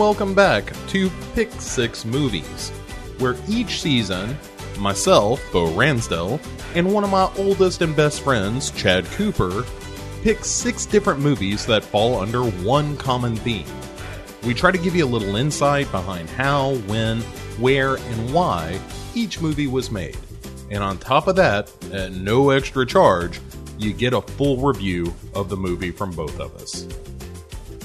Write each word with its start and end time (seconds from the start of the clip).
Welcome 0.00 0.32
back 0.32 0.72
to 0.88 1.10
Pick 1.34 1.52
Six 1.60 2.06
Movies, 2.06 2.70
where 3.18 3.36
each 3.46 3.82
season, 3.82 4.34
myself, 4.78 5.42
Bo 5.52 5.66
Ransdell, 5.74 6.40
and 6.74 6.90
one 6.90 7.04
of 7.04 7.10
my 7.10 7.30
oldest 7.36 7.82
and 7.82 7.94
best 7.94 8.22
friends, 8.22 8.70
Chad 8.70 9.04
Cooper, 9.04 9.62
pick 10.22 10.42
six 10.42 10.86
different 10.86 11.20
movies 11.20 11.66
that 11.66 11.84
fall 11.84 12.18
under 12.18 12.44
one 12.44 12.96
common 12.96 13.36
theme. 13.36 13.66
We 14.42 14.54
try 14.54 14.70
to 14.70 14.78
give 14.78 14.96
you 14.96 15.04
a 15.04 15.06
little 15.06 15.36
insight 15.36 15.90
behind 15.92 16.30
how, 16.30 16.76
when, 16.86 17.20
where, 17.60 17.96
and 17.96 18.32
why 18.32 18.80
each 19.14 19.42
movie 19.42 19.66
was 19.66 19.90
made. 19.90 20.16
And 20.70 20.82
on 20.82 20.96
top 20.96 21.26
of 21.26 21.36
that, 21.36 21.70
at 21.92 22.12
no 22.12 22.48
extra 22.48 22.86
charge, 22.86 23.38
you 23.78 23.92
get 23.92 24.14
a 24.14 24.22
full 24.22 24.56
review 24.56 25.14
of 25.34 25.50
the 25.50 25.58
movie 25.58 25.90
from 25.90 26.12
both 26.12 26.40
of 26.40 26.56
us. 26.56 26.88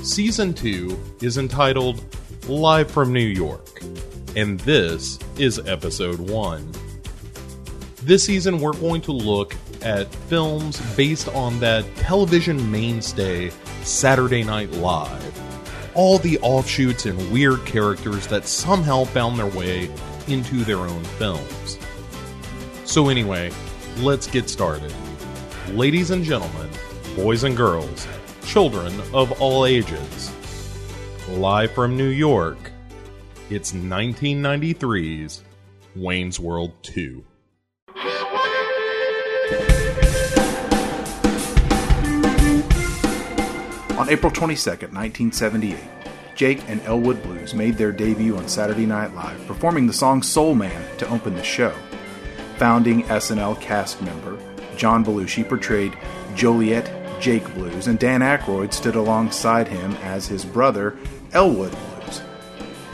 Season 0.06 0.54
2 0.54 1.16
is 1.22 1.40
entitled 1.40 2.00
Live 2.48 2.92
from 2.92 3.12
New 3.12 3.26
York, 3.26 3.82
and 4.36 4.60
this 4.60 5.18
is 5.40 5.58
episode 5.68 6.20
1. 6.20 6.72
This 8.04 8.24
season, 8.24 8.60
we're 8.60 8.74
going 8.74 9.02
to 9.02 9.12
look 9.12 9.56
at 9.82 10.14
films 10.14 10.80
based 10.96 11.28
on 11.30 11.60
that 11.60 11.84
television 11.96 12.72
mainstay 12.72 13.50
Saturday 13.82 14.44
Night 14.44 14.70
Live. 14.74 15.42
All 15.96 16.20
the 16.20 16.38
offshoots 16.38 17.08
and 17.08 17.32
weird 17.32 17.66
characters 17.66 18.28
that 18.28 18.46
somehow 18.46 19.06
found 19.06 19.40
their 19.40 19.48
way 19.48 19.90
into 20.28 20.64
their 20.64 20.78
own 20.78 21.04
films. 21.18 21.80
So, 22.84 23.10
anyway, 23.10 23.52
let's 23.98 24.28
get 24.28 24.52
started. 24.52 24.94
Ladies 25.72 26.12
and 26.12 26.24
gentlemen, 26.24 26.70
boys 27.16 27.44
and 27.44 27.58
girls, 27.58 28.08
children 28.46 28.94
of 29.14 29.32
all 29.42 29.66
ages, 29.66 30.32
live 31.30 31.72
from 31.72 31.98
New 31.98 32.10
York, 32.10 32.72
it's 33.50 33.74
1993's 33.74 35.44
Wayne's 35.96 36.40
World 36.40 36.72
2. 36.84 37.24
On 43.98 44.10
April 44.10 44.32
22, 44.32 44.70
1978, 44.70 45.80
Jake 46.36 46.62
and 46.68 46.82
Elwood 46.82 47.22
Blues 47.24 47.54
made 47.54 47.76
their 47.76 47.92
debut 47.92 48.38
on 48.38 48.48
Saturday 48.48 48.86
Night 48.86 49.16
Live, 49.16 49.46
performing 49.48 49.88
the 49.88 49.94
song 49.94 50.22
Soul 50.22 50.54
Man 50.54 50.98
to 50.98 51.10
open 51.10 51.34
the 51.34 51.44
show. 51.44 51.74
Founding 52.58 53.04
SNL 53.04 53.60
cast 53.60 54.02
member 54.02 54.38
John 54.78 55.04
Belushi 55.04 55.48
portrayed 55.48 55.98
Joliet 56.36 57.05
Jake 57.20 57.52
Blues, 57.54 57.88
and 57.88 58.00
Dan 58.00 58.22
Aykroyd 58.22 58.74
stood 58.74 58.96
alongside 58.96 59.68
him 59.68 59.94
as 60.04 60.28
his 60.28 60.46
brother 60.46 60.98
Elwood 61.32 61.72
Blues. 61.72 62.22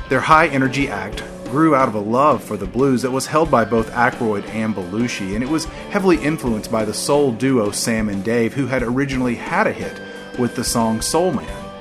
Their 0.10 0.22
high 0.22 0.48
energy 0.48 0.88
act 0.90 1.24
grew 1.46 1.76
out 1.76 1.90
of 1.90 1.96
a 1.96 2.00
love 2.00 2.42
for 2.44 2.56
the 2.56 2.66
blues 2.66 3.02
that 3.02 3.12
was 3.12 3.28
held 3.28 3.52
by 3.52 3.66
both 3.66 3.92
Aykroyd 3.92 4.48
and 4.50 4.74
Belushi, 4.74 5.36
and 5.36 5.44
it 5.44 5.50
was 5.50 5.66
heavily 5.66 6.18
influenced 6.18 6.72
by 6.72 6.86
the 6.86 6.94
soul 6.94 7.32
duo 7.32 7.72
Sam 7.72 8.08
and 8.08 8.24
Dave, 8.24 8.54
who 8.54 8.68
had 8.68 8.84
originally 8.84 9.36
had 9.36 9.68
a 9.68 9.74
hit 9.74 10.02
with 10.40 10.56
the 10.56 10.64
song 10.64 11.02
Soul 11.02 11.34
Man. 11.34 11.72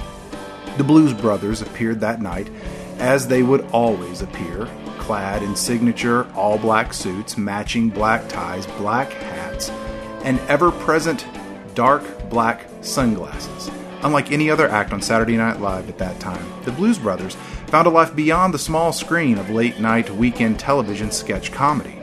The 0.76 0.84
Blues 0.84 1.12
Brothers 1.12 1.62
appeared 1.62 2.00
that 2.00 2.20
night, 2.20 2.50
as 2.98 3.28
they 3.28 3.42
would 3.42 3.62
always 3.70 4.22
appear, 4.22 4.68
clad 4.98 5.42
in 5.42 5.54
signature 5.54 6.30
all 6.34 6.58
black 6.58 6.92
suits, 6.92 7.38
matching 7.38 7.90
black 7.90 8.28
ties, 8.28 8.66
black 8.66 9.12
hats, 9.12 9.70
and 10.24 10.38
ever 10.40 10.70
present 10.70 11.24
dark 11.74 12.02
black 12.30 12.66
sunglasses. 12.80 13.70
Unlike 14.02 14.32
any 14.32 14.48
other 14.48 14.68
act 14.68 14.92
on 14.94 15.02
Saturday 15.02 15.36
Night 15.36 15.60
Live 15.60 15.88
at 15.88 15.98
that 15.98 16.18
time, 16.20 16.44
the 16.64 16.72
Blues 16.72 16.98
Brothers 16.98 17.34
found 17.66 17.86
a 17.86 17.90
life 17.90 18.16
beyond 18.16 18.54
the 18.54 18.58
small 18.58 18.92
screen 18.92 19.36
of 19.36 19.50
late 19.50 19.78
night 19.78 20.08
weekend 20.08 20.58
television 20.58 21.10
sketch 21.10 21.52
comedy. 21.52 21.98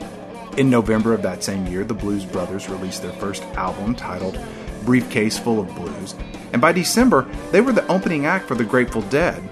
In 0.56 0.70
November 0.70 1.12
of 1.12 1.22
that 1.22 1.42
same 1.42 1.66
year, 1.66 1.82
the 1.82 1.94
Blues 1.94 2.24
Brothers 2.24 2.68
released 2.68 3.02
their 3.02 3.12
first 3.12 3.42
album 3.56 3.94
titled 3.94 4.38
Briefcase 4.84 5.38
Full 5.38 5.60
of 5.60 5.74
Blues, 5.74 6.14
and 6.52 6.62
by 6.62 6.72
December, 6.72 7.26
they 7.50 7.60
were 7.60 7.72
the 7.72 7.86
opening 7.88 8.26
act 8.26 8.46
for 8.46 8.54
the 8.54 8.64
Grateful 8.64 9.02
Dead. 9.02 9.42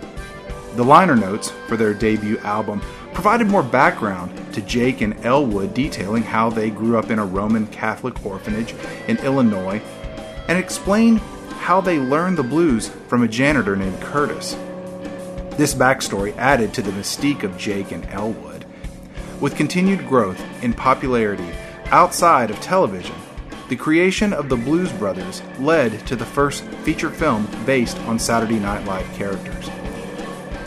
The 0.76 0.84
liner 0.84 1.16
notes 1.16 1.50
for 1.69 1.76
their 1.76 1.94
debut 1.94 2.38
album 2.38 2.81
provided 3.12 3.47
more 3.47 3.62
background 3.62 4.31
to 4.53 4.60
Jake 4.62 5.00
and 5.00 5.16
Elwood, 5.25 5.75
detailing 5.75 6.22
how 6.22 6.50
they 6.50 6.70
grew 6.70 6.98
up 6.98 7.10
in 7.10 7.19
a 7.19 7.25
Roman 7.25 7.66
Catholic 7.69 8.25
orphanage 8.26 8.75
in 9.09 9.16
Illinois, 9.19 9.81
and 10.48 10.58
explained 10.58 11.20
how 11.60 11.80
they 11.80 11.98
learned 11.98 12.38
the 12.38 12.42
blues 12.42 12.88
from 13.08 13.22
a 13.22 13.28
janitor 13.28 13.76
named 13.76 14.00
Curtis. 14.00 14.52
This 15.56 15.74
backstory 15.74 16.36
added 16.36 16.74
to 16.74 16.82
the 16.82 16.92
mystique 16.92 17.42
of 17.42 17.56
Jake 17.56 17.90
and 17.92 18.04
Elwood. 18.06 18.64
With 19.40 19.56
continued 19.56 20.06
growth 20.06 20.42
in 20.62 20.72
popularity 20.72 21.50
outside 21.86 22.50
of 22.50 22.60
television, 22.60 23.14
the 23.68 23.76
creation 23.76 24.32
of 24.32 24.48
the 24.48 24.56
Blues 24.56 24.92
Brothers 24.92 25.42
led 25.58 26.06
to 26.06 26.14
the 26.14 26.24
first 26.24 26.62
feature 26.84 27.10
film 27.10 27.48
based 27.64 27.98
on 28.00 28.18
Saturday 28.18 28.60
Night 28.60 28.84
Live 28.84 29.12
characters. 29.14 29.68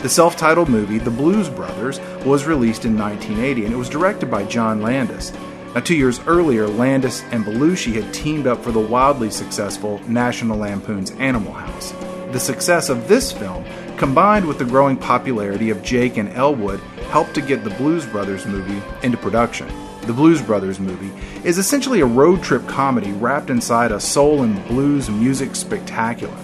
The 0.02 0.08
self 0.08 0.36
titled 0.36 0.68
movie, 0.68 0.98
The 0.98 1.10
Blues 1.10 1.48
Brothers, 1.48 2.00
was 2.24 2.46
released 2.46 2.84
in 2.84 2.98
1980 2.98 3.64
and 3.64 3.74
it 3.74 3.78
was 3.78 3.88
directed 3.88 4.30
by 4.30 4.44
John 4.44 4.82
Landis. 4.82 5.32
Now, 5.74 5.80
two 5.80 5.94
years 5.94 6.18
earlier, 6.26 6.66
Landis 6.66 7.22
and 7.30 7.44
Belushi 7.44 7.92
had 7.92 8.12
teamed 8.12 8.48
up 8.48 8.60
for 8.60 8.72
the 8.72 8.80
wildly 8.80 9.30
successful 9.30 10.00
National 10.08 10.58
Lampoon's 10.58 11.12
Animal 11.12 11.52
House. 11.52 11.92
The 12.32 12.40
success 12.40 12.88
of 12.88 13.06
this 13.06 13.30
film, 13.30 13.64
combined 13.96 14.46
with 14.46 14.58
the 14.58 14.64
growing 14.64 14.96
popularity 14.96 15.70
of 15.70 15.80
Jake 15.84 16.16
and 16.16 16.28
Elwood, 16.30 16.80
helped 17.10 17.34
to 17.34 17.40
get 17.40 17.62
the 17.62 17.70
Blues 17.70 18.04
Brothers 18.04 18.46
movie 18.46 18.82
into 19.04 19.16
production. 19.16 19.68
The 20.08 20.12
Blues 20.12 20.42
Brothers 20.42 20.80
movie 20.80 21.12
is 21.44 21.56
essentially 21.56 22.00
a 22.00 22.06
road 22.06 22.42
trip 22.42 22.66
comedy 22.66 23.12
wrapped 23.12 23.48
inside 23.48 23.92
a 23.92 24.00
soul 24.00 24.42
and 24.42 24.66
blues 24.66 25.08
music 25.08 25.54
spectacular. 25.54 26.36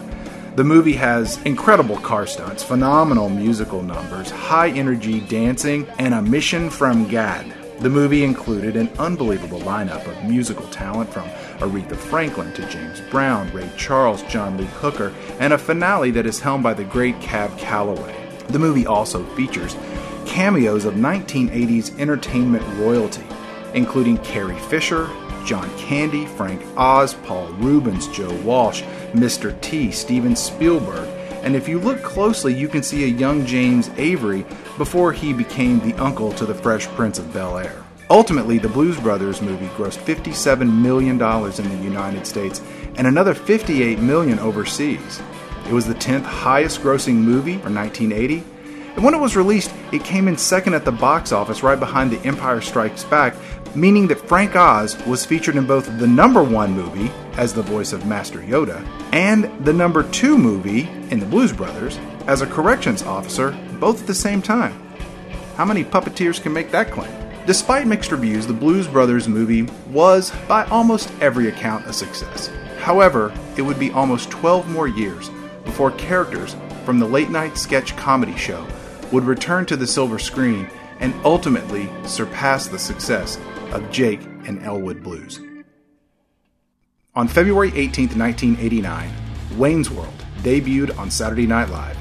The 0.54 0.62
movie 0.62 0.92
has 0.92 1.42
incredible 1.42 1.96
car 1.96 2.28
stunts, 2.28 2.62
phenomenal 2.62 3.28
musical 3.28 3.82
numbers, 3.82 4.30
high 4.30 4.70
energy 4.70 5.18
dancing, 5.20 5.84
and 5.98 6.14
a 6.14 6.22
mission 6.22 6.70
from 6.70 7.08
God. 7.08 7.52
The 7.80 7.90
movie 7.90 8.24
included 8.24 8.74
an 8.74 8.88
unbelievable 8.98 9.60
lineup 9.60 10.06
of 10.06 10.24
musical 10.24 10.66
talent 10.68 11.12
from 11.12 11.28
Aretha 11.58 11.94
Franklin 11.94 12.50
to 12.54 12.66
James 12.70 13.02
Brown, 13.10 13.52
Ray 13.52 13.68
Charles, 13.76 14.22
John 14.22 14.56
Lee 14.56 14.64
Hooker, 14.64 15.12
and 15.38 15.52
a 15.52 15.58
finale 15.58 16.10
that 16.12 16.24
is 16.24 16.40
helmed 16.40 16.64
by 16.64 16.72
the 16.72 16.84
great 16.84 17.20
Cab 17.20 17.56
Calloway. 17.58 18.16
The 18.48 18.58
movie 18.58 18.86
also 18.86 19.24
features 19.34 19.76
cameos 20.24 20.86
of 20.86 20.94
1980s 20.94 21.98
entertainment 22.00 22.64
royalty, 22.78 23.24
including 23.74 24.16
Carrie 24.18 24.58
Fisher, 24.58 25.10
John 25.44 25.70
Candy, 25.76 26.24
Frank 26.24 26.62
Oz, 26.78 27.12
Paul 27.24 27.48
Reubens, 27.58 28.08
Joe 28.08 28.34
Walsh, 28.42 28.82
Mr. 29.12 29.58
T, 29.60 29.90
Steven 29.90 30.34
Spielberg, 30.34 31.08
and 31.46 31.54
if 31.54 31.68
you 31.68 31.78
look 31.78 32.02
closely, 32.02 32.52
you 32.52 32.66
can 32.66 32.82
see 32.82 33.04
a 33.04 33.06
young 33.06 33.46
James 33.46 33.88
Avery 33.98 34.44
before 34.76 35.12
he 35.12 35.32
became 35.32 35.80
the 35.80 35.94
uncle 35.94 36.32
to 36.32 36.46
the 36.46 36.54
Fresh 36.54 36.86
Prince 36.88 37.18
of 37.18 37.32
Bel 37.32 37.58
Air. 37.58 37.84
Ultimately, 38.08 38.58
the 38.58 38.68
Blues 38.68 38.98
Brothers 39.00 39.42
movie 39.42 39.68
grossed 39.68 39.98
$57 39.98 40.72
million 40.72 41.14
in 41.14 41.68
the 41.78 41.84
United 41.84 42.26
States 42.26 42.62
and 42.94 43.06
another 43.06 43.34
58 43.34 43.98
million 43.98 44.38
overseas. 44.38 45.20
It 45.66 45.72
was 45.72 45.86
the 45.86 45.94
10th 45.94 46.22
highest 46.22 46.80
grossing 46.80 47.16
movie 47.16 47.58
for 47.58 47.70
1980, 47.70 48.44
and 48.94 49.04
when 49.04 49.12
it 49.12 49.20
was 49.20 49.36
released, 49.36 49.74
it 49.92 50.04
came 50.04 50.28
in 50.28 50.38
second 50.38 50.74
at 50.74 50.84
the 50.84 50.92
box 50.92 51.32
office 51.32 51.62
right 51.62 51.78
behind 51.78 52.10
The 52.10 52.20
Empire 52.20 52.60
Strikes 52.60 53.04
Back, 53.04 53.34
meaning 53.74 54.06
that 54.06 54.26
Frank 54.26 54.56
Oz 54.56 54.96
was 55.04 55.26
featured 55.26 55.56
in 55.56 55.66
both 55.66 55.98
the 55.98 56.06
number 56.06 56.42
one 56.42 56.72
movie, 56.72 57.10
as 57.36 57.52
the 57.52 57.62
voice 57.62 57.92
of 57.92 58.06
Master 58.06 58.38
Yoda, 58.38 58.86
and 59.12 59.44
the 59.66 59.72
number 59.72 60.02
two 60.10 60.38
movie, 60.38 60.88
in 61.10 61.20
The 61.20 61.26
Blues 61.26 61.52
Brothers, 61.52 61.98
as 62.26 62.40
a 62.40 62.46
corrections 62.46 63.02
officer, 63.02 63.50
both 63.78 64.00
at 64.00 64.06
the 64.06 64.14
same 64.14 64.42
time. 64.42 64.72
How 65.56 65.64
many 65.64 65.84
puppeteers 65.84 66.42
can 66.42 66.52
make 66.52 66.70
that 66.70 66.90
claim? 66.90 67.12
Despite 67.46 67.86
mixed 67.86 68.10
reviews, 68.10 68.46
the 68.46 68.52
Blues 68.52 68.88
Brothers 68.88 69.28
movie 69.28 69.68
was, 69.88 70.32
by 70.48 70.64
almost 70.64 71.12
every 71.20 71.48
account, 71.48 71.86
a 71.86 71.92
success. 71.92 72.50
However, 72.78 73.32
it 73.56 73.62
would 73.62 73.78
be 73.78 73.90
almost 73.92 74.30
12 74.30 74.68
more 74.68 74.88
years 74.88 75.30
before 75.64 75.92
characters 75.92 76.56
from 76.84 76.98
the 76.98 77.06
late 77.06 77.30
night 77.30 77.56
sketch 77.56 77.96
comedy 77.96 78.36
show 78.36 78.66
would 79.12 79.24
return 79.24 79.64
to 79.66 79.76
the 79.76 79.86
silver 79.86 80.18
screen 80.18 80.68
and 81.00 81.14
ultimately 81.24 81.88
surpass 82.04 82.66
the 82.66 82.78
success 82.78 83.38
of 83.72 83.90
Jake 83.90 84.22
and 84.46 84.62
Elwood 84.62 85.02
Blues. 85.02 85.40
On 87.14 87.28
February 87.28 87.68
18, 87.74 88.18
1989, 88.18 89.10
Wayne's 89.56 89.90
World 89.90 90.12
debuted 90.42 90.96
on 90.98 91.10
Saturday 91.10 91.46
Night 91.46 91.70
Live, 91.70 91.96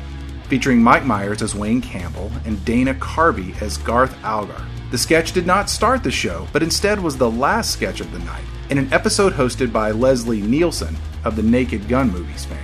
featuring 0.45 0.81
Mike 0.81 1.05
Myers 1.05 1.41
as 1.41 1.55
Wayne 1.55 1.81
Campbell 1.81 2.31
and 2.45 2.63
Dana 2.65 2.93
Carvey 2.93 3.59
as 3.61 3.77
Garth 3.77 4.15
Algar. 4.23 4.61
The 4.91 4.97
sketch 4.97 5.31
did 5.31 5.45
not 5.45 5.69
start 5.69 6.03
the 6.03 6.11
show, 6.11 6.47
but 6.53 6.63
instead 6.63 6.99
was 6.99 7.17
the 7.17 7.29
last 7.29 7.71
sketch 7.71 7.99
of 7.99 8.11
the 8.11 8.19
night, 8.19 8.43
in 8.69 8.77
an 8.77 8.91
episode 8.93 9.33
hosted 9.33 9.73
by 9.73 9.91
Leslie 9.91 10.41
Nielsen 10.41 10.95
of 11.23 11.35
the 11.35 11.43
Naked 11.43 11.87
Gun 11.87 12.11
movies 12.11 12.45
fame. 12.45 12.59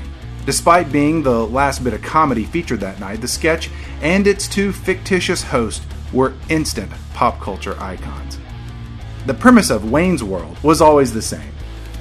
Despite 0.46 0.92
being 0.92 1.22
the 1.22 1.46
last 1.48 1.84
bit 1.84 1.94
of 1.94 2.02
comedy 2.02 2.46
featured 2.46 2.80
that 2.80 3.00
night, 3.00 3.22
the 3.22 3.28
sketch 3.28 3.70
and 4.02 4.26
its 4.26 4.48
two 4.48 4.72
fictitious 4.72 5.44
hosts 5.44 5.86
were 6.14 6.34
instant 6.50 6.92
pop 7.14 7.40
culture 7.40 7.76
icons. 7.80 8.40
The 9.26 9.34
premise 9.34 9.70
of 9.70 9.92
Wayne's 9.92 10.24
World 10.24 10.58
was 10.64 10.82
always 10.82 11.14
the 11.14 11.22
same. 11.22 11.51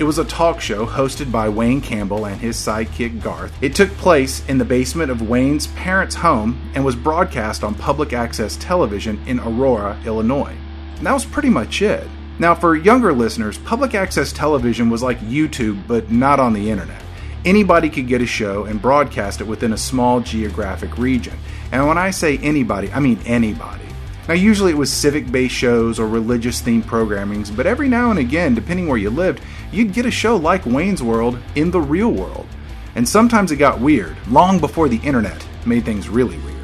It 0.00 0.04
was 0.04 0.16
a 0.16 0.24
talk 0.24 0.62
show 0.62 0.86
hosted 0.86 1.30
by 1.30 1.50
Wayne 1.50 1.82
Campbell 1.82 2.24
and 2.24 2.40
his 2.40 2.56
sidekick 2.56 3.22
Garth. 3.22 3.52
It 3.62 3.74
took 3.74 3.90
place 3.98 4.42
in 4.48 4.56
the 4.56 4.64
basement 4.64 5.10
of 5.10 5.28
Wayne's 5.28 5.66
parents' 5.66 6.14
home 6.14 6.58
and 6.74 6.82
was 6.82 6.96
broadcast 6.96 7.62
on 7.62 7.74
public 7.74 8.14
access 8.14 8.56
television 8.56 9.22
in 9.26 9.40
Aurora, 9.40 10.00
Illinois. 10.06 10.56
And 10.96 11.06
that 11.06 11.12
was 11.12 11.26
pretty 11.26 11.50
much 11.50 11.82
it. 11.82 12.08
Now, 12.38 12.54
for 12.54 12.76
younger 12.76 13.12
listeners, 13.12 13.58
public 13.58 13.94
access 13.94 14.32
television 14.32 14.88
was 14.88 15.02
like 15.02 15.20
YouTube, 15.20 15.86
but 15.86 16.10
not 16.10 16.40
on 16.40 16.54
the 16.54 16.70
internet. 16.70 17.02
Anybody 17.44 17.90
could 17.90 18.08
get 18.08 18.22
a 18.22 18.26
show 18.26 18.64
and 18.64 18.80
broadcast 18.80 19.42
it 19.42 19.46
within 19.46 19.74
a 19.74 19.76
small 19.76 20.20
geographic 20.20 20.96
region. 20.96 21.36
And 21.72 21.86
when 21.86 21.98
I 21.98 22.10
say 22.10 22.38
anybody, 22.38 22.90
I 22.90 23.00
mean 23.00 23.18
anybody. 23.26 23.84
Now, 24.28 24.34
usually 24.34 24.70
it 24.70 24.78
was 24.78 24.92
civic 24.92 25.32
based 25.32 25.56
shows 25.56 25.98
or 25.98 26.06
religious 26.06 26.62
themed 26.62 26.84
programmings, 26.84 27.54
but 27.54 27.66
every 27.66 27.88
now 27.88 28.10
and 28.10 28.18
again, 28.18 28.54
depending 28.54 28.86
where 28.86 28.96
you 28.96 29.10
lived, 29.10 29.40
you'd 29.72 29.92
get 29.92 30.06
a 30.06 30.10
show 30.10 30.36
like 30.36 30.66
Wayne's 30.66 31.02
World 31.02 31.38
in 31.54 31.70
the 31.70 31.80
real 31.80 32.10
world. 32.10 32.46
And 32.94 33.08
sometimes 33.08 33.52
it 33.52 33.56
got 33.56 33.80
weird, 33.80 34.16
long 34.28 34.58
before 34.58 34.88
the 34.88 34.98
internet 34.98 35.46
made 35.66 35.84
things 35.84 36.08
really 36.08 36.38
weird. 36.38 36.56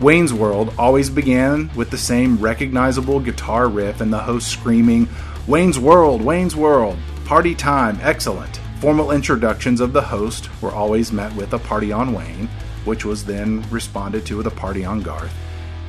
Wayne's 0.00 0.32
World 0.32 0.72
always 0.78 1.08
began 1.08 1.70
with 1.74 1.90
the 1.90 1.98
same 1.98 2.38
recognizable 2.38 3.20
guitar 3.20 3.68
riff 3.68 4.00
and 4.00 4.12
the 4.12 4.18
host 4.18 4.48
screaming, 4.48 5.08
Wayne's 5.46 5.78
World, 5.78 6.22
Wayne's 6.22 6.56
World, 6.56 6.98
party 7.24 7.54
time, 7.54 7.98
excellent. 8.02 8.60
Formal 8.80 9.12
introductions 9.12 9.80
of 9.80 9.92
the 9.92 10.02
host 10.02 10.50
were 10.60 10.72
always 10.72 11.12
met 11.12 11.34
with 11.34 11.52
a 11.52 11.58
party 11.58 11.92
on 11.92 12.12
Wayne, 12.12 12.48
which 12.84 13.04
was 13.04 13.24
then 13.24 13.64
responded 13.70 14.26
to 14.26 14.36
with 14.36 14.46
a 14.46 14.50
party 14.50 14.84
on 14.84 15.00
Garth. 15.00 15.32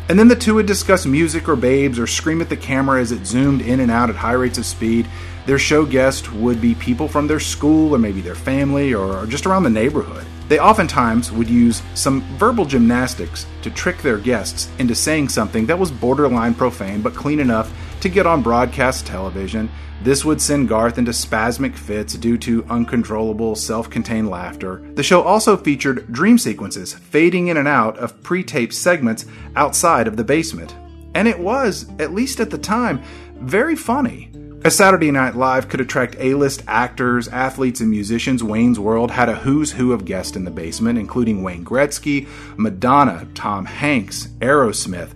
And 0.08 0.20
then 0.20 0.28
the 0.28 0.36
two 0.36 0.56
would 0.56 0.68
discuss 0.68 1.06
music 1.06 1.50
or 1.50 1.56
babes 1.56 1.98
or 1.98 2.06
scream 2.06 2.42
at 2.42 2.50
the 2.50 2.58
camera 2.58 3.02
as 3.02 3.12
it 3.12 3.26
zoomed 3.26 3.62
in 3.62 3.80
and 3.80 3.90
out 3.90 4.10
at 4.10 4.16
high 4.16 4.34
rates 4.34 4.60
of 4.60 4.66
speed. 4.66 5.08
Their 5.46 5.60
show 5.60 5.86
guest 5.86 6.34
would 6.34 6.60
be 6.60 6.74
people 6.74 7.08
from 7.08 7.28
their 7.28 7.40
school 7.40 7.94
or 7.94 8.00
maybe 8.00 8.20
their 8.20 8.34
family 8.34 8.96
or 8.96 9.28
just 9.28 9.46
around 9.46 9.64
the 9.64 9.70
neighborhood. 9.70 10.26
They 10.48 10.60
oftentimes 10.60 11.32
would 11.32 11.50
use 11.50 11.84
some 11.94 12.22
verbal 12.38 12.66
gymnastics 12.66 13.46
to 13.62 13.70
trick 13.70 14.00
their 14.00 14.18
guests 14.18 14.70
into 14.80 14.96
saying 14.96 15.30
something 15.30 15.66
that 15.68 15.78
was 15.78 15.92
borderline 15.92 16.54
profane 16.56 17.02
but 17.02 17.16
clean 17.16 17.40
enough 17.40 17.72
to 18.02 18.10
get 18.10 18.26
on 18.26 18.42
broadcast 18.42 19.06
television. 19.06 19.70
This 20.02 20.26
would 20.26 20.42
send 20.42 20.68
Garth 20.68 20.98
into 20.98 21.12
spasmic 21.12 21.76
fits 21.76 22.16
due 22.16 22.38
to 22.40 22.66
uncontrollable, 22.70 23.56
self 23.56 23.90
contained 23.90 24.30
laughter. 24.30 24.82
The 24.94 25.04
show 25.04 25.22
also 25.22 25.56
featured 25.58 26.12
dream 26.12 26.38
sequences 26.38 26.94
fading 26.94 27.48
in 27.48 27.58
and 27.58 27.68
out 27.68 27.98
of 27.98 28.22
pre 28.22 28.44
taped 28.44 28.74
segments 28.74 29.26
outside 29.56 30.08
of 30.08 30.18
the 30.18 30.24
basement. 30.24 30.76
And 31.16 31.28
it 31.28 31.40
was, 31.40 31.90
at 31.98 32.14
least 32.14 32.40
at 32.40 32.50
the 32.50 32.58
time, 32.58 33.02
very 33.36 33.76
funny. 33.76 34.32
As 34.66 34.76
Saturday 34.76 35.12
Night 35.12 35.36
Live 35.36 35.70
could 35.70 35.80
attract 35.80 36.16
A 36.18 36.34
list 36.34 36.64
actors, 36.68 37.28
athletes, 37.28 37.82
and 37.82 37.90
musicians, 37.92 38.44
Wayne's 38.44 38.80
World 38.80 39.12
had 39.12 39.30
a 39.30 39.36
who's 39.36 39.74
who 39.74 39.94
of 39.94 40.06
guests 40.06 40.36
in 40.36 40.44
the 40.44 40.50
basement, 40.50 40.98
including 40.98 41.44
Wayne 41.44 41.64
Gretzky, 41.64 42.28
Madonna, 42.58 43.28
Tom 43.36 43.66
Hanks, 43.66 44.26
Aerosmith. 44.40 45.12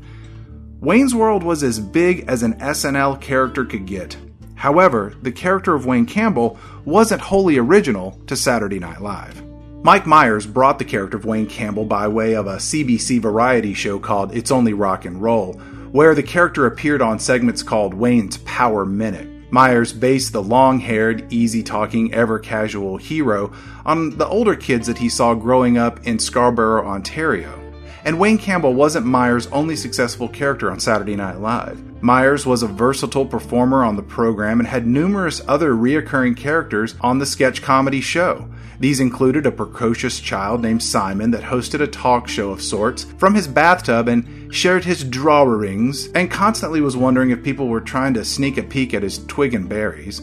Wayne's 0.82 1.16
World 1.16 1.42
was 1.42 1.64
as 1.64 1.80
big 1.80 2.26
as 2.28 2.44
an 2.44 2.60
SNL 2.60 3.20
character 3.20 3.66
could 3.66 3.88
get. 3.88 4.16
However, 4.54 5.16
the 5.24 5.32
character 5.32 5.74
of 5.74 5.88
Wayne 5.88 6.06
Campbell 6.06 6.60
wasn't 6.86 7.22
wholly 7.22 7.58
original 7.58 8.22
to 8.28 8.36
Saturday 8.36 8.78
Night 8.78 9.02
Live. 9.02 9.44
Mike 9.82 10.06
Myers 10.06 10.46
brought 10.46 10.78
the 10.78 10.86
character 10.86 11.18
of 11.18 11.26
Wayne 11.26 11.48
Campbell 11.48 11.86
by 11.86 12.08
way 12.08 12.36
of 12.36 12.46
a 12.46 12.58
CBC 12.58 13.20
variety 13.20 13.74
show 13.74 13.98
called 13.98 14.36
It's 14.38 14.52
Only 14.52 14.74
Rock 14.74 15.06
and 15.06 15.20
Roll, 15.20 15.54
where 15.92 16.14
the 16.14 16.22
character 16.22 16.68
appeared 16.68 17.02
on 17.02 17.18
segments 17.18 17.64
called 17.64 17.96
Wayne's 17.96 18.38
Power 18.38 18.86
Minute. 18.86 19.28
Myers 19.52 19.94
based 19.94 20.32
the 20.32 20.44
long 20.44 20.80
haired, 20.80 21.32
easy 21.32 21.64
talking, 21.64 22.14
ever 22.14 22.38
casual 22.40 22.98
hero 22.98 23.52
on 23.86 24.18
the 24.18 24.28
older 24.28 24.56
kids 24.56 24.88
that 24.88 25.00
he 25.00 25.10
saw 25.10 25.34
growing 25.34 25.78
up 25.78 26.06
in 26.06 26.20
Scarborough, 26.20 26.88
Ontario. 26.88 27.60
And 28.06 28.20
Wayne 28.20 28.38
Campbell 28.38 28.74
wasn't 28.74 29.06
Myers' 29.06 29.48
only 29.48 29.76
successful 29.76 30.30
character 30.30 30.72
on 30.72 30.80
Saturday 30.80 31.16
Night 31.16 31.40
Live. 31.40 31.84
Myers 32.02 32.46
was 32.46 32.64
a 32.64 32.68
versatile 32.68 33.26
performer 33.26 33.84
on 33.84 33.98
the 33.98 34.02
program 34.02 34.60
and 34.60 34.68
had 34.68 34.88
numerous 34.88 35.42
other 35.48 35.74
reoccurring 35.74 36.38
characters 36.38 36.96
on 37.02 37.20
the 37.20 37.26
sketch 37.26 37.62
comedy 37.62 38.00
show. 38.00 38.48
These 38.80 39.02
included 39.02 39.46
a 39.46 39.52
precocious 39.52 40.22
child 40.22 40.62
named 40.62 40.82
Simon 40.82 41.32
that 41.32 41.44
hosted 41.44 41.82
a 41.82 41.88
talk 41.88 42.30
show 42.30 42.52
of 42.52 42.62
sorts 42.62 43.04
from 43.18 43.36
his 43.36 43.50
bathtub 43.50 44.08
and 44.08 44.39
shared 44.52 44.84
his 44.84 45.04
drawings 45.04 46.08
and 46.14 46.32
constantly 46.32 46.82
was 46.82 46.98
wondering 46.98 47.30
if 47.30 47.44
people 47.44 47.68
were 47.68 47.82
trying 47.82 48.14
to 48.16 48.26
sneak 48.26 48.58
a 48.58 48.64
peek 48.64 48.94
at 48.94 49.04
his 49.04 49.26
twig 49.26 49.54
and 49.54 49.70
berries. 49.70 50.22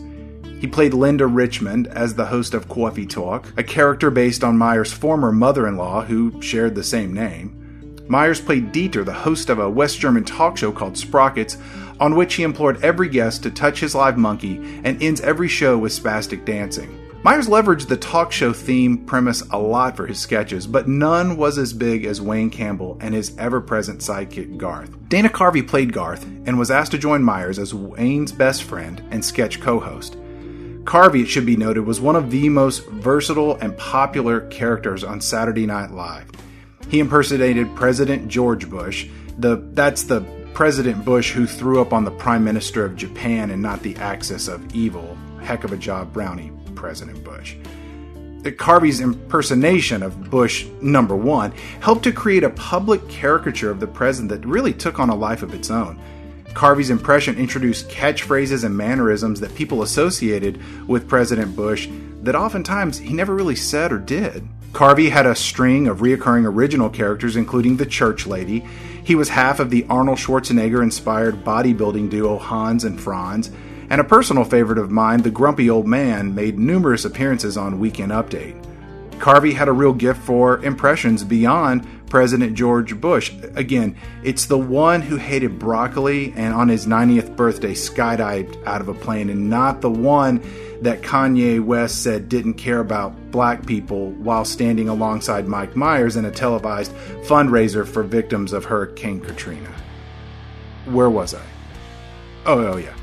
He 0.60 0.66
played 0.66 0.94
Linda 0.94 1.26
Richmond 1.26 1.86
as 1.88 2.14
the 2.14 2.26
host 2.26 2.54
of 2.54 2.68
Coffee 2.68 3.06
Talk, 3.06 3.52
a 3.56 3.62
character 3.62 4.10
based 4.10 4.42
on 4.42 4.56
Myers' 4.56 4.92
former 4.92 5.30
mother 5.30 5.66
in 5.66 5.76
law 5.76 6.02
who 6.02 6.40
shared 6.40 6.74
the 6.74 6.82
same 6.82 7.12
name. 7.12 7.52
Myers 8.08 8.40
played 8.40 8.72
Dieter, 8.72 9.04
the 9.04 9.12
host 9.12 9.50
of 9.50 9.58
a 9.58 9.68
West 9.68 9.98
German 9.98 10.24
talk 10.24 10.56
show 10.56 10.72
called 10.72 10.96
Sprockets, 10.96 11.58
on 12.00 12.14
which 12.14 12.34
he 12.34 12.42
implored 12.42 12.82
every 12.82 13.08
guest 13.08 13.42
to 13.42 13.50
touch 13.50 13.80
his 13.80 13.94
live 13.94 14.16
monkey 14.16 14.56
and 14.84 15.02
ends 15.02 15.20
every 15.20 15.48
show 15.48 15.76
with 15.76 15.92
spastic 15.92 16.44
dancing. 16.44 17.05
Myers 17.26 17.48
leveraged 17.48 17.88
the 17.88 17.96
talk 17.96 18.30
show 18.30 18.52
theme 18.52 18.98
premise 18.98 19.42
a 19.50 19.58
lot 19.58 19.96
for 19.96 20.06
his 20.06 20.20
sketches, 20.20 20.64
but 20.64 20.86
none 20.86 21.36
was 21.36 21.58
as 21.58 21.72
big 21.72 22.04
as 22.04 22.20
Wayne 22.20 22.50
Campbell 22.50 22.96
and 23.00 23.12
his 23.12 23.36
ever 23.36 23.60
present 23.60 23.98
sidekick 23.98 24.56
Garth. 24.56 25.08
Dana 25.08 25.28
Carvey 25.28 25.66
played 25.66 25.92
Garth 25.92 26.22
and 26.22 26.56
was 26.56 26.70
asked 26.70 26.92
to 26.92 26.98
join 26.98 27.24
Myers 27.24 27.58
as 27.58 27.74
Wayne's 27.74 28.30
best 28.30 28.62
friend 28.62 29.02
and 29.10 29.24
sketch 29.24 29.60
co 29.60 29.80
host. 29.80 30.16
Carvey, 30.84 31.22
it 31.22 31.26
should 31.26 31.44
be 31.44 31.56
noted, 31.56 31.84
was 31.84 32.00
one 32.00 32.14
of 32.14 32.30
the 32.30 32.48
most 32.48 32.86
versatile 32.86 33.56
and 33.56 33.76
popular 33.76 34.42
characters 34.42 35.02
on 35.02 35.20
Saturday 35.20 35.66
Night 35.66 35.90
Live. 35.90 36.30
He 36.90 37.00
impersonated 37.00 37.74
President 37.74 38.28
George 38.28 38.70
Bush. 38.70 39.08
The 39.38 39.68
that's 39.72 40.04
the 40.04 40.20
President 40.54 41.04
Bush 41.04 41.32
who 41.32 41.48
threw 41.48 41.80
up 41.80 41.92
on 41.92 42.04
the 42.04 42.12
Prime 42.12 42.44
Minister 42.44 42.84
of 42.84 42.94
Japan 42.94 43.50
and 43.50 43.60
not 43.60 43.82
the 43.82 43.96
axis 43.96 44.46
of 44.46 44.72
evil. 44.76 45.18
Heck 45.42 45.64
of 45.64 45.72
a 45.72 45.76
job, 45.76 46.12
Brownie, 46.12 46.52
President 46.76 47.24
Bush. 47.24 47.56
Carvey's 48.52 49.00
impersonation 49.00 50.02
of 50.04 50.30
Bush 50.30 50.66
number 50.80 51.16
one 51.16 51.50
helped 51.80 52.04
to 52.04 52.12
create 52.12 52.44
a 52.44 52.50
public 52.50 53.08
caricature 53.08 53.70
of 53.70 53.80
the 53.80 53.86
president 53.88 54.30
that 54.30 54.48
really 54.48 54.72
took 54.72 55.00
on 55.00 55.10
a 55.10 55.14
life 55.16 55.42
of 55.42 55.54
its 55.54 55.70
own. 55.70 56.00
Carvey's 56.50 56.90
impression 56.90 57.36
introduced 57.36 57.88
catchphrases 57.88 58.64
and 58.64 58.76
mannerisms 58.76 59.40
that 59.40 59.54
people 59.54 59.82
associated 59.82 60.58
with 60.88 61.08
President 61.08 61.54
Bush 61.54 61.88
that 62.22 62.34
oftentimes 62.34 62.98
he 62.98 63.12
never 63.12 63.34
really 63.34 63.56
said 63.56 63.92
or 63.92 63.98
did. 63.98 64.48
Carvey 64.72 65.10
had 65.10 65.26
a 65.26 65.34
string 65.34 65.86
of 65.86 65.98
reoccurring 65.98 66.46
original 66.46 66.90
characters, 66.90 67.36
including 67.36 67.76
the 67.76 67.86
Church 67.86 68.26
Lady. 68.26 68.60
He 69.04 69.14
was 69.14 69.28
half 69.30 69.60
of 69.60 69.70
the 69.70 69.86
Arnold 69.88 70.18
Schwarzenegger 70.18 70.82
inspired 70.82 71.44
bodybuilding 71.44 72.10
duo 72.10 72.38
Hans 72.38 72.84
and 72.84 73.00
Franz. 73.00 73.50
And 73.88 74.00
a 74.00 74.04
personal 74.04 74.44
favorite 74.44 74.78
of 74.78 74.90
mine, 74.90 75.22
the 75.22 75.30
Grumpy 75.30 75.70
Old 75.70 75.86
Man, 75.86 76.34
made 76.34 76.58
numerous 76.58 77.04
appearances 77.04 77.56
on 77.56 77.78
Weekend 77.78 78.12
Update. 78.12 78.62
Carvey 79.18 79.54
had 79.54 79.68
a 79.68 79.72
real 79.72 79.92
gift 79.92 80.20
for 80.20 80.62
impressions 80.64 81.24
beyond 81.24 81.86
President 82.08 82.54
George 82.54 83.00
Bush. 83.00 83.32
Again, 83.54 83.96
it's 84.22 84.46
the 84.46 84.58
one 84.58 85.02
who 85.02 85.16
hated 85.16 85.58
broccoli 85.58 86.32
and 86.36 86.54
on 86.54 86.68
his 86.68 86.86
90th 86.86 87.34
birthday 87.34 87.72
skydived 87.72 88.64
out 88.66 88.80
of 88.80 88.88
a 88.88 88.94
plane, 88.94 89.30
and 89.30 89.48
not 89.48 89.80
the 89.80 89.90
one 89.90 90.42
that 90.82 91.00
Kanye 91.02 91.64
West 91.64 92.02
said 92.02 92.28
didn't 92.28 92.54
care 92.54 92.80
about 92.80 93.30
black 93.30 93.64
people 93.64 94.10
while 94.12 94.44
standing 94.44 94.88
alongside 94.88 95.48
Mike 95.48 95.74
Myers 95.74 96.16
in 96.16 96.24
a 96.26 96.30
televised 96.30 96.92
fundraiser 97.22 97.86
for 97.86 98.02
victims 98.02 98.52
of 98.52 98.66
Hurricane 98.66 99.20
Katrina. 99.20 99.72
Where 100.84 101.10
was 101.10 101.34
I? 101.34 101.44
Oh, 102.44 102.66
oh 102.66 102.76
yeah. 102.76 102.94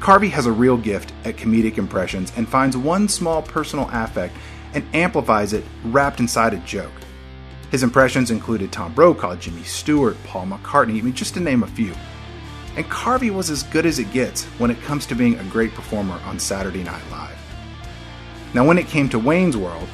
Carvey 0.00 0.30
has 0.30 0.46
a 0.46 0.52
real 0.52 0.76
gift 0.76 1.12
at 1.24 1.36
comedic 1.36 1.78
impressions 1.78 2.32
and 2.36 2.48
finds 2.48 2.76
one 2.76 3.08
small 3.08 3.42
personal 3.42 3.88
affect 3.92 4.36
and 4.74 4.84
amplifies 4.94 5.52
it 5.52 5.64
wrapped 5.84 6.20
inside 6.20 6.54
a 6.54 6.58
joke. 6.58 6.92
His 7.70 7.82
impressions 7.82 8.30
included 8.30 8.72
Tom 8.72 8.94
Brokaw, 8.94 9.36
Jimmy 9.36 9.62
Stewart, 9.64 10.16
Paul 10.24 10.46
McCartney, 10.46 10.98
I 10.98 11.02
mean, 11.02 11.14
just 11.14 11.34
to 11.34 11.40
name 11.40 11.62
a 11.62 11.66
few 11.66 11.94
and 12.78 12.86
Carvey 12.88 13.34
was 13.34 13.50
as 13.50 13.64
good 13.64 13.84
as 13.84 13.98
it 13.98 14.12
gets 14.12 14.44
when 14.58 14.70
it 14.70 14.80
comes 14.82 15.04
to 15.06 15.16
being 15.16 15.36
a 15.36 15.44
great 15.44 15.72
performer 15.72 16.14
on 16.24 16.38
Saturday 16.38 16.84
Night 16.84 17.02
Live. 17.10 17.36
Now, 18.54 18.64
when 18.64 18.78
it 18.78 18.86
came 18.86 19.08
to 19.08 19.18
Wayne's 19.18 19.56
World, 19.56 19.88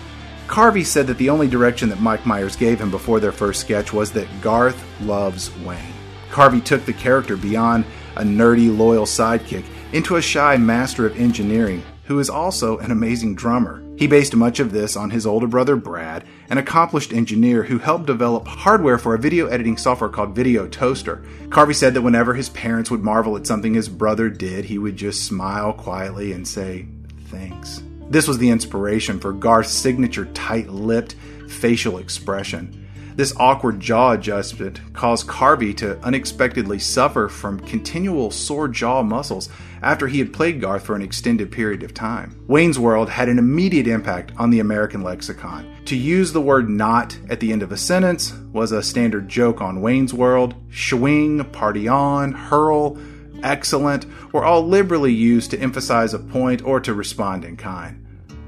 Carvey 0.48 0.84
said 0.84 1.06
that 1.06 1.16
the 1.16 1.30
only 1.30 1.48
direction 1.48 1.88
that 1.88 2.02
Mike 2.02 2.26
Myers 2.26 2.56
gave 2.56 2.78
him 2.78 2.90
before 2.90 3.20
their 3.20 3.32
first 3.32 3.62
sketch 3.62 3.94
was 3.94 4.12
that 4.12 4.28
Garth 4.42 4.84
loves 5.00 5.50
Wayne. 5.60 5.94
Carvey 6.30 6.62
took 6.62 6.84
the 6.84 6.92
character 6.92 7.38
beyond 7.38 7.86
a 8.16 8.22
nerdy, 8.22 8.76
loyal 8.76 9.06
sidekick 9.06 9.64
into 9.94 10.16
a 10.16 10.22
shy 10.22 10.56
master 10.56 11.06
of 11.06 11.16
engineering 11.16 11.80
who 12.06 12.18
is 12.18 12.28
also 12.28 12.78
an 12.78 12.90
amazing 12.90 13.36
drummer. 13.36 13.80
He 13.96 14.08
based 14.08 14.34
much 14.34 14.58
of 14.58 14.72
this 14.72 14.96
on 14.96 15.10
his 15.10 15.24
older 15.24 15.46
brother 15.46 15.76
Brad, 15.76 16.24
an 16.50 16.58
accomplished 16.58 17.12
engineer 17.12 17.62
who 17.62 17.78
helped 17.78 18.06
develop 18.06 18.48
hardware 18.48 18.98
for 18.98 19.14
a 19.14 19.20
video 19.20 19.46
editing 19.46 19.76
software 19.76 20.10
called 20.10 20.34
Video 20.34 20.66
Toaster. 20.66 21.24
Carvey 21.48 21.76
said 21.76 21.94
that 21.94 22.02
whenever 22.02 22.34
his 22.34 22.48
parents 22.48 22.90
would 22.90 23.04
marvel 23.04 23.36
at 23.36 23.46
something 23.46 23.72
his 23.72 23.88
brother 23.88 24.28
did, 24.28 24.64
he 24.64 24.78
would 24.78 24.96
just 24.96 25.26
smile 25.26 25.72
quietly 25.72 26.32
and 26.32 26.46
say, 26.46 26.86
Thanks. 27.28 27.80
This 28.10 28.26
was 28.26 28.38
the 28.38 28.50
inspiration 28.50 29.20
for 29.20 29.32
Garth's 29.32 29.72
signature 29.72 30.26
tight 30.26 30.70
lipped 30.70 31.14
facial 31.48 31.98
expression. 31.98 32.83
This 33.16 33.32
awkward 33.36 33.78
jaw 33.78 34.12
adjustment 34.12 34.80
caused 34.92 35.28
Carvey 35.28 35.76
to 35.76 35.96
unexpectedly 36.00 36.80
suffer 36.80 37.28
from 37.28 37.60
continual 37.60 38.32
sore 38.32 38.66
jaw 38.66 39.04
muscles 39.04 39.48
after 39.82 40.08
he 40.08 40.18
had 40.18 40.32
played 40.32 40.60
Garth 40.60 40.84
for 40.84 40.96
an 40.96 41.02
extended 41.02 41.52
period 41.52 41.84
of 41.84 41.94
time. 41.94 42.44
Wayne's 42.48 42.76
World 42.76 43.08
had 43.08 43.28
an 43.28 43.38
immediate 43.38 43.86
impact 43.86 44.32
on 44.36 44.50
the 44.50 44.58
American 44.58 45.04
lexicon. 45.04 45.64
To 45.84 45.96
use 45.96 46.32
the 46.32 46.40
word 46.40 46.68
not 46.68 47.16
at 47.30 47.38
the 47.38 47.52
end 47.52 47.62
of 47.62 47.70
a 47.70 47.76
sentence 47.76 48.32
was 48.52 48.72
a 48.72 48.82
standard 48.82 49.28
joke 49.28 49.60
on 49.60 49.80
Wayne's 49.80 50.12
World. 50.12 50.56
Swing, 50.72 51.44
party 51.52 51.86
on, 51.86 52.32
hurl, 52.32 52.98
excellent 53.44 54.06
were 54.32 54.44
all 54.44 54.66
liberally 54.66 55.12
used 55.12 55.52
to 55.52 55.60
emphasize 55.60 56.14
a 56.14 56.18
point 56.18 56.64
or 56.64 56.80
to 56.80 56.92
respond 56.92 57.44
in 57.44 57.56
kind. 57.56 58.03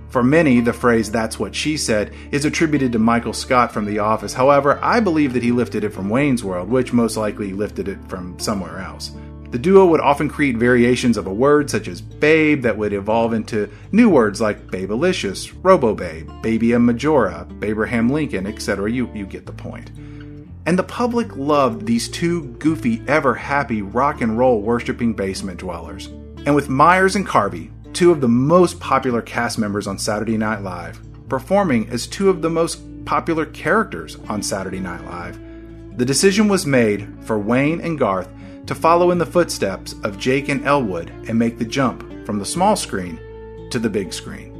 For 0.09 0.23
many, 0.23 0.61
the 0.61 0.73
phrase 0.73 1.11
that's 1.11 1.39
what 1.39 1.55
she 1.55 1.77
said 1.77 2.13
is 2.31 2.45
attributed 2.45 2.93
to 2.93 2.99
Michael 2.99 3.33
Scott 3.33 3.73
from 3.73 3.85
The 3.87 3.99
Office. 3.99 4.33
However, 4.33 4.79
I 4.83 5.01
believe 5.01 5.33
that 5.33 5.43
he 5.43 5.53
lifted 5.53 5.85
it 5.85 5.93
from 5.93 6.09
Wayne's 6.09 6.45
World, 6.45 6.69
which 6.69 6.93
most 6.93 7.17
likely 7.17 7.53
lifted 7.53 7.89
it 7.89 7.99
from 8.09 8.39
somewhere 8.39 8.79
else. 8.79 9.13
The 9.51 9.59
duo 9.59 9.87
would 9.87 10.01
often 10.01 10.29
create 10.29 10.57
variations 10.57 11.17
of 11.17 11.27
a 11.27 11.33
word 11.33 11.71
such 11.71 11.89
as 11.89 12.01
babe 12.01 12.63
that 12.63 12.77
would 12.77 12.93
evolve 12.93 13.33
into 13.33 13.71
new 13.93 14.11
words 14.11 14.41
like 14.41 14.67
babelicious, 14.67 15.55
robo-babe, 15.63 16.29
babia 16.43 16.83
majora, 16.83 17.47
Abraham 17.63 18.11
Lincoln, 18.11 18.47
etc. 18.47 18.91
You, 18.91 19.09
you 19.15 19.25
get 19.25 19.47
the 19.47 19.53
point. 19.53 19.91
And 20.67 20.77
the 20.77 20.83
public 20.83 21.37
loved 21.37 21.87
these 21.87 22.09
two 22.09 22.49
goofy, 22.55 23.01
ever 23.07 23.35
happy, 23.35 23.83
rock 23.83 24.21
and 24.21 24.37
roll 24.37 24.61
worshipping 24.61 25.15
basement 25.15 25.61
dwellers. 25.61 26.09
And 26.45 26.55
with 26.57 26.69
Myers 26.69 27.15
and 27.15 27.27
Carvey, 27.27 27.71
two 27.97 28.13
of 28.13 28.21
the 28.21 28.29
most 28.29 28.79
popular 28.79 29.23
cast 29.23 29.59
members 29.59 29.87
on 29.87 29.97
Saturday 29.97 30.37
Night 30.37 30.61
Live, 30.61 31.01
performing 31.31 31.89
as 31.89 32.07
two 32.07 32.29
of 32.29 32.43
the 32.43 32.51
most 32.51 32.79
popular 33.07 33.47
characters 33.47 34.19
on 34.29 34.43
Saturday 34.43 34.81
Night 34.81 35.03
Live. 35.07 35.41
The 35.97 36.05
decision 36.05 36.47
was 36.47 36.67
made 36.67 37.09
for 37.23 37.39
Wayne 37.39 37.81
and 37.81 37.99
Garth 37.99 38.29
to 38.67 38.75
follow 38.75 39.13
in 39.13 39.17
the 39.17 39.25
footsteps 39.25 39.95
of 40.05 40.19
Jake 40.19 40.51
and 40.51 40.67
Elwood 40.67 41.09
and 41.27 41.39
make 41.39 41.57
the 41.57 41.65
jump 41.65 42.27
from 42.27 42.39
the 42.39 42.45
small 42.45 42.77
screen 42.77 43.19
to 43.71 43.79
the 43.79 43.89
big 43.89 44.13
screen. 44.13 44.53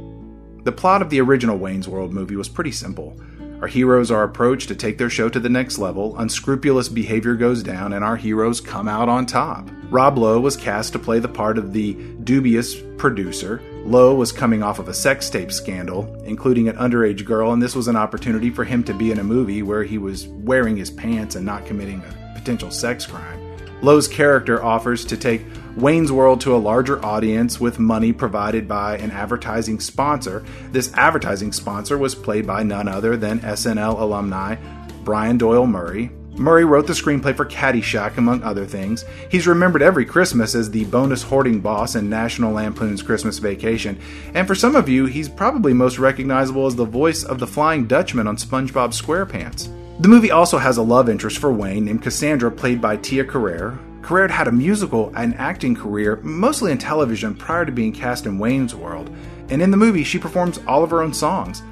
The 0.63 0.71
plot 0.71 1.03
of 1.03 1.11
the 1.11 1.21
original 1.21 1.59
Wayne's 1.59 1.87
World 1.87 2.13
movie 2.13 2.37
was 2.37 2.49
pretty 2.49 2.71
simple. 2.71 3.21
Our 3.61 3.67
heroes 3.67 4.11
are 4.11 4.23
approached 4.23 4.67
to 4.67 4.75
take 4.75 4.99
their 4.99 5.09
show 5.09 5.29
to 5.29 5.39
the 5.39 5.49
next 5.49 5.79
level, 5.79 6.15
unscrupulous 6.17 6.89
behavior 6.89 7.33
goes 7.35 7.63
down, 7.63 7.91
and 7.91 8.03
our 8.03 8.15
heroes 8.15 8.61
come 8.61 8.87
out 8.87 9.09
on 9.09 9.25
top. 9.25 9.67
Rob 9.89 10.19
Lowe 10.19 10.39
was 10.39 10.55
cast 10.55 10.93
to 10.93 10.99
play 10.99 11.17
the 11.17 11.27
part 11.27 11.57
of 11.57 11.73
the 11.73 11.93
dubious 12.23 12.75
producer. 12.97 13.59
Lowe 13.83 14.13
was 14.13 14.31
coming 14.31 14.61
off 14.61 14.77
of 14.77 14.89
a 14.89 14.93
sex 14.93 15.29
tape 15.29 15.51
scandal, 15.51 16.13
including 16.25 16.69
an 16.69 16.75
underage 16.75 17.25
girl, 17.25 17.51
and 17.51 17.61
this 17.61 17.75
was 17.75 17.87
an 17.87 17.95
opportunity 17.95 18.51
for 18.51 18.63
him 18.63 18.83
to 18.83 18.93
be 18.93 19.11
in 19.11 19.17
a 19.17 19.23
movie 19.23 19.63
where 19.63 19.83
he 19.83 19.97
was 19.97 20.27
wearing 20.27 20.77
his 20.77 20.91
pants 20.91 21.35
and 21.35 21.45
not 21.45 21.65
committing 21.65 22.03
a 22.03 22.33
potential 22.35 22.69
sex 22.69 23.07
crime. 23.07 23.46
Lowe's 23.81 24.07
character 24.07 24.63
offers 24.63 25.05
to 25.05 25.17
take 25.17 25.45
Wayne's 25.75 26.11
World 26.11 26.41
to 26.41 26.55
a 26.55 26.57
larger 26.57 27.03
audience 27.05 27.59
with 27.59 27.79
money 27.79 28.11
provided 28.11 28.67
by 28.67 28.97
an 28.97 29.11
advertising 29.11 29.79
sponsor. 29.79 30.43
This 30.71 30.91
advertising 30.93 31.51
sponsor 31.51 31.97
was 31.97 32.15
played 32.15 32.47
by 32.47 32.63
none 32.63 32.87
other 32.87 33.15
than 33.15 33.39
SNL 33.41 33.99
alumni 33.99 34.55
Brian 35.03 35.37
Doyle 35.37 35.67
Murray, 35.67 36.11
Murray 36.37 36.65
wrote 36.65 36.85
the 36.85 36.93
screenplay 36.93 37.35
for 37.35 37.45
Caddyshack, 37.45 38.17
among 38.17 38.43
other 38.43 38.65
things. 38.65 39.03
He's 39.31 39.47
remembered 39.47 39.81
every 39.81 40.05
Christmas 40.05 40.53
as 40.53 40.69
the 40.69 40.85
bonus 40.85 41.23
hoarding 41.23 41.61
boss 41.61 41.95
in 41.95 42.11
National 42.11 42.53
Lampoon's 42.53 43.01
Christmas 43.01 43.39
Vacation, 43.39 43.99
and 44.35 44.45
for 44.45 44.53
some 44.53 44.75
of 44.75 44.87
you, 44.87 45.07
he's 45.07 45.29
probably 45.29 45.73
most 45.73 45.97
recognizable 45.97 46.67
as 46.67 46.75
the 46.75 46.85
voice 46.85 47.23
of 47.23 47.39
the 47.39 47.47
Flying 47.47 47.87
Dutchman 47.87 48.27
on 48.27 48.37
SpongeBob 48.37 48.93
SquarePants. 48.93 49.73
The 49.99 50.07
movie 50.07 50.29
also 50.29 50.59
has 50.59 50.77
a 50.77 50.83
love 50.83 51.09
interest 51.09 51.39
for 51.39 51.51
Wayne 51.51 51.85
named 51.85 52.03
Cassandra, 52.03 52.51
played 52.51 52.79
by 52.79 52.97
Tia 52.97 53.25
Carrere. 53.25 53.79
Carrere 54.03 54.27
had 54.27 54.47
a 54.47 54.51
musical 54.51 55.11
and 55.15 55.33
acting 55.35 55.75
career, 55.75 56.17
mostly 56.21 56.71
in 56.71 56.77
television, 56.77 57.33
prior 57.33 57.65
to 57.65 57.71
being 57.71 57.93
cast 57.93 58.27
in 58.27 58.37
Wayne's 58.37 58.75
World, 58.75 59.09
and 59.49 59.59
in 59.59 59.71
the 59.71 59.77
movie, 59.77 60.03
she 60.03 60.19
performs 60.19 60.59
all 60.67 60.83
of 60.83 60.91
her 60.91 61.01
own 61.01 61.15
songs. 61.15 61.63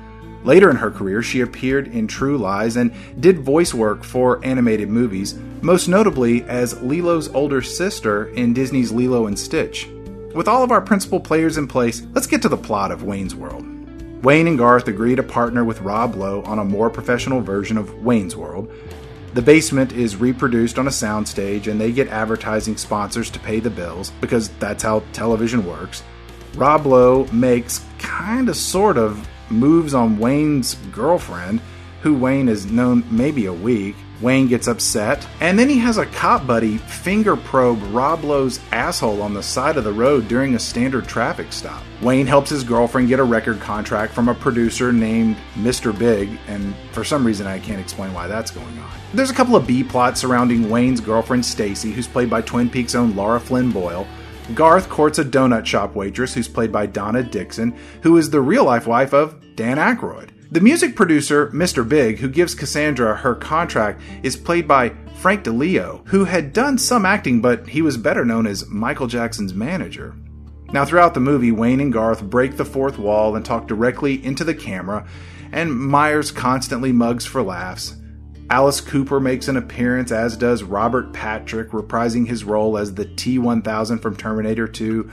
Later 0.44 0.72
in 0.72 0.76
her 0.76 0.90
career, 0.90 1.22
she 1.22 1.42
appeared 1.42 1.88
in 1.90 2.08
True 2.08 2.40
Lies 2.40 2.78
and 2.78 2.92
did 3.20 3.42
voice 3.42 3.76
work 3.76 4.04
for 4.04 4.44
animated 4.44 4.90
movies, 4.90 5.36
most 5.62 5.88
notably 5.88 6.42
as 6.46 6.82
Lilo's 6.82 7.28
older 7.30 7.62
sister 7.62 8.30
in 8.30 8.56
Disney's 8.56 8.92
Lilo 8.92 9.28
and 9.28 9.38
Stitch. 9.38 9.88
With 10.34 10.48
all 10.48 10.64
of 10.64 10.72
our 10.72 10.82
principal 10.82 11.20
players 11.20 11.58
in 11.58 11.68
place, 11.68 12.02
let's 12.14 12.28
get 12.28 12.42
to 12.42 12.50
the 12.50 12.58
plot 12.58 12.92
of 12.92 13.04
Wayne's 13.04 13.36
World. 13.36 13.75
Wayne 14.26 14.48
and 14.48 14.58
Garth 14.58 14.88
agree 14.88 15.16
to 15.16 15.22
partner 15.22 15.64
with 15.64 15.82
Rob 15.82 16.16
Lowe 16.16 16.42
on 16.46 16.58
a 16.58 16.66
more 16.66 16.90
professional 16.90 17.42
version 17.42 17.78
of 17.78 18.04
Wayne's 18.04 18.36
World. 18.36 18.72
The 19.36 19.42
basement 19.44 19.92
is 19.92 20.16
reproduced 20.16 20.80
on 20.80 20.88
a 20.88 20.90
soundstage, 20.90 21.68
and 21.68 21.80
they 21.80 21.92
get 21.92 22.08
advertising 22.08 22.76
sponsors 22.76 23.30
to 23.30 23.40
pay 23.40 23.60
the 23.60 23.70
bills 23.70 24.12
because 24.22 24.50
that's 24.58 24.82
how 24.82 25.04
television 25.14 25.64
works. 25.64 26.02
Rob 26.56 26.88
Lowe 26.88 27.26
makes 27.26 27.86
kind 28.00 28.50
of 28.50 28.56
sort 28.56 28.98
of 28.98 29.30
moves 29.52 29.94
on 29.94 30.18
Wayne's 30.18 30.74
girlfriend, 30.92 31.62
who 32.02 32.16
Wayne 32.16 32.48
has 32.48 32.66
known 32.66 33.04
maybe 33.12 33.46
a 33.46 33.54
week. 33.54 33.96
Wayne 34.22 34.48
gets 34.48 34.68
upset, 34.68 35.28
and 35.42 35.60
then 35.60 35.68
he 35.68 35.78
has 35.80 35.98
a 35.98 36.06
cop 36.06 36.48
buddy 36.48 36.78
finger 36.78 37.36
probe 37.36 37.82
Rob 37.94 38.24
Lowe's 38.24 38.60
asshole 38.72 39.22
on 39.22 39.34
the 39.34 39.44
side 39.44 39.78
of 39.78 39.84
the 39.84 39.92
road 39.92 40.28
during 40.28 40.56
a 40.56 40.60
standard 40.60 41.08
traffic 41.08 41.52
stop. 41.52 41.84
Wayne 42.02 42.26
helps 42.26 42.50
his 42.50 42.64
girlfriend 42.64 43.10
get 43.10 43.20
a 43.20 43.24
record 43.24 43.60
contract 43.60 44.14
from 44.14 44.30
a 44.30 44.36
producer 44.36 44.94
named 44.94 45.36
Mr. 45.56 45.98
Big, 45.98 46.38
and 46.48 46.74
for 46.92 47.04
some 47.04 47.26
reason 47.26 47.46
I 47.46 47.60
can't 47.60 47.82
explain 47.82 48.14
why 48.14 48.28
that's 48.28 48.52
going 48.52 48.80
on. 48.80 48.90
There's 49.14 49.32
a 49.32 49.36
couple 49.36 49.56
of 49.56 49.68
B 49.68 49.84
plots 49.84 50.22
surrounding 50.22 50.70
Wayne's 50.70 51.02
girlfriend 51.02 51.46
Stacy, 51.46 51.92
who's 51.92 52.08
played 52.08 52.30
by 52.30 52.42
Twin 52.42 52.70
Peaks' 52.70 52.96
own 52.96 53.16
Laura 53.16 53.40
Flynn 53.40 53.72
Boyle. 53.72 54.08
Garth 54.54 54.90
courts 54.90 55.20
a 55.20 55.26
donut 55.26 55.66
shop 55.66 55.96
waitress 55.96 56.34
who's 56.34 56.48
played 56.48 56.72
by 56.72 56.86
Donna 56.86 57.24
Dixon, 57.24 57.76
who 58.02 58.18
is 58.18 58.30
the 58.30 58.42
real 58.42 58.64
life 58.64 58.88
wife 58.88 59.14
of 59.14 59.56
Dan 59.56 59.78
Aykroyd. 59.78 60.30
The 60.52 60.62
music 60.62 60.96
producer, 60.96 61.48
Mr. 61.48 61.88
Big, 61.88 62.20
who 62.20 62.30
gives 62.30 62.54
Cassandra 62.54 63.16
her 63.16 63.34
contract, 63.34 64.02
is 64.22 64.38
played 64.38 64.68
by 64.68 64.90
Frank 65.16 65.44
DiLeo, 65.44 66.08
who 66.08 66.26
had 66.26 66.54
done 66.54 66.78
some 66.78 67.06
acting, 67.06 67.42
but 67.42 67.68
he 67.68 67.82
was 67.82 67.98
better 67.98 68.24
known 68.24 68.46
as 68.46 68.68
Michael 68.68 69.08
Jackson's 69.08 69.56
manager. 69.56 70.16
Now, 70.72 70.86
throughout 70.86 71.16
the 71.16 71.20
movie, 71.20 71.52
Wayne 71.52 71.80
and 71.80 71.92
Garth 71.92 72.22
break 72.24 72.58
the 72.58 72.66
fourth 72.66 73.00
wall 73.00 73.36
and 73.36 73.44
talk 73.44 73.68
directly 73.68 74.24
into 74.24 74.44
the 74.44 74.54
camera, 74.54 75.08
and 75.52 75.76
Myers 75.76 76.32
constantly 76.32 76.92
mugs 76.92 77.26
for 77.26 77.42
laughs. 77.42 77.96
Alice 78.52 78.82
Cooper 78.82 79.20
makes 79.20 79.48
an 79.48 79.58
appearance, 79.58 80.12
as 80.12 80.38
does 80.38 80.62
Robert 80.62 81.12
Patrick, 81.12 81.72
reprising 81.72 82.28
his 82.28 82.44
role 82.44 82.78
as 82.78 82.94
the 82.94 83.06
T 83.06 83.40
1000 83.40 84.00
from 84.00 84.16
Terminator 84.16 84.68
2. 84.68 85.10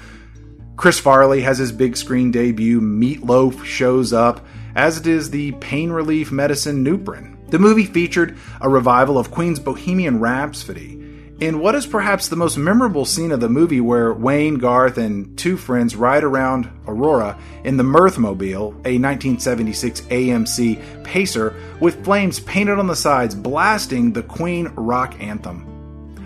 Chris 0.76 0.98
Farley 0.98 1.40
has 1.40 1.56
his 1.56 1.72
big 1.72 1.96
screen 1.96 2.30
debut. 2.30 2.80
Meatloaf 2.80 3.64
shows 3.64 4.12
up, 4.12 4.44
as 4.74 4.98
it 4.98 5.06
is 5.06 5.30
the 5.30 5.52
pain 5.52 5.90
relief 5.90 6.32
medicine 6.32 6.84
Nuprin. 6.84 7.50
The 7.50 7.58
movie 7.58 7.84
featured 7.84 8.36
a 8.60 8.68
revival 8.68 9.18
of 9.18 9.30
Queen's 9.30 9.58
Bohemian 9.58 10.20
Rhapsody. 10.20 10.98
In 11.40 11.58
what 11.58 11.74
is 11.74 11.86
perhaps 11.86 12.28
the 12.28 12.36
most 12.36 12.56
memorable 12.56 13.04
scene 13.04 13.32
of 13.32 13.40
the 13.40 13.48
movie, 13.48 13.80
where 13.80 14.12
Wayne, 14.12 14.58
Garth, 14.58 14.96
and 14.96 15.36
two 15.36 15.56
friends 15.56 15.96
ride 15.96 16.22
around 16.22 16.70
Aurora 16.86 17.36
in 17.64 17.76
the 17.76 17.82
Mirthmobile, 17.82 18.70
a 18.86 18.96
1976 18.98 20.02
AMC 20.02 21.04
Pacer, 21.04 21.54
with 21.80 22.04
flames 22.04 22.38
painted 22.38 22.78
on 22.78 22.86
the 22.86 22.94
sides, 22.94 23.34
blasting 23.34 24.12
the 24.12 24.22
Queen 24.22 24.68
rock 24.76 25.20
anthem. 25.20 25.71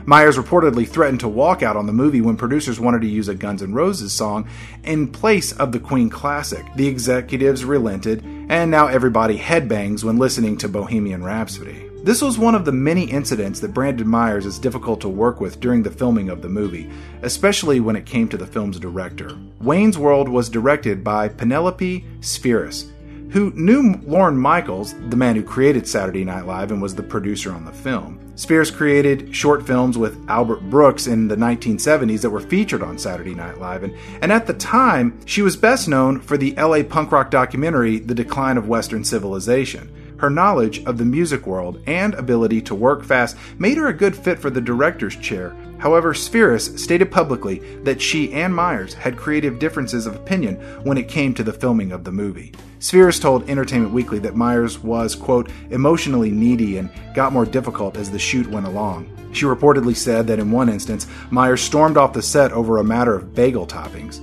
Myers 0.08 0.38
reportedly 0.38 0.86
threatened 0.86 1.18
to 1.20 1.28
walk 1.28 1.64
out 1.64 1.76
on 1.76 1.86
the 1.86 1.92
movie 1.92 2.20
when 2.20 2.36
producers 2.36 2.78
wanted 2.78 3.00
to 3.00 3.08
use 3.08 3.26
a 3.26 3.34
Guns 3.34 3.60
N' 3.60 3.74
Roses 3.74 4.12
song 4.12 4.48
in 4.84 5.08
place 5.08 5.50
of 5.50 5.72
the 5.72 5.80
Queen 5.80 6.10
classic. 6.10 6.64
The 6.76 6.86
executives 6.86 7.64
relented, 7.64 8.24
and 8.48 8.70
now 8.70 8.86
everybody 8.86 9.36
headbangs 9.36 10.04
when 10.04 10.16
listening 10.16 10.58
to 10.58 10.68
Bohemian 10.68 11.24
Rhapsody. 11.24 11.90
This 12.04 12.22
was 12.22 12.38
one 12.38 12.54
of 12.54 12.64
the 12.64 12.70
many 12.70 13.02
incidents 13.10 13.58
that 13.58 13.74
Brandon 13.74 14.06
Myers 14.06 14.46
is 14.46 14.60
difficult 14.60 15.00
to 15.00 15.08
work 15.08 15.40
with 15.40 15.58
during 15.58 15.82
the 15.82 15.90
filming 15.90 16.28
of 16.28 16.40
the 16.40 16.48
movie, 16.48 16.88
especially 17.22 17.80
when 17.80 17.96
it 17.96 18.06
came 18.06 18.28
to 18.28 18.36
the 18.36 18.46
film's 18.46 18.78
director. 18.78 19.36
Wayne's 19.60 19.98
World 19.98 20.28
was 20.28 20.48
directed 20.48 21.02
by 21.02 21.26
Penelope 21.26 22.04
Spheeris, 22.20 22.92
who 23.30 23.50
knew 23.54 24.00
Lorne 24.04 24.38
Michaels, 24.38 24.94
the 25.08 25.16
man 25.16 25.36
who 25.36 25.42
created 25.42 25.86
Saturday 25.86 26.24
Night 26.24 26.46
Live 26.46 26.70
and 26.70 26.80
was 26.80 26.94
the 26.94 27.02
producer 27.02 27.52
on 27.52 27.64
the 27.64 27.72
film. 27.72 28.20
Spheeris 28.36 28.70
created 28.70 29.34
short 29.34 29.66
films 29.66 29.96
with 29.96 30.22
Albert 30.28 30.68
Brooks 30.68 31.06
in 31.06 31.28
the 31.28 31.36
1970s 31.36 32.20
that 32.20 32.30
were 32.30 32.40
featured 32.40 32.82
on 32.82 32.98
Saturday 32.98 33.34
Night 33.34 33.58
Live, 33.58 33.82
and, 33.82 33.96
and 34.22 34.30
at 34.30 34.46
the 34.46 34.54
time, 34.54 35.18
she 35.24 35.42
was 35.42 35.56
best 35.56 35.88
known 35.88 36.20
for 36.20 36.36
the 36.36 36.54
LA 36.56 36.82
punk 36.82 37.12
rock 37.12 37.30
documentary 37.30 37.98
The 37.98 38.14
Decline 38.14 38.58
of 38.58 38.68
Western 38.68 39.04
Civilization. 39.04 39.90
Her 40.18 40.30
knowledge 40.30 40.82
of 40.84 40.96
the 40.96 41.04
music 41.04 41.46
world 41.46 41.82
and 41.86 42.14
ability 42.14 42.62
to 42.62 42.74
work 42.74 43.04
fast 43.04 43.36
made 43.58 43.76
her 43.76 43.88
a 43.88 43.92
good 43.92 44.16
fit 44.16 44.38
for 44.38 44.48
the 44.48 44.60
director's 44.60 45.16
chair. 45.16 45.54
However, 45.78 46.14
Spheeris 46.14 46.78
stated 46.78 47.10
publicly 47.10 47.58
that 47.82 48.00
she 48.00 48.32
and 48.32 48.54
Myers 48.54 48.94
had 48.94 49.18
creative 49.18 49.58
differences 49.58 50.06
of 50.06 50.16
opinion 50.16 50.56
when 50.84 50.96
it 50.96 51.08
came 51.08 51.34
to 51.34 51.44
the 51.44 51.52
filming 51.52 51.92
of 51.92 52.04
the 52.04 52.12
movie. 52.12 52.52
Spheeris 52.78 53.20
told 53.20 53.48
Entertainment 53.48 53.92
Weekly 53.92 54.18
that 54.20 54.36
Myers 54.36 54.78
was, 54.78 55.14
quote, 55.14 55.50
emotionally 55.70 56.30
needy 56.30 56.78
and 56.78 56.90
got 57.14 57.32
more 57.32 57.46
difficult 57.46 57.96
as 57.96 58.10
the 58.10 58.18
shoot 58.18 58.46
went 58.48 58.66
along. 58.66 59.10
She 59.32 59.44
reportedly 59.44 59.96
said 59.96 60.26
that 60.26 60.38
in 60.38 60.50
one 60.50 60.68
instance, 60.68 61.06
Myers 61.30 61.60
stormed 61.60 61.96
off 61.96 62.12
the 62.12 62.22
set 62.22 62.52
over 62.52 62.78
a 62.78 62.84
matter 62.84 63.14
of 63.14 63.34
bagel 63.34 63.66
toppings. 63.66 64.20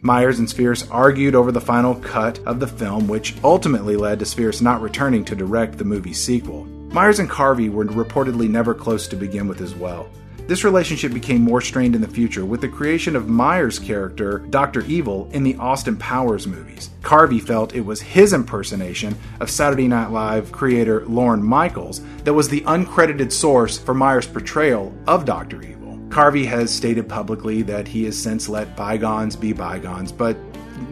Myers 0.00 0.38
and 0.38 0.48
Spheeris 0.48 0.86
argued 0.90 1.34
over 1.34 1.50
the 1.50 1.60
final 1.60 1.96
cut 1.96 2.38
of 2.46 2.60
the 2.60 2.66
film, 2.68 3.08
which 3.08 3.34
ultimately 3.42 3.96
led 3.96 4.20
to 4.20 4.24
Spheeris 4.24 4.62
not 4.62 4.80
returning 4.80 5.24
to 5.24 5.34
direct 5.34 5.76
the 5.76 5.84
movie's 5.84 6.22
sequel. 6.22 6.64
Myers 6.64 7.18
and 7.18 7.28
Carvey 7.28 7.70
were 7.70 7.84
reportedly 7.84 8.48
never 8.48 8.74
close 8.74 9.08
to 9.08 9.16
begin 9.16 9.48
with 9.48 9.60
as 9.60 9.74
well. 9.74 10.08
This 10.48 10.64
relationship 10.64 11.12
became 11.12 11.42
more 11.42 11.60
strained 11.60 11.94
in 11.94 12.00
the 12.00 12.08
future 12.08 12.42
with 12.42 12.62
the 12.62 12.70
creation 12.70 13.14
of 13.14 13.28
Myers' 13.28 13.78
character, 13.78 14.38
Dr. 14.48 14.80
Evil, 14.86 15.28
in 15.32 15.42
the 15.42 15.54
Austin 15.56 15.98
Powers 15.98 16.46
movies. 16.46 16.88
Carvey 17.02 17.38
felt 17.38 17.74
it 17.74 17.82
was 17.82 18.00
his 18.00 18.32
impersonation 18.32 19.14
of 19.40 19.50
Saturday 19.50 19.86
Night 19.86 20.10
Live 20.10 20.50
creator 20.50 21.04
Lorne 21.04 21.42
Michaels 21.42 22.00
that 22.24 22.32
was 22.32 22.48
the 22.48 22.62
uncredited 22.62 23.30
source 23.30 23.76
for 23.76 23.92
Myers' 23.92 24.26
portrayal 24.26 24.94
of 25.06 25.26
Dr. 25.26 25.60
Evil. 25.62 25.98
Carvey 26.08 26.46
has 26.46 26.74
stated 26.74 27.10
publicly 27.10 27.60
that 27.60 27.86
he 27.86 28.04
has 28.04 28.18
since 28.18 28.48
let 28.48 28.74
bygones 28.74 29.36
be 29.36 29.52
bygones, 29.52 30.12
but 30.12 30.38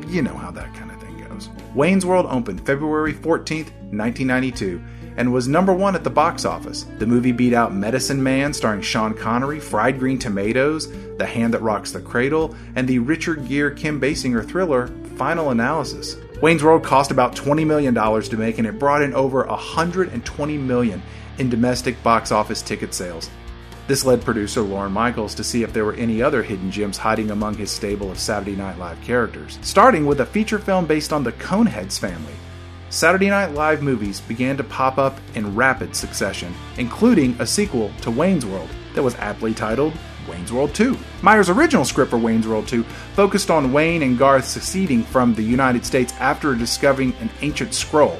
you 0.06 0.20
know 0.20 0.36
how 0.36 0.50
that 0.50 0.74
kind 0.74 0.90
of 0.90 1.00
thing 1.00 1.26
goes. 1.26 1.48
Wayne's 1.74 2.04
World 2.04 2.26
opened 2.28 2.66
February 2.66 3.14
14th, 3.14 3.72
1992, 3.90 4.82
and 5.16 5.32
was 5.32 5.48
number 5.48 5.72
one 5.72 5.94
at 5.94 6.04
the 6.04 6.10
box 6.10 6.44
office. 6.44 6.84
The 6.98 7.06
movie 7.06 7.32
beat 7.32 7.52
out 7.52 7.74
Medicine 7.74 8.22
Man, 8.22 8.52
starring 8.52 8.82
Sean 8.82 9.14
Connery, 9.14 9.60
Fried 9.60 9.98
Green 9.98 10.18
Tomatoes, 10.18 10.90
The 11.16 11.26
Hand 11.26 11.54
That 11.54 11.62
Rocks 11.62 11.92
the 11.92 12.00
Cradle, 12.00 12.54
and 12.74 12.86
the 12.86 12.98
Richard 12.98 13.48
Gere 13.48 13.74
Kim 13.74 14.00
Basinger 14.00 14.46
thriller 14.46 14.88
Final 15.16 15.50
Analysis. 15.50 16.16
Wayne's 16.42 16.62
World 16.62 16.84
cost 16.84 17.10
about 17.10 17.34
$20 17.34 17.66
million 17.66 17.94
to 17.94 18.36
make, 18.36 18.58
and 18.58 18.66
it 18.66 18.78
brought 18.78 19.02
in 19.02 19.14
over 19.14 19.44
120 19.44 20.58
million 20.58 21.02
in 21.38 21.48
domestic 21.48 22.02
box 22.02 22.30
office 22.30 22.60
ticket 22.60 22.92
sales. 22.92 23.30
This 23.86 24.04
led 24.04 24.22
producer 24.24 24.62
Lorne 24.62 24.92
Michaels 24.92 25.34
to 25.36 25.44
see 25.44 25.62
if 25.62 25.72
there 25.72 25.84
were 25.84 25.94
any 25.94 26.20
other 26.20 26.42
hidden 26.42 26.70
gems 26.72 26.98
hiding 26.98 27.30
among 27.30 27.54
his 27.54 27.70
stable 27.70 28.10
of 28.10 28.18
Saturday 28.18 28.56
Night 28.56 28.78
Live 28.78 29.00
characters, 29.00 29.58
starting 29.62 30.06
with 30.06 30.20
a 30.20 30.26
feature 30.26 30.58
film 30.58 30.86
based 30.86 31.12
on 31.12 31.22
the 31.22 31.32
Coneheads 31.32 31.98
family. 31.98 32.34
Saturday 32.96 33.28
Night 33.28 33.52
Live 33.52 33.82
movies 33.82 34.22
began 34.22 34.56
to 34.56 34.64
pop 34.64 34.96
up 34.96 35.20
in 35.34 35.54
rapid 35.54 35.94
succession, 35.94 36.54
including 36.78 37.36
a 37.38 37.46
sequel 37.46 37.92
to 38.00 38.10
Wayne's 38.10 38.46
World 38.46 38.70
that 38.94 39.02
was 39.02 39.14
aptly 39.16 39.52
titled 39.52 39.92
Wayne's 40.26 40.50
World 40.50 40.74
2. 40.74 40.96
Myers' 41.20 41.50
original 41.50 41.84
script 41.84 42.10
for 42.10 42.16
Wayne's 42.16 42.48
World 42.48 42.66
2 42.66 42.82
focused 43.14 43.50
on 43.50 43.70
Wayne 43.70 44.02
and 44.02 44.16
Garth 44.16 44.46
seceding 44.46 45.02
from 45.02 45.34
the 45.34 45.42
United 45.42 45.84
States 45.84 46.14
after 46.14 46.54
discovering 46.54 47.12
an 47.20 47.28
ancient 47.42 47.74
scroll 47.74 48.18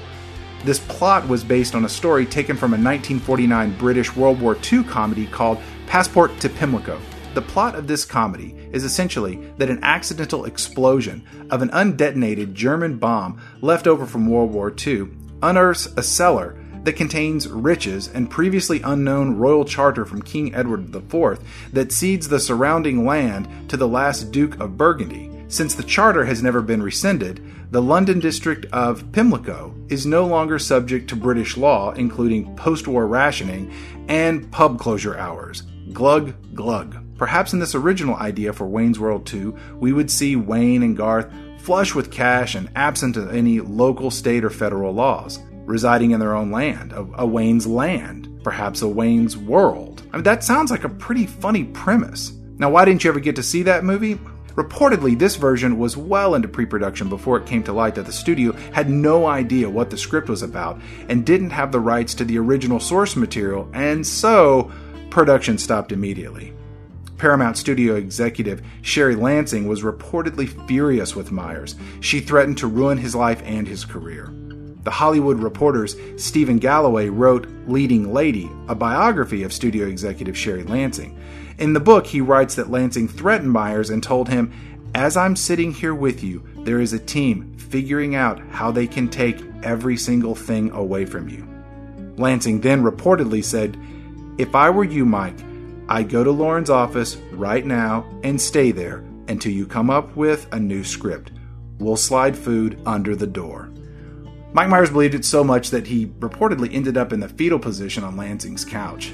this 0.64 0.80
plot 0.80 1.26
was 1.26 1.44
based 1.44 1.74
on 1.74 1.84
a 1.84 1.88
story 1.88 2.26
taken 2.26 2.56
from 2.56 2.72
a 2.72 2.76
1949 2.76 3.78
British 3.78 4.14
World 4.14 4.40
War 4.40 4.58
II 4.70 4.82
comedy 4.84 5.26
called 5.26 5.58
Passport 5.86 6.38
to 6.40 6.48
Pimlico. 6.48 7.00
The 7.34 7.42
plot 7.42 7.76
of 7.76 7.86
this 7.86 8.04
comedy 8.04 8.56
is 8.76 8.84
essentially 8.84 9.36
that 9.56 9.70
an 9.70 9.82
accidental 9.82 10.44
explosion 10.44 11.26
of 11.50 11.62
an 11.62 11.70
undetonated 11.70 12.52
German 12.52 12.98
bomb 12.98 13.40
left 13.62 13.86
over 13.86 14.06
from 14.06 14.28
World 14.28 14.52
War 14.52 14.72
II 14.86 15.08
unearths 15.42 15.86
a 15.96 16.02
cellar 16.02 16.56
that 16.84 16.92
contains 16.92 17.48
riches 17.48 18.08
and 18.08 18.30
previously 18.30 18.80
unknown 18.82 19.36
royal 19.36 19.64
charter 19.64 20.04
from 20.04 20.22
King 20.22 20.54
Edward 20.54 20.94
IV 20.94 21.40
that 21.72 21.90
cedes 21.90 22.28
the 22.28 22.38
surrounding 22.38 23.04
land 23.04 23.48
to 23.70 23.76
the 23.76 23.88
last 23.88 24.30
Duke 24.30 24.60
of 24.60 24.76
Burgundy. 24.76 25.30
Since 25.48 25.74
the 25.74 25.82
charter 25.82 26.24
has 26.24 26.42
never 26.42 26.60
been 26.60 26.82
rescinded, 26.82 27.40
the 27.70 27.82
London 27.82 28.20
district 28.20 28.66
of 28.72 29.10
Pimlico 29.10 29.74
is 29.88 30.06
no 30.06 30.26
longer 30.26 30.58
subject 30.58 31.08
to 31.08 31.16
British 31.16 31.56
law, 31.56 31.92
including 31.92 32.54
post 32.56 32.86
war 32.86 33.06
rationing 33.06 33.72
and 34.08 34.50
pub 34.52 34.78
closure 34.78 35.16
hours. 35.16 35.62
Glug, 35.92 36.34
glug. 36.54 37.05
Perhaps 37.18 37.52
in 37.52 37.58
this 37.58 37.74
original 37.74 38.16
idea 38.16 38.52
for 38.52 38.66
Wayne's 38.66 39.00
World 39.00 39.26
2, 39.26 39.56
we 39.78 39.92
would 39.92 40.10
see 40.10 40.36
Wayne 40.36 40.82
and 40.82 40.96
Garth 40.96 41.32
flush 41.58 41.94
with 41.94 42.10
cash 42.10 42.54
and 42.54 42.70
absent 42.76 43.16
of 43.16 43.34
any 43.34 43.60
local, 43.60 44.10
state, 44.10 44.44
or 44.44 44.50
federal 44.50 44.92
laws, 44.92 45.40
residing 45.64 46.12
in 46.12 46.20
their 46.20 46.34
own 46.34 46.50
land, 46.50 46.92
a, 46.92 47.06
a 47.14 47.26
Wayne's 47.26 47.66
land, 47.66 48.40
perhaps 48.44 48.82
a 48.82 48.88
Wayne's 48.88 49.36
world. 49.36 50.02
I 50.12 50.18
mean, 50.18 50.24
that 50.24 50.44
sounds 50.44 50.70
like 50.70 50.84
a 50.84 50.88
pretty 50.88 51.26
funny 51.26 51.64
premise. 51.64 52.32
Now, 52.58 52.70
why 52.70 52.84
didn't 52.84 53.02
you 53.02 53.10
ever 53.10 53.20
get 53.20 53.36
to 53.36 53.42
see 53.42 53.62
that 53.64 53.84
movie? 53.84 54.18
Reportedly, 54.54 55.18
this 55.18 55.36
version 55.36 55.78
was 55.78 55.98
well 55.98 56.34
into 56.34 56.48
pre 56.48 56.64
production 56.64 57.10
before 57.10 57.36
it 57.36 57.46
came 57.46 57.62
to 57.64 57.74
light 57.74 57.94
that 57.96 58.06
the 58.06 58.12
studio 58.12 58.52
had 58.72 58.88
no 58.88 59.26
idea 59.26 59.68
what 59.68 59.90
the 59.90 59.98
script 59.98 60.30
was 60.30 60.42
about 60.42 60.80
and 61.08 61.26
didn't 61.26 61.50
have 61.50 61.72
the 61.72 61.80
rights 61.80 62.14
to 62.14 62.24
the 62.24 62.38
original 62.38 62.80
source 62.80 63.16
material, 63.16 63.68
and 63.74 64.06
so 64.06 64.72
production 65.10 65.58
stopped 65.58 65.92
immediately. 65.92 66.55
Paramount 67.18 67.56
Studio 67.56 67.94
executive 67.94 68.62
Sherry 68.82 69.14
Lansing 69.14 69.66
was 69.66 69.82
reportedly 69.82 70.48
furious 70.66 71.16
with 71.16 71.32
Myers. 71.32 71.74
She 72.00 72.20
threatened 72.20 72.58
to 72.58 72.66
ruin 72.66 72.98
his 72.98 73.14
life 73.14 73.42
and 73.44 73.66
his 73.66 73.84
career. 73.84 74.32
The 74.82 74.90
Hollywood 74.92 75.40
Reporter's 75.40 75.96
Stephen 76.16 76.58
Galloway 76.58 77.08
wrote 77.08 77.48
Leading 77.66 78.12
Lady, 78.12 78.48
a 78.68 78.74
biography 78.74 79.42
of 79.42 79.52
studio 79.52 79.86
executive 79.86 80.38
Sherry 80.38 80.62
Lansing. 80.62 81.18
In 81.58 81.72
the 81.72 81.80
book, 81.80 82.06
he 82.06 82.20
writes 82.20 82.54
that 82.54 82.70
Lansing 82.70 83.08
threatened 83.08 83.50
Myers 83.50 83.90
and 83.90 84.02
told 84.02 84.28
him, 84.28 84.52
As 84.94 85.16
I'm 85.16 85.34
sitting 85.34 85.72
here 85.72 85.94
with 85.94 86.22
you, 86.22 86.46
there 86.58 86.80
is 86.80 86.92
a 86.92 86.98
team 86.98 87.56
figuring 87.58 88.14
out 88.14 88.38
how 88.50 88.70
they 88.70 88.86
can 88.86 89.08
take 89.08 89.42
every 89.62 89.96
single 89.96 90.34
thing 90.34 90.70
away 90.70 91.04
from 91.06 91.28
you. 91.28 91.48
Lansing 92.16 92.60
then 92.60 92.82
reportedly 92.82 93.42
said, 93.42 93.76
If 94.38 94.54
I 94.54 94.70
were 94.70 94.84
you, 94.84 95.04
Mike, 95.04 95.38
I'd 95.88 96.08
go 96.08 96.24
to 96.24 96.30
Lorne's 96.30 96.70
office 96.70 97.16
right 97.32 97.64
now 97.64 98.04
and 98.22 98.40
stay 98.40 98.72
there 98.72 99.04
until 99.28 99.52
you 99.52 99.66
come 99.66 99.90
up 99.90 100.16
with 100.16 100.46
a 100.52 100.58
new 100.58 100.84
script. 100.84 101.32
We'll 101.78 101.96
slide 101.96 102.36
food 102.36 102.80
under 102.86 103.14
the 103.14 103.26
door. 103.26 103.70
Mike 104.52 104.68
Myers 104.68 104.90
believed 104.90 105.14
it 105.14 105.24
so 105.24 105.44
much 105.44 105.70
that 105.70 105.86
he 105.86 106.06
reportedly 106.06 106.72
ended 106.72 106.96
up 106.96 107.12
in 107.12 107.20
the 107.20 107.28
fetal 107.28 107.58
position 107.58 108.02
on 108.04 108.16
Lansing's 108.16 108.64
couch. 108.64 109.12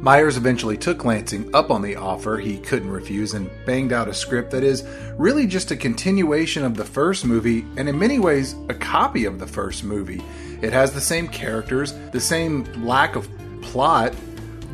Myers 0.00 0.36
eventually 0.36 0.76
took 0.76 1.04
Lansing 1.04 1.54
up 1.54 1.70
on 1.70 1.80
the 1.80 1.96
offer 1.96 2.36
he 2.36 2.58
couldn't 2.58 2.90
refuse 2.90 3.32
and 3.32 3.50
banged 3.64 3.92
out 3.92 4.08
a 4.08 4.12
script 4.12 4.50
that 4.50 4.62
is 4.62 4.84
really 5.16 5.46
just 5.46 5.70
a 5.70 5.76
continuation 5.76 6.64
of 6.64 6.76
the 6.76 6.84
first 6.84 7.24
movie 7.24 7.64
and 7.76 7.88
in 7.88 7.98
many 7.98 8.18
ways 8.18 8.54
a 8.68 8.74
copy 8.74 9.24
of 9.24 9.38
the 9.38 9.46
first 9.46 9.82
movie. 9.82 10.22
It 10.60 10.72
has 10.74 10.92
the 10.92 11.00
same 11.00 11.28
characters, 11.28 11.94
the 12.12 12.20
same 12.20 12.64
lack 12.84 13.16
of 13.16 13.28
plot. 13.62 14.14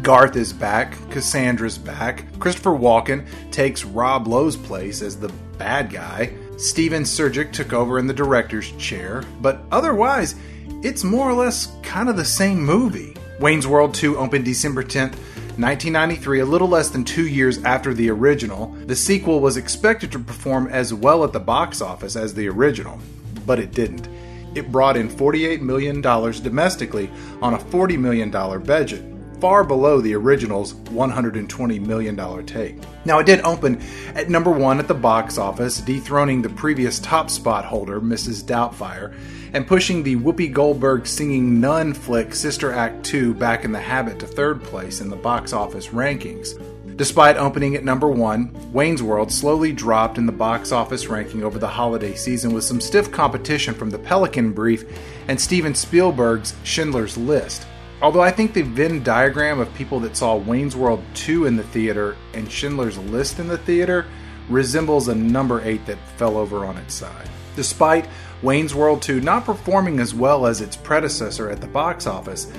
Garth 0.02 0.36
is 0.36 0.52
back, 0.52 0.96
Cassandra's 1.10 1.76
back, 1.76 2.24
Christopher 2.38 2.70
Walken 2.70 3.26
takes 3.50 3.84
Rob 3.84 4.26
Lowe's 4.26 4.56
place 4.56 5.02
as 5.02 5.18
the 5.18 5.28
bad 5.58 5.90
guy, 5.90 6.32
Stephen 6.56 7.02
Surjik 7.02 7.52
took 7.52 7.72
over 7.72 7.98
in 7.98 8.06
the 8.06 8.14
director's 8.14 8.70
chair, 8.72 9.24
but 9.40 9.60
otherwise, 9.72 10.36
it's 10.82 11.04
more 11.04 11.28
or 11.28 11.34
less 11.34 11.72
kind 11.82 12.08
of 12.08 12.16
the 12.16 12.24
same 12.24 12.62
movie. 12.62 13.14
Wayne's 13.40 13.66
World 13.66 13.92
2 13.94 14.16
opened 14.16 14.44
December 14.44 14.82
10th, 14.82 15.16
1993, 15.58 16.40
a 16.40 16.46
little 16.46 16.68
less 16.68 16.88
than 16.88 17.04
two 17.04 17.26
years 17.26 17.62
after 17.64 17.92
the 17.92 18.10
original. 18.10 18.74
The 18.86 18.96
sequel 18.96 19.40
was 19.40 19.56
expected 19.56 20.12
to 20.12 20.18
perform 20.18 20.68
as 20.68 20.94
well 20.94 21.24
at 21.24 21.32
the 21.32 21.40
box 21.40 21.82
office 21.82 22.16
as 22.16 22.32
the 22.32 22.48
original, 22.48 22.98
but 23.44 23.58
it 23.58 23.72
didn't. 23.72 24.08
It 24.54 24.72
brought 24.72 24.96
in 24.96 25.08
$48 25.08 25.60
million 25.60 26.00
domestically 26.00 27.10
on 27.42 27.54
a 27.54 27.58
$40 27.58 27.98
million 27.98 28.30
budget, 28.30 29.02
far 29.40 29.64
below 29.64 30.00
the 30.00 30.14
original's 30.14 30.74
$120 30.74 31.80
million 31.86 32.46
take. 32.46 32.76
Now, 33.04 33.18
it 33.18 33.26
did 33.26 33.40
open 33.40 33.80
at 34.14 34.28
number 34.28 34.50
one 34.50 34.78
at 34.78 34.88
the 34.88 34.94
box 34.94 35.38
office, 35.38 35.80
dethroning 35.80 36.42
the 36.42 36.50
previous 36.50 36.98
top 36.98 37.30
spot 37.30 37.64
holder, 37.64 38.00
Mrs. 38.00 38.44
Doubtfire, 38.44 39.14
and 39.52 39.66
pushing 39.66 40.02
the 40.02 40.16
Whoopi 40.16 40.52
Goldberg 40.52 41.06
singing 41.06 41.60
nun 41.60 41.94
flick 41.94 42.34
Sister 42.34 42.72
Act 42.72 43.04
2 43.04 43.34
back 43.34 43.64
in 43.64 43.72
the 43.72 43.80
habit 43.80 44.18
to 44.20 44.26
third 44.26 44.62
place 44.62 45.00
in 45.00 45.08
the 45.08 45.16
box 45.16 45.52
office 45.52 45.88
rankings. 45.88 46.60
Despite 47.00 47.38
opening 47.38 47.76
at 47.76 47.82
number 47.82 48.08
one, 48.08 48.54
Wayne's 48.74 49.02
World 49.02 49.32
slowly 49.32 49.72
dropped 49.72 50.18
in 50.18 50.26
the 50.26 50.32
box 50.32 50.70
office 50.70 51.06
ranking 51.06 51.42
over 51.42 51.58
the 51.58 51.66
holiday 51.66 52.14
season 52.14 52.52
with 52.52 52.62
some 52.62 52.78
stiff 52.78 53.10
competition 53.10 53.72
from 53.72 53.88
the 53.88 53.98
Pelican 53.98 54.52
Brief 54.52 54.84
and 55.26 55.40
Steven 55.40 55.74
Spielberg's 55.74 56.54
Schindler's 56.62 57.16
List. 57.16 57.66
Although 58.02 58.22
I 58.22 58.30
think 58.30 58.54
the 58.54 58.62
Venn 58.62 59.02
diagram 59.02 59.60
of 59.60 59.72
people 59.74 60.00
that 60.00 60.16
saw 60.16 60.34
Wayne's 60.34 60.74
World 60.74 61.02
2 61.14 61.44
in 61.44 61.56
the 61.56 61.62
theater 61.62 62.16
and 62.32 62.50
Schindler's 62.50 62.96
List 62.96 63.38
in 63.38 63.46
the 63.46 63.58
theater 63.58 64.06
resembles 64.48 65.08
a 65.08 65.14
number 65.14 65.60
8 65.62 65.84
that 65.84 65.98
fell 66.16 66.38
over 66.38 66.64
on 66.64 66.78
its 66.78 66.94
side. 66.94 67.28
Despite 67.56 68.08
Wayne's 68.42 68.74
World 68.74 69.02
2 69.02 69.20
not 69.20 69.44
performing 69.44 70.00
as 70.00 70.14
well 70.14 70.46
as 70.46 70.62
its 70.62 70.76
predecessor 70.76 71.50
at 71.50 71.60
the 71.60 71.66
box 71.66 72.06
office, 72.06 72.50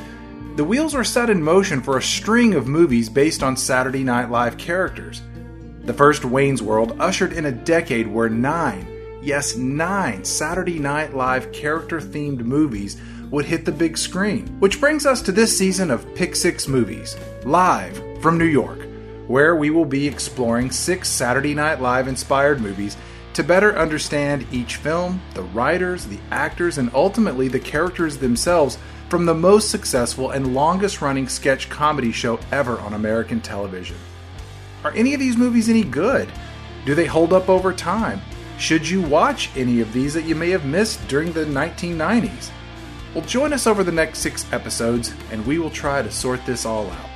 the 0.58 0.64
wheels 0.64 0.94
were 0.94 1.04
set 1.04 1.30
in 1.30 1.42
motion 1.42 1.82
for 1.82 1.98
a 1.98 2.04
string 2.04 2.54
of 2.54 2.68
movies 2.68 3.10
based 3.10 3.42
on 3.42 3.58
Saturday 3.58 4.04
Night 4.04 4.30
Live 4.30 4.58
characters. 4.58 5.24
The 5.86 5.94
first 5.94 6.24
Wayne's 6.24 6.62
World 6.62 6.98
ushered 7.00 7.34
in 7.34 7.48
a 7.48 7.52
decade 7.52 8.06
where 8.06 8.30
nine, 8.30 8.86
yes, 9.24 9.56
nine 9.56 10.24
Saturday 10.24 10.78
Night 10.78 11.16
Live 11.16 11.52
character 11.52 12.00
themed 12.00 12.42
movies 12.42 13.02
would 13.32 13.46
hit 13.46 13.66
the 13.66 13.72
big 13.72 13.98
screen. 13.98 14.48
Which 14.60 14.80
brings 14.80 15.06
us 15.06 15.22
to 15.24 15.32
this 15.32 15.58
season 15.58 15.90
of 15.90 16.14
Pick 16.14 16.36
Six 16.36 16.68
Movies, 16.68 17.18
live 17.44 18.00
from 18.22 18.38
New 18.38 18.46
York, 18.46 18.86
where 19.28 19.56
we 19.56 19.70
will 19.70 19.86
be 19.86 20.08
exploring 20.08 20.70
six 20.70 21.10
Saturday 21.10 21.56
Night 21.56 21.82
Live 21.82 22.08
inspired 22.08 22.62
movies 22.62 22.98
to 23.34 23.44
better 23.44 23.78
understand 23.78 24.46
each 24.52 24.76
film, 24.76 25.22
the 25.34 25.44
writers, 25.44 26.06
the 26.06 26.20
actors, 26.32 26.78
and 26.78 26.92
ultimately 26.94 27.48
the 27.48 27.60
characters 27.60 28.18
themselves 28.18 28.78
from 29.10 29.26
the 29.26 29.34
most 29.34 29.70
successful 29.70 30.32
and 30.32 30.54
longest 30.54 31.02
running 31.02 31.28
sketch 31.28 31.70
comedy 31.70 32.12
show 32.12 32.40
ever 32.52 32.80
on 32.80 32.94
American 32.94 33.40
television. 33.40 33.96
Are 34.84 34.92
any 34.92 35.14
of 35.14 35.20
these 35.20 35.38
movies 35.38 35.70
any 35.70 35.84
good? 35.84 36.30
Do 36.86 36.96
they 36.96 37.06
hold 37.06 37.32
up 37.32 37.48
over 37.48 37.72
time? 37.72 38.20
Should 38.58 38.88
you 38.88 39.02
watch 39.02 39.50
any 39.56 39.80
of 39.82 39.94
these 39.94 40.14
that 40.14 40.26
you 40.26 40.36
may 40.36 40.50
have 40.50 40.66
missed 40.66 41.08
during 41.08 41.32
the 41.32 41.46
1990s? 41.46 42.52
Well, 43.14 43.26
join 43.26 43.52
us 43.52 43.68
over 43.68 43.84
the 43.84 43.92
next 43.92 44.20
six 44.20 44.46
episodes 44.54 45.14
and 45.32 45.46
we 45.46 45.60
will 45.60 45.70
try 45.70 46.02
to 46.02 46.10
sort 46.10 46.46
this 46.46 46.66
all 46.66 46.90
out. 46.90 47.10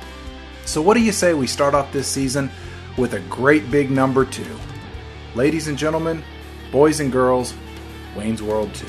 So, 0.66 0.82
what 0.82 0.94
do 0.94 1.00
you 1.00 1.12
say 1.12 1.32
we 1.32 1.46
start 1.46 1.74
off 1.74 1.90
this 1.90 2.06
season 2.06 2.50
with 2.98 3.14
a 3.14 3.20
great 3.20 3.70
big 3.70 3.90
number 3.90 4.26
two? 4.26 4.58
Ladies 5.34 5.68
and 5.68 5.78
gentlemen, 5.78 6.22
boys 6.70 7.00
and 7.00 7.10
girls, 7.10 7.54
Wayne's 8.14 8.42
World 8.42 8.74
2. 8.74 8.86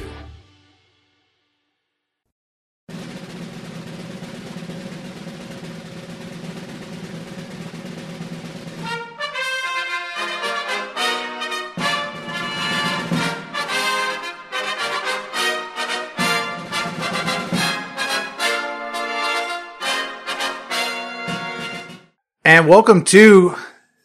And 22.68 22.74
welcome 22.74 23.06
to 23.06 23.56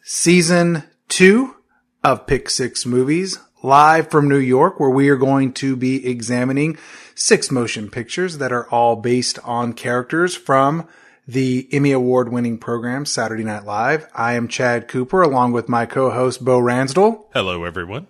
season 0.03 0.83
two 1.09 1.53
of 2.01 2.25
Pick 2.25 2.49
Six 2.49 2.85
Movies, 2.85 3.37
live 3.61 4.09
from 4.09 4.29
New 4.29 4.39
York, 4.39 4.79
where 4.79 4.89
we 4.89 5.09
are 5.09 5.17
going 5.17 5.51
to 5.55 5.75
be 5.75 6.07
examining 6.07 6.77
six 7.13 7.51
motion 7.51 7.89
pictures 7.89 8.37
that 8.37 8.53
are 8.53 8.65
all 8.69 8.95
based 8.95 9.37
on 9.43 9.73
characters 9.73 10.33
from 10.37 10.87
the 11.27 11.67
Emmy 11.73 11.91
Award 11.91 12.31
winning 12.31 12.57
program 12.57 13.05
Saturday 13.05 13.43
Night 13.43 13.65
Live. 13.65 14.07
I 14.15 14.35
am 14.35 14.47
Chad 14.47 14.87
Cooper 14.87 15.21
along 15.21 15.51
with 15.51 15.67
my 15.67 15.85
co-host 15.85 16.45
Bo 16.45 16.57
Ransdell. 16.57 17.25
Hello, 17.33 17.65
everyone. 17.65 18.07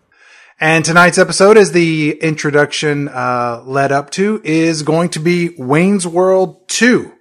And 0.60 0.86
tonight's 0.86 1.18
episode, 1.18 1.58
as 1.58 1.72
the 1.72 2.12
introduction 2.22 3.08
uh, 3.08 3.64
led 3.66 3.92
up 3.92 4.12
to, 4.12 4.40
is 4.44 4.84
going 4.84 5.10
to 5.10 5.20
be 5.20 5.56
Wayne's 5.58 6.06
World 6.06 6.68
2. 6.68 7.12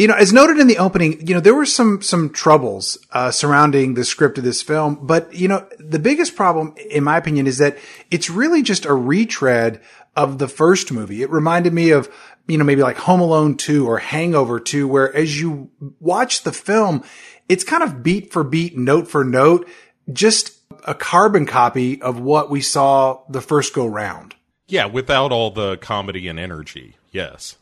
You 0.00 0.06
know, 0.06 0.14
as 0.14 0.32
noted 0.32 0.58
in 0.58 0.66
the 0.66 0.78
opening, 0.78 1.26
you 1.28 1.34
know, 1.34 1.40
there 1.40 1.54
were 1.54 1.66
some, 1.66 2.00
some 2.00 2.30
troubles, 2.30 2.96
uh, 3.12 3.30
surrounding 3.30 3.92
the 3.92 4.02
script 4.02 4.38
of 4.38 4.44
this 4.44 4.62
film. 4.62 4.98
But, 5.02 5.34
you 5.34 5.46
know, 5.46 5.68
the 5.78 5.98
biggest 5.98 6.36
problem, 6.36 6.74
in 6.88 7.04
my 7.04 7.18
opinion, 7.18 7.46
is 7.46 7.58
that 7.58 7.76
it's 8.10 8.30
really 8.30 8.62
just 8.62 8.86
a 8.86 8.94
retread 8.94 9.78
of 10.16 10.38
the 10.38 10.48
first 10.48 10.90
movie. 10.90 11.20
It 11.20 11.28
reminded 11.28 11.74
me 11.74 11.90
of, 11.90 12.08
you 12.48 12.56
know, 12.56 12.64
maybe 12.64 12.80
like 12.80 12.96
Home 12.96 13.20
Alone 13.20 13.58
2 13.58 13.86
or 13.86 13.98
Hangover 13.98 14.58
2, 14.58 14.88
where 14.88 15.14
as 15.14 15.38
you 15.38 15.70
watch 16.00 16.44
the 16.44 16.52
film, 16.52 17.04
it's 17.50 17.62
kind 17.62 17.82
of 17.82 18.02
beat 18.02 18.32
for 18.32 18.42
beat, 18.42 18.78
note 18.78 19.06
for 19.06 19.22
note, 19.22 19.68
just 20.10 20.58
a 20.86 20.94
carbon 20.94 21.44
copy 21.44 22.00
of 22.00 22.18
what 22.18 22.48
we 22.48 22.62
saw 22.62 23.20
the 23.28 23.42
first 23.42 23.74
go 23.74 23.84
round. 23.84 24.34
Yeah, 24.66 24.86
without 24.86 25.30
all 25.30 25.50
the 25.50 25.76
comedy 25.76 26.26
and 26.26 26.40
energy. 26.40 26.96
Yes. 27.12 27.56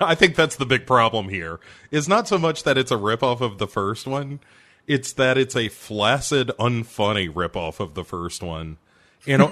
I 0.00 0.14
think 0.14 0.34
that's 0.34 0.56
the 0.56 0.66
big 0.66 0.86
problem 0.86 1.28
here. 1.28 1.60
Is 1.90 2.08
not 2.08 2.28
so 2.28 2.38
much 2.38 2.62
that 2.64 2.78
it's 2.78 2.90
a 2.90 2.96
ripoff 2.96 3.40
of 3.40 3.58
the 3.58 3.66
first 3.66 4.06
one, 4.06 4.40
it's 4.86 5.12
that 5.14 5.38
it's 5.38 5.56
a 5.56 5.68
flaccid, 5.68 6.50
unfunny 6.58 7.32
ripoff 7.32 7.80
of 7.80 7.94
the 7.94 8.04
first 8.04 8.42
one. 8.42 8.78
You 9.26 9.36
know, 9.38 9.50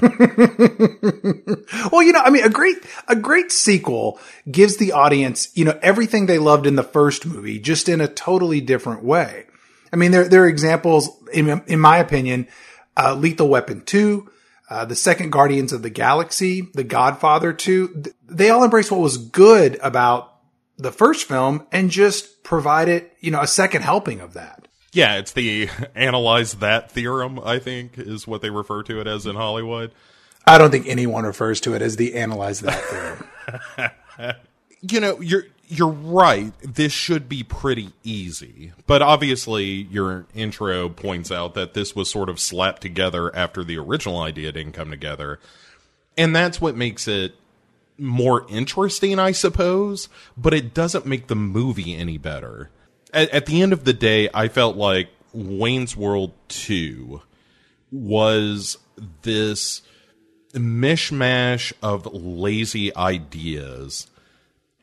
well, 1.92 2.02
you 2.02 2.12
know, 2.12 2.20
I 2.20 2.30
mean, 2.30 2.44
a 2.44 2.48
great, 2.48 2.76
a 3.08 3.16
great 3.16 3.50
sequel 3.52 4.18
gives 4.50 4.76
the 4.76 4.92
audience, 4.92 5.48
you 5.54 5.64
know, 5.64 5.78
everything 5.82 6.26
they 6.26 6.38
loved 6.38 6.66
in 6.66 6.76
the 6.76 6.82
first 6.82 7.26
movie, 7.26 7.58
just 7.58 7.88
in 7.88 8.00
a 8.00 8.08
totally 8.08 8.60
different 8.60 9.02
way. 9.02 9.44
I 9.92 9.96
mean, 9.96 10.12
there, 10.12 10.28
there 10.28 10.44
are 10.44 10.48
examples, 10.48 11.10
in, 11.32 11.62
in 11.66 11.80
my 11.80 11.98
opinion, 11.98 12.48
uh, 12.96 13.14
Lethal 13.14 13.48
Weapon 13.48 13.82
2, 13.84 14.30
uh, 14.68 14.84
the 14.84 14.96
second 14.96 15.30
Guardians 15.30 15.72
of 15.72 15.82
the 15.82 15.90
Galaxy, 15.90 16.62
The 16.74 16.84
Godfather 16.84 17.52
2, 17.52 18.04
they 18.28 18.50
all 18.50 18.64
embrace 18.64 18.90
what 18.90 19.00
was 19.00 19.16
good 19.16 19.78
about 19.82 20.35
the 20.76 20.92
first 20.92 21.26
film 21.26 21.66
and 21.72 21.90
just 21.90 22.42
provide 22.42 22.88
it, 22.88 23.16
you 23.20 23.30
know, 23.30 23.40
a 23.40 23.46
second 23.46 23.82
helping 23.82 24.20
of 24.20 24.34
that. 24.34 24.68
Yeah, 24.92 25.16
it's 25.16 25.32
the 25.32 25.68
analyze 25.94 26.54
that 26.54 26.90
theorem, 26.90 27.38
I 27.40 27.58
think, 27.58 27.98
is 27.98 28.26
what 28.26 28.42
they 28.42 28.50
refer 28.50 28.82
to 28.84 29.00
it 29.00 29.06
as 29.06 29.26
in 29.26 29.36
Hollywood. 29.36 29.92
I 30.46 30.58
don't 30.58 30.70
think 30.70 30.86
anyone 30.86 31.24
refers 31.24 31.60
to 31.62 31.74
it 31.74 31.82
as 31.82 31.96
the 31.96 32.14
analyze 32.14 32.60
that 32.60 32.80
theorem. 33.78 34.36
you 34.80 35.00
know, 35.00 35.20
you're 35.20 35.44
you're 35.68 35.88
right. 35.88 36.52
This 36.62 36.92
should 36.92 37.28
be 37.28 37.42
pretty 37.42 37.92
easy. 38.04 38.72
But 38.86 39.02
obviously 39.02 39.64
your 39.64 40.26
intro 40.34 40.88
points 40.88 41.32
out 41.32 41.54
that 41.54 41.74
this 41.74 41.96
was 41.96 42.08
sort 42.08 42.28
of 42.28 42.38
slapped 42.38 42.82
together 42.82 43.34
after 43.34 43.64
the 43.64 43.76
original 43.76 44.20
idea 44.20 44.52
didn't 44.52 44.74
come 44.74 44.90
together. 44.90 45.40
And 46.16 46.34
that's 46.34 46.60
what 46.60 46.76
makes 46.76 47.08
it 47.08 47.34
more 47.98 48.46
interesting, 48.48 49.18
I 49.18 49.32
suppose, 49.32 50.08
but 50.36 50.54
it 50.54 50.74
doesn't 50.74 51.06
make 51.06 51.26
the 51.26 51.36
movie 51.36 51.94
any 51.94 52.18
better. 52.18 52.70
At, 53.12 53.30
at, 53.30 53.46
the 53.46 53.62
end 53.62 53.72
of 53.72 53.84
the 53.84 53.92
day, 53.92 54.28
I 54.34 54.48
felt 54.48 54.76
like 54.76 55.08
Wayne's 55.32 55.96
World 55.96 56.32
2 56.48 57.22
was 57.90 58.78
this 59.22 59.82
mishmash 60.52 61.72
of 61.82 62.06
lazy 62.12 62.94
ideas. 62.96 64.08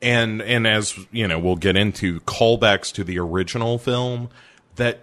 And 0.02 0.42
and 0.42 0.66
as 0.66 0.98
you 1.12 1.26
know, 1.26 1.38
we'll 1.38 1.56
get 1.56 1.76
into 1.76 2.20
callbacks 2.20 2.92
to 2.94 3.04
the 3.04 3.18
original 3.18 3.78
film 3.78 4.28
that 4.76 5.00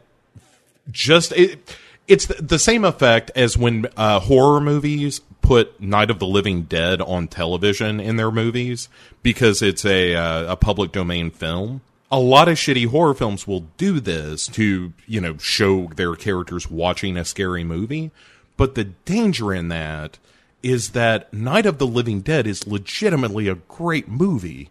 just 0.92 1.32
it, 1.32 1.76
it's 2.08 2.26
the 2.26 2.60
same 2.60 2.86
effect 2.86 3.32
as 3.36 3.58
when 3.58 3.88
uh, 3.98 4.20
horror 4.20 4.62
movies 4.62 5.22
put 5.42 5.80
Night 5.82 6.10
of 6.10 6.20
the 6.20 6.28
Living 6.28 6.64
Dead 6.64 7.02
on 7.02 7.28
television 7.28 8.00
in 8.00 8.16
their 8.16 8.32
movies 8.32 8.90
because 9.24 9.62
it's 9.62 9.86
a 9.86 10.16
uh, 10.16 10.54
a 10.54 10.56
public 10.56 10.92
domain 10.92 11.32
film. 11.32 11.82
A 12.12 12.20
lot 12.20 12.50
of 12.50 12.58
shitty 12.58 12.88
horror 12.88 13.14
films 13.14 13.48
will 13.48 13.68
do 13.78 14.00
this 14.00 14.48
to, 14.48 14.92
you 15.08 15.22
know, 15.22 15.38
show 15.38 15.88
their 15.96 16.16
characters 16.16 16.70
watching 16.70 17.16
a 17.16 17.24
scary 17.24 17.64
movie, 17.64 18.12
but 18.58 18.76
the 18.76 18.84
danger 18.84 19.54
in 19.54 19.70
that 19.70 20.18
is 20.62 20.90
that 20.90 21.34
Night 21.34 21.66
of 21.66 21.78
the 21.78 21.88
Living 21.88 22.22
Dead 22.22 22.46
is 22.46 22.68
legitimately 22.68 23.48
a 23.48 23.56
great 23.56 24.08
movie. 24.08 24.70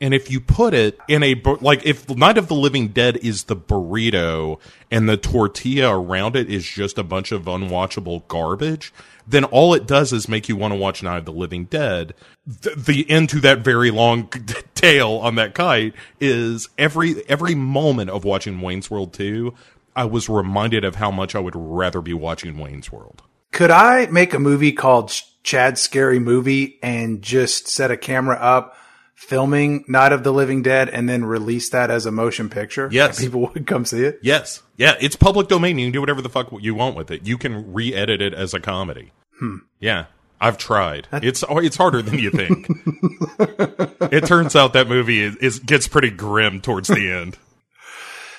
And 0.00 0.12
if 0.12 0.30
you 0.30 0.40
put 0.40 0.74
it 0.74 0.98
in 1.06 1.22
a 1.22 1.40
like 1.60 1.86
if 1.86 2.08
Night 2.10 2.36
of 2.36 2.48
the 2.48 2.56
Living 2.56 2.88
Dead 2.88 3.16
is 3.18 3.44
the 3.44 3.54
burrito 3.54 4.58
and 4.90 5.08
the 5.08 5.16
tortilla 5.16 5.96
around 5.96 6.34
it 6.34 6.50
is 6.50 6.66
just 6.66 6.98
a 6.98 7.04
bunch 7.04 7.30
of 7.30 7.44
unwatchable 7.44 8.26
garbage, 8.26 8.92
then 9.26 9.44
all 9.44 9.74
it 9.74 9.86
does 9.86 10.12
is 10.12 10.28
make 10.28 10.48
you 10.48 10.56
want 10.56 10.72
to 10.72 10.78
watch 10.78 11.02
Night 11.02 11.18
of 11.18 11.24
the 11.24 11.32
Living 11.32 11.64
Dead. 11.64 12.14
The, 12.46 12.70
the 12.70 13.10
end 13.10 13.28
to 13.30 13.40
that 13.40 13.60
very 13.60 13.90
long 13.90 14.28
tail 14.74 15.12
on 15.12 15.36
that 15.36 15.54
kite 15.54 15.94
is 16.20 16.68
every 16.78 17.28
every 17.28 17.54
moment 17.54 18.10
of 18.10 18.24
watching 18.24 18.60
Wayne's 18.60 18.90
World 18.90 19.12
2, 19.12 19.54
I 19.94 20.04
was 20.04 20.28
reminded 20.28 20.84
of 20.84 20.96
how 20.96 21.10
much 21.10 21.34
I 21.34 21.40
would 21.40 21.56
rather 21.56 22.00
be 22.00 22.14
watching 22.14 22.58
Wayne's 22.58 22.90
World. 22.90 23.22
Could 23.52 23.70
I 23.70 24.06
make 24.06 24.32
a 24.32 24.38
movie 24.38 24.72
called 24.72 25.12
Chad's 25.42 25.80
Scary 25.80 26.18
Movie 26.18 26.78
and 26.82 27.20
just 27.20 27.68
set 27.68 27.90
a 27.90 27.96
camera 27.96 28.36
up 28.36 28.76
filming 29.22 29.84
Night 29.88 30.12
of 30.12 30.24
the 30.24 30.32
Living 30.32 30.62
Dead 30.62 30.88
and 30.88 31.08
then 31.08 31.24
release 31.24 31.70
that 31.70 31.90
as 31.90 32.06
a 32.06 32.12
motion 32.12 32.48
picture? 32.48 32.88
Yes. 32.92 33.20
People 33.20 33.50
would 33.54 33.66
come 33.66 33.84
see 33.84 34.04
it? 34.04 34.18
Yes. 34.22 34.62
Yeah, 34.76 34.94
it's 35.00 35.16
public 35.16 35.48
domain. 35.48 35.78
You 35.78 35.86
can 35.86 35.92
do 35.92 36.00
whatever 36.00 36.22
the 36.22 36.28
fuck 36.28 36.52
you 36.60 36.74
want 36.74 36.96
with 36.96 37.10
it. 37.10 37.26
You 37.26 37.38
can 37.38 37.72
re-edit 37.72 38.20
it 38.20 38.34
as 38.34 38.52
a 38.52 38.60
comedy. 38.60 39.12
Hmm. 39.38 39.58
Yeah. 39.80 40.06
I've 40.40 40.58
tried. 40.58 41.06
It's 41.12 41.44
it's 41.48 41.76
harder 41.76 42.02
than 42.02 42.18
you 42.18 42.30
think. 42.32 42.66
it 44.12 44.26
turns 44.26 44.56
out 44.56 44.72
that 44.72 44.88
movie 44.88 45.22
is, 45.22 45.36
is 45.36 45.58
gets 45.60 45.86
pretty 45.86 46.10
grim 46.10 46.60
towards 46.60 46.88
the 46.88 47.12
end. 47.12 47.38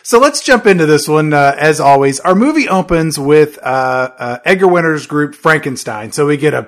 So 0.06 0.20
let's 0.20 0.42
jump 0.42 0.66
into 0.68 0.86
this 0.86 1.08
one. 1.08 1.32
Uh, 1.34 1.56
as 1.58 1.80
always, 1.80 2.20
our 2.20 2.36
movie 2.36 2.68
opens 2.68 3.18
with 3.18 3.58
uh, 3.64 4.12
uh, 4.18 4.40
Edgar 4.44 4.68
Winter's 4.68 5.08
group 5.08 5.34
Frankenstein. 5.34 6.12
So 6.12 6.28
we 6.28 6.36
get 6.36 6.54
a 6.54 6.62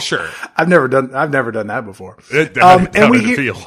Sure. 0.00 0.26
I've 0.56 0.68
never 0.68 0.88
done. 0.88 1.14
I've 1.14 1.30
never 1.30 1.52
done 1.52 1.66
that 1.68 1.84
before. 1.84 2.16
It, 2.30 2.56
Um, 2.58 2.88
and 2.94 3.10
we 3.10 3.20
hear- 3.22 3.36
feel? 3.36 3.56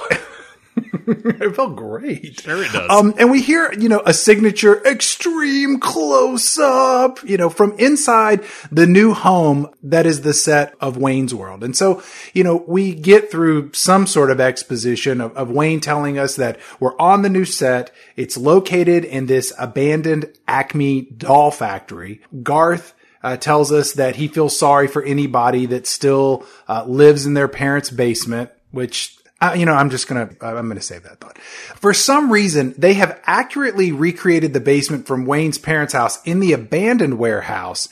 it 1.08 1.56
felt 1.56 1.76
great. 1.76 2.42
Sure 2.42 2.64
it 2.64 2.72
does. 2.72 2.90
Um, 2.90 3.14
and 3.18 3.32
we 3.32 3.42
hear, 3.42 3.74
you 3.74 3.90
know, 3.90 4.02
a 4.06 4.14
signature 4.14 4.84
extreme 4.86 5.80
close 5.80 6.58
up, 6.58 7.20
you 7.24 7.38
know, 7.38 7.50
from 7.50 7.74
inside 7.80 8.44
the 8.72 8.88
new 8.88 9.14
home 9.14 9.70
that 9.84 10.06
is 10.06 10.22
the 10.22 10.34
set 10.34 10.76
of 10.80 10.98
Wayne's 10.98 11.34
World. 11.34 11.64
And 11.64 11.76
so, 11.76 12.02
you 12.34 12.44
know, 12.44 12.64
we 12.68 12.94
get 12.94 13.32
through 13.32 13.74
some 13.74 14.08
sort 14.08 14.32
of 14.32 14.40
exposition 14.40 15.22
of, 15.22 15.36
of 15.36 15.50
Wayne 15.50 15.80
telling 15.80 16.18
us 16.18 16.36
that 16.36 16.60
we're 16.80 16.98
on 16.98 17.22
the 17.22 17.30
new 17.30 17.46
set. 17.46 17.92
It's 18.16 18.38
located 18.38 19.06
in 19.06 19.26
this 19.26 19.54
abandoned 19.60 20.32
Acme 20.48 21.02
doll 21.02 21.52
factory. 21.52 22.22
Garth 22.44 22.94
uh, 23.24 23.38
tells 23.38 23.72
us 23.72 23.94
that 23.94 24.16
he 24.16 24.28
feels 24.28 24.58
sorry 24.58 24.88
for 24.88 25.04
anybody 25.04 25.66
that 25.68 25.88
still 25.88 26.46
uh, 26.68 26.84
lives 26.86 27.26
in 27.26 27.34
their 27.34 27.48
parents' 27.48 27.90
basement, 27.90 28.50
which 28.72 29.18
uh, 29.42 29.54
you 29.58 29.66
know, 29.66 29.74
I'm 29.74 29.90
just 29.90 30.08
gonna, 30.08 30.30
I'm 30.40 30.68
gonna 30.68 30.82
save 30.82 31.04
that 31.04 31.20
thought. 31.20 31.38
For 31.40 31.94
some 31.94 32.32
reason, 32.32 32.76
they 32.78 32.94
have 32.94 33.20
accurately 33.26 33.92
recreated 33.92 34.54
the 34.54 34.60
basement 34.60 35.08
from 35.08 35.26
Wayne's 35.26 35.58
parents' 35.58 35.94
house 35.94 36.22
in 36.24 36.40
the 36.40 36.54
abandoned 36.54 37.18
warehouse, 37.18 37.90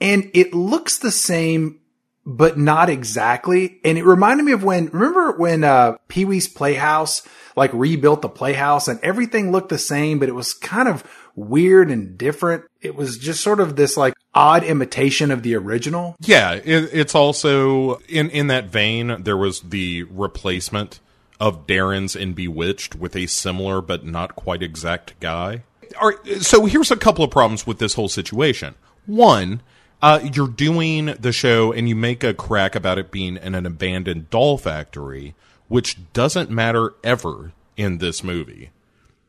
and 0.00 0.30
it 0.32 0.54
looks 0.54 0.98
the 0.98 1.10
same, 1.10 1.80
but 2.24 2.56
not 2.56 2.88
exactly. 2.88 3.80
And 3.84 3.98
it 3.98 4.04
reminded 4.04 4.44
me 4.44 4.52
of 4.52 4.62
when, 4.62 4.86
remember 4.86 5.32
when, 5.32 5.64
uh, 5.64 5.96
Pee 6.08 6.24
Wee's 6.24 6.48
Playhouse, 6.48 7.26
like 7.56 7.72
rebuilt 7.72 8.22
the 8.22 8.28
playhouse 8.28 8.86
and 8.86 9.00
everything 9.00 9.50
looked 9.50 9.70
the 9.70 9.78
same, 9.78 10.18
but 10.18 10.28
it 10.28 10.34
was 10.34 10.52
kind 10.52 10.88
of 10.88 11.02
weird 11.36 11.90
and 11.90 12.18
different. 12.18 12.64
It 12.80 12.96
was 12.96 13.18
just 13.18 13.42
sort 13.42 13.60
of 13.60 13.76
this 13.76 13.96
like 13.96 14.14
odd 14.34 14.64
imitation 14.64 15.30
of 15.30 15.42
the 15.42 15.54
original. 15.54 16.16
Yeah, 16.20 16.54
it, 16.54 16.90
it's 16.92 17.14
also 17.14 17.96
in 18.08 18.30
in 18.30 18.48
that 18.48 18.66
vein. 18.66 19.22
There 19.22 19.36
was 19.36 19.60
the 19.60 20.04
replacement 20.04 20.98
of 21.38 21.66
Darrin's 21.66 22.16
in 22.16 22.32
Bewitched 22.32 22.96
with 22.96 23.14
a 23.14 23.26
similar 23.26 23.80
but 23.80 24.04
not 24.04 24.34
quite 24.34 24.62
exact 24.62 25.18
guy. 25.20 25.62
All 26.00 26.08
right, 26.08 26.42
so 26.42 26.66
here's 26.66 26.90
a 26.90 26.96
couple 26.96 27.24
of 27.24 27.30
problems 27.30 27.66
with 27.66 27.78
this 27.78 27.94
whole 27.94 28.08
situation. 28.08 28.74
One, 29.04 29.60
uh, 30.02 30.20
you're 30.32 30.48
doing 30.48 31.06
the 31.06 31.32
show 31.32 31.72
and 31.72 31.88
you 31.88 31.94
make 31.94 32.24
a 32.24 32.34
crack 32.34 32.74
about 32.74 32.98
it 32.98 33.10
being 33.10 33.36
in 33.36 33.54
an 33.54 33.66
abandoned 33.66 34.30
doll 34.30 34.58
factory, 34.58 35.34
which 35.68 35.98
doesn't 36.12 36.50
matter 36.50 36.94
ever 37.04 37.52
in 37.76 37.98
this 37.98 38.24
movie. 38.24 38.70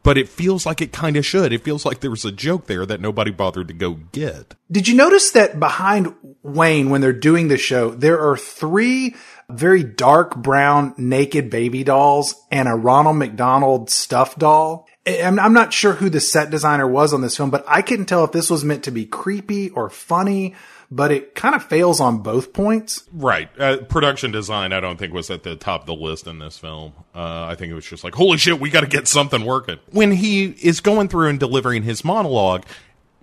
But 0.03 0.17
it 0.17 0.29
feels 0.29 0.65
like 0.65 0.81
it 0.81 0.93
kind 0.93 1.17
of 1.17 1.25
should. 1.25 1.51
It 1.51 1.63
feels 1.63 1.85
like 1.85 1.99
there 1.99 2.11
was 2.11 2.23
a 2.23 2.31
joke 2.31 2.67
there 2.67 2.85
that 2.85 3.01
nobody 3.01 3.31
bothered 3.31 3.67
to 3.67 3.73
go 3.73 3.95
get. 4.11 4.55
Did 4.71 4.87
you 4.87 4.95
notice 4.95 5.31
that 5.31 5.59
behind 5.59 6.13
Wayne, 6.43 6.89
when 6.89 7.01
they're 7.01 7.11
doing 7.11 7.49
the 7.49 7.57
show, 7.57 7.91
there 7.91 8.19
are 8.19 8.37
three 8.37 9.15
very 9.49 9.83
dark 9.83 10.35
brown 10.35 10.93
naked 10.97 11.49
baby 11.49 11.83
dolls 11.83 12.35
and 12.51 12.69
a 12.69 12.73
Ronald 12.73 13.17
McDonald 13.17 13.89
stuffed 13.89 14.39
doll? 14.39 14.87
I'm, 15.07 15.53
not 15.53 15.73
sure 15.73 15.93
who 15.93 16.09
the 16.09 16.19
set 16.19 16.49
designer 16.49 16.87
was 16.87 17.13
on 17.13 17.21
this 17.21 17.37
film, 17.37 17.49
but 17.49 17.63
I 17.67 17.81
couldn't 17.81 18.07
tell 18.07 18.25
if 18.25 18.33
this 18.33 18.49
was 18.49 18.65
meant 18.65 18.83
to 18.83 18.91
be 18.91 19.05
creepy 19.05 19.69
or 19.69 19.89
funny, 19.89 20.55
but 20.89 21.11
it 21.11 21.35
kind 21.35 21.53
of 21.53 21.63
fails 21.63 21.99
on 21.99 22.19
both 22.19 22.53
points. 22.53 23.03
Right. 23.11 23.49
Uh, 23.59 23.77
production 23.77 24.31
design, 24.31 24.71
I 24.71 24.79
don't 24.79 24.97
think, 24.97 25.13
was 25.13 25.29
at 25.29 25.43
the 25.43 25.55
top 25.55 25.81
of 25.81 25.87
the 25.87 25.95
list 25.95 26.27
in 26.27 26.39
this 26.39 26.57
film. 26.57 26.93
Uh, 27.13 27.45
I 27.45 27.55
think 27.55 27.71
it 27.71 27.75
was 27.75 27.85
just 27.85 28.03
like, 28.03 28.15
holy 28.15 28.37
shit, 28.37 28.59
we 28.59 28.69
got 28.69 28.81
to 28.81 28.87
get 28.87 29.07
something 29.07 29.43
working. 29.43 29.79
When 29.91 30.11
he 30.11 30.45
is 30.45 30.79
going 30.79 31.09
through 31.09 31.29
and 31.29 31.39
delivering 31.39 31.83
his 31.83 32.05
monologue, 32.05 32.65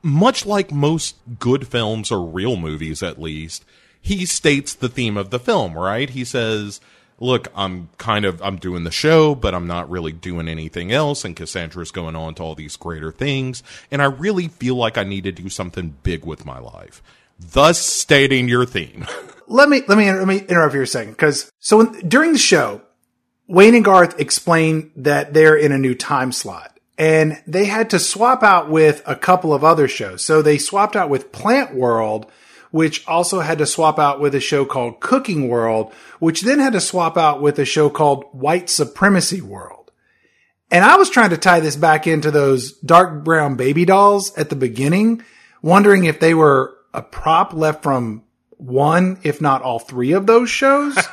much 0.03 0.45
like 0.45 0.71
most 0.71 1.17
good 1.39 1.67
films 1.67 2.13
or 2.13 2.23
real 2.27 2.57
movies 2.57 3.03
at 3.03 3.21
least, 3.21 3.65
he 4.01 4.27
states 4.27 4.75
the 4.75 4.91
theme 4.91 5.17
of 5.17 5.31
the 5.31 5.39
film, 5.39 5.73
right? 5.73 6.11
He 6.11 6.27
says, 6.27 6.83
look, 7.19 7.49
I'm 7.55 7.89
kind 7.97 8.27
of, 8.27 8.43
I'm 8.43 8.57
doing 8.57 8.85
the 8.85 8.91
show, 8.91 9.35
but 9.35 9.55
I'm 9.55 9.67
not 9.67 9.89
really 9.89 10.13
doing 10.13 10.49
anything 10.49 10.93
else. 10.93 11.25
And 11.25 11.35
Cassandra's 11.35 11.91
going 11.91 12.15
on 12.15 12.35
to 12.35 12.43
all 12.43 12.55
these 12.55 12.77
greater 12.77 13.11
things. 13.11 13.63
And 13.91 14.03
I 14.03 14.07
really 14.07 14.49
feel 14.49 14.75
like 14.75 14.99
I 14.99 15.05
need 15.05 15.25
to 15.25 15.33
do 15.33 15.49
something 15.49 15.97
big 16.03 16.27
with 16.27 16.45
my 16.45 16.59
life. 16.59 17.03
Thus 17.39 17.79
stating 17.79 18.49
your 18.49 18.67
theme. 18.67 19.07
let 19.47 19.69
me 19.69 19.83
let 19.87 19.99
me 19.99 20.11
let 20.11 20.27
me 20.27 20.39
interrupt 20.39 20.75
here 20.75 20.83
a 20.83 20.87
second 20.87 21.13
because 21.13 21.51
so 21.59 21.85
during 21.85 22.33
the 22.33 22.39
show, 22.39 22.83
Wayne 23.47 23.75
and 23.75 23.85
Garth 23.85 24.19
explain 24.19 24.91
that 24.97 25.35
they're 25.35 25.57
in 25.57 25.73
a 25.73 25.79
new 25.79 25.95
time 25.95 26.33
slot 26.33 26.75
and 26.97 27.43
they 27.47 27.65
had 27.65 27.91
to 27.91 27.99
swap 27.99 28.43
out 28.43 28.71
with 28.71 29.03
a 29.07 29.17
couple 29.17 29.53
of 29.53 29.65
other 29.65 29.89
shows. 29.89 30.25
So 30.25 30.43
they 30.43 30.59
swapped 30.59 30.97
out 30.97 31.11
with 31.11 31.33
Plant 31.33 31.75
World, 31.75 32.31
which 32.71 33.07
also 33.07 33.41
had 33.41 33.59
to 33.59 33.67
swap 33.67 33.99
out 33.99 34.21
with 34.21 34.35
a 34.35 34.41
show 34.41 34.65
called 34.65 35.01
Cooking 35.01 35.49
World, 35.49 35.93
which 36.21 36.43
then 36.43 36.61
had 36.61 36.73
to 36.75 36.81
swap 36.81 37.17
out 37.17 37.43
with 37.43 37.59
a 37.59 37.65
show 37.65 37.91
called 37.91 38.25
White 38.33 38.71
Supremacy 38.71 39.41
World. 39.41 39.91
And 40.71 40.85
I 40.85 40.97
was 40.97 41.11
trying 41.11 41.31
to 41.31 41.37
tie 41.37 41.61
this 41.61 41.77
back 41.77 42.07
into 42.07 42.31
those 42.31 42.73
dark 42.79 43.25
brown 43.25 43.57
baby 43.57 43.85
dolls 43.85 44.37
at 44.37 44.51
the 44.51 44.57
beginning, 44.57 45.23
wondering 45.63 46.05
if 46.05 46.21
they 46.21 46.35
were 46.35 46.74
a 46.95 47.03
prop 47.03 47.53
left 47.53 47.83
from 47.83 48.23
one, 48.57 49.19
if 49.23 49.41
not 49.41 49.63
all 49.63 49.79
three 49.79 50.13
of 50.13 50.27
those 50.27 50.49
shows. 50.49 50.97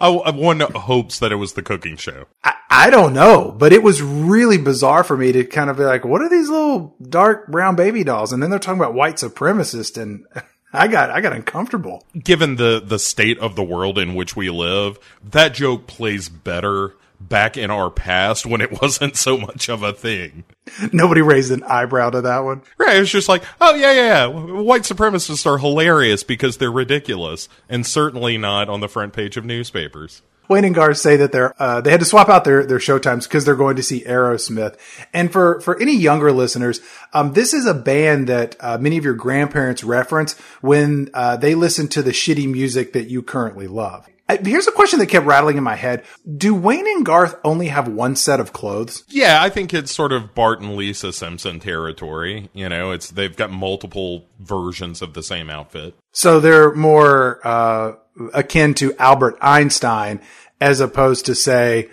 Oh, 0.00 0.20
I, 0.20 0.30
one 0.32 0.60
hopes 0.60 1.20
that 1.20 1.32
it 1.32 1.36
was 1.36 1.52
the 1.54 1.62
cooking 1.62 1.96
show. 1.96 2.26
I, 2.42 2.54
I 2.68 2.90
don't 2.90 3.14
know, 3.14 3.54
but 3.56 3.72
it 3.72 3.82
was 3.82 4.02
really 4.02 4.58
bizarre 4.58 5.04
for 5.04 5.16
me 5.16 5.32
to 5.32 5.44
kind 5.44 5.70
of 5.70 5.76
be 5.76 5.84
like, 5.84 6.04
what 6.04 6.20
are 6.20 6.28
these 6.28 6.50
little 6.50 6.96
dark 7.00 7.46
brown 7.46 7.76
baby 7.76 8.04
dolls? 8.04 8.32
And 8.32 8.42
then 8.42 8.50
they're 8.50 8.58
talking 8.58 8.80
about 8.80 8.94
white 8.94 9.14
supremacist 9.14 10.00
and 10.00 10.26
I 10.72 10.88
got, 10.88 11.10
I 11.10 11.20
got 11.20 11.32
uncomfortable. 11.32 12.04
Given 12.18 12.56
the, 12.56 12.82
the 12.84 12.98
state 12.98 13.38
of 13.38 13.56
the 13.56 13.64
world 13.64 13.98
in 13.98 14.14
which 14.14 14.36
we 14.36 14.50
live, 14.50 14.98
that 15.22 15.54
joke 15.54 15.86
plays 15.86 16.28
better 16.28 16.94
back 17.20 17.56
in 17.56 17.70
our 17.70 17.90
past 17.90 18.46
when 18.46 18.60
it 18.60 18.72
wasn't 18.82 19.16
so 19.16 19.36
much 19.36 19.68
of 19.68 19.82
a 19.82 19.92
thing. 19.92 20.44
Nobody 20.92 21.22
raised 21.22 21.50
an 21.50 21.62
eyebrow 21.64 22.10
to 22.10 22.20
that 22.22 22.40
one. 22.40 22.62
Right. 22.76 22.96
It 22.96 23.00
was 23.00 23.10
just 23.10 23.28
like, 23.28 23.42
oh, 23.60 23.74
yeah, 23.74 23.92
yeah, 23.92 24.26
yeah. 24.26 24.26
White 24.26 24.82
supremacists 24.82 25.46
are 25.46 25.58
hilarious 25.58 26.22
because 26.22 26.58
they're 26.58 26.70
ridiculous 26.70 27.48
and 27.68 27.86
certainly 27.86 28.38
not 28.38 28.68
on 28.68 28.80
the 28.80 28.88
front 28.88 29.12
page 29.12 29.36
of 29.36 29.44
newspapers. 29.44 30.22
Wayne 30.48 30.64
and 30.64 30.74
Garth 30.74 30.96
say 30.96 31.16
that 31.16 31.30
they're 31.30 31.54
uh, 31.62 31.82
they 31.82 31.90
had 31.90 32.00
to 32.00 32.06
swap 32.06 32.28
out 32.28 32.44
their 32.44 32.64
their 32.64 32.80
show 32.80 32.98
times 32.98 33.26
because 33.26 33.44
they're 33.44 33.54
going 33.54 33.76
to 33.76 33.82
see 33.82 34.02
Aerosmith. 34.04 34.78
And 35.12 35.30
for 35.30 35.60
for 35.60 35.78
any 35.80 35.94
younger 35.94 36.32
listeners, 36.32 36.80
um, 37.12 37.34
this 37.34 37.52
is 37.52 37.66
a 37.66 37.74
band 37.74 38.28
that 38.28 38.56
uh, 38.60 38.78
many 38.78 38.96
of 38.96 39.04
your 39.04 39.14
grandparents 39.14 39.84
reference 39.84 40.38
when 40.62 41.10
uh, 41.12 41.36
they 41.36 41.54
listen 41.54 41.86
to 41.88 42.02
the 42.02 42.12
shitty 42.12 42.50
music 42.50 42.94
that 42.94 43.08
you 43.08 43.22
currently 43.22 43.66
love. 43.66 44.08
Here's 44.28 44.68
a 44.68 44.72
question 44.72 44.98
that 44.98 45.06
kept 45.06 45.24
rattling 45.26 45.56
in 45.56 45.64
my 45.64 45.74
head: 45.74 46.04
Do 46.36 46.54
Wayne 46.54 46.86
and 46.86 47.04
Garth 47.04 47.36
only 47.44 47.68
have 47.68 47.88
one 47.88 48.14
set 48.14 48.40
of 48.40 48.52
clothes? 48.52 49.04
Yeah, 49.08 49.42
I 49.42 49.48
think 49.48 49.72
it's 49.72 49.94
sort 49.94 50.12
of 50.12 50.34
Bart 50.34 50.60
and 50.60 50.76
Lisa 50.76 51.12
Simpson 51.12 51.60
territory. 51.60 52.50
You 52.52 52.68
know, 52.68 52.90
it's 52.90 53.10
they've 53.10 53.34
got 53.34 53.50
multiple 53.50 54.26
versions 54.38 55.00
of 55.00 55.14
the 55.14 55.22
same 55.22 55.48
outfit. 55.48 55.94
So 56.12 56.40
they're 56.40 56.74
more 56.74 57.40
uh, 57.46 57.92
akin 58.34 58.74
to 58.74 58.94
Albert 58.98 59.38
Einstein 59.40 60.20
as 60.60 60.80
opposed 60.80 61.26
to 61.26 61.34
say 61.34 61.88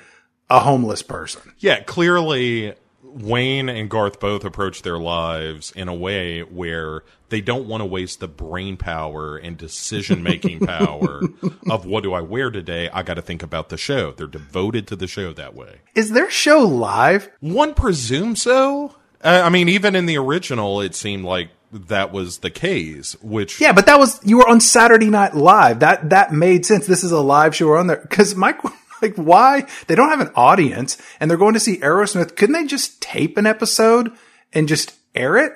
a 0.49 0.59
homeless 0.59 1.01
person. 1.01 1.53
Yeah, 1.59 1.81
clearly 1.83 2.73
Wayne 3.15 3.69
and 3.69 3.89
Garth 3.89 4.19
both 4.19 4.43
approach 4.43 4.81
their 4.81 4.99
lives 4.99 5.71
in 5.71 5.87
a 5.87 5.95
way 5.95 6.41
where 6.41 7.03
they 7.29 7.39
don't 7.39 7.67
want 7.67 7.81
to 7.81 7.85
waste 7.85 8.19
the 8.19 8.27
brain 8.27 8.75
power 8.75 9.37
and 9.37 9.57
decision 9.57 10.21
making 10.21 10.59
power 10.65 11.21
of 11.69 11.85
what 11.85 12.03
do 12.03 12.13
I 12.13 12.21
wear 12.21 12.51
today. 12.51 12.89
I 12.89 13.03
got 13.03 13.13
to 13.13 13.21
think 13.21 13.41
about 13.41 13.69
the 13.69 13.77
show. 13.77 14.11
They're 14.11 14.27
devoted 14.27 14.87
to 14.87 14.95
the 14.95 15.07
show 15.07 15.31
that 15.33 15.55
way. 15.55 15.79
Is 15.95 16.11
their 16.11 16.29
show 16.29 16.59
live? 16.59 17.29
One 17.39 17.73
presumes 17.73 18.41
so. 18.41 18.95
Uh, 19.23 19.41
I 19.43 19.49
mean, 19.49 19.69
even 19.69 19.95
in 19.95 20.05
the 20.05 20.17
original, 20.17 20.81
it 20.81 20.93
seemed 20.93 21.23
like 21.23 21.49
that 21.71 22.11
was 22.11 22.39
the 22.39 22.49
case, 22.49 23.15
which 23.21 23.59
Yeah, 23.59 23.71
but 23.71 23.85
that 23.85 23.97
was 23.97 24.19
you 24.25 24.37
were 24.37 24.47
on 24.47 24.59
Saturday 24.59 25.09
Night 25.09 25.35
Live. 25.35 25.79
That 25.79 26.09
that 26.09 26.33
made 26.33 26.65
sense. 26.65 26.85
This 26.85 27.03
is 27.03 27.11
a 27.11 27.21
live 27.21 27.55
show 27.55 27.73
on 27.73 27.87
there 27.87 27.97
because 27.97 28.35
Mike. 28.35 28.59
Like, 29.05 29.15
why 29.15 29.67
they 29.87 29.95
don't 29.95 30.09
have 30.09 30.21
an 30.21 30.31
audience 30.35 30.97
and 31.19 31.29
they're 31.29 31.37
going 31.37 31.53
to 31.53 31.59
see 31.59 31.77
Aerosmith? 31.77 32.35
Couldn't 32.35 32.53
they 32.53 32.65
just 32.65 33.01
tape 33.01 33.37
an 33.37 33.45
episode 33.45 34.11
and 34.53 34.67
just 34.67 34.93
air 35.13 35.37
it? 35.37 35.53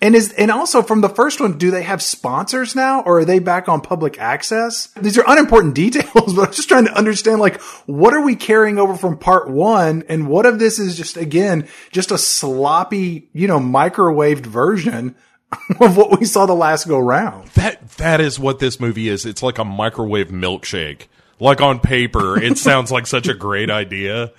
And 0.00 0.14
is 0.14 0.32
and 0.34 0.50
also 0.52 0.82
from 0.82 1.00
the 1.00 1.08
first 1.08 1.40
one, 1.40 1.58
do 1.58 1.72
they 1.72 1.82
have 1.82 2.00
sponsors 2.00 2.76
now, 2.76 3.00
or 3.00 3.18
are 3.18 3.24
they 3.24 3.40
back 3.40 3.68
on 3.68 3.80
public 3.80 4.18
access? 4.20 4.86
These 5.00 5.18
are 5.18 5.24
unimportant 5.26 5.74
details, 5.74 6.34
but 6.34 6.48
I'm 6.48 6.54
just 6.54 6.68
trying 6.68 6.84
to 6.84 6.96
understand 6.96 7.40
like 7.40 7.60
what 7.86 8.14
are 8.14 8.20
we 8.20 8.36
carrying 8.36 8.78
over 8.78 8.94
from 8.94 9.18
part 9.18 9.50
one, 9.50 10.04
and 10.08 10.28
what 10.28 10.46
of 10.46 10.60
this 10.60 10.78
is 10.78 10.96
just 10.96 11.16
again 11.16 11.66
just 11.90 12.12
a 12.12 12.18
sloppy, 12.18 13.28
you 13.32 13.48
know, 13.48 13.58
microwaved 13.58 14.46
version 14.46 15.16
of 15.80 15.96
what 15.96 16.20
we 16.20 16.26
saw 16.26 16.46
the 16.46 16.54
last 16.54 16.86
go 16.86 17.00
round. 17.00 17.48
That 17.50 17.88
that 17.96 18.20
is 18.20 18.38
what 18.38 18.60
this 18.60 18.78
movie 18.78 19.08
is. 19.08 19.26
It's 19.26 19.42
like 19.42 19.58
a 19.58 19.64
microwave 19.64 20.28
milkshake. 20.28 21.08
Like 21.40 21.60
on 21.60 21.80
paper, 21.80 22.40
it 22.40 22.58
sounds 22.68 22.90
like 22.90 23.06
such 23.06 23.28
a 23.28 23.34
great 23.34 23.70
idea, 23.70 24.32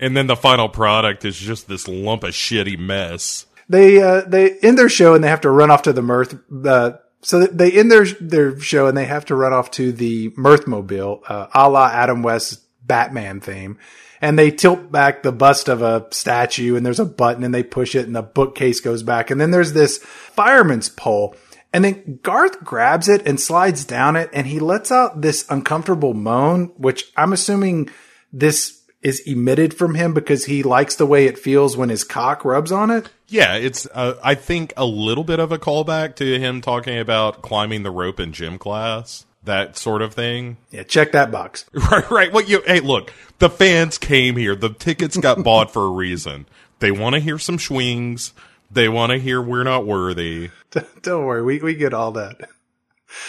and 0.00 0.16
then 0.16 0.26
the 0.26 0.36
final 0.36 0.68
product 0.68 1.24
is 1.24 1.36
just 1.36 1.68
this 1.68 1.86
lump 1.86 2.24
of 2.24 2.30
shitty 2.30 2.78
mess 2.78 3.46
they 3.68 4.02
uh, 4.02 4.22
they 4.26 4.58
end 4.58 4.78
their 4.78 4.88
show 4.88 5.14
and 5.14 5.22
they 5.22 5.28
have 5.28 5.40
to 5.42 5.50
run 5.50 5.70
off 5.70 5.82
to 5.82 5.92
the 5.92 6.02
mirth. 6.02 6.38
Uh, 6.64 6.92
so 7.22 7.46
they 7.46 7.72
end 7.72 7.90
their 7.90 8.04
their 8.04 8.58
show 8.60 8.86
and 8.86 8.96
they 8.96 9.06
have 9.06 9.24
to 9.26 9.34
run 9.34 9.52
off 9.52 9.70
to 9.72 9.92
the 9.92 10.30
Mirthmobile, 10.30 11.22
uh, 11.28 11.48
a 11.52 11.68
la 11.68 11.86
Adam 11.86 12.22
West's 12.22 12.60
Batman 12.82 13.40
theme. 13.40 13.78
And 14.20 14.38
they 14.38 14.50
tilt 14.50 14.90
back 14.90 15.22
the 15.22 15.32
bust 15.32 15.68
of 15.68 15.82
a 15.82 16.06
statue 16.10 16.74
and 16.76 16.86
there's 16.86 17.00
a 17.00 17.04
button 17.04 17.44
and 17.44 17.54
they 17.54 17.62
push 17.62 17.94
it 17.94 18.06
and 18.06 18.16
the 18.16 18.22
bookcase 18.22 18.80
goes 18.80 19.02
back. 19.02 19.30
And 19.30 19.38
then 19.38 19.50
there's 19.50 19.74
this 19.74 19.98
fireman's 19.98 20.88
pole. 20.88 21.36
And 21.76 21.84
then 21.84 22.20
Garth 22.22 22.64
grabs 22.64 23.06
it 23.06 23.28
and 23.28 23.38
slides 23.38 23.84
down 23.84 24.16
it 24.16 24.30
and 24.32 24.46
he 24.46 24.60
lets 24.60 24.90
out 24.90 25.20
this 25.20 25.44
uncomfortable 25.50 26.14
moan, 26.14 26.72
which 26.78 27.12
I'm 27.18 27.34
assuming 27.34 27.90
this 28.32 28.80
is 29.02 29.20
emitted 29.26 29.74
from 29.74 29.94
him 29.94 30.14
because 30.14 30.46
he 30.46 30.62
likes 30.62 30.96
the 30.96 31.04
way 31.04 31.26
it 31.26 31.38
feels 31.38 31.76
when 31.76 31.90
his 31.90 32.02
cock 32.02 32.46
rubs 32.46 32.72
on 32.72 32.90
it. 32.90 33.10
Yeah, 33.28 33.56
it's 33.56 33.86
uh, 33.92 34.14
I 34.24 34.36
think 34.36 34.72
a 34.78 34.86
little 34.86 35.22
bit 35.22 35.38
of 35.38 35.52
a 35.52 35.58
callback 35.58 36.16
to 36.16 36.38
him 36.38 36.62
talking 36.62 36.98
about 36.98 37.42
climbing 37.42 37.82
the 37.82 37.90
rope 37.90 38.20
in 38.20 38.32
gym 38.32 38.56
class, 38.56 39.26
that 39.44 39.76
sort 39.76 40.00
of 40.00 40.14
thing. 40.14 40.56
Yeah, 40.70 40.84
check 40.84 41.12
that 41.12 41.30
box. 41.30 41.66
Right, 41.74 42.10
right. 42.10 42.32
What 42.32 42.48
you? 42.48 42.62
Hey, 42.66 42.80
look, 42.80 43.12
the 43.38 43.50
fans 43.50 43.98
came 43.98 44.36
here. 44.36 44.56
The 44.56 44.70
tickets 44.70 45.18
got 45.18 45.44
bought 45.44 45.70
for 45.70 45.84
a 45.84 45.90
reason. 45.90 46.46
They 46.78 46.90
want 46.90 47.16
to 47.16 47.20
hear 47.20 47.38
some 47.38 47.58
swings. 47.58 48.32
They 48.70 48.88
want 48.88 49.12
to 49.12 49.18
hear 49.18 49.40
"We're 49.40 49.64
Not 49.64 49.86
Worthy." 49.86 50.50
Don't 51.02 51.24
worry, 51.24 51.42
we 51.42 51.58
we 51.60 51.74
get 51.74 51.94
all 51.94 52.12
that. 52.12 52.48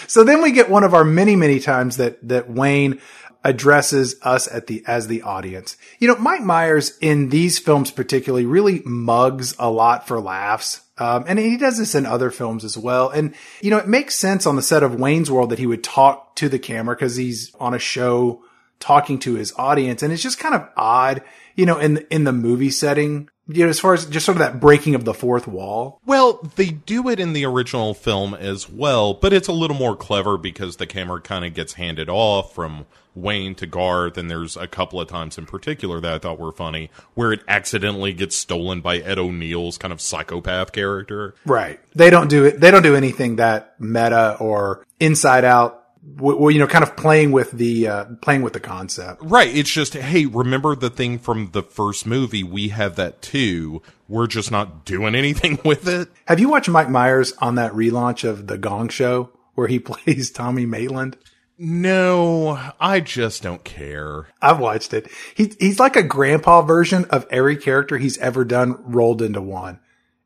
So 0.08 0.24
then 0.24 0.42
we 0.42 0.52
get 0.52 0.70
one 0.70 0.84
of 0.84 0.94
our 0.94 1.04
many 1.04 1.36
many 1.36 1.60
times 1.60 1.98
that 1.98 2.28
that 2.28 2.50
Wayne 2.50 3.00
addresses 3.44 4.16
us 4.24 4.48
at 4.52 4.68
the 4.68 4.84
as 4.86 5.08
the 5.08 5.22
audience. 5.22 5.78
You 6.00 6.10
know, 6.10 6.18
Mike 6.18 6.42
Myers 6.42 6.98
in 7.00 7.30
these 7.30 7.60
films 7.60 7.92
particularly 7.92 8.46
really 8.46 8.82
mugs 8.86 9.56
a 9.58 9.70
lot 9.70 10.08
for 10.08 10.20
laughs. 10.20 10.82
Um, 11.00 11.26
and 11.28 11.38
he 11.38 11.58
does 11.58 11.78
this 11.78 11.94
in 11.94 12.06
other 12.06 12.32
films 12.32 12.66
as 12.66 12.78
well. 12.78 13.10
And, 13.10 13.36
you 13.62 13.70
know, 13.70 13.78
it 13.78 13.88
makes 13.88 14.16
sense 14.16 14.48
on 14.48 14.56
the 14.56 14.64
set 14.64 14.82
of 14.82 15.00
Wayne's 15.00 15.30
World 15.30 15.52
that 15.52 15.60
he 15.60 15.68
would 15.68 15.84
talk 15.84 16.36
to 16.38 16.50
the 16.50 16.58
camera 16.58 16.96
because 16.96 17.16
he's 17.16 17.54
on 17.60 17.76
a 17.76 17.80
show 17.80 18.42
talking 18.80 19.20
to 19.20 19.36
his 19.36 19.54
audience. 19.58 20.02
And 20.02 20.12
it's 20.12 20.24
just 20.24 20.40
kind 20.40 20.56
of 20.56 20.68
odd, 20.76 21.22
you 21.56 21.68
know, 21.68 21.78
in, 21.78 22.06
in 22.10 22.24
the 22.24 22.34
movie 22.34 22.72
setting 22.72 23.30
you 23.48 23.64
know, 23.64 23.70
as 23.70 23.80
far 23.80 23.94
as 23.94 24.06
just 24.06 24.26
sort 24.26 24.36
of 24.36 24.40
that 24.40 24.60
breaking 24.60 24.96
of 24.96 25.06
the 25.06 25.14
fourth 25.14 25.48
wall. 25.48 26.02
Well, 26.06 26.40
they 26.56 26.70
do 26.70 27.08
it 27.10 27.20
in 27.20 27.34
the 27.34 27.46
original 27.46 27.94
film 27.94 28.34
as 28.34 28.70
well, 28.70 29.14
but 29.14 29.34
it's 29.34 29.48
a 29.48 29.54
little 29.54 29.78
more 29.78 29.96
clever 29.96 30.38
because 30.38 30.78
the 30.78 30.88
camera 30.88 31.22
kind 31.22 31.46
of 31.46 31.54
gets 31.54 31.74
handed 31.74 32.10
off 32.10 32.54
from 32.54 32.86
Wayne 33.16 33.56
to 33.56 33.66
Garth, 33.66 34.18
and 34.18 34.30
there's 34.30 34.56
a 34.58 34.68
couple 34.68 35.02
of 35.02 35.08
times 35.08 35.38
in 35.38 35.46
particular 35.46 36.00
that 36.02 36.14
I 36.14 36.20
thought 36.20 36.40
were 36.40 36.52
funny 36.52 36.92
where 37.16 37.32
it 37.34 37.42
accidentally 37.48 38.14
gets 38.14 38.36
stolen 38.36 38.82
by 38.82 38.98
Ed 38.98 39.18
O'Neill's 39.18 39.78
kind 39.78 39.92
of 39.92 40.02
psychopath 40.02 40.72
character. 40.72 41.34
Right. 41.46 41.80
They 41.96 42.10
don't 42.10 42.30
do 42.30 42.46
it. 42.46 42.60
They 42.60 42.70
don't 42.70 42.84
do 42.84 42.96
anything 42.96 43.38
that 43.38 43.76
meta 43.80 44.38
or 44.40 44.86
inside 45.00 45.46
out 45.46 45.87
well, 46.16 46.50
you 46.50 46.60
know, 46.60 46.68
kind 46.68 46.84
of 46.84 46.96
playing 46.96 47.32
with 47.32 47.52
the 47.52 47.88
uh, 47.88 48.06
playing 48.22 48.42
with 48.42 48.54
the 48.54 48.60
concept. 48.60 49.22
Right. 49.24 49.54
It's 49.54 49.72
just, 49.72 49.94
hey, 49.94 50.26
remember 50.26 50.76
the 50.76 50.90
thing 50.90 51.20
from 51.20 51.52
the 51.52 51.62
first 51.64 52.06
movie? 52.06 52.44
We 52.44 52.70
have 52.70 52.96
that 52.96 53.22
too. 53.22 53.82
We're 54.08 54.28
just 54.28 54.52
not 54.52 54.86
doing 54.86 55.16
anything 55.16 55.60
with 55.66 55.88
it. 55.88 56.10
Have 56.26 56.40
you 56.40 56.50
watched 56.50 56.70
Mike 56.70 56.90
Myers 56.90 57.34
on 57.40 57.56
that 57.56 57.74
relaunch 57.74 58.24
of 58.24 58.48
the 58.48 58.58
Gong 58.58 58.90
Show 58.90 59.32
where 59.56 59.68
he 59.68 59.80
plays 59.80 60.32
Tommy 60.32 60.66
Maitland? 60.66 61.18
No, 61.60 62.72
I 62.80 63.00
just 63.00 63.42
don't 63.42 63.64
care. 63.64 64.28
I've 64.42 64.60
watched 64.60 64.94
it. 64.94 65.10
He, 65.36 65.54
he's 65.60 65.80
like 65.80 65.96
a 65.96 66.04
grandpa 66.04 66.62
version 66.62 67.06
of 67.06 67.26
every 67.32 67.58
character 67.58 67.98
he's 67.98 68.20
ever 68.20 68.46
done 68.46 68.78
rolled 68.84 69.24
into 69.24 69.42
one. 69.42 69.80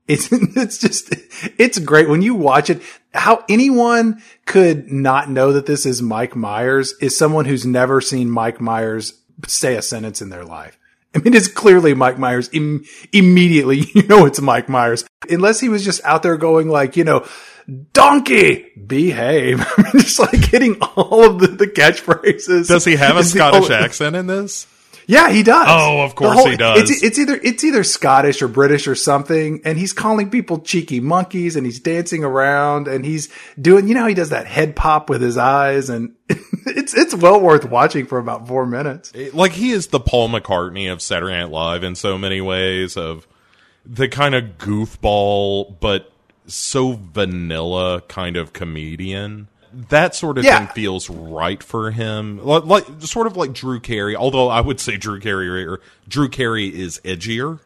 It's, 0.08 0.30
it's 0.32 0.78
just, 0.78 1.14
it's 1.58 1.80
great 1.80 2.10
when 2.10 2.22
you 2.22 2.36
watch 2.36 2.70
it. 2.70 2.82
How 3.14 3.44
anyone 3.50 4.22
could 4.46 4.92
not 4.92 5.30
know 5.30 5.52
that 5.54 5.66
this 5.66 5.86
is 5.86 6.02
Mike 6.02 6.36
Myers 6.36 6.94
is 7.02 7.18
someone 7.18 7.46
who's 7.46 7.66
never 7.66 8.02
seen 8.02 8.30
Mike 8.30 8.62
Myers 8.62 9.22
say 9.48 9.76
a 9.76 9.82
sentence 9.82 10.22
in 10.22 10.30
their 10.30 10.46
life. 10.46 10.78
I 11.14 11.20
mean, 11.20 11.34
it's 11.34 11.48
clearly 11.48 11.94
Mike 11.94 12.18
Myers. 12.18 12.50
Im- 12.54 12.86
immediately, 13.12 13.80
you 13.94 14.04
know, 14.04 14.26
it's 14.26 14.42
Mike 14.42 14.70
Myers. 14.70 15.06
Unless 15.30 15.60
he 15.60 15.70
was 15.70 15.84
just 15.84 16.04
out 16.04 16.24
there 16.24 16.38
going 16.38 16.70
like, 16.70 16.96
you 16.96 17.04
know, 17.04 17.28
donkey, 17.94 18.72
behave. 18.86 19.62
I 19.78 19.82
mean, 19.82 19.92
just 20.04 20.20
like 20.20 20.36
hitting 20.36 20.78
all 20.82 21.26
of 21.26 21.40
the, 21.40 21.48
the 21.48 21.68
catchphrases. 21.68 22.68
Does 22.68 22.86
he 22.86 22.96
have 22.96 23.18
a 23.18 23.24
Scottish 23.24 23.70
accent 23.70 24.16
in 24.16 24.28
this? 24.28 24.68
Yeah, 25.08 25.30
he 25.30 25.44
does. 25.44 25.66
Oh, 25.68 26.02
of 26.02 26.16
course 26.16 26.34
whole, 26.34 26.48
he 26.48 26.58
does. 26.58 26.90
It's, 26.90 27.04
it's, 27.04 27.20
either 27.20 27.40
it's 27.42 27.64
either 27.64 27.84
Scottish 27.84 28.42
or 28.42 28.48
British 28.48 28.88
or 28.88 28.96
something, 28.96 29.62
and 29.66 29.78
he's 29.78 29.94
calling 29.94 30.30
people 30.30 30.60
cheeky 30.60 31.00
monkeys, 31.00 31.56
and 31.56 31.66
he's 31.66 31.80
dancing 31.80 32.24
around, 32.24 32.88
and 32.88 33.06
he's 33.06 33.30
doing. 33.60 33.88
You 33.88 33.96
know, 33.96 34.06
he 34.06 34.14
does 34.14 34.30
that 34.30 34.48
head 34.48 34.76
pop 34.76 35.10
with 35.10 35.22
his 35.22 35.38
eyes, 35.38 35.90
and 35.90 36.16
it's 36.30 36.94
it's 36.96 37.16
well 37.16 37.40
worth 37.40 37.66
watching 37.66 38.06
for 38.06 38.20
about 38.20 38.48
four 38.48 38.66
minutes. 38.66 39.14
Like 39.34 39.54
he 39.54 39.72
is 39.72 39.88
the 39.88 40.00
Paul 40.00 40.30
McCartney 40.30 40.92
of 40.92 41.02
Saturday 41.02 41.34
Night 41.34 41.50
Live 41.50 41.84
in 41.84 41.96
so 41.96 42.18
many 42.18 42.42
ways 42.42 42.96
of 42.98 43.28
the 43.86 44.08
kind 44.08 44.36
of 44.36 44.58
goofball, 44.58 45.80
but 45.80 46.12
so 46.48 46.94
vanilla 46.94 48.02
kind 48.02 48.38
of 48.38 48.54
comedian 48.54 49.48
that 49.90 50.16
sort 50.16 50.38
of 50.38 50.44
yeah. 50.44 50.66
thing 50.66 50.68
feels 50.76 51.10
right 51.10 51.62
for 51.62 51.92
him. 51.92 52.44
Like, 52.44 52.66
like, 52.66 52.86
sort 53.02 53.28
of 53.28 53.38
like 53.38 53.54
Drew 53.54 53.80
Carey, 53.80 54.16
although 54.16 54.50
I 54.50 54.62
would 54.62 54.80
say 54.80 54.98
Drew 54.98 55.20
Carey 55.20 55.66
or 55.66 55.80
Drew 56.08 56.30
Carey 56.30 56.68
is 56.68 57.00
edgier. 57.04 57.60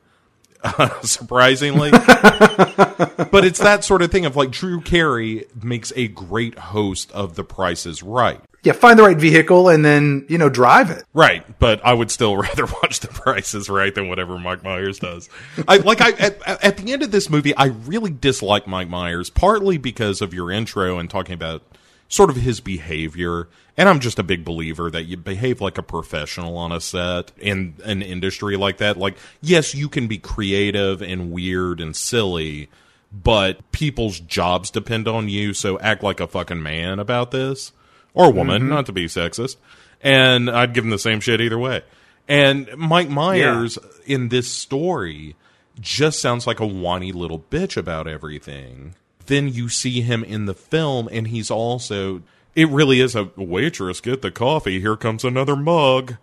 Uh, 0.63 0.89
surprisingly, 1.01 1.91
but 1.91 3.45
it's 3.45 3.59
that 3.59 3.83
sort 3.83 4.01
of 4.01 4.11
thing 4.11 4.25
of 4.25 4.35
like 4.35 4.49
Drew 4.49 4.81
Carey 4.81 5.45
makes 5.61 5.93
a 5.95 6.07
great 6.07 6.57
host 6.57 7.11
of 7.11 7.35
The 7.35 7.43
Price 7.43 7.85
is 7.85 8.01
Right. 8.01 8.41
Yeah, 8.63 8.73
find 8.73 8.97
the 8.97 9.03
right 9.03 9.17
vehicle 9.17 9.69
and 9.69 9.85
then 9.85 10.25
you 10.27 10.39
know 10.39 10.49
drive 10.49 10.89
it. 10.89 11.03
Right, 11.13 11.45
but 11.59 11.85
I 11.85 11.93
would 11.93 12.09
still 12.09 12.35
rather 12.41 12.65
watch 12.65 12.99
The 13.01 13.09
Price 13.09 13.53
is 13.53 13.69
Right 13.69 13.93
than 13.93 14.09
whatever 14.09 14.39
Mike 14.39 14.63
Myers 14.63 14.97
does. 14.97 15.29
I 15.67 15.77
like 15.77 16.01
I 16.01 16.11
at, 16.13 16.63
at 16.63 16.77
the 16.77 16.91
end 16.91 17.03
of 17.03 17.11
this 17.11 17.29
movie, 17.29 17.55
I 17.55 17.65
really 17.65 18.09
dislike 18.09 18.65
Mike 18.65 18.89
Myers, 18.89 19.29
partly 19.29 19.77
because 19.77 20.19
of 20.19 20.33
your 20.33 20.49
intro 20.49 20.97
and 20.97 21.07
talking 21.11 21.35
about 21.35 21.61
sort 22.07 22.29
of 22.29 22.35
his 22.37 22.59
behavior. 22.59 23.47
And 23.77 23.89
I'm 23.89 23.99
just 23.99 24.19
a 24.19 24.23
big 24.23 24.45
believer 24.45 24.89
that 24.91 25.03
you 25.03 25.17
behave 25.17 25.61
like 25.61 25.77
a 25.77 25.83
professional 25.83 26.57
on 26.57 26.71
a 26.71 26.79
set 26.79 27.31
in 27.37 27.75
an 27.83 28.01
industry 28.01 28.55
like 28.55 28.77
that. 28.77 28.97
Like, 28.97 29.17
yes, 29.41 29.75
you 29.75 29.89
can 29.89 30.07
be 30.07 30.17
creative 30.17 31.01
and 31.01 31.31
weird 31.31 31.81
and 31.81 31.95
silly, 31.95 32.69
but 33.11 33.71
people's 33.71 34.19
jobs 34.19 34.71
depend 34.71 35.07
on 35.07 35.27
you, 35.29 35.53
so 35.53 35.79
act 35.79 36.03
like 36.03 36.19
a 36.19 36.27
fucking 36.27 36.63
man 36.63 36.99
about 36.99 37.31
this. 37.31 37.71
Or 38.13 38.31
woman, 38.31 38.61
mm-hmm. 38.61 38.69
not 38.69 38.85
to 38.85 38.93
be 38.93 39.07
sexist. 39.07 39.57
And 40.01 40.49
I'd 40.49 40.73
give 40.73 40.85
him 40.85 40.89
the 40.89 40.99
same 40.99 41.19
shit 41.19 41.41
either 41.41 41.59
way. 41.59 41.83
And 42.27 42.69
Mike 42.77 43.09
Myers 43.09 43.77
yeah. 43.81 44.15
in 44.15 44.29
this 44.29 44.49
story 44.49 45.35
just 45.79 46.21
sounds 46.21 46.47
like 46.47 46.61
a 46.61 46.65
whiny 46.65 47.11
little 47.11 47.39
bitch 47.39 47.75
about 47.75 48.07
everything 48.07 48.95
then 49.27 49.47
you 49.47 49.69
see 49.69 50.01
him 50.01 50.23
in 50.23 50.45
the 50.45 50.53
film 50.53 51.09
and 51.11 51.27
he's 51.27 51.51
also 51.51 52.21
it 52.55 52.69
really 52.69 53.01
is 53.01 53.15
a 53.15 53.29
waitress 53.35 54.01
get 54.01 54.21
the 54.21 54.31
coffee 54.31 54.79
here 54.79 54.95
comes 54.95 55.23
another 55.23 55.55
mug. 55.55 56.15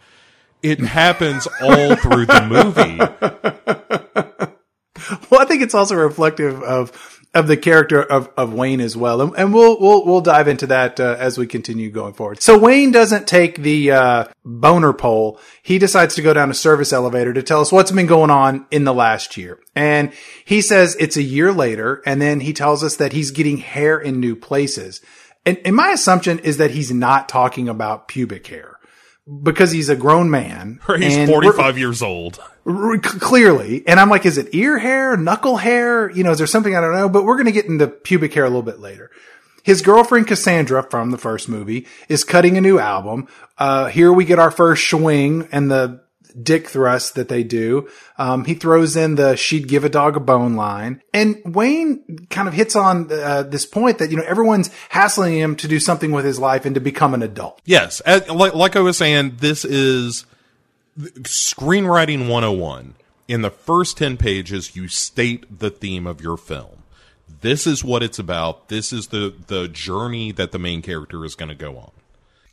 It 0.62 0.80
happens 0.80 1.46
all 1.60 1.96
through 1.96 2.26
the 2.26 2.46
movie. 2.48 2.98
Well 5.30 5.40
i 5.40 5.44
think 5.46 5.62
it's 5.62 5.74
also 5.74 5.96
reflective 5.96 6.62
of 6.62 7.11
of 7.34 7.46
the 7.48 7.56
character 7.56 8.02
of, 8.02 8.30
of 8.36 8.52
Wayne 8.52 8.80
as 8.80 8.96
well. 8.96 9.22
And, 9.22 9.34
and 9.36 9.54
we'll, 9.54 9.80
we'll, 9.80 10.04
we'll 10.04 10.20
dive 10.20 10.48
into 10.48 10.66
that 10.66 11.00
uh, 11.00 11.16
as 11.18 11.38
we 11.38 11.46
continue 11.46 11.90
going 11.90 12.12
forward. 12.12 12.42
So 12.42 12.58
Wayne 12.58 12.90
doesn't 12.90 13.26
take 13.26 13.62
the, 13.62 13.92
uh, 13.92 14.24
boner 14.44 14.92
pole. 14.92 15.40
He 15.62 15.78
decides 15.78 16.14
to 16.16 16.22
go 16.22 16.34
down 16.34 16.50
a 16.50 16.54
service 16.54 16.92
elevator 16.92 17.32
to 17.32 17.42
tell 17.42 17.60
us 17.60 17.72
what's 17.72 17.92
been 17.92 18.06
going 18.06 18.30
on 18.30 18.66
in 18.70 18.84
the 18.84 18.94
last 18.94 19.36
year. 19.36 19.58
And 19.74 20.12
he 20.44 20.60
says 20.60 20.96
it's 20.98 21.16
a 21.16 21.22
year 21.22 21.52
later. 21.52 22.02
And 22.04 22.20
then 22.20 22.40
he 22.40 22.52
tells 22.52 22.84
us 22.84 22.96
that 22.96 23.12
he's 23.12 23.30
getting 23.30 23.58
hair 23.58 23.98
in 23.98 24.20
new 24.20 24.36
places. 24.36 25.00
And, 25.46 25.58
and 25.64 25.74
my 25.74 25.88
assumption 25.88 26.38
is 26.40 26.58
that 26.58 26.72
he's 26.72 26.92
not 26.92 27.28
talking 27.28 27.68
about 27.68 28.08
pubic 28.08 28.46
hair 28.46 28.71
because 29.42 29.72
he's 29.72 29.88
a 29.88 29.96
grown 29.96 30.30
man. 30.30 30.80
He's 30.98 31.28
45 31.28 31.78
years 31.78 32.02
old. 32.02 32.38
clearly. 33.02 33.86
And 33.86 33.98
I'm 33.98 34.10
like, 34.10 34.26
is 34.26 34.38
it 34.38 34.54
ear 34.54 34.78
hair, 34.78 35.16
knuckle 35.16 35.56
hair? 35.56 36.10
You 36.10 36.24
know, 36.24 36.32
is 36.32 36.38
there 36.38 36.46
something 36.46 36.76
I 36.76 36.80
don't 36.80 36.94
know? 36.94 37.08
But 37.08 37.24
we're 37.24 37.36
going 37.36 37.46
to 37.46 37.52
get 37.52 37.66
into 37.66 37.86
pubic 37.86 38.34
hair 38.34 38.44
a 38.44 38.48
little 38.48 38.62
bit 38.62 38.80
later. 38.80 39.10
His 39.62 39.80
girlfriend 39.80 40.26
Cassandra 40.26 40.82
from 40.82 41.12
the 41.12 41.18
first 41.18 41.48
movie 41.48 41.86
is 42.08 42.24
cutting 42.24 42.56
a 42.56 42.60
new 42.60 42.78
album. 42.78 43.28
Uh, 43.58 43.86
here 43.86 44.12
we 44.12 44.24
get 44.24 44.38
our 44.40 44.50
first 44.50 44.88
swing 44.88 45.48
and 45.52 45.70
the 45.70 46.01
dick 46.32 46.68
thrust 46.68 47.14
that 47.14 47.28
they 47.28 47.42
do. 47.42 47.88
Um, 48.18 48.44
he 48.44 48.54
throws 48.54 48.96
in 48.96 49.16
the 49.16 49.36
she'd 49.36 49.68
give 49.68 49.84
a 49.84 49.88
dog 49.88 50.16
a 50.16 50.20
bone 50.20 50.56
line. 50.56 51.02
And 51.12 51.40
Wayne 51.44 52.26
kind 52.30 52.48
of 52.48 52.54
hits 52.54 52.76
on 52.76 53.10
uh, 53.12 53.42
this 53.44 53.66
point 53.66 53.98
that, 53.98 54.10
you 54.10 54.16
know, 54.16 54.24
everyone's 54.26 54.70
hassling 54.88 55.34
him 55.34 55.56
to 55.56 55.68
do 55.68 55.78
something 55.78 56.12
with 56.12 56.24
his 56.24 56.38
life 56.38 56.64
and 56.64 56.74
to 56.74 56.80
become 56.80 57.14
an 57.14 57.22
adult. 57.22 57.60
Yes, 57.64 58.00
as, 58.00 58.28
like, 58.28 58.54
like 58.54 58.76
I 58.76 58.80
was 58.80 58.96
saying, 58.96 59.36
this 59.38 59.64
is 59.64 60.26
screenwriting 60.98 62.28
101. 62.28 62.94
In 63.28 63.42
the 63.42 63.50
first 63.50 63.96
10 63.96 64.16
pages, 64.16 64.76
you 64.76 64.88
state 64.88 65.58
the 65.58 65.70
theme 65.70 66.06
of 66.06 66.20
your 66.20 66.36
film. 66.36 66.82
This 67.40 67.66
is 67.66 67.82
what 67.82 68.02
it's 68.02 68.18
about. 68.18 68.68
This 68.68 68.92
is 68.92 69.08
the, 69.08 69.34
the 69.46 69.68
journey 69.68 70.32
that 70.32 70.52
the 70.52 70.58
main 70.58 70.82
character 70.82 71.24
is 71.24 71.34
going 71.34 71.48
to 71.48 71.54
go 71.54 71.78
on. 71.78 71.92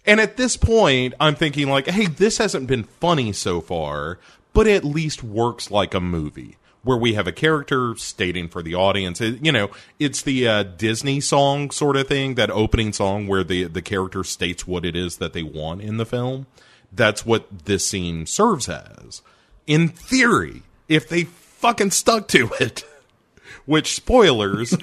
And 0.05 0.19
at 0.19 0.37
this 0.37 0.57
point, 0.57 1.13
I'm 1.19 1.35
thinking 1.35 1.69
like, 1.69 1.87
hey, 1.87 2.07
this 2.07 2.37
hasn't 2.37 2.67
been 2.67 2.83
funny 2.83 3.31
so 3.33 3.61
far, 3.61 4.17
but 4.53 4.67
it 4.67 4.75
at 4.77 4.83
least 4.85 5.23
works 5.23 5.69
like 5.69 5.93
a 5.93 5.99
movie 5.99 6.57
where 6.81 6.97
we 6.97 7.13
have 7.13 7.27
a 7.27 7.31
character 7.33 7.93
stating 7.97 8.47
for 8.47 8.63
the 8.63 8.73
audience. 8.73 9.19
It- 9.21 9.45
you 9.45 9.51
know, 9.51 9.69
it's 9.99 10.21
the 10.21 10.47
uh, 10.47 10.63
Disney 10.63 11.19
song 11.19 11.69
sort 11.71 11.97
of 11.97 12.07
thing, 12.07 12.35
that 12.35 12.49
opening 12.49 12.93
song 12.93 13.27
where 13.27 13.43
the 13.43 13.65
the 13.65 13.81
character 13.81 14.23
states 14.23 14.65
what 14.65 14.85
it 14.85 14.95
is 14.95 15.17
that 15.17 15.33
they 15.33 15.43
want 15.43 15.81
in 15.81 15.97
the 15.97 16.05
film. 16.05 16.47
That's 16.91 17.25
what 17.25 17.65
this 17.65 17.85
scene 17.85 18.25
serves 18.25 18.67
as. 18.69 19.21
In 19.67 19.89
theory, 19.89 20.63
if 20.87 21.07
they 21.07 21.25
fucking 21.25 21.91
stuck 21.91 22.27
to 22.29 22.49
it, 22.59 22.83
which 23.65 23.93
spoilers, 23.93 24.75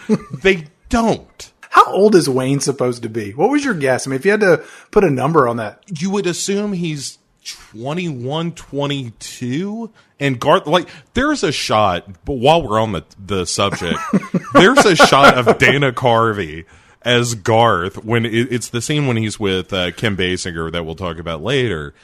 they 0.42 0.66
don't. 0.90 1.52
How 1.76 1.92
old 1.92 2.14
is 2.14 2.26
Wayne 2.26 2.60
supposed 2.60 3.02
to 3.02 3.10
be? 3.10 3.32
What 3.32 3.50
was 3.50 3.62
your 3.62 3.74
guess? 3.74 4.06
I 4.06 4.10
mean, 4.10 4.18
if 4.18 4.24
you 4.24 4.30
had 4.30 4.40
to 4.40 4.64
put 4.90 5.04
a 5.04 5.10
number 5.10 5.46
on 5.46 5.58
that, 5.58 5.82
you 6.00 6.08
would 6.08 6.26
assume 6.26 6.72
he's 6.72 7.18
21 7.44 8.52
22 8.52 9.90
and 10.18 10.40
Garth 10.40 10.66
like 10.66 10.88
there's 11.12 11.44
a 11.44 11.52
shot 11.52 12.06
but 12.24 12.32
while 12.38 12.66
we're 12.66 12.80
on 12.80 12.90
the 12.92 13.04
the 13.24 13.44
subject 13.44 14.00
there's 14.54 14.84
a 14.84 14.96
shot 14.96 15.38
of 15.38 15.58
Dana 15.58 15.92
Carvey 15.92 16.64
as 17.02 17.36
Garth 17.36 18.02
when 18.02 18.26
it, 18.26 18.50
it's 18.50 18.70
the 18.70 18.82
scene 18.82 19.06
when 19.06 19.16
he's 19.16 19.38
with 19.38 19.72
uh, 19.72 19.92
Kim 19.92 20.16
Basinger 20.16 20.72
that 20.72 20.84
we'll 20.84 20.96
talk 20.96 21.18
about 21.18 21.40
later 21.40 21.94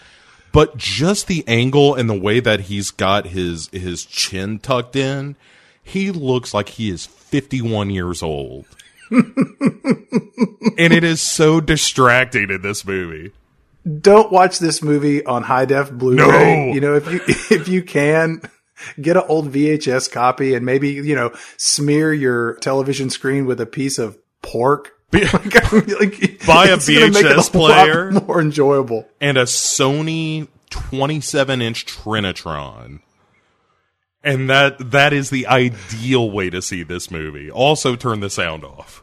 but 0.53 0.77
just 0.77 1.27
the 1.27 1.43
angle 1.49 1.97
and 1.97 2.09
the 2.09 2.21
way 2.21 2.39
that 2.39 2.61
he's 2.61 2.93
got 2.93 3.27
his 3.29 3.69
his 3.73 4.05
chin 4.05 4.61
tucked 4.61 4.95
in 4.95 5.35
he 5.83 6.13
looks 6.13 6.55
like 6.55 6.69
he 6.69 6.89
is 6.89 7.05
51 7.05 7.91
years 7.91 8.23
old 8.23 8.67
and 10.79 10.93
it 10.93 11.05
is 11.05 11.21
so 11.21 11.61
distracting 11.61 12.51
in 12.51 12.63
this 12.63 12.85
movie 12.85 13.33
don't 14.01 14.31
watch 14.31 14.59
this 14.59 14.83
movie 14.83 15.25
on 15.25 15.43
high 15.43 15.65
def 15.65 15.91
Blu-ray. 15.91 16.67
No. 16.69 16.75
You 16.75 16.81
know, 16.81 16.95
if 16.95 17.11
you 17.11 17.21
if 17.27 17.69
you 17.69 17.83
can 17.83 18.43
get 19.01 19.17
an 19.17 19.25
old 19.29 19.53
VHS 19.53 20.11
copy 20.11 20.55
and 20.55 20.65
maybe 20.65 20.91
you 20.91 21.15
know 21.15 21.33
smear 21.57 22.13
your 22.13 22.55
television 22.57 23.11
screen 23.11 23.47
with 23.47 23.61
a 23.61 23.67
piece 23.67 23.99
of 23.99 24.19
pork. 24.43 24.93
like, 25.13 26.41
Buy 26.47 26.69
a 26.69 26.77
it's 26.77 26.89
gonna 26.89 27.11
make 27.11 27.25
it 27.27 27.37
VHS 27.37 27.49
a 27.49 27.51
player. 27.51 28.11
more 28.13 28.41
enjoyable. 28.41 29.07
and 29.21 29.37
a 29.37 29.43
Sony 29.43 30.49
27 30.71 31.61
inch 31.61 31.85
Trinitron. 31.85 33.01
And 34.25 34.49
that 34.49 34.93
that 34.93 35.13
is 35.13 35.29
the 35.29 35.49
ideal 35.49 36.31
way 36.31 36.49
to 36.49 36.63
see 36.63 36.83
this 36.83 37.11
movie. 37.11 37.51
Also 37.51 37.95
turn 37.95 38.21
the 38.21 38.31
sound 38.31 38.65
off. 38.65 39.02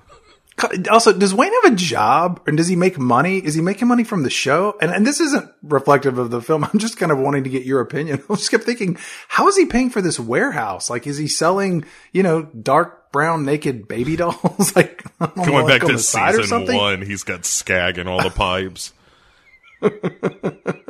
Also, 0.90 1.14
does 1.14 1.34
Wayne 1.34 1.52
have 1.64 1.74
a 1.74 1.76
job 1.76 2.42
and 2.48 2.58
does 2.58 2.68
he 2.68 2.76
make 2.76 2.98
money? 3.00 3.38
Is 3.38 3.56
he 3.56 3.62
making 3.62 3.88
money 3.88 4.04
from 4.04 4.24
the 4.24 4.30
show? 4.30 4.78
And, 4.82 4.92
and 4.92 5.06
this 5.06 5.20
isn't 5.20 5.50
reflective 5.64 6.18
of 6.18 6.32
the 6.32 6.42
film. 6.42 6.64
I'm 6.74 6.80
just 6.80 6.98
kind 6.98 7.12
of 7.12 7.18
wanting 7.18 7.44
to 7.44 7.50
get 7.50 7.64
your 7.64 7.80
opinion. 7.82 8.22
I 8.30 8.36
just 8.36 8.52
kept 8.52 8.64
thinking, 8.64 8.98
how 9.28 9.48
is 9.48 9.58
he 9.58 9.66
paying 9.66 9.90
for 9.90 10.02
this 10.02 10.20
warehouse? 10.20 10.90
Like, 10.90 11.08
is 11.08 11.18
he 11.18 11.28
selling, 11.28 11.86
you 12.12 12.24
know, 12.24 12.44
dark 12.44 13.12
brown 13.12 13.46
naked 13.46 13.88
baby 13.88 14.16
dolls? 14.18 14.76
like, 14.76 15.04
I 15.20 15.28
don't 15.28 15.38
know, 15.38 15.46
Going 15.46 15.66
like 15.66 15.74
back 15.74 15.84
on 15.84 15.90
to 15.90 15.96
the 15.98 16.04
side 16.04 16.36
or 16.36 16.44
season 16.44 16.48
something? 16.50 16.78
one, 16.78 17.02
he's 17.02 17.24
got 17.24 17.46
skag 17.46 17.98
in 17.98 18.08
all 18.08 18.22
the 18.22 18.30
pipes. 18.30 18.94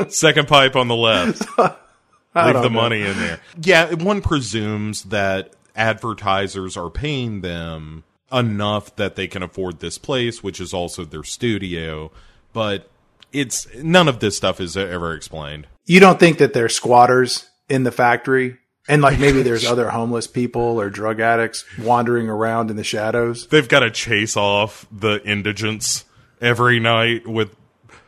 Second 0.09 0.47
pipe 0.47 0.75
on 0.75 0.87
the 0.87 0.95
left. 0.95 1.41
Leave 1.57 2.53
the 2.53 2.61
know. 2.63 2.69
money 2.69 3.01
in 3.01 3.17
there. 3.17 3.39
Yeah, 3.61 3.93
one 3.93 4.21
presumes 4.21 5.03
that 5.05 5.53
advertisers 5.75 6.75
are 6.75 6.89
paying 6.89 7.41
them 7.41 8.03
enough 8.31 8.95
that 8.95 9.15
they 9.15 9.27
can 9.27 9.43
afford 9.43 9.79
this 9.79 9.97
place, 9.97 10.43
which 10.43 10.59
is 10.59 10.73
also 10.73 11.05
their 11.05 11.23
studio. 11.23 12.11
But 12.53 12.89
it's 13.31 13.67
none 13.75 14.07
of 14.07 14.19
this 14.19 14.37
stuff 14.37 14.59
is 14.59 14.75
ever 14.75 15.13
explained. 15.13 15.67
You 15.85 15.99
don't 15.99 16.19
think 16.19 16.37
that 16.37 16.53
they're 16.53 16.69
squatters 16.69 17.49
in 17.67 17.83
the 17.83 17.91
factory? 17.91 18.57
And 18.87 19.01
like 19.01 19.19
maybe 19.19 19.41
there's 19.41 19.65
other 19.69 19.89
homeless 19.89 20.27
people 20.27 20.79
or 20.79 20.89
drug 20.89 21.19
addicts 21.19 21.65
wandering 21.77 22.29
around 22.29 22.71
in 22.71 22.77
the 22.77 22.83
shadows. 22.83 23.47
They've 23.47 23.67
got 23.67 23.79
to 23.81 23.91
chase 23.91 24.35
off 24.35 24.87
the 24.91 25.21
indigents 25.23 26.05
every 26.41 26.79
night 26.79 27.27
with 27.27 27.55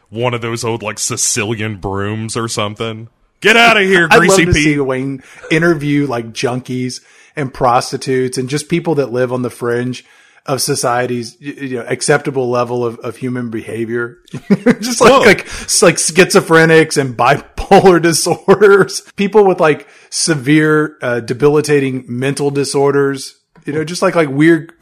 one 0.09 0.33
of 0.33 0.41
those 0.41 0.63
old 0.63 0.83
like 0.83 0.99
Sicilian 0.99 1.77
brooms 1.77 2.35
or 2.35 2.47
something. 2.47 3.09
Get 3.41 3.57
out 3.57 3.77
of 3.77 3.83
here, 3.83 4.07
Greasy 4.07 4.43
I'd 4.43 4.47
love 4.47 4.53
to 4.55 4.61
see 4.61 4.79
Wayne 4.79 5.23
interview 5.49 6.07
like 6.07 6.27
junkies 6.27 7.03
and 7.35 7.53
prostitutes 7.53 8.37
and 8.37 8.49
just 8.49 8.69
people 8.69 8.95
that 8.95 9.11
live 9.11 9.33
on 9.33 9.41
the 9.41 9.49
fringe 9.49 10.05
of 10.45 10.61
society's 10.61 11.39
you 11.39 11.77
know 11.77 11.85
acceptable 11.87 12.49
level 12.49 12.83
of, 12.85 12.97
of 12.99 13.17
human 13.17 13.49
behavior. 13.49 14.19
just 14.79 15.01
like 15.01 15.11
Whoa. 15.11 15.19
like 15.19 15.47
like 15.81 15.95
schizophrenics 15.95 16.97
and 16.99 17.15
bipolar 17.15 18.01
disorders, 18.01 19.01
people 19.15 19.45
with 19.45 19.59
like 19.59 19.87
severe 20.09 20.97
uh, 21.01 21.19
debilitating 21.19 22.05
mental 22.07 22.51
disorders. 22.51 23.40
You 23.65 23.73
know, 23.73 23.83
just 23.83 24.01
like 24.01 24.15
like 24.15 24.29
weird. 24.29 24.73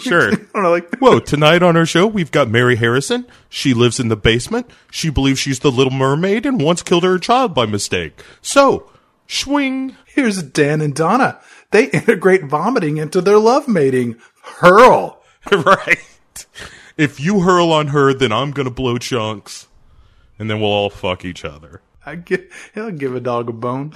Sure. 0.00 0.32
I 0.32 0.36
don't 0.36 0.62
know, 0.62 0.70
like 0.70 0.96
Whoa, 0.98 1.20
tonight 1.20 1.62
on 1.62 1.76
our 1.76 1.86
show, 1.86 2.06
we've 2.06 2.30
got 2.30 2.48
Mary 2.48 2.76
Harrison. 2.76 3.26
She 3.48 3.74
lives 3.74 4.00
in 4.00 4.08
the 4.08 4.16
basement. 4.16 4.70
She 4.90 5.10
believes 5.10 5.38
she's 5.38 5.60
the 5.60 5.70
little 5.72 5.92
mermaid 5.92 6.46
and 6.46 6.60
once 6.60 6.82
killed 6.82 7.04
her 7.04 7.18
child 7.18 7.54
by 7.54 7.66
mistake. 7.66 8.22
So, 8.40 8.90
swing. 9.26 9.96
here's 10.06 10.42
Dan 10.42 10.80
and 10.80 10.94
Donna. 10.94 11.40
They 11.70 11.84
integrate 11.90 12.44
vomiting 12.44 12.96
into 12.96 13.20
their 13.20 13.38
love 13.38 13.68
mating. 13.68 14.16
Hurl. 14.42 15.22
right. 15.52 16.06
If 16.96 17.20
you 17.20 17.40
hurl 17.40 17.72
on 17.72 17.88
her, 17.88 18.12
then 18.12 18.32
I'm 18.32 18.50
going 18.50 18.68
to 18.68 18.74
blow 18.74 18.98
chunks. 18.98 19.68
And 20.38 20.48
then 20.50 20.60
we'll 20.60 20.70
all 20.70 20.90
fuck 20.90 21.24
each 21.24 21.44
other. 21.44 21.82
I 22.04 22.16
give, 22.16 22.70
he'll 22.74 22.90
give 22.90 23.14
a 23.14 23.20
dog 23.20 23.48
a 23.48 23.52
bone. 23.52 23.92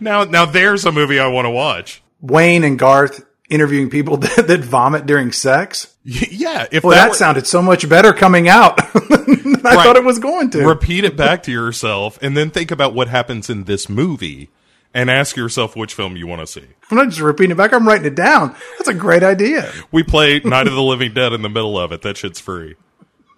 Now, 0.00 0.24
now 0.24 0.44
there's 0.46 0.84
a 0.84 0.92
movie 0.92 1.18
I 1.18 1.28
want 1.28 1.46
to 1.46 1.50
watch. 1.50 2.02
Wayne 2.20 2.64
and 2.64 2.78
Garth 2.78 3.24
interviewing 3.48 3.90
people 3.90 4.16
that, 4.18 4.46
that 4.46 4.60
vomit 4.60 5.06
during 5.06 5.32
sex. 5.32 5.94
Yeah, 6.04 6.66
if 6.70 6.84
Well, 6.84 6.94
that, 6.94 7.10
were- 7.10 7.14
sounded 7.14 7.46
so 7.46 7.60
much 7.62 7.88
better 7.88 8.12
coming 8.12 8.48
out 8.48 8.76
than 8.94 9.56
I 9.66 9.74
Right. 9.74 9.84
thought 9.84 9.96
it 9.96 10.04
was 10.04 10.18
going 10.18 10.50
to. 10.50 10.66
repeat 10.66 11.04
it 11.04 11.16
back 11.16 11.42
to 11.44 11.52
yourself 11.52 12.18
and 12.22 12.36
then 12.36 12.50
think 12.50 12.70
about 12.70 12.94
what 12.94 13.08
happens 13.08 13.50
in 13.50 13.64
this 13.64 13.88
movie 13.88 14.48
and 14.94 15.10
ask 15.10 15.36
yourself 15.36 15.76
which 15.76 15.94
film 15.94 16.16
you 16.16 16.26
want 16.26 16.40
to 16.40 16.46
see. 16.46 16.64
I'm 16.90 16.96
not 16.96 17.08
just 17.10 17.20
repeating 17.20 17.52
it 17.52 17.56
back. 17.56 17.72
I'm 17.72 17.86
writing 17.86 18.06
it 18.06 18.14
down. 18.16 18.56
That's 18.78 18.88
a 18.88 18.94
great 18.94 19.22
idea. 19.22 19.70
We 19.92 20.02
play 20.02 20.40
Night 20.40 20.66
of 20.66 20.72
the 20.72 20.82
Living 20.82 21.12
Dead 21.14 21.32
in 21.32 21.42
the 21.42 21.48
middle 21.48 21.78
of 21.78 21.92
it. 21.92 22.02
That 22.02 22.16
shit's 22.16 22.40
free. 22.40 22.74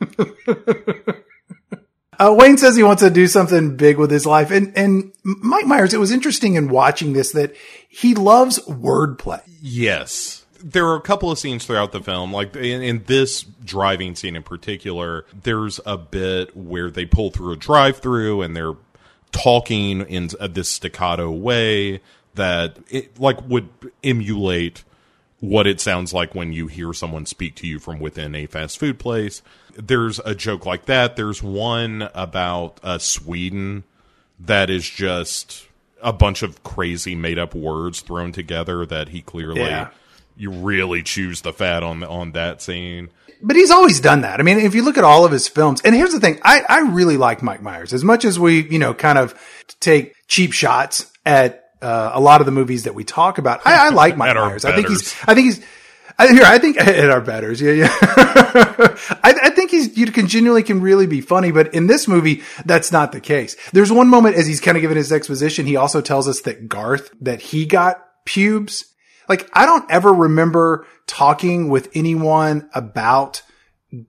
Uh, 2.18 2.32
Wayne 2.38 2.56
says 2.58 2.76
he 2.76 2.82
wants 2.84 3.02
to 3.02 3.10
do 3.10 3.26
something 3.26 3.74
big 3.76 3.96
with 3.98 4.10
his 4.10 4.24
life. 4.26 4.52
And, 4.52 4.76
and 4.76 5.12
Mike 5.24 5.66
Myers, 5.66 5.92
it 5.92 5.98
was 5.98 6.12
interesting 6.12 6.54
in 6.54 6.68
watching 6.68 7.14
this 7.14 7.32
that 7.32 7.52
he 7.94 8.14
loves 8.14 8.58
wordplay. 8.60 9.42
Yes. 9.60 10.46
There 10.64 10.86
are 10.86 10.96
a 10.96 11.02
couple 11.02 11.30
of 11.30 11.38
scenes 11.38 11.66
throughout 11.66 11.92
the 11.92 12.00
film, 12.00 12.32
like 12.32 12.56
in, 12.56 12.80
in 12.80 13.04
this 13.04 13.42
driving 13.42 14.14
scene 14.14 14.34
in 14.34 14.42
particular, 14.42 15.26
there's 15.42 15.78
a 15.84 15.98
bit 15.98 16.56
where 16.56 16.90
they 16.90 17.04
pull 17.04 17.30
through 17.30 17.52
a 17.52 17.56
drive 17.56 17.98
through 17.98 18.40
and 18.40 18.56
they're 18.56 18.76
talking 19.30 20.00
in 20.00 20.30
uh, 20.40 20.46
this 20.46 20.70
staccato 20.70 21.30
way 21.30 22.00
that 22.34 22.78
it 22.88 23.20
like 23.20 23.46
would 23.46 23.68
emulate 24.02 24.84
what 25.40 25.66
it 25.66 25.78
sounds 25.78 26.14
like 26.14 26.34
when 26.34 26.54
you 26.54 26.68
hear 26.68 26.94
someone 26.94 27.26
speak 27.26 27.54
to 27.56 27.66
you 27.66 27.78
from 27.78 28.00
within 28.00 28.34
a 28.34 28.46
fast 28.46 28.78
food 28.78 28.98
place. 28.98 29.42
There's 29.76 30.18
a 30.20 30.34
joke 30.34 30.64
like 30.64 30.86
that. 30.86 31.16
There's 31.16 31.42
one 31.42 32.08
about 32.14 32.80
uh, 32.82 32.96
Sweden 32.98 33.84
that 34.40 34.70
is 34.70 34.88
just 34.88 35.66
a 36.02 36.12
bunch 36.12 36.42
of 36.42 36.62
crazy 36.62 37.14
made 37.14 37.38
up 37.38 37.54
words 37.54 38.00
thrown 38.00 38.32
together 38.32 38.84
that 38.86 39.08
he 39.10 39.22
clearly 39.22 39.60
Yeah. 39.62 39.88
you 40.36 40.50
really 40.50 41.02
choose 41.02 41.42
the 41.42 41.52
fat 41.52 41.82
on 41.82 42.02
on 42.04 42.32
that 42.32 42.60
scene. 42.62 43.10
But 43.44 43.56
he's 43.56 43.70
always 43.72 43.98
done 44.00 44.20
that. 44.20 44.38
I 44.38 44.44
mean, 44.44 44.58
if 44.58 44.74
you 44.74 44.84
look 44.84 44.96
at 44.98 45.04
all 45.04 45.24
of 45.24 45.32
his 45.32 45.48
films, 45.48 45.80
and 45.84 45.94
here's 45.96 46.12
the 46.12 46.20
thing, 46.20 46.38
I, 46.44 46.62
I 46.68 46.80
really 46.92 47.16
like 47.16 47.42
Mike 47.42 47.60
Myers 47.60 47.92
as 47.92 48.04
much 48.04 48.24
as 48.24 48.38
we, 48.38 48.62
you 48.68 48.78
know, 48.78 48.94
kind 48.94 49.18
of 49.18 49.34
take 49.80 50.14
cheap 50.28 50.52
shots 50.52 51.10
at 51.26 51.64
uh, 51.82 52.12
a 52.14 52.20
lot 52.20 52.40
of 52.40 52.46
the 52.46 52.52
movies 52.52 52.84
that 52.84 52.94
we 52.94 53.02
talk 53.02 53.38
about. 53.38 53.60
I, 53.64 53.86
I 53.86 53.88
like 53.88 54.16
Mike 54.16 54.36
Myers. 54.36 54.64
I 54.64 54.74
think 54.76 54.88
he's, 54.88 55.12
I 55.26 55.34
think 55.34 55.46
he's, 55.46 55.64
I, 56.22 56.32
here, 56.32 56.44
I 56.44 56.58
think 56.58 56.80
at 56.80 57.10
our 57.10 57.20
betters, 57.20 57.60
yeah, 57.60 57.72
yeah. 57.72 57.88
I, 59.22 59.34
I, 59.42 59.50
think 59.50 59.70
he's 59.70 59.96
you 59.96 60.06
can 60.06 60.28
genuinely 60.28 60.62
can 60.62 60.80
really 60.80 61.06
be 61.06 61.20
funny, 61.20 61.50
but 61.50 61.74
in 61.74 61.86
this 61.86 62.06
movie, 62.06 62.42
that's 62.64 62.92
not 62.92 63.12
the 63.12 63.20
case. 63.20 63.56
There's 63.72 63.90
one 63.90 64.08
moment 64.08 64.36
as 64.36 64.46
he's 64.46 64.60
kind 64.60 64.76
of 64.76 64.82
giving 64.82 64.96
his 64.96 65.12
exposition, 65.12 65.66
he 65.66 65.76
also 65.76 66.00
tells 66.00 66.28
us 66.28 66.40
that 66.42 66.68
Garth 66.68 67.10
that 67.20 67.40
he 67.40 67.66
got 67.66 68.02
pubes. 68.24 68.84
Like 69.28 69.50
I 69.52 69.66
don't 69.66 69.90
ever 69.90 70.12
remember 70.12 70.86
talking 71.06 71.68
with 71.68 71.88
anyone 71.94 72.68
about 72.74 73.42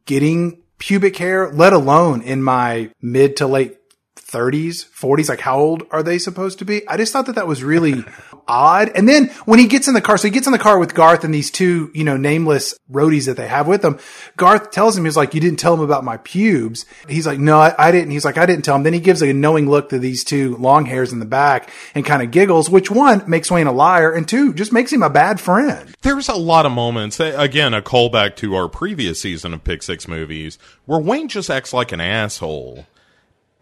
getting 0.06 0.62
pubic 0.78 1.18
hair, 1.18 1.52
let 1.52 1.74
alone 1.74 2.22
in 2.22 2.44
my 2.44 2.92
mid 3.02 3.38
to 3.38 3.48
late 3.48 3.78
30s, 4.16 4.86
40s. 4.90 5.30
Like 5.30 5.42
how 5.42 5.58
old 5.58 5.84
are 5.92 6.04
they 6.04 6.18
supposed 6.18 6.60
to 6.60 6.66
be? 6.66 6.88
I 6.88 6.98
just 6.98 7.14
thought 7.14 7.28
that 7.28 7.36
that 7.36 7.48
was 7.48 7.64
really 7.64 8.04
odd. 8.48 8.92
And 8.96 9.08
then 9.08 9.28
when 9.46 9.60
he 9.60 9.68
gets 9.68 9.88
in 9.88 9.94
the 9.94 10.02
car, 10.02 10.18
so 10.18 10.28
he 10.28 10.34
gets 10.34 10.48
in 10.48 10.54
the 10.54 10.60
car 10.60 10.78
with 10.78 10.94
Garth 10.94 11.24
and 11.24 11.34
these 11.34 11.52
two, 11.52 11.92
you 11.94 12.04
know, 12.04 12.18
nameless 12.18 12.78
roadies 12.92 13.26
that 13.26 13.38
they 13.38 13.48
have 13.48 13.68
with 13.68 13.82
them. 13.82 14.00
Garth 14.38 14.72
tells 14.72 14.98
him, 14.98 15.06
he's 15.06 15.18
like, 15.18 15.34
you 15.34 15.42
didn't 15.42 15.60
tell 15.60 15.74
him 15.74 15.80
about 15.80 16.04
my 16.04 16.18
pubes. 16.18 16.86
He's 17.08 17.28
like, 17.28 17.40
no, 17.40 17.60
I, 17.60 17.74
I 17.78 17.92
didn't. 17.92 18.12
He's 18.12 18.26
like, 18.26 18.38
I 18.38 18.46
didn't 18.46 18.66
tell 18.66 18.76
him. 18.76 18.84
Then 18.84 18.94
he 18.94 19.00
gives 19.00 19.22
a 19.22 19.34
knowing 19.34 19.70
look 19.70 19.90
to 19.90 20.00
these 20.00 20.24
two 20.24 20.56
long 20.58 20.86
hairs 20.86 21.14
in 21.14 21.20
the 21.20 21.26
back 21.26 21.70
and 21.96 22.06
kind 22.06 22.22
of 22.22 22.32
giggles, 22.32 22.70
which 22.70 22.92
one 22.92 23.24
makes 23.30 23.52
Wayne 23.52 23.68
a 23.68 23.72
liar 23.72 24.12
and 24.12 24.28
two 24.28 24.54
just 24.54 24.74
makes 24.74 24.92
him 24.92 25.04
a 25.04 25.10
bad 25.10 25.40
friend. 25.40 25.96
There's 26.02 26.30
a 26.30 26.36
lot 26.36 26.66
of 26.66 26.72
moments, 26.72 27.20
again, 27.20 27.74
a 27.74 27.82
callback 27.82 28.36
to 28.38 28.56
our 28.56 28.68
previous 28.68 29.22
season 29.22 29.54
of 29.54 29.64
Pick 29.64 29.84
Six 29.84 30.08
movies 30.08 30.58
where 30.86 31.00
Wayne 31.00 31.28
just 31.28 31.50
acts 31.50 31.74
like 31.74 31.92
an 31.92 32.02
asshole 32.02 32.86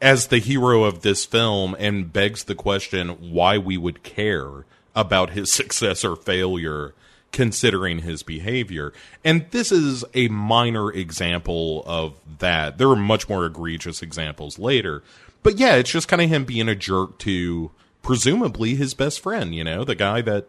as 0.01 0.27
the 0.27 0.39
hero 0.39 0.84
of 0.84 1.01
this 1.01 1.25
film 1.25 1.75
and 1.77 2.11
begs 2.11 2.45
the 2.45 2.55
question 2.55 3.09
why 3.32 3.57
we 3.57 3.77
would 3.77 4.01
care 4.01 4.65
about 4.96 5.32
his 5.32 5.52
success 5.52 6.04
or 6.04 6.16
failure 6.16 6.94
considering 7.32 8.00
his 8.00 8.24
behavior. 8.24 8.92
And 9.24 9.46
this 9.52 9.72
is 9.72 10.04
a 10.14 10.28
minor 10.28 10.92
example 10.92 11.84
of 11.86 12.14
that. 12.39 12.78
There 12.78 12.89
are 12.89 12.96
much 12.96 13.30
more 13.30 13.46
egregious 13.46 14.02
examples 14.02 14.60
later. 14.60 15.02
But 15.44 15.58
yeah, 15.58 15.76
it's 15.76 15.92
just 15.92 16.08
kind 16.08 16.22
of 16.22 16.30
him 16.30 16.46
being 16.46 16.70
a 16.70 16.76
jerk 16.76 17.18
to 17.20 17.72
presumably 18.04 18.76
his 18.76 18.94
best 18.94 19.22
friend, 19.22 19.56
you 19.56 19.64
know, 19.64 19.84
the 19.84 19.96
guy 19.96 20.22
that 20.22 20.48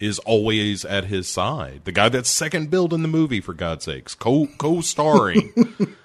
is 0.00 0.18
always 0.20 0.84
at 0.84 1.04
his 1.04 1.28
side, 1.28 1.82
the 1.84 1.92
guy 1.92 2.08
that's 2.08 2.28
second 2.28 2.70
billed 2.70 2.92
in 2.92 3.02
the 3.02 3.08
movie, 3.08 3.40
for 3.40 3.54
God's 3.54 3.84
sakes, 3.84 4.14
co 4.14 4.48
co 4.58 4.80
starring. 4.80 5.52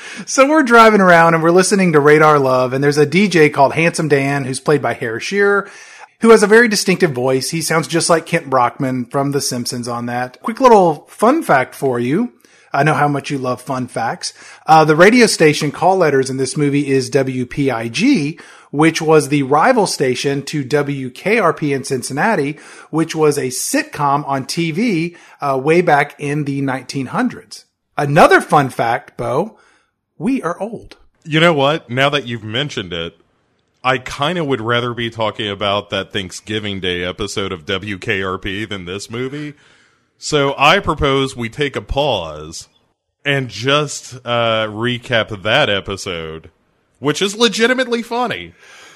so 0.26 0.48
we're 0.48 0.62
driving 0.62 1.00
around 1.00 1.34
and 1.34 1.42
we're 1.42 1.50
listening 1.50 1.92
to 1.92 2.00
Radar 2.00 2.38
Love, 2.38 2.72
and 2.72 2.82
there's 2.82 2.98
a 2.98 3.06
DJ 3.06 3.52
called 3.52 3.74
Handsome 3.74 4.08
Dan 4.08 4.44
who's 4.44 4.60
played 4.60 4.82
by 4.82 4.94
Harry 4.94 5.20
Shearer, 5.20 5.70
who 6.22 6.30
has 6.30 6.42
a 6.42 6.48
very 6.48 6.68
distinctive 6.68 7.12
voice. 7.12 7.50
He 7.50 7.60
sounds 7.60 7.88
just 7.88 8.08
like 8.08 8.26
Kent 8.26 8.48
Brockman 8.48 9.06
from 9.06 9.32
The 9.32 9.40
Simpsons 9.40 9.88
on 9.88 10.06
that. 10.06 10.40
Quick 10.40 10.60
little 10.60 11.04
fun 11.06 11.42
fact 11.42 11.74
for 11.74 11.98
you. 11.98 12.32
I 12.72 12.84
know 12.84 12.94
how 12.94 13.08
much 13.08 13.30
you 13.30 13.38
love 13.38 13.60
fun 13.60 13.86
facts. 13.86 14.32
Uh, 14.64 14.84
the 14.84 14.96
radio 14.96 15.26
station 15.26 15.72
call 15.72 15.98
letters 15.98 16.30
in 16.30 16.38
this 16.38 16.56
movie 16.56 16.88
is 16.88 17.10
WPIG, 17.10 18.40
which 18.70 19.02
was 19.02 19.28
the 19.28 19.42
rival 19.42 19.86
station 19.86 20.42
to 20.44 20.64
WKRP 20.64 21.74
in 21.74 21.84
Cincinnati, 21.84 22.52
which 22.90 23.14
was 23.14 23.36
a 23.36 23.48
sitcom 23.48 24.26
on 24.26 24.46
TV 24.46 25.16
uh, 25.40 25.60
way 25.62 25.82
back 25.82 26.14
in 26.18 26.44
the 26.44 26.62
1900s. 26.62 27.64
Another 27.98 28.40
fun 28.40 28.70
fact, 28.70 29.18
Bo, 29.18 29.58
we 30.16 30.40
are 30.40 30.58
old. 30.58 30.96
You 31.24 31.40
know 31.40 31.52
what? 31.52 31.90
Now 31.90 32.08
that 32.08 32.26
you've 32.26 32.44
mentioned 32.44 32.92
it, 32.92 33.20
I 33.84 33.98
kind 33.98 34.38
of 34.38 34.46
would 34.46 34.60
rather 34.60 34.94
be 34.94 35.10
talking 35.10 35.48
about 35.48 35.90
that 35.90 36.12
Thanksgiving 36.12 36.80
Day 36.80 37.02
episode 37.02 37.52
of 37.52 37.66
WKRP 37.66 38.68
than 38.68 38.84
this 38.84 39.10
movie. 39.10 39.54
So 40.18 40.54
I 40.56 40.78
propose 40.78 41.36
we 41.36 41.48
take 41.48 41.74
a 41.74 41.82
pause 41.82 42.68
and 43.24 43.48
just 43.48 44.14
uh, 44.24 44.68
recap 44.68 45.42
that 45.42 45.68
episode, 45.68 46.50
which 47.00 47.20
is 47.20 47.36
legitimately 47.36 48.02
funny. 48.02 48.54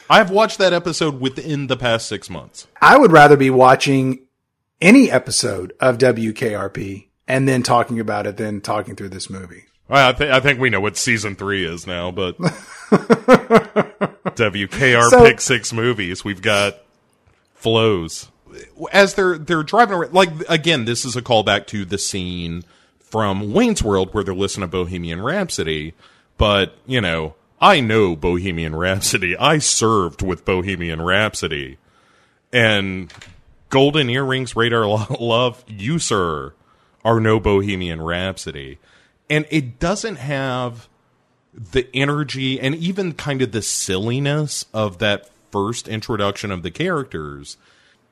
I've 0.08 0.30
watched 0.30 0.58
that 0.58 0.72
episode 0.72 1.20
within 1.20 1.66
the 1.66 1.76
past 1.76 2.06
six 2.06 2.30
months. 2.30 2.68
I 2.80 2.96
would 2.96 3.10
rather 3.10 3.36
be 3.36 3.50
watching 3.50 4.20
any 4.80 5.10
episode 5.10 5.72
of 5.80 5.98
WKRP 5.98 7.08
and 7.26 7.48
then 7.48 7.64
talking 7.64 7.98
about 7.98 8.26
it 8.26 8.36
than 8.36 8.60
talking 8.60 8.94
through 8.94 9.08
this 9.08 9.28
movie. 9.28 9.64
Well, 9.88 10.08
I, 10.08 10.12
th- 10.12 10.30
I 10.30 10.40
think 10.40 10.58
we 10.58 10.70
know 10.70 10.80
what 10.80 10.96
season 10.96 11.36
three 11.36 11.64
is 11.64 11.86
now, 11.86 12.10
but 12.10 12.36
WKR 14.36 15.10
so, 15.10 15.24
pick 15.24 15.40
six 15.40 15.72
movies. 15.72 16.24
We've 16.24 16.42
got 16.42 16.78
flows 17.54 18.28
as 18.92 19.14
they're 19.14 19.38
they're 19.38 19.62
driving 19.62 19.96
around. 19.96 20.12
Like 20.12 20.30
again, 20.48 20.84
this 20.84 21.04
is 21.04 21.16
a 21.16 21.22
callback 21.22 21.66
to 21.68 21.84
the 21.84 21.98
scene 21.98 22.64
from 22.98 23.52
Wayne's 23.52 23.82
World 23.82 24.12
where 24.12 24.24
they're 24.24 24.34
listening 24.34 24.68
to 24.68 24.72
Bohemian 24.72 25.22
Rhapsody. 25.22 25.94
But 26.36 26.76
you 26.86 27.00
know, 27.00 27.34
I 27.60 27.80
know 27.80 28.16
Bohemian 28.16 28.74
Rhapsody. 28.74 29.36
I 29.36 29.58
served 29.58 30.22
with 30.22 30.44
Bohemian 30.44 31.00
Rhapsody, 31.00 31.78
and 32.52 33.12
Golden 33.68 34.10
Earrings, 34.10 34.56
Radar 34.56 34.86
Love, 34.86 35.64
you 35.66 35.98
sir, 35.98 36.54
are 37.04 37.20
no 37.20 37.40
Bohemian 37.40 38.02
Rhapsody, 38.02 38.78
and 39.28 39.46
it 39.50 39.78
doesn't 39.78 40.16
have 40.16 40.88
the 41.72 41.88
energy 41.94 42.60
and 42.60 42.74
even 42.74 43.12
kind 43.12 43.42
of 43.42 43.52
the 43.52 43.62
silliness 43.62 44.66
of 44.74 44.98
that 44.98 45.30
first 45.50 45.88
introduction 45.88 46.50
of 46.50 46.62
the 46.62 46.70
characters. 46.70 47.56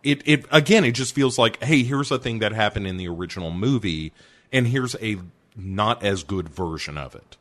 It 0.02 0.22
it 0.26 0.46
again 0.50 0.84
it 0.84 0.92
just 0.92 1.14
feels 1.14 1.38
like 1.38 1.62
hey 1.62 1.82
here's 1.82 2.10
a 2.10 2.18
thing 2.18 2.38
that 2.40 2.52
happened 2.52 2.86
in 2.86 2.96
the 2.96 3.08
original 3.08 3.50
movie 3.50 4.12
and 4.52 4.66
here's 4.66 4.96
a 4.96 5.18
not 5.56 6.02
as 6.02 6.22
good 6.22 6.48
version 6.48 6.98
of 6.98 7.14
it. 7.14 7.36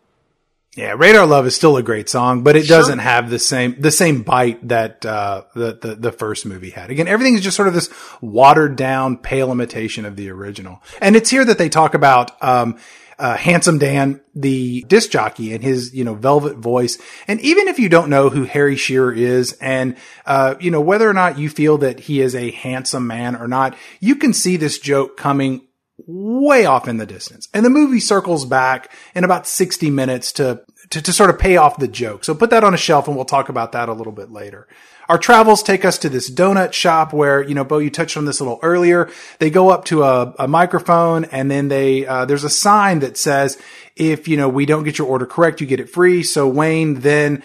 Yeah 0.76 0.96
radar 0.98 1.26
love 1.26 1.46
is 1.46 1.56
still 1.56 1.78
a 1.78 1.84
great 1.84 2.10
song 2.10 2.42
but 2.44 2.56
it 2.56 2.66
sure. 2.66 2.78
doesn't 2.78 3.00
have 3.00 3.30
the 3.30 3.40
same 3.40 3.80
the 3.80 3.92
same 3.92 4.24
bite 4.24 4.66
that 4.68 5.06
uh, 5.06 5.44
the, 5.56 5.78
the 5.82 5.96
the 5.96 6.12
first 6.12 6.46
movie 6.46 6.70
had. 6.70 6.90
Again 6.90 7.08
everything 7.08 7.36
is 7.36 7.42
just 7.42 7.58
sort 7.58 7.68
of 7.68 7.74
this 7.74 7.90
watered 8.22 8.76
down 8.78 9.18
pale 9.18 9.52
imitation 9.52 10.06
of 10.06 10.16
the 10.16 10.30
original. 10.30 10.82
And 11.02 11.16
it's 11.16 11.30
here 11.30 11.46
that 11.46 11.58
they 11.58 11.70
talk 11.70 11.94
about 11.94 12.42
um, 12.42 12.78
uh, 13.20 13.38
handsome 13.38 13.78
Dan, 13.78 14.22
the 14.36 14.84
disc 14.88 15.10
jockey 15.12 15.54
and 15.54 15.64
his, 15.64 15.94
you 15.94 16.04
know, 16.04 16.16
velvet 16.16 16.58
voice. 16.58 16.98
And 17.28 17.40
even 17.42 17.68
if 17.68 17.80
you 17.80 17.90
don't 17.90 18.10
know 18.10 18.30
who 18.30 18.44
Harry 18.44 18.76
Shearer 18.76 19.14
is 19.14 19.54
and, 19.54 19.98
uh, 20.26 20.56
you 20.60 20.72
know, 20.72 20.82
whether 20.82 21.10
or 21.10 21.14
not 21.14 21.38
you 21.38 21.50
feel 21.50 21.78
that 21.80 22.02
he 22.02 22.22
is 22.22 22.36
a 22.36 22.52
handsome 22.52 23.08
man 23.08 23.36
or 23.36 23.48
not, 23.48 23.76
you 24.00 24.16
can 24.16 24.34
see 24.34 24.58
this 24.58 24.80
joke 24.80 25.18
coming 25.18 25.68
way 26.06 26.66
off 26.66 26.88
in 26.88 26.98
the 26.98 27.06
distance. 27.06 27.48
And 27.54 27.66
the 27.66 27.70
movie 27.70 28.00
circles 28.00 28.46
back 28.46 28.92
in 29.16 29.24
about 29.24 29.48
60 29.48 29.90
minutes 29.90 30.32
to, 30.34 30.64
to, 30.90 31.02
to 31.02 31.14
sort 31.14 31.30
of 31.30 31.40
pay 31.40 31.58
off 31.58 31.78
the 31.78 31.88
joke. 31.88 32.24
So 32.24 32.34
put 32.34 32.50
that 32.50 32.64
on 32.64 32.74
a 32.74 32.78
shelf 32.78 33.08
and 33.08 33.16
we'll 33.16 33.26
talk 33.26 33.50
about 33.50 33.74
that 33.74 33.90
a 33.90 33.94
little 33.94 34.14
bit 34.14 34.32
later. 34.32 34.68
Our 35.10 35.18
travels 35.18 35.64
take 35.64 35.84
us 35.84 35.98
to 36.00 36.10
this 36.10 36.32
donut 36.32 36.74
shop 36.74 37.12
where, 37.12 37.42
you 37.42 37.54
know, 37.54 37.64
Bo, 37.66 37.80
you 37.80 37.90
touched 37.90 38.16
on 38.16 38.26
this 38.26 38.40
a 38.40 38.44
little 38.44 38.60
earlier. 38.62 39.10
They 39.40 39.50
go 39.50 39.70
up 39.70 39.86
to 39.86 40.04
a, 40.04 40.34
a 40.40 40.48
microphone 40.48 41.26
and 41.26 41.52
then 41.52 41.68
they, 41.68 42.06
uh, 42.06 42.26
there's 42.26 42.46
a 42.46 42.50
sign 42.50 43.00
that 43.00 43.18
says, 43.18 43.58
if, 43.96 44.28
you 44.28 44.38
know, 44.38 44.48
we 44.50 44.66
don't 44.66 44.84
get 44.84 44.98
your 44.98 45.08
order 45.08 45.26
correct, 45.26 45.62
you 45.62 45.68
get 45.68 45.80
it 45.80 45.90
free. 45.90 46.24
So 46.24 46.48
Wayne 46.48 47.02
then 47.02 47.44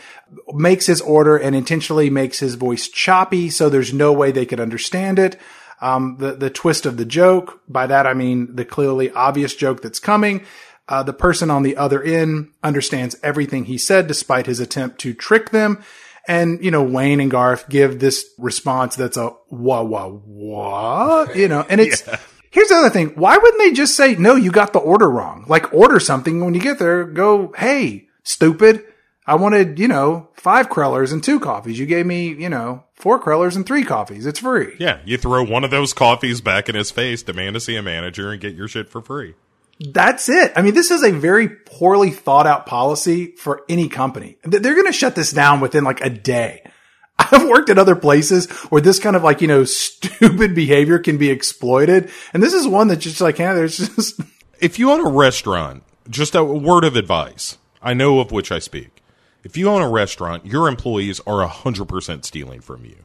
makes 0.52 0.86
his 0.86 1.00
order 1.00 1.36
and 1.36 1.56
intentionally 1.56 2.10
makes 2.10 2.38
his 2.38 2.54
voice 2.54 2.88
choppy. 2.88 3.50
So 3.50 3.68
there's 3.68 3.92
no 3.92 4.12
way 4.12 4.30
they 4.30 4.46
could 4.46 4.60
understand 4.60 5.18
it. 5.18 5.38
Um, 5.80 6.16
the, 6.18 6.32
the 6.32 6.50
twist 6.50 6.86
of 6.86 6.96
the 6.96 7.04
joke. 7.04 7.60
By 7.68 7.86
that, 7.86 8.06
I 8.06 8.14
mean 8.14 8.56
the 8.56 8.64
clearly 8.64 9.10
obvious 9.10 9.54
joke 9.54 9.82
that's 9.82 10.00
coming. 10.00 10.44
Uh, 10.88 11.02
the 11.02 11.12
person 11.12 11.50
on 11.50 11.62
the 11.62 11.76
other 11.76 12.02
end 12.02 12.50
understands 12.62 13.14
everything 13.22 13.66
he 13.66 13.76
said 13.76 14.06
despite 14.06 14.46
his 14.46 14.58
attempt 14.58 14.98
to 15.00 15.12
trick 15.12 15.50
them. 15.50 15.82
And, 16.28 16.62
you 16.62 16.70
know, 16.70 16.82
Wayne 16.82 17.20
and 17.20 17.30
Garth 17.30 17.70
give 17.70 17.98
this 17.98 18.24
response 18.36 18.96
that's 18.96 19.16
a 19.16 19.30
wah, 19.48 19.82
wah, 19.82 20.08
wah, 20.08 21.26
you 21.34 21.48
know, 21.48 21.64
and 21.68 21.80
it's, 21.80 22.06
yeah. 22.06 22.20
here's 22.50 22.68
the 22.68 22.74
other 22.74 22.90
thing. 22.90 23.08
Why 23.14 23.38
wouldn't 23.38 23.58
they 23.58 23.72
just 23.72 23.96
say, 23.96 24.14
no, 24.14 24.36
you 24.36 24.50
got 24.52 24.74
the 24.74 24.78
order 24.78 25.10
wrong? 25.10 25.46
Like 25.48 25.72
order 25.72 25.98
something 25.98 26.44
when 26.44 26.52
you 26.52 26.60
get 26.60 26.78
there, 26.78 27.04
go, 27.04 27.54
hey, 27.56 28.08
stupid. 28.24 28.84
I 29.26 29.36
wanted, 29.36 29.78
you 29.78 29.88
know, 29.88 30.28
five 30.34 30.68
crullers 30.68 31.12
and 31.12 31.24
two 31.24 31.40
coffees. 31.40 31.78
You 31.78 31.86
gave 31.86 32.04
me, 32.06 32.28
you 32.28 32.48
know, 32.48 32.84
four 32.94 33.18
crullers 33.18 33.56
and 33.56 33.66
three 33.66 33.84
coffees. 33.84 34.26
It's 34.26 34.40
free. 34.40 34.74
Yeah. 34.78 35.00
You 35.06 35.16
throw 35.16 35.42
one 35.44 35.64
of 35.64 35.70
those 35.70 35.94
coffees 35.94 36.40
back 36.40 36.68
in 36.68 36.74
his 36.74 36.90
face, 36.90 37.22
demand 37.22 37.54
to 37.54 37.60
see 37.60 37.76
a 37.76 37.82
manager 37.82 38.30
and 38.30 38.40
get 38.40 38.54
your 38.54 38.68
shit 38.68 38.88
for 38.88 39.00
free. 39.00 39.34
That's 39.80 40.28
it. 40.28 40.52
I 40.56 40.62
mean, 40.62 40.74
this 40.74 40.90
is 40.90 41.04
a 41.04 41.12
very 41.12 41.48
poorly 41.48 42.10
thought 42.10 42.46
out 42.46 42.66
policy 42.66 43.34
for 43.36 43.62
any 43.68 43.88
company. 43.88 44.36
They're 44.42 44.74
going 44.74 44.86
to 44.86 44.92
shut 44.92 45.14
this 45.14 45.32
down 45.32 45.60
within 45.60 45.84
like 45.84 46.00
a 46.00 46.10
day. 46.10 46.62
I've 47.18 47.48
worked 47.48 47.70
at 47.70 47.78
other 47.78 47.96
places 47.96 48.50
where 48.70 48.80
this 48.80 48.98
kind 48.98 49.16
of 49.16 49.22
like, 49.22 49.40
you 49.40 49.48
know, 49.48 49.64
stupid 49.64 50.54
behavior 50.54 50.98
can 50.98 51.18
be 51.18 51.30
exploited. 51.30 52.10
And 52.32 52.42
this 52.42 52.54
is 52.54 52.66
one 52.66 52.88
that 52.88 52.96
just 52.96 53.20
like, 53.20 53.38
yeah, 53.38 53.54
there's 53.54 53.78
just. 53.78 54.20
If 54.60 54.78
you 54.78 54.90
own 54.90 55.06
a 55.06 55.10
restaurant, 55.10 55.84
just 56.10 56.34
a 56.34 56.42
word 56.42 56.84
of 56.84 56.96
advice, 56.96 57.58
I 57.80 57.94
know 57.94 58.18
of 58.18 58.32
which 58.32 58.50
I 58.50 58.58
speak. 58.58 59.02
If 59.44 59.56
you 59.56 59.68
own 59.68 59.82
a 59.82 59.88
restaurant, 59.88 60.46
your 60.46 60.66
employees 60.66 61.20
are 61.20 61.46
100% 61.46 62.24
stealing 62.24 62.60
from 62.60 62.84
you. 62.84 63.04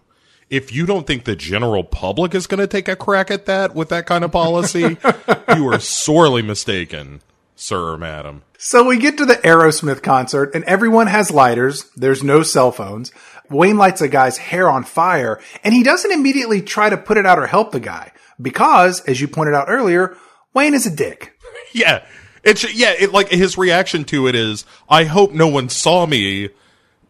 If 0.53 0.71
you 0.71 0.85
don't 0.85 1.07
think 1.07 1.23
the 1.23 1.35
general 1.35 1.83
public 1.83 2.35
is 2.35 2.45
going 2.45 2.59
to 2.59 2.67
take 2.67 2.87
a 2.87 2.95
crack 2.95 3.31
at 3.31 3.47
that 3.47 3.73
with 3.73 3.89
that 3.89 4.05
kind 4.05 4.23
of 4.23 4.31
policy, 4.31 4.81
you 5.55 5.67
are 5.67 5.79
sorely 5.79 6.43
mistaken, 6.43 7.21
sir 7.55 7.93
or 7.93 7.97
madam. 7.97 8.43
So 8.59 8.83
we 8.83 8.99
get 8.99 9.17
to 9.17 9.25
the 9.25 9.33
Aerosmith 9.33 10.03
concert 10.03 10.53
and 10.53 10.63
everyone 10.65 11.07
has 11.07 11.31
lighters. 11.31 11.89
There's 11.95 12.23
no 12.23 12.43
cell 12.43 12.71
phones. 12.71 13.11
Wayne 13.49 13.77
lights 13.77 14.01
a 14.01 14.07
guy's 14.07 14.37
hair 14.37 14.69
on 14.69 14.83
fire 14.83 15.41
and 15.63 15.73
he 15.73 15.81
doesn't 15.81 16.11
immediately 16.11 16.61
try 16.61 16.87
to 16.87 16.97
put 16.97 17.17
it 17.17 17.25
out 17.25 17.39
or 17.39 17.47
help 17.47 17.71
the 17.71 17.79
guy 17.79 18.11
because, 18.39 18.99
as 19.05 19.19
you 19.19 19.27
pointed 19.27 19.55
out 19.55 19.69
earlier, 19.69 20.15
Wayne 20.53 20.75
is 20.75 20.85
a 20.85 20.95
dick. 20.95 21.33
Yeah. 21.73 22.05
It's 22.43 22.71
yeah, 22.75 22.93
it 22.99 23.11
like 23.11 23.29
his 23.29 23.57
reaction 23.57 24.03
to 24.05 24.27
it 24.27 24.35
is 24.35 24.63
I 24.87 25.05
hope 25.05 25.31
no 25.31 25.47
one 25.47 25.69
saw 25.69 26.05
me 26.05 26.49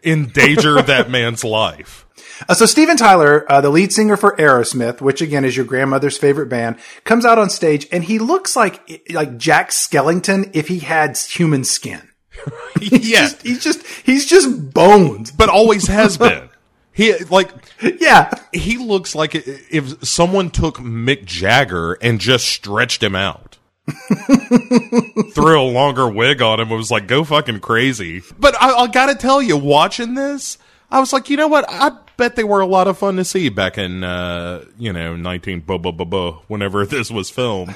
endanger 0.01 0.81
that 0.81 1.09
man's 1.09 1.43
life. 1.43 2.02
Uh, 2.47 2.53
so 2.53 2.65
Steven 2.65 2.97
Tyler, 2.97 3.49
uh, 3.51 3.61
the 3.61 3.69
lead 3.69 3.91
singer 3.91 4.17
for 4.17 4.35
Aerosmith, 4.37 5.01
which 5.01 5.21
again 5.21 5.45
is 5.45 5.55
your 5.55 5.65
grandmother's 5.65 6.17
favorite 6.17 6.49
band, 6.49 6.77
comes 7.03 7.25
out 7.25 7.37
on 7.37 7.49
stage 7.49 7.87
and 7.91 8.03
he 8.03 8.19
looks 8.19 8.55
like 8.55 9.03
like 9.11 9.37
Jack 9.37 9.69
Skellington 9.69 10.49
if 10.53 10.67
he 10.67 10.79
had 10.79 11.17
human 11.17 11.63
skin. 11.63 12.01
he's 12.79 13.09
yeah, 13.09 13.21
just, 13.21 13.41
he's 13.43 13.63
just 13.63 13.87
he's 14.05 14.25
just 14.25 14.73
bones, 14.73 15.31
but 15.31 15.49
always 15.49 15.87
has 15.87 16.17
been. 16.17 16.49
He 16.95 17.11
like 17.31 17.49
yeah, 17.81 18.31
he 18.53 18.77
looks 18.77 19.15
like 19.15 19.31
if 19.33 20.07
someone 20.07 20.51
took 20.51 20.77
Mick 20.77 21.25
Jagger 21.25 21.93
and 21.93 22.21
just 22.21 22.45
stretched 22.45 23.01
him 23.01 23.15
out. 23.15 23.57
threw 25.33 25.59
a 25.59 25.63
longer 25.63 26.07
wig 26.07 26.41
on 26.41 26.59
him 26.59 26.69
and 26.69 26.77
was 26.77 26.91
like, 26.91 27.07
go 27.07 27.23
fucking 27.23 27.59
crazy. 27.61 28.21
But 28.39 28.55
I, 28.61 28.73
I 28.73 28.87
gotta 28.87 29.15
tell 29.15 29.41
you, 29.41 29.57
watching 29.57 30.13
this, 30.13 30.57
I 30.93 30.99
was 30.99 31.11
like, 31.11 31.27
you 31.31 31.37
know 31.37 31.47
what? 31.47 31.65
I 31.67 31.91
bet 32.17 32.35
they 32.35 32.43
were 32.43 32.61
a 32.61 32.67
lot 32.67 32.87
of 32.87 32.99
fun 32.99 33.15
to 33.15 33.25
see 33.25 33.49
back 33.49 33.79
in, 33.79 34.03
uh, 34.03 34.63
you 34.77 34.93
know, 34.93 35.15
19 35.15 35.61
blah, 35.61 35.79
blah, 35.79 35.91
blah, 35.91 36.05
blah, 36.05 36.33
whenever 36.47 36.85
this 36.85 37.09
was 37.09 37.31
filmed. 37.31 37.73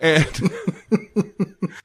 And, 0.00 0.26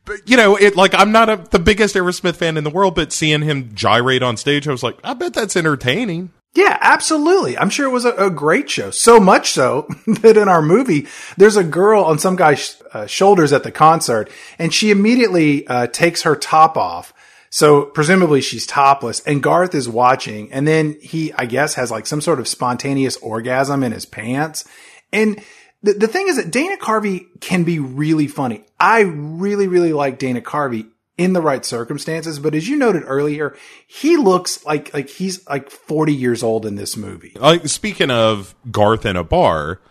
but, 0.06 0.18
you 0.26 0.38
know, 0.38 0.56
it 0.56 0.78
like, 0.78 0.96
I'm 0.96 1.12
not 1.12 1.28
a, 1.28 1.36
the 1.36 1.60
biggest 1.60 1.96
Aerosmith 1.96 2.38
fan 2.38 2.56
in 2.56 2.64
the 2.64 2.70
world, 2.70 2.96
but 2.96 3.12
seeing 3.12 3.42
him 3.42 3.76
gyrate 3.76 4.24
on 4.24 4.38
stage, 4.38 4.70
I 4.70 4.72
was 4.72 4.82
like, 4.82 4.98
I 5.04 5.14
bet 5.16 5.34
that's 5.34 5.58
entertaining. 5.58 6.32
Yeah, 6.56 6.78
absolutely. 6.80 7.58
I'm 7.58 7.70
sure 7.70 7.86
it 7.86 7.92
was 7.92 8.06
a, 8.06 8.14
a, 8.14 8.30
great 8.30 8.70
show. 8.70 8.90
So 8.90 9.20
much 9.20 9.52
so 9.52 9.86
that 10.08 10.38
in 10.38 10.48
our 10.48 10.62
movie, 10.62 11.08
there's 11.36 11.58
a 11.58 11.64
girl 11.64 12.06
on 12.06 12.20
some 12.20 12.38
guy's 12.38 12.82
uh, 12.94 13.06
shoulders 13.06 13.52
at 13.52 13.64
the 13.64 13.72
concert, 13.72 14.32
and 14.58 14.74
she 14.74 14.92
immediately 14.92 15.68
uh, 15.68 15.88
takes 15.88 16.24
her 16.24 16.38
top 16.38 16.78
off. 16.78 17.14
So 17.50 17.86
presumably 17.86 18.42
she's 18.42 18.66
topless, 18.66 19.22
and 19.22 19.42
Garth 19.42 19.74
is 19.74 19.90
watching, 19.90 20.52
and 20.52 20.68
then 20.68 20.98
he, 21.02 21.34
I 21.34 21.46
guess, 21.46 21.74
has 21.76 21.90
like 21.90 22.06
some 22.06 22.22
sort 22.22 22.40
of 22.40 22.48
spontaneous 22.48 23.18
orgasm 23.18 23.84
in 23.84 23.92
his 23.92 24.06
pants. 24.06 24.66
And 25.12 25.42
the, 25.82 25.94
the 25.94 26.08
thing 26.08 26.28
is 26.28 26.36
that 26.36 26.52
Dana 26.52 26.78
Carvey 26.78 27.26
can 27.40 27.64
be 27.64 27.80
really 27.80 28.28
funny. 28.28 28.64
I 28.80 29.02
really, 29.02 29.68
really 29.68 29.94
like 29.94 30.20
Dana 30.20 30.42
Carvey 30.42 30.88
in 31.20 31.34
the 31.34 31.42
right 31.42 31.66
circumstances. 31.66 32.40
But 32.40 32.56
as 32.56 32.68
you 32.68 32.78
noted 32.78 33.04
earlier, 33.06 33.56
he 33.86 34.16
looks 34.16 34.66
like 34.66 34.94
like 34.94 35.10
he's 35.10 35.48
like 35.48 35.70
40 35.70 36.14
years 36.14 36.42
old 36.42 36.66
in 36.66 36.76
this 36.76 36.96
movie. 36.96 37.34
Like 37.36 37.68
speaking 37.68 38.10
of 38.10 38.56
Garth 38.72 39.06
in 39.06 39.18
a 39.18 39.24
bar, 39.24 39.82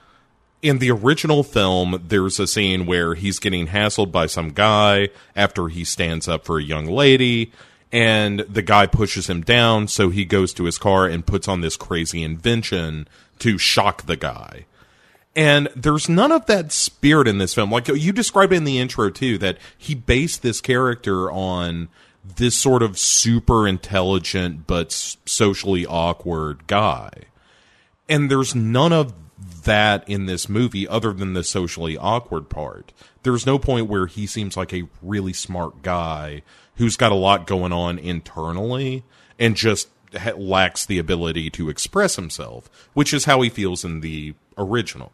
in 0.63 0.79
the 0.79 0.91
original 0.91 1.43
film, 1.43 2.03
there's 2.09 2.41
a 2.41 2.47
scene 2.47 2.87
where 2.87 3.15
he's 3.15 3.39
getting 3.39 3.69
hassled 3.69 4.11
by 4.11 4.27
some 4.27 4.51
guy 4.51 5.09
after 5.37 5.69
he 5.69 5.85
stands 5.85 6.27
up 6.27 6.45
for 6.45 6.59
a 6.59 6.63
young 6.63 6.87
lady. 6.87 7.53
And 7.91 8.41
the 8.41 8.63
guy 8.63 8.87
pushes 8.87 9.31
him 9.31 9.41
down, 9.41 9.89
so 9.89 10.11
he 10.11 10.25
goes 10.25 10.53
to 10.55 10.65
his 10.65 10.77
car 10.77 11.07
and 11.07 11.25
puts 11.25 11.49
on 11.49 11.63
this 11.63 11.77
crazy 11.77 12.23
invention 12.23 13.09
to 13.39 13.57
shock 13.57 14.03
the 14.03 14.17
guy. 14.17 14.67
And 15.35 15.69
there's 15.77 16.09
none 16.09 16.33
of 16.33 16.47
that 16.47 16.73
spirit 16.73 17.29
in 17.29 17.39
this 17.39 17.55
film. 17.55 17.71
Like 17.71 17.89
you 17.89 18.13
described 18.13 18.53
in 18.53 18.65
the 18.65 18.79
intro 18.79 19.09
too, 19.09 19.39
that 19.39 19.57
he 19.77 19.95
based 19.95 20.43
this 20.43 20.61
character 20.61 21.31
on 21.31 21.89
this 22.37 22.57
sort 22.57 22.83
of 22.83 22.99
super 22.99 23.67
intelligent 23.67 24.67
but 24.67 24.93
socially 24.93 25.87
awkward 25.87 26.67
guy. 26.67 27.11
And 28.09 28.31
there's 28.31 28.55
none 28.55 28.93
of 28.93 29.15
that 29.69 30.09
in 30.09 30.25
this 30.25 30.49
movie 30.49 30.89
other 30.89 31.12
than 31.12 31.35
the 31.35 31.45
socially 31.45 31.97
awkward 31.97 32.49
part. 32.49 32.93
There's 33.23 33.47
no 33.47 33.59
point 33.59 33.87
where 33.87 34.07
he 34.07 34.27
seems 34.27 34.57
like 34.57 34.73
a 34.73 34.89
really 35.03 35.35
smart 35.35 35.83
guy 35.83 36.43
who's 36.77 36.97
got 36.97 37.12
a 37.12 37.16
lot 37.16 37.47
going 37.47 37.73
on 37.73 37.99
internally 37.99 39.05
and 39.39 39.57
just 39.57 39.89
lacks 40.37 40.87
the 40.87 40.99
ability 40.99 41.51
to 41.51 41.69
express 41.69 42.16
himself, 42.16 42.71
which 42.95 43.12
is 43.12 43.27
how 43.27 43.43
he 43.43 43.51
feels 43.51 43.85
in 43.85 44.01
the 44.01 44.35
original. 44.57 45.12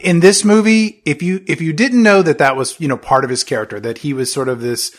In 0.00 0.20
this 0.20 0.44
movie, 0.44 1.02
if 1.04 1.20
you 1.20 1.42
if 1.48 1.60
you 1.60 1.72
didn't 1.72 2.02
know 2.02 2.22
that 2.22 2.38
that 2.38 2.56
was 2.56 2.78
you 2.80 2.86
know 2.86 2.96
part 2.96 3.24
of 3.24 3.30
his 3.30 3.42
character, 3.42 3.80
that 3.80 3.98
he 3.98 4.12
was 4.12 4.32
sort 4.32 4.48
of 4.48 4.60
this, 4.60 4.94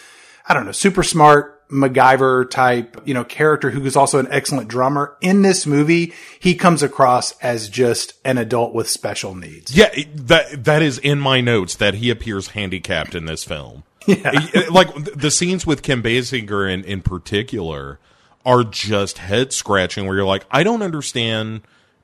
I 0.48 0.54
don't 0.54 0.66
know, 0.66 0.74
super 0.74 1.04
smart 1.04 1.59
MacGyver 1.70 2.50
type, 2.50 3.02
you 3.06 3.14
know, 3.14 3.24
character 3.24 3.70
who 3.70 3.86
is 3.86 3.96
also 3.96 4.20
an 4.20 4.28
excellent 4.32 4.68
drummer. 4.68 5.16
In 5.22 5.44
this 5.44 5.68
movie, 5.68 6.14
he 6.40 6.56
comes 6.56 6.82
across 6.82 7.38
as 7.40 7.70
just 7.70 8.14
an 8.26 8.38
adult 8.38 8.74
with 8.74 8.90
special 8.90 9.36
needs. 9.36 9.76
Yeah, 9.76 9.90
that 10.16 10.64
that 10.64 10.82
is 10.82 10.98
in 10.98 11.20
my 11.20 11.42
notes 11.42 11.76
that 11.76 11.96
he 11.96 12.10
appears 12.10 12.50
handicapped 12.50 13.16
in 13.16 13.26
this 13.26 13.44
film. 13.44 13.84
Yeah. 14.08 14.32
Uh, 14.56 14.72
like 14.72 14.92
the 15.14 15.30
scenes 15.30 15.68
with 15.68 15.84
Kim 15.84 16.02
Basinger 16.02 16.74
in 16.74 16.84
in 16.84 17.02
particular 17.02 18.00
are 18.46 18.64
just 18.64 19.20
head 19.20 19.54
scratching 19.54 20.08
where 20.08 20.16
you're 20.16 20.26
like, 20.26 20.46
I 20.50 20.64
don't 20.64 20.82
understand. 20.82 21.62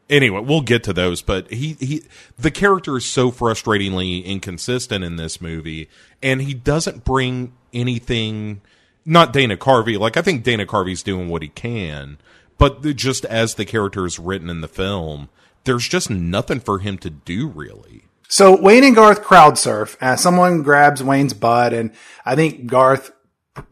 Anyway, 0.07 0.39
we'll 0.41 0.61
get 0.61 0.84
to 0.84 0.93
those, 0.93 1.24
but 1.24 1.51
he, 1.51 1.74
he, 1.80 2.03
the 2.38 2.51
character 2.51 2.97
is 2.97 3.05
so 3.05 3.32
frustratingly 3.32 4.24
inconsistent 4.24 5.03
in 5.03 5.16
this 5.16 5.41
movie, 5.41 5.89
and 6.22 6.43
he 6.43 6.53
doesn't 6.53 7.03
bring 7.03 7.53
anything, 7.74 8.61
not 9.06 9.34
Dana 9.34 9.56
Carvey. 9.56 9.97
Like, 9.97 10.18
I 10.18 10.22
think 10.22 10.43
Dana 10.43 10.66
Carvey's 10.66 11.03
doing 11.03 11.30
what 11.30 11.41
he 11.41 11.49
can, 11.49 12.18
but 12.58 12.82
just 12.95 13.26
as 13.26 13.56
the 13.56 13.66
character 13.66 14.06
is 14.06 14.20
written 14.20 14.49
in 14.49 14.62
the 14.62 14.68
film, 14.68 15.30
there's 15.66 15.88
just 15.88 16.10
nothing 16.10 16.60
for 16.60 16.80
him 16.80 16.97
to 16.99 17.10
do 17.10 17.47
really. 17.47 18.03
So 18.28 18.60
Wayne 18.60 18.84
and 18.84 18.95
Garth 18.95 19.24
crowd 19.24 19.58
surf. 19.58 19.97
Uh, 20.01 20.16
someone 20.16 20.64
grabs 20.64 21.03
Wayne's 21.03 21.34
butt, 21.34 21.74
and 21.74 21.91
I 22.26 22.36
think 22.36 22.66
Garth 22.66 23.12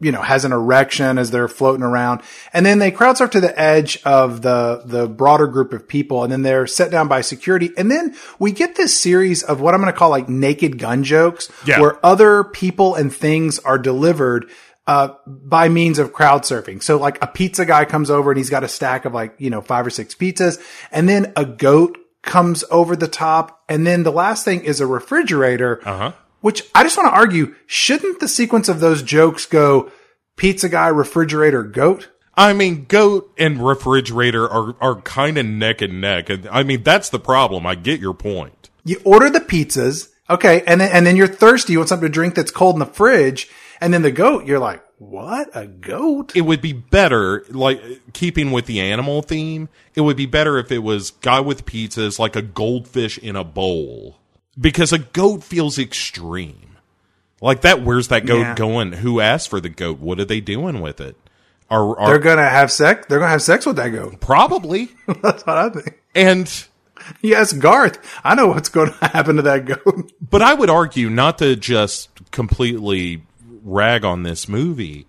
you 0.00 0.10
know, 0.10 0.22
has 0.22 0.44
an 0.44 0.52
erection 0.52 1.18
as 1.18 1.30
they're 1.30 1.48
floating 1.48 1.82
around. 1.82 2.22
And 2.52 2.64
then 2.64 2.78
they 2.78 2.90
crowd 2.90 3.18
surf 3.18 3.30
to 3.32 3.40
the 3.40 3.58
edge 3.58 4.00
of 4.04 4.42
the, 4.42 4.82
the 4.84 5.06
broader 5.06 5.46
group 5.46 5.72
of 5.72 5.86
people. 5.86 6.22
And 6.22 6.32
then 6.32 6.42
they're 6.42 6.66
set 6.66 6.90
down 6.90 7.08
by 7.08 7.20
security. 7.20 7.70
And 7.76 7.90
then 7.90 8.16
we 8.38 8.52
get 8.52 8.76
this 8.76 8.98
series 8.98 9.42
of 9.42 9.60
what 9.60 9.74
I'm 9.74 9.80
going 9.80 9.92
to 9.92 9.98
call 9.98 10.10
like 10.10 10.28
naked 10.28 10.78
gun 10.78 11.04
jokes 11.04 11.50
yeah. 11.66 11.80
where 11.80 12.04
other 12.04 12.44
people 12.44 12.94
and 12.94 13.14
things 13.14 13.58
are 13.58 13.78
delivered 13.78 14.50
uh, 14.86 15.14
by 15.26 15.68
means 15.68 15.98
of 15.98 16.12
crowd 16.12 16.42
surfing. 16.42 16.82
So 16.82 16.98
like 16.98 17.22
a 17.22 17.26
pizza 17.26 17.64
guy 17.64 17.84
comes 17.84 18.10
over 18.10 18.30
and 18.30 18.38
he's 18.38 18.50
got 18.50 18.64
a 18.64 18.68
stack 18.68 19.04
of 19.04 19.14
like, 19.14 19.34
you 19.38 19.50
know, 19.50 19.60
five 19.60 19.86
or 19.86 19.90
six 19.90 20.14
pizzas 20.14 20.60
and 20.92 21.08
then 21.08 21.32
a 21.36 21.44
goat 21.44 21.98
comes 22.22 22.64
over 22.70 22.96
the 22.96 23.08
top. 23.08 23.62
And 23.68 23.86
then 23.86 24.02
the 24.02 24.12
last 24.12 24.44
thing 24.44 24.62
is 24.62 24.80
a 24.80 24.86
refrigerator 24.86 25.80
uh-huh. 25.84 26.12
Which 26.44 26.62
I 26.74 26.82
just 26.82 26.98
want 26.98 27.08
to 27.08 27.16
argue, 27.16 27.54
shouldn't 27.64 28.20
the 28.20 28.28
sequence 28.28 28.68
of 28.68 28.78
those 28.78 29.02
jokes 29.02 29.46
go 29.46 29.90
pizza 30.36 30.68
guy, 30.68 30.88
refrigerator, 30.88 31.62
goat? 31.62 32.10
I 32.34 32.52
mean, 32.52 32.84
goat 32.84 33.32
and 33.38 33.66
refrigerator 33.66 34.46
are, 34.46 34.76
are 34.78 35.00
kind 35.00 35.38
of 35.38 35.46
neck 35.46 35.80
and 35.80 36.02
neck. 36.02 36.28
And 36.28 36.46
I 36.50 36.62
mean, 36.62 36.82
that's 36.82 37.08
the 37.08 37.18
problem. 37.18 37.66
I 37.66 37.76
get 37.76 37.98
your 37.98 38.12
point. 38.12 38.68
You 38.84 39.00
order 39.06 39.30
the 39.30 39.40
pizzas. 39.40 40.10
Okay. 40.28 40.62
And 40.66 40.82
then, 40.82 40.90
and 40.92 41.06
then 41.06 41.16
you're 41.16 41.28
thirsty. 41.28 41.72
You 41.72 41.78
want 41.78 41.88
something 41.88 42.08
to 42.08 42.12
drink 42.12 42.34
that's 42.34 42.50
cold 42.50 42.74
in 42.74 42.80
the 42.80 42.84
fridge. 42.84 43.48
And 43.84 43.92
then 43.92 44.00
the 44.00 44.10
goat, 44.10 44.46
you're 44.46 44.58
like, 44.58 44.82
what? 44.96 45.50
A 45.54 45.66
goat? 45.66 46.34
It 46.34 46.40
would 46.40 46.62
be 46.62 46.72
better, 46.72 47.44
like 47.50 47.82
keeping 48.14 48.50
with 48.50 48.64
the 48.64 48.80
animal 48.80 49.20
theme, 49.20 49.68
it 49.94 50.00
would 50.00 50.16
be 50.16 50.24
better 50.24 50.56
if 50.56 50.72
it 50.72 50.78
was 50.78 51.10
guy 51.10 51.40
with 51.40 51.66
pizzas, 51.66 52.18
like 52.18 52.34
a 52.34 52.40
goldfish 52.40 53.18
in 53.18 53.36
a 53.36 53.44
bowl 53.44 54.16
because 54.58 54.90
a 54.90 54.98
goat 54.98 55.44
feels 55.44 55.78
extreme. 55.78 56.78
Like 57.42 57.60
that, 57.60 57.82
where's 57.82 58.08
that 58.08 58.24
goat 58.24 58.40
yeah. 58.40 58.54
going? 58.54 58.92
Who 58.92 59.20
asked 59.20 59.50
for 59.50 59.60
the 59.60 59.68
goat? 59.68 59.98
What 59.98 60.18
are 60.18 60.24
they 60.24 60.40
doing 60.40 60.80
with 60.80 60.98
it? 60.98 61.14
Are, 61.68 61.98
are 61.98 62.08
they're 62.08 62.18
gonna 62.18 62.48
have 62.48 62.72
sex? 62.72 63.06
They're 63.06 63.18
gonna 63.18 63.32
have 63.32 63.42
sex 63.42 63.66
with 63.66 63.76
that 63.76 63.90
goat. 63.90 64.18
Probably. 64.18 64.88
That's 65.06 65.44
what 65.44 65.58
I 65.58 65.68
think. 65.68 66.00
And 66.14 66.50
yes, 67.20 67.52
Garth, 67.52 67.98
I 68.24 68.34
know 68.34 68.46
what's 68.46 68.70
going 68.70 68.92
to 69.00 69.04
happen 69.08 69.36
to 69.36 69.42
that 69.42 69.66
goat. 69.66 70.12
But 70.22 70.40
I 70.40 70.54
would 70.54 70.70
argue 70.70 71.10
not 71.10 71.36
to 71.38 71.54
just 71.54 72.30
completely 72.30 73.24
rag 73.64 74.04
on 74.04 74.22
this 74.22 74.48
movie. 74.48 75.06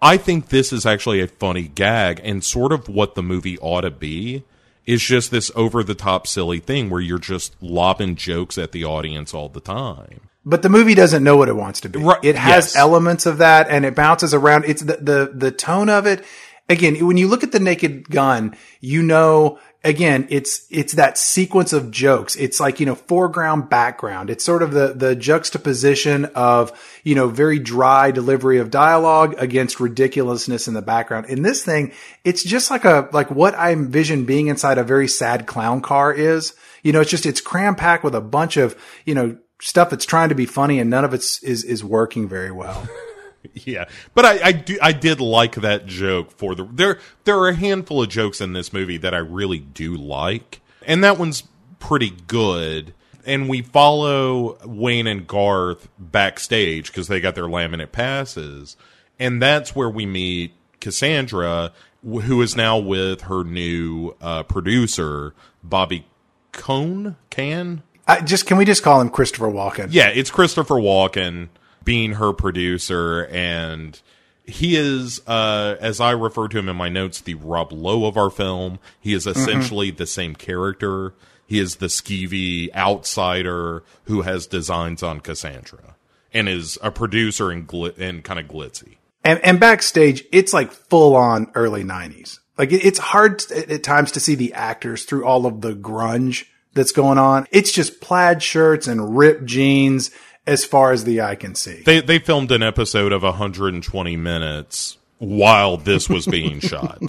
I 0.00 0.16
think 0.16 0.48
this 0.48 0.72
is 0.72 0.84
actually 0.84 1.20
a 1.20 1.28
funny 1.28 1.68
gag 1.68 2.20
and 2.24 2.42
sort 2.42 2.72
of 2.72 2.88
what 2.88 3.14
the 3.14 3.22
movie 3.22 3.58
ought 3.58 3.82
to 3.82 3.90
be 3.90 4.44
is 4.84 5.00
just 5.00 5.30
this 5.30 5.50
over 5.54 5.84
the 5.84 5.94
top 5.94 6.26
silly 6.26 6.58
thing 6.58 6.90
where 6.90 7.00
you're 7.00 7.18
just 7.18 7.54
lobbing 7.62 8.16
jokes 8.16 8.58
at 8.58 8.72
the 8.72 8.84
audience 8.84 9.32
all 9.32 9.48
the 9.48 9.60
time. 9.60 10.22
But 10.44 10.62
the 10.62 10.68
movie 10.68 10.94
doesn't 10.94 11.22
know 11.22 11.36
what 11.36 11.48
it 11.48 11.54
wants 11.54 11.80
to 11.82 11.88
be. 11.88 12.00
Right, 12.00 12.18
It 12.24 12.34
has 12.34 12.74
yes. 12.74 12.76
elements 12.76 13.26
of 13.26 13.38
that 13.38 13.68
and 13.70 13.84
it 13.84 13.94
bounces 13.94 14.34
around. 14.34 14.64
It's 14.64 14.82
the, 14.82 14.96
the, 14.96 15.32
the 15.32 15.50
tone 15.52 15.88
of 15.88 16.04
it. 16.06 16.24
Again, 16.68 17.06
when 17.06 17.16
you 17.16 17.28
look 17.28 17.44
at 17.44 17.52
the 17.52 17.60
naked 17.60 18.10
gun, 18.10 18.56
you 18.80 19.02
know, 19.02 19.60
again, 19.84 20.26
it's, 20.30 20.66
it's 20.70 20.94
that 20.94 21.18
sequence 21.18 21.72
of 21.72 21.90
jokes. 21.90 22.36
It's 22.36 22.60
like, 22.60 22.80
you 22.80 22.86
know, 22.86 22.94
foreground, 22.94 23.68
background. 23.68 24.30
It's 24.30 24.44
sort 24.44 24.62
of 24.62 24.72
the, 24.72 24.92
the 24.94 25.16
juxtaposition 25.16 26.26
of, 26.26 26.72
you 27.02 27.14
know, 27.14 27.28
very 27.28 27.58
dry 27.58 28.10
delivery 28.10 28.58
of 28.58 28.70
dialogue 28.70 29.34
against 29.38 29.80
ridiculousness 29.80 30.68
in 30.68 30.74
the 30.74 30.82
background. 30.82 31.26
In 31.26 31.42
this 31.42 31.64
thing, 31.64 31.92
it's 32.24 32.44
just 32.44 32.70
like 32.70 32.84
a, 32.84 33.08
like 33.12 33.30
what 33.30 33.54
I 33.54 33.72
envision 33.72 34.24
being 34.24 34.46
inside 34.46 34.78
a 34.78 34.84
very 34.84 35.08
sad 35.08 35.46
clown 35.46 35.80
car 35.82 36.12
is. 36.12 36.54
You 36.82 36.92
know, 36.92 37.00
it's 37.00 37.10
just, 37.10 37.26
it's 37.26 37.40
cram 37.40 37.74
packed 37.74 38.04
with 38.04 38.14
a 38.14 38.20
bunch 38.20 38.56
of, 38.56 38.76
you 39.04 39.14
know, 39.14 39.36
stuff 39.60 39.90
that's 39.90 40.04
trying 40.04 40.28
to 40.28 40.34
be 40.34 40.46
funny 40.46 40.80
and 40.80 40.90
none 40.90 41.04
of 41.04 41.14
it's 41.14 41.42
is, 41.42 41.64
is 41.64 41.84
working 41.84 42.28
very 42.28 42.50
well. 42.50 42.88
Yeah, 43.64 43.84
but 44.14 44.24
I, 44.24 44.46
I 44.48 44.52
do 44.52 44.78
I 44.80 44.92
did 44.92 45.20
like 45.20 45.56
that 45.56 45.84
joke 45.84 46.30
for 46.30 46.54
the 46.54 46.64
there 46.64 46.98
there 47.24 47.38
are 47.38 47.48
a 47.48 47.54
handful 47.54 48.02
of 48.02 48.08
jokes 48.08 48.40
in 48.40 48.54
this 48.54 48.72
movie 48.72 48.96
that 48.96 49.12
I 49.12 49.18
really 49.18 49.58
do 49.58 49.94
like, 49.94 50.62
and 50.86 51.04
that 51.04 51.18
one's 51.18 51.44
pretty 51.78 52.10
good. 52.26 52.94
And 53.26 53.48
we 53.48 53.62
follow 53.62 54.58
Wayne 54.64 55.06
and 55.06 55.26
Garth 55.26 55.88
backstage 55.98 56.86
because 56.88 57.08
they 57.08 57.20
got 57.20 57.34
their 57.34 57.44
laminate 57.44 57.92
passes, 57.92 58.76
and 59.18 59.40
that's 59.40 59.76
where 59.76 59.90
we 59.90 60.06
meet 60.06 60.54
Cassandra, 60.80 61.72
who 62.02 62.42
is 62.42 62.56
now 62.56 62.78
with 62.78 63.22
her 63.22 63.44
new 63.44 64.16
uh, 64.20 64.42
producer 64.44 65.34
Bobby 65.62 66.06
Cahn. 66.52 67.16
Can 67.30 67.82
I, 68.08 68.20
just 68.22 68.46
can 68.46 68.56
we 68.56 68.64
just 68.64 68.82
call 68.82 69.00
him 69.00 69.10
Christopher 69.10 69.46
Walken? 69.48 69.88
yeah, 69.90 70.08
it's 70.08 70.30
Christopher 70.30 70.76
Walken 70.76 71.48
being 71.84 72.14
her 72.14 72.32
producer, 72.32 73.26
and 73.30 74.00
he 74.44 74.76
is, 74.76 75.20
uh, 75.26 75.76
as 75.80 76.00
I 76.00 76.10
refer 76.10 76.48
to 76.48 76.58
him 76.58 76.68
in 76.68 76.76
my 76.76 76.88
notes, 76.88 77.20
the 77.20 77.34
Rob 77.34 77.72
Lowe 77.72 78.06
of 78.06 78.16
our 78.16 78.30
film. 78.30 78.78
He 79.00 79.14
is 79.14 79.26
essentially 79.26 79.90
the 79.90 80.06
same 80.06 80.34
character. 80.34 81.14
He 81.46 81.58
is 81.58 81.76
the 81.76 81.86
skeevy 81.86 82.74
outsider 82.74 83.82
who 84.04 84.22
has 84.22 84.46
designs 84.46 85.02
on 85.02 85.20
Cassandra 85.20 85.96
and 86.32 86.48
is 86.48 86.78
a 86.82 86.90
producer 86.90 87.50
and, 87.50 87.68
glit- 87.68 87.98
and 87.98 88.24
kind 88.24 88.40
of 88.40 88.46
glitzy. 88.46 88.96
And, 89.22 89.38
and 89.44 89.60
backstage, 89.60 90.24
it's 90.32 90.52
like 90.52 90.72
full 90.72 91.14
on 91.14 91.50
early 91.54 91.84
nineties. 91.84 92.40
Like 92.58 92.72
it, 92.72 92.84
it's 92.84 92.98
hard 92.98 93.42
at 93.52 93.82
times 93.82 94.12
to 94.12 94.20
see 94.20 94.34
the 94.34 94.54
actors 94.54 95.04
through 95.04 95.24
all 95.24 95.46
of 95.46 95.60
the 95.60 95.74
grunge 95.74 96.46
that's 96.74 96.92
going 96.92 97.18
on. 97.18 97.46
It's 97.52 97.70
just 97.70 98.00
plaid 98.00 98.42
shirts 98.42 98.88
and 98.88 99.16
ripped 99.16 99.44
jeans 99.44 100.10
as 100.46 100.64
far 100.64 100.92
as 100.92 101.04
the 101.04 101.20
eye 101.20 101.34
can 101.34 101.54
see. 101.54 101.82
They 101.82 102.00
they 102.00 102.18
filmed 102.18 102.50
an 102.52 102.62
episode 102.62 103.12
of 103.12 103.22
120 103.22 104.16
minutes 104.16 104.98
while 105.18 105.76
this 105.76 106.08
was 106.08 106.26
being 106.26 106.60
shot. 106.60 107.00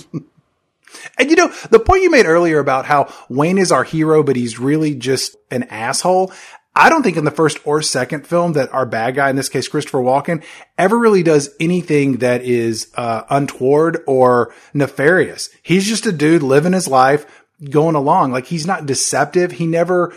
And 1.17 1.29
you 1.29 1.35
know, 1.35 1.47
the 1.71 1.79
point 1.79 2.03
you 2.03 2.11
made 2.11 2.25
earlier 2.25 2.59
about 2.59 2.85
how 2.85 3.11
Wayne 3.29 3.57
is 3.57 3.71
our 3.71 3.83
hero, 3.83 4.23
but 4.23 4.35
he's 4.35 4.59
really 4.59 4.95
just 4.95 5.35
an 5.49 5.63
asshole. 5.63 6.31
I 6.75 6.89
don't 6.89 7.03
think 7.03 7.17
in 7.17 7.25
the 7.25 7.31
first 7.31 7.59
or 7.65 7.83
second 7.83 8.25
film 8.25 8.53
that 8.53 8.73
our 8.73 8.85
bad 8.85 9.15
guy, 9.15 9.29
in 9.29 9.35
this 9.35 9.49
case, 9.49 9.67
Christopher 9.67 9.99
Walken, 9.99 10.43
ever 10.75 10.97
really 10.97 11.21
does 11.21 11.51
anything 11.59 12.17
that 12.17 12.41
is, 12.43 12.91
uh, 12.95 13.23
untoward 13.29 13.99
or 14.07 14.53
nefarious. 14.73 15.49
He's 15.61 15.87
just 15.87 16.07
a 16.07 16.11
dude 16.11 16.41
living 16.41 16.73
his 16.73 16.87
life, 16.87 17.27
going 17.69 17.95
along. 17.95 18.31
Like 18.31 18.47
he's 18.47 18.65
not 18.65 18.85
deceptive. 18.85 19.53
He 19.53 19.67
never 19.67 20.13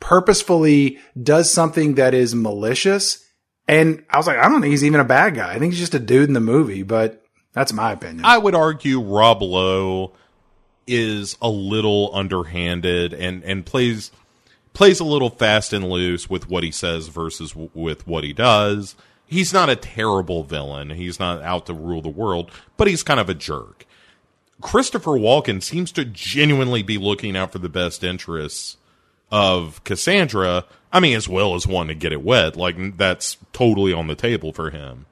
purposefully 0.00 0.98
does 1.20 1.50
something 1.50 1.94
that 1.94 2.14
is 2.14 2.34
malicious. 2.34 3.24
And 3.68 4.04
I 4.10 4.16
was 4.16 4.26
like, 4.26 4.38
I 4.38 4.48
don't 4.48 4.60
think 4.60 4.70
he's 4.70 4.84
even 4.84 5.00
a 5.00 5.04
bad 5.04 5.34
guy. 5.34 5.52
I 5.52 5.58
think 5.58 5.72
he's 5.72 5.80
just 5.80 5.94
a 5.94 5.98
dude 5.98 6.28
in 6.28 6.34
the 6.34 6.40
movie, 6.40 6.82
but 6.82 7.24
that's 7.52 7.72
my 7.72 7.92
opinion. 7.92 8.24
I 8.24 8.38
would 8.38 8.54
argue 8.54 9.00
Rob 9.00 9.42
Lowe 9.42 10.12
is 10.86 11.36
a 11.42 11.48
little 11.48 12.10
underhanded 12.14 13.12
and 13.12 13.42
and 13.42 13.66
plays 13.66 14.12
plays 14.72 15.00
a 15.00 15.04
little 15.04 15.30
fast 15.30 15.72
and 15.72 15.88
loose 15.88 16.30
with 16.30 16.48
what 16.48 16.62
he 16.62 16.70
says 16.70 17.08
versus 17.08 17.52
w- 17.52 17.70
with 17.74 18.06
what 18.06 18.22
he 18.24 18.32
does. 18.32 18.94
He's 19.26 19.52
not 19.52 19.68
a 19.70 19.74
terrible 19.74 20.44
villain. 20.44 20.90
He's 20.90 21.18
not 21.18 21.42
out 21.42 21.66
to 21.66 21.74
rule 21.74 22.02
the 22.02 22.08
world, 22.08 22.50
but 22.76 22.86
he's 22.86 23.02
kind 23.02 23.18
of 23.18 23.28
a 23.28 23.34
jerk. 23.34 23.86
Christopher 24.60 25.12
Walken 25.12 25.62
seems 25.62 25.90
to 25.92 26.04
genuinely 26.04 26.82
be 26.82 26.98
looking 26.98 27.36
out 27.36 27.52
for 27.52 27.58
the 27.58 27.68
best 27.68 28.04
interests 28.04 28.76
of 29.30 29.82
Cassandra. 29.84 30.64
I 30.92 31.00
mean, 31.00 31.16
as 31.16 31.28
well 31.28 31.54
as 31.54 31.66
wanting 31.66 31.96
to 31.96 32.00
get 32.00 32.12
it 32.12 32.22
wet. 32.22 32.56
Like 32.56 32.96
that's 32.96 33.36
totally 33.52 33.92
on 33.92 34.06
the 34.06 34.14
table 34.14 34.52
for 34.52 34.70
him. 34.70 35.06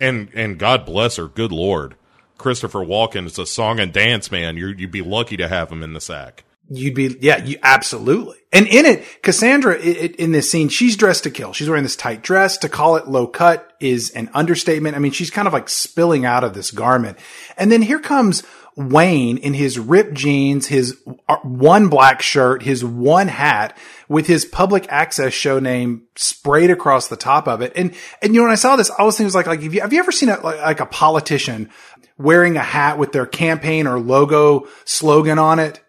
And 0.00 0.28
and 0.34 0.58
God 0.58 0.84
bless 0.84 1.16
her, 1.16 1.28
good 1.28 1.52
lord. 1.52 1.96
Christopher 2.36 2.80
Walken 2.80 3.26
is 3.26 3.38
a 3.38 3.46
song 3.46 3.80
and 3.80 3.92
dance 3.92 4.30
man. 4.30 4.56
You 4.56 4.68
you'd 4.68 4.92
be 4.92 5.02
lucky 5.02 5.36
to 5.36 5.48
have 5.48 5.70
him 5.70 5.82
in 5.82 5.92
the 5.92 6.00
sack. 6.00 6.44
You'd 6.70 6.94
be, 6.94 7.16
yeah, 7.20 7.42
you 7.42 7.58
absolutely. 7.62 8.36
And 8.52 8.66
in 8.66 8.84
it, 8.84 9.22
Cassandra, 9.22 9.76
i 9.76 9.78
i 9.78 10.14
in 10.18 10.32
this 10.32 10.50
scene, 10.50 10.68
she's 10.68 10.96
dressed 10.96 11.24
to 11.24 11.30
kill. 11.30 11.54
She's 11.54 11.68
wearing 11.68 11.82
this 11.82 11.96
tight 11.96 12.22
dress. 12.22 12.58
To 12.58 12.68
call 12.68 12.96
it 12.96 13.08
low 13.08 13.26
cut 13.26 13.72
is 13.80 14.10
an 14.10 14.28
understatement. 14.34 14.94
I 14.94 14.98
mean, 14.98 15.12
she's 15.12 15.30
kind 15.30 15.48
of 15.48 15.54
like 15.54 15.70
spilling 15.70 16.26
out 16.26 16.44
of 16.44 16.52
this 16.52 16.70
garment. 16.70 17.18
And 17.56 17.72
then 17.72 17.80
here 17.80 17.98
comes 17.98 18.42
Wayne 18.78 19.38
in 19.38 19.54
his 19.54 19.76
ripped 19.76 20.14
jeans, 20.14 20.68
his 20.68 20.96
uh, 21.28 21.36
one 21.42 21.88
black 21.88 22.22
shirt, 22.22 22.62
his 22.62 22.84
one 22.84 23.26
hat 23.26 23.76
with 24.08 24.28
his 24.28 24.44
public 24.44 24.86
access 24.88 25.32
show 25.32 25.58
name 25.58 26.04
sprayed 26.14 26.70
across 26.70 27.08
the 27.08 27.16
top 27.16 27.48
of 27.48 27.60
it. 27.60 27.72
And, 27.74 27.92
and 28.22 28.34
you 28.34 28.40
know, 28.40 28.44
when 28.44 28.52
I 28.52 28.54
saw 28.54 28.76
this, 28.76 28.88
I 28.96 29.02
was 29.02 29.16
thinking, 29.16 29.34
like, 29.34 29.48
like, 29.48 29.62
have 29.62 29.74
you, 29.74 29.80
have 29.80 29.92
you 29.92 29.98
ever 29.98 30.12
seen 30.12 30.28
a, 30.28 30.38
like, 30.40 30.60
like 30.60 30.80
a 30.80 30.86
politician 30.86 31.70
wearing 32.18 32.56
a 32.56 32.62
hat 32.62 32.98
with 32.98 33.10
their 33.10 33.26
campaign 33.26 33.88
or 33.88 33.98
logo 33.98 34.68
slogan 34.84 35.40
on 35.40 35.58
it? 35.58 35.80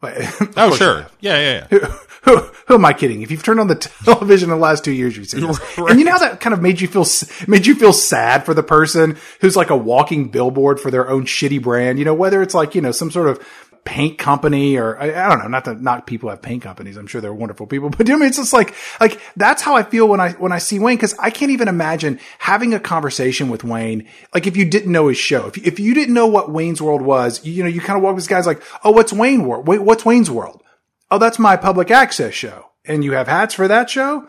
Oh 0.56 0.76
sure, 0.76 1.06
yeah, 1.18 1.40
yeah, 1.40 1.66
yeah. 1.72 1.98
Who, 2.28 2.36
who 2.66 2.74
am 2.74 2.84
I 2.84 2.92
kidding? 2.92 3.22
If 3.22 3.30
you've 3.30 3.42
turned 3.42 3.58
on 3.60 3.68
the 3.68 3.74
television 4.04 4.50
in 4.50 4.56
the 4.56 4.62
last 4.62 4.84
two 4.84 4.92
years, 4.92 5.16
you've 5.16 5.28
seen 5.28 5.46
this. 5.46 5.58
Right. 5.78 5.90
And 5.90 5.98
you 5.98 6.04
know 6.04 6.12
how 6.12 6.18
that 6.18 6.40
kind 6.40 6.52
of 6.52 6.60
made 6.60 6.80
you 6.80 6.86
feel, 6.88 7.06
made 7.46 7.66
you 7.66 7.74
feel 7.74 7.92
sad 7.92 8.44
for 8.44 8.52
the 8.54 8.62
person 8.62 9.16
who's 9.40 9.56
like 9.56 9.70
a 9.70 9.76
walking 9.76 10.28
billboard 10.28 10.78
for 10.78 10.90
their 10.90 11.08
own 11.08 11.24
shitty 11.24 11.62
brand. 11.62 11.98
You 11.98 12.04
know, 12.04 12.14
whether 12.14 12.42
it's 12.42 12.54
like, 12.54 12.74
you 12.74 12.80
know, 12.82 12.92
some 12.92 13.10
sort 13.10 13.28
of 13.28 13.46
paint 13.84 14.18
company 14.18 14.76
or 14.76 14.98
I, 15.00 15.24
I 15.24 15.28
don't 15.30 15.38
know, 15.38 15.48
not 15.48 15.64
that 15.64 15.80
not 15.80 16.06
people 16.06 16.28
have 16.28 16.42
paint 16.42 16.62
companies. 16.62 16.98
I'm 16.98 17.06
sure 17.06 17.22
they're 17.22 17.32
wonderful 17.32 17.66
people, 17.66 17.88
but 17.96 18.06
you 18.06 18.12
know, 18.12 18.16
I 18.16 18.20
mean, 18.20 18.28
it's 18.28 18.36
just 18.36 18.52
like, 18.52 18.74
like 19.00 19.18
that's 19.36 19.62
how 19.62 19.76
I 19.76 19.82
feel 19.82 20.06
when 20.06 20.20
I, 20.20 20.32
when 20.32 20.52
I 20.52 20.58
see 20.58 20.78
Wayne. 20.78 20.98
Cause 20.98 21.14
I 21.18 21.30
can't 21.30 21.50
even 21.52 21.68
imagine 21.68 22.20
having 22.38 22.74
a 22.74 22.80
conversation 22.80 23.48
with 23.48 23.64
Wayne. 23.64 24.06
Like 24.34 24.46
if 24.46 24.54
you 24.58 24.66
didn't 24.66 24.92
know 24.92 25.08
his 25.08 25.16
show, 25.16 25.46
if, 25.46 25.56
you- 25.56 25.62
if 25.64 25.80
you 25.80 25.94
didn't 25.94 26.12
know 26.12 26.26
what 26.26 26.50
Wayne's 26.52 26.82
World 26.82 27.00
was, 27.00 27.42
you, 27.46 27.54
you 27.54 27.62
know, 27.62 27.70
you 27.70 27.80
kind 27.80 27.96
of 27.96 28.02
walk 28.02 28.14
with 28.14 28.24
this 28.24 28.28
guy's 28.28 28.46
like, 28.46 28.62
Oh, 28.84 28.90
what's 28.90 29.14
Wayne 29.14 29.46
World? 29.46 29.66
Wait, 29.66 29.80
what's 29.80 30.04
Wayne's 30.04 30.30
World? 30.30 30.62
Oh, 31.10 31.18
that's 31.18 31.38
my 31.38 31.56
public 31.56 31.90
access 31.90 32.34
show. 32.34 32.66
And 32.84 33.04
you 33.04 33.12
have 33.12 33.28
hats 33.28 33.54
for 33.54 33.68
that 33.68 33.90
show 33.90 34.28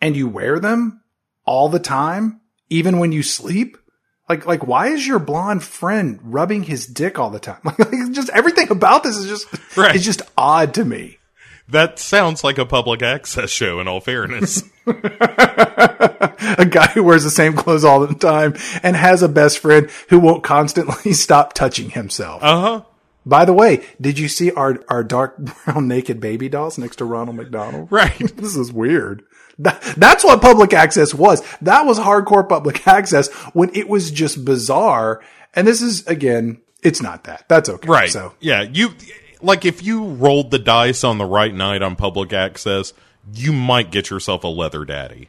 and 0.00 0.16
you 0.16 0.28
wear 0.28 0.58
them 0.58 1.02
all 1.44 1.68
the 1.68 1.78
time, 1.78 2.40
even 2.68 2.98
when 2.98 3.12
you 3.12 3.22
sleep. 3.22 3.76
Like, 4.28 4.44
like, 4.46 4.66
why 4.66 4.88
is 4.88 5.06
your 5.06 5.18
blonde 5.18 5.62
friend 5.64 6.18
rubbing 6.22 6.64
his 6.64 6.86
dick 6.86 7.18
all 7.18 7.30
the 7.30 7.40
time? 7.40 7.60
Like, 7.64 7.78
like 7.78 8.12
just 8.12 8.28
everything 8.30 8.70
about 8.70 9.02
this 9.02 9.16
is 9.16 9.26
just, 9.26 9.76
Right. 9.76 9.96
it's 9.96 10.04
just 10.04 10.20
odd 10.36 10.74
to 10.74 10.84
me. 10.84 11.16
That 11.70 11.98
sounds 11.98 12.44
like 12.44 12.56
a 12.58 12.64
public 12.66 13.02
access 13.02 13.50
show. 13.50 13.80
In 13.80 13.88
all 13.88 14.00
fairness, 14.00 14.62
A 14.86 16.66
guy 16.68 16.86
who 16.94 17.02
wears 17.04 17.24
the 17.24 17.30
same 17.30 17.54
clothes 17.54 17.84
all 17.84 18.06
the 18.06 18.14
time 18.14 18.54
and 18.82 18.96
has 18.96 19.22
a 19.22 19.28
best 19.28 19.58
friend 19.58 19.90
who 20.08 20.18
won't 20.18 20.42
constantly 20.42 21.12
stop 21.12 21.52
touching 21.52 21.90
himself. 21.90 22.42
uh 22.42 22.60
huh. 22.60 22.82
By 23.28 23.44
the 23.44 23.52
way, 23.52 23.84
did 24.00 24.18
you 24.18 24.26
see 24.26 24.50
our, 24.52 24.82
our 24.88 25.04
dark 25.04 25.36
brown 25.64 25.86
naked 25.86 26.18
baby 26.18 26.48
dolls 26.48 26.78
next 26.78 26.96
to 26.96 27.04
Ronald 27.04 27.36
McDonald? 27.36 27.92
Right. 27.92 28.18
This 28.38 28.56
is 28.56 28.72
weird. 28.72 29.24
That, 29.58 29.82
that's 29.96 30.24
what 30.24 30.40
public 30.40 30.72
access 30.72 31.12
was. 31.12 31.42
That 31.60 31.84
was 31.84 31.98
hardcore 31.98 32.48
public 32.48 32.86
access 32.86 33.28
when 33.52 33.70
it 33.74 33.88
was 33.88 34.10
just 34.10 34.44
bizarre. 34.44 35.20
And 35.52 35.66
this 35.66 35.82
is, 35.82 36.06
again, 36.06 36.62
it's 36.82 37.02
not 37.02 37.24
that. 37.24 37.46
That's 37.48 37.68
okay. 37.68 37.88
Right. 37.88 38.08
So 38.10 38.34
yeah, 38.40 38.62
you 38.62 38.94
like 39.42 39.64
if 39.64 39.82
you 39.82 40.04
rolled 40.04 40.50
the 40.50 40.58
dice 40.58 41.04
on 41.04 41.18
the 41.18 41.24
right 41.26 41.52
night 41.52 41.82
on 41.82 41.96
public 41.96 42.32
access, 42.32 42.92
you 43.34 43.52
might 43.52 43.90
get 43.90 44.10
yourself 44.10 44.44
a 44.44 44.48
leather 44.48 44.84
daddy. 44.84 45.28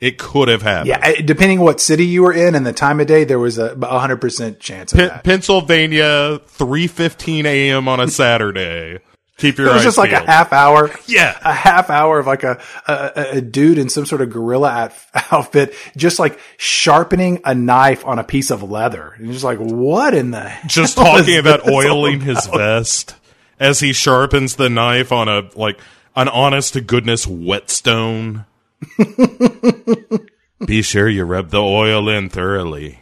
It 0.00 0.16
could 0.16 0.48
have 0.48 0.62
happened. 0.62 0.88
yeah, 0.88 1.20
depending 1.20 1.60
what 1.60 1.78
city 1.80 2.06
you 2.06 2.22
were 2.22 2.32
in 2.32 2.54
and 2.54 2.64
the 2.66 2.72
time 2.72 3.00
of 3.00 3.06
day, 3.06 3.24
there 3.24 3.38
was 3.38 3.58
a 3.58 3.74
a 3.82 3.98
hundred 3.98 4.20
percent 4.20 4.58
chance 4.58 4.92
of 4.92 4.98
P- 4.98 5.06
that. 5.06 5.24
Pennsylvania, 5.24 6.40
three 6.46 6.86
fifteen 6.86 7.44
a.m. 7.46 7.86
on 7.86 8.00
a 8.00 8.08
Saturday. 8.08 9.00
Keep 9.36 9.56
your 9.58 9.68
It 9.68 9.72
was 9.74 9.82
just 9.82 9.96
like 9.96 10.12
a 10.12 10.20
half 10.20 10.52
hour. 10.52 10.90
Yeah. 11.06 11.34
A 11.42 11.52
half 11.54 11.88
hour 11.88 12.18
of 12.18 12.26
like 12.26 12.44
a, 12.44 12.60
a, 12.86 13.26
a 13.36 13.40
dude 13.40 13.78
in 13.78 13.88
some 13.88 14.04
sort 14.04 14.20
of 14.20 14.28
gorilla 14.28 14.68
out- 14.68 14.92
outfit, 15.32 15.74
just 15.96 16.18
like 16.18 16.38
sharpening 16.58 17.40
a 17.46 17.54
knife 17.54 18.04
on 18.06 18.18
a 18.18 18.24
piece 18.24 18.50
of 18.50 18.62
leather. 18.62 19.14
And 19.16 19.32
just 19.32 19.42
like, 19.44 19.58
what 19.58 20.12
in 20.12 20.30
the 20.30 20.52
just 20.66 20.96
talking 20.98 21.38
about 21.38 21.66
oiling 21.66 22.20
his 22.20 22.46
vest 22.48 23.14
as 23.58 23.80
he 23.80 23.94
sharpens 23.94 24.56
the 24.56 24.68
knife 24.68 25.10
on 25.10 25.28
a 25.28 25.48
like 25.54 25.80
an 26.14 26.28
honest 26.28 26.74
to 26.74 26.82
goodness 26.82 27.26
whetstone. 27.26 28.44
Be 30.66 30.82
sure 30.82 31.08
you 31.08 31.24
rub 31.24 31.50
the 31.50 31.62
oil 31.62 32.08
in 32.08 32.28
thoroughly. 32.28 33.00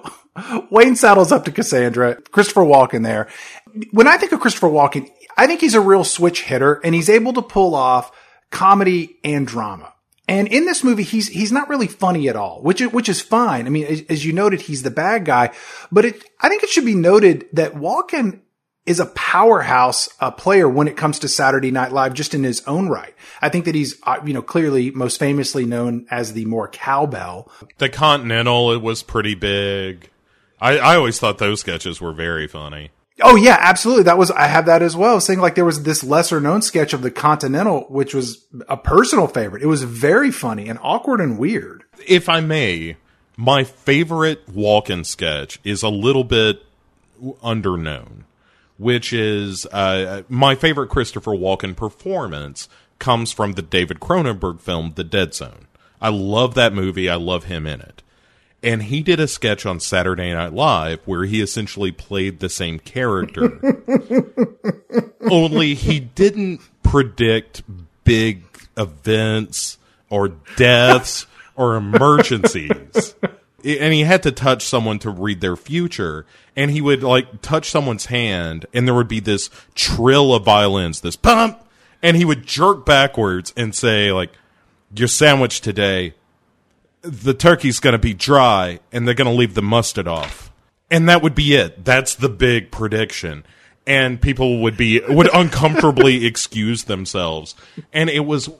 Wayne 0.70 0.96
saddles 0.96 1.32
up 1.32 1.44
to 1.44 1.52
Cassandra, 1.52 2.20
Christopher 2.30 2.62
Walken 2.62 3.02
there. 3.02 3.28
When 3.90 4.06
I 4.06 4.16
think 4.16 4.32
of 4.32 4.40
Christopher 4.40 4.68
Walken, 4.68 5.10
I 5.36 5.46
think 5.46 5.60
he's 5.60 5.74
a 5.74 5.80
real 5.80 6.04
switch 6.04 6.42
hitter 6.42 6.80
and 6.84 6.94
he's 6.94 7.08
able 7.10 7.32
to 7.34 7.42
pull 7.42 7.74
off 7.74 8.10
comedy 8.50 9.18
and 9.24 9.46
drama. 9.46 9.92
And 10.28 10.48
in 10.48 10.66
this 10.66 10.82
movie, 10.82 11.04
he's 11.04 11.28
he's 11.28 11.52
not 11.52 11.68
really 11.68 11.86
funny 11.86 12.28
at 12.28 12.34
all, 12.34 12.60
which 12.62 12.80
is, 12.80 12.92
which 12.92 13.08
is 13.08 13.20
fine. 13.20 13.66
I 13.66 13.70
mean, 13.70 13.86
as, 13.86 14.02
as 14.08 14.24
you 14.24 14.32
noted, 14.32 14.62
he's 14.62 14.82
the 14.82 14.90
bad 14.90 15.24
guy, 15.24 15.52
but 15.92 16.04
it 16.04 16.24
I 16.40 16.48
think 16.48 16.64
it 16.64 16.68
should 16.68 16.84
be 16.84 16.96
noted 16.96 17.46
that 17.52 17.74
Walken 17.74 18.40
is 18.86 19.00
a 19.00 19.06
powerhouse 19.06 20.08
uh, 20.20 20.30
player 20.30 20.68
when 20.68 20.86
it 20.88 20.96
comes 20.96 21.18
to 21.18 21.28
Saturday 21.28 21.72
Night 21.72 21.92
Live, 21.92 22.14
just 22.14 22.34
in 22.34 22.44
his 22.44 22.62
own 22.66 22.88
right. 22.88 23.14
I 23.42 23.48
think 23.48 23.64
that 23.64 23.74
he's, 23.74 24.00
uh, 24.04 24.20
you 24.24 24.32
know, 24.32 24.42
clearly 24.42 24.92
most 24.92 25.18
famously 25.18 25.66
known 25.66 26.06
as 26.10 26.32
the 26.32 26.44
more 26.46 26.68
cowbell. 26.68 27.50
The 27.78 27.88
Continental, 27.88 28.72
it 28.72 28.80
was 28.80 29.02
pretty 29.02 29.34
big. 29.34 30.08
I, 30.60 30.78
I 30.78 30.96
always 30.96 31.18
thought 31.18 31.38
those 31.38 31.60
sketches 31.60 32.00
were 32.00 32.12
very 32.12 32.46
funny. 32.46 32.90
Oh 33.22 33.34
yeah, 33.34 33.56
absolutely. 33.58 34.04
That 34.04 34.18
was 34.18 34.30
I 34.30 34.46
have 34.46 34.66
that 34.66 34.82
as 34.82 34.94
well. 34.94 35.20
Saying 35.20 35.40
like 35.40 35.54
there 35.54 35.64
was 35.64 35.82
this 35.82 36.04
lesser 36.04 36.38
known 36.38 36.60
sketch 36.60 36.92
of 36.92 37.00
the 37.00 37.10
Continental, 37.10 37.86
which 37.88 38.14
was 38.14 38.44
a 38.68 38.76
personal 38.76 39.26
favorite. 39.26 39.62
It 39.62 39.66
was 39.66 39.82
very 39.84 40.30
funny 40.30 40.68
and 40.68 40.78
awkward 40.82 41.22
and 41.22 41.38
weird. 41.38 41.84
If 42.06 42.28
I 42.28 42.40
may, 42.40 42.96
my 43.36 43.64
favorite 43.64 44.46
Walken 44.46 45.06
sketch 45.06 45.58
is 45.64 45.82
a 45.82 45.88
little 45.88 46.24
bit 46.24 46.62
underknown 47.42 48.25
which 48.78 49.12
is 49.12 49.66
uh, 49.66 50.22
my 50.28 50.54
favorite 50.54 50.88
Christopher 50.88 51.32
Walken 51.32 51.76
performance 51.76 52.68
comes 52.98 53.32
from 53.32 53.52
the 53.52 53.62
David 53.62 54.00
Cronenberg 54.00 54.60
film 54.60 54.92
The 54.94 55.04
Dead 55.04 55.34
Zone. 55.34 55.66
I 56.00 56.10
love 56.10 56.54
that 56.54 56.72
movie. 56.72 57.08
I 57.08 57.16
love 57.16 57.44
him 57.44 57.66
in 57.66 57.80
it. 57.80 58.02
And 58.62 58.84
he 58.84 59.02
did 59.02 59.20
a 59.20 59.28
sketch 59.28 59.64
on 59.66 59.80
Saturday 59.80 60.32
Night 60.32 60.52
Live 60.52 61.00
where 61.04 61.24
he 61.24 61.40
essentially 61.40 61.92
played 61.92 62.40
the 62.40 62.48
same 62.48 62.78
character. 62.78 63.60
Only 65.30 65.74
he 65.74 66.00
didn't 66.00 66.60
predict 66.82 67.62
big 68.04 68.44
events 68.76 69.78
or 70.10 70.28
deaths 70.56 71.26
or 71.54 71.76
emergencies 71.76 73.14
and 73.66 73.92
he 73.92 74.02
had 74.02 74.22
to 74.22 74.32
touch 74.32 74.64
someone 74.64 74.98
to 75.00 75.10
read 75.10 75.40
their 75.40 75.56
future 75.56 76.24
and 76.54 76.70
he 76.70 76.80
would 76.80 77.02
like 77.02 77.42
touch 77.42 77.68
someone's 77.70 78.06
hand 78.06 78.66
and 78.72 78.86
there 78.86 78.94
would 78.94 79.08
be 79.08 79.20
this 79.20 79.50
trill 79.74 80.34
of 80.34 80.44
violins 80.44 81.00
this 81.00 81.16
pump 81.16 81.60
and 82.02 82.16
he 82.16 82.24
would 82.24 82.46
jerk 82.46 82.86
backwards 82.86 83.52
and 83.56 83.74
say 83.74 84.12
like 84.12 84.30
your 84.94 85.08
sandwich 85.08 85.60
today 85.60 86.14
the 87.06 87.34
turkey's 87.34 87.80
going 87.80 87.92
to 87.92 87.98
be 87.98 88.14
dry 88.14 88.80
and 88.92 89.06
they're 89.06 89.14
going 89.14 89.30
to 89.30 89.36
leave 89.36 89.54
the 89.54 89.62
mustard 89.62 90.08
off. 90.08 90.50
And 90.90 91.08
that 91.08 91.22
would 91.22 91.34
be 91.34 91.54
it. 91.54 91.84
That's 91.84 92.14
the 92.14 92.28
big 92.28 92.70
prediction. 92.70 93.44
And 93.86 94.20
people 94.20 94.60
would 94.62 94.76
be 94.76 95.00
would 95.08 95.32
uncomfortably 95.32 96.26
excuse 96.26 96.84
themselves. 96.84 97.54
And 97.92 98.10
it 98.10 98.24
was 98.24 98.50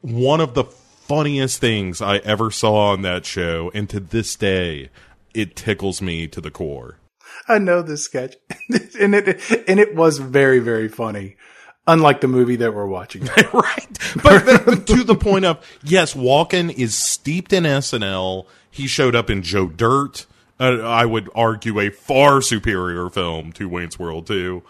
one 0.00 0.40
of 0.40 0.54
the 0.54 0.64
funniest 1.12 1.60
things 1.60 2.00
I 2.00 2.16
ever 2.18 2.50
saw 2.50 2.92
on 2.92 3.02
that 3.02 3.26
show, 3.26 3.70
and 3.74 3.86
to 3.90 4.00
this 4.00 4.34
day, 4.34 4.88
it 5.34 5.54
tickles 5.54 6.00
me 6.00 6.26
to 6.28 6.40
the 6.40 6.50
core. 6.50 6.96
I 7.46 7.58
know 7.58 7.82
this 7.82 8.02
sketch, 8.02 8.36
and 8.98 9.14
it 9.14 9.68
and 9.68 9.78
it 9.78 9.94
was 9.94 10.16
very 10.16 10.58
very 10.58 10.88
funny. 10.88 11.36
Unlike 11.86 12.22
the 12.22 12.28
movie 12.28 12.56
that 12.56 12.74
we're 12.74 12.86
watching, 12.86 13.24
right? 13.52 13.98
But, 14.22 14.86
to 14.86 15.04
the 15.04 15.16
point 15.16 15.44
of 15.44 15.62
yes, 15.82 16.14
Walken 16.14 16.72
is 16.72 16.94
steeped 16.94 17.52
in 17.52 17.64
SNL. 17.64 18.46
He 18.70 18.86
showed 18.86 19.14
up 19.14 19.28
in 19.28 19.42
Joe 19.42 19.66
Dirt. 19.66 20.24
Uh, 20.58 20.78
I 20.80 21.04
would 21.04 21.28
argue 21.34 21.78
a 21.78 21.90
far 21.90 22.40
superior 22.40 23.10
film 23.10 23.52
to 23.52 23.68
Wayne's 23.68 23.98
World 23.98 24.28
2. 24.28 24.62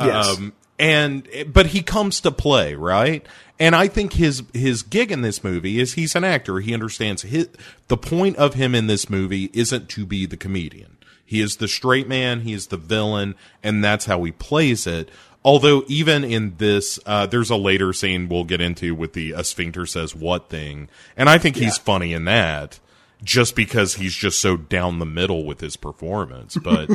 Yes. 0.00 0.38
Um, 0.38 0.54
and 0.78 1.28
but 1.48 1.66
he 1.66 1.82
comes 1.82 2.20
to 2.22 2.30
play, 2.30 2.76
right? 2.76 3.26
And 3.62 3.76
I 3.76 3.86
think 3.86 4.14
his 4.14 4.42
his 4.52 4.82
gig 4.82 5.12
in 5.12 5.22
this 5.22 5.44
movie 5.44 5.78
is 5.78 5.92
he's 5.92 6.16
an 6.16 6.24
actor. 6.24 6.58
He 6.58 6.74
understands 6.74 7.22
his, 7.22 7.48
the 7.86 7.96
point 7.96 8.36
of 8.36 8.54
him 8.54 8.74
in 8.74 8.88
this 8.88 9.08
movie 9.08 9.50
isn't 9.54 9.88
to 9.90 10.04
be 10.04 10.26
the 10.26 10.36
comedian. 10.36 10.96
He 11.24 11.40
is 11.40 11.58
the 11.58 11.68
straight 11.68 12.08
man. 12.08 12.40
He 12.40 12.54
is 12.54 12.66
the 12.66 12.76
villain, 12.76 13.36
and 13.62 13.84
that's 13.84 14.06
how 14.06 14.24
he 14.24 14.32
plays 14.32 14.84
it. 14.88 15.10
Although 15.44 15.84
even 15.86 16.24
in 16.24 16.56
this, 16.56 16.98
uh, 17.06 17.26
there's 17.26 17.50
a 17.50 17.56
later 17.56 17.92
scene 17.92 18.28
we'll 18.28 18.42
get 18.42 18.60
into 18.60 18.96
with 18.96 19.12
the 19.12 19.30
a 19.30 19.44
sphincter 19.44 19.86
says 19.86 20.12
what 20.12 20.48
thing, 20.48 20.88
and 21.16 21.30
I 21.30 21.38
think 21.38 21.54
he's 21.54 21.78
funny 21.78 22.12
in 22.12 22.24
that 22.24 22.80
just 23.22 23.54
because 23.54 23.94
he's 23.94 24.14
just 24.16 24.40
so 24.40 24.56
down 24.56 24.98
the 24.98 25.06
middle 25.06 25.44
with 25.44 25.60
his 25.60 25.76
performance. 25.76 26.56
But 26.56 26.90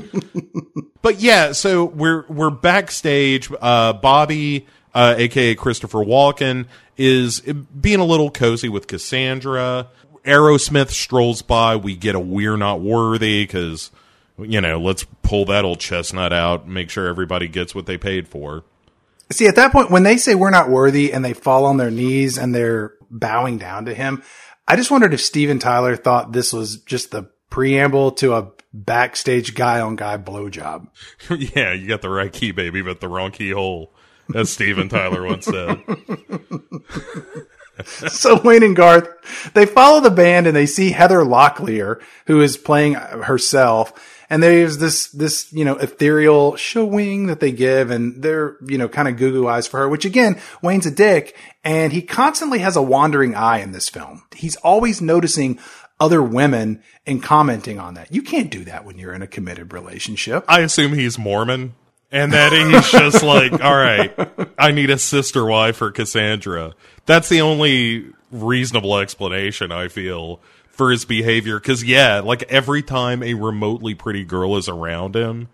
but 1.02 1.22
yeah, 1.22 1.54
so 1.54 1.86
we're 1.86 2.26
we're 2.28 2.50
backstage. 2.50 3.50
Uh, 3.62 3.94
Bobby 3.94 4.68
uh, 4.98 5.14
aka 5.18 5.54
Christopher 5.54 6.00
Walken, 6.00 6.66
is 6.98 7.42
being 7.42 8.00
a 8.00 8.06
little 8.06 8.32
cozy 8.32 8.68
with 8.68 8.88
Cassandra. 8.88 9.90
Aerosmith 10.26 10.90
strolls 10.90 11.44
by. 11.44 11.76
We 11.76 11.96
get 11.96 12.16
a 12.16 12.20
"We're 12.20 12.58
Not 12.58 12.82
Worthy" 12.82 13.44
because 13.44 13.92
you 14.40 14.60
know, 14.62 14.80
let's 14.80 15.06
pull 15.22 15.46
that 15.46 15.66
old 15.66 15.80
chestnut 15.80 16.34
out, 16.34 16.68
make 16.68 16.90
sure 16.90 17.08
everybody 17.08 17.48
gets 17.48 17.74
what 17.74 17.86
they 17.86 17.98
paid 17.98 18.28
for. 18.28 18.64
See, 19.32 19.48
at 19.48 19.56
that 19.56 19.72
point, 19.72 19.92
when 19.92 20.04
they 20.04 20.18
say 20.18 20.36
we're 20.36 20.50
not 20.50 20.70
worthy 20.70 21.12
and 21.12 21.24
they 21.24 21.34
fall 21.34 21.66
on 21.66 21.78
their 21.78 21.92
knees 21.92 22.38
and 22.38 22.56
they're 22.56 22.94
bowing 23.10 23.58
down 23.58 23.86
to 23.86 23.94
him, 23.94 24.24
I 24.68 24.76
just 24.76 24.92
wondered 24.92 25.14
if 25.14 25.22
Steven 25.22 25.60
Tyler 25.60 25.96
thought 25.96 26.32
this 26.32 26.54
was 26.54 26.78
just 26.78 27.12
the 27.12 27.30
preamble 27.50 28.12
to 28.12 28.36
a 28.36 28.52
backstage 28.74 29.54
guy 29.54 29.82
on 29.82 29.96
guy 29.96 30.18
blowjob. 30.18 30.88
yeah, 31.56 31.74
you 31.74 31.88
got 31.88 32.02
the 32.02 32.10
right 32.10 32.32
key, 32.32 32.52
baby, 32.52 32.82
but 32.82 33.00
the 33.00 33.08
wrong 33.08 33.32
keyhole 33.32 33.94
as 34.36 34.50
Steven 34.50 34.90
Tyler 34.90 35.26
once 35.26 35.46
said. 35.46 35.82
so 38.10 38.42
Wayne 38.42 38.64
and 38.64 38.76
Garth, 38.76 39.08
they 39.54 39.66
follow 39.66 40.02
the 40.02 40.12
band 40.12 40.48
and 40.48 40.56
they 40.56 40.66
see 40.66 40.92
Heather 40.92 41.20
Locklear, 41.20 42.02
who 42.26 42.42
is 42.42 42.58
playing 42.58 42.94
herself. 42.94 43.94
And 44.30 44.44
there's 44.44 44.80
this, 44.80 45.08
this, 45.10 45.52
you 45.54 45.64
know, 45.64 45.78
ethereal 45.78 46.58
showing 46.58 47.28
that 47.28 47.40
they 47.40 47.52
give 47.52 47.92
and 47.92 48.22
they're, 48.22 48.58
you 48.66 48.78
know, 48.78 48.90
kind 48.90 49.08
of 49.08 49.16
goo 49.16 49.32
goo 49.32 49.48
eyes 49.48 49.68
for 49.68 49.80
her, 49.80 49.90
which 49.90 50.04
again, 50.06 50.40
Wayne's 50.62 50.86
a 50.86 50.92
dick 50.92 51.38
and 51.64 51.94
he 51.94 52.02
constantly 52.02 52.60
has 52.60 52.76
a 52.76 52.82
wandering 52.82 53.36
eye 53.36 53.60
in 53.60 53.72
this 53.72 53.88
film. 53.88 54.24
He's 54.36 54.58
always 54.58 55.02
noticing 55.02 55.60
other 56.00 56.22
women 56.22 56.84
and 57.06 57.24
commenting 57.24 57.80
on 57.80 57.94
that. 57.96 58.14
You 58.14 58.22
can't 58.22 58.52
do 58.52 58.66
that 58.66 58.86
when 58.86 58.98
you're 58.98 59.14
in 59.14 59.22
a 59.22 59.28
committed 59.28 59.74
relationship. 59.74 60.44
I 60.48 60.62
assume 60.62 60.94
he's 60.94 61.18
Mormon. 61.18 61.74
And 62.12 62.32
that 62.34 62.54
he's 62.54 62.90
just 62.90 63.24
like, 63.24 63.52
all 63.64 63.76
right, 63.76 64.14
I 64.58 64.72
need 64.72 64.90
a 64.90 64.98
sister 64.98 65.46
wife 65.46 65.78
for 65.78 65.92
Cassandra. 65.92 66.74
That's 67.06 67.30
the 67.30 67.42
only 67.42 68.08
reasonable 68.32 68.98
explanation 68.98 69.72
I 69.72 69.88
feel 69.90 70.40
for 70.70 70.92
his 70.92 71.06
behavior. 71.06 71.60
Cause 71.60 71.84
yeah, 71.84 72.20
like 72.20 72.44
every 72.44 72.82
time 72.82 73.24
a 73.24 73.34
remotely 73.34 73.94
pretty 73.96 74.24
girl 74.24 74.56
is 74.58 74.70
around 74.70 75.16
him, 75.16 75.50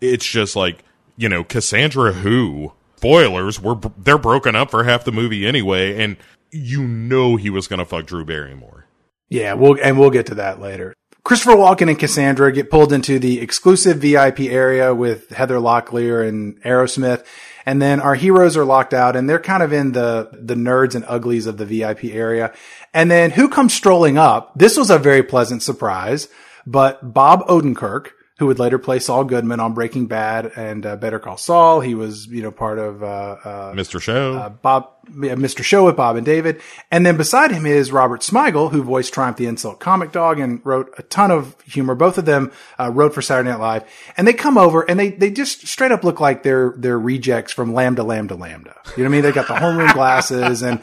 it's 0.00 0.26
just 0.26 0.56
like, 0.56 0.84
you 1.16 1.28
know, 1.28 1.44
Cassandra 1.44 2.12
who? 2.12 2.72
Spoilers, 2.96 3.60
we're, 3.60 3.76
they're 3.98 4.18
broken 4.18 4.56
up 4.56 4.70
for 4.70 4.84
half 4.84 5.04
the 5.04 5.12
movie 5.12 5.46
anyway. 5.46 6.02
And 6.02 6.16
you 6.50 6.82
know 6.82 7.36
he 7.36 7.50
was 7.50 7.68
going 7.68 7.78
to 7.78 7.84
fuck 7.84 8.06
Drew 8.06 8.24
Barrymore. 8.24 8.86
Yeah, 9.28 9.54
we'll, 9.54 9.78
and 9.82 9.98
we'll 9.98 10.10
get 10.10 10.26
to 10.26 10.34
that 10.36 10.60
later. 10.60 10.94
Christopher 11.26 11.56
Walken 11.56 11.88
and 11.88 11.98
Cassandra 11.98 12.52
get 12.52 12.70
pulled 12.70 12.92
into 12.92 13.18
the 13.18 13.40
exclusive 13.40 13.96
VIP 13.96 14.42
area 14.42 14.94
with 14.94 15.30
Heather 15.30 15.56
Locklear 15.56 16.24
and 16.24 16.62
Aerosmith. 16.62 17.26
And 17.66 17.82
then 17.82 17.98
our 17.98 18.14
heroes 18.14 18.56
are 18.56 18.64
locked 18.64 18.94
out 18.94 19.16
and 19.16 19.28
they're 19.28 19.40
kind 19.40 19.60
of 19.60 19.72
in 19.72 19.90
the, 19.90 20.30
the 20.32 20.54
nerds 20.54 20.94
and 20.94 21.04
uglies 21.08 21.46
of 21.46 21.56
the 21.56 21.66
VIP 21.66 22.04
area. 22.04 22.54
And 22.94 23.10
then 23.10 23.32
who 23.32 23.48
comes 23.48 23.74
strolling 23.74 24.16
up? 24.16 24.52
This 24.54 24.76
was 24.76 24.88
a 24.88 25.00
very 25.00 25.24
pleasant 25.24 25.64
surprise, 25.64 26.28
but 26.64 27.12
Bob 27.12 27.44
Odenkirk, 27.48 28.10
who 28.38 28.46
would 28.46 28.58
later 28.58 28.78
play 28.78 28.98
Saul 28.98 29.24
Goodman 29.24 29.60
on 29.60 29.72
Breaking 29.72 30.06
Bad 30.06 30.52
and 30.56 30.84
uh, 30.84 30.96
Better 30.96 31.18
Call 31.18 31.38
Saul. 31.38 31.80
He 31.80 31.94
was, 31.94 32.26
you 32.26 32.42
know, 32.42 32.50
part 32.50 32.78
of 32.78 33.02
uh, 33.02 33.06
uh, 33.06 33.72
Mr. 33.72 34.00
Show, 34.00 34.34
uh, 34.34 34.48
Bob, 34.50 34.90
Mr. 35.10 35.64
Show 35.64 35.86
with 35.86 35.96
Bob 35.96 36.16
and 36.16 36.26
David, 36.26 36.60
and 36.90 37.06
then 37.06 37.16
beside 37.16 37.50
him 37.50 37.64
is 37.64 37.92
Robert 37.92 38.20
Smigel, 38.20 38.70
who 38.70 38.82
voiced 38.82 39.14
Triumph 39.14 39.38
the 39.38 39.46
Insult 39.46 39.80
Comic 39.80 40.12
Dog 40.12 40.38
and 40.38 40.60
wrote 40.66 40.92
a 40.98 41.02
ton 41.02 41.30
of 41.30 41.58
humor. 41.62 41.94
Both 41.94 42.18
of 42.18 42.26
them 42.26 42.52
uh, 42.78 42.90
wrote 42.92 43.14
for 43.14 43.22
Saturday 43.22 43.48
Night 43.48 43.60
Live, 43.60 43.84
and 44.18 44.28
they 44.28 44.34
come 44.34 44.58
over 44.58 44.82
and 44.82 45.00
they 45.00 45.10
they 45.10 45.30
just 45.30 45.66
straight 45.66 45.92
up 45.92 46.04
look 46.04 46.20
like 46.20 46.42
they're 46.42 46.74
they're 46.76 46.98
rejects 46.98 47.52
from 47.52 47.72
Lambda 47.72 48.02
Lambda 48.02 48.34
Lambda. 48.34 48.74
You 48.96 49.04
know 49.04 49.04
what 49.04 49.06
I 49.06 49.08
mean? 49.12 49.22
They 49.22 49.32
got 49.32 49.48
the 49.48 49.54
homeroom 49.54 49.94
glasses 49.94 50.62
and 50.62 50.82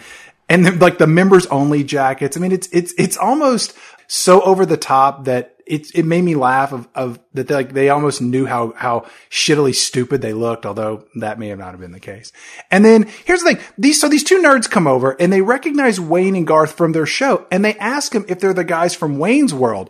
and 0.49 0.81
like 0.81 0.97
the 0.97 1.07
members 1.07 1.45
only 1.47 1.83
jackets. 1.83 2.35
I 2.35 2.39
mean, 2.39 2.51
it's 2.51 2.67
it's 2.71 2.93
it's 2.97 3.17
almost 3.17 3.77
so 4.07 4.41
over 4.41 4.65
the 4.65 4.77
top 4.77 5.25
that 5.25 5.52
it 5.65 5.93
it 5.95 6.05
made 6.05 6.23
me 6.23 6.35
laugh 6.35 6.71
of, 6.71 6.87
of 6.95 7.19
that 7.33 7.47
they, 7.47 7.55
like 7.55 7.73
they 7.73 7.89
almost 7.89 8.21
knew 8.21 8.45
how 8.45 8.73
how 8.75 9.05
shittily 9.29 9.73
stupid 9.73 10.21
they 10.21 10.33
looked, 10.33 10.65
although 10.65 11.05
that 11.15 11.39
may 11.39 11.49
have 11.49 11.59
not 11.59 11.71
have 11.71 11.79
been 11.79 11.91
the 11.91 11.99
case. 11.99 12.31
And 12.71 12.83
then 12.83 13.09
here's 13.25 13.41
the 13.41 13.53
thing: 13.53 13.63
these 13.77 13.99
so 13.99 14.07
these 14.07 14.23
two 14.23 14.41
nerds 14.41 14.69
come 14.69 14.87
over 14.87 15.11
and 15.19 15.31
they 15.31 15.41
recognize 15.41 15.99
Wayne 15.99 16.35
and 16.35 16.47
Garth 16.47 16.73
from 16.73 16.91
their 16.91 17.05
show, 17.05 17.45
and 17.51 17.63
they 17.63 17.75
ask 17.75 18.13
him 18.13 18.25
if 18.27 18.39
they're 18.39 18.53
the 18.53 18.63
guys 18.63 18.95
from 18.95 19.19
Wayne's 19.19 19.53
World. 19.53 19.89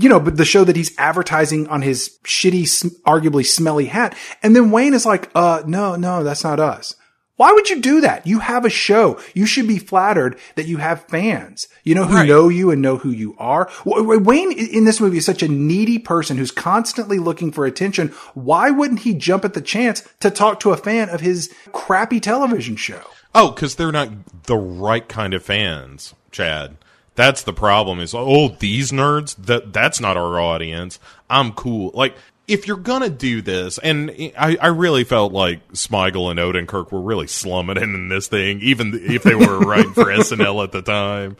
You 0.00 0.08
know, 0.08 0.18
but 0.18 0.36
the 0.36 0.44
show 0.44 0.64
that 0.64 0.74
he's 0.74 0.96
advertising 0.98 1.68
on 1.68 1.82
his 1.82 2.18
shitty, 2.24 2.64
arguably 3.06 3.46
smelly 3.46 3.86
hat. 3.86 4.16
And 4.42 4.56
then 4.56 4.72
Wayne 4.72 4.94
is 4.94 5.06
like, 5.06 5.30
uh, 5.32 5.62
no, 5.64 5.94
no, 5.94 6.24
that's 6.24 6.42
not 6.42 6.58
us. 6.58 6.96
Why 7.36 7.52
would 7.52 7.68
you 7.68 7.80
do 7.80 8.00
that? 8.00 8.26
You 8.26 8.38
have 8.38 8.64
a 8.64 8.70
show. 8.70 9.20
You 9.34 9.44
should 9.46 9.68
be 9.68 9.78
flattered 9.78 10.38
that 10.54 10.66
you 10.66 10.78
have 10.78 11.04
fans, 11.04 11.68
you 11.84 11.94
know, 11.94 12.04
who 12.04 12.14
Right. 12.16 12.28
know 12.28 12.48
you 12.48 12.70
and 12.70 12.80
know 12.80 12.96
who 12.96 13.10
you 13.10 13.34
are. 13.38 13.68
Wayne 13.84 14.52
in 14.52 14.84
this 14.86 15.00
movie 15.00 15.18
is 15.18 15.26
such 15.26 15.42
a 15.42 15.48
needy 15.48 15.98
person 15.98 16.38
who's 16.38 16.50
constantly 16.50 17.18
looking 17.18 17.52
for 17.52 17.66
attention. 17.66 18.08
Why 18.34 18.70
wouldn't 18.70 19.00
he 19.00 19.12
jump 19.12 19.44
at 19.44 19.52
the 19.52 19.60
chance 19.60 20.02
to 20.20 20.30
talk 20.30 20.60
to 20.60 20.70
a 20.72 20.76
fan 20.78 21.10
of 21.10 21.20
his 21.20 21.52
crappy 21.72 22.20
television 22.20 22.76
show? 22.76 23.02
Oh, 23.34 23.50
because 23.50 23.74
they're 23.74 23.92
not 23.92 24.44
the 24.44 24.56
right 24.56 25.06
kind 25.06 25.34
of 25.34 25.42
fans, 25.42 26.14
Chad. 26.30 26.78
That's 27.16 27.42
the 27.42 27.52
problem. 27.52 28.00
Is 28.00 28.14
oh 28.14 28.48
these 28.60 28.92
nerds 28.92 29.36
that 29.36 29.72
that's 29.74 30.00
not 30.00 30.16
our 30.16 30.38
audience. 30.40 30.98
I'm 31.28 31.52
cool. 31.52 31.90
Like 31.94 32.14
if 32.48 32.66
you're 32.66 32.76
gonna 32.76 33.10
do 33.10 33.42
this, 33.42 33.78
and 33.78 34.10
I, 34.38 34.56
I 34.60 34.66
really 34.68 35.04
felt 35.04 35.32
like 35.32 35.66
Smigel 35.72 36.30
and 36.30 36.38
Odenkirk 36.38 36.92
were 36.92 37.00
really 37.00 37.26
slumming 37.26 37.76
in 37.76 38.08
this 38.08 38.28
thing, 38.28 38.60
even 38.60 38.92
if 38.94 39.22
they 39.22 39.34
were 39.34 39.60
writing 39.60 39.92
for 39.92 40.04
SNL 40.06 40.62
at 40.64 40.72
the 40.72 40.82
time. 40.82 41.36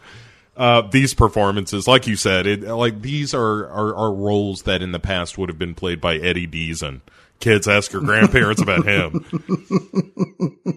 Uh, 0.55 0.81
these 0.81 1.13
performances, 1.13 1.87
like 1.87 2.07
you 2.07 2.15
said, 2.15 2.47
it, 2.47 2.61
like 2.63 3.01
these 3.01 3.33
are, 3.35 3.67
are 3.67 3.95
are 3.95 4.11
roles 4.13 4.63
that 4.63 4.81
in 4.81 4.91
the 4.91 4.99
past 4.99 5.37
would 5.37 5.49
have 5.49 5.59
been 5.59 5.75
played 5.75 6.01
by 6.01 6.15
Eddie 6.15 6.47
Deezen. 6.47 7.01
Kids, 7.39 7.67
ask 7.67 7.93
your 7.93 8.01
grandparents 8.01 8.61
about 8.61 8.85
him. 8.85 9.23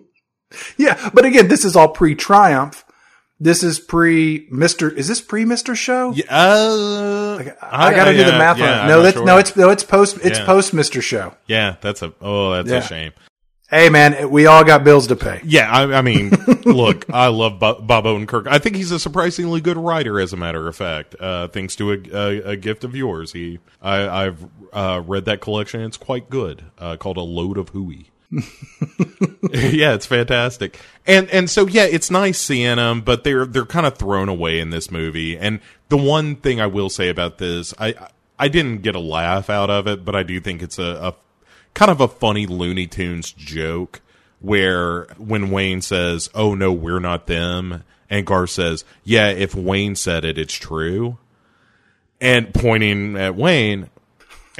Yeah, 0.77 1.11
but 1.15 1.25
again, 1.25 1.47
this 1.49 1.65
is 1.65 1.77
all 1.77 1.89
pre-Triumph. 1.89 2.85
This 3.43 3.63
is 3.63 3.81
pre 3.81 4.47
Mister. 4.51 4.91
Is 4.91 5.09
this 5.09 5.23
pre 5.23 5.47
Mister 5.47 5.75
Show? 5.75 6.13
Yeah, 6.13 6.25
uh, 6.29 7.43
I, 7.63 7.95
got 7.95 8.05
to 8.05 8.13
do 8.13 8.25
the 8.25 8.33
math 8.33 8.59
yeah, 8.59 8.83
on 8.83 8.85
it. 8.85 8.89
No, 8.89 9.03
that's 9.03 9.17
sure. 9.17 9.25
no, 9.25 9.39
it's 9.39 9.57
no, 9.57 9.71
it's 9.71 9.83
post. 9.83 10.19
It's 10.23 10.39
Yeah. 10.39 10.45
post 10.45 10.75
Mister 10.75 11.01
Show. 11.01 11.35
Yeah, 11.47 11.77
that's 11.81 12.03
a 12.03 12.13
oh, 12.21 12.63
that's 12.63 12.85
a 12.85 12.87
shame. 12.87 13.13
Hey, 13.71 13.89
man, 13.89 14.31
we 14.31 14.47
all 14.47 14.65
got 14.65 14.83
bills 14.83 15.07
to 15.07 15.17
pay. 15.17 15.41
Yeah, 15.45 15.71
I, 15.71 15.99
I 15.99 16.03
mean, 16.03 16.31
look, 16.65 17.07
I 17.09 17.29
love 17.29 17.61
Bob, 17.61 17.87
Bob 17.87 18.05
Odenkirk. 18.05 18.49
I 18.49 18.59
think 18.59 18.75
he's 18.75 18.91
a 18.91 18.99
surprisingly 18.99 19.61
good 19.61 19.77
writer, 19.77 20.19
as 20.19 20.33
a 20.33 20.37
matter 20.37 20.67
of 20.67 20.75
fact. 20.75 21.15
Uh, 21.21 21.47
thanks 21.47 21.77
to 21.77 21.93
a, 21.93 21.99
a, 22.13 22.43
a 22.51 22.57
gift 22.57 22.83
of 22.83 22.97
yours, 22.97 23.33
he 23.33 23.61
I, 23.81 24.27
I've 24.27 24.45
uh, 24.73 25.03
read 25.07 25.25
that 25.27 25.41
collection. 25.41 25.83
It's 25.83 25.97
quite 25.97 26.29
good, 26.29 26.65
uh, 26.79 26.97
called 26.97 27.17
A 27.17 27.21
Load 27.23 27.57
of 27.57 27.69
Hooey. 27.69 28.11
yeah, 29.51 29.95
it's 29.95 30.07
fantastic, 30.07 30.79
and 31.05 31.29
and 31.31 31.51
so 31.51 31.67
yeah, 31.67 31.85
it's 31.85 32.11
nice 32.11 32.39
seeing 32.39 32.77
them, 32.77 33.01
but 33.01 33.25
they're 33.25 33.45
they're 33.45 33.67
kind 33.67 33.87
of 33.87 33.99
thrown 33.99 34.29
away 34.29 34.61
in 34.61 34.71
this 34.71 34.91
movie. 34.91 35.37
And 35.37 35.61
the 35.89 35.97
one 35.97 36.37
thing 36.37 36.61
I 36.61 36.67
will 36.67 36.91
say 36.91 37.09
about 37.09 37.39
this, 37.39 37.75
I 37.79 37.95
I 38.39 38.49
didn't 38.49 38.83
get 38.83 38.95
a 38.95 39.01
laugh 39.01 39.51
out 39.51 39.69
of 39.69 39.87
it, 39.89 40.05
but 40.05 40.15
I 40.15 40.23
do 40.23 40.41
think 40.41 40.63
it's 40.63 40.79
a, 40.79 40.83
a 40.83 41.15
kind 41.75 41.91
of 41.91 42.01
a 42.01 42.09
funny 42.09 42.47
Looney 42.47 42.87
Tunes 42.87 43.33
joke 43.33 44.01
where 44.41 45.05
when 45.19 45.51
Wayne 45.51 45.83
says, 45.83 46.31
"Oh 46.35 46.55
no, 46.55 46.73
we're 46.73 47.01
not 47.01 47.27
them," 47.27 47.85
and 48.09 48.27
Gar 48.27 48.47
says, 48.47 48.85
"Yeah, 49.05 49.29
if 49.29 49.55
Wayne 49.55 49.97
said 49.97 50.25
it, 50.25 50.39
it's 50.39 50.55
true," 50.55 51.19
and 52.21 52.55
pointing 52.55 53.17
at 53.17 53.35
Wayne. 53.35 53.91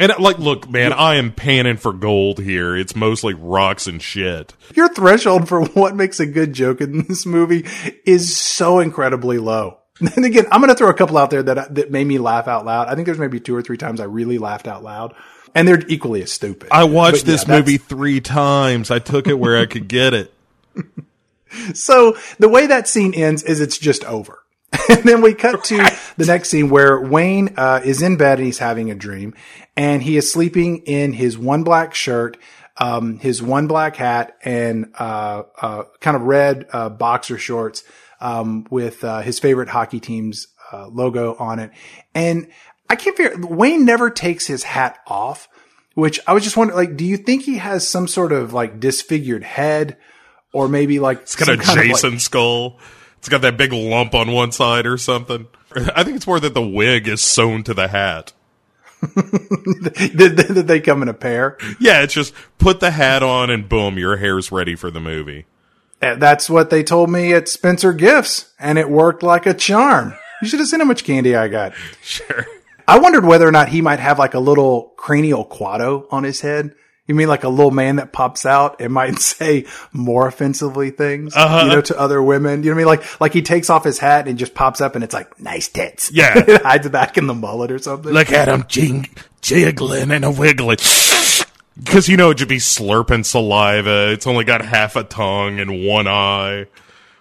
And 0.01 0.13
like, 0.19 0.39
look, 0.39 0.67
man, 0.69 0.95
I 0.95 1.17
am 1.17 1.31
panning 1.31 1.77
for 1.77 1.93
gold 1.93 2.39
here. 2.39 2.75
It's 2.75 2.97
mostly 2.97 3.35
rocks 3.35 3.87
and 3.87 4.01
shit. 4.01 4.55
Your 4.75 4.89
threshold 4.89 5.47
for 5.47 5.63
what 5.63 5.95
makes 5.95 6.19
a 6.21 6.27
good 6.27 6.55
joke 6.55 6.81
in 6.81 7.07
this 7.07 7.27
movie 7.27 7.67
is 8.07 8.35
so 8.35 8.81
incredibly 8.81 9.39
low. 9.39 9.77
And 10.17 10.25
again, 10.25 10.47
I'm 10.51 10.63
going 10.63 10.71
to 10.71 10.75
throw 10.75 10.89
a 10.89 10.95
couple 10.95 11.19
out 11.19 11.29
there 11.29 11.43
that 11.43 11.75
that 11.75 11.91
made 11.91 12.07
me 12.07 12.17
laugh 12.17 12.49
out 12.49 12.65
loud. 12.65 12.89
I 12.89 12.95
think 12.95 13.05
there's 13.05 13.19
maybe 13.19 13.39
two 13.39 13.55
or 13.55 13.61
three 13.61 13.77
times 13.77 14.01
I 14.01 14.05
really 14.05 14.39
laughed 14.39 14.67
out 14.67 14.83
loud, 14.83 15.15
and 15.55 15.69
they're 15.69 15.83
equally 15.89 16.23
as 16.23 16.33
stupid. 16.33 16.71
I 16.73 16.85
watched 16.85 17.27
But 17.27 17.33
this 17.33 17.47
movie 17.47 17.77
three 17.77 18.23
times. 18.23 18.91
I 18.91 18.99
took 18.99 19.27
it 19.27 19.39
where 19.39 19.59
I 19.59 19.67
could 19.67 19.89
get 19.89 20.15
it. 20.15 20.33
So 21.75 22.17
the 22.39 22.49
way 22.49 22.69
that 22.69 22.87
scene 22.87 23.13
ends 23.13 23.43
is 23.43 23.61
it's 23.61 23.77
just 23.77 24.05
over. 24.05 24.39
And 25.01 25.05
then 25.05 25.23
we 25.23 25.35
cut 25.35 25.63
to 25.65 25.77
the 26.17 26.27
next 26.27 26.49
scene 26.49 26.69
where 26.69 27.01
Wayne 27.01 27.55
uh, 27.57 27.81
is 27.85 28.03
in 28.03 28.17
bed 28.17 28.39
and 28.39 28.47
he's 28.47 28.59
having 28.59 28.91
a 28.91 28.95
dream, 28.95 29.35
and 29.77 30.03
he 30.03 30.17
is 30.17 30.31
sleeping 30.31 30.79
in 30.79 31.13
his 31.13 31.39
one 31.39 31.63
black 31.63 31.95
shirt, 31.95 32.37
um, 32.77 33.19
his 33.21 33.41
one 33.41 33.69
black 33.69 33.95
hat, 33.97 34.37
and 34.43 34.93
uh, 34.99 35.45
uh, 35.61 35.85
kind 36.01 36.17
of 36.17 36.23
red 36.23 36.67
uh, 36.73 36.89
boxer 36.89 37.39
shorts 37.39 37.85
um, 38.21 38.67
with 38.69 39.05
uh, 39.05 39.21
his 39.21 39.39
favorite 39.39 39.69
hockey 39.69 40.01
team's 40.01 40.49
uh, 40.73 40.89
logo 40.89 41.37
on 41.37 41.61
it. 41.61 41.71
And 42.15 42.49
I 42.89 42.97
can't 42.97 43.17
figure 43.17 43.47
Wayne 43.47 43.85
never 43.85 44.11
takes 44.11 44.47
his 44.47 44.65
hat 44.65 44.99
off, 45.07 45.49
which 45.95 46.19
I 46.27 46.33
was 46.33 46.43
just 46.43 46.57
wondering, 46.57 46.77
like, 46.77 46.97
do 46.97 47.05
you 47.05 47.17
think 47.17 47.43
he 47.45 47.59
has 47.59 47.87
some 47.87 48.09
sort 48.09 48.33
of 48.33 48.53
like 48.53 48.81
disfigured 48.81 49.45
head? 49.45 49.97
Or 50.53 50.67
maybe 50.67 50.99
like 50.99 51.21
It's 51.21 51.37
got 51.37 51.49
a 51.49 51.57
Jason 51.57 52.19
skull. 52.19 52.81
It's 53.21 53.29
got 53.29 53.43
that 53.43 53.59
big 53.59 53.73
lump 53.73 54.15
on 54.15 54.33
one 54.33 54.51
side 54.51 54.87
or 54.87 54.97
something. 54.97 55.47
I 55.95 56.03
think 56.03 56.17
it's 56.17 56.27
more 56.27 56.41
that 56.41 56.55
the 56.55 56.67
wig 56.67 57.07
is 57.07 57.21
sewn 57.21 57.63
to 57.65 57.75
the 57.75 57.89
hat. 57.89 58.33
did, 59.15 60.37
did 60.37 60.67
they 60.67 60.81
come 60.81 61.03
in 61.03 61.09
a 61.09 61.15
pair? 61.15 61.57
Yeah, 61.79 62.03
it's 62.03 62.15
just 62.15 62.35
put 62.59 62.81
the 62.81 62.91
hat 62.91 63.23
on 63.23 63.51
and 63.51 63.69
boom, 63.69 63.99
your 63.99 64.17
hair's 64.17 64.51
ready 64.51 64.75
for 64.75 64.91
the 64.91 65.01
movie. 65.01 65.47
That's 66.01 66.49
what 66.49 66.71
they 66.71 66.83
told 66.83 67.11
me 67.11 67.35
at 67.35 67.47
Spencer 67.47 67.93
Gifts, 67.93 68.53
and 68.59 68.79
it 68.79 68.89
worked 68.89 69.23
like 69.23 69.45
a 69.45 69.53
charm. 69.53 70.15
You 70.41 70.49
should 70.49 70.61
have 70.61 70.69
seen 70.69 70.81
how 70.81 70.87
much 70.87 71.05
candy 71.05 71.37
I 71.37 71.49
got. 71.49 71.75
Sure. 72.03 72.47
I 72.89 72.99
wondered 72.99 73.25
whether 73.25 73.47
or 73.47 73.53
not 73.53 73.69
he 73.69 73.83
might 73.83 74.01
have 74.01 74.19
like 74.19 74.35
a 74.35 74.41
little 74.41 74.95
cranial 74.97 75.45
Kuato 75.45 76.07
on 76.11 76.25
his 76.25 76.41
head. 76.41 76.75
You 77.07 77.15
mean 77.17 77.27
like 77.29 77.43
a 77.43 77.49
little 77.49 77.73
man 77.73 77.97
that 77.97 78.13
pops 78.13 78.47
out 78.47 78.81
and 78.81 78.93
might 78.93 79.19
say 79.19 79.67
more 79.93 80.29
offensively 80.29 80.91
things, 80.91 81.35
Uh-huh. 81.35 81.65
you 81.67 81.73
know, 81.73 81.81
to 81.81 81.99
other 81.99 82.23
women? 82.23 82.63
You 82.63 82.71
know 82.71 82.77
what 82.77 82.93
I 82.93 82.97
mean? 82.97 83.01
Like, 83.01 83.21
like 83.21 83.33
he 83.33 83.43
takes 83.43 83.69
off 83.69 83.83
his 83.85 83.99
hat 83.99 84.29
and 84.29 84.39
just 84.39 84.55
pops 84.55 84.81
up 84.81 84.95
and 84.95 85.03
it's 85.03 85.15
like, 85.15 85.41
nice 85.41 85.69
tits. 85.69 86.11
Yeah. 86.13 86.39
it 86.47 86.63
hides 86.63 86.89
back 86.89 87.19
in 87.19 87.27
the 87.27 87.35
mullet 87.35 87.73
or 87.73 87.79
something. 87.79 88.13
Look 88.13 88.31
at 88.31 88.49
him 88.49 88.65
jing- 88.69 89.09
jiggling 89.41 90.11
and 90.13 90.25
a 90.25 90.31
wiggling. 90.31 90.79
Because, 91.79 92.11
you 92.11 92.19
know, 92.19 92.31
it'd 92.33 92.47
be 92.47 92.57
slurping 92.59 93.25
saliva. 93.25 94.11
It's 94.13 94.27
only 94.27 94.45
got 94.45 94.63
half 94.63 94.97
a 94.97 95.05
tongue 95.05 95.61
and 95.61 95.87
one 95.87 96.07
eye. 96.07 96.67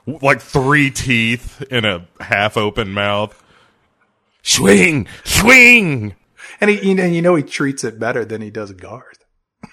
Like 0.06 0.42
three 0.42 0.92
teeth 0.92 1.62
in 1.72 1.86
a 1.86 2.06
half 2.20 2.58
open 2.58 2.90
mouth. 2.92 3.42
Swing! 4.44 5.08
Swing! 5.24 6.16
and 6.60 6.70
he, 6.70 6.90
you 6.90 6.96
know, 6.96 7.06
you 7.06 7.22
know, 7.22 7.36
he 7.36 7.44
treats 7.44 7.86
it 7.86 8.00
better 8.00 8.26
than 8.26 8.42
he 8.42 8.50
does 8.50 8.74
Garth. 8.74 9.24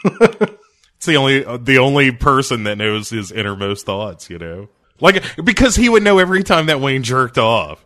It's 0.05 1.07
the 1.07 1.17
only 1.17 1.45
uh, 1.45 1.59
the 1.59 1.79
only 1.79 2.11
person 2.11 2.65
that 2.65 2.79
knows 2.79 3.11
his 3.11 3.31
innermost 3.31 3.85
thoughts, 3.87 4.31
you 4.31 4.39
know. 4.39 4.69
Like 4.99 5.23
because 5.45 5.77
he 5.77 5.89
would 5.89 6.03
know 6.03 6.19
every 6.19 6.43
time 6.43 6.67
that 6.67 6.81
Wayne 6.81 7.03
jerked 7.03 7.39
off. 7.39 7.85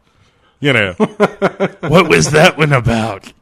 You 0.61 0.73
know. 0.73 0.93
what 1.81 2.09
was 2.09 2.31
that 2.31 2.55
one 2.57 2.73
about? 2.73 3.33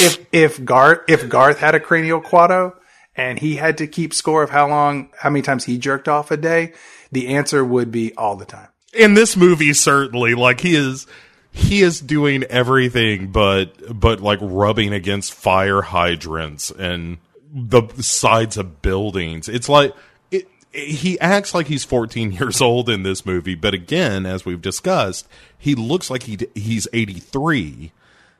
if 0.00 0.26
if 0.32 0.64
Garth 0.64 1.00
if 1.08 1.28
Garth 1.28 1.58
had 1.58 1.74
a 1.74 1.80
cranial 1.80 2.20
Kuato 2.20 2.74
and 3.16 3.38
he 3.38 3.56
had 3.56 3.78
to 3.78 3.86
keep 3.86 4.12
score 4.12 4.42
of 4.42 4.50
how 4.50 4.68
long 4.68 5.10
how 5.18 5.30
many 5.30 5.42
times 5.42 5.64
he 5.64 5.78
jerked 5.78 6.08
off 6.08 6.30
a 6.30 6.36
day, 6.36 6.72
the 7.10 7.28
answer 7.28 7.64
would 7.64 7.90
be 7.90 8.14
all 8.14 8.36
the 8.36 8.44
time. 8.44 8.68
In 8.92 9.14
this 9.14 9.36
movie 9.36 9.72
certainly 9.72 10.34
like 10.34 10.60
he 10.60 10.74
is 10.74 11.06
he 11.52 11.80
is 11.80 12.00
doing 12.00 12.42
everything 12.44 13.32
but 13.32 13.98
but 13.98 14.20
like 14.20 14.40
rubbing 14.42 14.92
against 14.92 15.32
fire 15.32 15.82
hydrants 15.82 16.70
and 16.70 17.18
the 17.54 17.86
sides 18.02 18.56
of 18.56 18.82
buildings. 18.82 19.48
It's 19.48 19.68
like 19.68 19.94
it, 20.30 20.48
he 20.72 21.18
acts 21.20 21.54
like 21.54 21.68
he's 21.68 21.84
14 21.84 22.32
years 22.40 22.60
old 22.60 22.90
in 22.90 23.04
this 23.04 23.24
movie, 23.24 23.54
but 23.54 23.72
again, 23.72 24.26
as 24.26 24.44
we've 24.44 24.60
discussed, 24.60 25.28
he 25.56 25.74
looks 25.74 26.10
like 26.10 26.24
he 26.24 26.38
he's 26.54 26.88
83. 26.92 27.92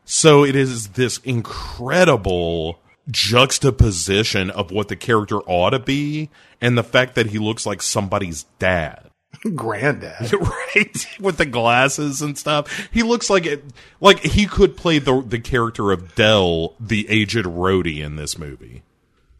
So 0.04 0.44
it 0.44 0.54
is 0.54 0.88
this 0.88 1.18
incredible 1.18 2.80
juxtaposition 3.10 4.50
of 4.50 4.70
what 4.70 4.88
the 4.88 4.96
character 4.96 5.38
ought 5.40 5.70
to 5.70 5.78
be 5.78 6.30
and 6.60 6.76
the 6.76 6.82
fact 6.82 7.14
that 7.14 7.26
he 7.26 7.38
looks 7.38 7.66
like 7.66 7.82
somebody's 7.82 8.44
dad. 8.58 9.10
Granddad. 9.54 10.32
right 10.40 11.06
with 11.20 11.36
the 11.36 11.46
glasses 11.46 12.22
and 12.22 12.38
stuff 12.38 12.88
he 12.92 13.02
looks 13.02 13.28
like 13.28 13.46
it 13.46 13.64
like 14.00 14.20
he 14.20 14.46
could 14.46 14.76
play 14.76 14.98
the 14.98 15.20
the 15.22 15.38
character 15.38 15.92
of 15.92 16.14
dell 16.14 16.74
the 16.80 17.08
aged 17.08 17.44
roadie 17.44 18.02
in 18.02 18.16
this 18.16 18.38
movie 18.38 18.82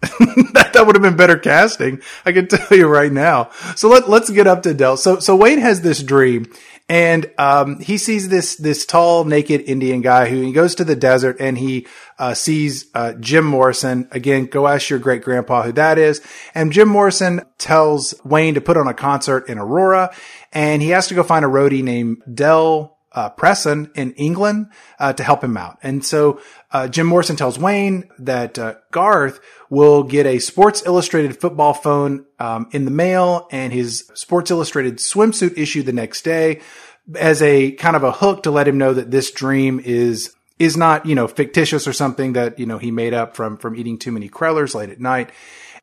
that, 0.52 0.70
that 0.72 0.86
would 0.86 0.96
have 0.96 1.02
been 1.02 1.16
better 1.16 1.38
casting. 1.38 2.00
I 2.24 2.32
can 2.32 2.48
tell 2.48 2.76
you 2.76 2.86
right 2.86 3.12
now. 3.12 3.50
So 3.76 3.88
let, 3.88 4.08
let's 4.08 4.30
get 4.30 4.46
up 4.46 4.62
to 4.62 4.74
Dell. 4.74 4.96
So, 4.96 5.18
so 5.18 5.36
Wayne 5.36 5.58
has 5.58 5.80
this 5.80 6.02
dream 6.02 6.46
And 6.86 7.30
um, 7.38 7.80
he 7.80 7.96
sees 7.96 8.28
this 8.28 8.56
this 8.56 8.84
tall, 8.84 9.24
naked 9.24 9.62
Indian 9.62 10.02
guy 10.02 10.28
who 10.28 10.42
he 10.42 10.52
goes 10.52 10.74
to 10.74 10.84
the 10.84 10.94
desert 10.94 11.38
and 11.40 11.56
he 11.56 11.86
uh, 12.18 12.34
sees 12.34 12.90
uh, 12.94 13.14
Jim 13.14 13.46
Morrison. 13.46 14.06
Again, 14.10 14.46
go 14.46 14.66
ask 14.66 14.90
your 14.90 14.98
great 14.98 15.22
grandpa 15.22 15.62
who 15.62 15.72
that 15.72 15.96
is. 15.96 16.20
And 16.54 16.72
Jim 16.72 16.88
Morrison 16.88 17.40
tells 17.56 18.14
Wayne 18.22 18.54
to 18.54 18.60
put 18.60 18.76
on 18.76 18.86
a 18.86 18.92
concert 18.92 19.48
in 19.48 19.58
Aurora, 19.58 20.14
and 20.52 20.82
he 20.82 20.90
has 20.90 21.08
to 21.08 21.14
go 21.14 21.22
find 21.22 21.44
a 21.44 21.48
roadie 21.48 21.82
named 21.82 22.22
Del 22.32 22.93
uh, 23.14 23.30
Preston 23.30 23.90
in 23.94 24.12
England 24.12 24.70
uh, 24.98 25.12
to 25.12 25.22
help 25.22 25.42
him 25.42 25.56
out. 25.56 25.78
And 25.82 26.04
so 26.04 26.40
uh, 26.72 26.88
Jim 26.88 27.06
Morrison 27.06 27.36
tells 27.36 27.58
Wayne 27.58 28.10
that 28.18 28.58
uh, 28.58 28.74
Garth 28.90 29.40
will 29.70 30.02
get 30.02 30.26
a 30.26 30.38
Sports 30.38 30.82
Illustrated 30.84 31.40
football 31.40 31.74
phone 31.74 32.26
um, 32.38 32.68
in 32.72 32.84
the 32.84 32.90
mail 32.90 33.48
and 33.50 33.72
his 33.72 34.10
Sports 34.14 34.50
Illustrated 34.50 34.98
swimsuit 34.98 35.56
issue 35.56 35.82
the 35.82 35.92
next 35.92 36.22
day 36.22 36.60
as 37.16 37.42
a 37.42 37.72
kind 37.72 37.96
of 37.96 38.02
a 38.02 38.12
hook 38.12 38.42
to 38.44 38.50
let 38.50 38.66
him 38.66 38.78
know 38.78 38.92
that 38.92 39.10
this 39.10 39.30
dream 39.30 39.80
is 39.82 40.34
is 40.58 40.76
not 40.76 41.04
you 41.04 41.14
know 41.14 41.26
fictitious 41.26 41.86
or 41.86 41.92
something 41.92 42.34
that 42.34 42.58
you 42.58 42.66
know 42.66 42.78
he 42.78 42.90
made 42.90 43.12
up 43.12 43.36
from 43.36 43.56
from 43.56 43.76
eating 43.76 43.98
too 43.98 44.12
many 44.12 44.28
crullers 44.28 44.74
late 44.74 44.90
at 44.90 45.00
night. 45.00 45.30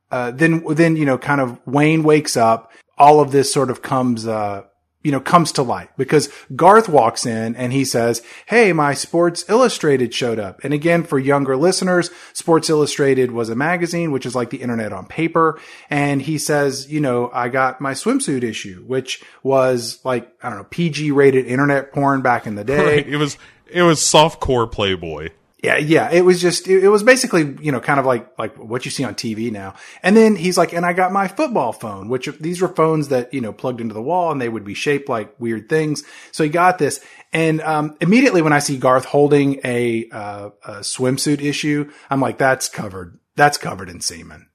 Uh, 0.09 0.31
then 0.31 0.63
then 0.71 0.95
you 0.95 1.05
know 1.05 1.17
kind 1.17 1.41
of 1.41 1.59
Wayne 1.65 2.03
wakes 2.03 2.35
up. 2.35 2.71
All 2.97 3.19
of 3.19 3.31
this 3.31 3.51
sort 3.51 3.69
of 3.69 3.81
comes 3.81 4.27
uh, 4.27 4.63
you 5.03 5.11
know, 5.11 5.19
comes 5.19 5.51
to 5.53 5.63
light 5.63 5.89
because 5.97 6.29
Garth 6.55 6.87
walks 6.87 7.25
in 7.25 7.55
and 7.55 7.73
he 7.73 7.83
says, 7.85 8.21
Hey, 8.45 8.71
my 8.73 8.93
Sports 8.93 9.45
Illustrated 9.49 10.13
showed 10.13 10.39
up. 10.39 10.63
And 10.63 10.73
again, 10.73 11.03
for 11.03 11.17
younger 11.17 11.57
listeners, 11.57 12.11
Sports 12.33 12.69
Illustrated 12.69 13.31
was 13.31 13.49
a 13.49 13.55
magazine, 13.55 14.11
which 14.11 14.25
is 14.25 14.35
like 14.35 14.49
the 14.49 14.61
internet 14.61 14.93
on 14.93 15.05
paper. 15.05 15.59
And 15.89 16.21
he 16.21 16.37
says, 16.37 16.91
you 16.91 16.99
know, 16.99 17.29
I 17.33 17.49
got 17.49 17.81
my 17.81 17.93
swimsuit 17.93 18.43
issue, 18.43 18.83
which 18.85 19.23
was 19.43 19.99
like, 20.03 20.31
I 20.43 20.49
don't 20.49 20.59
know, 20.59 20.67
PG 20.69 21.11
rated 21.11 21.45
internet 21.47 21.91
porn 21.91 22.21
back 22.21 22.45
in 22.47 22.55
the 22.55 22.63
day. 22.63 22.81
Right. 22.91 23.07
It 23.07 23.17
was, 23.17 23.37
it 23.67 23.83
was 23.83 23.99
softcore 23.99 24.69
Playboy. 24.69 25.29
Yeah, 25.61 25.77
yeah. 25.77 26.09
It 26.11 26.21
was 26.21 26.41
just, 26.41 26.67
it, 26.67 26.83
it, 26.83 26.87
was 26.87 27.03
basically, 27.03 27.55
you 27.61 27.71
know, 27.71 27.79
kind 27.79 27.99
of 27.99 28.05
like, 28.05 28.37
like 28.39 28.57
what 28.57 28.83
you 28.83 28.89
see 28.89 29.03
on 29.03 29.13
TV 29.13 29.51
now. 29.51 29.75
And 30.01 30.17
then 30.17 30.35
he's 30.35 30.57
like, 30.57 30.73
and 30.73 30.83
I 30.83 30.93
got 30.93 31.11
my 31.11 31.27
football 31.27 31.71
phone, 31.71 32.09
which 32.09 32.27
these 32.39 32.61
were 32.61 32.67
phones 32.67 33.09
that, 33.09 33.31
you 33.31 33.41
know, 33.41 33.53
plugged 33.53 33.79
into 33.79 33.93
the 33.93 34.01
wall 34.01 34.31
and 34.31 34.41
they 34.41 34.49
would 34.49 34.63
be 34.63 34.73
shaped 34.73 35.07
like 35.07 35.39
weird 35.39 35.69
things. 35.69 36.03
So 36.31 36.43
he 36.43 36.49
got 36.49 36.79
this. 36.79 36.99
And, 37.31 37.61
um, 37.61 37.95
immediately 38.01 38.41
when 38.41 38.53
I 38.53 38.59
see 38.59 38.77
Garth 38.77 39.05
holding 39.05 39.59
a, 39.63 40.09
uh, 40.11 40.49
a 40.65 40.71
swimsuit 40.79 41.41
issue, 41.41 41.91
I'm 42.09 42.21
like, 42.21 42.39
that's 42.39 42.67
covered, 42.67 43.19
that's 43.35 43.59
covered 43.59 43.89
in 43.89 44.01
semen. 44.01 44.47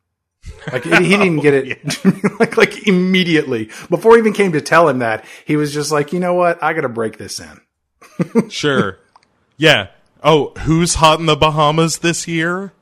Like 0.72 0.84
he 0.84 0.90
didn't 0.90 1.38
get 1.38 1.54
it 1.54 2.04
like, 2.40 2.56
like 2.56 2.86
immediately 2.88 3.70
before 3.88 4.14
he 4.14 4.18
even 4.18 4.32
came 4.32 4.52
to 4.52 4.60
tell 4.60 4.88
him 4.88 4.98
that 5.00 5.24
he 5.44 5.56
was 5.56 5.72
just 5.72 5.92
like, 5.92 6.12
you 6.12 6.20
know 6.20 6.34
what? 6.34 6.62
I 6.62 6.72
got 6.72 6.82
to 6.82 6.88
break 6.88 7.18
this 7.18 7.40
in. 7.40 8.50
sure. 8.50 8.98
Yeah. 9.56 9.88
Oh, 10.22 10.52
who's 10.60 10.96
hot 10.96 11.20
in 11.20 11.26
the 11.26 11.36
Bahamas 11.36 11.98
this 11.98 12.26
year? 12.26 12.72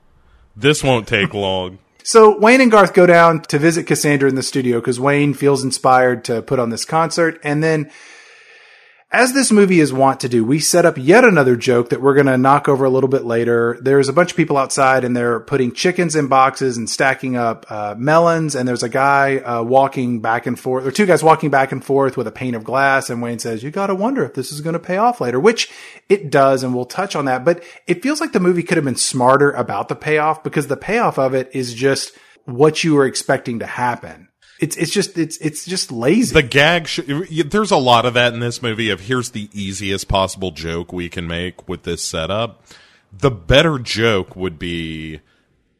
This 0.55 0.83
won't 0.83 1.07
take 1.07 1.33
long. 1.33 1.79
So 2.03 2.37
Wayne 2.37 2.61
and 2.61 2.69
Garth 2.69 2.93
go 2.93 3.05
down 3.05 3.41
to 3.43 3.57
visit 3.57 3.87
Cassandra 3.87 4.29
in 4.29 4.35
the 4.35 4.43
studio 4.43 4.79
because 4.79 4.99
Wayne 4.99 5.33
feels 5.33 5.63
inspired 5.63 6.23
to 6.25 6.41
put 6.41 6.59
on 6.59 6.69
this 6.69 6.85
concert. 6.85 7.39
And 7.43 7.63
then 7.63 7.91
as 9.15 9.31
this 9.31 9.49
movie 9.49 9.79
is 9.79 9.93
wont 9.93 10.19
to 10.19 10.27
do, 10.27 10.43
we 10.43 10.59
set 10.59 10.85
up 10.85 10.97
yet 10.97 11.23
another 11.23 11.55
joke 11.55 11.87
that 11.87 12.01
we're 12.01 12.15
going 12.15 12.25
to 12.25 12.37
knock 12.37 12.67
over 12.67 12.83
a 12.83 12.89
little 12.89 13.07
bit 13.07 13.23
later. 13.23 13.77
There's 13.79 14.09
a 14.09 14.13
bunch 14.13 14.31
of 14.31 14.35
people 14.35 14.57
outside 14.57 15.05
and 15.05 15.15
they're 15.15 15.39
putting 15.39 15.71
chickens 15.71 16.17
in 16.17 16.27
boxes 16.27 16.75
and 16.75 16.89
stacking 16.89 17.37
up 17.37 17.65
uh, 17.69 17.95
melons. 17.97 18.55
And 18.55 18.67
there's 18.67 18.83
a 18.83 18.89
guy 18.89 19.37
uh, 19.37 19.63
walking 19.63 20.19
back 20.19 20.47
and 20.47 20.59
forth, 20.59 20.85
or 20.85 20.91
two 20.91 21.05
guys 21.05 21.23
walking 21.23 21.49
back 21.49 21.71
and 21.71 21.81
forth 21.81 22.17
with 22.17 22.27
a 22.27 22.31
pane 22.31 22.55
of 22.55 22.65
glass. 22.65 23.09
And 23.09 23.21
Wayne 23.21 23.39
says, 23.39 23.63
You 23.63 23.71
got 23.71 23.87
to 23.87 23.95
wonder 23.95 24.25
if 24.25 24.33
this 24.33 24.51
is 24.51 24.59
going 24.59 24.73
to 24.73 24.79
pay 24.79 24.97
off 24.97 25.21
later, 25.21 25.39
which 25.39 25.71
it 26.09 26.29
does. 26.29 26.61
And 26.61 26.75
we'll 26.75 26.83
touch 26.83 27.15
on 27.15 27.23
that. 27.23 27.45
But 27.45 27.63
it 27.87 28.03
feels 28.03 28.19
like 28.19 28.33
the 28.33 28.41
movie 28.41 28.63
could 28.63 28.75
have 28.75 28.83
been 28.83 28.97
smarter 28.97 29.51
about 29.51 29.87
the 29.87 29.95
payoff 29.95 30.43
because 30.43 30.67
the 30.67 30.75
payoff 30.75 31.17
of 31.17 31.33
it 31.33 31.49
is 31.53 31.73
just 31.73 32.11
what 32.43 32.83
you 32.83 32.95
were 32.95 33.05
expecting 33.05 33.59
to 33.59 33.65
happen. 33.65 34.27
It's 34.59 34.77
it's 34.77 34.91
just 34.91 35.17
it's 35.17 35.37
it's 35.37 35.65
just 35.65 35.91
lazy. 35.91 36.33
The 36.33 36.43
gag. 36.43 36.87
Sh- 36.87 37.01
there's 37.45 37.71
a 37.71 37.77
lot 37.77 38.05
of 38.05 38.13
that 38.13 38.33
in 38.33 38.39
this 38.39 38.61
movie. 38.61 38.89
Of 38.89 39.01
here's 39.01 39.31
the 39.31 39.49
easiest 39.51 40.07
possible 40.07 40.51
joke 40.51 40.93
we 40.93 41.09
can 41.09 41.27
make 41.27 41.67
with 41.67 41.83
this 41.83 42.01
setup. 42.03 42.63
The 43.11 43.31
better 43.31 43.79
joke 43.79 44.35
would 44.35 44.57
be 44.57 45.19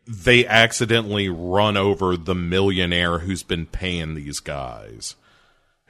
they 0.08 0.46
accidentally 0.46 1.30
run 1.30 1.78
over 1.78 2.16
the 2.18 2.36
millionaire 2.36 3.20
who's 3.20 3.44
been 3.44 3.66
paying 3.66 4.14
these 4.16 4.40
guys. 4.40 5.16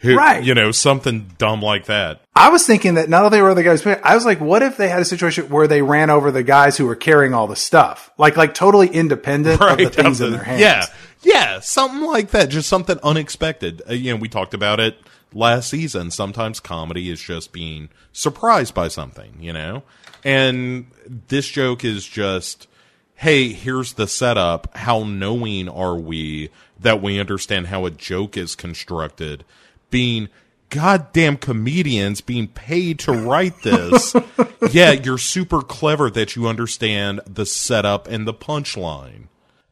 Who, 0.05 0.15
right. 0.15 0.43
You 0.43 0.53
know, 0.53 0.71
something 0.71 1.31
dumb 1.37 1.61
like 1.61 1.85
that. 1.85 2.21
I 2.35 2.49
was 2.49 2.65
thinking 2.65 2.95
that 2.95 3.09
not 3.09 3.25
only 3.25 3.41
were 3.41 3.53
the 3.53 3.63
guys 3.63 3.85
I 3.85 4.15
was 4.15 4.25
like, 4.25 4.39
what 4.39 4.61
if 4.61 4.77
they 4.77 4.87
had 4.87 5.01
a 5.01 5.05
situation 5.05 5.49
where 5.49 5.67
they 5.67 5.81
ran 5.81 6.09
over 6.09 6.31
the 6.31 6.43
guys 6.43 6.77
who 6.77 6.85
were 6.85 6.95
carrying 6.95 7.33
all 7.33 7.47
the 7.47 7.55
stuff? 7.55 8.11
Like, 8.17 8.37
like 8.37 8.53
totally 8.53 8.87
independent 8.87 9.59
right. 9.59 9.79
of 9.79 9.93
the 9.93 10.03
things 10.03 10.21
in 10.21 10.31
their 10.33 10.43
hands. 10.43 10.61
Yeah. 10.61 10.85
Yeah, 11.25 11.59
something 11.59 12.01
like 12.01 12.29
that. 12.31 12.49
Just 12.49 12.69
something 12.69 12.99
unexpected. 13.03 13.81
Uh, 13.89 13.93
you 13.93 14.11
know, 14.13 14.17
we 14.17 14.29
talked 14.29 14.53
about 14.53 14.79
it 14.79 14.95
last 15.33 15.69
season. 15.69 16.11
Sometimes 16.11 16.59
comedy 16.59 17.09
is 17.09 17.19
just 17.19 17.51
being 17.51 17.89
surprised 18.13 18.75
by 18.75 18.89
something, 18.89 19.35
you 19.39 19.51
know? 19.51 19.81
And 20.23 20.87
this 21.27 21.47
joke 21.47 21.83
is 21.83 22.05
just, 22.05 22.67
hey, 23.15 23.53
here's 23.53 23.93
the 23.93 24.07
setup. 24.07 24.75
How 24.77 25.03
knowing 25.03 25.67
are 25.67 25.95
we 25.95 26.49
that 26.79 27.01
we 27.01 27.19
understand 27.19 27.67
how 27.67 27.85
a 27.85 27.91
joke 27.91 28.37
is 28.37 28.55
constructed? 28.55 29.43
Being 29.89 30.29
goddamn 30.69 31.37
comedians 31.37 32.21
being 32.21 32.47
paid 32.47 32.99
to 32.99 33.11
write 33.11 33.61
this. 33.63 34.15
yeah, 34.71 34.91
you're 34.91 35.17
super 35.17 35.61
clever 35.61 36.09
that 36.09 36.35
you 36.35 36.47
understand 36.47 37.21
the 37.27 37.45
setup 37.45 38.07
and 38.07 38.27
the 38.27 38.33
punchline. 38.33 39.27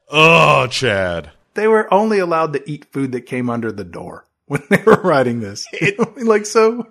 Oh, 0.09 0.67
Chad 0.67 1.31
they 1.53 1.67
were 1.67 1.91
only 1.93 2.19
allowed 2.19 2.53
to 2.53 2.69
eat 2.69 2.91
food 2.91 3.11
that 3.11 3.21
came 3.21 3.49
under 3.49 3.71
the 3.71 3.83
door 3.83 4.25
when 4.47 4.61
they 4.69 4.81
were 4.85 5.01
writing 5.01 5.39
this. 5.39 5.65
It, 5.71 6.17
like 6.23 6.45
so. 6.45 6.87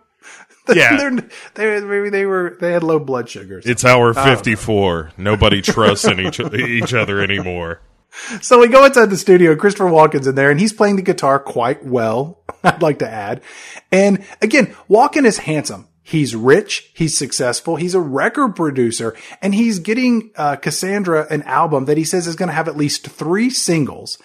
Yeah, 0.72 1.18
they 1.54 1.80
maybe 1.80 2.08
they 2.08 2.24
were 2.24 2.56
they 2.60 2.70
had 2.70 2.84
low 2.84 3.00
blood 3.00 3.28
sugars. 3.28 3.66
It's 3.66 3.84
hour 3.84 4.14
fifty 4.14 4.54
four. 4.54 5.10
Nobody 5.16 5.60
trusts 5.60 6.04
in 6.04 6.20
each 6.20 6.38
each 6.38 6.94
other 6.94 7.20
anymore. 7.20 7.80
So 8.40 8.60
we 8.60 8.68
go 8.68 8.84
inside 8.84 9.06
the 9.06 9.16
studio. 9.16 9.56
Christopher 9.56 9.90
Walken's 9.90 10.26
in 10.26 10.34
there, 10.34 10.50
and 10.50 10.60
he's 10.60 10.72
playing 10.72 10.96
the 10.96 11.02
guitar 11.02 11.38
quite 11.38 11.84
well. 11.84 12.42
I'd 12.64 12.82
like 12.82 12.98
to 13.00 13.08
add. 13.08 13.42
And 13.90 14.24
again, 14.40 14.74
Walken 14.88 15.24
is 15.24 15.38
handsome. 15.38 15.88
He's 16.02 16.34
rich. 16.34 16.90
He's 16.94 17.16
successful. 17.16 17.76
He's 17.76 17.94
a 17.94 18.00
record 18.00 18.56
producer 18.56 19.16
and 19.40 19.54
he's 19.54 19.78
getting 19.78 20.32
uh, 20.36 20.56
Cassandra 20.56 21.26
an 21.30 21.42
album 21.44 21.84
that 21.84 21.96
he 21.96 22.04
says 22.04 22.26
is 22.26 22.36
going 22.36 22.48
to 22.48 22.54
have 22.54 22.68
at 22.68 22.76
least 22.76 23.06
three 23.06 23.50
singles. 23.50 24.18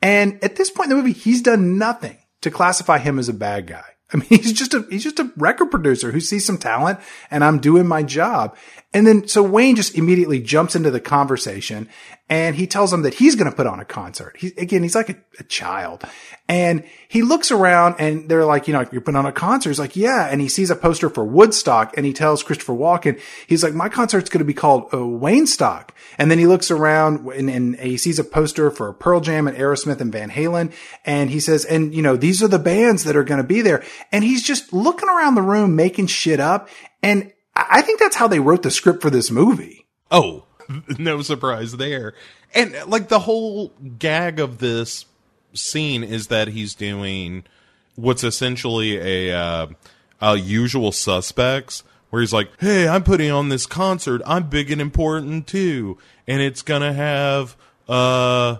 And 0.00 0.42
at 0.44 0.56
this 0.56 0.70
point 0.70 0.90
in 0.90 0.96
the 0.96 1.02
movie, 1.02 1.18
he's 1.18 1.42
done 1.42 1.76
nothing 1.76 2.18
to 2.42 2.50
classify 2.50 2.98
him 2.98 3.18
as 3.18 3.28
a 3.28 3.34
bad 3.34 3.66
guy. 3.66 3.84
I 4.12 4.18
mean, 4.18 4.26
he's 4.28 4.52
just 4.52 4.74
a, 4.74 4.86
he's 4.88 5.02
just 5.02 5.18
a 5.18 5.32
record 5.36 5.70
producer 5.70 6.12
who 6.12 6.20
sees 6.20 6.44
some 6.44 6.58
talent 6.58 7.00
and 7.30 7.42
I'm 7.42 7.58
doing 7.58 7.86
my 7.86 8.04
job. 8.04 8.56
And 8.94 9.04
then, 9.08 9.26
so 9.26 9.42
Wayne 9.42 9.74
just 9.74 9.96
immediately 9.96 10.40
jumps 10.40 10.76
into 10.76 10.88
the 10.92 11.00
conversation 11.00 11.88
and 12.30 12.54
he 12.54 12.68
tells 12.68 12.92
them 12.92 13.02
that 13.02 13.14
he's 13.14 13.34
going 13.34 13.50
to 13.50 13.56
put 13.56 13.66
on 13.66 13.80
a 13.80 13.84
concert. 13.84 14.40
Again, 14.56 14.84
he's 14.84 14.94
like 14.94 15.10
a, 15.10 15.16
a, 15.40 15.42
child 15.42 16.04
and 16.48 16.84
he 17.08 17.20
looks 17.22 17.50
around 17.50 17.96
and 17.98 18.28
they're 18.30 18.46
like, 18.46 18.68
you 18.68 18.72
know, 18.72 18.86
you're 18.92 19.00
putting 19.00 19.18
on 19.18 19.26
a 19.26 19.32
concert. 19.32 19.70
He's 19.70 19.80
like, 19.80 19.96
yeah. 19.96 20.28
And 20.30 20.40
he 20.40 20.48
sees 20.48 20.70
a 20.70 20.76
poster 20.76 21.10
for 21.10 21.24
Woodstock 21.24 21.96
and 21.96 22.06
he 22.06 22.12
tells 22.12 22.44
Christopher 22.44 22.72
Walken, 22.72 23.20
he's 23.48 23.64
like, 23.64 23.74
my 23.74 23.88
concert's 23.88 24.30
going 24.30 24.38
to 24.38 24.44
be 24.44 24.54
called 24.54 24.94
uh, 24.94 25.04
Wayne 25.04 25.48
Stock. 25.48 25.92
And 26.16 26.30
then 26.30 26.38
he 26.38 26.46
looks 26.46 26.70
around 26.70 27.26
and, 27.32 27.50
and 27.50 27.76
he 27.76 27.98
sees 27.98 28.20
a 28.20 28.24
poster 28.24 28.70
for 28.70 28.92
Pearl 28.92 29.20
Jam 29.20 29.48
and 29.48 29.56
Aerosmith 29.56 30.00
and 30.00 30.12
Van 30.12 30.30
Halen. 30.30 30.72
And 31.04 31.30
he 31.30 31.40
says, 31.40 31.64
and 31.64 31.92
you 31.92 32.00
know, 32.00 32.16
these 32.16 32.44
are 32.44 32.48
the 32.48 32.60
bands 32.60 33.04
that 33.04 33.16
are 33.16 33.24
going 33.24 33.42
to 33.42 33.46
be 33.46 33.60
there. 33.60 33.82
And 34.12 34.22
he's 34.22 34.44
just 34.44 34.72
looking 34.72 35.08
around 35.08 35.34
the 35.34 35.42
room, 35.42 35.74
making 35.74 36.06
shit 36.06 36.38
up. 36.38 36.68
And 37.02 37.32
I 37.56 37.82
think 37.82 38.00
that's 38.00 38.16
how 38.16 38.28
they 38.28 38.40
wrote 38.40 38.62
the 38.62 38.70
script 38.70 39.02
for 39.02 39.10
this 39.10 39.30
movie. 39.30 39.86
Oh, 40.10 40.44
no 40.98 41.22
surprise 41.22 41.76
there. 41.76 42.14
And 42.54 42.76
like 42.86 43.08
the 43.08 43.20
whole 43.20 43.72
gag 43.98 44.40
of 44.40 44.58
this 44.58 45.06
scene 45.52 46.04
is 46.04 46.28
that 46.28 46.48
he's 46.48 46.74
doing 46.74 47.44
what's 47.96 48.24
essentially 48.24 48.96
a 49.30 49.36
uh, 49.36 49.66
a 50.20 50.36
usual 50.36 50.92
suspects 50.92 51.82
where 52.10 52.20
he's 52.20 52.32
like, 52.32 52.48
"Hey, 52.60 52.88
I'm 52.88 53.02
putting 53.02 53.30
on 53.30 53.48
this 53.48 53.66
concert. 53.66 54.22
I'm 54.26 54.48
big 54.48 54.70
and 54.70 54.80
important 54.80 55.46
too, 55.46 55.98
and 56.26 56.40
it's 56.40 56.62
gonna 56.62 56.92
have 56.92 57.56
uh 57.88 58.56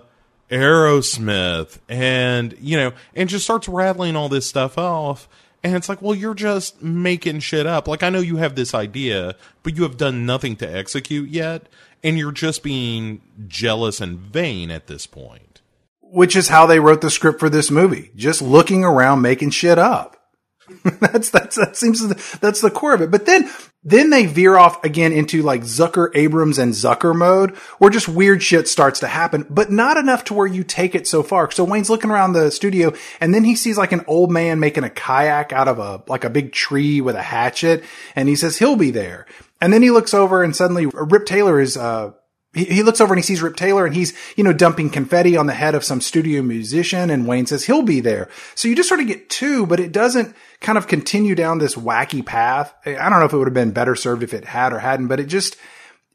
Aerosmith 0.51 1.79
and 1.89 2.55
you 2.59 2.77
know, 2.77 2.93
and 3.15 3.29
just 3.29 3.45
starts 3.45 3.67
rattling 3.67 4.15
all 4.15 4.29
this 4.29 4.47
stuff 4.47 4.77
off." 4.77 5.27
And 5.65 5.75
it's 5.75 5.89
like, 5.89 5.99
well, 5.99 6.13
you're 6.13 6.35
just 6.35 6.83
making 6.83 7.39
shit 7.39 7.65
up. 7.65 7.87
Like, 7.87 8.03
I 8.03 8.11
know 8.11 8.19
you 8.19 8.37
have 8.37 8.53
this 8.53 8.75
idea, 8.75 9.35
but 9.63 9.75
you 9.75 9.81
have 9.81 9.97
done 9.97 10.23
nothing 10.23 10.55
to 10.57 10.71
execute 10.71 11.31
yet. 11.31 11.67
And 12.03 12.19
you're 12.19 12.31
just 12.31 12.61
being 12.61 13.23
jealous 13.47 13.99
and 13.99 14.19
vain 14.19 14.69
at 14.69 14.85
this 14.85 15.07
point. 15.07 15.61
Which 16.01 16.35
is 16.35 16.49
how 16.49 16.67
they 16.67 16.79
wrote 16.79 17.01
the 17.01 17.09
script 17.09 17.39
for 17.39 17.49
this 17.49 17.71
movie. 17.71 18.11
Just 18.15 18.43
looking 18.43 18.83
around 18.83 19.23
making 19.23 19.49
shit 19.49 19.79
up. 19.79 20.15
that's 20.99 21.31
that's 21.31 21.55
that 21.55 21.75
seems 21.75 22.07
that's 22.37 22.61
the 22.61 22.69
core 22.69 22.93
of 22.93 23.01
it. 23.01 23.09
But 23.09 23.25
then 23.25 23.49
then 23.85 24.09
they 24.09 24.25
veer 24.25 24.57
off 24.57 24.83
again 24.83 25.13
into 25.13 25.43
like 25.43 25.61
Zucker 25.61 26.09
Abrahams 26.15 26.57
and 26.57 26.73
Zucker 26.73 27.15
mode, 27.15 27.55
where 27.77 27.91
just 27.91 28.09
weird 28.09 28.41
shit 28.41 28.67
starts 28.67 28.99
to 29.01 29.07
happen, 29.07 29.45
but 29.49 29.71
not 29.71 29.95
enough 29.95 30.23
to 30.25 30.33
where 30.33 30.47
you 30.47 30.63
take 30.63 30.95
it 30.95 31.07
so 31.07 31.21
far. 31.21 31.51
So 31.51 31.63
Wayne's 31.63 31.89
looking 31.89 32.09
around 32.09 32.33
the 32.33 32.49
studio, 32.49 32.93
and 33.21 33.33
then 33.33 33.43
he 33.43 33.55
sees 33.55 33.77
like 33.77 33.91
an 33.91 34.03
old 34.07 34.31
man 34.31 34.59
making 34.59 34.83
a 34.83 34.89
kayak 34.89 35.53
out 35.53 35.67
of 35.67 35.77
a 35.77 36.01
like 36.07 36.23
a 36.23 36.29
big 36.29 36.51
tree 36.51 36.99
with 36.99 37.15
a 37.15 37.21
hatchet, 37.21 37.83
and 38.15 38.27
he 38.27 38.35
says 38.35 38.57
he'll 38.57 38.75
be 38.75 38.91
there. 38.91 39.27
And 39.61 39.71
then 39.71 39.83
he 39.83 39.91
looks 39.91 40.13
over, 40.13 40.43
and 40.43 40.55
suddenly 40.55 40.87
Rip 40.87 41.27
Taylor 41.27 41.61
is 41.61 41.77
uh 41.77 42.11
he, 42.55 42.83
looks 42.83 43.01
over 43.01 43.13
and 43.13 43.19
he 43.19 43.25
sees 43.25 43.41
Rip 43.41 43.55
Taylor 43.55 43.85
and 43.85 43.93
he's, 43.93 44.13
you 44.35 44.43
know, 44.43 44.53
dumping 44.53 44.89
confetti 44.89 45.35
on 45.35 45.45
the 45.45 45.53
head 45.53 45.75
of 45.75 45.83
some 45.83 45.99
studio 45.99 46.41
musician 46.41 47.09
and 47.09 47.27
Wayne 47.27 47.45
says 47.45 47.65
he'll 47.65 47.81
be 47.81 47.99
there. 47.99 48.29
So 48.55 48.67
you 48.67 48.75
just 48.75 48.87
sort 48.87 49.01
of 49.01 49.07
get 49.07 49.29
two, 49.29 49.65
but 49.65 49.79
it 49.79 49.91
doesn't 49.91 50.35
kind 50.61 50.77
of 50.77 50.87
continue 50.87 51.35
down 51.35 51.57
this 51.57 51.75
wacky 51.75 52.25
path. 52.25 52.73
I 52.85 53.09
don't 53.09 53.19
know 53.19 53.25
if 53.25 53.33
it 53.33 53.37
would 53.37 53.47
have 53.47 53.53
been 53.53 53.71
better 53.71 53.95
served 53.95 54.23
if 54.23 54.33
it 54.33 54.45
had 54.45 54.71
or 54.71 54.79
hadn't, 54.79 55.07
but 55.07 55.19
it 55.19 55.25
just, 55.25 55.57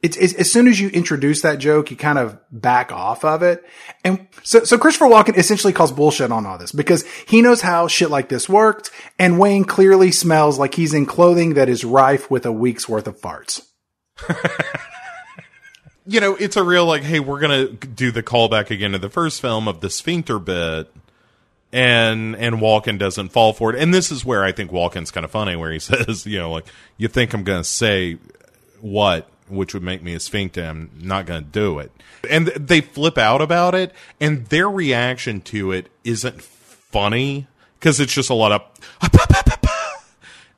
it's, 0.02 0.16
it's, 0.16 0.32
as 0.34 0.50
soon 0.50 0.66
as 0.66 0.80
you 0.80 0.88
introduce 0.88 1.42
that 1.42 1.58
joke, 1.58 1.90
you 1.90 1.96
kind 1.96 2.18
of 2.18 2.38
back 2.50 2.90
off 2.90 3.22
of 3.22 3.42
it. 3.42 3.62
And 4.02 4.26
so, 4.42 4.64
so 4.64 4.78
Christopher 4.78 5.06
Walken 5.06 5.36
essentially 5.36 5.74
calls 5.74 5.92
bullshit 5.92 6.32
on 6.32 6.46
all 6.46 6.56
this 6.56 6.72
because 6.72 7.04
he 7.28 7.42
knows 7.42 7.60
how 7.60 7.86
shit 7.86 8.08
like 8.10 8.30
this 8.30 8.48
worked. 8.48 8.90
And 9.18 9.38
Wayne 9.38 9.64
clearly 9.64 10.10
smells 10.10 10.58
like 10.58 10.74
he's 10.74 10.94
in 10.94 11.04
clothing 11.04 11.54
that 11.54 11.68
is 11.68 11.84
rife 11.84 12.30
with 12.30 12.46
a 12.46 12.52
week's 12.52 12.88
worth 12.88 13.06
of 13.06 13.20
farts. 13.20 13.62
you 16.10 16.20
know, 16.20 16.34
it's 16.34 16.56
a 16.56 16.62
real 16.64 16.86
like, 16.86 17.02
hey, 17.02 17.20
we're 17.20 17.38
gonna 17.38 17.68
do 17.68 18.10
the 18.10 18.22
callback 18.22 18.70
again 18.70 18.92
to 18.92 18.98
the 18.98 19.08
first 19.08 19.40
film 19.40 19.68
of 19.68 19.80
the 19.80 19.88
sphincter 19.88 20.40
bit, 20.40 20.92
and 21.72 22.34
and 22.34 22.56
Walken 22.56 22.98
doesn't 22.98 23.28
fall 23.28 23.52
for 23.52 23.72
it. 23.72 23.80
And 23.80 23.94
this 23.94 24.10
is 24.10 24.24
where 24.24 24.42
I 24.42 24.50
think 24.50 24.72
Walken's 24.72 25.12
kind 25.12 25.24
of 25.24 25.30
funny, 25.30 25.54
where 25.54 25.70
he 25.70 25.78
says, 25.78 26.26
you 26.26 26.38
know, 26.38 26.50
like, 26.50 26.66
you 26.96 27.06
think 27.06 27.32
I'm 27.32 27.44
gonna 27.44 27.62
say 27.62 28.18
what, 28.80 29.28
which 29.48 29.72
would 29.72 29.84
make 29.84 30.02
me 30.02 30.14
a 30.14 30.20
sphincter? 30.20 30.64
I'm 30.64 30.90
not 31.00 31.26
gonna 31.26 31.42
do 31.42 31.78
it. 31.78 31.92
And 32.28 32.48
they 32.48 32.80
flip 32.80 33.16
out 33.16 33.40
about 33.40 33.76
it, 33.76 33.92
and 34.20 34.46
their 34.46 34.68
reaction 34.68 35.40
to 35.42 35.70
it 35.70 35.86
isn't 36.02 36.42
funny 36.42 37.46
because 37.78 38.00
it's 38.00 38.12
just 38.12 38.30
a 38.30 38.34
lot 38.34 38.50
of 38.50 38.62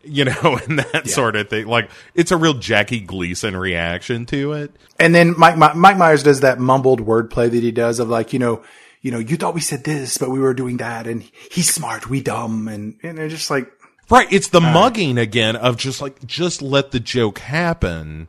you 0.05 0.25
know, 0.25 0.59
and 0.69 0.79
that 0.79 1.07
yeah. 1.07 1.13
sort 1.13 1.37
of 1.37 1.49
thing. 1.49 1.67
Like 1.67 1.91
it's 2.15 2.31
a 2.31 2.37
real 2.37 2.55
Jackie 2.55 3.01
Gleason 3.01 3.57
reaction 3.57 4.27
to 4.27 4.53
it. 4.53 4.73
And 4.99 5.15
then 5.15 5.35
Mike 5.39 5.57
Mike 5.57 5.97
Myers 5.97 6.23
does 6.23 6.41
that 6.41 6.59
mumbled 6.59 7.05
wordplay 7.05 7.51
that 7.51 7.63
he 7.63 7.73
does 7.73 7.99
of 7.99 8.09
like, 8.09 8.33
you 8.33 8.39
know, 8.39 8.63
you 9.01 9.11
know, 9.11 9.19
you 9.19 9.37
thought 9.37 9.55
we 9.55 9.61
said 9.61 9.85
this, 9.85 10.17
but 10.17 10.31
we 10.31 10.39
were 10.39 10.55
doing 10.55 10.77
that, 10.77 11.07
and 11.07 11.23
he's 11.51 11.73
smart, 11.73 12.09
we 12.09 12.21
dumb, 12.21 12.69
and 12.69 12.97
and 13.03 13.19
they're 13.19 13.29
just 13.29 13.51
like, 13.51 13.71
right. 14.09 14.33
It's 14.33 14.49
the 14.49 14.61
uh, 14.61 14.73
mugging 14.73 15.19
again 15.19 15.57
of 15.57 15.77
just 15.77 16.01
like 16.01 16.25
just 16.25 16.63
let 16.63 16.93
the 16.93 17.01
joke 17.01 17.41
happen. 17.41 18.29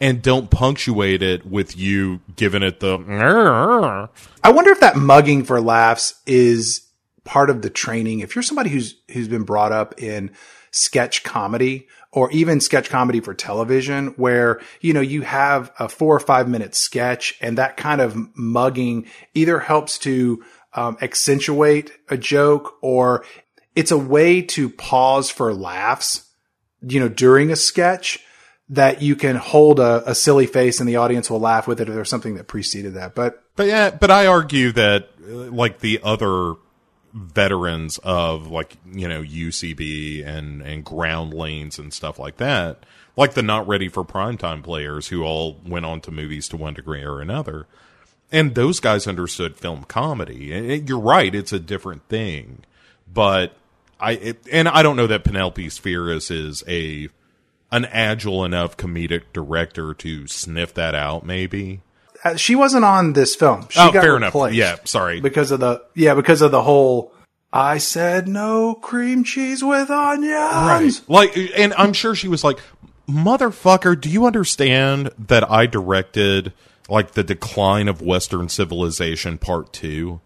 And 0.00 0.20
don't 0.20 0.50
punctuate 0.50 1.22
it 1.22 1.46
with 1.46 1.78
you 1.78 2.20
giving 2.34 2.62
it 2.64 2.80
the. 2.80 2.98
I 4.42 4.50
wonder 4.50 4.72
if 4.72 4.80
that 4.80 4.96
mugging 4.96 5.44
for 5.44 5.60
laughs 5.60 6.20
is 6.26 6.83
part 7.24 7.50
of 7.50 7.62
the 7.62 7.70
training. 7.70 8.20
If 8.20 8.34
you're 8.34 8.42
somebody 8.42 8.70
who's 8.70 8.94
who's 9.10 9.28
been 9.28 9.44
brought 9.44 9.72
up 9.72 10.00
in 10.00 10.30
sketch 10.70 11.22
comedy 11.22 11.86
or 12.10 12.30
even 12.32 12.60
sketch 12.60 12.90
comedy 12.90 13.20
for 13.20 13.32
television 13.32 14.08
where, 14.16 14.60
you 14.80 14.92
know, 14.92 15.00
you 15.00 15.22
have 15.22 15.72
a 15.78 15.88
four 15.88 16.14
or 16.14 16.20
five 16.20 16.48
minute 16.48 16.74
sketch 16.74 17.36
and 17.40 17.58
that 17.58 17.76
kind 17.76 18.00
of 18.00 18.16
mugging 18.36 19.06
either 19.34 19.60
helps 19.60 19.98
to 19.98 20.44
um, 20.74 20.96
accentuate 21.00 21.92
a 22.08 22.16
joke 22.16 22.76
or 22.82 23.24
it's 23.76 23.92
a 23.92 23.98
way 23.98 24.42
to 24.42 24.68
pause 24.68 25.30
for 25.30 25.54
laughs, 25.54 26.28
you 26.82 26.98
know, 27.00 27.08
during 27.08 27.50
a 27.50 27.56
sketch 27.56 28.18
that 28.68 29.02
you 29.02 29.14
can 29.14 29.36
hold 29.36 29.78
a, 29.78 30.10
a, 30.10 30.14
silly 30.14 30.46
face 30.46 30.80
and 30.80 30.88
the 30.88 30.96
audience 30.96 31.30
will 31.30 31.38
laugh 31.38 31.68
with 31.68 31.80
it 31.80 31.88
if 31.88 31.94
there's 31.94 32.08
something 32.08 32.36
that 32.36 32.48
preceded 32.48 32.94
that. 32.94 33.14
But, 33.14 33.42
but 33.56 33.66
yeah, 33.66 33.90
but 33.90 34.10
I 34.10 34.26
argue 34.26 34.72
that 34.72 35.10
uh, 35.22 35.50
like 35.52 35.80
the 35.80 36.00
other 36.02 36.54
veterans 37.14 37.98
of 38.02 38.48
like 38.48 38.76
you 38.92 39.08
know 39.08 39.22
UCB 39.22 40.26
and 40.26 40.60
and 40.62 40.84
Groundlings 40.84 41.78
and 41.78 41.92
stuff 41.92 42.18
like 42.18 42.36
that, 42.38 42.84
like 43.16 43.34
the 43.34 43.42
not 43.42 43.66
ready 43.66 43.88
for 43.88 44.04
primetime 44.04 44.62
players 44.62 45.08
who 45.08 45.22
all 45.22 45.58
went 45.64 45.86
on 45.86 46.00
to 46.02 46.10
movies 46.10 46.48
to 46.48 46.56
one 46.56 46.74
degree 46.74 47.04
or 47.04 47.20
another, 47.20 47.66
and 48.32 48.54
those 48.54 48.80
guys 48.80 49.06
understood 49.06 49.56
film 49.56 49.84
comedy. 49.84 50.52
And 50.52 50.88
you're 50.88 50.98
right, 50.98 51.34
it's 51.34 51.52
a 51.52 51.60
different 51.60 52.08
thing, 52.08 52.64
but 53.10 53.56
I 54.00 54.12
it, 54.12 54.46
and 54.50 54.68
I 54.68 54.82
don't 54.82 54.96
know 54.96 55.06
that 55.06 55.24
Penelope 55.24 55.66
Spheeris 55.68 56.30
is 56.30 56.64
a 56.66 57.08
an 57.70 57.84
agile 57.86 58.44
enough 58.44 58.76
comedic 58.76 59.22
director 59.32 59.94
to 59.94 60.26
sniff 60.26 60.74
that 60.74 60.94
out. 60.94 61.24
Maybe 61.24 61.80
Uh, 62.24 62.36
she 62.36 62.56
wasn't 62.56 62.84
on 62.84 63.12
this 63.12 63.36
film. 63.36 63.66
She 63.68 63.78
oh, 63.78 63.92
fair 63.92 64.16
enough. 64.16 64.34
Yeah, 64.52 64.76
sorry. 64.84 65.20
Because 65.20 65.50
of 65.50 65.60
the 65.60 65.84
yeah, 65.94 66.14
because 66.14 66.40
of 66.40 66.50
the 66.50 66.62
whole. 66.62 67.12
I 67.52 67.78
said 67.78 68.26
no 68.26 68.74
cream 68.74 69.22
cheese 69.22 69.62
with 69.62 69.88
onions. 69.88 70.32
Right. 70.32 71.00
Like, 71.06 71.36
and 71.56 71.72
I'm 71.74 71.92
sure 71.92 72.14
she 72.16 72.26
was 72.26 72.42
like, 72.42 72.58
"Motherfucker, 73.08 74.00
do 74.00 74.08
you 74.08 74.26
understand 74.26 75.10
that 75.18 75.48
I 75.48 75.66
directed 75.66 76.52
like 76.88 77.12
the 77.12 77.22
decline 77.22 77.86
of 77.86 78.02
Western 78.02 78.48
civilization 78.48 79.38
part 79.38 79.72
two? 79.72 80.20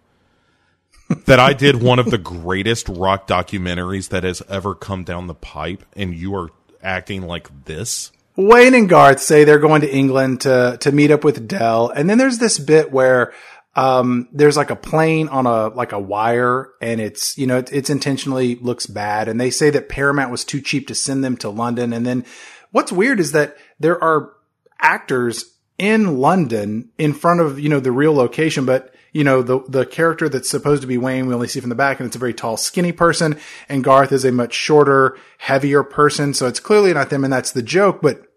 that 1.25 1.41
I 1.41 1.55
did 1.55 1.83
one 1.83 1.99
of 1.99 2.11
the 2.11 2.19
greatest 2.19 2.87
rock 2.89 3.27
documentaries 3.27 4.11
that 4.11 4.25
has 4.25 4.43
ever 4.49 4.75
come 4.75 5.05
down 5.05 5.27
the 5.27 5.35
pipe, 5.35 5.83
and 5.97 6.15
you 6.15 6.35
are 6.35 6.51
acting 6.83 7.23
like 7.23 7.65
this." 7.65 8.13
Wayne 8.39 8.75
and 8.75 8.89
Garth 8.89 9.19
say 9.19 9.43
they're 9.43 9.59
going 9.59 9.81
to 9.81 9.93
England 9.93 10.43
to 10.43 10.79
to 10.83 10.93
meet 10.93 11.11
up 11.11 11.25
with 11.25 11.49
Dell, 11.49 11.89
and 11.89 12.09
then 12.09 12.19
there's 12.19 12.39
this 12.39 12.57
bit 12.57 12.93
where 12.93 13.33
um, 13.75 14.29
there's 14.33 14.57
like 14.57 14.71
a 14.71 14.77
plane 14.77 15.27
on 15.27 15.45
a 15.45 15.67
like 15.69 15.91
a 15.91 15.99
wire, 15.99 16.69
and 16.81 17.01
it's 17.01 17.37
you 17.37 17.49
know 17.49 17.59
it, 17.59 17.73
it's 17.73 17.91
intentionally 17.91 18.55
looks 18.55 18.87
bad, 18.87 19.27
and 19.27 19.41
they 19.41 19.51
say 19.51 19.71
that 19.71 19.89
Paramount 19.89 20.31
was 20.31 20.45
too 20.45 20.61
cheap 20.61 20.87
to 20.87 20.95
send 20.95 21.25
them 21.25 21.37
to 21.39 21.49
London, 21.49 21.93
and 21.93 22.07
then 22.07 22.25
what's 22.71 22.93
weird 22.93 23.19
is 23.19 23.33
that 23.33 23.57
there 23.81 24.01
are 24.03 24.35
actors 24.79 25.57
in 25.77 26.19
London 26.19 26.91
in 26.97 27.15
front 27.15 27.41
of 27.41 27.59
you 27.59 27.69
know 27.69 27.81
the 27.81 27.91
real 27.91 28.15
location, 28.15 28.65
but 28.65 28.95
you 29.13 29.25
know, 29.25 29.43
the, 29.43 29.61
the 29.69 29.87
character 29.87 30.29
that's 30.29 30.51
supposed 30.51 30.83
to 30.83 30.87
be 30.87 30.99
Wayne, 30.99 31.27
we 31.27 31.35
only 31.35 31.49
see 31.49 31.61
from 31.61 31.71
the 31.71 31.75
back 31.75 31.99
and 31.99 32.07
it's 32.07 32.15
a 32.15 32.21
very 32.21 32.35
tall, 32.35 32.57
skinny 32.57 32.93
person. 32.93 33.39
And 33.69 33.83
Garth 33.83 34.13
is 34.13 34.25
a 34.25 34.31
much 34.31 34.53
shorter, 34.53 35.17
heavier 35.39 35.83
person. 35.83 36.35
So 36.35 36.47
it's 36.47 36.61
clearly 36.61 36.93
not 36.93 37.09
them. 37.09 37.25
And 37.25 37.33
that's 37.33 37.51
the 37.53 37.63
joke, 37.63 38.01
but 38.03 38.28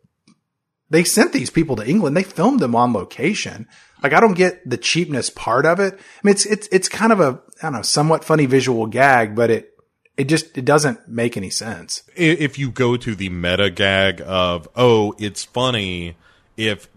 they 0.92 1.04
sent 1.04 1.34
these 1.34 1.50
people 1.50 1.76
to 1.78 1.88
England. 1.88 2.16
They 2.16 2.24
filmed 2.24 2.60
them 2.60 2.76
on 2.76 2.94
location. 2.94 3.68
Like 4.04 4.14
I 4.14 4.20
don't 4.20 4.36
get 4.36 4.70
the 4.70 4.78
cheapness 4.78 5.30
part 5.30 5.66
of 5.66 5.80
it. 5.80 5.94
I 5.96 5.98
mean, 6.24 6.34
it's, 6.34 6.46
it's, 6.46 6.68
it's 6.72 6.90
kind 6.90 7.12
of 7.12 7.20
a, 7.20 7.40
I 7.60 7.64
don't 7.64 7.74
know, 7.74 7.82
somewhat 7.82 8.24
funny 8.24 8.46
visual 8.46 8.86
gag, 8.86 9.36
but 9.36 9.50
it, 9.50 9.74
it 10.18 10.26
just, 10.26 10.58
it 10.58 10.66
doesn't 10.66 11.08
make 11.08 11.38
any 11.38 11.50
sense. 11.50 12.04
If 12.16 12.60
you 12.60 12.70
go 12.70 12.98
to 12.98 13.16
the 13.16 13.30
meta 13.30 13.70
gag 13.72 14.22
of, 14.26 14.68
oh, 14.76 15.16
it's 15.18 15.44
funny 15.44 16.18
if 16.58 16.88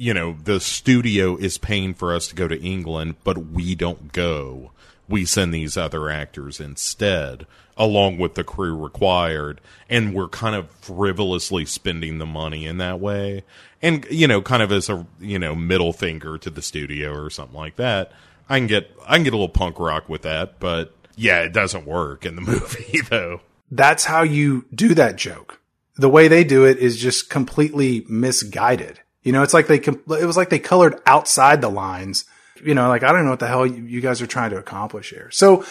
you 0.00 0.14
know, 0.14 0.34
the 0.44 0.58
studio 0.60 1.36
is 1.36 1.58
paying 1.58 1.92
for 1.92 2.14
us 2.14 2.28
to 2.28 2.34
go 2.34 2.48
to 2.48 2.58
England, 2.58 3.16
but 3.22 3.36
we 3.36 3.74
don't 3.74 4.12
go. 4.12 4.70
We 5.06 5.26
send 5.26 5.52
these 5.52 5.76
other 5.76 6.08
actors 6.08 6.58
instead, 6.58 7.46
along 7.80 8.18
with 8.18 8.34
the 8.34 8.44
crew 8.44 8.76
required, 8.76 9.58
and 9.88 10.14
we're 10.14 10.28
kind 10.28 10.54
of 10.54 10.70
frivolously 10.70 11.64
spending 11.64 12.18
the 12.18 12.26
money 12.26 12.66
in 12.66 12.76
that 12.76 13.00
way. 13.00 13.42
And, 13.80 14.06
you 14.10 14.28
know, 14.28 14.42
kind 14.42 14.62
of 14.62 14.70
as 14.70 14.90
a, 14.90 15.06
you 15.18 15.38
know, 15.38 15.54
middle 15.54 15.94
finger 15.94 16.36
to 16.36 16.50
the 16.50 16.60
studio 16.60 17.14
or 17.14 17.30
something 17.30 17.56
like 17.56 17.76
that. 17.76 18.12
I 18.50 18.58
can 18.58 18.66
get 18.66 18.90
I 19.06 19.14
can 19.14 19.24
get 19.24 19.32
a 19.32 19.36
little 19.36 19.48
punk 19.48 19.78
rock 19.78 20.08
with 20.08 20.22
that, 20.22 20.58
but 20.58 20.92
yeah, 21.16 21.40
it 21.40 21.52
doesn't 21.52 21.86
work 21.86 22.26
in 22.26 22.34
the 22.34 22.42
movie 22.42 23.00
though. 23.08 23.40
That's 23.70 24.04
how 24.04 24.22
you 24.22 24.66
do 24.74 24.94
that 24.94 25.16
joke. 25.16 25.60
The 25.96 26.08
way 26.08 26.28
they 26.28 26.44
do 26.44 26.66
it 26.66 26.78
is 26.78 26.98
just 26.98 27.30
completely 27.30 28.04
misguided. 28.08 29.00
You 29.22 29.32
know, 29.32 29.42
it's 29.42 29.54
like 29.54 29.68
they, 29.68 29.76
it 29.76 30.26
was 30.26 30.36
like 30.36 30.50
they 30.50 30.58
colored 30.58 31.00
outside 31.06 31.60
the 31.60 31.68
lines. 31.68 32.24
You 32.62 32.74
know, 32.74 32.88
like 32.88 33.04
I 33.04 33.12
don't 33.12 33.24
know 33.24 33.30
what 33.30 33.40
the 33.40 33.46
hell 33.46 33.64
you 33.64 34.00
guys 34.00 34.20
are 34.20 34.26
trying 34.26 34.50
to 34.50 34.58
accomplish 34.58 35.10
here. 35.10 35.30
So 35.30 35.64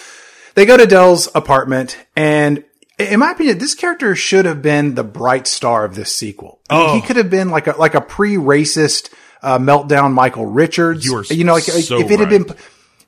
they 0.55 0.65
go 0.65 0.77
to 0.77 0.85
Dell's 0.85 1.29
apartment 1.35 1.97
and 2.15 2.63
in 2.97 3.19
my 3.19 3.31
opinion, 3.31 3.59
this 3.59 3.75
character 3.75 4.13
should 4.13 4.43
have 4.43 4.61
been 4.61 4.95
the 4.95 5.05
bright 5.05 5.47
star 5.47 5.85
of 5.85 5.95
this 5.95 6.13
sequel. 6.13 6.59
Oh. 6.69 6.95
He 6.95 7.01
could 7.01 7.15
have 7.15 7.29
been 7.29 7.49
like 7.49 7.67
a, 7.67 7.71
like 7.77 7.95
a 7.95 8.01
pre-racist, 8.01 9.13
uh, 9.41 9.57
meltdown 9.57 10.13
Michael 10.13 10.45
Richards. 10.45 11.05
You, 11.05 11.23
you 11.29 11.45
know, 11.45 11.53
like 11.53 11.63
so 11.63 11.99
if 11.99 12.11
it 12.11 12.19
had 12.19 12.29
been, 12.29 12.45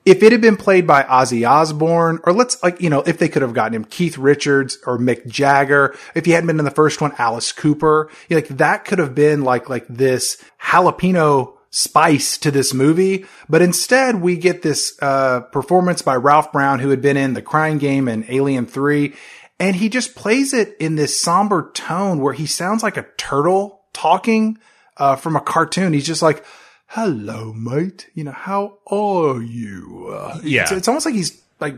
if 0.06 0.24
it 0.24 0.32
had 0.32 0.42
been 0.42 0.56
played 0.56 0.88
by 0.88 1.04
Ozzy 1.04 1.48
Osbourne, 1.48 2.20
or 2.24 2.34
let's 2.34 2.62
like, 2.64 2.82
you 2.82 2.90
know, 2.90 3.02
if 3.02 3.18
they 3.18 3.28
could 3.28 3.42
have 3.42 3.54
gotten 3.54 3.74
him 3.76 3.84
Keith 3.84 4.18
Richards 4.18 4.78
or 4.86 4.98
Mick 4.98 5.28
Jagger, 5.28 5.96
if 6.16 6.26
he 6.26 6.32
hadn't 6.32 6.48
been 6.48 6.60
in 6.60 6.66
the 6.66 6.72
first 6.72 7.02
one, 7.02 7.14
Alice 7.18 7.52
Cooper, 7.52 8.10
you 8.30 8.36
know, 8.36 8.42
like 8.42 8.58
that 8.58 8.86
could 8.86 9.00
have 9.00 9.14
been 9.14 9.44
like, 9.44 9.70
like 9.70 9.86
this 9.90 10.42
jalapeno 10.62 11.58
spice 11.72 12.38
to 12.38 12.52
this 12.52 12.74
movie. 12.74 13.26
But 13.50 13.62
instead 13.62 14.22
we 14.22 14.38
get 14.38 14.62
this, 14.62 14.96
uh, 15.02 15.42
performance 15.52 16.02
by 16.02 16.16
Ralph 16.16 16.52
Brown, 16.52 16.80
who 16.80 16.90
had 16.90 17.02
been 17.02 17.18
in 17.18 17.34
The 17.34 17.42
Crying 17.42 17.78
Game 17.80 18.08
and 18.08 18.26
Alien 18.30 18.66
3. 18.66 19.14
And 19.60 19.76
he 19.76 19.90
just 19.90 20.16
plays 20.16 20.54
it 20.54 20.76
in 20.80 20.96
this 20.96 21.20
somber 21.20 21.72
tone 21.74 22.20
where 22.20 22.34
he 22.34 22.46
sounds 22.46 22.84
like 22.84 22.98
a 22.98 23.06
turtle 23.18 23.82
talking 23.94 24.58
uh, 24.98 25.16
from 25.16 25.36
a 25.36 25.42
cartoon. 25.42 25.94
He's 25.94 26.06
just 26.06 26.22
like, 26.22 26.44
hello, 26.88 27.54
mate. 27.54 28.10
You 28.14 28.26
know, 28.26 28.32
how 28.32 28.80
are 28.88 29.42
you? 29.42 30.10
Uh, 30.14 30.40
Yeah. 30.44 30.64
It's, 30.64 30.72
it's 30.72 30.88
almost 30.88 31.06
like 31.06 31.16
he's 31.16 31.42
like 31.60 31.76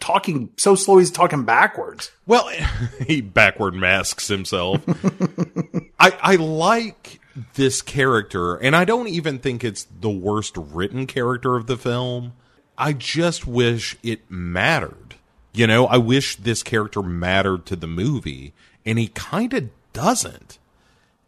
talking 0.00 0.50
so 0.56 0.74
slow 0.74 0.98
he's 0.98 1.10
talking 1.10 1.44
backwards. 1.44 2.10
Well, 2.26 2.48
he 3.06 3.20
backward 3.20 3.74
masks 3.74 4.26
himself. 4.28 4.82
I 6.00 6.16
I 6.20 6.36
like 6.36 7.20
this 7.54 7.82
character, 7.82 8.56
and 8.56 8.76
I 8.76 8.84
don't 8.84 9.08
even 9.08 9.38
think 9.38 9.64
it's 9.64 9.86
the 10.00 10.10
worst 10.10 10.56
written 10.56 11.06
character 11.06 11.56
of 11.56 11.66
the 11.66 11.76
film. 11.76 12.32
I 12.76 12.92
just 12.92 13.46
wish 13.46 13.96
it 14.02 14.30
mattered. 14.30 15.16
You 15.52 15.66
know, 15.66 15.86
I 15.86 15.98
wish 15.98 16.36
this 16.36 16.62
character 16.62 17.02
mattered 17.02 17.66
to 17.66 17.76
the 17.76 17.86
movie, 17.86 18.52
and 18.84 18.98
he 18.98 19.08
kind 19.08 19.52
of 19.54 19.70
doesn't. 19.92 20.58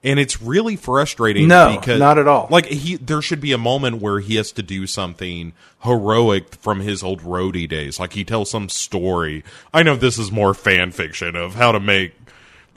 And 0.02 0.20
it's 0.20 0.40
really 0.40 0.76
frustrating. 0.76 1.48
No, 1.48 1.76
because, 1.76 1.98
not 1.98 2.18
at 2.18 2.28
all. 2.28 2.46
Like 2.50 2.66
he, 2.66 2.96
there 2.96 3.22
should 3.22 3.40
be 3.40 3.52
a 3.52 3.58
moment 3.58 4.00
where 4.00 4.20
he 4.20 4.36
has 4.36 4.52
to 4.52 4.62
do 4.62 4.86
something 4.86 5.52
heroic 5.80 6.54
from 6.56 6.80
his 6.80 7.02
old 7.02 7.22
roadie 7.22 7.68
days. 7.68 7.98
Like 7.98 8.12
he 8.12 8.24
tells 8.24 8.50
some 8.50 8.68
story. 8.68 9.42
I 9.74 9.82
know 9.82 9.96
this 9.96 10.18
is 10.18 10.30
more 10.30 10.54
fan 10.54 10.92
fiction 10.92 11.34
of 11.34 11.54
how 11.54 11.72
to 11.72 11.80
make 11.80 12.26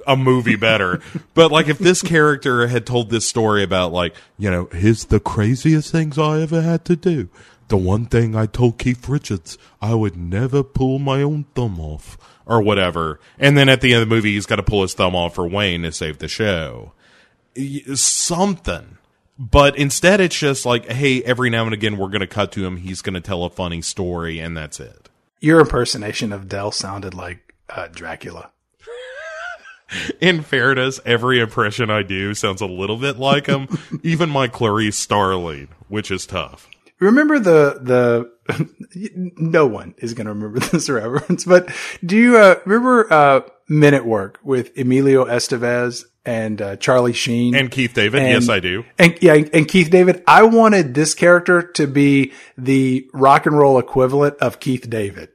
a 0.08 0.16
movie 0.16 0.56
better. 0.56 1.02
but 1.34 1.52
like 1.52 1.68
if 1.68 1.80
this 1.80 2.02
character 2.02 2.68
had 2.68 2.86
told 2.86 3.10
this 3.10 3.28
story 3.28 3.64
about 3.64 3.92
like, 3.92 4.16
you 4.38 4.50
know, 4.50 4.70
here's 4.72 5.06
the 5.06 5.20
craziest 5.20 5.92
things 5.92 6.18
I 6.18 6.42
ever 6.42 6.62
had 6.62 6.86
to 6.86 6.96
do. 6.96 7.30
The 7.68 7.78
one 7.78 8.08
thing 8.08 8.36
I 8.36 8.48
told 8.48 8.80
Keith 8.80 9.08
Richards, 9.08 9.58
I 9.82 9.94
would 9.94 10.18
never 10.18 10.64
pull 10.64 10.98
my 10.98 11.22
own 11.22 11.46
thumb 11.54 11.80
off 11.80 12.18
or 12.46 12.62
whatever. 12.62 13.20
And 13.38 13.56
then 13.56 13.70
at 13.70 13.82
the 13.82 13.94
end 13.94 14.02
of 14.02 14.10
the 14.10 14.16
movie, 14.16 14.34
he's 14.34 14.48
got 14.48 14.56
to 14.56 14.64
pull 14.64 14.82
his 14.82 14.96
thumb 14.96 15.16
off 15.16 15.36
for 15.36 15.48
Wayne 15.48 15.84
to 15.84 15.92
save 15.92 16.18
the 16.18 16.28
show. 16.28 16.94
Something. 17.94 18.98
But 19.38 19.78
instead, 19.78 20.20
it's 20.20 20.38
just 20.38 20.66
like, 20.66 20.92
hey, 20.92 21.24
every 21.24 21.50
now 21.50 21.64
and 21.64 21.74
again, 21.74 21.98
we're 21.98 22.10
going 22.10 22.20
to 22.20 22.28
cut 22.28 22.52
to 22.54 22.66
him. 22.66 22.76
He's 22.76 23.02
going 23.02 23.14
to 23.14 23.22
tell 23.22 23.46
a 23.46 23.50
funny 23.50 23.82
story, 23.82 24.40
and 24.40 24.58
that's 24.58 24.82
it. 24.82 25.08
Your 25.40 25.62
impersonation 25.62 26.34
of 26.34 26.50
Dell 26.50 26.72
sounded 26.72 27.14
like 27.14 27.54
uh, 27.70 27.88
Dracula. 27.88 28.52
In 30.22 30.42
fairness, 30.44 31.00
every 31.06 31.40
impression 31.40 31.90
I 31.90 32.04
do 32.04 32.34
sounds 32.34 32.62
a 32.62 32.66
little 32.68 32.98
bit 32.98 33.18
like 33.18 33.48
him. 33.48 33.68
Even 34.04 34.30
my 34.30 34.48
Clarice 34.48 34.98
Starling, 34.98 35.70
which 35.88 36.12
is 36.12 36.26
tough. 36.26 36.68
Remember 37.00 37.40
the 37.40 37.80
the 37.82 38.70
no 39.38 39.66
one 39.66 39.96
is 40.00 40.14
going 40.14 40.26
to 40.28 40.34
remember 40.34 40.60
this 40.60 40.90
reference, 40.90 41.46
but 41.46 41.70
do 42.06 42.18
you 42.18 42.38
uh, 42.38 42.56
remember 42.66 43.12
uh, 43.12 43.42
Men 43.70 43.94
at 43.94 44.06
Work 44.06 44.40
with 44.44 44.78
Emilio 44.78 45.24
Estevez 45.26 46.04
and 46.26 46.62
uh, 46.62 46.76
Charlie 46.76 47.14
Sheen 47.14 47.56
And 47.56 47.72
Keith 47.72 47.94
David, 47.94 48.22
And- 48.22 48.32
yes, 48.32 48.50
I 48.50 48.60
do. 48.60 48.84
and 48.98 49.18
yeah, 49.22 49.34
and 49.36 49.68
Keith 49.68 49.90
David? 49.90 50.24
I 50.28 50.44
wanted 50.44 50.94
this 50.94 51.14
character 51.14 51.62
to 51.62 51.88
be 51.88 52.34
the 52.58 53.08
rock 53.14 53.46
and 53.46 53.58
roll 53.58 53.80
equivalent 53.80 54.36
of 54.40 54.60
Keith 54.60 54.90
David. 54.90 55.30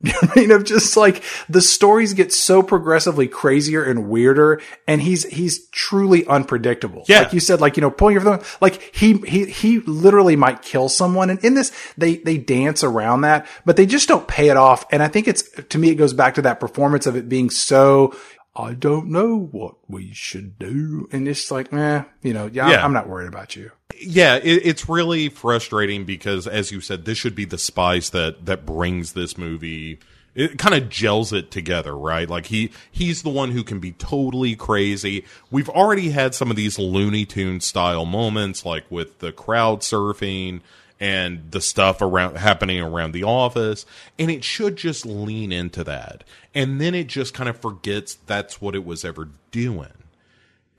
You 0.04 0.12
know 0.12 0.18
I 0.22 0.38
mean, 0.38 0.50
of 0.52 0.64
just 0.64 0.96
like 0.96 1.24
the 1.48 1.60
stories 1.60 2.14
get 2.14 2.32
so 2.32 2.62
progressively 2.62 3.26
crazier 3.26 3.82
and 3.82 4.08
weirder, 4.08 4.60
and 4.86 5.02
he's 5.02 5.24
he's 5.24 5.66
truly 5.70 6.24
unpredictable. 6.26 7.04
Yeah. 7.08 7.22
like 7.22 7.32
you 7.32 7.40
said, 7.40 7.60
like 7.60 7.76
you 7.76 7.80
know, 7.80 7.90
pulling 7.90 8.14
your 8.14 8.22
thumb, 8.22 8.40
like 8.60 8.94
he 8.94 9.14
he 9.18 9.46
he 9.46 9.80
literally 9.80 10.36
might 10.36 10.62
kill 10.62 10.88
someone, 10.88 11.30
and 11.30 11.44
in 11.44 11.54
this 11.54 11.72
they 11.96 12.18
they 12.18 12.38
dance 12.38 12.84
around 12.84 13.22
that, 13.22 13.48
but 13.64 13.76
they 13.76 13.86
just 13.86 14.06
don't 14.06 14.28
pay 14.28 14.50
it 14.50 14.56
off. 14.56 14.84
And 14.92 15.02
I 15.02 15.08
think 15.08 15.26
it's 15.26 15.42
to 15.50 15.78
me, 15.78 15.90
it 15.90 15.96
goes 15.96 16.12
back 16.12 16.36
to 16.36 16.42
that 16.42 16.60
performance 16.60 17.06
of 17.06 17.16
it 17.16 17.28
being 17.28 17.50
so. 17.50 18.14
I 18.58 18.74
don't 18.74 19.06
know 19.06 19.38
what 19.38 19.76
we 19.88 20.12
should 20.12 20.58
do, 20.58 21.08
and 21.12 21.28
it's 21.28 21.50
like, 21.50 21.72
eh, 21.72 22.02
you 22.22 22.34
know, 22.34 22.50
yeah, 22.52 22.70
Yeah. 22.70 22.84
I'm 22.84 22.92
not 22.92 23.08
worried 23.08 23.28
about 23.28 23.54
you. 23.54 23.70
Yeah, 24.00 24.36
it, 24.36 24.66
it's 24.66 24.88
really 24.88 25.28
frustrating 25.28 26.04
because, 26.04 26.46
as 26.48 26.72
you 26.72 26.80
said, 26.80 27.04
this 27.04 27.18
should 27.18 27.36
be 27.36 27.44
the 27.44 27.56
spice 27.58 28.10
that 28.10 28.46
that 28.46 28.66
brings 28.66 29.12
this 29.12 29.38
movie. 29.38 30.00
It 30.34 30.58
kind 30.58 30.74
of 30.74 30.88
gels 30.88 31.32
it 31.32 31.50
together, 31.50 31.96
right? 31.96 32.28
Like 32.28 32.46
he 32.46 32.70
he's 32.90 33.22
the 33.22 33.30
one 33.30 33.50
who 33.52 33.64
can 33.64 33.78
be 33.80 33.92
totally 33.92 34.54
crazy. 34.56 35.24
We've 35.50 35.68
already 35.68 36.10
had 36.10 36.34
some 36.34 36.50
of 36.50 36.56
these 36.56 36.78
Looney 36.78 37.24
Tune 37.26 37.60
style 37.60 38.04
moments, 38.06 38.64
like 38.64 38.84
with 38.90 39.18
the 39.18 39.32
crowd 39.32 39.80
surfing 39.80 40.60
and 41.00 41.50
the 41.50 41.60
stuff 41.60 42.02
around 42.02 42.36
happening 42.36 42.80
around 42.80 43.12
the 43.12 43.24
office, 43.24 43.86
and 44.18 44.30
it 44.30 44.44
should 44.44 44.76
just 44.76 45.06
lean 45.06 45.52
into 45.52 45.84
that. 45.84 46.24
And 46.54 46.80
then 46.80 46.94
it 46.94 47.06
just 47.06 47.34
kind 47.34 47.48
of 47.48 47.60
forgets 47.60 48.14
that's 48.26 48.60
what 48.60 48.74
it 48.74 48.84
was 48.84 49.04
ever 49.04 49.28
doing 49.50 49.92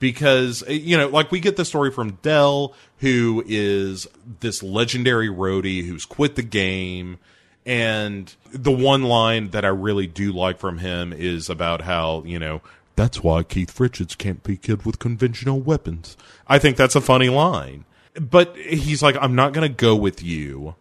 because 0.00 0.64
uh, 0.68 0.72
you 0.72 0.96
know 0.96 1.06
like 1.06 1.30
we 1.30 1.38
get 1.38 1.56
the 1.56 1.64
story 1.64 1.92
from 1.92 2.18
Dell 2.22 2.74
who 2.98 3.44
is 3.46 4.08
this 4.40 4.62
legendary 4.62 5.28
roadie 5.28 5.86
who's 5.86 6.04
quit 6.04 6.34
the 6.34 6.42
game 6.42 7.18
and 7.64 8.34
the 8.52 8.72
one 8.72 9.04
line 9.04 9.50
that 9.50 9.64
I 9.64 9.68
really 9.68 10.06
do 10.08 10.32
like 10.32 10.58
from 10.58 10.78
him 10.78 11.12
is 11.12 11.48
about 11.48 11.82
how 11.82 12.24
you 12.24 12.38
know 12.38 12.62
that's 12.96 13.22
why 13.22 13.42
Keith 13.44 13.78
Richards 13.78 14.14
can't 14.14 14.42
be 14.42 14.56
killed 14.56 14.84
with 14.84 14.98
conventional 14.98 15.60
weapons. 15.60 16.16
I 16.46 16.58
think 16.58 16.76
that's 16.76 16.96
a 16.96 17.00
funny 17.00 17.28
line. 17.30 17.84
But 18.14 18.56
he's 18.56 19.02
like 19.02 19.16
I'm 19.20 19.34
not 19.34 19.52
going 19.52 19.68
to 19.68 19.74
go 19.74 19.94
with 19.96 20.22
you. 20.22 20.74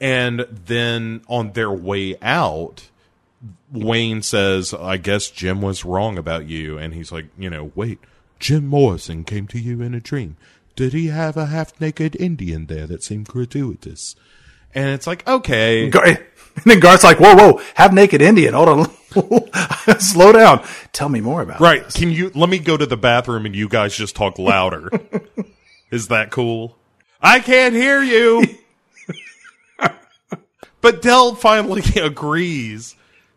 And 0.00 0.46
then 0.50 1.22
on 1.28 1.52
their 1.52 1.72
way 1.72 2.16
out, 2.22 2.88
Wayne 3.72 4.22
says, 4.22 4.72
I 4.72 4.96
guess 4.96 5.28
Jim 5.28 5.60
was 5.60 5.84
wrong 5.84 6.16
about 6.16 6.46
you. 6.46 6.78
And 6.78 6.94
he's 6.94 7.10
like, 7.10 7.26
you 7.36 7.50
know, 7.50 7.72
wait, 7.74 7.98
Jim 8.38 8.66
Morrison 8.68 9.24
came 9.24 9.48
to 9.48 9.58
you 9.58 9.82
in 9.82 9.94
a 9.94 10.00
dream. 10.00 10.36
Did 10.76 10.92
he 10.92 11.08
have 11.08 11.36
a 11.36 11.46
half 11.46 11.80
naked 11.80 12.14
Indian 12.14 12.66
there 12.66 12.86
that 12.86 13.02
seemed 13.02 13.26
gratuitous? 13.26 14.14
And 14.72 14.90
it's 14.90 15.08
like, 15.08 15.26
okay. 15.26 15.90
Gar- 15.90 16.04
and 16.06 16.18
then 16.64 16.78
Garth's 16.78 17.02
like, 17.02 17.18
whoa, 17.18 17.34
whoa, 17.34 17.60
have 17.74 17.92
naked 17.92 18.22
Indian. 18.22 18.54
Hold 18.54 18.68
on. 18.68 18.90
Slow 20.00 20.30
down. 20.30 20.64
Tell 20.92 21.08
me 21.08 21.20
more 21.20 21.42
about 21.42 21.60
Right. 21.60 21.82
this. 21.84 21.94
Can 21.96 22.12
you 22.12 22.30
let 22.36 22.48
me 22.48 22.60
go 22.60 22.76
to 22.76 22.86
the 22.86 22.96
bathroom 22.96 23.46
and 23.46 23.56
you 23.56 23.68
guys 23.68 23.96
just 23.96 24.14
talk 24.14 24.38
louder? 24.38 24.90
Is 25.90 26.08
that 26.08 26.30
cool? 26.30 26.76
I 27.20 27.40
can't 27.40 27.74
hear 27.74 28.02
you. 28.02 28.44
but 30.80 31.02
Dell 31.02 31.34
finally 31.34 31.82
agrees 31.96 32.94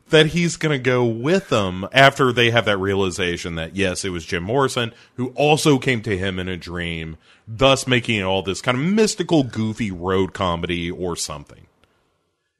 that 0.09 0.27
he's 0.27 0.57
going 0.57 0.77
to 0.77 0.83
go 0.83 1.05
with 1.05 1.49
them 1.49 1.87
after 1.91 2.31
they 2.31 2.51
have 2.51 2.65
that 2.65 2.77
realization 2.77 3.55
that 3.55 3.75
yes, 3.75 4.05
it 4.05 4.09
was 4.09 4.25
Jim 4.25 4.43
Morrison 4.43 4.93
who 5.15 5.29
also 5.29 5.79
came 5.79 6.01
to 6.03 6.17
him 6.17 6.37
in 6.37 6.47
a 6.47 6.57
dream, 6.57 7.17
thus 7.47 7.87
making 7.87 8.19
it 8.19 8.23
all 8.23 8.43
this 8.43 8.61
kind 8.61 8.77
of 8.77 8.83
mystical, 8.83 9.43
goofy 9.43 9.89
road 9.89 10.33
comedy 10.33 10.91
or 10.91 11.15
something. 11.15 11.65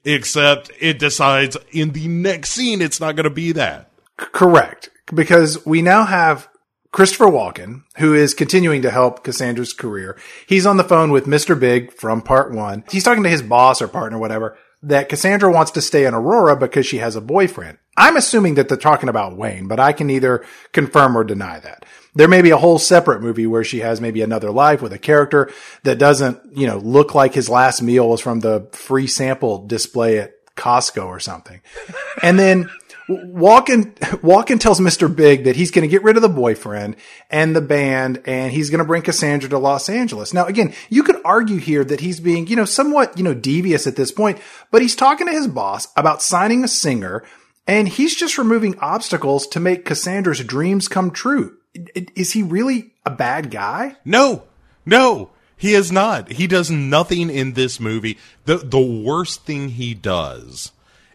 Except 0.03 0.71
it 0.79 0.97
decides 0.97 1.57
in 1.71 1.91
the 1.91 2.07
next 2.07 2.51
scene 2.51 2.81
it's 2.81 2.99
not 2.99 3.15
going 3.15 3.25
to 3.25 3.29
be 3.29 3.51
that. 3.51 3.91
Correct. 4.17 4.89
Because 5.13 5.63
we 5.65 5.81
now 5.81 6.05
have 6.05 6.49
Christopher 6.91 7.27
Walken, 7.27 7.83
who 7.97 8.13
is 8.13 8.33
continuing 8.33 8.81
to 8.81 8.91
help 8.91 9.23
Cassandra's 9.23 9.71
career. 9.71 10.17
He's 10.45 10.65
on 10.65 10.75
the 10.75 10.83
phone 10.83 11.11
with 11.11 11.25
Mr. 11.25 11.57
Big 11.57 11.93
from 11.93 12.21
part 12.21 12.51
one. 12.51 12.83
He's 12.91 13.03
talking 13.03 13.23
to 13.23 13.29
his 13.29 13.41
boss 13.41 13.81
or 13.81 13.87
partner, 13.87 14.17
whatever, 14.17 14.57
that 14.83 15.07
Cassandra 15.07 15.51
wants 15.51 15.71
to 15.71 15.81
stay 15.81 16.05
in 16.05 16.13
Aurora 16.13 16.57
because 16.57 16.85
she 16.85 16.97
has 16.97 17.15
a 17.15 17.21
boyfriend. 17.21 17.77
I'm 17.95 18.17
assuming 18.17 18.55
that 18.55 18.67
they're 18.67 18.77
talking 18.77 19.09
about 19.09 19.37
Wayne, 19.37 19.67
but 19.67 19.79
I 19.79 19.93
can 19.93 20.09
either 20.09 20.43
confirm 20.73 21.17
or 21.17 21.23
deny 21.23 21.59
that. 21.59 21.85
There 22.13 22.27
may 22.27 22.41
be 22.41 22.49
a 22.49 22.57
whole 22.57 22.79
separate 22.79 23.21
movie 23.21 23.47
where 23.47 23.63
she 23.63 23.79
has 23.79 24.01
maybe 24.01 24.21
another 24.21 24.51
life 24.51 24.81
with 24.81 24.91
a 24.91 24.99
character 24.99 25.49
that 25.83 25.97
doesn't, 25.97 26.39
you 26.57 26.67
know, 26.67 26.77
look 26.77 27.15
like 27.15 27.33
his 27.33 27.47
last 27.47 27.81
meal 27.81 28.09
was 28.09 28.19
from 28.19 28.41
the 28.41 28.67
free 28.73 29.07
sample 29.07 29.65
display 29.65 30.19
at 30.19 30.33
Costco 30.57 31.05
or 31.05 31.19
something. 31.19 31.61
And 32.21 32.37
then 32.37 32.69
Walken, 33.11 33.93
Walken 34.21 34.59
tells 34.59 34.79
Mr. 34.79 35.13
Big 35.13 35.43
that 35.43 35.55
he's 35.55 35.71
going 35.71 35.83
to 35.83 35.91
get 35.91 36.03
rid 36.03 36.15
of 36.15 36.21
the 36.21 36.29
boyfriend 36.29 36.95
and 37.29 37.55
the 37.55 37.61
band 37.61 38.21
and 38.25 38.51
he's 38.51 38.69
going 38.69 38.79
to 38.79 38.85
bring 38.85 39.01
Cassandra 39.01 39.49
to 39.49 39.57
Los 39.57 39.89
Angeles. 39.89 40.33
Now, 40.33 40.45
again, 40.45 40.73
you 40.89 41.03
could 41.03 41.21
argue 41.25 41.57
here 41.57 41.83
that 41.83 42.01
he's 42.01 42.19
being, 42.19 42.47
you 42.47 42.55
know, 42.55 42.65
somewhat, 42.65 43.17
you 43.17 43.23
know, 43.23 43.33
devious 43.33 43.87
at 43.87 43.95
this 43.95 44.11
point, 44.11 44.39
but 44.71 44.81
he's 44.81 44.95
talking 44.95 45.27
to 45.27 45.33
his 45.33 45.47
boss 45.47 45.87
about 45.95 46.21
signing 46.21 46.63
a 46.63 46.67
singer 46.67 47.23
and 47.67 47.87
he's 47.87 48.15
just 48.15 48.37
removing 48.37 48.77
obstacles 48.79 49.47
to 49.47 49.59
make 49.59 49.85
Cassandra's 49.85 50.43
dreams 50.43 50.87
come 50.87 51.11
true. 51.11 51.57
Is 51.95 52.33
he 52.33 52.43
really 52.43 52.93
a 53.05 53.11
bad 53.11 53.51
guy? 53.51 53.95
No, 54.03 54.43
no, 54.85 55.29
he 55.55 55.73
is 55.73 55.91
not. 55.91 56.31
He 56.33 56.47
does 56.47 56.69
nothing 56.69 57.29
in 57.29 57.53
this 57.53 57.79
movie. 57.79 58.17
the 58.45 58.57
The 58.57 58.81
worst 58.81 59.45
thing 59.45 59.69
he 59.69 59.93
does 59.93 60.71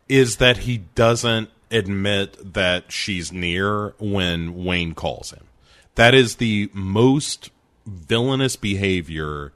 is 0.09 0.37
that 0.37 0.59
he 0.59 0.79
doesn't 0.95 1.51
admit 1.71 2.55
that 2.55 2.93
she's 2.93 3.33
near 3.33 3.95
when 3.99 4.65
Wayne 4.65 4.95
calls 4.95 5.31
him. 5.31 5.45
That 5.97 6.15
is 6.15 6.37
the 6.37 6.71
most 6.73 7.51
villainous 7.87 8.57
behavior 8.57 9.53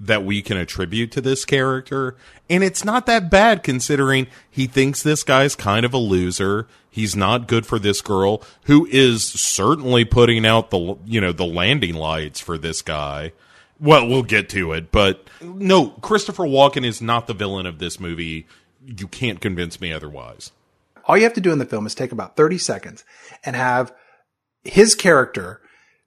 that 0.00 0.24
we 0.24 0.42
can 0.42 0.56
attribute 0.56 1.12
to 1.12 1.20
this 1.20 1.44
character. 1.44 2.16
And 2.50 2.64
it's 2.64 2.84
not 2.84 3.06
that 3.06 3.30
bad 3.30 3.62
considering 3.62 4.26
he 4.50 4.66
thinks 4.66 5.02
this 5.02 5.22
guy's 5.22 5.54
kind 5.54 5.86
of 5.86 5.94
a 5.94 5.98
loser. 5.98 6.66
He's 6.90 7.16
not 7.16 7.48
good 7.48 7.66
for 7.66 7.78
this 7.78 8.00
girl 8.00 8.42
who 8.64 8.86
is 8.86 9.24
certainly 9.26 10.04
putting 10.04 10.44
out 10.44 10.70
the, 10.70 10.96
you 11.06 11.20
know, 11.20 11.32
the 11.32 11.46
landing 11.46 11.94
lights 11.94 12.40
for 12.40 12.58
this 12.58 12.82
guy. 12.82 13.32
Well, 13.80 14.06
we'll 14.06 14.22
get 14.22 14.48
to 14.50 14.72
it, 14.72 14.92
but 14.92 15.28
no, 15.42 15.88
Christopher 15.88 16.44
Walken 16.44 16.86
is 16.86 17.02
not 17.02 17.26
the 17.26 17.34
villain 17.34 17.66
of 17.66 17.78
this 17.78 17.98
movie. 17.98 18.46
You 18.86 19.08
can't 19.08 19.40
convince 19.40 19.80
me 19.80 19.92
otherwise. 19.92 20.52
All 21.06 21.16
you 21.16 21.24
have 21.24 21.34
to 21.34 21.40
do 21.40 21.52
in 21.52 21.58
the 21.58 21.66
film 21.66 21.86
is 21.86 21.94
take 21.94 22.12
about 22.12 22.36
30 22.36 22.58
seconds 22.58 23.04
and 23.44 23.56
have 23.56 23.92
his 24.62 24.94
character 24.94 25.60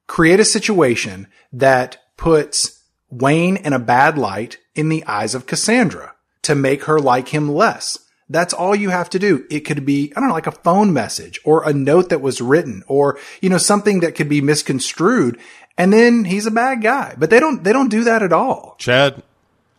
create 0.07 0.39
a 0.39 0.45
situation 0.45 1.27
that 1.51 1.97
puts 2.17 2.83
Wayne 3.09 3.57
in 3.57 3.73
a 3.73 3.79
bad 3.79 4.17
light 4.17 4.57
in 4.75 4.89
the 4.89 5.05
eyes 5.05 5.35
of 5.35 5.45
Cassandra 5.45 6.15
to 6.43 6.55
make 6.55 6.85
her 6.85 6.99
like 6.99 7.29
him 7.29 7.51
less. 7.51 7.97
That's 8.29 8.53
all 8.53 8.75
you 8.75 8.89
have 8.89 9.09
to 9.11 9.19
do. 9.19 9.45
It 9.49 9.61
could 9.61 9.85
be, 9.85 10.11
I 10.15 10.19
don't 10.19 10.29
know, 10.29 10.35
like 10.35 10.47
a 10.47 10.51
phone 10.51 10.91
message 10.91 11.39
or 11.45 11.67
a 11.67 11.73
note 11.73 12.09
that 12.09 12.21
was 12.21 12.41
written 12.41 12.83
or, 12.87 13.17
you 13.41 13.49
know, 13.49 13.57
something 13.57 14.01
that 14.01 14.15
could 14.15 14.27
be 14.27 14.41
misconstrued. 14.41 15.39
And 15.77 15.93
then 15.93 16.25
he's 16.25 16.45
a 16.45 16.51
bad 16.51 16.81
guy, 16.81 17.15
but 17.17 17.29
they 17.29 17.39
don't, 17.39 17.63
they 17.63 17.71
don't 17.71 17.89
do 17.89 18.03
that 18.03 18.23
at 18.23 18.33
all. 18.33 18.75
Chad, 18.79 19.23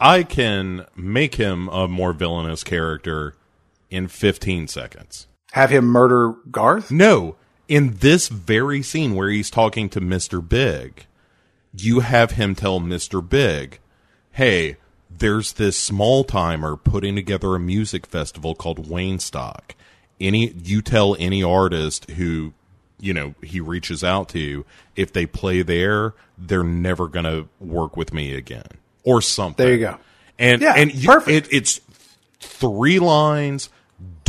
I 0.00 0.22
can 0.22 0.86
make 0.96 1.34
him 1.34 1.68
a 1.68 1.88
more 1.88 2.12
villainous 2.12 2.64
character 2.64 3.34
in 3.90 4.09
15 4.09 4.69
seconds. 4.69 5.27
Have 5.52 5.70
him 5.70 5.86
murder 5.86 6.35
Garth? 6.51 6.90
No, 6.90 7.36
in 7.69 7.97
this 7.97 8.28
very 8.28 8.82
scene 8.82 9.15
where 9.15 9.31
he's 9.31 9.51
talking 9.51 9.89
to 9.90 10.01
Mr. 10.01 10.47
Big, 10.47 11.06
you 11.77 12.01
have 12.01 12.32
him 12.32 12.55
tell 12.55 12.81
Mr. 12.81 13.27
Big, 13.27 13.78
hey, 14.32 14.77
there's 15.10 15.52
this 15.55 15.77
small 15.77 16.24
timer 16.24 16.77
putting 16.77 17.16
together 17.16 17.55
a 17.55 17.60
music 17.60 18.06
festival 18.06 18.55
called 18.55 18.89
Wayne 18.89 19.19
Stock. 19.19 19.74
Any 20.20 20.52
you 20.65 20.82
tell 20.82 21.16
any 21.19 21.43
artist 21.43 22.10
who 22.10 22.52
you 23.01 23.15
know 23.15 23.35
he 23.43 23.60
reaches 23.60 24.02
out 24.02 24.28
to 24.31 24.65
if 24.97 25.12
they 25.12 25.27
play 25.27 25.62
there, 25.62 26.15
they're 26.36 26.65
never 26.65 27.06
gonna 27.06 27.47
work 27.60 27.97
with 27.97 28.12
me 28.12 28.35
again 28.35 28.66
or 29.05 29.23
something. 29.23 29.65
There 29.65 29.74
you 29.74 29.81
go. 29.81 29.98
And 30.39 30.60
Yeah, 30.60 30.74
and 30.77 30.93
you, 30.93 31.09
perfect. 31.09 31.48
It, 31.48 31.52
it's 31.52 31.81
three 32.40 32.98
lines 32.98 33.70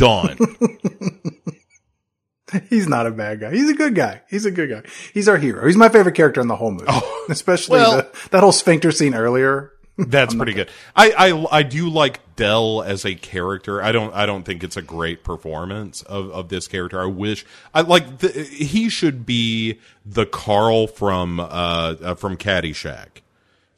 done. 0.00 0.38
He's 2.68 2.88
not 2.88 3.06
a 3.06 3.12
bad 3.12 3.38
guy. 3.38 3.52
He's 3.52 3.70
a 3.70 3.74
good 3.74 3.94
guy. 3.94 4.22
He's 4.28 4.44
a 4.44 4.50
good 4.50 4.70
guy. 4.70 4.82
He's 5.14 5.28
our 5.28 5.36
hero. 5.36 5.66
He's 5.66 5.76
my 5.76 5.88
favorite 5.88 6.16
character 6.16 6.40
in 6.40 6.48
the 6.48 6.56
whole 6.56 6.72
movie. 6.72 6.90
Especially 7.28 7.78
well- 7.78 7.98
the, 7.98 8.28
that 8.30 8.40
whole 8.40 8.52
sphincter 8.52 8.90
scene 8.90 9.14
earlier. 9.14 9.72
That's 9.98 10.34
pretty 10.34 10.54
good. 10.54 10.70
I, 10.96 11.10
I 11.10 11.58
I 11.58 11.62
do 11.62 11.90
like 11.90 12.20
Dell 12.34 12.82
as 12.82 13.04
a 13.04 13.14
character. 13.14 13.82
I 13.82 13.92
don't 13.92 14.14
I 14.14 14.24
don't 14.24 14.44
think 14.44 14.64
it's 14.64 14.78
a 14.78 14.82
great 14.82 15.24
performance 15.24 16.00
of, 16.02 16.30
of 16.30 16.48
this 16.48 16.68
character. 16.68 17.02
I 17.02 17.04
wish 17.04 17.44
I 17.74 17.82
like 17.82 18.18
the, 18.18 18.30
he 18.30 18.88
should 18.88 19.26
be 19.26 19.78
the 20.06 20.24
Carl 20.24 20.86
from 20.86 21.38
uh, 21.38 21.44
uh 21.44 22.14
from 22.14 22.38
Caddyshack. 22.38 23.20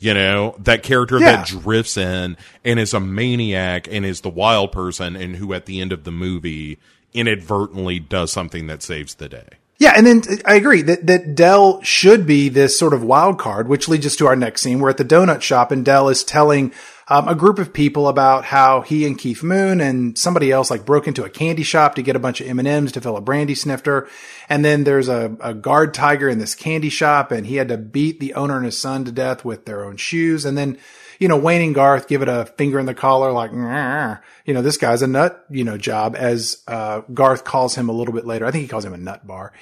You 0.02 0.14
know 0.14 0.56
that 0.58 0.82
character 0.82 1.20
Yeah. 1.20 1.36
that 1.36 1.46
drifts 1.46 1.96
in 1.96 2.36
and 2.64 2.80
is 2.80 2.92
a 2.92 2.98
maniac 2.98 3.86
and 3.88 4.04
is 4.04 4.22
the 4.22 4.30
wild 4.30 4.72
person 4.72 5.14
and 5.14 5.36
who 5.36 5.54
at 5.54 5.66
the 5.66 5.80
end 5.80 5.92
of 5.92 6.02
the 6.02 6.10
movie 6.10 6.78
inadvertently 7.14 8.00
does 8.00 8.32
something 8.32 8.66
that 8.66 8.82
saves 8.82 9.14
the 9.14 9.28
day. 9.28 9.46
Yeah, 9.78 9.94
and 9.96 10.06
then 10.06 10.22
I 10.44 10.54
agree 10.56 10.82
that 10.82 11.06
that 11.06 11.34
Dell 11.34 11.80
should 11.82 12.26
be 12.26 12.48
this 12.48 12.76
sort 12.78 12.94
of 12.94 13.02
wild 13.04 13.38
card, 13.38 13.68
which 13.68 13.88
leads 13.88 14.06
us 14.06 14.16
to 14.16 14.26
our 14.26 14.36
next 14.36 14.62
scene. 14.62 14.80
We're 14.80 14.90
at 14.90 14.96
the 14.96 15.04
donut 15.04 15.40
shop, 15.40 15.70
and 15.70 15.84
Dell 15.84 16.08
is 16.08 16.24
telling 16.24 16.72
um, 17.12 17.28
a 17.28 17.34
group 17.34 17.58
of 17.58 17.74
people 17.74 18.08
about 18.08 18.46
how 18.46 18.80
he 18.80 19.06
and 19.06 19.18
Keith 19.18 19.42
Moon 19.42 19.82
and 19.82 20.16
somebody 20.16 20.50
else 20.50 20.70
like 20.70 20.86
broke 20.86 21.06
into 21.06 21.24
a 21.24 21.28
candy 21.28 21.62
shop 21.62 21.94
to 21.96 22.02
get 22.02 22.16
a 22.16 22.18
bunch 22.18 22.40
of 22.40 22.46
M 22.46 22.58
and 22.58 22.66
M's 22.66 22.92
to 22.92 23.02
fill 23.02 23.18
a 23.18 23.20
brandy 23.20 23.54
snifter, 23.54 24.08
and 24.48 24.64
then 24.64 24.84
there's 24.84 25.08
a, 25.08 25.36
a 25.40 25.52
guard 25.52 25.92
tiger 25.92 26.30
in 26.30 26.38
this 26.38 26.54
candy 26.54 26.88
shop, 26.88 27.30
and 27.30 27.46
he 27.46 27.56
had 27.56 27.68
to 27.68 27.76
beat 27.76 28.18
the 28.18 28.32
owner 28.32 28.56
and 28.56 28.64
his 28.64 28.80
son 28.80 29.04
to 29.04 29.12
death 29.12 29.44
with 29.44 29.66
their 29.66 29.84
own 29.84 29.98
shoes, 29.98 30.46
and 30.46 30.56
then. 30.56 30.78
You 31.18 31.28
know, 31.28 31.38
Wayne 31.38 31.62
and 31.62 31.74
Garth 31.74 32.08
give 32.08 32.22
it 32.22 32.28
a 32.28 32.46
finger 32.46 32.80
in 32.80 32.86
the 32.86 32.94
collar, 32.94 33.30
like, 33.30 33.52
you 33.52 34.54
know, 34.54 34.62
this 34.62 34.76
guy's 34.76 35.02
a 35.02 35.06
nut, 35.06 35.44
you 35.50 35.62
know, 35.62 35.78
job 35.78 36.16
as, 36.18 36.64
uh, 36.66 37.02
Garth 37.14 37.44
calls 37.44 37.76
him 37.76 37.88
a 37.88 37.92
little 37.92 38.12
bit 38.12 38.26
later. 38.26 38.44
I 38.44 38.50
think 38.50 38.62
he 38.62 38.68
calls 38.68 38.84
him 38.84 38.92
a 38.92 38.98
nut 38.98 39.24
bar. 39.24 39.52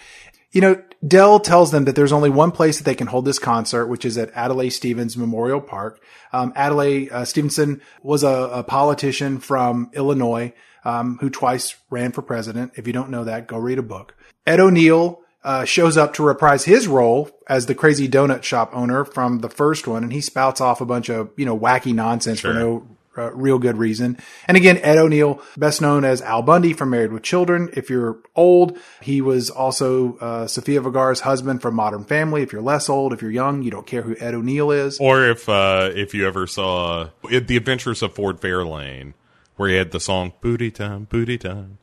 You 0.53 0.61
know, 0.61 0.83
Dell 1.07 1.41
tells 1.41 1.71
them 1.71 1.85
that 1.85 1.95
there's 1.95 2.13
only 2.13 2.31
one 2.31 2.51
place 2.51 2.79
that 2.79 2.85
they 2.85 2.95
can 2.95 3.07
hold 3.07 3.25
this 3.25 3.39
concert, 3.39 3.87
which 3.87 4.05
is 4.05 4.19
at 4.19 4.35
Adlai 4.35 4.69
Stevens 4.69 5.17
Memorial 5.17 5.61
Park. 5.61 6.03
Um, 6.33 6.53
Adlai 6.55 7.09
uh, 7.11 7.25
Stevenson 7.25 7.81
was 8.03 8.23
a, 8.23 8.51
a 8.53 8.65
politician 8.65 9.39
from 9.39 9.91
Illinois 9.95 10.53
um, 10.85 11.19
who 11.21 11.31
twice 11.31 11.77
ran 11.89 12.13
for 12.13 12.23
president. 12.23 12.73
If 12.77 12.87
you 12.87 12.93
don't 12.93 13.11
know 13.11 13.25
that, 13.25 13.47
go 13.47 13.59
read 13.59 13.79
a 13.79 13.83
book. 13.83 14.15
Ed 14.47 14.61
O'Neill 14.61 15.21
uh, 15.43 15.65
shows 15.65 15.97
up 15.97 16.15
to 16.15 16.23
reprise 16.23 16.65
his 16.65 16.87
role 16.87 17.31
as 17.49 17.67
the 17.67 17.75
crazy 17.75 18.09
donut 18.09 18.43
shop 18.43 18.71
owner 18.75 19.05
from 19.05 19.39
the 19.39 19.49
first 19.49 19.87
one, 19.87 20.03
and 20.03 20.13
he 20.13 20.21
spouts 20.21 20.61
off 20.61 20.81
a 20.81 20.87
bunch 20.87 21.09
of 21.09 21.31
you 21.37 21.47
know 21.47 21.59
wacky 21.59 21.95
nonsense 21.95 22.41
for 22.41 22.53
no 22.53 22.87
uh, 23.21 23.31
real 23.35 23.59
good 23.59 23.77
reason. 23.77 24.19
And 24.47 24.57
again, 24.57 24.79
Ed 24.79 24.99
O'Neill, 24.99 25.43
best 25.57 25.81
known 25.81 26.05
as 26.05 26.23
Al 26.23 26.43
Bundy 26.43 26.73
from 26.73 26.91
Married 26.91 27.13
with 27.13 27.23
Children. 27.23 27.71
If 27.75 27.91
you're 27.91 28.19
old, 28.35 28.79
he 29.01 29.21
was 29.21 29.51
also 29.51 30.17
uh, 30.19 30.47
Sofia 30.47 30.81
Vergara's 30.81 31.21
husband 31.21 31.63
from 31.63 31.75
Modern 31.75 32.05
Family. 32.05 32.43
If 32.43 32.53
you're 32.53 32.63
less 32.63 32.89
old, 32.89 33.13
if 33.13 33.23
you're 33.23 33.31
young, 33.31 33.63
you 33.63 33.71
don't 33.71 33.87
care 33.87 34.03
who 34.03 34.17
Ed 34.19 34.35
O'Neill 34.35 34.71
is. 34.71 34.99
Or 34.99 35.27
if 35.27 35.49
uh, 35.49 35.91
if 35.95 36.15
you 36.15 36.27
ever 36.27 36.47
saw 36.47 37.11
The 37.29 37.57
Adventures 37.57 38.03
of 38.03 38.15
Ford 38.15 38.41
Fairlane, 38.41 39.15
where 39.57 39.69
he 39.69 39.77
had 39.77 39.91
the 39.91 40.01
song 40.01 40.33
"Booty 40.41 40.71
Time, 40.71 41.05
Booty 41.05 41.39
Time," 41.39 41.79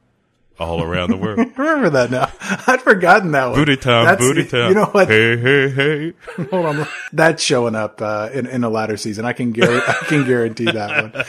all 0.59 0.81
around 0.83 1.09
the 1.11 1.17
world. 1.17 1.37
Remember 1.57 1.89
that 1.91 2.11
now. 2.11 2.31
I'd 2.67 2.81
forgotten 2.81 3.31
that 3.31 3.47
one. 3.47 3.55
Booty 3.55 3.77
time, 3.77 4.05
That's- 4.05 4.19
booty 4.27 4.45
time. 4.45 4.69
You 4.69 4.75
know 4.75 4.85
what? 4.85 5.07
Hey, 5.07 5.37
hey, 5.37 5.69
hey. 5.69 6.13
Hold 6.51 6.65
on. 6.65 6.87
That's 7.13 7.43
showing 7.43 7.75
up 7.75 8.01
uh, 8.01 8.29
in 8.33 8.45
in 8.47 8.63
a 8.63 8.69
latter 8.69 8.97
season. 8.97 9.25
I 9.25 9.33
can 9.33 9.51
guarantee, 9.51 9.85
I 9.87 9.93
can 10.05 10.25
guarantee 10.25 10.65
that 10.65 11.13
one. 11.13 11.25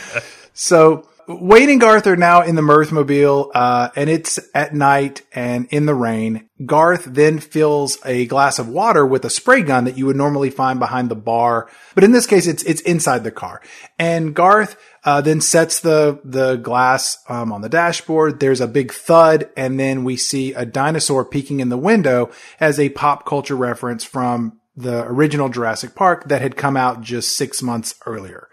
So 0.54 1.08
Wade 1.28 1.68
and 1.68 1.78
Garth 1.80 2.06
are 2.06 2.16
now 2.16 2.40
in 2.42 2.54
the 2.54 2.62
Mirthmobile, 2.62 3.50
uh, 3.54 3.90
and 3.94 4.08
it's 4.08 4.40
at 4.54 4.74
night 4.74 5.22
and 5.32 5.66
in 5.70 5.84
the 5.84 5.94
rain. 5.94 6.48
Garth 6.64 7.04
then 7.04 7.38
fills 7.38 7.98
a 8.06 8.24
glass 8.26 8.58
of 8.58 8.68
water 8.68 9.04
with 9.04 9.24
a 9.26 9.30
spray 9.30 9.60
gun 9.62 9.84
that 9.84 9.98
you 9.98 10.06
would 10.06 10.16
normally 10.16 10.48
find 10.50 10.78
behind 10.78 11.10
the 11.10 11.14
bar, 11.16 11.68
but 11.94 12.02
in 12.02 12.12
this 12.12 12.26
case, 12.26 12.46
it's 12.46 12.62
it's 12.62 12.80
inside 12.80 13.24
the 13.24 13.30
car. 13.30 13.60
And 13.98 14.34
Garth 14.34 14.76
uh, 15.04 15.20
then 15.20 15.40
sets 15.40 15.80
the 15.80 16.20
the 16.24 16.56
glass 16.56 17.18
um, 17.28 17.52
on 17.52 17.60
the 17.60 17.68
dashboard. 17.68 18.40
There's 18.40 18.60
a 18.60 18.68
big 18.68 18.92
thud, 18.92 19.50
and 19.56 19.78
then 19.78 20.04
we 20.04 20.16
see 20.16 20.52
a 20.52 20.66
dinosaur 20.66 21.24
peeking 21.24 21.60
in 21.60 21.68
the 21.68 21.78
window 21.78 22.30
as 22.60 22.78
a 22.78 22.88
pop 22.90 23.24
culture 23.24 23.56
reference 23.56 24.04
from 24.04 24.60
the 24.76 25.04
original 25.04 25.48
Jurassic 25.48 25.94
Park 25.94 26.28
that 26.28 26.42
had 26.42 26.56
come 26.56 26.76
out 26.76 27.00
just 27.00 27.36
six 27.36 27.62
months 27.62 27.94
earlier. 28.06 28.48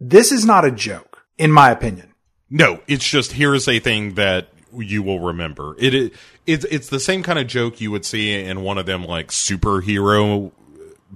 This 0.00 0.32
is 0.32 0.44
not 0.44 0.64
a 0.64 0.70
joke, 0.70 1.24
in 1.38 1.52
my 1.52 1.70
opinion. 1.70 2.12
No, 2.50 2.80
it's 2.86 3.08
just 3.08 3.32
here's 3.32 3.68
a 3.68 3.78
thing 3.78 4.14
that 4.14 4.48
you 4.76 5.02
will 5.02 5.20
remember. 5.20 5.76
It 5.78 5.94
is 5.94 6.10
it's 6.46 6.64
it's 6.66 6.88
the 6.88 7.00
same 7.00 7.22
kind 7.22 7.38
of 7.38 7.46
joke 7.46 7.80
you 7.80 7.90
would 7.90 8.04
see 8.04 8.34
in 8.34 8.62
one 8.62 8.78
of 8.78 8.86
them 8.86 9.04
like 9.04 9.28
superhero 9.28 10.52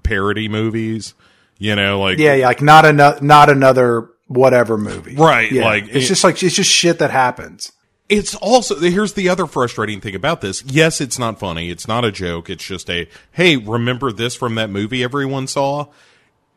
parody 0.02 0.48
movies. 0.48 1.14
You 1.58 1.74
know, 1.74 2.00
like 2.00 2.18
Yeah, 2.18 2.34
yeah, 2.34 2.46
like 2.46 2.62
not 2.62 2.84
another, 2.84 3.20
not 3.20 3.50
another 3.50 4.10
whatever 4.26 4.76
movie. 4.76 5.14
Right, 5.14 5.50
Yeah. 5.50 5.64
like, 5.64 5.84
it's 5.88 6.04
it- 6.04 6.08
just 6.08 6.24
like 6.24 6.42
it's 6.42 6.54
just 6.54 6.70
shit 6.70 6.98
that 6.98 7.10
happens. 7.10 7.72
It's 8.08 8.36
also 8.36 8.78
here's 8.78 9.14
the 9.14 9.28
other 9.28 9.46
frustrating 9.46 10.00
thing 10.00 10.14
about 10.14 10.40
this. 10.40 10.62
Yes, 10.64 11.00
it's 11.00 11.18
not 11.18 11.40
funny. 11.40 11.70
It's 11.70 11.88
not 11.88 12.04
a 12.04 12.12
joke. 12.12 12.48
It's 12.48 12.64
just 12.64 12.88
a 12.88 13.08
hey, 13.32 13.56
remember 13.56 14.12
this 14.12 14.36
from 14.36 14.54
that 14.54 14.70
movie 14.70 15.02
everyone 15.02 15.48
saw? 15.48 15.86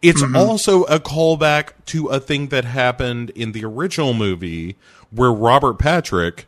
It's 0.02 0.22
mm-hmm. 0.22 0.36
also 0.36 0.84
a 0.84 1.00
callback 1.00 1.72
to 1.88 2.08
a 2.08 2.20
thing 2.20 2.48
that 2.48 2.66
happened 2.66 3.32
in 3.32 3.52
the 3.52 3.66
original 3.66 4.14
movie 4.14 4.78
where 5.12 5.32
Robert 5.32 5.80
Patrick, 5.80 6.46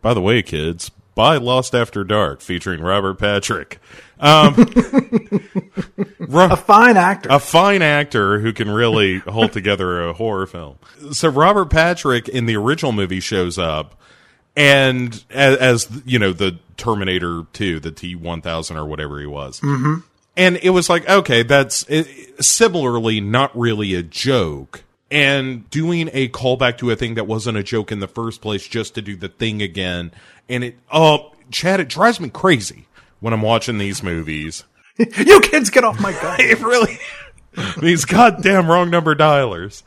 by 0.00 0.14
the 0.14 0.20
way, 0.20 0.40
kids, 0.40 0.90
buy 1.14 1.36
Lost 1.36 1.74
After 1.74 2.04
Dark 2.04 2.40
featuring 2.40 2.80
Robert 2.80 3.18
Patrick. 3.18 3.78
Um, 4.20 4.54
Ro- 6.18 6.50
A 6.50 6.56
fine 6.56 6.96
actor. 6.96 7.28
a 7.30 7.38
fine 7.38 7.82
actor 7.82 8.38
who 8.40 8.52
can 8.52 8.70
really 8.70 9.18
hold 9.26 9.52
together 9.52 10.08
a 10.08 10.12
horror 10.12 10.46
film. 10.46 10.78
So 11.12 11.28
Robert 11.28 11.70
Patrick 11.70 12.28
in 12.28 12.46
the 12.46 12.56
original 12.56 12.92
movie 12.92 13.20
shows 13.20 13.58
up, 13.58 14.00
and 14.56 15.24
as, 15.30 15.56
as 15.58 16.02
you 16.04 16.18
know, 16.18 16.32
the 16.32 16.58
Terminator 16.76 17.44
Two, 17.52 17.80
the 17.80 17.90
T 17.90 18.14
one 18.14 18.40
thousand 18.40 18.76
or 18.76 18.86
whatever 18.86 19.20
he 19.20 19.26
was, 19.26 19.60
mm-hmm. 19.60 19.96
and 20.36 20.58
it 20.62 20.70
was 20.70 20.88
like, 20.88 21.08
okay, 21.08 21.42
that's 21.42 21.84
it, 21.88 22.42
similarly 22.44 23.20
not 23.20 23.56
really 23.58 23.94
a 23.94 24.02
joke. 24.02 24.84
And 25.14 25.70
doing 25.70 26.10
a 26.12 26.28
callback 26.28 26.78
to 26.78 26.90
a 26.90 26.96
thing 26.96 27.14
that 27.14 27.26
wasn't 27.26 27.56
a 27.56 27.62
joke 27.62 27.92
in 27.92 28.00
the 28.00 28.08
first 28.08 28.40
place, 28.40 28.66
just 28.66 28.96
to 28.96 29.02
do 29.02 29.16
the 29.16 29.28
thing 29.28 29.62
again, 29.62 30.10
and 30.48 30.64
it, 30.64 30.76
oh, 30.92 31.32
Chad, 31.50 31.80
it 31.80 31.88
drives 31.88 32.18
me 32.18 32.28
crazy 32.28 32.86
when 33.20 33.32
I'm 33.32 33.42
watching 33.42 33.78
these 33.78 34.02
movies. 34.02 34.64
you 34.98 35.40
kids 35.40 35.70
get 35.70 35.84
off 35.84 36.00
my 36.00 36.12
gun. 36.20 36.40
It 36.40 36.60
really, 36.60 36.98
These 37.80 38.04
goddamn 38.04 38.70
wrong 38.70 38.90
number 38.90 39.14
dialers. 39.14 39.82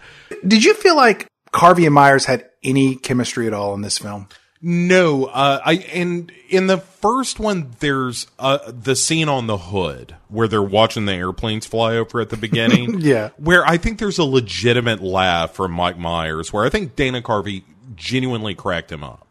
Did 0.45 0.63
you 0.63 0.73
feel 0.73 0.95
like 0.95 1.27
Carvey 1.51 1.85
and 1.85 1.93
Myers 1.93 2.25
had 2.25 2.49
any 2.63 2.95
chemistry 2.95 3.47
at 3.47 3.53
all 3.53 3.73
in 3.73 3.81
this 3.81 3.97
film? 3.97 4.27
No, 4.61 5.25
uh, 5.25 5.59
I 5.63 5.73
and 5.93 6.31
in 6.49 6.67
the 6.67 6.79
first 6.79 7.39
one, 7.39 7.75
there's 7.79 8.27
uh, 8.39 8.71
the 8.71 8.95
scene 8.95 9.29
on 9.29 9.47
the 9.47 9.57
hood 9.57 10.15
where 10.29 10.47
they're 10.47 10.63
watching 10.63 11.05
the 11.05 11.13
airplanes 11.13 11.65
fly 11.65 11.95
over 11.95 12.19
at 12.21 12.29
the 12.29 12.37
beginning. 12.37 12.99
Yeah. 13.07 13.29
where 13.37 13.65
I 13.65 13.77
think 13.77 13.99
there's 13.99 14.17
a 14.17 14.23
legitimate 14.23 15.01
laugh 15.01 15.53
from 15.53 15.71
Mike 15.71 15.97
Myers, 15.97 16.51
where 16.51 16.65
I 16.65 16.69
think 16.69 16.95
Dana 16.95 17.21
Carvey 17.21 17.63
genuinely 17.95 18.55
cracked 18.55 18.91
him 18.91 19.03
up. 19.03 19.27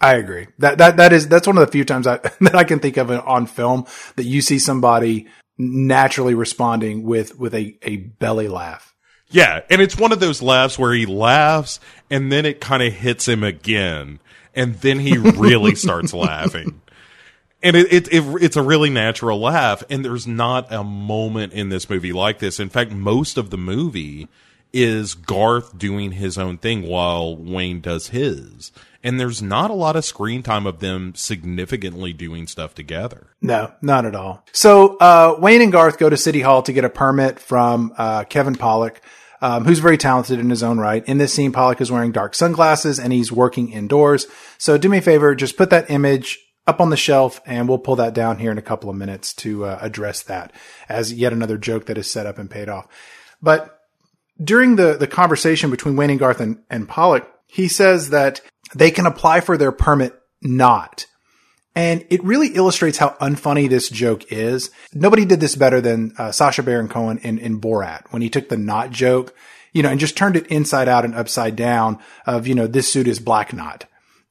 I 0.00 0.16
agree. 0.16 0.48
That 0.58 0.78
that 0.78 0.96
that 0.96 1.12
is 1.12 1.28
that's 1.28 1.46
one 1.46 1.56
of 1.56 1.64
the 1.64 1.70
few 1.72 1.84
times 1.84 2.06
I, 2.06 2.16
that 2.40 2.54
I 2.54 2.64
can 2.64 2.80
think 2.80 2.96
of 2.96 3.10
on 3.10 3.46
film 3.46 3.86
that 4.16 4.24
you 4.24 4.42
see 4.42 4.58
somebody 4.58 5.26
naturally 5.56 6.34
responding 6.34 7.04
with 7.04 7.38
with 7.38 7.54
a 7.54 7.78
a 7.82 7.96
belly 7.96 8.48
laugh. 8.48 8.94
Yeah, 9.28 9.62
and 9.70 9.82
it's 9.82 9.98
one 9.98 10.12
of 10.12 10.20
those 10.20 10.40
laughs 10.40 10.78
where 10.78 10.92
he 10.92 11.04
laughs 11.06 11.80
and 12.10 12.30
then 12.30 12.46
it 12.46 12.60
kind 12.60 12.82
of 12.82 12.92
hits 12.92 13.26
him 13.26 13.42
again, 13.42 14.20
and 14.54 14.74
then 14.76 15.00
he 15.00 15.18
really 15.18 15.74
starts 15.76 16.14
laughing. 16.14 16.80
And 17.62 17.74
it, 17.74 17.92
it, 17.92 18.08
it 18.12 18.42
it's 18.42 18.56
a 18.56 18.62
really 18.62 18.90
natural 18.90 19.40
laugh, 19.40 19.82
and 19.90 20.04
there's 20.04 20.26
not 20.26 20.72
a 20.72 20.84
moment 20.84 21.52
in 21.52 21.68
this 21.68 21.90
movie 21.90 22.12
like 22.12 22.38
this. 22.38 22.60
In 22.60 22.68
fact, 22.68 22.92
most 22.92 23.38
of 23.38 23.50
the 23.50 23.58
movie 23.58 24.28
is 24.72 25.14
Garth 25.14 25.76
doing 25.78 26.12
his 26.12 26.36
own 26.36 26.58
thing 26.58 26.82
while 26.82 27.34
Wayne 27.36 27.80
does 27.80 28.08
his. 28.08 28.72
And 29.02 29.20
there's 29.20 29.40
not 29.40 29.70
a 29.70 29.74
lot 29.74 29.96
of 29.96 30.04
screen 30.04 30.42
time 30.42 30.66
of 30.66 30.80
them 30.80 31.14
significantly 31.14 32.12
doing 32.12 32.46
stuff 32.46 32.74
together. 32.74 33.28
No, 33.40 33.72
not 33.80 34.04
at 34.04 34.14
all. 34.14 34.44
So 34.52 34.96
uh, 34.96 35.36
Wayne 35.38 35.62
and 35.62 35.72
Garth 35.72 35.96
go 35.96 36.10
to 36.10 36.16
City 36.16 36.40
Hall 36.40 36.62
to 36.62 36.72
get 36.72 36.84
a 36.84 36.90
permit 36.90 37.38
from 37.38 37.94
uh, 37.96 38.24
Kevin 38.24 38.56
Pollak, 38.56 38.96
um, 39.40 39.64
who's 39.64 39.78
very 39.78 39.98
talented 39.98 40.38
in 40.38 40.50
his 40.50 40.62
own 40.62 40.78
right. 40.78 41.04
In 41.06 41.18
this 41.18 41.32
scene, 41.32 41.52
Pollak 41.52 41.80
is 41.80 41.90
wearing 41.90 42.12
dark 42.12 42.34
sunglasses 42.34 42.98
and 42.98 43.12
he's 43.12 43.32
working 43.32 43.70
indoors. 43.70 44.26
So 44.58 44.78
do 44.78 44.88
me 44.88 44.98
a 44.98 45.02
favor, 45.02 45.34
just 45.34 45.56
put 45.56 45.70
that 45.70 45.90
image 45.90 46.38
up 46.66 46.80
on 46.80 46.90
the 46.90 46.96
shelf 46.96 47.40
and 47.46 47.68
we'll 47.68 47.78
pull 47.78 47.96
that 47.96 48.14
down 48.14 48.38
here 48.38 48.50
in 48.50 48.58
a 48.58 48.62
couple 48.62 48.90
of 48.90 48.96
minutes 48.96 49.32
to 49.34 49.64
uh, 49.64 49.78
address 49.80 50.22
that 50.24 50.52
as 50.88 51.12
yet 51.12 51.32
another 51.32 51.58
joke 51.58 51.86
that 51.86 51.98
is 51.98 52.10
set 52.10 52.26
up 52.26 52.38
and 52.38 52.50
paid 52.50 52.68
off. 52.68 52.86
But 53.40 53.80
during 54.42 54.76
the, 54.76 54.94
the 54.94 55.06
conversation 55.06 55.70
between 55.70 55.96
Wayne 55.96 56.10
and 56.10 56.18
Garth 56.18 56.40
and, 56.40 56.62
and 56.68 56.88
Pollak, 56.88 57.26
he 57.46 57.68
says 57.68 58.10
that 58.10 58.40
they 58.74 58.90
can 58.90 59.06
apply 59.06 59.40
for 59.40 59.56
their 59.56 59.72
permit 59.72 60.14
not. 60.42 61.06
And 61.76 62.06
it 62.08 62.24
really 62.24 62.48
illustrates 62.48 62.96
how 62.96 63.10
unfunny 63.20 63.68
this 63.68 63.90
joke 63.90 64.32
is. 64.32 64.70
Nobody 64.94 65.26
did 65.26 65.40
this 65.40 65.54
better 65.54 65.82
than 65.82 66.14
uh, 66.16 66.32
Sacha 66.32 66.62
Baron 66.62 66.88
Cohen 66.88 67.18
in, 67.18 67.38
in 67.38 67.60
Borat 67.60 68.10
when 68.10 68.22
he 68.22 68.30
took 68.30 68.48
the 68.48 68.56
not 68.56 68.90
joke, 68.90 69.34
you 69.74 69.82
know, 69.82 69.90
and 69.90 70.00
just 70.00 70.16
turned 70.16 70.36
it 70.36 70.46
inside 70.46 70.88
out 70.88 71.04
and 71.04 71.14
upside 71.14 71.54
down 71.54 71.98
of, 72.24 72.46
you 72.46 72.54
know, 72.54 72.66
this 72.66 72.90
suit 72.90 73.06
is 73.06 73.20
black 73.20 73.52
knot. 73.52 73.84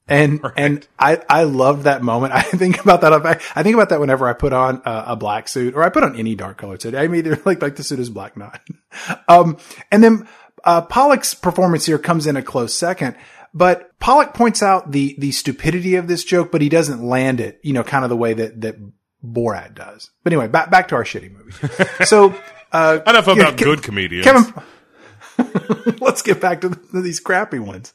And, 0.08 0.40
and 0.56 0.86
I, 0.98 1.22
I 1.28 1.44
love 1.44 1.84
that 1.84 2.02
moment. 2.02 2.32
I 2.34 2.42
think 2.42 2.80
about 2.80 3.00
that. 3.02 3.12
I 3.54 3.62
think 3.62 3.74
about 3.74 3.90
that 3.90 4.00
whenever 4.00 4.26
I 4.26 4.32
put 4.32 4.52
on 4.52 4.82
a, 4.84 5.04
a 5.08 5.16
black 5.16 5.46
suit 5.46 5.74
or 5.76 5.84
I 5.84 5.88
put 5.88 6.02
on 6.02 6.16
any 6.16 6.34
dark 6.34 6.58
colored 6.58 6.82
suit. 6.82 6.96
I'm 6.96 7.14
either 7.14 7.40
like, 7.44 7.62
like 7.62 7.76
the 7.76 7.84
suit 7.84 8.00
is 8.00 8.10
black 8.10 8.36
knot. 8.36 8.60
um, 9.28 9.56
and 9.92 10.02
then, 10.02 10.28
uh, 10.64 10.82
Pollak's 10.82 11.32
performance 11.32 11.86
here 11.86 11.98
comes 11.98 12.26
in 12.26 12.36
a 12.36 12.42
close 12.42 12.74
second. 12.74 13.16
But 13.56 13.98
Pollak 13.98 14.34
points 14.34 14.62
out 14.62 14.92
the 14.92 15.16
the 15.18 15.32
stupidity 15.32 15.94
of 15.94 16.08
this 16.08 16.24
joke, 16.24 16.52
but 16.52 16.60
he 16.60 16.68
doesn't 16.68 17.02
land 17.02 17.40
it, 17.40 17.58
you 17.62 17.72
know, 17.72 17.82
kind 17.82 18.04
of 18.04 18.10
the 18.10 18.16
way 18.16 18.34
that 18.34 18.60
that 18.60 18.76
Borat 19.24 19.74
does. 19.74 20.10
But 20.22 20.34
anyway, 20.34 20.46
back 20.46 20.70
back 20.70 20.88
to 20.88 20.94
our 20.94 21.04
shitty 21.04 21.32
movie. 21.32 21.54
So 22.04 22.38
uh, 22.70 23.00
enough 23.06 23.28
about 23.28 23.38
yeah, 23.38 23.52
good 23.52 23.82
comedians. 23.82 24.26
Kevin, 24.26 25.96
let's 26.00 26.20
get 26.20 26.38
back 26.38 26.60
to, 26.60 26.68
the, 26.68 26.76
to 26.76 27.00
these 27.00 27.18
crappy 27.18 27.58
ones 27.58 27.94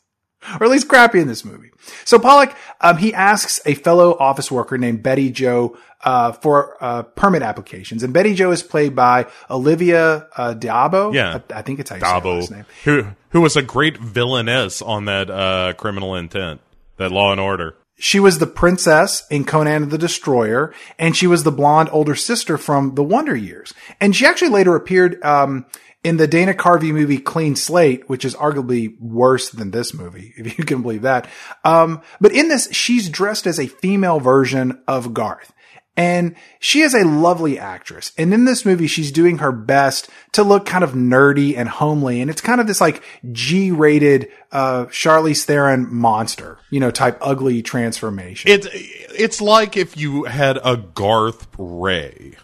or 0.59 0.65
at 0.65 0.71
least 0.71 0.87
crappy 0.87 1.19
in 1.19 1.27
this 1.27 1.45
movie. 1.45 1.71
So 2.05 2.19
Pollak, 2.19 2.55
um, 2.79 2.97
he 2.97 3.13
asks 3.13 3.59
a 3.65 3.73
fellow 3.73 4.17
office 4.17 4.51
worker 4.51 4.77
named 4.77 5.03
Betty 5.03 5.31
Joe 5.31 5.77
uh, 6.03 6.31
for 6.31 6.77
uh, 6.81 7.03
permit 7.03 7.43
applications, 7.43 8.03
and 8.03 8.13
Betty 8.13 8.33
Joe 8.33 8.51
is 8.51 8.63
played 8.63 8.95
by 8.95 9.27
Olivia 9.49 10.27
uh, 10.35 10.53
Diabo. 10.53 11.13
Yeah, 11.13 11.41
I, 11.49 11.59
I 11.59 11.61
think 11.61 11.79
it's 11.79 11.89
how 11.89 11.97
you 11.97 12.01
d'Abo, 12.01 12.49
name. 12.49 12.65
Who 12.85 13.05
who 13.29 13.41
was 13.41 13.55
a 13.55 13.61
great 13.61 13.97
villainess 13.97 14.81
on 14.81 15.05
that 15.05 15.29
uh, 15.29 15.73
Criminal 15.73 16.15
Intent, 16.15 16.61
that 16.97 17.11
Law 17.11 17.31
and 17.31 17.39
Order. 17.39 17.75
She 17.97 18.19
was 18.19 18.39
the 18.39 18.47
princess 18.47 19.23
in 19.29 19.45
Conan 19.45 19.89
the 19.89 19.97
Destroyer, 19.97 20.73
and 20.97 21.15
she 21.15 21.27
was 21.27 21.43
the 21.43 21.51
blonde 21.51 21.89
older 21.91 22.15
sister 22.15 22.57
from 22.57 22.95
The 22.95 23.03
Wonder 23.03 23.35
Years. 23.35 23.75
And 23.99 24.15
she 24.15 24.25
actually 24.25 24.49
later 24.49 24.75
appeared 24.75 25.23
um, 25.23 25.67
in 26.03 26.17
the 26.17 26.27
Dana 26.27 26.53
Carvey 26.53 26.91
movie 26.91 27.19
Clean 27.19 27.55
Slate, 27.55 28.09
which 28.09 28.25
is 28.25 28.35
arguably 28.35 28.99
worse 28.99 29.49
than 29.49 29.71
this 29.71 29.93
movie, 29.93 30.33
if 30.37 30.57
you 30.57 30.65
can 30.65 30.81
believe 30.81 31.03
that. 31.03 31.27
Um, 31.63 32.01
but 32.19 32.31
in 32.31 32.49
this, 32.49 32.69
she's 32.71 33.09
dressed 33.09 33.47
as 33.47 33.59
a 33.59 33.67
female 33.67 34.19
version 34.19 34.81
of 34.87 35.13
Garth. 35.13 35.53
And 35.97 36.35
she 36.57 36.81
is 36.81 36.95
a 36.95 37.03
lovely 37.03 37.59
actress. 37.59 38.13
And 38.17 38.33
in 38.33 38.45
this 38.45 38.65
movie, 38.65 38.87
she's 38.87 39.11
doing 39.11 39.39
her 39.39 39.51
best 39.51 40.09
to 40.31 40.41
look 40.41 40.65
kind 40.65 40.85
of 40.85 40.91
nerdy 40.93 41.57
and 41.57 41.67
homely. 41.67 42.21
And 42.21 42.29
it's 42.31 42.39
kind 42.39 42.61
of 42.61 42.65
this 42.65 42.79
like 42.79 43.03
G-rated, 43.33 44.29
uh, 44.53 44.85
Charlize 44.85 45.43
Theron 45.43 45.93
monster, 45.93 46.59
you 46.69 46.79
know, 46.79 46.91
type 46.91 47.17
ugly 47.19 47.61
transformation. 47.61 48.49
It's, 48.49 48.67
it's 48.71 49.41
like 49.41 49.75
if 49.75 49.97
you 49.97 50.23
had 50.23 50.57
a 50.63 50.77
Garth 50.77 51.47
Ray 51.57 52.37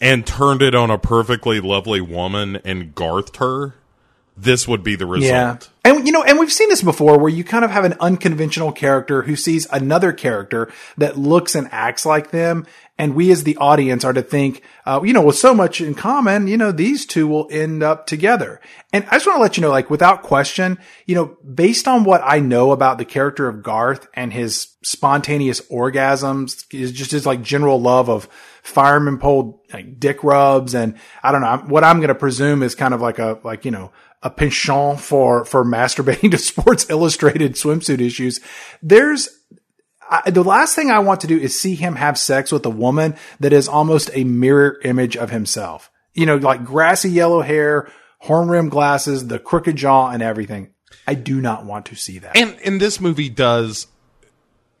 and 0.00 0.26
turned 0.26 0.62
it 0.62 0.74
on 0.74 0.90
a 0.90 0.98
perfectly 0.98 1.60
lovely 1.60 2.00
woman 2.00 2.56
and 2.64 2.94
Garthed 2.94 3.36
her 3.36 3.74
this 4.36 4.66
would 4.66 4.82
be 4.82 4.96
the 4.96 5.06
result. 5.06 5.70
Yeah. 5.84 5.92
And 5.92 6.06
you 6.06 6.12
know, 6.12 6.24
and 6.24 6.38
we've 6.38 6.52
seen 6.52 6.68
this 6.68 6.82
before 6.82 7.18
where 7.18 7.28
you 7.28 7.44
kind 7.44 7.64
of 7.64 7.70
have 7.70 7.84
an 7.84 7.94
unconventional 8.00 8.72
character 8.72 9.22
who 9.22 9.36
sees 9.36 9.66
another 9.70 10.12
character 10.12 10.72
that 10.96 11.16
looks 11.16 11.54
and 11.54 11.68
acts 11.70 12.04
like 12.04 12.30
them. 12.30 12.66
And 12.96 13.14
we 13.14 13.30
as 13.30 13.44
the 13.44 13.56
audience 13.56 14.04
are 14.04 14.12
to 14.12 14.22
think, 14.22 14.62
uh, 14.86 15.00
you 15.04 15.12
know, 15.12 15.22
with 15.22 15.36
so 15.36 15.52
much 15.52 15.80
in 15.80 15.94
common, 15.94 16.46
you 16.46 16.56
know, 16.56 16.72
these 16.72 17.06
two 17.06 17.26
will 17.26 17.48
end 17.50 17.82
up 17.82 18.06
together. 18.06 18.60
And 18.92 19.04
I 19.10 19.16
just 19.16 19.26
want 19.26 19.36
to 19.36 19.42
let 19.42 19.56
you 19.56 19.62
know, 19.62 19.70
like, 19.70 19.90
without 19.90 20.22
question, 20.22 20.78
you 21.04 21.16
know, 21.16 21.36
based 21.44 21.88
on 21.88 22.04
what 22.04 22.22
I 22.24 22.38
know 22.38 22.70
about 22.70 22.98
the 22.98 23.04
character 23.04 23.48
of 23.48 23.64
Garth 23.64 24.06
and 24.14 24.32
his 24.32 24.76
spontaneous 24.84 25.60
orgasms, 25.62 26.64
is 26.72 26.92
just 26.92 27.10
his 27.10 27.26
like 27.26 27.42
general 27.42 27.80
love 27.80 28.08
of 28.08 28.28
fireman 28.64 29.18
pole, 29.18 29.62
like 29.72 30.00
dick 30.00 30.24
rubs. 30.24 30.74
And 30.74 30.96
I 31.22 31.30
don't 31.30 31.42
know 31.42 31.62
what 31.66 31.84
I'm 31.84 31.98
going 31.98 32.08
to 32.08 32.14
presume 32.14 32.62
is 32.62 32.74
kind 32.74 32.94
of 32.94 33.00
like 33.00 33.18
a, 33.18 33.38
like, 33.44 33.64
you 33.64 33.70
know, 33.70 33.92
a 34.22 34.30
penchant 34.30 35.00
for 35.00 35.44
for 35.44 35.64
masturbating 35.64 36.30
to 36.32 36.38
Sports 36.38 36.88
Illustrated 36.90 37.54
swimsuit 37.54 38.00
issues. 38.00 38.40
There's 38.82 39.28
I, 40.10 40.30
the 40.30 40.42
last 40.42 40.74
thing 40.74 40.90
I 40.90 40.98
want 40.98 41.20
to 41.20 41.26
do 41.26 41.38
is 41.38 41.58
see 41.58 41.74
him 41.74 41.96
have 41.96 42.18
sex 42.18 42.50
with 42.50 42.66
a 42.66 42.70
woman 42.70 43.16
that 43.40 43.52
is 43.52 43.68
almost 43.68 44.10
a 44.14 44.24
mirror 44.24 44.78
image 44.82 45.16
of 45.16 45.30
himself. 45.30 45.90
You 46.14 46.26
know, 46.26 46.36
like 46.36 46.64
grassy 46.64 47.10
yellow 47.10 47.42
hair, 47.42 47.90
horn 48.20 48.48
rimmed 48.48 48.70
glasses, 48.70 49.26
the 49.26 49.38
crooked 49.38 49.76
jaw, 49.76 50.10
and 50.10 50.22
everything. 50.22 50.70
I 51.06 51.14
do 51.14 51.40
not 51.40 51.66
want 51.66 51.86
to 51.86 51.96
see 51.96 52.18
that. 52.20 52.36
And 52.36 52.56
and 52.64 52.80
this 52.80 53.00
movie 53.00 53.28
does 53.28 53.86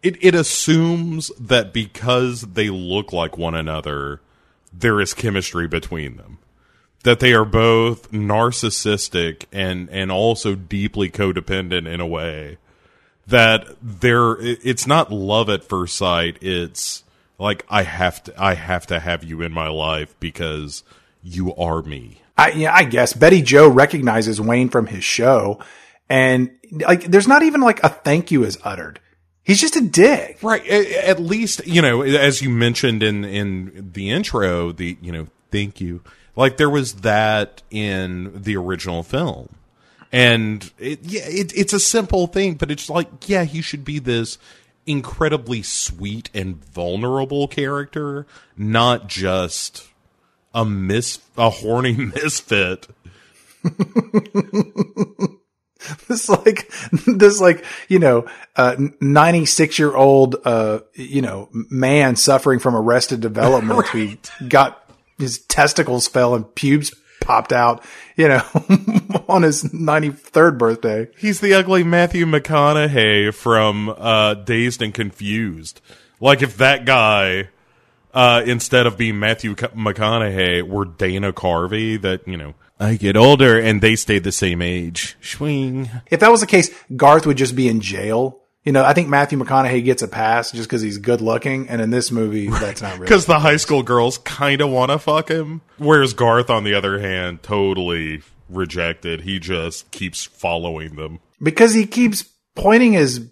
it 0.04 0.22
it 0.22 0.34
assumes 0.34 1.32
that 1.40 1.72
because 1.72 2.42
they 2.42 2.68
look 2.68 3.12
like 3.12 3.36
one 3.36 3.54
another, 3.54 4.20
there 4.72 5.00
is 5.00 5.14
chemistry 5.14 5.66
between 5.66 6.16
them. 6.16 6.38
That 7.02 7.20
they 7.20 7.34
are 7.34 7.44
both 7.44 8.12
narcissistic 8.12 9.46
and 9.52 9.90
and 9.90 10.12
also 10.12 10.54
deeply 10.54 11.10
codependent 11.10 11.86
in 11.86 12.00
a 12.00 12.06
way 12.06 12.58
that 13.26 13.66
they're 13.82 14.36
it's 14.40 14.86
not 14.86 15.10
love 15.10 15.48
at 15.48 15.64
first 15.64 15.96
sight. 15.96 16.38
It's 16.42 17.04
like 17.38 17.64
i 17.68 17.82
have 17.82 18.22
to 18.22 18.42
i 18.42 18.54
have 18.54 18.86
to 18.86 19.00
have 19.00 19.24
you 19.24 19.42
in 19.42 19.52
my 19.52 19.68
life 19.68 20.14
because 20.20 20.84
you 21.22 21.54
are 21.56 21.82
me. 21.82 22.20
I 22.36 22.50
yeah 22.50 22.74
i 22.74 22.84
guess. 22.84 23.12
Betty 23.12 23.42
joe 23.42 23.68
recognizes 23.68 24.40
wayne 24.40 24.68
from 24.68 24.86
his 24.86 25.04
show 25.04 25.60
and 26.08 26.50
like 26.70 27.04
there's 27.04 27.28
not 27.28 27.42
even 27.42 27.60
like 27.60 27.82
a 27.82 27.88
thank 27.88 28.30
you 28.30 28.44
is 28.44 28.58
uttered 28.62 29.00
He's 29.44 29.60
just 29.60 29.76
a 29.76 29.82
dick. 29.82 30.38
Right. 30.42 30.66
At 30.66 31.20
least, 31.20 31.66
you 31.66 31.82
know, 31.82 32.02
as 32.02 32.42
you 32.42 32.50
mentioned 32.50 33.02
in 33.02 33.24
in 33.24 33.90
the 33.92 34.10
intro, 34.10 34.72
the, 34.72 34.96
you 35.00 35.12
know, 35.12 35.26
thank 35.50 35.80
you 35.80 36.02
like 36.36 36.56
there 36.56 36.70
was 36.70 36.94
that 36.94 37.62
in 37.70 38.42
the 38.42 38.56
original 38.56 39.02
film. 39.02 39.54
And 40.12 40.70
it, 40.78 41.00
yeah, 41.02 41.22
it, 41.26 41.52
it's 41.56 41.72
a 41.72 41.80
simple 41.80 42.26
thing, 42.26 42.54
but 42.54 42.70
it's 42.70 42.88
like, 42.88 43.28
yeah, 43.28 43.44
he 43.44 43.60
should 43.60 43.84
be 43.84 43.98
this 43.98 44.38
incredibly 44.86 45.62
sweet 45.62 46.30
and 46.34 46.64
vulnerable 46.66 47.48
character, 47.48 48.26
not 48.56 49.08
just 49.08 49.88
a 50.54 50.64
mis 50.64 51.20
a 51.36 51.50
horny 51.50 51.94
misfit. 52.14 52.86
this 56.08 56.28
like 56.28 56.70
this 57.06 57.40
like 57.40 57.64
you 57.88 57.98
know 57.98 58.26
uh 58.56 58.76
96 59.00 59.78
year 59.78 59.94
old 59.94 60.36
uh 60.44 60.80
you 60.94 61.22
know 61.22 61.48
man 61.52 62.16
suffering 62.16 62.58
from 62.58 62.74
arrested 62.74 63.20
development 63.20 63.78
right. 63.94 63.94
we 63.94 64.18
got 64.48 64.80
his 65.18 65.38
testicles 65.38 66.08
fell 66.08 66.34
and 66.34 66.54
pubes 66.54 66.92
popped 67.24 67.52
out, 67.52 67.82
you 68.16 68.28
know, 68.28 68.42
on 69.28 69.42
his 69.42 69.64
93rd 69.64 70.58
birthday. 70.58 71.08
He's 71.16 71.40
the 71.40 71.54
ugly 71.54 71.82
Matthew 71.82 72.26
McConaughey 72.26 73.34
from 73.34 73.88
uh, 73.88 74.34
Dazed 74.34 74.82
and 74.82 74.94
Confused. 74.94 75.80
Like 76.20 76.42
if 76.42 76.56
that 76.58 76.84
guy, 76.84 77.48
uh, 78.12 78.42
instead 78.46 78.86
of 78.86 78.96
being 78.96 79.18
Matthew 79.18 79.56
C- 79.58 79.66
McConaughey, 79.68 80.62
were 80.62 80.84
Dana 80.84 81.32
Carvey, 81.32 82.00
that 82.00 82.28
you 82.28 82.36
know, 82.36 82.54
I 82.78 82.96
get 82.96 83.16
older 83.16 83.58
and 83.58 83.80
they 83.80 83.96
stay 83.96 84.18
the 84.18 84.32
same 84.32 84.60
age. 84.60 85.16
Swing. 85.22 85.88
If 86.10 86.20
that 86.20 86.30
was 86.30 86.40
the 86.40 86.46
case, 86.46 86.70
Garth 86.96 87.26
would 87.26 87.36
just 87.36 87.54
be 87.54 87.68
in 87.68 87.80
jail. 87.80 88.40
You 88.64 88.72
know, 88.72 88.82
I 88.82 88.94
think 88.94 89.08
Matthew 89.08 89.38
McConaughey 89.38 89.84
gets 89.84 90.02
a 90.02 90.08
pass 90.08 90.50
just 90.50 90.68
because 90.68 90.80
he's 90.80 90.96
good 90.96 91.20
looking, 91.20 91.68
and 91.68 91.82
in 91.82 91.90
this 91.90 92.10
movie, 92.10 92.48
that's 92.48 92.80
not 92.80 92.94
really. 92.94 93.04
Because 93.04 93.26
the 93.26 93.40
high 93.40 93.58
school 93.58 93.82
girls 93.82 94.16
kind 94.18 94.62
of 94.62 94.70
want 94.70 94.90
to 94.90 94.98
fuck 94.98 95.28
him. 95.28 95.60
Whereas 95.76 96.14
Garth, 96.14 96.48
on 96.48 96.64
the 96.64 96.72
other 96.74 96.98
hand, 96.98 97.42
totally 97.42 98.22
rejected. 98.48 99.20
He 99.20 99.38
just 99.38 99.90
keeps 99.90 100.24
following 100.24 100.96
them. 100.96 101.20
because 101.42 101.74
he 101.74 101.86
keeps 101.86 102.24
pointing 102.54 102.94
his 102.94 103.30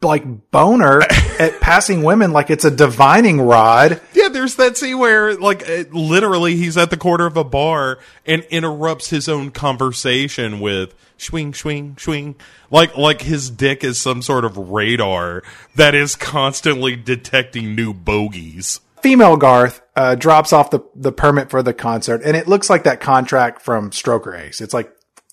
like 0.00 0.50
boner 0.50 1.02
at 1.38 1.60
passing 1.60 2.02
women 2.02 2.32
like 2.32 2.50
it's 2.50 2.64
a 2.64 2.70
divining 2.70 3.40
rod. 3.40 4.00
Yeah, 4.14 4.28
there's 4.28 4.56
that 4.56 4.76
scene 4.76 4.98
where, 4.98 5.34
like, 5.34 5.68
uh, 5.68 5.84
literally, 5.90 6.56
he's 6.56 6.76
at 6.76 6.90
the 6.90 6.96
corner 6.96 7.26
of 7.26 7.36
a 7.36 7.44
bar 7.44 7.98
and 8.24 8.44
interrupts 8.44 9.10
his 9.10 9.28
own 9.28 9.50
conversation 9.50 10.60
with 10.60 10.94
swing, 11.16 11.54
swing, 11.54 11.96
swing. 11.98 12.36
Like, 12.70 12.96
like 12.96 13.22
his 13.22 13.50
dick 13.50 13.82
is 13.82 14.00
some 14.00 14.22
sort 14.22 14.44
of 14.44 14.56
radar 14.56 15.42
that 15.74 15.94
is 15.94 16.14
constantly 16.14 16.96
detecting 16.96 17.74
new 17.74 17.92
bogeys. 17.92 18.80
Female 19.02 19.36
Garth 19.36 19.82
uh, 19.96 20.14
drops 20.14 20.52
off 20.52 20.70
the 20.70 20.80
the 20.94 21.10
permit 21.10 21.50
for 21.50 21.60
the 21.60 21.74
concert, 21.74 22.22
and 22.24 22.36
it 22.36 22.46
looks 22.46 22.70
like 22.70 22.84
that 22.84 23.00
contract 23.00 23.60
from 23.60 23.90
Stroker 23.90 24.38
Ace. 24.38 24.60
It's 24.60 24.72
like 24.72 24.92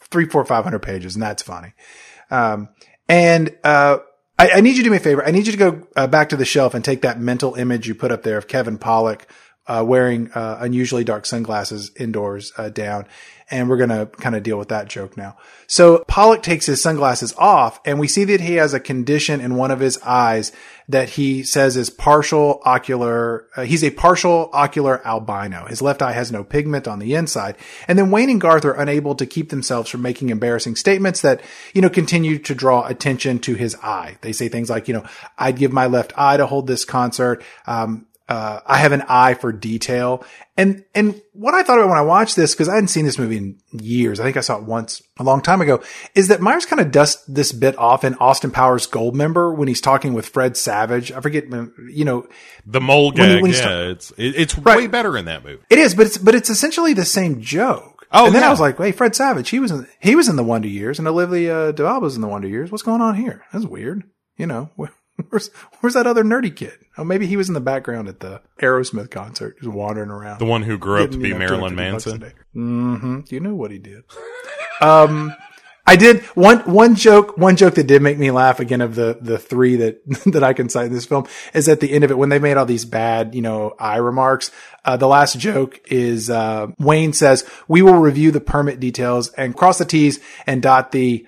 three, 0.09 0.25
four, 0.25 0.43
five 0.43 0.63
hundred 0.63 0.79
pages, 0.79 1.15
and 1.15 1.21
that's 1.21 1.43
funny. 1.43 1.73
Um, 2.31 2.69
and 3.07 3.55
uh, 3.63 3.99
I, 4.39 4.51
I 4.55 4.61
need 4.61 4.77
you 4.77 4.77
to 4.77 4.83
do 4.83 4.91
me 4.91 4.97
a 4.97 5.01
favor. 5.01 5.25
I 5.25 5.31
need 5.31 5.45
you 5.47 5.51
to 5.51 5.57
go 5.57 5.87
uh, 5.97 6.07
back 6.07 6.29
to 6.29 6.37
the 6.37 6.45
shelf 6.45 6.73
and 6.73 6.83
take 6.83 7.01
that 7.01 7.19
mental 7.19 7.55
image 7.55 7.89
you 7.89 7.93
put 7.93 8.09
up 8.09 8.23
there 8.23 8.37
of 8.37 8.47
Kevin 8.47 8.77
Pollak 8.77 9.23
uh, 9.69 9.83
wearing 9.85 10.31
uh, 10.33 10.57
unusually 10.59 11.03
dark 11.03 11.25
sunglasses 11.25 11.91
indoors 11.95 12.51
uh, 12.57 12.69
down. 12.69 13.05
And 13.51 13.67
we're 13.67 13.77
going 13.77 13.89
to 13.89 14.05
kind 14.05 14.35
of 14.35 14.43
deal 14.43 14.59
with 14.59 14.69
that 14.69 14.87
joke 14.87 15.17
now. 15.17 15.35
So 15.65 16.05
Pollak 16.07 16.43
takes 16.43 16.67
his 16.67 16.83
sunglasses 16.83 17.33
off 17.35 17.79
and 17.83 17.99
we 17.99 18.07
see 18.07 18.23
that 18.25 18.41
he 18.41 18.55
has 18.55 18.75
a 18.75 18.79
condition 18.79 19.41
in 19.41 19.55
one 19.55 19.71
of 19.71 19.79
his 19.79 19.97
eyes 20.03 20.51
that 20.87 21.09
he 21.09 21.41
says 21.43 21.75
is 21.75 21.89
partial 21.89 22.61
ocular. 22.63 23.47
Uh, 23.55 23.63
he's 23.63 23.83
a 23.83 23.89
partial 23.89 24.51
ocular 24.53 25.05
albino. 25.05 25.65
His 25.65 25.81
left 25.81 26.03
eye 26.03 26.13
has 26.13 26.31
no 26.31 26.43
pigment 26.43 26.87
on 26.87 26.99
the 26.99 27.15
inside. 27.15 27.55
And 27.87 27.97
then 27.97 28.11
Wayne 28.11 28.29
and 28.29 28.41
Garth 28.41 28.65
are 28.65 28.79
unable 28.79 29.15
to 29.15 29.25
keep 29.25 29.49
themselves 29.49 29.89
from 29.89 30.03
making 30.03 30.29
embarrassing 30.29 30.75
statements 30.75 31.21
that, 31.21 31.41
you 31.73 31.81
know, 31.81 31.89
continue 31.89 32.37
to 32.39 32.53
draw 32.53 32.85
attention 32.85 33.39
to 33.39 33.55
his 33.55 33.75
eye. 33.81 34.17
They 34.21 34.31
say 34.31 34.47
things 34.47 34.69
like, 34.69 34.87
you 34.87 34.93
know, 34.93 35.05
I'd 35.39 35.57
give 35.57 35.73
my 35.73 35.87
left 35.87 36.13
eye 36.15 36.37
to 36.37 36.45
hold 36.45 36.67
this 36.67 36.85
concert. 36.85 37.43
Um, 37.65 38.05
uh, 38.29 38.59
I 38.65 38.77
have 38.77 38.91
an 38.91 39.01
eye 39.09 39.33
for 39.33 39.51
detail. 39.51 40.23
And, 40.55 40.85
and 40.93 41.19
what 41.33 41.53
I 41.55 41.63
thought 41.63 41.79
about 41.79 41.89
when 41.89 41.97
I 41.97 42.01
watched 42.03 42.35
this, 42.35 42.53
cause 42.53 42.69
I 42.69 42.75
hadn't 42.75 42.89
seen 42.89 43.05
this 43.05 43.17
movie 43.17 43.37
in 43.37 43.57
years. 43.71 44.19
I 44.19 44.23
think 44.23 44.37
I 44.37 44.41
saw 44.41 44.57
it 44.57 44.63
once 44.63 45.01
a 45.19 45.23
long 45.23 45.41
time 45.41 45.61
ago, 45.61 45.81
is 46.15 46.27
that 46.27 46.39
Myers 46.39 46.65
kind 46.65 46.79
of 46.79 46.91
dusts 46.91 47.23
this 47.27 47.51
bit 47.51 47.77
off 47.77 48.03
in 48.03 48.13
Austin 48.15 48.51
Powers 48.51 48.85
Goldmember 48.87 49.55
when 49.57 49.67
he's 49.67 49.81
talking 49.81 50.13
with 50.13 50.27
Fred 50.27 50.55
Savage. 50.55 51.11
I 51.11 51.21
forget, 51.21 51.45
you 51.89 52.05
know, 52.05 52.27
The 52.65 52.79
mole 52.81 53.11
When 53.11 53.29
he- 53.29 53.33
gag, 53.35 53.41
when 53.41 53.51
he 53.51 53.57
yeah, 53.57 53.89
it's 53.89 54.13
it's 54.17 54.57
Right. 54.59 54.77
way 54.77 54.87
better 54.87 55.17
in 55.17 55.25
that 55.25 55.43
movie. 55.43 55.63
it 55.69 55.79
is, 55.79 55.95
but 55.95 56.05
it's, 56.05 56.17
but 56.19 56.35
it's 56.35 56.49
essentially 56.51 56.93
the 56.93 57.05
same 57.05 57.41
joke. 57.41 58.05
Oh, 58.11 58.25
and 58.27 58.35
then 58.35 58.43
I 58.43 58.49
was 58.49 58.59
like, 58.59 58.79
wait, 58.79 58.95
Fred 58.95 59.15
Savage, 59.15 59.49
he 59.49 59.59
was 59.59 59.71
in, 59.71 59.87
he 59.99 60.15
was 60.15 60.27
in 60.29 60.35
the 60.35 60.43
Wonder 60.43 60.67
Years 60.67 60.99
and 60.99 61.07
Olivia 61.07 61.71
de 61.73 61.83
was 61.99 62.15
in 62.15 62.21
the 62.21 62.27
Wonder 62.27 62.47
Years. 62.47 62.71
What's 62.71 62.83
going 62.83 63.01
on 63.01 63.15
here? 63.15 63.43
That's 63.53 63.65
weird. 63.65 64.03
You 64.35 64.47
know, 64.47 64.69
where's, 65.29 65.49
where's 65.79 65.93
that 65.93 66.07
other 66.07 66.23
nerdy 66.23 66.55
kid? 66.55 66.77
Oh, 66.97 67.03
maybe 67.03 67.27
he 67.27 67.37
was 67.37 67.47
in 67.47 67.53
the 67.53 67.61
background 67.61 68.07
at 68.07 68.19
the 68.19 68.41
Aerosmith 68.61 69.11
concert, 69.11 69.57
just 69.59 69.69
wandering 69.69 70.09
around. 70.09 70.39
The 70.39 70.45
one 70.45 70.63
who 70.63 70.77
grew 70.77 71.03
up 71.03 71.11
to 71.11 71.17
be 71.17 71.33
Marilyn 71.33 71.75
Manson. 71.75 72.33
Mm-hmm. 72.55 73.19
You 73.29 73.39
know 73.39 73.55
what 73.55 73.71
he 73.71 73.79
did. 73.79 74.03
um, 74.81 75.35
I 75.89 75.95
did 75.95 76.21
one 76.35 76.59
one 76.59 76.93
joke. 76.93 77.35
One 77.35 77.55
joke 77.55 77.73
that 77.73 77.87
did 77.87 78.03
make 78.03 78.19
me 78.19 78.29
laugh 78.29 78.59
again 78.59 78.81
of 78.81 78.93
the 78.93 79.17
the 79.19 79.39
three 79.39 79.75
that 79.77 80.05
that 80.27 80.43
I 80.43 80.53
can 80.53 80.69
cite 80.69 80.85
in 80.85 80.93
this 80.93 81.07
film 81.07 81.25
is 81.53 81.67
at 81.67 81.79
the 81.79 81.91
end 81.91 82.03
of 82.03 82.11
it 82.11 82.17
when 82.17 82.29
they 82.29 82.37
made 82.37 82.57
all 82.57 82.65
these 82.67 82.85
bad 82.85 83.33
you 83.33 83.41
know 83.41 83.75
eye 83.79 83.97
remarks. 83.97 84.51
Uh, 84.85 84.97
the 84.97 85.07
last 85.07 85.39
joke 85.39 85.79
is 85.85 86.29
uh, 86.29 86.67
Wayne 86.77 87.13
says 87.13 87.43
we 87.67 87.81
will 87.81 87.97
review 87.97 88.29
the 88.29 88.39
permit 88.39 88.79
details 88.79 89.29
and 89.29 89.57
cross 89.57 89.79
the 89.79 89.85
T's 89.85 90.19
and 90.45 90.61
dot 90.61 90.91
the 90.91 91.25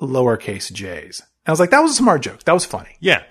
lowercase 0.00 0.72
J's. 0.72 1.22
I 1.46 1.50
was 1.50 1.60
like, 1.60 1.70
that 1.70 1.80
was 1.80 1.92
a 1.92 1.96
smart 1.96 2.22
joke. 2.22 2.44
That 2.44 2.52
was 2.54 2.64
funny. 2.64 2.90
Yeah, 3.00 3.22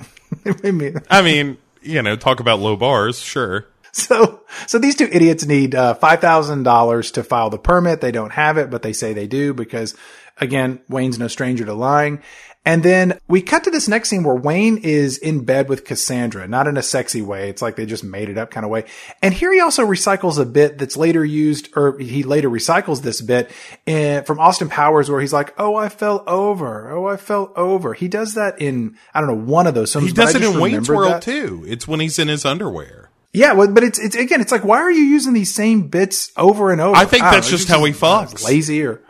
It 0.46 0.64
made 0.64 0.74
me- 0.74 0.94
I 1.10 1.22
mean, 1.22 1.58
you 1.82 2.02
know, 2.02 2.16
talk 2.16 2.40
about 2.40 2.60
low 2.60 2.76
bars, 2.76 3.20
sure. 3.20 3.68
So, 3.92 4.42
so 4.66 4.80
these 4.80 4.96
two 4.96 5.08
idiots 5.12 5.46
need 5.46 5.76
uh, 5.76 5.94
five 5.94 6.20
thousand 6.20 6.64
dollars 6.64 7.12
to 7.12 7.24
file 7.24 7.52
the 7.52 7.60
permit. 7.60 8.02
They 8.02 8.12
don't 8.12 8.32
have 8.32 8.58
it, 8.58 8.72
but 8.72 8.82
they 8.82 8.92
say 8.94 9.14
they 9.14 9.28
do 9.28 9.54
because, 9.54 9.96
again, 10.40 10.82
Wayne's 10.90 11.20
no 11.20 11.28
stranger 11.28 11.66
to 11.66 11.74
lying. 11.74 12.22
And 12.66 12.82
then 12.82 13.20
we 13.28 13.42
cut 13.42 13.66
to 13.66 13.72
this 13.72 13.90
next 13.90 14.08
scene 14.08 14.24
where 14.24 14.36
Wayne 14.36 14.78
is 14.78 15.18
in 15.18 15.44
bed 15.44 15.68
with 15.68 15.84
Cassandra, 15.84 16.48
not 16.48 16.66
in 16.66 16.78
a 16.78 16.82
sexy 16.82 17.22
way. 17.22 17.50
It's 17.50 17.62
like 17.62 17.76
they 17.76 17.86
just 17.86 18.06
made 18.06 18.30
it 18.30 18.38
up 18.38 18.52
kind 18.52 18.64
of 18.64 18.70
way. 18.70 18.86
And 19.22 19.34
here 19.34 19.52
he 19.52 19.60
also 19.60 19.86
recycles 19.86 20.40
a 20.40 20.46
bit 20.46 20.78
that's 20.78 20.96
later 20.96 21.26
used, 21.26 21.68
or 21.76 21.98
he 22.00 22.24
later 22.24 22.50
recycles 22.50 23.02
this 23.02 23.20
bit 23.20 23.52
in, 23.86 24.24
from 24.24 24.40
Austin 24.40 24.70
Powers 24.70 25.12
where 25.12 25.20
he's 25.20 25.34
like, 25.34 25.54
"Oh, 25.60 25.76
I 25.76 25.90
fell 25.90 26.24
over. 26.26 26.90
Oh, 26.90 27.06
I 27.06 27.18
fell 27.18 27.52
over." 27.58 27.94
He 27.94 28.08
does 28.08 28.36
that 28.36 28.62
in 28.62 28.96
I 29.14 29.20
don't 29.20 29.28
know 29.28 29.52
one 29.52 29.68
of 29.68 29.74
those 29.74 29.92
films. 29.92 30.08
He 30.08 30.14
does 30.14 30.34
it 30.34 30.42
in 30.42 30.58
Wayne's 30.58 30.88
World 30.88 31.12
that. 31.12 31.22
too. 31.22 31.66
It's 31.68 31.86
when 31.86 32.00
he's 32.00 32.18
in 32.18 32.30
his 32.30 32.46
underwear. 32.46 33.10
Yeah, 33.34 33.54
well, 33.54 33.68
but 33.68 33.84
it's 33.84 34.00
it's 34.00 34.16
again, 34.16 34.40
it's 34.40 34.52
like 34.54 34.64
why 34.64 34.78
are 34.78 34.92
you 34.92 35.04
using 35.04 35.34
these 35.34 35.54
same 35.54 35.90
bits 35.90 36.32
over 36.38 36.72
and 36.72 36.80
over? 36.80 36.96
I 36.96 37.04
think 37.06 37.24
don't 37.24 37.34
that's 37.34 37.48
know, 37.48 37.58
just 37.58 37.64
it's 37.64 37.72
how 37.72 37.84
he 37.84 37.92
I 37.92 37.96
fucks. 37.96 38.46
Lazy 38.46 38.84
or 38.84 39.02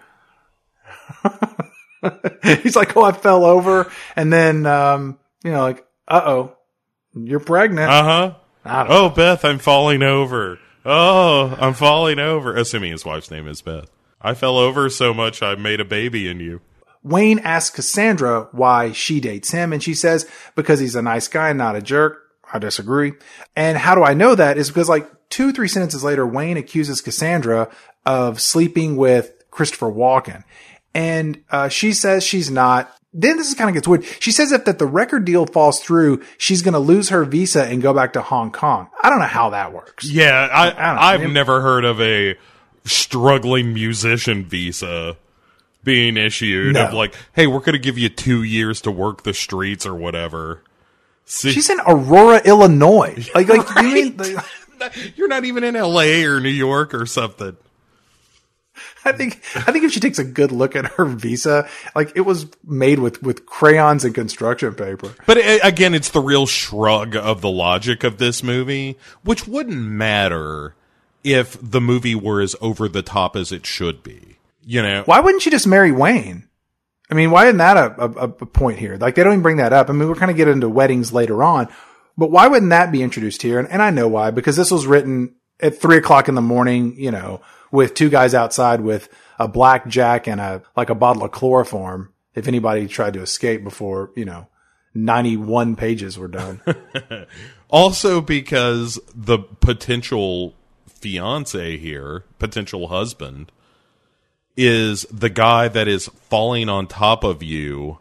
he's 2.63 2.75
like, 2.75 2.95
oh, 2.95 3.03
I 3.03 3.11
fell 3.11 3.45
over, 3.45 3.91
and 4.15 4.31
then 4.31 4.65
um, 4.65 5.19
you 5.43 5.51
know, 5.51 5.61
like, 5.61 5.85
uh 6.07 6.21
oh, 6.25 6.57
you're 7.13 7.39
pregnant. 7.39 7.89
Uh 7.89 8.03
huh. 8.03 8.85
Oh, 8.89 9.09
Beth, 9.09 9.43
I'm 9.43 9.59
falling 9.59 10.03
over. 10.03 10.59
Oh, 10.85 11.55
I'm 11.59 11.73
falling 11.73 12.19
over. 12.19 12.55
Assuming 12.55 12.91
his 12.91 13.05
wife's 13.05 13.31
name 13.31 13.47
is 13.47 13.61
Beth. 13.61 13.89
I 14.21 14.33
fell 14.33 14.57
over 14.57 14.89
so 14.89 15.13
much 15.13 15.43
I 15.43 15.55
made 15.55 15.81
a 15.81 15.85
baby 15.85 16.29
in 16.29 16.39
you. 16.39 16.61
Wayne 17.03 17.39
asks 17.39 17.75
Cassandra 17.75 18.47
why 18.53 18.93
she 18.93 19.19
dates 19.19 19.51
him, 19.51 19.73
and 19.73 19.83
she 19.83 19.93
says 19.93 20.29
because 20.55 20.79
he's 20.79 20.95
a 20.95 21.01
nice 21.01 21.27
guy 21.27 21.49
and 21.49 21.57
not 21.57 21.75
a 21.75 21.81
jerk. 21.81 22.19
I 22.51 22.59
disagree. 22.59 23.13
And 23.55 23.77
how 23.77 23.95
do 23.95 24.03
I 24.03 24.13
know 24.13 24.35
that? 24.35 24.57
Is 24.57 24.69
because 24.69 24.87
like 24.87 25.09
two, 25.29 25.51
three 25.51 25.67
sentences 25.67 26.03
later, 26.03 26.25
Wayne 26.25 26.57
accuses 26.57 27.01
Cassandra 27.01 27.69
of 28.05 28.39
sleeping 28.39 28.95
with 28.95 29.43
Christopher 29.51 29.91
Walken. 29.91 30.43
And 30.93 31.43
uh, 31.49 31.69
she 31.69 31.93
says 31.93 32.23
she's 32.23 32.51
not. 32.51 32.93
Then 33.15 33.37
this 33.37 33.47
is 33.49 33.53
kind 33.53 33.69
of 33.69 33.75
gets 33.75 33.87
weird. 33.87 34.05
She 34.19 34.31
says 34.31 34.51
if 34.51 34.65
that 34.65 34.79
the 34.79 34.87
record 34.87 35.23
deal 35.25 35.45
falls 35.45 35.79
through, 35.79 36.23
she's 36.37 36.61
going 36.63 36.73
to 36.73 36.79
lose 36.79 37.09
her 37.09 37.25
visa 37.25 37.63
and 37.63 37.81
go 37.81 37.93
back 37.93 38.13
to 38.13 38.21
Hong 38.21 38.51
Kong. 38.51 38.89
I 39.03 39.09
don't 39.09 39.19
know 39.19 39.25
how 39.25 39.51
that 39.51 39.71
works. 39.71 40.09
Yeah, 40.09 40.49
I, 40.51 40.65
don't 40.69 40.75
know. 40.77 41.01
I've 41.01 41.31
never 41.31 41.61
heard 41.61 41.85
of 41.85 42.01
a 42.01 42.35
struggling 42.85 43.73
musician 43.73 44.45
visa 44.45 45.15
being 45.83 46.17
issued 46.17 46.73
No. 46.73 46.87
of 46.87 46.93
like, 46.93 47.13
hey, 47.33 47.45
we're 47.45 47.59
going 47.59 47.73
to 47.73 47.79
give 47.79 47.97
you 47.97 48.09
two 48.09 48.41
years 48.43 48.81
to 48.81 48.91
work 48.91 49.23
the 49.23 49.33
streets 49.33 49.85
or 49.85 49.93
whatever. 49.93 50.63
See, 51.25 51.51
She's 51.51 51.69
in 51.69 51.79
Aurora, 51.85 52.41
Illinois. 52.43 53.27
Like, 53.35 53.47
like 53.47 53.83
you 53.83 53.93
mean? 53.93 54.19
you're 55.15 55.27
not 55.27 55.45
even 55.45 55.63
in 55.63 55.75
L.A. 55.75 56.25
or 56.25 56.39
New 56.39 56.49
York 56.49 56.93
or 56.93 57.05
something. 57.05 57.55
I 59.05 59.11
think 59.11 59.41
I 59.55 59.71
think 59.71 59.83
if 59.83 59.91
she 59.91 59.99
takes 59.99 60.19
a 60.19 60.23
good 60.23 60.51
look 60.51 60.75
at 60.75 60.85
her 60.93 61.05
visa, 61.05 61.67
like 61.95 62.11
it 62.15 62.21
was 62.21 62.47
made 62.63 62.99
with 62.99 63.21
with 63.21 63.45
crayons 63.45 64.05
and 64.05 64.15
construction 64.15 64.73
paper. 64.75 65.13
But 65.25 65.37
uh, 65.37 65.59
again, 65.63 65.93
it's 65.93 66.09
the 66.09 66.21
real 66.21 66.45
shrug 66.45 67.15
of 67.15 67.41
the 67.41 67.49
logic 67.49 68.03
of 68.03 68.17
this 68.17 68.43
movie, 68.43 68.97
which 69.23 69.47
wouldn't 69.47 69.81
matter 69.81 70.75
if 71.23 71.57
the 71.61 71.81
movie 71.81 72.15
were 72.15 72.41
as 72.41 72.55
over 72.61 72.87
the 72.87 73.01
top 73.01 73.35
as 73.35 73.51
it 73.51 73.65
should 73.65 74.03
be. 74.03 74.37
You 74.65 74.81
know, 74.81 75.03
Why 75.05 75.19
wouldn't 75.19 75.41
she 75.43 75.49
just 75.49 75.67
marry 75.67 75.91
Wayne? 75.91 76.47
I 77.11 77.15
mean, 77.15 77.31
why 77.31 77.45
isn't 77.45 77.57
that 77.57 77.77
a, 77.77 78.01
a, 78.01 78.23
a 78.23 78.29
point 78.29 78.79
here? 78.79 78.97
Like 78.97 79.15
they 79.15 79.23
don't 79.23 79.33
even 79.33 79.43
bring 79.43 79.57
that 79.57 79.73
up. 79.73 79.89
I 79.89 79.93
mean, 79.93 80.07
we're 80.07 80.15
kind 80.15 80.31
of 80.31 80.37
get 80.37 80.47
into 80.47 80.69
weddings 80.69 81.11
later 81.11 81.43
on, 81.43 81.67
but 82.17 82.31
why 82.31 82.47
wouldn't 82.47 82.69
that 82.69 82.91
be 82.91 83.03
introduced 83.03 83.41
here? 83.41 83.59
And, 83.59 83.67
and 83.69 83.81
I 83.81 83.89
know 83.89 84.07
why 84.07 84.31
because 84.31 84.55
this 84.55 84.71
was 84.71 84.87
written 84.87 85.35
at 85.59 85.79
three 85.79 85.97
o'clock 85.97 86.29
in 86.29 86.35
the 86.35 86.41
morning. 86.41 86.95
You 86.97 87.11
know, 87.11 87.41
with 87.73 87.95
two 87.95 88.09
guys 88.09 88.35
outside 88.35 88.81
with 88.81 89.09
a 89.39 89.47
blackjack 89.47 90.27
and 90.27 90.39
a 90.39 90.61
like 90.77 90.91
a 90.91 90.95
bottle 90.95 91.23
of 91.23 91.31
chloroform. 91.31 92.13
If 92.35 92.47
anybody 92.47 92.87
tried 92.87 93.15
to 93.15 93.21
escape 93.21 93.63
before, 93.63 94.11
you 94.15 94.23
know, 94.23 94.47
ninety 94.93 95.35
one 95.35 95.75
pages 95.75 96.17
were 96.17 96.27
done. 96.29 96.61
also 97.69 98.21
because 98.21 98.99
the 99.13 99.39
potential 99.39 100.53
fiance 100.87 101.77
here, 101.77 102.23
potential 102.37 102.87
husband, 102.87 103.51
is 104.55 105.05
the 105.11 105.29
guy 105.29 105.67
that 105.67 105.87
is 105.87 106.07
falling 106.07 106.69
on 106.69 106.87
top 106.87 107.23
of 107.23 107.41
you 107.41 107.97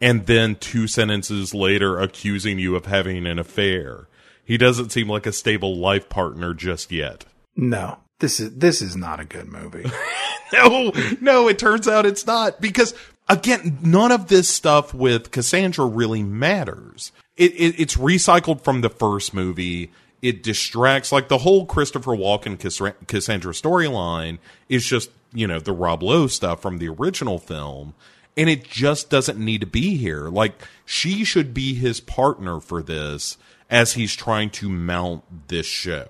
and 0.00 0.26
then 0.26 0.54
two 0.54 0.86
sentences 0.86 1.52
later 1.52 1.98
accusing 1.98 2.58
you 2.60 2.76
of 2.76 2.86
having 2.86 3.26
an 3.26 3.38
affair. 3.40 4.06
He 4.44 4.56
doesn't 4.56 4.90
seem 4.90 5.08
like 5.08 5.26
a 5.26 5.32
stable 5.32 5.76
life 5.76 6.08
partner 6.08 6.54
just 6.54 6.92
yet. 6.92 7.24
No, 7.56 7.98
this 8.20 8.40
is 8.40 8.56
this 8.56 8.80
is 8.80 8.96
not 8.96 9.20
a 9.20 9.24
good 9.24 9.48
movie. 9.48 9.90
no, 10.52 10.92
no, 11.20 11.48
it 11.48 11.58
turns 11.58 11.88
out 11.88 12.06
it's 12.06 12.26
not 12.26 12.60
because 12.60 12.94
again, 13.28 13.78
none 13.82 14.12
of 14.12 14.28
this 14.28 14.48
stuff 14.48 14.94
with 14.94 15.30
Cassandra 15.30 15.86
really 15.86 16.22
matters. 16.22 17.12
It, 17.36 17.52
it 17.52 17.80
it's 17.80 17.96
recycled 17.96 18.62
from 18.62 18.80
the 18.80 18.90
first 18.90 19.34
movie. 19.34 19.90
It 20.22 20.42
distracts 20.42 21.12
like 21.12 21.28
the 21.28 21.38
whole 21.38 21.66
Christopher 21.66 22.12
Walken 22.12 22.58
Cassandra 23.06 23.52
storyline 23.52 24.38
is 24.68 24.84
just 24.84 25.10
you 25.32 25.46
know 25.46 25.58
the 25.58 25.72
Rob 25.72 26.02
Lowe 26.02 26.26
stuff 26.26 26.62
from 26.62 26.78
the 26.78 26.88
original 26.88 27.38
film 27.38 27.94
and 28.36 28.48
it 28.48 28.64
just 28.64 29.10
doesn't 29.10 29.38
need 29.38 29.60
to 29.60 29.66
be 29.66 29.96
here. 29.96 30.28
Like 30.28 30.62
she 30.84 31.24
should 31.24 31.54
be 31.54 31.74
his 31.74 32.00
partner 32.00 32.60
for 32.60 32.82
this 32.82 33.36
as 33.70 33.94
he's 33.94 34.14
trying 34.14 34.50
to 34.50 34.68
mount 34.68 35.48
this 35.48 35.66
show. 35.66 36.08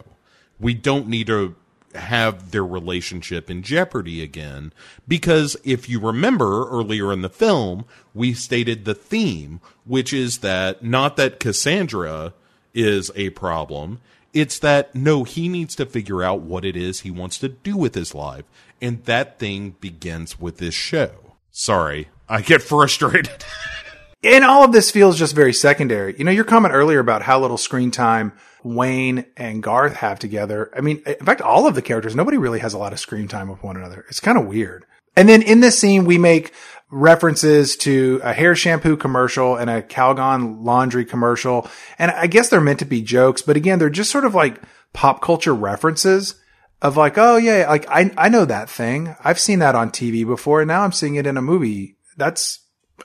We 0.58 0.74
don't 0.74 1.08
need 1.08 1.26
to 1.28 1.54
have 1.94 2.50
their 2.50 2.64
relationship 2.64 3.50
in 3.50 3.62
jeopardy 3.62 4.22
again 4.22 4.72
because 5.06 5.56
if 5.64 5.88
you 5.88 6.00
remember 6.00 6.68
earlier 6.68 7.12
in 7.12 7.22
the 7.22 7.28
film, 7.28 7.84
we 8.14 8.34
stated 8.34 8.84
the 8.84 8.94
theme, 8.94 9.60
which 9.84 10.12
is 10.12 10.38
that 10.38 10.82
not 10.82 11.16
that 11.16 11.40
Cassandra 11.40 12.34
is 12.74 13.10
a 13.14 13.30
problem, 13.30 14.00
it's 14.32 14.58
that 14.58 14.94
no, 14.94 15.24
he 15.24 15.48
needs 15.48 15.76
to 15.76 15.86
figure 15.86 16.22
out 16.22 16.40
what 16.40 16.64
it 16.64 16.76
is 16.76 17.00
he 17.00 17.10
wants 17.10 17.38
to 17.38 17.48
do 17.48 17.76
with 17.76 17.94
his 17.94 18.14
life. 18.14 18.44
And 18.82 19.04
that 19.04 19.38
thing 19.38 19.76
begins 19.80 20.40
with 20.40 20.58
this 20.58 20.74
show. 20.74 21.36
Sorry, 21.50 22.08
I 22.28 22.42
get 22.42 22.62
frustrated. 22.62 23.44
and 24.22 24.44
all 24.44 24.64
of 24.64 24.72
this 24.72 24.90
feels 24.90 25.18
just 25.18 25.34
very 25.34 25.52
secondary. 25.52 26.16
You 26.18 26.24
know, 26.24 26.32
your 26.32 26.44
comment 26.44 26.74
earlier 26.74 26.98
about 26.98 27.22
how 27.22 27.40
little 27.40 27.56
screen 27.56 27.90
time 27.92 28.32
Wayne 28.64 29.26
and 29.36 29.62
Garth 29.62 29.96
have 29.96 30.18
together. 30.18 30.70
I 30.74 30.80
mean, 30.80 31.02
in 31.06 31.26
fact, 31.26 31.42
all 31.42 31.66
of 31.66 31.74
the 31.74 31.82
characters, 31.82 32.16
nobody 32.16 32.38
really 32.38 32.60
has 32.60 32.74
a 32.74 32.78
lot 32.78 32.92
of 32.92 32.98
screen 32.98 33.28
time 33.28 33.48
with 33.48 33.62
one 33.62 33.76
another. 33.76 34.04
It's 34.08 34.20
kind 34.20 34.38
of 34.38 34.46
weird. 34.46 34.86
And 35.16 35.28
then 35.28 35.42
in 35.42 35.60
this 35.60 35.78
scene, 35.78 36.06
we 36.06 36.18
make 36.18 36.52
references 36.90 37.76
to 37.76 38.20
a 38.22 38.32
hair 38.32 38.56
shampoo 38.56 38.96
commercial 38.96 39.56
and 39.56 39.68
a 39.68 39.82
Calgon 39.82 40.64
laundry 40.64 41.04
commercial. 41.04 41.68
And 41.98 42.10
I 42.10 42.26
guess 42.26 42.48
they're 42.48 42.60
meant 42.60 42.78
to 42.80 42.84
be 42.84 43.02
jokes, 43.02 43.42
but 43.42 43.56
again, 43.56 43.78
they're 43.78 43.90
just 43.90 44.10
sort 44.10 44.24
of 44.24 44.34
like 44.34 44.60
pop 44.92 45.20
culture 45.20 45.54
references 45.54 46.36
of 46.82 46.96
like, 46.96 47.18
oh 47.18 47.36
yeah, 47.36 47.68
like 47.68 47.88
I, 47.88 48.12
I 48.16 48.28
know 48.28 48.44
that 48.44 48.70
thing. 48.70 49.14
I've 49.22 49.38
seen 49.38 49.58
that 49.60 49.74
on 49.74 49.90
TV 49.90 50.26
before 50.26 50.60
and 50.60 50.68
now 50.68 50.82
I'm 50.82 50.92
seeing 50.92 51.16
it 51.16 51.26
in 51.26 51.36
a 51.36 51.42
movie 51.42 51.96
that's 52.16 52.60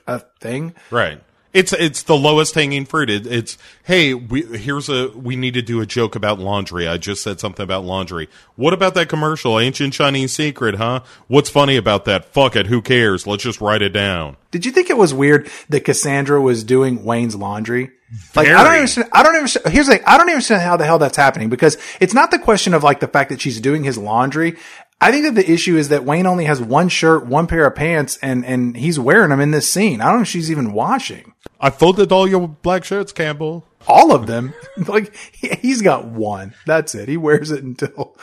a 0.06 0.20
thing. 0.40 0.74
Right. 0.90 1.20
It's 1.52 1.72
it's 1.72 2.04
the 2.04 2.16
lowest 2.16 2.54
hanging 2.54 2.84
fruit. 2.84 3.10
It, 3.10 3.26
it's 3.26 3.58
hey, 3.82 4.14
we 4.14 4.42
here's 4.42 4.88
a 4.88 5.08
we 5.08 5.34
need 5.34 5.54
to 5.54 5.62
do 5.62 5.80
a 5.80 5.86
joke 5.86 6.14
about 6.14 6.38
laundry. 6.38 6.86
I 6.86 6.96
just 6.96 7.22
said 7.22 7.40
something 7.40 7.64
about 7.64 7.84
laundry. 7.84 8.28
What 8.54 8.72
about 8.72 8.94
that 8.94 9.08
commercial, 9.08 9.58
Ancient 9.58 9.92
Chinese 9.92 10.32
Secret, 10.32 10.76
huh? 10.76 11.00
What's 11.26 11.50
funny 11.50 11.76
about 11.76 12.04
that? 12.04 12.26
Fuck 12.26 12.54
it, 12.54 12.68
who 12.68 12.80
cares? 12.80 13.26
Let's 13.26 13.42
just 13.42 13.60
write 13.60 13.82
it 13.82 13.88
down. 13.88 14.36
Did 14.52 14.64
you 14.64 14.70
think 14.70 14.90
it 14.90 14.96
was 14.96 15.12
weird 15.12 15.50
that 15.68 15.84
Cassandra 15.84 16.40
was 16.40 16.62
doing 16.62 17.04
Wayne's 17.04 17.34
laundry? 17.34 17.90
Like 18.34 18.46
Very. 18.46 18.54
I 18.56 18.64
don't 18.64 18.74
understand. 18.74 19.08
I 19.12 19.22
don't 19.22 19.36
even. 19.36 19.72
Here's 19.72 19.88
like 19.88 20.06
I 20.06 20.16
don't 20.18 20.26
even 20.26 20.34
understand 20.34 20.62
how 20.62 20.76
the 20.76 20.84
hell 20.84 20.98
that's 20.98 21.16
happening 21.16 21.48
because 21.48 21.78
it's 22.00 22.14
not 22.14 22.30
the 22.30 22.38
question 22.38 22.74
of 22.74 22.82
like 22.82 23.00
the 23.00 23.08
fact 23.08 23.30
that 23.30 23.40
she's 23.40 23.60
doing 23.60 23.84
his 23.84 23.98
laundry. 23.98 24.56
I 25.00 25.10
think 25.10 25.24
that 25.24 25.34
the 25.34 25.50
issue 25.50 25.76
is 25.76 25.88
that 25.88 26.04
Wayne 26.04 26.26
only 26.26 26.44
has 26.44 26.60
one 26.60 26.88
shirt, 26.88 27.24
one 27.24 27.46
pair 27.46 27.66
of 27.66 27.74
pants, 27.74 28.18
and 28.22 28.44
and 28.44 28.76
he's 28.76 28.98
wearing 28.98 29.30
them 29.30 29.40
in 29.40 29.50
this 29.50 29.70
scene. 29.70 30.00
I 30.00 30.06
don't 30.06 30.16
know 30.16 30.22
if 30.22 30.28
she's 30.28 30.50
even 30.50 30.72
washing. 30.72 31.32
I 31.58 31.70
folded 31.70 32.12
all 32.12 32.28
your 32.28 32.48
black 32.48 32.84
shirts, 32.84 33.12
Campbell. 33.12 33.66
All 33.88 34.12
of 34.12 34.26
them. 34.26 34.52
like 34.76 35.14
he's 35.32 35.80
got 35.80 36.06
one. 36.06 36.54
That's 36.66 36.94
it. 36.94 37.08
He 37.08 37.16
wears 37.16 37.50
it 37.50 37.64
until 37.64 38.16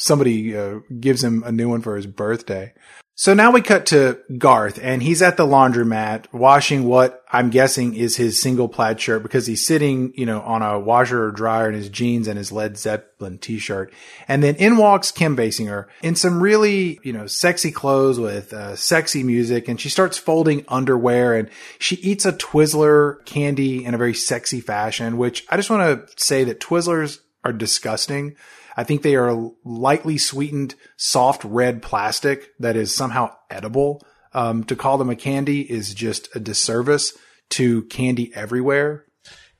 somebody 0.00 0.56
uh, 0.56 0.80
gives 0.98 1.22
him 1.22 1.42
a 1.44 1.52
new 1.52 1.68
one 1.68 1.82
for 1.82 1.96
his 1.96 2.06
birthday. 2.06 2.72
So 3.20 3.34
now 3.34 3.50
we 3.50 3.60
cut 3.60 3.84
to 3.86 4.18
Garth 4.38 4.78
and 4.82 5.02
he's 5.02 5.20
at 5.20 5.36
the 5.36 5.44
laundromat 5.44 6.32
washing 6.32 6.84
what 6.84 7.22
I'm 7.30 7.50
guessing 7.50 7.94
is 7.94 8.16
his 8.16 8.40
single 8.40 8.66
plaid 8.66 8.98
shirt 8.98 9.22
because 9.22 9.46
he's 9.46 9.66
sitting, 9.66 10.14
you 10.16 10.24
know, 10.24 10.40
on 10.40 10.62
a 10.62 10.80
washer 10.80 11.24
or 11.24 11.30
dryer 11.30 11.68
in 11.68 11.74
his 11.74 11.90
jeans 11.90 12.28
and 12.28 12.38
his 12.38 12.50
Led 12.50 12.78
Zeppelin 12.78 13.36
t-shirt. 13.36 13.92
And 14.26 14.42
then 14.42 14.56
in 14.56 14.78
walks 14.78 15.10
Kim 15.10 15.36
Basinger 15.36 15.84
in 16.02 16.14
some 16.14 16.42
really, 16.42 16.98
you 17.02 17.12
know, 17.12 17.26
sexy 17.26 17.70
clothes 17.70 18.18
with 18.18 18.54
uh, 18.54 18.74
sexy 18.74 19.22
music 19.22 19.68
and 19.68 19.78
she 19.78 19.90
starts 19.90 20.16
folding 20.16 20.64
underwear 20.68 21.34
and 21.34 21.50
she 21.78 21.96
eats 21.96 22.24
a 22.24 22.32
Twizzler 22.32 23.22
candy 23.26 23.84
in 23.84 23.92
a 23.92 23.98
very 23.98 24.14
sexy 24.14 24.62
fashion, 24.62 25.18
which 25.18 25.44
I 25.50 25.56
just 25.56 25.68
want 25.68 26.08
to 26.08 26.24
say 26.24 26.44
that 26.44 26.58
Twizzlers 26.58 27.18
are 27.44 27.52
disgusting. 27.52 28.36
I 28.80 28.84
think 28.84 29.02
they 29.02 29.14
are 29.14 29.50
lightly 29.62 30.16
sweetened, 30.16 30.74
soft 30.96 31.44
red 31.44 31.82
plastic 31.82 32.48
that 32.60 32.76
is 32.76 32.94
somehow 32.94 33.34
edible. 33.50 34.02
Um, 34.32 34.64
to 34.64 34.74
call 34.74 34.96
them 34.96 35.10
a 35.10 35.16
candy 35.16 35.60
is 35.60 35.92
just 35.92 36.34
a 36.34 36.40
disservice 36.40 37.12
to 37.50 37.82
candy 37.82 38.32
everywhere. 38.34 39.04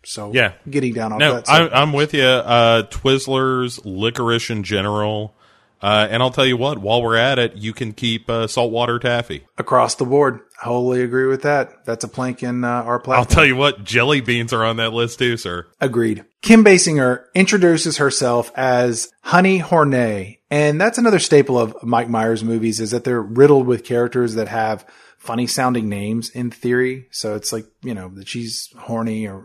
So 0.06 0.32
yeah, 0.32 0.54
getting 0.70 0.94
down 0.94 1.12
on 1.12 1.18
no, 1.18 1.34
that. 1.34 1.50
I, 1.50 1.68
I'm 1.68 1.92
with 1.92 2.14
you. 2.14 2.22
Uh, 2.22 2.84
Twizzlers, 2.84 3.78
licorice 3.84 4.48
in 4.48 4.62
general. 4.62 5.34
Uh, 5.82 6.08
and 6.10 6.22
I'll 6.22 6.30
tell 6.30 6.46
you 6.46 6.56
what, 6.56 6.78
while 6.78 7.02
we're 7.02 7.16
at 7.16 7.38
it, 7.38 7.56
you 7.56 7.74
can 7.74 7.92
keep 7.92 8.30
uh, 8.30 8.46
saltwater 8.46 8.98
taffy 8.98 9.44
across 9.58 9.96
the 9.96 10.06
board. 10.06 10.40
I 10.62 10.66
Wholly 10.66 11.02
agree 11.02 11.26
with 11.26 11.42
that. 11.42 11.84
That's 11.84 12.04
a 12.04 12.08
plank 12.08 12.42
in 12.42 12.64
uh, 12.64 12.68
our 12.68 12.98
platform. 12.98 13.18
I'll 13.18 13.24
tell 13.26 13.44
you 13.44 13.56
what, 13.56 13.84
jelly 13.84 14.22
beans 14.22 14.54
are 14.54 14.64
on 14.64 14.78
that 14.78 14.94
list 14.94 15.18
too, 15.18 15.36
sir. 15.36 15.66
Agreed. 15.78 16.24
Kim 16.42 16.64
Basinger 16.64 17.24
introduces 17.34 17.98
herself 17.98 18.50
as 18.56 19.12
Honey 19.22 19.60
Hornée, 19.60 20.38
and 20.50 20.80
that's 20.80 20.98
another 20.98 21.18
staple 21.18 21.58
of 21.58 21.76
Mike 21.82 22.08
Myers 22.08 22.42
movies 22.42 22.80
is 22.80 22.92
that 22.92 23.04
they're 23.04 23.22
riddled 23.22 23.66
with 23.66 23.84
characters 23.84 24.34
that 24.34 24.48
have 24.48 24.86
funny 25.18 25.46
sounding 25.46 25.88
names 25.88 26.30
in 26.30 26.50
theory. 26.50 27.06
So 27.10 27.34
it's 27.34 27.52
like, 27.52 27.66
you 27.82 27.94
know, 27.94 28.08
that 28.14 28.26
she's 28.26 28.68
horny 28.78 29.28
or 29.28 29.38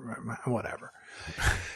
whatever. 0.45 0.91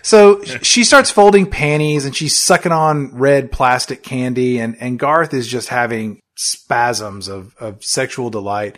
So 0.02 0.44
she 0.44 0.84
starts 0.84 1.12
folding 1.12 1.50
panties 1.50 2.06
and 2.06 2.16
she's 2.16 2.40
sucking 2.40 2.72
on 2.72 3.16
red 3.16 3.52
plastic 3.52 4.04
candy 4.04 4.60
and, 4.60 4.78
and 4.80 4.98
Garth 4.98 5.34
is 5.34 5.48
just 5.48 5.68
having 5.70 6.22
spasms 6.36 7.28
of, 7.28 7.56
of 7.60 7.84
sexual 7.84 8.30
delight. 8.30 8.78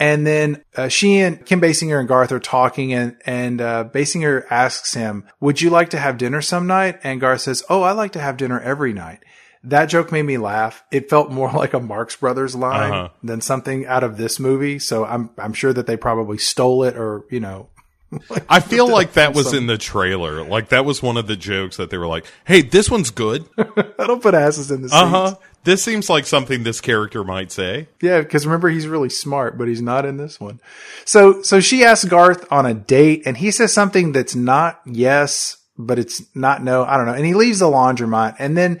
And 0.00 0.26
then 0.26 0.62
uh, 0.76 0.88
she 0.88 1.18
and 1.18 1.44
Kim 1.44 1.60
Basinger 1.60 1.98
and 1.98 2.08
Garth 2.08 2.30
are 2.30 2.38
talking, 2.38 2.92
and 2.92 3.16
and 3.26 3.60
uh, 3.60 3.84
Basinger 3.92 4.44
asks 4.48 4.94
him, 4.94 5.26
"Would 5.40 5.60
you 5.60 5.70
like 5.70 5.90
to 5.90 5.98
have 5.98 6.18
dinner 6.18 6.40
some 6.40 6.68
night?" 6.68 7.00
And 7.02 7.20
Garth 7.20 7.40
says, 7.40 7.64
"Oh, 7.68 7.82
I 7.82 7.92
like 7.92 8.12
to 8.12 8.20
have 8.20 8.36
dinner 8.36 8.60
every 8.60 8.92
night." 8.92 9.24
That 9.64 9.86
joke 9.86 10.12
made 10.12 10.22
me 10.22 10.38
laugh. 10.38 10.84
It 10.92 11.10
felt 11.10 11.32
more 11.32 11.50
like 11.54 11.74
a 11.74 11.80
Marx 11.80 12.14
Brothers 12.14 12.54
line 12.54 12.92
uh-huh. 12.92 13.08
than 13.24 13.40
something 13.40 13.86
out 13.86 14.04
of 14.04 14.16
this 14.16 14.38
movie. 14.38 14.78
So 14.78 15.04
I'm 15.04 15.30
I'm 15.36 15.52
sure 15.52 15.72
that 15.72 15.86
they 15.86 15.96
probably 15.96 16.38
stole 16.38 16.84
it 16.84 16.96
or 16.96 17.24
you 17.30 17.40
know 17.40 17.68
like, 18.28 18.44
I 18.48 18.60
feel 18.60 18.88
like 18.88 19.14
that 19.14 19.34
was 19.34 19.52
in 19.52 19.66
the 19.66 19.78
trailer. 19.78 20.44
Like 20.44 20.70
that 20.70 20.84
was 20.84 21.02
one 21.02 21.16
of 21.16 21.26
the 21.26 21.36
jokes 21.36 21.76
that 21.76 21.90
they 21.90 21.98
were 21.98 22.06
like, 22.06 22.26
"Hey, 22.44 22.62
this 22.62 22.90
one's 22.90 23.10
good." 23.10 23.48
I 23.58 24.06
don't 24.06 24.22
put 24.22 24.34
asses 24.34 24.70
in 24.70 24.82
the 24.82 24.88
Uh 24.92 25.06
huh. 25.06 25.34
This 25.64 25.82
seems 25.82 26.08
like 26.08 26.24
something 26.24 26.62
this 26.62 26.80
character 26.80 27.22
might 27.24 27.52
say. 27.52 27.88
Yeah, 28.00 28.20
because 28.20 28.46
remember 28.46 28.70
he's 28.70 28.86
really 28.86 29.10
smart, 29.10 29.58
but 29.58 29.68
he's 29.68 29.82
not 29.82 30.06
in 30.06 30.16
this 30.16 30.40
one. 30.40 30.60
So, 31.04 31.42
so 31.42 31.60
she 31.60 31.84
asks 31.84 32.06
Garth 32.06 32.50
on 32.50 32.64
a 32.64 32.72
date, 32.72 33.22
and 33.26 33.36
he 33.36 33.50
says 33.50 33.72
something 33.72 34.12
that's 34.12 34.34
not 34.34 34.80
yes, 34.86 35.57
but 35.78 35.98
it's 35.98 36.22
not 36.34 36.62
no. 36.62 36.84
I 36.84 36.96
don't 36.96 37.06
know. 37.06 37.14
And 37.14 37.24
he 37.24 37.34
leaves 37.34 37.60
the 37.60 37.66
laundromat, 37.66 38.36
and 38.38 38.56
then 38.56 38.80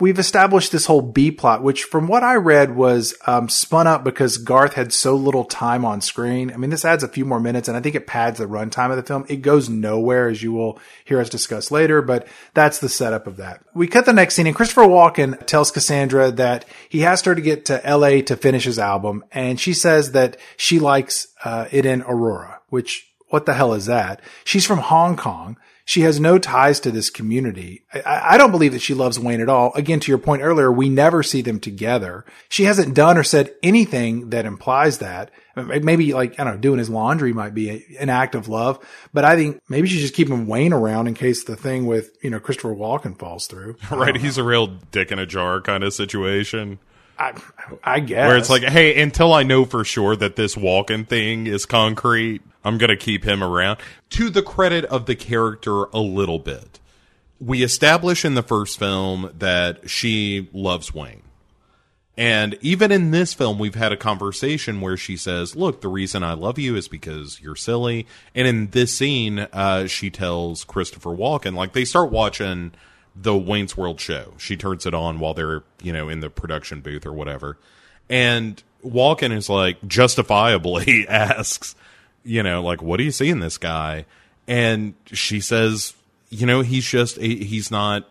we've 0.00 0.18
established 0.18 0.72
this 0.72 0.86
whole 0.86 1.02
B 1.02 1.30
plot, 1.30 1.62
which 1.62 1.84
from 1.84 2.06
what 2.06 2.22
I 2.22 2.34
read 2.34 2.76
was 2.76 3.14
um, 3.26 3.48
spun 3.48 3.86
up 3.86 4.04
because 4.04 4.38
Garth 4.38 4.74
had 4.74 4.92
so 4.92 5.14
little 5.14 5.44
time 5.44 5.84
on 5.84 6.00
screen. 6.00 6.52
I 6.52 6.56
mean, 6.56 6.70
this 6.70 6.84
adds 6.84 7.02
a 7.02 7.08
few 7.08 7.24
more 7.24 7.40
minutes 7.40 7.68
and 7.68 7.76
I 7.76 7.80
think 7.80 7.94
it 7.94 8.06
pads 8.06 8.38
the 8.38 8.46
runtime 8.46 8.90
of 8.90 8.96
the 8.96 9.02
film. 9.02 9.24
It 9.28 9.42
goes 9.42 9.68
nowhere, 9.68 10.28
as 10.28 10.42
you 10.42 10.52
will 10.52 10.78
hear 11.04 11.20
us 11.20 11.28
discuss 11.28 11.70
later, 11.70 12.02
but 12.02 12.26
that's 12.54 12.78
the 12.78 12.88
setup 12.88 13.26
of 13.26 13.36
that. 13.36 13.62
We 13.74 13.88
cut 13.88 14.06
the 14.06 14.12
next 14.12 14.34
scene 14.34 14.46
and 14.46 14.56
Christopher 14.56 14.82
Walken 14.82 15.44
tells 15.46 15.70
Cassandra 15.70 16.30
that 16.32 16.64
he 16.88 17.04
asked 17.04 17.24
her 17.24 17.34
to 17.34 17.40
get 17.40 17.66
to 17.66 17.82
LA 17.84 18.22
to 18.22 18.36
finish 18.36 18.64
his 18.64 18.78
album. 18.78 19.24
And 19.32 19.58
she 19.58 19.72
says 19.72 20.12
that 20.12 20.36
she 20.56 20.78
likes 20.78 21.28
uh, 21.44 21.66
it 21.70 21.86
in 21.86 22.02
Aurora, 22.02 22.60
which 22.68 23.06
what 23.28 23.46
the 23.46 23.54
hell 23.54 23.74
is 23.74 23.86
that? 23.86 24.22
She's 24.44 24.66
from 24.66 24.78
Hong 24.78 25.16
Kong. 25.16 25.58
She 25.88 26.02
has 26.02 26.20
no 26.20 26.38
ties 26.38 26.80
to 26.80 26.90
this 26.90 27.08
community. 27.08 27.82
I, 27.94 28.34
I 28.34 28.36
don't 28.36 28.50
believe 28.50 28.72
that 28.72 28.82
she 28.82 28.92
loves 28.92 29.18
Wayne 29.18 29.40
at 29.40 29.48
all. 29.48 29.72
Again, 29.74 30.00
to 30.00 30.12
your 30.12 30.18
point 30.18 30.42
earlier, 30.42 30.70
we 30.70 30.90
never 30.90 31.22
see 31.22 31.40
them 31.40 31.58
together. 31.58 32.26
She 32.50 32.64
hasn't 32.64 32.94
done 32.94 33.16
or 33.16 33.24
said 33.24 33.54
anything 33.62 34.28
that 34.28 34.44
implies 34.44 34.98
that. 34.98 35.30
Maybe 35.56 36.12
like, 36.12 36.38
I 36.38 36.44
don't 36.44 36.56
know, 36.56 36.60
doing 36.60 36.78
his 36.78 36.90
laundry 36.90 37.32
might 37.32 37.54
be 37.54 37.70
a, 37.70 37.84
an 38.00 38.10
act 38.10 38.34
of 38.34 38.48
love, 38.48 38.86
but 39.14 39.24
I 39.24 39.34
think 39.34 39.62
maybe 39.70 39.88
she's 39.88 40.02
just 40.02 40.12
keeping 40.12 40.46
Wayne 40.46 40.74
around 40.74 41.06
in 41.06 41.14
case 41.14 41.44
the 41.44 41.56
thing 41.56 41.86
with, 41.86 42.10
you 42.22 42.28
know, 42.28 42.38
Christopher 42.38 42.74
Walken 42.74 43.18
falls 43.18 43.46
through. 43.46 43.76
Right. 43.90 44.14
He's 44.14 44.36
a 44.36 44.44
real 44.44 44.66
dick 44.66 45.10
in 45.10 45.18
a 45.18 45.24
jar 45.24 45.62
kind 45.62 45.82
of 45.82 45.94
situation. 45.94 46.80
I, 47.18 47.32
I 47.82 48.00
guess. 48.00 48.28
Where 48.28 48.36
it's 48.36 48.50
like, 48.50 48.62
hey, 48.62 49.00
until 49.00 49.32
I 49.32 49.42
know 49.42 49.64
for 49.64 49.86
sure 49.86 50.14
that 50.16 50.36
this 50.36 50.54
Walken 50.54 51.08
thing 51.08 51.46
is 51.46 51.64
concrete, 51.64 52.42
I'm 52.68 52.78
going 52.78 52.90
to 52.90 52.96
keep 52.96 53.24
him 53.24 53.42
around. 53.42 53.80
To 54.10 54.30
the 54.30 54.42
credit 54.42 54.84
of 54.84 55.06
the 55.06 55.16
character 55.16 55.84
a 55.84 56.00
little 56.00 56.38
bit, 56.38 56.78
we 57.40 57.62
establish 57.62 58.24
in 58.24 58.34
the 58.34 58.42
first 58.42 58.78
film 58.78 59.32
that 59.38 59.88
she 59.88 60.48
loves 60.52 60.94
Wayne. 60.94 61.22
And 62.16 62.58
even 62.60 62.90
in 62.90 63.12
this 63.12 63.32
film, 63.32 63.60
we've 63.60 63.76
had 63.76 63.92
a 63.92 63.96
conversation 63.96 64.80
where 64.80 64.96
she 64.96 65.16
says, 65.16 65.54
Look, 65.54 65.80
the 65.80 65.88
reason 65.88 66.24
I 66.24 66.32
love 66.32 66.58
you 66.58 66.74
is 66.74 66.88
because 66.88 67.40
you're 67.40 67.56
silly. 67.56 68.06
And 68.34 68.46
in 68.46 68.70
this 68.70 68.94
scene, 68.96 69.46
uh, 69.52 69.86
she 69.86 70.10
tells 70.10 70.64
Christopher 70.64 71.10
Walken, 71.10 71.54
like, 71.54 71.74
they 71.74 71.84
start 71.84 72.10
watching 72.10 72.72
the 73.14 73.36
Wayne's 73.36 73.76
World 73.76 74.00
show. 74.00 74.34
She 74.36 74.56
turns 74.56 74.84
it 74.84 74.94
on 74.94 75.20
while 75.20 75.32
they're, 75.32 75.62
you 75.80 75.92
know, 75.92 76.08
in 76.08 76.18
the 76.18 76.28
production 76.28 76.80
booth 76.80 77.06
or 77.06 77.12
whatever. 77.12 77.56
And 78.10 78.60
Walken 78.84 79.30
is 79.30 79.48
like, 79.48 79.86
justifiably 79.86 81.06
asks, 81.08 81.76
you 82.24 82.42
know, 82.42 82.62
like, 82.62 82.82
what 82.82 82.98
do 82.98 83.04
you 83.04 83.10
see 83.10 83.28
in 83.28 83.40
this 83.40 83.58
guy? 83.58 84.06
And 84.46 84.94
she 85.06 85.40
says, 85.40 85.94
you 86.30 86.46
know, 86.46 86.60
he's 86.60 86.86
just, 86.86 87.18
he's 87.18 87.70
not 87.70 88.08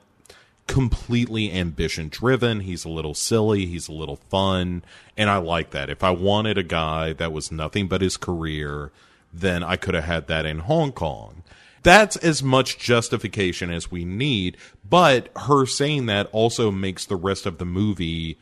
completely 0.67 1.51
ambition 1.51 2.09
driven. 2.09 2.59
He's 2.59 2.85
a 2.85 2.89
little 2.89 3.13
silly. 3.13 3.65
He's 3.65 3.87
a 3.87 3.93
little 3.93 4.17
fun. 4.17 4.83
And 5.15 5.29
I 5.29 5.37
like 5.37 5.71
that. 5.71 5.89
If 5.89 6.03
I 6.03 6.11
wanted 6.11 6.57
a 6.57 6.63
guy 6.63 7.13
that 7.13 7.31
was 7.31 7.51
nothing 7.51 7.87
but 7.87 8.01
his 8.01 8.17
career, 8.17 8.91
then 9.33 9.63
I 9.63 9.77
could 9.77 9.95
have 9.95 10.03
had 10.03 10.27
that 10.27 10.45
in 10.45 10.59
Hong 10.59 10.91
Kong. 10.91 11.43
That's 11.83 12.17
as 12.17 12.43
much 12.43 12.77
justification 12.77 13.71
as 13.71 13.89
we 13.89 14.03
need. 14.03 14.57
But 14.87 15.29
her 15.35 15.65
saying 15.65 16.07
that 16.07 16.27
also 16.31 16.69
makes 16.69 17.05
the 17.05 17.15
rest 17.15 17.45
of 17.45 17.57
the 17.57 17.65
movie 17.65 18.37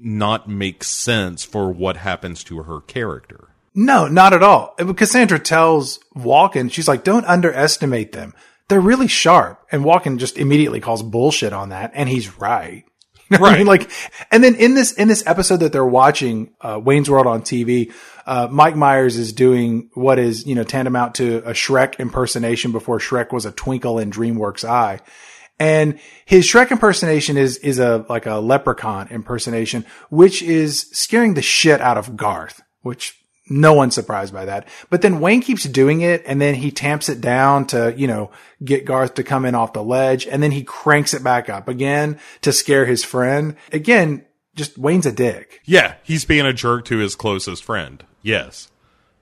not 0.00 0.48
make 0.48 0.84
sense 0.84 1.44
for 1.44 1.72
what 1.72 1.96
happens 1.96 2.44
to 2.44 2.62
her 2.62 2.80
character. 2.80 3.48
No, 3.74 4.06
not 4.06 4.32
at 4.32 4.42
all. 4.42 4.74
Cassandra 4.96 5.38
tells 5.38 5.98
Walken, 6.16 6.70
she's 6.70 6.86
like, 6.86 7.02
don't 7.02 7.24
underestimate 7.26 8.12
them 8.12 8.34
they're 8.68 8.80
really 8.80 9.08
sharp. 9.08 9.66
And 9.70 9.84
Walken 9.84 10.18
just 10.18 10.38
immediately 10.38 10.80
calls 10.80 11.02
bullshit 11.02 11.52
on 11.52 11.70
that. 11.70 11.92
And 11.94 12.08
he's 12.08 12.38
right. 12.38 12.84
You 13.30 13.38
know 13.38 13.44
right. 13.44 13.54
I 13.54 13.58
mean? 13.58 13.66
Like, 13.66 13.90
and 14.30 14.42
then 14.42 14.54
in 14.54 14.74
this, 14.74 14.92
in 14.92 15.08
this 15.08 15.26
episode 15.26 15.58
that 15.58 15.72
they're 15.72 15.84
watching, 15.84 16.54
uh, 16.60 16.80
Wayne's 16.82 17.10
World 17.10 17.26
on 17.26 17.42
TV, 17.42 17.92
uh, 18.26 18.48
Mike 18.50 18.76
Myers 18.76 19.16
is 19.16 19.32
doing 19.32 19.90
what 19.94 20.18
is, 20.18 20.46
you 20.46 20.54
know, 20.54 20.64
tantamount 20.64 21.16
to 21.16 21.38
a 21.38 21.52
Shrek 21.52 21.98
impersonation 21.98 22.72
before 22.72 22.98
Shrek 22.98 23.32
was 23.32 23.44
a 23.44 23.52
twinkle 23.52 23.98
in 23.98 24.10
DreamWorks 24.10 24.68
eye. 24.68 25.00
And 25.58 26.00
his 26.24 26.46
Shrek 26.46 26.70
impersonation 26.70 27.36
is, 27.36 27.58
is 27.58 27.78
a, 27.78 28.04
like 28.08 28.26
a 28.26 28.36
leprechaun 28.36 29.08
impersonation, 29.08 29.84
which 30.10 30.42
is 30.42 30.88
scaring 30.92 31.34
the 31.34 31.42
shit 31.42 31.80
out 31.80 31.98
of 31.98 32.16
Garth, 32.16 32.62
which 32.80 33.23
no 33.48 33.74
one's 33.74 33.94
surprised 33.94 34.32
by 34.32 34.46
that. 34.46 34.68
But 34.90 35.02
then 35.02 35.20
Wayne 35.20 35.42
keeps 35.42 35.64
doing 35.64 36.00
it 36.00 36.22
and 36.26 36.40
then 36.40 36.54
he 36.54 36.70
tamps 36.70 37.08
it 37.08 37.20
down 37.20 37.66
to, 37.68 37.94
you 37.96 38.06
know, 38.06 38.30
get 38.64 38.84
Garth 38.84 39.14
to 39.14 39.22
come 39.22 39.44
in 39.44 39.54
off 39.54 39.72
the 39.72 39.82
ledge 39.82 40.26
and 40.26 40.42
then 40.42 40.50
he 40.50 40.62
cranks 40.62 41.12
it 41.12 41.22
back 41.22 41.48
up 41.48 41.68
again 41.68 42.18
to 42.40 42.52
scare 42.52 42.86
his 42.86 43.04
friend. 43.04 43.56
Again, 43.72 44.24
just 44.54 44.78
Wayne's 44.78 45.06
a 45.06 45.12
dick. 45.12 45.60
Yeah, 45.64 45.94
he's 46.02 46.24
being 46.24 46.46
a 46.46 46.52
jerk 46.52 46.86
to 46.86 46.98
his 46.98 47.16
closest 47.16 47.64
friend. 47.64 48.04
Yes. 48.22 48.70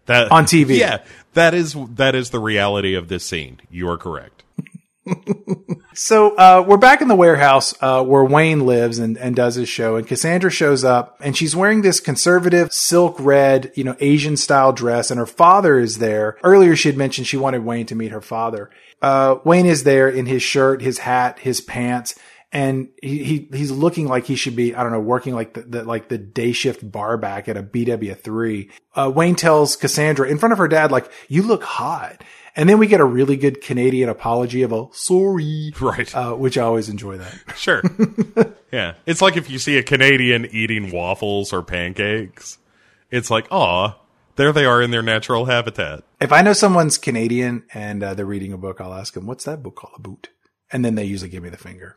That 0.06 0.30
on 0.30 0.44
TV. 0.44 0.78
Yeah, 0.78 1.04
that 1.34 1.54
is 1.54 1.76
that 1.94 2.14
is 2.14 2.30
the 2.30 2.40
reality 2.40 2.94
of 2.94 3.08
this 3.08 3.24
scene. 3.24 3.60
You 3.70 3.88
are 3.88 3.96
correct. 3.96 4.42
So 5.94 6.36
uh, 6.36 6.64
we're 6.66 6.76
back 6.76 7.00
in 7.00 7.08
the 7.08 7.16
warehouse 7.16 7.74
uh, 7.80 8.02
where 8.04 8.24
Wayne 8.24 8.66
lives 8.66 8.98
and, 8.98 9.18
and 9.18 9.34
does 9.34 9.56
his 9.56 9.68
show, 9.68 9.96
and 9.96 10.06
Cassandra 10.06 10.50
shows 10.50 10.84
up, 10.84 11.16
and 11.20 11.36
she's 11.36 11.56
wearing 11.56 11.82
this 11.82 12.00
conservative 12.00 12.72
silk 12.72 13.16
red, 13.18 13.72
you 13.74 13.84
know, 13.84 13.96
Asian 14.00 14.36
style 14.36 14.72
dress, 14.72 15.10
and 15.10 15.18
her 15.18 15.26
father 15.26 15.78
is 15.78 15.98
there. 15.98 16.36
Earlier, 16.42 16.76
she 16.76 16.88
had 16.88 16.96
mentioned 16.96 17.26
she 17.26 17.36
wanted 17.36 17.64
Wayne 17.64 17.86
to 17.86 17.94
meet 17.94 18.12
her 18.12 18.20
father. 18.20 18.70
Uh, 19.00 19.36
Wayne 19.44 19.66
is 19.66 19.82
there 19.84 20.08
in 20.08 20.26
his 20.26 20.42
shirt, 20.42 20.82
his 20.82 20.98
hat, 20.98 21.40
his 21.40 21.60
pants, 21.60 22.14
and 22.52 22.88
he, 23.02 23.24
he 23.24 23.48
he's 23.52 23.70
looking 23.70 24.06
like 24.06 24.26
he 24.26 24.36
should 24.36 24.54
be 24.54 24.74
I 24.74 24.82
don't 24.82 24.92
know 24.92 25.00
working 25.00 25.34
like 25.34 25.54
the, 25.54 25.62
the 25.62 25.84
like 25.84 26.08
the 26.08 26.18
day 26.18 26.52
shift 26.52 26.88
bar 26.88 27.16
back 27.16 27.48
at 27.48 27.56
a 27.56 27.62
BW 27.62 28.16
three. 28.16 28.70
Uh, 28.94 29.10
Wayne 29.12 29.34
tells 29.34 29.74
Cassandra 29.74 30.28
in 30.28 30.38
front 30.38 30.52
of 30.52 30.58
her 30.58 30.68
dad 30.68 30.92
like 30.92 31.10
you 31.28 31.42
look 31.42 31.64
hot, 31.64 32.22
and 32.54 32.68
then 32.68 32.78
we 32.78 32.86
get 32.86 33.00
a 33.00 33.04
really 33.04 33.36
good 33.36 33.60
Canadian 33.60 34.08
apology 34.08 34.62
of 34.62 34.72
a 34.72 34.86
sorry. 34.92 35.72
Right. 35.80 36.14
Uh, 36.14 36.34
which 36.34 36.58
I 36.58 36.62
always 36.62 36.88
enjoy 36.88 37.18
that. 37.18 37.34
Sure. 37.56 37.82
yeah. 38.72 38.94
It's 39.06 39.22
like 39.22 39.36
if 39.36 39.48
you 39.48 39.58
see 39.58 39.78
a 39.78 39.82
Canadian 39.82 40.46
eating 40.46 40.90
waffles 40.90 41.52
or 41.52 41.62
pancakes, 41.62 42.58
it's 43.10 43.30
like, 43.30 43.46
aw, 43.50 43.96
there 44.36 44.52
they 44.52 44.64
are 44.64 44.82
in 44.82 44.90
their 44.90 45.02
natural 45.02 45.44
habitat. 45.44 46.02
If 46.20 46.32
I 46.32 46.42
know 46.42 46.52
someone's 46.52 46.98
Canadian 46.98 47.64
and 47.72 48.02
uh, 48.02 48.14
they're 48.14 48.26
reading 48.26 48.52
a 48.52 48.58
book, 48.58 48.80
I'll 48.80 48.94
ask 48.94 49.14
them, 49.14 49.26
what's 49.26 49.44
that 49.44 49.62
book 49.62 49.76
called? 49.76 49.94
A 49.96 50.00
boot. 50.00 50.30
And 50.70 50.84
then 50.84 50.94
they 50.94 51.04
usually 51.04 51.30
give 51.30 51.42
me 51.42 51.50
the 51.50 51.58
finger. 51.58 51.96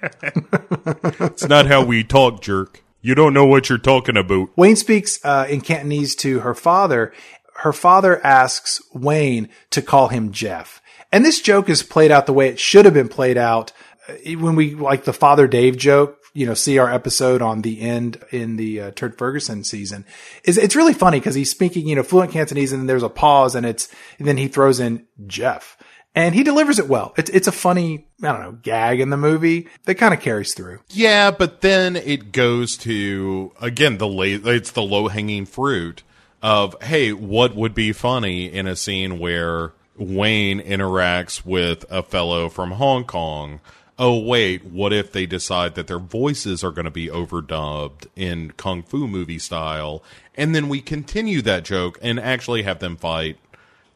it's 0.22 1.48
not 1.48 1.66
how 1.66 1.84
we 1.84 2.04
talk, 2.04 2.40
jerk. 2.40 2.82
You 3.00 3.14
don't 3.14 3.34
know 3.34 3.46
what 3.46 3.68
you're 3.68 3.78
talking 3.78 4.16
about. 4.16 4.50
Wayne 4.56 4.76
speaks 4.76 5.24
uh, 5.24 5.46
in 5.48 5.60
Cantonese 5.60 6.16
to 6.16 6.40
her 6.40 6.54
father, 6.54 7.12
her 7.58 7.72
father 7.72 8.24
asks 8.24 8.80
Wayne 8.94 9.48
to 9.70 9.82
call 9.82 10.08
him 10.08 10.30
Jeff. 10.30 10.80
And 11.10 11.24
this 11.24 11.40
joke 11.40 11.68
is 11.68 11.82
played 11.82 12.10
out 12.10 12.26
the 12.26 12.32
way 12.32 12.48
it 12.48 12.60
should 12.60 12.84
have 12.84 12.94
been 12.94 13.08
played 13.08 13.36
out 13.36 13.72
uh, 14.08 14.38
when 14.38 14.54
we 14.54 14.74
like 14.74 15.04
the 15.04 15.12
Father 15.12 15.48
Dave 15.48 15.76
joke. 15.76 16.16
You 16.34 16.46
know, 16.46 16.54
see 16.54 16.78
our 16.78 16.92
episode 16.92 17.42
on 17.42 17.62
the 17.62 17.80
end 17.80 18.22
in 18.30 18.56
the 18.56 18.80
uh, 18.80 18.90
Ferguson 19.16 19.64
season. 19.64 20.04
Is 20.44 20.56
it's 20.56 20.76
really 20.76 20.92
funny 20.92 21.18
because 21.18 21.34
he's 21.34 21.50
speaking, 21.50 21.88
you 21.88 21.96
know, 21.96 22.04
fluent 22.04 22.30
Cantonese, 22.30 22.72
and 22.72 22.82
then 22.82 22.86
there's 22.86 23.02
a 23.02 23.08
pause, 23.08 23.56
and 23.56 23.66
it's 23.66 23.88
and 24.18 24.28
then 24.28 24.36
he 24.36 24.46
throws 24.46 24.78
in 24.78 25.06
Jeff, 25.26 25.76
and 26.14 26.36
he 26.36 26.44
delivers 26.44 26.78
it 26.78 26.88
well. 26.88 27.12
It's 27.16 27.30
it's 27.30 27.48
a 27.48 27.52
funny, 27.52 28.06
I 28.22 28.32
don't 28.32 28.42
know, 28.42 28.58
gag 28.62 29.00
in 29.00 29.10
the 29.10 29.16
movie 29.16 29.66
that 29.84 29.96
kind 29.96 30.14
of 30.14 30.20
carries 30.20 30.54
through. 30.54 30.80
Yeah, 30.90 31.32
but 31.32 31.62
then 31.62 31.96
it 31.96 32.30
goes 32.30 32.76
to 32.78 33.52
again 33.60 33.98
the 33.98 34.06
late, 34.06 34.46
it's 34.46 34.70
the 34.70 34.82
low 34.82 35.08
hanging 35.08 35.46
fruit 35.46 36.04
of 36.42 36.80
hey, 36.82 37.12
what 37.12 37.54
would 37.54 37.74
be 37.74 37.92
funny 37.92 38.52
in 38.52 38.66
a 38.66 38.76
scene 38.76 39.18
where 39.18 39.72
Wayne 39.96 40.60
interacts 40.60 41.44
with 41.44 41.84
a 41.90 42.02
fellow 42.02 42.48
from 42.48 42.72
Hong 42.72 43.04
Kong? 43.04 43.60
Oh 43.98 44.18
wait, 44.18 44.64
what 44.64 44.92
if 44.92 45.10
they 45.10 45.26
decide 45.26 45.74
that 45.74 45.88
their 45.88 45.98
voices 45.98 46.62
are 46.62 46.70
going 46.70 46.84
to 46.84 46.90
be 46.90 47.08
overdubbed 47.08 48.06
in 48.14 48.52
kung 48.52 48.82
fu 48.84 49.08
movie 49.08 49.40
style, 49.40 50.04
and 50.36 50.54
then 50.54 50.68
we 50.68 50.80
continue 50.80 51.42
that 51.42 51.64
joke 51.64 51.98
and 52.00 52.20
actually 52.20 52.62
have 52.62 52.78
them 52.78 52.96
fight 52.96 53.38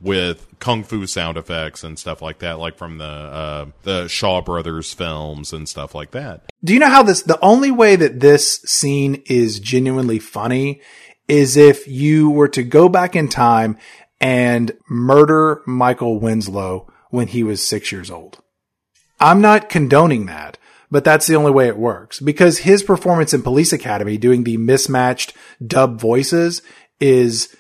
with 0.01 0.49
kung 0.59 0.83
fu 0.83 1.07
sound 1.07 1.37
effects 1.37 1.85
and 1.85 1.97
stuff 1.97 2.21
like 2.21 2.41
that, 2.41 2.59
like 2.59 2.77
from 2.77 2.99
the 2.99 3.05
uh, 3.05 3.67
the 3.85 4.09
Shaw 4.09 4.41
Brothers 4.41 4.93
films 4.93 5.53
and 5.53 5.69
stuff 5.69 5.95
like 5.95 6.11
that. 6.11 6.51
Do 6.65 6.75
you 6.75 6.81
know 6.81 6.91
how 6.91 7.05
this? 7.05 7.23
The 7.23 7.39
only 7.41 7.71
way 7.71 7.95
that 7.95 8.19
this 8.19 8.61
scene 8.63 9.23
is 9.27 9.61
genuinely 9.61 10.19
funny 10.19 10.81
is 11.29 11.57
if 11.57 11.87
you 11.89 12.31
were 12.31 12.49
to 12.49 12.63
go 12.63 12.89
back 12.89 13.17
in 13.17 13.29
time 13.29 13.79
and 14.21 14.73
murder 14.89 15.63
Michael 15.67 16.21
Winslow 16.21 16.91
when 17.11 17.29
he 17.29 17.43
was 17.43 17.67
six 17.67 17.93
years 17.93 18.11
old. 18.11 18.39
I'm 19.21 19.41
not 19.41 19.69
condoning 19.69 20.27
that, 20.27 20.59
but 20.91 21.05
that's 21.05 21.27
the 21.27 21.37
only 21.37 21.51
way 21.51 21.69
it 21.69 21.77
works 21.77 22.21
because 22.21 22.59
his 22.59 22.83
performance 22.83 23.35
in 23.35 23.43
Police 23.43 23.73
Academy 23.73 24.17
doing 24.17 24.45
the 24.45 24.57
mismatched 24.57 25.35
dub 25.65 26.01
voices 26.01 26.63
is 27.01 27.55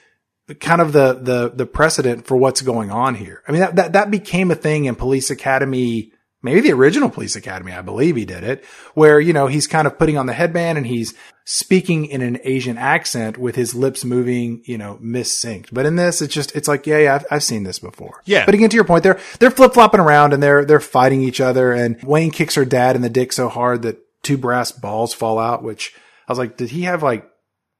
kind 0.60 0.80
of 0.80 0.93
the, 0.93 1.14
the, 1.14 1.52
the 1.55 1.66
precedent 1.66 2.26
for 2.26 2.36
what's 2.36 2.62
going 2.62 2.90
on 2.90 3.14
here. 3.14 3.43
I 3.47 3.52
mean, 3.52 3.60
that, 3.60 3.76
that, 3.76 3.93
that 3.93 4.10
became 4.10 4.51
a 4.51 4.56
thing 4.56 4.84
in 4.84 4.94
Police 4.94 5.30
Academy 5.30 6.11
maybe 6.43 6.60
the 6.60 6.73
original 6.73 7.09
police 7.09 7.36
academy. 7.36 7.73
I 7.73 7.82
believe 7.82 8.16
he 8.16 8.24
did 8.24 8.44
it 8.44 8.64
where, 8.94 9.20
you 9.20 9.32
know, 9.32 9.47
he's 9.47 9.66
kind 9.66 9.86
of 9.86 9.98
putting 9.98 10.19
on 10.19 10.27
the 10.27 10.32
headband 10.32 10.78
and 10.78 10.86
he's 10.86 11.14
speaking 11.44 12.06
in 12.06 12.20
an 12.23 12.39
Asian 12.44 12.78
accent 12.78 13.39
with 13.39 13.56
his 13.56 13.74
lips 13.74 14.05
moving, 14.05 14.62
you 14.64 14.78
know, 14.78 14.98
missynced. 15.01 15.73
But 15.73 15.86
in 15.86 15.97
this, 15.97 16.20
it's 16.23 16.35
just, 16.35 16.55
it's 16.55 16.69
like, 16.69 16.86
yeah, 16.86 16.98
yeah, 16.98 17.14
I've, 17.16 17.27
I've 17.31 17.43
seen 17.43 17.62
this 17.64 17.78
before. 17.78 18.23
Yeah. 18.24 18.44
But 18.44 18.55
again, 18.55 18.70
to 18.70 18.77
your 18.77 18.85
point, 18.85 19.02
they're, 19.02 19.19
they're 19.39 19.51
flip 19.51 19.74
flopping 19.74 20.01
around 20.01 20.32
and 20.32 20.43
they're, 20.43 20.64
they're 20.64 20.81
fighting 20.81 21.23
each 21.23 21.40
other 21.40 21.73
and 21.73 22.02
Wayne 22.02 22.31
kicks 22.31 22.55
her 22.56 22.64
dad 22.64 22.97
in 22.97 23.02
the 23.02 23.09
dick 23.10 23.32
so 23.32 23.48
hard 23.48 23.82
that 23.82 23.98
two 24.23 24.36
brass 24.39 24.70
balls 24.73 25.14
fall 25.14 25.39
out, 25.39 25.62
which 25.62 25.94
I 26.28 26.32
was 26.32 26.39
like, 26.39 26.56
did 26.56 26.70
he 26.70 26.82
have 26.82 27.02
like 27.02 27.28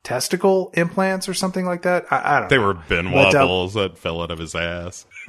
testicle 0.02 0.72
implants 0.74 1.28
or 1.28 1.34
something 1.34 1.64
like 1.64 1.82
that? 1.82 2.06
I, 2.10 2.36
I 2.36 2.40
don't 2.40 2.48
they 2.48 2.59
know. 2.59 2.66
were 2.66 2.74
Ben 2.74 3.06
uh, 3.06 3.12
Wa 3.12 3.32
balls 3.32 3.74
that 3.74 3.98
fell 3.98 4.20
out 4.22 4.30
of 4.30 4.39
his 4.39 4.55
ass. 4.55 5.06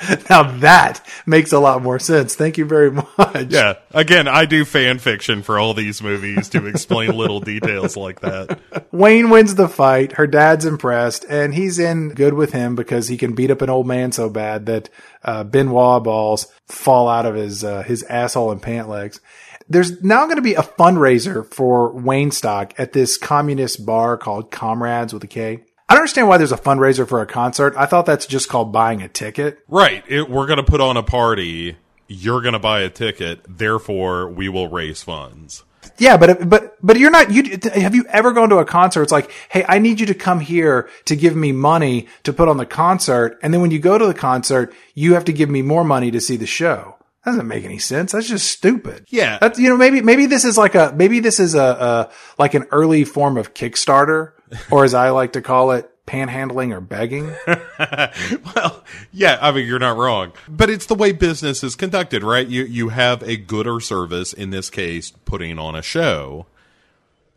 now 0.30 0.42
that 0.58 1.06
makes 1.26 1.52
a 1.52 1.58
lot 1.58 1.82
more 1.82 1.98
sense. 1.98 2.34
Thank 2.34 2.58
you 2.58 2.64
very 2.64 2.90
much. 3.18 3.46
Yeah. 3.48 3.74
Again, 3.92 4.28
I 4.28 4.44
do 4.44 4.64
fan 4.64 4.98
fiction 4.98 5.42
for 5.42 5.58
all 5.58 5.74
these 5.74 6.02
movies 6.02 6.48
to 6.50 6.66
explain 6.66 7.16
little 7.16 7.40
details 7.40 7.96
like 7.96 8.20
that. 8.20 8.60
Wayne 8.92 9.30
wins 9.30 9.54
the 9.54 9.68
fight. 9.68 10.12
Her 10.12 10.26
dad's 10.26 10.64
impressed, 10.64 11.24
and 11.28 11.54
he's 11.54 11.78
in 11.78 12.10
good 12.10 12.34
with 12.34 12.52
him 12.52 12.74
because 12.74 13.08
he 13.08 13.16
can 13.16 13.34
beat 13.34 13.50
up 13.50 13.62
an 13.62 13.70
old 13.70 13.86
man 13.86 14.12
so 14.12 14.28
bad 14.28 14.66
that 14.66 14.88
uh, 15.22 15.44
Ben 15.44 15.70
Wa 15.70 16.00
balls 16.00 16.46
fall 16.66 17.08
out 17.08 17.26
of 17.26 17.34
his 17.34 17.64
uh, 17.64 17.82
his 17.82 18.02
asshole 18.04 18.52
and 18.52 18.62
pant 18.62 18.88
legs. 18.88 19.20
There's 19.68 20.02
now 20.02 20.24
going 20.24 20.36
to 20.36 20.42
be 20.42 20.54
a 20.54 20.62
fundraiser 20.62 21.50
for 21.52 21.92
Waynestock 21.94 22.72
at 22.76 22.92
this 22.92 23.16
communist 23.16 23.86
bar 23.86 24.18
called 24.18 24.50
Comrades 24.50 25.14
with 25.14 25.24
a 25.24 25.28
K. 25.28 25.64
I 25.88 25.94
don't 25.94 26.02
understand 26.02 26.28
why 26.28 26.38
there's 26.38 26.52
a 26.52 26.56
fundraiser 26.56 27.06
for 27.06 27.20
a 27.20 27.26
concert. 27.26 27.74
I 27.76 27.86
thought 27.86 28.06
that's 28.06 28.26
just 28.26 28.48
called 28.48 28.72
buying 28.72 29.02
a 29.02 29.08
ticket. 29.08 29.58
Right. 29.68 30.02
It, 30.08 30.30
we're 30.30 30.46
going 30.46 30.58
to 30.58 30.64
put 30.64 30.80
on 30.80 30.96
a 30.96 31.02
party. 31.02 31.76
You're 32.08 32.40
going 32.40 32.54
to 32.54 32.58
buy 32.58 32.80
a 32.80 32.90
ticket. 32.90 33.40
Therefore, 33.48 34.28
we 34.28 34.48
will 34.48 34.68
raise 34.68 35.02
funds. 35.02 35.64
Yeah, 35.98 36.16
but 36.16 36.48
but 36.48 36.76
but 36.82 36.98
you're 36.98 37.10
not. 37.10 37.30
You 37.30 37.58
have 37.74 37.94
you 37.94 38.06
ever 38.08 38.32
gone 38.32 38.48
to 38.48 38.56
a 38.56 38.64
concert? 38.64 39.02
It's 39.02 39.12
like, 39.12 39.30
hey, 39.50 39.66
I 39.68 39.78
need 39.78 40.00
you 40.00 40.06
to 40.06 40.14
come 40.14 40.40
here 40.40 40.88
to 41.04 41.14
give 41.14 41.36
me 41.36 41.52
money 41.52 42.08
to 42.22 42.32
put 42.32 42.48
on 42.48 42.56
the 42.56 42.64
concert, 42.64 43.38
and 43.42 43.52
then 43.52 43.60
when 43.60 43.70
you 43.70 43.78
go 43.78 43.98
to 43.98 44.06
the 44.06 44.14
concert, 44.14 44.74
you 44.94 45.12
have 45.12 45.26
to 45.26 45.32
give 45.32 45.50
me 45.50 45.60
more 45.60 45.84
money 45.84 46.10
to 46.10 46.22
see 46.22 46.36
the 46.36 46.46
show. 46.46 46.96
That 47.24 47.32
doesn't 47.32 47.48
make 47.48 47.64
any 47.64 47.78
sense. 47.78 48.12
That's 48.12 48.28
just 48.28 48.50
stupid. 48.50 49.06
Yeah. 49.08 49.38
That's, 49.40 49.58
you 49.58 49.70
know, 49.70 49.78
maybe, 49.78 50.02
maybe 50.02 50.26
this 50.26 50.44
is 50.44 50.58
like 50.58 50.74
a, 50.74 50.92
maybe 50.94 51.20
this 51.20 51.40
is 51.40 51.54
a, 51.54 51.58
a, 51.58 52.10
like 52.38 52.52
an 52.52 52.64
early 52.70 53.04
form 53.04 53.38
of 53.38 53.54
Kickstarter, 53.54 54.32
or 54.70 54.84
as 54.84 54.94
I 54.94 55.10
like 55.10 55.32
to 55.32 55.42
call 55.42 55.72
it, 55.72 55.90
panhandling 56.06 56.72
or 56.74 56.80
begging. 56.80 57.34
well, 58.54 58.84
yeah, 59.12 59.38
I 59.40 59.52
mean, 59.52 59.66
you're 59.66 59.78
not 59.78 59.96
wrong. 59.96 60.32
But 60.48 60.70
it's 60.70 60.86
the 60.86 60.94
way 60.94 61.12
business 61.12 61.64
is 61.64 61.76
conducted, 61.76 62.22
right? 62.22 62.46
You, 62.46 62.64
you 62.64 62.90
have 62.90 63.22
a 63.22 63.36
good 63.36 63.66
or 63.66 63.80
service, 63.80 64.32
in 64.32 64.50
this 64.50 64.70
case, 64.70 65.10
putting 65.24 65.58
on 65.58 65.74
a 65.74 65.82
show. 65.82 66.46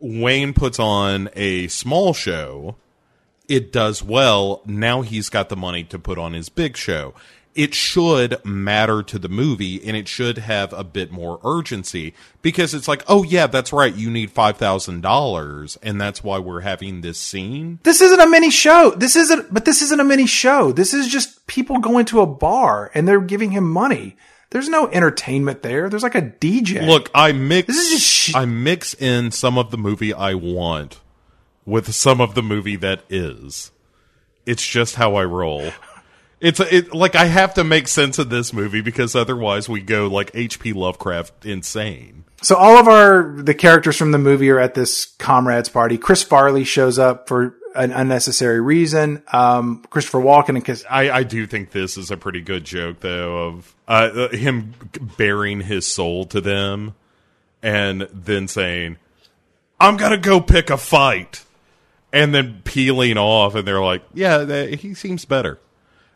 Wayne 0.00 0.52
puts 0.52 0.78
on 0.78 1.28
a 1.34 1.68
small 1.68 2.12
show. 2.12 2.76
It 3.48 3.72
does 3.72 4.02
well. 4.02 4.62
Now 4.66 5.00
he's 5.02 5.30
got 5.30 5.48
the 5.48 5.56
money 5.56 5.82
to 5.84 5.98
put 5.98 6.18
on 6.18 6.34
his 6.34 6.48
big 6.48 6.76
show 6.76 7.14
it 7.58 7.74
should 7.74 8.42
matter 8.44 9.02
to 9.02 9.18
the 9.18 9.28
movie 9.28 9.84
and 9.84 9.96
it 9.96 10.06
should 10.06 10.38
have 10.38 10.72
a 10.72 10.84
bit 10.84 11.10
more 11.10 11.40
urgency 11.42 12.14
because 12.40 12.72
it's 12.72 12.86
like, 12.86 13.02
oh 13.08 13.24
yeah, 13.24 13.48
that's 13.48 13.72
right, 13.72 13.96
you 13.96 14.08
need 14.08 14.30
five 14.30 14.56
thousand 14.56 15.00
dollars, 15.00 15.76
and 15.82 16.00
that's 16.00 16.22
why 16.22 16.38
we're 16.38 16.60
having 16.60 17.00
this 17.00 17.18
scene. 17.18 17.80
This 17.82 18.00
isn't 18.00 18.20
a 18.20 18.28
mini 18.28 18.50
show. 18.50 18.92
This 18.92 19.16
isn't, 19.16 19.52
but 19.52 19.64
this 19.64 19.82
isn't 19.82 20.00
a 20.00 20.04
mini 20.04 20.26
show. 20.26 20.70
This 20.70 20.94
is 20.94 21.08
just 21.08 21.48
people 21.48 21.80
going 21.80 22.04
to 22.06 22.20
a 22.20 22.26
bar 22.26 22.92
and 22.94 23.08
they're 23.08 23.20
giving 23.20 23.50
him 23.50 23.68
money. 23.68 24.16
There's 24.50 24.68
no 24.68 24.86
entertainment 24.90 25.62
there. 25.64 25.90
There's 25.90 26.04
like 26.04 26.14
a 26.14 26.22
DJ. 26.22 26.86
Look, 26.86 27.10
I 27.12 27.32
mix. 27.32 27.66
This 27.66 27.76
is 27.78 27.90
just 27.90 28.06
sh- 28.06 28.34
I 28.36 28.44
mix 28.44 28.94
in 28.94 29.32
some 29.32 29.58
of 29.58 29.72
the 29.72 29.76
movie 29.76 30.14
I 30.14 30.34
want 30.34 31.00
with 31.66 31.92
some 31.92 32.20
of 32.20 32.36
the 32.36 32.42
movie 32.42 32.76
that 32.76 33.02
is. 33.10 33.72
It's 34.46 34.66
just 34.66 34.94
how 34.94 35.16
I 35.16 35.24
roll. 35.24 35.72
It's 36.40 36.60
a, 36.60 36.74
it 36.74 36.94
like 36.94 37.16
I 37.16 37.24
have 37.24 37.54
to 37.54 37.64
make 37.64 37.88
sense 37.88 38.18
of 38.18 38.30
this 38.30 38.52
movie 38.52 38.80
because 38.80 39.16
otherwise 39.16 39.68
we 39.68 39.80
go 39.80 40.06
like 40.06 40.30
H.P. 40.34 40.72
Lovecraft 40.72 41.44
insane. 41.44 42.24
So 42.42 42.54
all 42.54 42.78
of 42.78 42.86
our 42.86 43.34
the 43.36 43.54
characters 43.54 43.96
from 43.96 44.12
the 44.12 44.18
movie 44.18 44.48
are 44.50 44.60
at 44.60 44.74
this 44.74 45.06
comrades 45.18 45.68
party. 45.68 45.98
Chris 45.98 46.22
Farley 46.22 46.64
shows 46.64 46.98
up 46.98 47.26
for 47.26 47.56
an 47.74 47.92
unnecessary 47.92 48.60
reason. 48.60 49.22
Um, 49.32 49.84
Christopher 49.90 50.20
Walken 50.20 50.50
and 50.50 50.64
Cas- 50.64 50.84
I, 50.88 51.10
I 51.10 51.22
do 51.24 51.46
think 51.46 51.70
this 51.70 51.96
is 51.96 52.10
a 52.10 52.16
pretty 52.16 52.40
good 52.40 52.64
joke 52.64 53.00
though 53.00 53.48
of 53.48 53.74
uh, 53.88 54.28
him 54.28 54.74
bearing 55.16 55.60
his 55.60 55.86
soul 55.86 56.24
to 56.26 56.40
them 56.40 56.94
and 57.62 58.02
then 58.12 58.46
saying, 58.46 58.98
"I'm 59.80 59.96
gonna 59.96 60.18
go 60.18 60.40
pick 60.40 60.70
a 60.70 60.76
fight," 60.76 61.44
and 62.12 62.32
then 62.32 62.62
peeling 62.62 63.18
off, 63.18 63.56
and 63.56 63.66
they're 63.66 63.82
like, 63.82 64.02
"Yeah, 64.14 64.66
he 64.66 64.94
seems 64.94 65.24
better." 65.24 65.58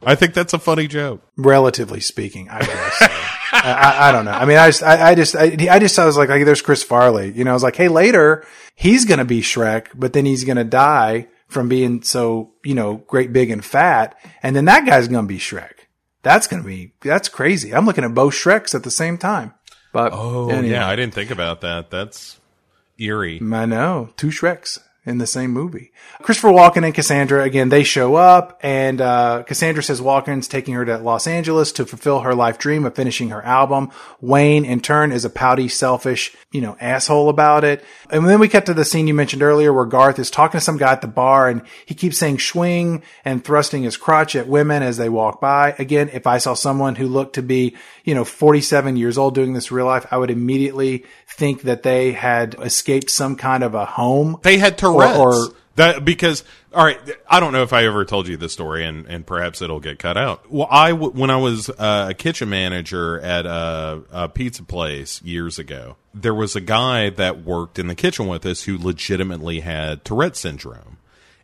I 0.04 0.14
think 0.14 0.34
that's 0.34 0.52
a 0.52 0.58
funny 0.58 0.88
joke. 0.88 1.22
Relatively 1.36 2.00
speaking, 2.00 2.48
I 2.50 2.60
guess. 2.60 2.96
I, 3.54 3.60
I, 3.72 4.08
I, 4.08 4.12
don't 4.12 4.24
know. 4.24 4.32
I 4.32 4.44
mean, 4.46 4.56
I 4.56 4.68
just, 4.68 4.82
I, 4.82 5.10
I 5.10 5.14
just, 5.14 5.36
I, 5.36 5.56
I, 5.70 5.78
just, 5.78 5.98
I 5.98 6.06
was 6.06 6.16
like, 6.16 6.30
like, 6.30 6.44
there's 6.44 6.62
Chris 6.62 6.82
Farley. 6.82 7.30
You 7.32 7.44
know, 7.44 7.50
I 7.50 7.54
was 7.54 7.62
like, 7.62 7.76
hey, 7.76 7.88
later 7.88 8.44
he's 8.74 9.04
gonna 9.04 9.24
be 9.24 9.40
Shrek, 9.40 9.88
but 9.94 10.12
then 10.12 10.26
he's 10.26 10.44
gonna 10.44 10.64
die 10.64 11.28
from 11.48 11.68
being 11.68 12.02
so, 12.02 12.52
you 12.64 12.74
know, 12.74 12.96
great, 13.06 13.32
big, 13.32 13.50
and 13.50 13.64
fat, 13.64 14.16
and 14.42 14.56
then 14.56 14.64
that 14.66 14.86
guy's 14.86 15.08
gonna 15.08 15.26
be 15.26 15.38
Shrek. 15.38 15.86
That's 16.22 16.46
gonna 16.46 16.64
be, 16.64 16.94
that's 17.00 17.28
crazy. 17.28 17.74
I'm 17.74 17.86
looking 17.86 18.04
at 18.04 18.14
both 18.14 18.34
Shreks 18.34 18.74
at 18.74 18.82
the 18.82 18.90
same 18.90 19.18
time. 19.18 19.54
But 19.92 20.12
oh 20.14 20.48
anyway. 20.48 20.70
yeah, 20.70 20.88
I 20.88 20.96
didn't 20.96 21.14
think 21.14 21.30
about 21.30 21.60
that. 21.60 21.90
That's 21.90 22.40
eerie. 22.98 23.40
I 23.52 23.66
know, 23.66 24.10
two 24.16 24.28
Shreks 24.28 24.78
in 25.04 25.18
the 25.18 25.26
same 25.26 25.50
movie. 25.50 25.90
Christopher 26.22 26.50
Walken 26.50 26.84
and 26.84 26.94
Cassandra, 26.94 27.42
again, 27.42 27.70
they 27.70 27.82
show 27.82 28.14
up 28.14 28.60
and, 28.62 29.00
uh, 29.00 29.42
Cassandra 29.44 29.82
says 29.82 30.00
Walken's 30.00 30.46
taking 30.46 30.74
her 30.74 30.84
to 30.84 30.98
Los 30.98 31.26
Angeles 31.26 31.72
to 31.72 31.84
fulfill 31.84 32.20
her 32.20 32.36
life 32.36 32.56
dream 32.56 32.84
of 32.84 32.94
finishing 32.94 33.30
her 33.30 33.44
album. 33.44 33.90
Wayne, 34.20 34.64
in 34.64 34.80
turn, 34.80 35.10
is 35.10 35.24
a 35.24 35.30
pouty, 35.30 35.66
selfish, 35.66 36.36
you 36.52 36.60
know, 36.60 36.76
asshole 36.80 37.28
about 37.28 37.64
it. 37.64 37.84
And 38.10 38.28
then 38.28 38.38
we 38.38 38.48
cut 38.48 38.66
to 38.66 38.74
the 38.74 38.84
scene 38.84 39.08
you 39.08 39.14
mentioned 39.14 39.42
earlier 39.42 39.72
where 39.72 39.86
Garth 39.86 40.20
is 40.20 40.30
talking 40.30 40.60
to 40.60 40.64
some 40.64 40.76
guy 40.76 40.92
at 40.92 41.00
the 41.00 41.08
bar 41.08 41.48
and 41.48 41.62
he 41.84 41.94
keeps 41.94 42.18
saying 42.18 42.38
swing 42.38 43.02
and 43.24 43.44
thrusting 43.44 43.82
his 43.82 43.96
crotch 43.96 44.36
at 44.36 44.46
women 44.46 44.84
as 44.84 44.98
they 44.98 45.08
walk 45.08 45.40
by. 45.40 45.74
Again, 45.80 46.10
if 46.12 46.28
I 46.28 46.38
saw 46.38 46.54
someone 46.54 46.94
who 46.94 47.08
looked 47.08 47.34
to 47.34 47.42
be, 47.42 47.74
you 48.04 48.14
know, 48.14 48.24
47 48.24 48.96
years 48.96 49.18
old 49.18 49.34
doing 49.34 49.52
this 49.52 49.70
real 49.70 49.86
life, 49.86 50.06
I 50.10 50.16
would 50.16 50.30
immediately 50.30 51.04
think 51.26 51.62
that 51.62 51.82
they 51.82 52.12
had 52.12 52.56
escaped 52.60 53.10
some 53.10 53.36
kind 53.36 53.62
of 53.62 53.74
a 53.74 53.84
home. 53.84 54.38
They 54.42 54.58
had 54.58 54.78
Tourette's. 54.78 55.18
Or, 55.18 55.32
or 55.32 55.54
that 55.76 56.04
because 56.04 56.44
all 56.74 56.84
right, 56.84 56.98
I 57.28 57.40
don't 57.40 57.52
know 57.52 57.62
if 57.62 57.72
I 57.72 57.84
ever 57.84 58.04
told 58.04 58.28
you 58.28 58.36
this 58.36 58.52
story, 58.52 58.84
and 58.84 59.06
and 59.06 59.26
perhaps 59.26 59.62
it'll 59.62 59.80
get 59.80 59.98
cut 59.98 60.16
out. 60.16 60.50
Well, 60.50 60.68
I 60.70 60.92
when 60.92 61.30
I 61.30 61.36
was 61.36 61.70
uh, 61.70 62.08
a 62.10 62.14
kitchen 62.14 62.48
manager 62.48 63.20
at 63.20 63.46
a, 63.46 64.02
a 64.10 64.28
pizza 64.28 64.62
place 64.62 65.22
years 65.22 65.58
ago, 65.58 65.96
there 66.14 66.34
was 66.34 66.56
a 66.56 66.60
guy 66.60 67.10
that 67.10 67.44
worked 67.44 67.78
in 67.78 67.86
the 67.86 67.94
kitchen 67.94 68.26
with 68.26 68.44
us 68.46 68.64
who 68.64 68.76
legitimately 68.78 69.60
had 69.60 70.04
Tourette 70.04 70.36
syndrome, 70.36 70.98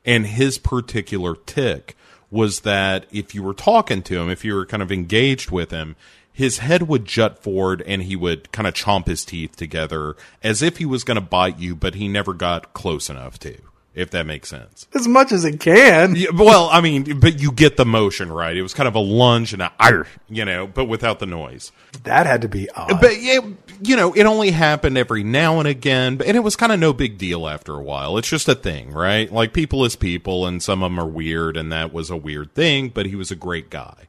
and 0.05 0.27
his 0.27 0.59
particular 0.59 1.35
tick 1.35 1.97
was 2.31 2.61
that 2.61 3.07
if 3.11 3.35
you 3.35 3.43
were 3.43 3.55
talking 3.55 4.03
to 4.03 4.19
him, 4.19 4.29
if 4.29 4.45
you 4.45 4.55
were 4.55 4.67
kind 4.67 4.83
of 4.83 4.93
engaged 4.93 5.51
with 5.51 5.71
him, 5.71 5.97
his 6.39 6.59
head 6.59 6.83
would 6.87 7.05
jut 7.05 7.43
forward 7.43 7.83
and 7.85 8.05
he 8.05 8.15
would 8.15 8.53
kind 8.53 8.69
of 8.69 8.73
chomp 8.73 9.09
his 9.09 9.25
teeth 9.25 9.57
together 9.57 10.15
as 10.41 10.63
if 10.63 10.77
he 10.77 10.87
was 10.87 11.03
going 11.03 11.17
to 11.17 11.21
bite 11.21 11.59
you, 11.59 11.75
but 11.75 11.97
he 11.97 12.07
never 12.07 12.33
got 12.33 12.73
close 12.73 13.11
enough 13.11 13.41
to 13.41 13.59
if 13.93 14.11
that 14.11 14.25
makes 14.25 14.49
sense. 14.49 14.87
As 14.95 15.09
much 15.09 15.33
as 15.33 15.45
it 15.45 15.59
can. 15.59 16.15
Yeah, 16.15 16.29
well, 16.33 16.69
I 16.71 16.81
mean, 16.81 17.19
but 17.19 17.41
you 17.41 17.51
get 17.51 17.77
the 17.77 17.85
motion, 17.85 18.31
right? 18.31 18.57
It 18.57 18.63
was 18.63 18.73
kind 18.73 18.87
of 18.87 18.95
a 18.95 19.01
lunge 19.01 19.53
and 19.53 19.61
a, 19.61 20.05
you 20.29 20.45
know, 20.45 20.69
but 20.69 20.85
without 20.85 21.19
the 21.19 21.27
noise. 21.27 21.73
That 22.05 22.27
had 22.27 22.43
to 22.43 22.49
be 22.49 22.71
odd. 22.71 23.01
But, 23.01 23.21
yeah, 23.21 23.41
you 23.83 23.97
know, 23.97 24.13
it 24.13 24.23
only 24.23 24.53
happened 24.53 24.97
every 24.97 25.25
now 25.25 25.59
and 25.59 25.67
again, 25.67 26.23
and 26.25 26.37
it 26.37 26.45
was 26.45 26.55
kind 26.55 26.71
of 26.71 26.79
no 26.79 26.93
big 26.93 27.19
deal 27.19 27.49
after 27.49 27.75
a 27.75 27.83
while. 27.83 28.17
It's 28.17 28.29
just 28.29 28.49
a 28.49 28.55
thing, 28.55 28.93
right? 28.93 29.33
Like, 29.33 29.53
people 29.53 29.85
is 29.85 29.97
people, 29.97 30.47
and 30.47 30.63
some 30.63 30.85
of 30.85 30.93
them 30.93 31.01
are 31.01 31.09
weird, 31.09 31.57
and 31.57 31.73
that 31.73 31.93
was 31.93 32.09
a 32.09 32.17
weird 32.17 32.55
thing, 32.55 32.91
but 32.91 33.07
he 33.07 33.17
was 33.17 33.33
a 33.33 33.37
great 33.37 33.69
guy. 33.69 34.07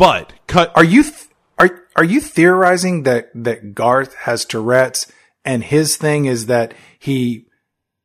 But, 0.00 0.32
cut. 0.46 0.72
Are 0.74 0.82
you, 0.82 1.02
th- 1.02 1.26
are, 1.58 1.84
are 1.94 2.04
you 2.04 2.22
theorizing 2.22 3.02
that, 3.02 3.30
that 3.34 3.74
Garth 3.74 4.14
has 4.14 4.46
Tourette's, 4.46 5.12
and 5.44 5.62
his 5.62 5.98
thing 5.98 6.24
is 6.24 6.46
that 6.46 6.72
he 6.98 7.44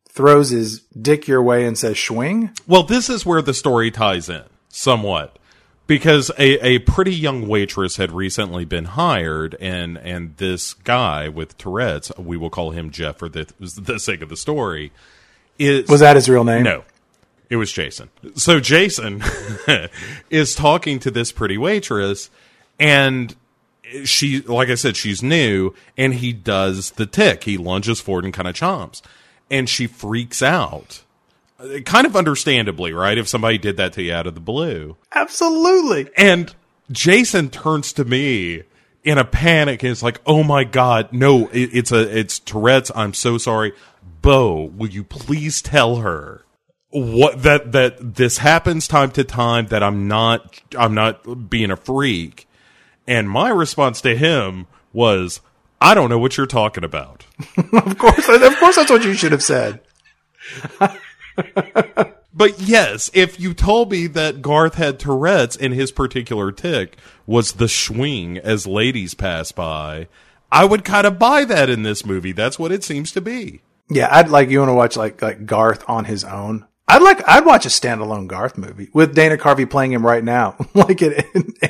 throws 0.09 0.49
his 0.49 0.81
dick 0.81 1.25
your 1.25 1.41
way 1.41 1.65
and 1.65 1.77
says 1.77 1.97
swing? 1.97 2.51
Well, 2.67 2.83
this 2.83 3.09
is 3.09 3.25
where 3.25 3.41
the 3.41 3.53
story 3.53 3.91
ties 3.91 4.27
in 4.27 4.43
somewhat. 4.67 5.39
Because 5.87 6.31
a, 6.37 6.65
a 6.65 6.79
pretty 6.79 7.15
young 7.15 7.47
waitress 7.47 7.95
had 7.95 8.11
recently 8.11 8.65
been 8.65 8.85
hired, 8.85 9.55
and, 9.61 9.97
and 9.99 10.35
this 10.35 10.73
guy 10.73 11.29
with 11.29 11.57
Tourette's, 11.57 12.11
we 12.17 12.35
will 12.35 12.49
call 12.49 12.71
him 12.71 12.91
Jeff 12.91 13.19
for 13.19 13.29
the, 13.29 13.47
the 13.59 13.99
sake 13.99 14.21
of 14.21 14.27
the 14.27 14.35
story, 14.35 14.91
is. 15.57 15.87
Was 15.87 16.01
that 16.01 16.17
his 16.17 16.27
real 16.27 16.43
name? 16.43 16.63
No. 16.63 16.83
It 17.49 17.57
was 17.57 17.71
Jason. 17.71 18.09
So 18.35 18.59
Jason 18.59 19.23
is 20.29 20.55
talking 20.55 20.99
to 20.99 21.11
this 21.11 21.31
pretty 21.31 21.57
waitress, 21.57 22.29
and 22.79 23.35
she, 24.03 24.41
like 24.41 24.69
I 24.69 24.75
said, 24.75 24.97
she's 24.97 25.21
new, 25.21 25.73
and 25.97 26.13
he 26.15 26.33
does 26.33 26.91
the 26.91 27.05
tick. 27.05 27.43
He 27.43 27.57
lunges 27.57 28.01
forward 28.01 28.25
and 28.25 28.33
kind 28.33 28.47
of 28.47 28.55
chomps 28.55 29.01
and 29.49 29.69
she 29.69 29.87
freaks 29.87 30.41
out. 30.41 31.03
Kind 31.85 32.05
of 32.05 32.15
understandably, 32.15 32.93
right? 32.93 33.17
If 33.17 33.27
somebody 33.27 33.57
did 33.57 33.77
that 33.77 33.93
to 33.93 34.03
you 34.03 34.13
out 34.13 34.27
of 34.27 34.35
the 34.35 34.41
blue. 34.41 34.97
Absolutely. 35.13 36.09
And 36.17 36.53
Jason 36.91 37.49
turns 37.49 37.93
to 37.93 38.05
me 38.05 38.63
in 39.03 39.17
a 39.17 39.23
panic 39.23 39.83
and 39.83 39.91
it's 39.91 40.03
like, 40.03 40.19
"Oh 40.25 40.43
my 40.43 40.63
god, 40.63 41.13
no, 41.13 41.47
it, 41.47 41.69
it's 41.73 41.91
a 41.91 42.17
it's 42.17 42.39
Tourette's. 42.39 42.91
I'm 42.93 43.13
so 43.13 43.37
sorry. 43.37 43.73
Bo, 44.21 44.63
will 44.63 44.89
you 44.89 45.03
please 45.03 45.61
tell 45.61 45.97
her 45.97 46.44
what 46.95 47.43
that 47.43 47.73
that 47.73 48.15
this 48.15 48.37
happens 48.37 48.87
time 48.87 49.11
to 49.11 49.23
time 49.23 49.67
that 49.67 49.83
I'm 49.83 50.07
not 50.07 50.61
I'm 50.77 50.93
not 50.93 51.49
being 51.49 51.71
a 51.71 51.75
freak. 51.75 52.47
And 53.07 53.29
my 53.29 53.49
response 53.49 54.01
to 54.01 54.15
him 54.15 54.65
was, 54.93 55.41
I 55.79 55.93
don't 55.93 56.09
know 56.09 56.17
what 56.17 56.37
you're 56.37 56.47
talking 56.47 56.83
about. 56.83 57.25
of 57.57 57.97
course, 57.97 58.27
of 58.29 58.57
course, 58.57 58.77
that's 58.77 58.89
what 58.89 59.03
you 59.03 59.13
should 59.13 59.31
have 59.31 59.43
said. 59.43 59.81
But 62.37 62.59
yes, 62.59 63.09
if 63.13 63.39
you 63.39 63.53
told 63.53 63.91
me 63.91 64.07
that 64.07 64.41
Garth 64.41 64.75
had 64.75 64.99
Tourette's 64.99 65.55
and 65.55 65.73
his 65.73 65.93
particular 65.93 66.51
tick 66.51 66.97
was 67.25 67.53
the 67.53 67.69
swing 67.69 68.37
as 68.37 68.67
ladies 68.67 69.13
pass 69.13 69.53
by, 69.53 70.09
I 70.51 70.65
would 70.65 70.83
kind 70.83 71.07
of 71.07 71.17
buy 71.17 71.45
that 71.45 71.69
in 71.69 71.83
this 71.83 72.05
movie. 72.05 72.33
That's 72.33 72.59
what 72.59 72.73
it 72.73 72.83
seems 72.83 73.13
to 73.13 73.21
be. 73.21 73.61
Yeah, 73.89 74.09
I'd 74.11 74.27
like 74.27 74.49
you 74.49 74.59
want 74.59 74.69
to 74.69 74.73
watch 74.73 74.97
like 74.97 75.21
like 75.21 75.45
Garth 75.45 75.85
on 75.87 76.03
his 76.05 76.25
own. 76.25 76.65
I'd 76.87 77.01
like 77.01 77.27
I'd 77.27 77.45
watch 77.45 77.65
a 77.65 77.69
standalone 77.69 78.27
Garth 78.27 78.57
movie 78.57 78.89
with 78.93 79.15
Dana 79.15 79.37
Carvey 79.37 79.69
playing 79.69 79.91
him 79.91 80.05
right 80.05 80.23
now, 80.23 80.55
like 80.73 81.01
at 81.01 81.25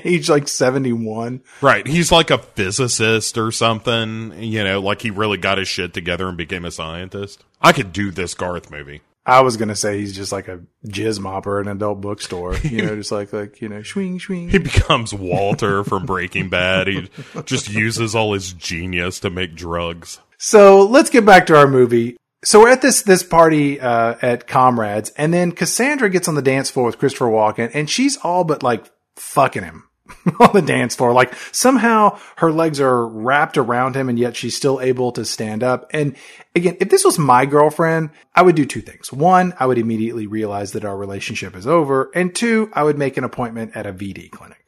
age 0.06 0.30
like 0.30 0.48
seventy 0.48 0.92
one. 0.92 1.42
Right, 1.62 1.88
he's 1.88 2.12
like 2.12 2.32
a 2.32 2.38
physicist 2.38 3.38
or 3.38 3.52
something. 3.52 4.34
You 4.38 4.64
know, 4.64 4.82
like 4.82 5.02
he 5.02 5.12
really 5.12 5.38
got 5.38 5.58
his 5.58 5.70
shit 5.70 5.94
together 5.94 6.28
and 6.28 6.38
became 6.38 6.66
a 6.66 6.72
scientist. 6.72 7.44
I 7.62 7.72
could 7.72 7.94
do 7.94 8.12
this 8.12 8.34
Garth 8.34 8.70
movie. 8.70 9.02
I 9.26 9.42
was 9.42 9.58
gonna 9.58 9.76
say 9.76 10.00
he's 10.00 10.16
just 10.16 10.32
like 10.32 10.48
a 10.50 10.60
jizz 10.86 11.20
mopper 11.20 11.60
in 11.62 11.68
an 11.68 11.78
adult 11.78 12.02
bookstore, 12.02 12.58
you 12.64 12.82
know, 12.84 12.96
just 12.96 13.12
like 13.12 13.32
like 13.32 13.62
you 13.62 13.70
know, 13.70 13.84
swing 13.84 14.20
swing. 14.20 14.50
He 14.50 14.60
becomes 14.60 15.14
Walter 15.14 15.84
from 15.86 16.06
Breaking 16.06 16.50
Bad. 16.50 16.88
He 16.88 17.10
just 17.46 17.70
uses 17.70 18.16
all 18.16 18.34
his 18.34 18.52
genius 18.54 19.22
to 19.22 19.30
make 19.30 19.56
drugs. 19.56 20.20
So 20.38 20.86
let's 20.86 21.10
get 21.10 21.26
back 21.26 21.46
to 21.48 21.58
our 21.58 21.68
movie. 21.68 22.18
So 22.46 22.60
we're 22.60 22.70
at 22.70 22.84
this 22.84 23.02
this 23.02 23.24
party 23.24 23.80
uh, 23.80 24.16
at 24.22 24.46
Comrades, 24.46 25.10
and 25.18 25.34
then 25.34 25.52
Cassandra 25.52 26.12
gets 26.12 26.28
on 26.28 26.36
the 26.36 26.44
dance 26.44 26.70
floor 26.70 26.86
with 26.86 27.00
Christopher 27.00 27.26
Walken, 27.26 27.72
and 27.74 27.90
she's 27.90 28.18
all 28.18 28.44
but 28.44 28.62
like 28.62 28.86
fucking 29.16 29.64
him 29.64 29.90
on 30.40 30.52
the 30.54 30.62
dance 30.62 30.96
floor. 30.96 31.12
Like 31.12 31.34
somehow 31.52 32.20
her 32.36 32.52
legs 32.52 32.80
are 32.80 33.08
wrapped 33.08 33.58
around 33.58 33.96
him, 33.96 34.10
and 34.10 34.20
yet 34.20 34.36
she's 34.36 34.56
still 34.56 34.80
able 34.80 35.12
to 35.14 35.26
stand 35.26 35.64
up. 35.64 35.90
And 35.92 36.16
again, 36.56 36.78
if 36.80 36.90
this 36.90 37.04
was 37.04 37.18
my 37.18 37.48
girlfriend, 37.48 38.12
I 38.36 38.44
would 38.44 38.56
do 38.56 38.66
two 38.66 38.82
things. 38.82 39.12
One, 39.12 39.56
I 39.60 39.66
would 39.66 39.80
immediately 39.80 40.28
realize 40.28 40.74
that 40.74 40.86
our 40.86 40.96
relationship 40.96 41.56
is 41.56 41.66
over, 41.66 42.12
and 42.14 42.36
two, 42.36 42.70
I 42.74 42.84
would 42.84 43.00
make 43.00 43.18
an 43.18 43.24
appointment 43.24 43.76
at 43.76 43.88
a 43.88 43.94
VD 43.94 44.30
clinic. 44.30 44.64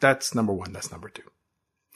That's 0.00 0.34
number 0.34 0.54
one. 0.54 0.72
That's 0.72 0.90
number 0.90 1.10
two. 1.10 1.24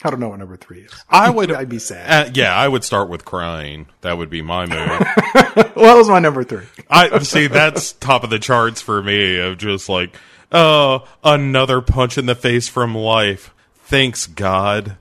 I 0.02 0.10
don't 0.10 0.20
know 0.20 0.30
what 0.30 0.38
number 0.38 0.56
three 0.56 0.80
is. 0.80 0.92
I 1.08 1.30
would. 1.30 1.52
I'd 1.52 1.68
be 1.68 1.78
sad. 1.78 2.28
Uh, 2.28 2.30
yeah, 2.34 2.54
I 2.54 2.66
would 2.66 2.84
start 2.84 3.08
with 3.08 3.24
crying. 3.24 3.86
That 4.00 4.16
would 4.18 4.30
be 4.30 4.42
my 4.42 4.66
move. 4.66 4.76
well, 5.76 5.84
that 5.86 5.94
was 5.96 6.08
my 6.08 6.18
number 6.18 6.44
three. 6.44 6.66
I 6.88 7.18
see. 7.20 7.46
That's 7.46 7.92
top 7.92 8.24
of 8.24 8.30
the 8.30 8.38
charts 8.38 8.80
for 8.80 9.02
me. 9.02 9.38
Of 9.38 9.58
just 9.58 9.88
like, 9.88 10.16
oh, 10.52 11.06
another 11.22 11.80
punch 11.80 12.16
in 12.16 12.26
the 12.26 12.34
face 12.34 12.68
from 12.68 12.94
life. 12.94 13.52
Thanks 13.84 14.26
God. 14.26 14.96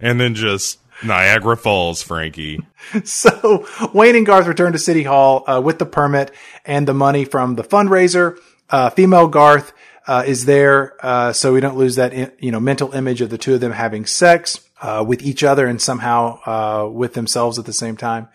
And 0.00 0.20
then 0.20 0.34
just 0.34 0.80
Niagara 1.04 1.56
Falls, 1.56 2.02
Frankie. 2.02 2.60
So 3.04 3.66
Wayne 3.94 4.16
and 4.16 4.26
Garth 4.26 4.48
return 4.48 4.72
to 4.72 4.78
City 4.78 5.04
Hall 5.04 5.44
uh, 5.46 5.62
with 5.64 5.78
the 5.78 5.86
permit 5.86 6.32
and 6.64 6.86
the 6.86 6.92
money 6.92 7.24
from 7.24 7.54
the 7.54 7.62
fundraiser. 7.62 8.36
Uh, 8.68 8.90
female 8.90 9.28
Garth 9.28 9.72
uh, 10.06 10.24
is 10.26 10.44
there, 10.44 10.96
uh, 11.04 11.32
so 11.32 11.52
we 11.52 11.60
don't 11.60 11.76
lose 11.76 11.96
that 11.96 12.42
you 12.42 12.50
know 12.50 12.60
mental 12.60 12.92
image 12.92 13.20
of 13.20 13.30
the 13.30 13.38
two 13.38 13.54
of 13.54 13.60
them 13.60 13.72
having 13.72 14.06
sex 14.06 14.60
uh, 14.80 15.04
with 15.06 15.22
each 15.22 15.44
other 15.44 15.66
and 15.66 15.80
somehow 15.80 16.40
uh, 16.44 16.88
with 16.88 17.14
themselves 17.14 17.58
at 17.58 17.64
the 17.64 17.72
same 17.72 17.96
time. 17.96 18.28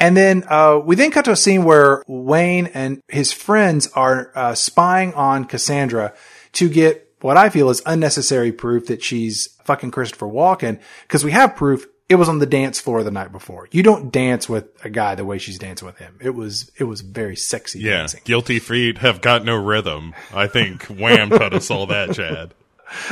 And 0.00 0.16
then 0.16 0.44
uh, 0.48 0.80
we 0.84 0.94
then 0.94 1.10
cut 1.10 1.24
to 1.24 1.32
a 1.32 1.36
scene 1.36 1.64
where 1.64 2.04
Wayne 2.06 2.66
and 2.66 3.02
his 3.08 3.32
friends 3.32 3.88
are 3.94 4.30
uh, 4.34 4.54
spying 4.54 5.12
on 5.14 5.44
Cassandra 5.44 6.14
to 6.52 6.68
get 6.68 7.12
what 7.20 7.36
I 7.36 7.48
feel 7.48 7.68
is 7.70 7.82
unnecessary 7.84 8.52
proof 8.52 8.86
that 8.86 9.02
she's 9.02 9.48
fucking 9.64 9.90
Christopher 9.90 10.26
Walken 10.26 10.80
because 11.02 11.24
we 11.24 11.32
have 11.32 11.56
proof 11.56 11.86
it 12.08 12.14
was 12.16 12.28
on 12.28 12.38
the 12.38 12.46
dance 12.46 12.80
floor 12.80 13.02
the 13.02 13.10
night 13.10 13.32
before. 13.32 13.68
You 13.70 13.82
don't 13.82 14.10
dance 14.10 14.48
with 14.48 14.66
a 14.84 14.90
guy 14.90 15.14
the 15.14 15.24
way 15.24 15.38
she's 15.38 15.58
dancing 15.58 15.86
with 15.86 15.98
him. 15.98 16.16
It 16.20 16.30
was 16.34 16.70
it 16.78 16.84
was 16.84 17.00
very 17.02 17.36
sexy 17.36 17.80
Yeah, 17.80 17.98
dancing. 17.98 18.20
guilty 18.24 18.58
feet 18.58 18.98
have 18.98 19.20
got 19.20 19.44
no 19.44 19.56
rhythm. 19.56 20.14
I 20.34 20.46
think 20.46 20.84
Wham 20.84 21.30
taught 21.30 21.54
us 21.54 21.70
all 21.70 21.86
that, 21.86 22.12
Chad. 22.14 22.54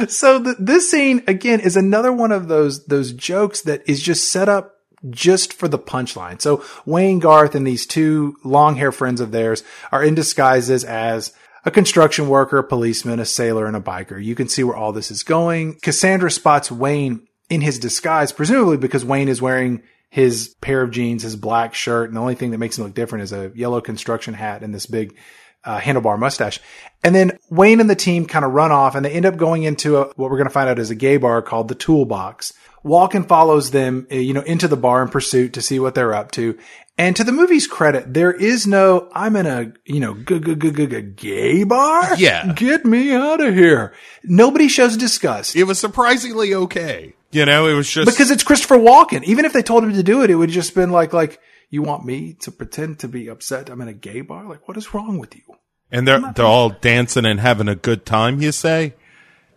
So 0.08 0.42
th- 0.42 0.56
this 0.58 0.90
scene 0.90 1.22
again 1.26 1.60
is 1.60 1.76
another 1.76 2.10
one 2.10 2.32
of 2.32 2.48
those 2.48 2.86
those 2.86 3.12
jokes 3.12 3.60
that 3.62 3.82
is 3.86 4.00
just 4.02 4.32
set 4.32 4.48
up 4.48 4.76
just 5.10 5.52
for 5.52 5.68
the 5.68 5.78
punchline. 5.78 6.40
So 6.40 6.64
Wayne 6.86 7.18
Garth 7.18 7.54
and 7.54 7.66
these 7.66 7.84
two 7.86 8.36
long 8.42 8.76
hair 8.76 8.90
friends 8.90 9.20
of 9.20 9.32
theirs 9.32 9.62
are 9.92 10.02
in 10.02 10.14
disguises 10.14 10.82
as 10.82 11.34
a 11.66 11.70
construction 11.70 12.26
worker, 12.28 12.56
a 12.56 12.64
policeman, 12.64 13.20
a 13.20 13.26
sailor, 13.26 13.66
and 13.66 13.76
a 13.76 13.80
biker. 13.80 14.22
You 14.24 14.34
can 14.34 14.48
see 14.48 14.64
where 14.64 14.74
all 14.76 14.92
this 14.92 15.10
is 15.10 15.22
going. 15.22 15.74
Cassandra 15.82 16.30
spots 16.30 16.72
Wayne 16.72 17.26
in 17.48 17.60
his 17.60 17.78
disguise, 17.78 18.32
presumably 18.32 18.76
because 18.76 19.04
Wayne 19.04 19.28
is 19.28 19.42
wearing 19.42 19.82
his 20.08 20.54
pair 20.60 20.82
of 20.82 20.90
jeans, 20.90 21.22
his 21.22 21.36
black 21.36 21.74
shirt, 21.74 22.08
and 22.08 22.16
the 22.16 22.20
only 22.20 22.34
thing 22.34 22.52
that 22.52 22.58
makes 22.58 22.78
him 22.78 22.84
look 22.84 22.94
different 22.94 23.24
is 23.24 23.32
a 23.32 23.52
yellow 23.54 23.80
construction 23.80 24.34
hat 24.34 24.62
and 24.62 24.74
this 24.74 24.86
big 24.86 25.16
uh, 25.64 25.80
handlebar 25.80 26.18
mustache. 26.18 26.60
And 27.02 27.14
then 27.14 27.38
Wayne 27.50 27.80
and 27.80 27.90
the 27.90 27.96
team 27.96 28.26
kind 28.26 28.44
of 28.44 28.52
run 28.52 28.70
off 28.70 28.94
and 28.94 29.04
they 29.04 29.10
end 29.10 29.26
up 29.26 29.36
going 29.36 29.64
into 29.64 29.96
a, 29.96 30.04
what 30.14 30.30
we're 30.30 30.38
going 30.38 30.48
to 30.48 30.54
find 30.54 30.68
out 30.70 30.78
is 30.78 30.90
a 30.90 30.94
gay 30.94 31.16
bar 31.16 31.42
called 31.42 31.68
the 31.68 31.74
Toolbox. 31.74 32.52
Walken 32.84 33.26
follows 33.26 33.72
them, 33.72 34.06
uh, 34.12 34.14
you 34.14 34.32
know, 34.32 34.42
into 34.42 34.68
the 34.68 34.76
bar 34.76 35.02
in 35.02 35.08
pursuit 35.08 35.54
to 35.54 35.62
see 35.62 35.80
what 35.80 35.96
they're 35.96 36.14
up 36.14 36.30
to. 36.32 36.56
And 36.96 37.16
to 37.16 37.24
the 37.24 37.32
movie's 37.32 37.66
credit, 37.66 38.14
there 38.14 38.32
is 38.32 38.66
no, 38.66 39.10
I'm 39.12 39.34
in 39.34 39.46
a, 39.46 39.72
you 39.84 39.98
know, 39.98 40.14
g- 40.14 40.38
g- 40.38 40.54
g- 40.54 40.70
g- 40.70 40.86
g- 40.86 41.02
gay 41.02 41.64
bar? 41.64 42.14
Yeah. 42.16 42.52
Get 42.54 42.86
me 42.86 43.12
out 43.12 43.40
of 43.40 43.54
here. 43.54 43.92
Nobody 44.22 44.68
shows 44.68 44.96
disgust. 44.96 45.56
It 45.56 45.64
was 45.64 45.80
surprisingly 45.80 46.54
okay. 46.54 47.14
You 47.32 47.44
know, 47.44 47.66
it 47.66 47.74
was 47.74 47.90
just 47.90 48.06
because 48.06 48.30
it's 48.30 48.42
Christopher 48.42 48.76
Walken. 48.76 49.24
Even 49.24 49.44
if 49.44 49.52
they 49.52 49.62
told 49.62 49.84
him 49.84 49.92
to 49.92 50.02
do 50.02 50.22
it, 50.22 50.30
it 50.30 50.36
would 50.36 50.50
just 50.50 50.74
been 50.74 50.90
like, 50.90 51.12
like, 51.12 51.40
you 51.70 51.82
want 51.82 52.04
me 52.04 52.34
to 52.40 52.50
pretend 52.50 53.00
to 53.00 53.08
be 53.08 53.28
upset 53.28 53.68
I'm 53.68 53.80
in 53.80 53.88
a 53.88 53.92
gay 53.92 54.20
bar? 54.20 54.44
Like, 54.44 54.66
what 54.68 54.76
is 54.76 54.94
wrong 54.94 55.18
with 55.18 55.34
you? 55.34 55.42
and 55.90 56.06
they're 56.06 56.32
they're 56.32 56.44
all 56.44 56.70
dancing 56.70 57.24
and 57.24 57.40
having 57.40 57.68
a 57.68 57.74
good 57.74 58.04
time. 58.04 58.40
You 58.40 58.52
say, 58.52 58.94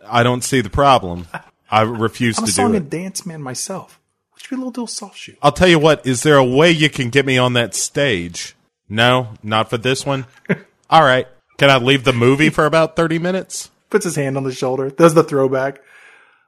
I 0.06 0.22
don't 0.22 0.42
see 0.42 0.60
the 0.60 0.70
problem. 0.70 1.26
I 1.70 1.82
refuse 1.82 2.36
to 2.36 2.42
do 2.42 2.44
it. 2.44 2.58
I'm 2.58 2.66
a 2.66 2.68
song 2.68 2.76
and 2.76 2.90
dance 2.90 3.24
man 3.24 3.42
myself. 3.42 4.00
Would 4.34 4.42
you 4.44 4.48
be 4.50 4.54
a 4.54 4.58
little, 4.58 4.70
little 4.70 4.86
soft 4.86 5.18
shoe? 5.18 5.36
I'll 5.42 5.52
tell 5.52 5.68
you 5.68 5.78
what. 5.78 6.04
Is 6.04 6.22
there 6.22 6.36
a 6.36 6.44
way 6.44 6.70
you 6.70 6.90
can 6.90 7.10
get 7.10 7.26
me 7.26 7.38
on 7.38 7.52
that 7.52 7.74
stage? 7.74 8.56
No, 8.88 9.34
not 9.42 9.70
for 9.70 9.78
this 9.78 10.04
one. 10.04 10.26
all 10.90 11.02
right. 11.02 11.28
Can 11.58 11.70
I 11.70 11.76
leave 11.76 12.04
the 12.04 12.12
movie 12.12 12.50
for 12.50 12.66
about 12.66 12.96
thirty 12.96 13.18
minutes? 13.18 13.70
Puts 13.90 14.04
his 14.04 14.16
hand 14.16 14.36
on 14.36 14.44
the 14.44 14.52
shoulder, 14.52 14.90
does 14.90 15.14
the 15.14 15.24
throwback. 15.24 15.80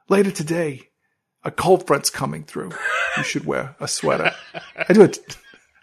Later 0.09 0.31
today, 0.31 0.89
a 1.43 1.51
cold 1.51 1.85
front's 1.87 2.09
coming 2.09 2.43
through. 2.43 2.71
You 3.17 3.23
should 3.23 3.45
wear 3.45 3.75
a 3.79 3.87
sweater. 3.87 4.31
I 4.77 4.93
do 4.93 5.03
a, 5.03 5.11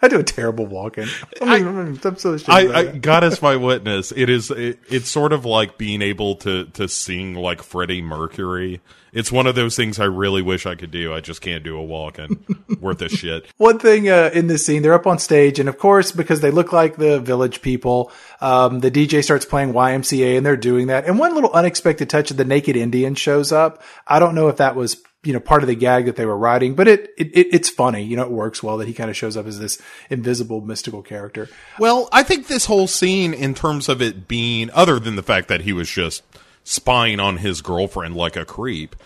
I 0.02 0.08
do 0.08 0.18
a 0.18 0.24
terrible 0.24 0.66
Walken. 0.66 1.08
I'm, 1.42 1.66
I'm, 1.66 2.00
I'm 2.02 2.16
so 2.16 2.34
ashamed 2.34 2.72
I, 2.72 2.78
I. 2.78 2.84
God 2.96 3.22
is 3.22 3.42
my 3.42 3.56
witness. 3.56 4.12
It 4.12 4.30
is. 4.30 4.50
It, 4.50 4.78
it's 4.88 5.10
sort 5.10 5.32
of 5.32 5.44
like 5.44 5.76
being 5.76 6.00
able 6.00 6.36
to 6.36 6.64
to 6.66 6.88
sing 6.88 7.34
like 7.34 7.62
Freddie 7.62 8.00
Mercury. 8.00 8.80
It's 9.12 9.32
one 9.32 9.46
of 9.46 9.56
those 9.56 9.76
things 9.76 9.98
I 9.98 10.04
really 10.04 10.40
wish 10.40 10.66
I 10.66 10.76
could 10.76 10.92
do. 10.92 11.12
I 11.12 11.20
just 11.20 11.40
can't 11.40 11.64
do 11.64 11.78
a 11.78 11.84
Walken 11.84 12.80
worth 12.80 13.02
a 13.02 13.08
shit. 13.08 13.44
One 13.56 13.78
thing 13.78 14.08
uh, 14.08 14.30
in 14.32 14.46
this 14.46 14.64
scene, 14.64 14.82
they're 14.82 14.94
up 14.94 15.06
on 15.06 15.18
stage, 15.18 15.58
and 15.58 15.68
of 15.68 15.78
course, 15.78 16.12
because 16.12 16.40
they 16.40 16.52
look 16.52 16.72
like 16.72 16.96
the 16.96 17.18
village 17.18 17.60
people, 17.60 18.12
um, 18.40 18.80
the 18.80 18.90
DJ 18.90 19.22
starts 19.22 19.44
playing 19.44 19.72
YMCA, 19.72 20.36
and 20.36 20.46
they're 20.46 20.56
doing 20.56 20.86
that. 20.86 21.06
And 21.06 21.18
one 21.18 21.34
little 21.34 21.52
unexpected 21.52 22.08
touch 22.08 22.30
of 22.30 22.36
the 22.36 22.44
naked 22.44 22.76
Indian 22.76 23.16
shows 23.16 23.52
up. 23.52 23.82
I 24.06 24.20
don't 24.20 24.34
know 24.34 24.48
if 24.48 24.58
that 24.58 24.76
was 24.76 25.02
you 25.22 25.32
know 25.32 25.40
part 25.40 25.62
of 25.62 25.66
the 25.66 25.74
gag 25.74 26.06
that 26.06 26.16
they 26.16 26.26
were 26.26 26.36
writing, 26.36 26.74
but 26.74 26.88
it, 26.88 27.12
it, 27.18 27.28
it 27.36 27.48
it's 27.52 27.68
funny. 27.68 28.02
You 28.02 28.16
know, 28.16 28.22
it 28.22 28.30
works 28.30 28.62
well 28.62 28.78
that 28.78 28.88
he 28.88 28.94
kind 28.94 29.10
of 29.10 29.16
shows 29.16 29.36
up 29.36 29.46
as 29.46 29.58
this 29.58 29.80
invisible 30.08 30.60
mystical 30.60 31.02
character. 31.02 31.48
Well, 31.78 32.08
I 32.12 32.22
think 32.22 32.46
this 32.46 32.66
whole 32.66 32.86
scene, 32.86 33.34
in 33.34 33.54
terms 33.54 33.88
of 33.88 34.00
it 34.00 34.28
being, 34.28 34.70
other 34.72 34.98
than 34.98 35.16
the 35.16 35.22
fact 35.22 35.48
that 35.48 35.62
he 35.62 35.72
was 35.72 35.90
just 35.90 36.22
spying 36.64 37.20
on 37.20 37.38
his 37.38 37.60
girlfriend 37.60 38.16
like 38.16 38.36
a 38.36 38.44
creep, 38.44 38.96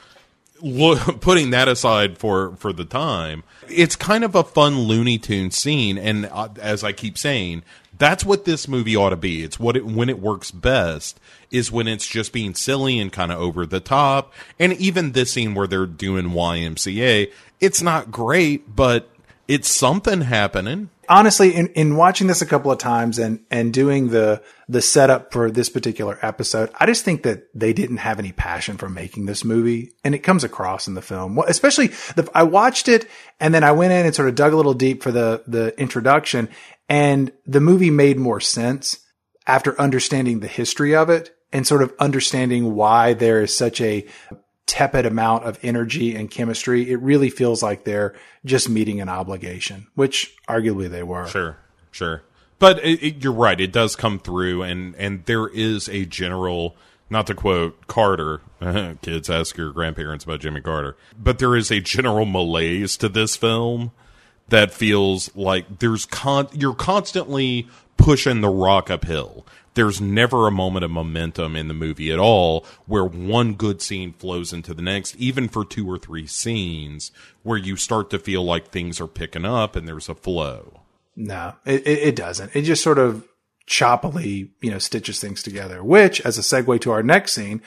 lo- 0.62 0.96
putting 1.20 1.50
that 1.50 1.68
aside 1.68 2.18
for 2.18 2.54
for 2.56 2.72
the 2.72 2.84
time, 2.84 3.42
it's 3.68 3.96
kind 3.96 4.22
of 4.22 4.34
a 4.34 4.44
fun 4.44 4.80
Looney 4.80 5.18
Tune 5.18 5.50
scene. 5.50 5.98
And 5.98 6.26
uh, 6.26 6.48
as 6.60 6.84
I 6.84 6.92
keep 6.92 7.18
saying, 7.18 7.64
that's 7.98 8.24
what 8.24 8.44
this 8.44 8.68
movie 8.68 8.96
ought 8.96 9.10
to 9.10 9.16
be. 9.16 9.42
It's 9.42 9.58
what 9.58 9.76
it 9.76 9.84
when 9.84 10.08
it 10.08 10.20
works 10.20 10.52
best 10.52 11.18
is 11.54 11.70
when 11.70 11.86
it's 11.86 12.06
just 12.06 12.32
being 12.32 12.52
silly 12.52 12.98
and 12.98 13.12
kind 13.12 13.30
of 13.30 13.38
over 13.38 13.64
the 13.64 13.78
top. 13.78 14.32
And 14.58 14.72
even 14.72 15.12
this 15.12 15.30
scene 15.30 15.54
where 15.54 15.68
they're 15.68 15.86
doing 15.86 16.30
YMCA, 16.30 17.30
it's 17.60 17.80
not 17.80 18.10
great, 18.10 18.74
but 18.74 19.08
it's 19.46 19.70
something 19.70 20.22
happening. 20.22 20.90
honestly, 21.08 21.54
in, 21.54 21.68
in 21.68 21.96
watching 21.96 22.26
this 22.26 22.42
a 22.42 22.46
couple 22.46 22.72
of 22.72 22.78
times 22.78 23.20
and, 23.20 23.38
and 23.52 23.72
doing 23.72 24.08
the, 24.08 24.42
the 24.68 24.82
setup 24.82 25.32
for 25.32 25.48
this 25.48 25.68
particular 25.68 26.18
episode, 26.22 26.70
I 26.80 26.86
just 26.86 27.04
think 27.04 27.22
that 27.22 27.46
they 27.54 27.72
didn't 27.72 27.98
have 27.98 28.18
any 28.18 28.32
passion 28.32 28.76
for 28.76 28.88
making 28.88 29.26
this 29.26 29.44
movie. 29.44 29.92
And 30.02 30.12
it 30.12 30.24
comes 30.24 30.42
across 30.42 30.88
in 30.88 30.94
the 30.94 31.02
film, 31.02 31.36
Well, 31.36 31.46
especially 31.46 31.88
the, 32.16 32.28
I 32.34 32.42
watched 32.42 32.88
it 32.88 33.06
and 33.38 33.54
then 33.54 33.62
I 33.62 33.70
went 33.70 33.92
in 33.92 34.04
and 34.04 34.14
sort 34.14 34.28
of 34.28 34.34
dug 34.34 34.52
a 34.52 34.56
little 34.56 34.74
deep 34.74 35.04
for 35.04 35.12
the, 35.12 35.44
the 35.46 35.78
introduction 35.80 36.48
and 36.88 37.30
the 37.46 37.60
movie 37.60 37.90
made 37.90 38.18
more 38.18 38.40
sense 38.40 38.98
after 39.46 39.80
understanding 39.80 40.40
the 40.40 40.48
history 40.48 40.96
of 40.96 41.10
it 41.10 41.33
and 41.54 41.66
sort 41.66 41.82
of 41.82 41.94
understanding 42.00 42.74
why 42.74 43.14
there 43.14 43.40
is 43.40 43.56
such 43.56 43.80
a 43.80 44.04
tepid 44.66 45.06
amount 45.06 45.44
of 45.44 45.58
energy 45.62 46.16
and 46.16 46.30
chemistry, 46.30 46.90
it 46.90 46.96
really 46.96 47.30
feels 47.30 47.62
like 47.62 47.84
they're 47.84 48.12
just 48.44 48.68
meeting 48.68 49.00
an 49.00 49.08
obligation, 49.08 49.86
which 49.94 50.34
arguably 50.48 50.90
they 50.90 51.04
were. 51.04 51.28
Sure, 51.28 51.56
sure. 51.92 52.22
But 52.58 52.84
it, 52.84 53.02
it, 53.02 53.24
you're 53.24 53.32
right; 53.32 53.60
it 53.60 53.72
does 53.72 53.94
come 53.94 54.18
through, 54.18 54.62
and 54.62 54.94
and 54.96 55.24
there 55.26 55.46
is 55.48 55.88
a 55.88 56.04
general. 56.04 56.76
Not 57.10 57.26
to 57.28 57.34
quote 57.34 57.86
Carter, 57.86 58.40
kids 59.02 59.28
ask 59.30 59.56
your 59.56 59.72
grandparents 59.72 60.24
about 60.24 60.40
Jimmy 60.40 60.60
Carter, 60.62 60.96
but 61.16 61.38
there 61.38 61.54
is 61.54 61.70
a 61.70 61.78
general 61.78 62.24
malaise 62.24 62.96
to 62.96 63.08
this 63.08 63.36
film 63.36 63.92
that 64.48 64.72
feels 64.72 65.34
like 65.36 65.78
there's 65.78 66.06
con 66.06 66.48
you're 66.52 66.74
constantly 66.74 67.68
pushing 67.96 68.40
the 68.40 68.48
rock 68.48 68.90
uphill. 68.90 69.46
There's 69.74 70.00
never 70.00 70.46
a 70.46 70.52
moment 70.52 70.84
of 70.84 70.90
momentum 70.90 71.56
in 71.56 71.68
the 71.68 71.74
movie 71.74 72.12
at 72.12 72.18
all 72.18 72.64
where 72.86 73.04
one 73.04 73.54
good 73.54 73.82
scene 73.82 74.12
flows 74.12 74.52
into 74.52 74.72
the 74.72 74.82
next, 74.82 75.16
even 75.16 75.48
for 75.48 75.64
two 75.64 75.90
or 75.90 75.98
three 75.98 76.26
scenes 76.26 77.10
where 77.42 77.58
you 77.58 77.76
start 77.76 78.10
to 78.10 78.18
feel 78.18 78.44
like 78.44 78.68
things 78.68 79.00
are 79.00 79.08
picking 79.08 79.44
up 79.44 79.74
and 79.76 79.86
there's 79.86 80.08
a 80.08 80.14
flow. 80.14 80.80
No, 81.16 81.54
it, 81.64 81.86
it 81.86 82.16
doesn't. 82.16 82.54
It 82.54 82.62
just 82.62 82.82
sort 82.82 82.98
of 82.98 83.26
choppily, 83.68 84.50
you 84.60 84.70
know, 84.70 84.78
stitches 84.78 85.20
things 85.20 85.42
together, 85.42 85.82
which 85.82 86.20
as 86.20 86.38
a 86.38 86.42
segue 86.42 86.80
to 86.80 86.90
our 86.90 87.02
next 87.02 87.32
scene, 87.32 87.62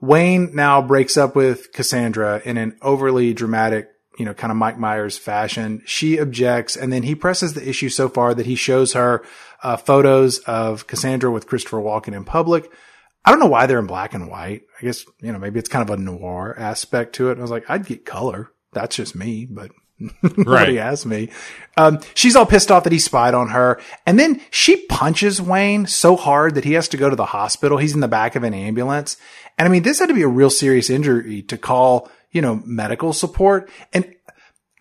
Wayne 0.00 0.54
now 0.54 0.82
breaks 0.82 1.16
up 1.16 1.36
with 1.36 1.72
Cassandra 1.72 2.42
in 2.44 2.56
an 2.56 2.76
overly 2.82 3.32
dramatic 3.32 3.91
you 4.18 4.24
know, 4.24 4.34
kind 4.34 4.50
of 4.50 4.56
Mike 4.56 4.78
Myers 4.78 5.16
fashion. 5.18 5.82
She 5.86 6.18
objects 6.18 6.76
and 6.76 6.92
then 6.92 7.02
he 7.02 7.14
presses 7.14 7.54
the 7.54 7.66
issue 7.66 7.88
so 7.88 8.08
far 8.08 8.34
that 8.34 8.46
he 8.46 8.54
shows 8.54 8.92
her 8.92 9.24
uh, 9.62 9.76
photos 9.76 10.38
of 10.40 10.86
Cassandra 10.86 11.30
with 11.30 11.46
Christopher 11.46 11.78
Walken 11.78 12.14
in 12.14 12.24
public. 12.24 12.70
I 13.24 13.30
don't 13.30 13.40
know 13.40 13.46
why 13.46 13.66
they're 13.66 13.78
in 13.78 13.86
black 13.86 14.14
and 14.14 14.28
white. 14.28 14.62
I 14.80 14.84
guess, 14.84 15.04
you 15.20 15.32
know, 15.32 15.38
maybe 15.38 15.58
it's 15.58 15.68
kind 15.68 15.88
of 15.88 15.96
a 15.96 16.00
noir 16.00 16.54
aspect 16.58 17.14
to 17.16 17.30
it. 17.30 17.38
I 17.38 17.40
was 17.40 17.50
like, 17.50 17.68
I'd 17.68 17.86
get 17.86 18.04
color. 18.04 18.50
That's 18.72 18.96
just 18.96 19.14
me, 19.14 19.46
but 19.46 19.70
nobody 20.36 20.78
asked 20.78 21.06
me. 21.06 21.30
Um, 21.76 22.00
she's 22.14 22.34
all 22.34 22.46
pissed 22.46 22.70
off 22.70 22.84
that 22.84 22.92
he 22.92 22.98
spied 22.98 23.34
on 23.34 23.50
her. 23.50 23.80
And 24.06 24.18
then 24.18 24.40
she 24.50 24.86
punches 24.86 25.40
Wayne 25.40 25.86
so 25.86 26.16
hard 26.16 26.56
that 26.56 26.64
he 26.64 26.72
has 26.72 26.88
to 26.88 26.96
go 26.96 27.08
to 27.08 27.16
the 27.16 27.26
hospital. 27.26 27.78
He's 27.78 27.94
in 27.94 28.00
the 28.00 28.08
back 28.08 28.34
of 28.34 28.42
an 28.42 28.54
ambulance. 28.54 29.16
And 29.56 29.68
I 29.68 29.70
mean, 29.70 29.82
this 29.82 30.00
had 30.00 30.08
to 30.08 30.14
be 30.14 30.22
a 30.22 30.28
real 30.28 30.50
serious 30.50 30.90
injury 30.90 31.42
to 31.42 31.56
call 31.56 32.10
you 32.32 32.42
know, 32.42 32.60
medical 32.64 33.12
support. 33.12 33.70
And 33.92 34.14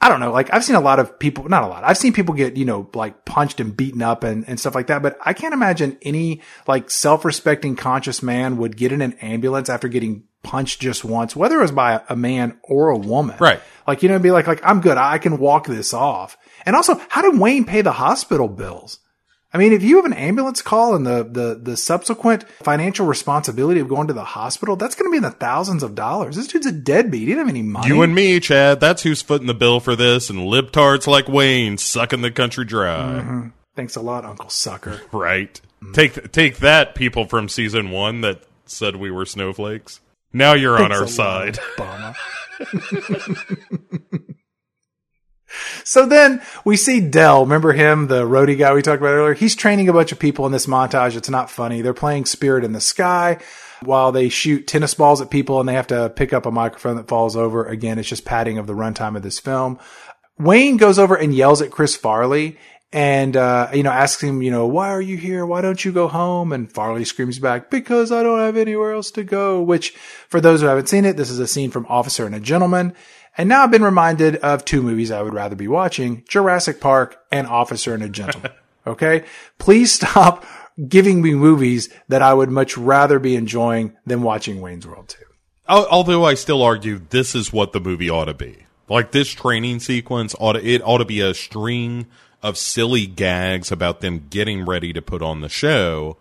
I 0.04 0.10
don't 0.10 0.20
know, 0.20 0.32
like 0.32 0.52
I've 0.52 0.64
seen 0.64 0.76
a 0.76 0.82
lot 0.82 1.00
of 1.00 1.20
people, 1.20 1.48
not 1.48 1.64
a 1.64 1.68
lot. 1.68 1.84
I've 1.84 1.98
seen 1.98 2.14
people 2.14 2.34
get, 2.34 2.58
you 2.58 2.66
know, 2.66 2.90
like 2.96 3.24
punched 3.24 3.60
and 3.60 3.78
beaten 3.78 4.02
up 4.02 4.24
and, 4.24 4.44
and 4.48 4.60
stuff 4.60 4.74
like 4.74 4.88
that. 4.88 5.04
But 5.04 5.18
I 5.22 5.34
can't 5.34 5.54
imagine 5.54 6.00
any 6.02 6.42
like 6.68 6.90
self-respecting 6.90 7.76
conscious 7.76 8.24
man 8.24 8.58
would 8.58 8.76
get 8.76 8.92
in 8.92 9.02
an 9.02 9.14
ambulance 9.22 9.70
after 9.70 9.88
getting 9.88 10.24
punched 10.42 10.82
just 10.82 11.06
once, 11.06 11.36
whether 11.36 11.60
it 11.60 11.62
was 11.62 11.72
by 11.72 12.02
a 12.10 12.16
man 12.16 12.60
or 12.64 12.90
a 12.90 12.98
woman. 12.98 13.38
Right. 13.40 13.62
Like, 13.88 14.02
you 14.02 14.10
know, 14.10 14.18
be 14.18 14.32
like, 14.32 14.48
like, 14.48 14.62
I'm 14.64 14.82
good. 14.82 14.98
I 14.98 15.20
can 15.20 15.38
walk 15.38 15.68
this 15.68 15.94
off. 15.94 16.36
And 16.66 16.76
also, 16.76 17.00
how 17.10 17.22
did 17.22 17.40
Wayne 17.40 17.66
pay 17.66 17.82
the 17.82 17.92
hospital 17.92 18.48
bills? 18.48 19.00
I 19.54 19.58
mean, 19.58 19.74
if 19.74 19.84
you 19.84 19.98
have 19.98 20.06
an 20.06 20.14
ambulance 20.14 20.62
call 20.62 20.96
and 20.96 21.06
the, 21.06 21.24
the, 21.24 21.60
the 21.62 21.76
subsequent 21.76 22.48
financial 22.64 23.06
responsibility 23.06 23.82
of 23.82 23.90
going 23.90 24.08
to 24.08 24.14
the 24.14 24.24
hospital, 24.24 24.78
that's 24.78 24.96
going 24.96 25.08
to 25.08 25.12
be 25.12 25.18
in 25.18 25.24
the 25.24 25.32
thousands 25.32 25.84
of 25.84 25.94
dollars. 25.94 26.38
This 26.38 26.48
dude's 26.48 26.66
a 26.66 26.72
deadbeat. 26.72 27.22
He 27.22 27.26
didn't 27.28 27.40
have 27.40 27.50
any 27.50 27.62
money. 27.62 27.88
You 27.88 28.02
and 28.02 28.16
me, 28.16 28.40
Chad. 28.40 28.80
That's 28.80 29.04
who's 29.04 29.22
footing 29.22 29.48
the 29.48 29.54
bill 29.54 29.82
for 29.82 29.98
this, 29.98 30.30
and 30.30 30.40
libtards 30.40 31.06
like 31.06 31.28
Wayne 31.28 31.78
sucking 31.78 32.22
the 32.22 32.32
country 32.32 32.64
dry. 32.64 33.20
Mm-hmm. 33.20 33.48
Thanks 33.76 33.96
a 33.96 34.02
lot, 34.02 34.26
Uncle 34.26 34.50
Sucker. 34.50 35.02
Right. 35.12 35.60
Mm-hmm. 35.84 35.94
Take 35.94 36.32
take 36.32 36.58
that, 36.58 36.96
people 36.96 37.26
from 37.26 37.50
season 37.50 37.92
one 37.92 38.22
that 38.22 38.44
said 38.66 38.96
we 38.96 39.12
were 39.12 39.26
snowflakes. 39.26 40.00
Now 40.32 40.54
you're 40.54 40.78
Thanks 40.78 40.96
on 40.96 41.02
our 41.02 41.08
side. 41.08 41.60
So 45.84 46.06
then 46.06 46.42
we 46.66 46.78
see 46.78 47.00
Del. 47.00 47.42
Remember 47.42 47.74
him, 47.74 48.08
the 48.08 48.24
roadie 48.24 48.58
guy 48.58 48.74
we 48.74 48.82
talked 48.82 49.02
about 49.02 49.14
earlier? 49.14 49.34
He's 49.34 49.56
training 49.56 49.90
a 49.90 49.94
bunch 49.94 50.12
of 50.12 50.20
people 50.20 50.46
in 50.46 50.52
this 50.52 50.68
montage. 50.68 51.16
It's 51.16 51.30
not 51.30 51.50
funny. 51.50 51.82
They're 51.82 51.94
playing 51.94 52.26
Spirit 52.26 52.64
in 52.64 52.74
the 52.74 52.82
Sky 52.82 53.40
while 53.84 54.12
they 54.12 54.30
shoot 54.30 54.68
tennis 54.68 54.94
balls 54.94 55.22
at 55.22 55.30
people 55.30 55.60
and 55.60 55.68
they 55.68 55.74
have 55.74 55.88
to 55.88 56.10
pick 56.10 56.34
up 56.34 56.46
a 56.46 56.52
microphone 56.52 56.98
that 56.98 57.08
falls 57.08 57.36
over. 57.36 57.66
Again, 57.66 57.98
it's 57.98 58.10
just 58.10 58.26
padding 58.26 58.58
of 58.58 58.68
the 58.68 58.74
runtime 58.74 59.16
of 59.16 59.24
this 59.24 59.40
film. 59.40 59.80
Wayne 60.38 60.78
goes 60.78 61.00
over 61.00 61.16
and 61.16 61.34
yells 61.34 61.62
at 61.62 61.72
Chris 61.72 61.96
Farley 61.96 62.58
and, 62.94 63.38
uh, 63.38 63.70
you 63.74 63.84
know, 63.84 63.92
asks 63.92 64.22
him, 64.22 64.42
you 64.42 64.52
know, 64.52 64.68
why 64.68 64.90
are 64.90 65.02
you 65.02 65.16
here? 65.16 65.46
Why 65.46 65.62
don't 65.62 65.84
you 65.84 65.92
go 65.92 66.08
home? 66.08 66.52
And 66.52 66.72
Farley 66.72 67.06
screams 67.06 67.40
back, 67.40 67.70
because 67.70 68.12
I 68.12 68.22
don't 68.22 68.40
have 68.40 68.58
anywhere 68.58 68.92
else 68.92 69.12
to 69.12 69.24
go, 69.24 69.62
which 69.62 69.92
for 70.28 70.42
those 70.42 70.60
who 70.60 70.68
haven't 70.68 70.90
seen 70.90 71.06
it, 71.06 71.16
this 71.16 71.30
is 71.30 71.40
a 71.40 71.48
scene 71.48 71.72
from 71.72 71.86
Officer 71.88 72.26
and 72.26 72.36
a 72.36 72.40
Gentleman. 72.40 72.94
And 73.38 73.48
now 73.48 73.64
I've 73.64 73.72
been 73.72 73.84
reminded 73.84 74.36
of 74.38 74.66
two 74.66 74.82
movies 74.82 75.12
I 75.12 75.22
would 75.22 75.34
rather 75.34 75.56
be 75.56 75.68
watching 75.68 76.24
Jurassic 76.28 76.82
Park 76.82 77.18
and 77.32 77.48
Officer 77.48 77.94
and 77.94 78.04
a 78.04 78.10
Gentleman. 78.10 78.52
okay. 78.88 79.24
Please 79.58 79.94
stop 79.94 80.46
giving 80.88 81.22
me 81.22 81.34
movies 81.34 81.90
that 82.08 82.22
I 82.22 82.34
would 82.34 82.50
much 82.50 82.78
rather 82.78 83.20
be 83.20 83.36
enjoying 83.36 83.96
than 84.06 84.22
watching 84.22 84.62
Wayne's 84.62 84.88
World 84.88 85.10
2. 85.10 85.18
Although 85.68 86.26
I 86.26 86.34
still 86.34 86.62
argue 86.62 87.00
this 87.10 87.34
is 87.36 87.54
what 87.54 87.72
the 87.72 87.80
movie 87.80 88.10
ought 88.10 88.26
to 88.26 88.34
be. 88.34 88.66
Like 88.90 89.12
this 89.12 89.30
training 89.30 89.80
sequence 89.80 90.36
ought 90.38 90.54
to, 90.54 90.66
it 90.66 90.82
ought 90.84 90.98
to 90.98 91.06
be 91.06 91.22
a 91.22 91.34
string 91.34 92.08
of 92.44 92.58
silly 92.58 93.08
gags 93.08 93.72
about 93.72 94.02
them 94.02 94.28
getting 94.30 94.66
ready 94.66 94.92
to 94.92 95.02
put 95.02 95.22
on 95.22 95.42
the 95.42 95.48
show. 95.48 96.18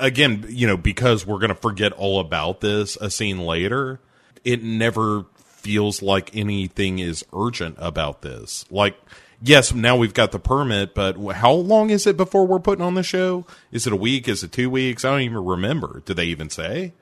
Again, 0.00 0.46
you 0.48 0.66
know, 0.66 0.76
because 0.76 1.26
we're 1.26 1.38
going 1.38 1.48
to 1.48 1.54
forget 1.54 1.92
all 1.92 2.20
about 2.20 2.60
this 2.60 2.96
a 2.96 3.10
scene 3.10 3.40
later, 3.40 4.00
it 4.44 4.62
never 4.62 5.26
feels 5.64 6.02
like 6.02 6.36
anything 6.36 6.98
is 6.98 7.24
urgent 7.32 7.76
about 7.78 8.20
this. 8.20 8.66
Like, 8.70 8.96
yes, 9.42 9.72
now 9.72 9.96
we've 9.96 10.14
got 10.14 10.30
the 10.30 10.38
permit, 10.38 10.94
but 10.94 11.16
how 11.32 11.52
long 11.52 11.90
is 11.90 12.06
it 12.06 12.16
before 12.16 12.46
we're 12.46 12.60
putting 12.60 12.84
on 12.84 12.94
the 12.94 13.02
show? 13.02 13.46
Is 13.72 13.86
it 13.86 13.92
a 13.92 13.96
week? 13.96 14.28
Is 14.28 14.44
it 14.44 14.52
two 14.52 14.68
weeks? 14.68 15.04
I 15.04 15.10
don't 15.10 15.22
even 15.22 15.42
remember. 15.42 16.02
Do 16.04 16.12
they 16.12 16.26
even 16.26 16.50
say? 16.50 16.92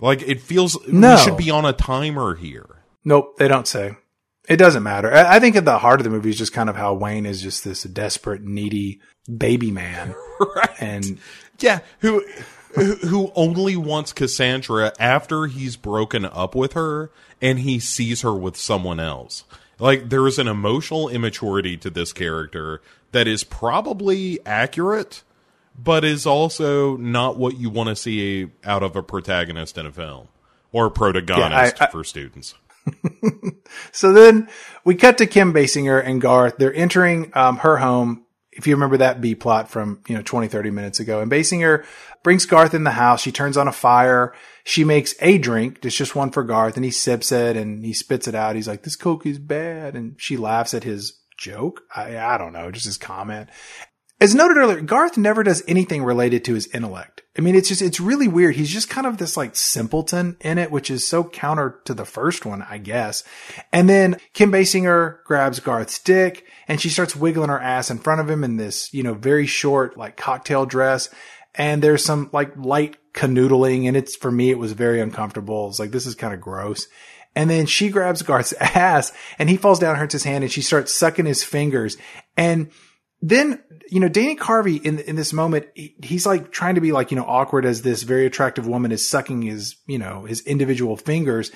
Like, 0.00 0.22
it 0.22 0.40
feels 0.40 0.78
no. 0.88 1.14
we 1.14 1.20
should 1.20 1.36
be 1.36 1.50
on 1.50 1.66
a 1.66 1.72
timer 1.74 2.34
here. 2.34 2.82
Nope, 3.04 3.36
they 3.36 3.46
don't 3.46 3.68
say. 3.68 3.96
It 4.48 4.56
doesn't 4.56 4.82
matter. 4.82 5.12
I 5.12 5.38
think 5.40 5.56
at 5.56 5.66
the 5.66 5.78
heart 5.78 6.00
of 6.00 6.04
the 6.04 6.10
movie 6.10 6.30
is 6.30 6.38
just 6.38 6.54
kind 6.54 6.70
of 6.70 6.76
how 6.76 6.94
Wayne 6.94 7.26
is 7.26 7.42
just 7.42 7.64
this 7.64 7.82
desperate, 7.82 8.42
needy 8.42 9.00
baby 9.36 9.70
man. 9.70 10.14
right. 10.56 10.70
And 10.80 11.18
yeah, 11.58 11.80
who 11.98 12.24
who 12.78 13.32
only 13.34 13.76
wants 13.76 14.12
Cassandra 14.12 14.92
after 14.98 15.46
he's 15.46 15.76
broken 15.76 16.24
up 16.24 16.54
with 16.54 16.72
her 16.74 17.10
and 17.40 17.60
he 17.60 17.78
sees 17.78 18.22
her 18.22 18.34
with 18.34 18.56
someone 18.56 19.00
else. 19.00 19.44
Like 19.78 20.08
there 20.08 20.26
is 20.26 20.38
an 20.38 20.48
emotional 20.48 21.08
immaturity 21.08 21.76
to 21.78 21.90
this 21.90 22.12
character 22.12 22.82
that 23.12 23.28
is 23.28 23.44
probably 23.44 24.44
accurate, 24.44 25.22
but 25.76 26.04
is 26.04 26.26
also 26.26 26.96
not 26.96 27.38
what 27.38 27.58
you 27.58 27.70
want 27.70 27.88
to 27.88 27.96
see 27.96 28.50
out 28.64 28.82
of 28.82 28.96
a 28.96 29.02
protagonist 29.02 29.78
in 29.78 29.86
a 29.86 29.92
film 29.92 30.28
or 30.72 30.90
protagonist 30.90 31.76
yeah, 31.78 31.84
I, 31.84 31.86
I, 31.86 31.90
for 31.90 32.04
students. 32.04 32.54
so 33.92 34.12
then 34.12 34.48
we 34.84 34.94
cut 34.94 35.18
to 35.18 35.26
Kim 35.26 35.52
Basinger 35.52 36.04
and 36.04 36.20
Garth. 36.20 36.56
They're 36.58 36.74
entering 36.74 37.30
um, 37.34 37.58
her 37.58 37.76
home. 37.76 38.24
If 38.50 38.66
you 38.66 38.74
remember 38.74 38.96
that 38.96 39.20
B 39.20 39.36
plot 39.36 39.70
from, 39.70 40.00
you 40.08 40.16
know, 40.16 40.22
20, 40.22 40.48
30 40.48 40.70
minutes 40.70 40.98
ago. 40.98 41.20
And 41.20 41.30
Basinger 41.30 41.84
brings 42.22 42.46
Garth 42.46 42.74
in 42.74 42.84
the 42.84 42.90
house. 42.90 43.22
She 43.22 43.32
turns 43.32 43.56
on 43.56 43.68
a 43.68 43.72
fire. 43.72 44.34
She 44.64 44.84
makes 44.84 45.14
a 45.20 45.38
drink. 45.38 45.78
It's 45.84 45.96
just 45.96 46.16
one 46.16 46.30
for 46.30 46.44
Garth 46.44 46.76
and 46.76 46.84
he 46.84 46.90
sips 46.90 47.32
it 47.32 47.56
and 47.56 47.84
he 47.84 47.92
spits 47.92 48.28
it 48.28 48.34
out. 48.34 48.56
He's 48.56 48.68
like, 48.68 48.82
this 48.82 48.96
Coke 48.96 49.26
is 49.26 49.38
bad. 49.38 49.94
And 49.94 50.20
she 50.20 50.36
laughs 50.36 50.74
at 50.74 50.84
his 50.84 51.18
joke. 51.36 51.82
I, 51.94 52.18
I 52.18 52.38
don't 52.38 52.52
know, 52.52 52.70
just 52.70 52.86
his 52.86 52.98
comment. 52.98 53.48
As 54.20 54.34
noted 54.34 54.56
earlier, 54.56 54.80
Garth 54.80 55.16
never 55.16 55.44
does 55.44 55.62
anything 55.68 56.02
related 56.02 56.44
to 56.44 56.54
his 56.54 56.66
intellect. 56.74 57.22
I 57.38 57.40
mean, 57.40 57.54
it's 57.54 57.68
just, 57.68 57.82
it's 57.82 58.00
really 58.00 58.26
weird. 58.26 58.56
He's 58.56 58.72
just 58.72 58.90
kind 58.90 59.06
of 59.06 59.16
this 59.16 59.36
like 59.36 59.54
simpleton 59.54 60.36
in 60.40 60.58
it, 60.58 60.72
which 60.72 60.90
is 60.90 61.06
so 61.06 61.22
counter 61.22 61.80
to 61.84 61.94
the 61.94 62.04
first 62.04 62.44
one, 62.44 62.62
I 62.68 62.78
guess. 62.78 63.22
And 63.72 63.88
then 63.88 64.16
Kim 64.32 64.50
Basinger 64.50 65.22
grabs 65.22 65.60
Garth's 65.60 66.00
dick 66.00 66.46
and 66.66 66.80
she 66.80 66.88
starts 66.88 67.14
wiggling 67.14 67.48
her 67.48 67.60
ass 67.60 67.92
in 67.92 67.98
front 67.98 68.20
of 68.20 68.28
him 68.28 68.42
in 68.42 68.56
this, 68.56 68.92
you 68.92 69.04
know, 69.04 69.14
very 69.14 69.46
short, 69.46 69.96
like 69.96 70.16
cocktail 70.16 70.66
dress 70.66 71.10
and 71.54 71.82
there's 71.82 72.04
some 72.04 72.30
like 72.32 72.56
light 72.56 72.96
canoodling 73.12 73.88
and 73.88 73.96
it's 73.96 74.14
for 74.16 74.30
me 74.30 74.50
it 74.50 74.58
was 74.58 74.72
very 74.72 75.00
uncomfortable. 75.00 75.68
It's 75.68 75.78
like 75.78 75.90
this 75.90 76.06
is 76.06 76.14
kind 76.14 76.34
of 76.34 76.40
gross. 76.40 76.86
And 77.34 77.48
then 77.48 77.66
she 77.66 77.88
grabs 77.90 78.22
Garth's 78.22 78.52
ass 78.60 79.12
and 79.38 79.48
he 79.48 79.56
falls 79.56 79.78
down, 79.78 79.96
hurts 79.96 80.12
his 80.12 80.24
hand, 80.24 80.44
and 80.44 80.52
she 80.52 80.62
starts 80.62 80.94
sucking 80.94 81.26
his 81.26 81.44
fingers. 81.44 81.96
And 82.36 82.70
then, 83.20 83.60
you 83.90 83.98
know, 83.98 84.08
danny 84.08 84.36
Carvey 84.36 84.80
in 84.84 85.00
in 85.00 85.16
this 85.16 85.32
moment, 85.32 85.66
he, 85.74 85.96
he's 86.02 86.26
like 86.26 86.52
trying 86.52 86.76
to 86.76 86.80
be 86.80 86.92
like, 86.92 87.10
you 87.10 87.16
know, 87.16 87.24
awkward 87.24 87.64
as 87.64 87.82
this 87.82 88.04
very 88.04 88.26
attractive 88.26 88.66
woman 88.66 88.92
is 88.92 89.08
sucking 89.08 89.42
his, 89.42 89.76
you 89.86 89.98
know, 89.98 90.22
his 90.22 90.40
individual 90.42 90.96
fingers. 90.96 91.50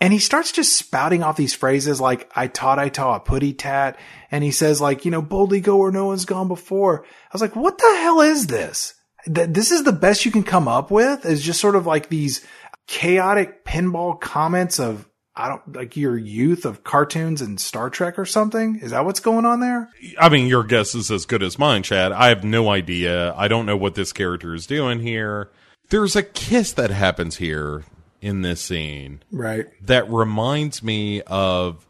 And 0.00 0.12
he 0.12 0.18
starts 0.18 0.52
just 0.52 0.76
spouting 0.76 1.22
off 1.22 1.36
these 1.36 1.54
phrases 1.54 2.00
like, 2.00 2.30
I 2.36 2.48
taught 2.48 2.78
I 2.78 2.90
taught 2.90 3.24
putty 3.24 3.54
tat. 3.54 3.98
And 4.30 4.44
he 4.44 4.50
says 4.50 4.80
like, 4.80 5.06
you 5.06 5.10
know, 5.10 5.22
boldly 5.22 5.60
go 5.60 5.78
where 5.78 5.92
no 5.92 6.06
one's 6.06 6.26
gone 6.26 6.48
before. 6.48 7.04
I 7.04 7.30
was 7.32 7.40
like, 7.40 7.56
what 7.56 7.78
the 7.78 7.96
hell 7.98 8.20
is 8.20 8.46
this? 8.46 8.92
Th- 9.32 9.50
this 9.50 9.70
is 9.70 9.84
the 9.84 9.92
best 9.92 10.24
you 10.24 10.30
can 10.30 10.42
come 10.42 10.68
up 10.68 10.90
with 10.90 11.24
is 11.26 11.42
just 11.42 11.60
sort 11.60 11.76
of 11.76 11.86
like 11.86 12.08
these 12.08 12.44
chaotic 12.86 13.64
pinball 13.64 14.20
comments 14.20 14.78
of 14.78 15.08
I 15.38 15.48
don't 15.48 15.76
like 15.76 15.98
your 15.98 16.16
youth 16.16 16.64
of 16.64 16.82
cartoons 16.82 17.42
and 17.42 17.60
Star 17.60 17.90
Trek 17.90 18.18
or 18.18 18.24
something. 18.24 18.78
Is 18.80 18.92
that 18.92 19.04
what's 19.04 19.20
going 19.20 19.44
on 19.44 19.60
there? 19.60 19.90
I 20.18 20.30
mean, 20.30 20.46
your 20.46 20.64
guess 20.64 20.94
is 20.94 21.10
as 21.10 21.26
good 21.26 21.42
as 21.42 21.58
mine, 21.58 21.82
Chad. 21.82 22.10
I 22.12 22.28
have 22.28 22.42
no 22.42 22.70
idea. 22.70 23.34
I 23.34 23.46
don't 23.46 23.66
know 23.66 23.76
what 23.76 23.96
this 23.96 24.14
character 24.14 24.54
is 24.54 24.66
doing 24.66 25.00
here. 25.00 25.50
There's 25.90 26.16
a 26.16 26.22
kiss 26.22 26.72
that 26.72 26.90
happens 26.90 27.36
here 27.36 27.84
in 28.22 28.40
this 28.40 28.62
scene. 28.62 29.22
Right. 29.30 29.66
That 29.82 30.10
reminds 30.10 30.82
me 30.82 31.20
of 31.22 31.86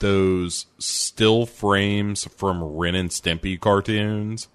those 0.00 0.66
still 0.78 1.46
frames 1.46 2.24
from 2.24 2.62
Ren 2.64 2.96
and 2.96 3.10
Stimpy 3.10 3.60
cartoons 3.60 4.48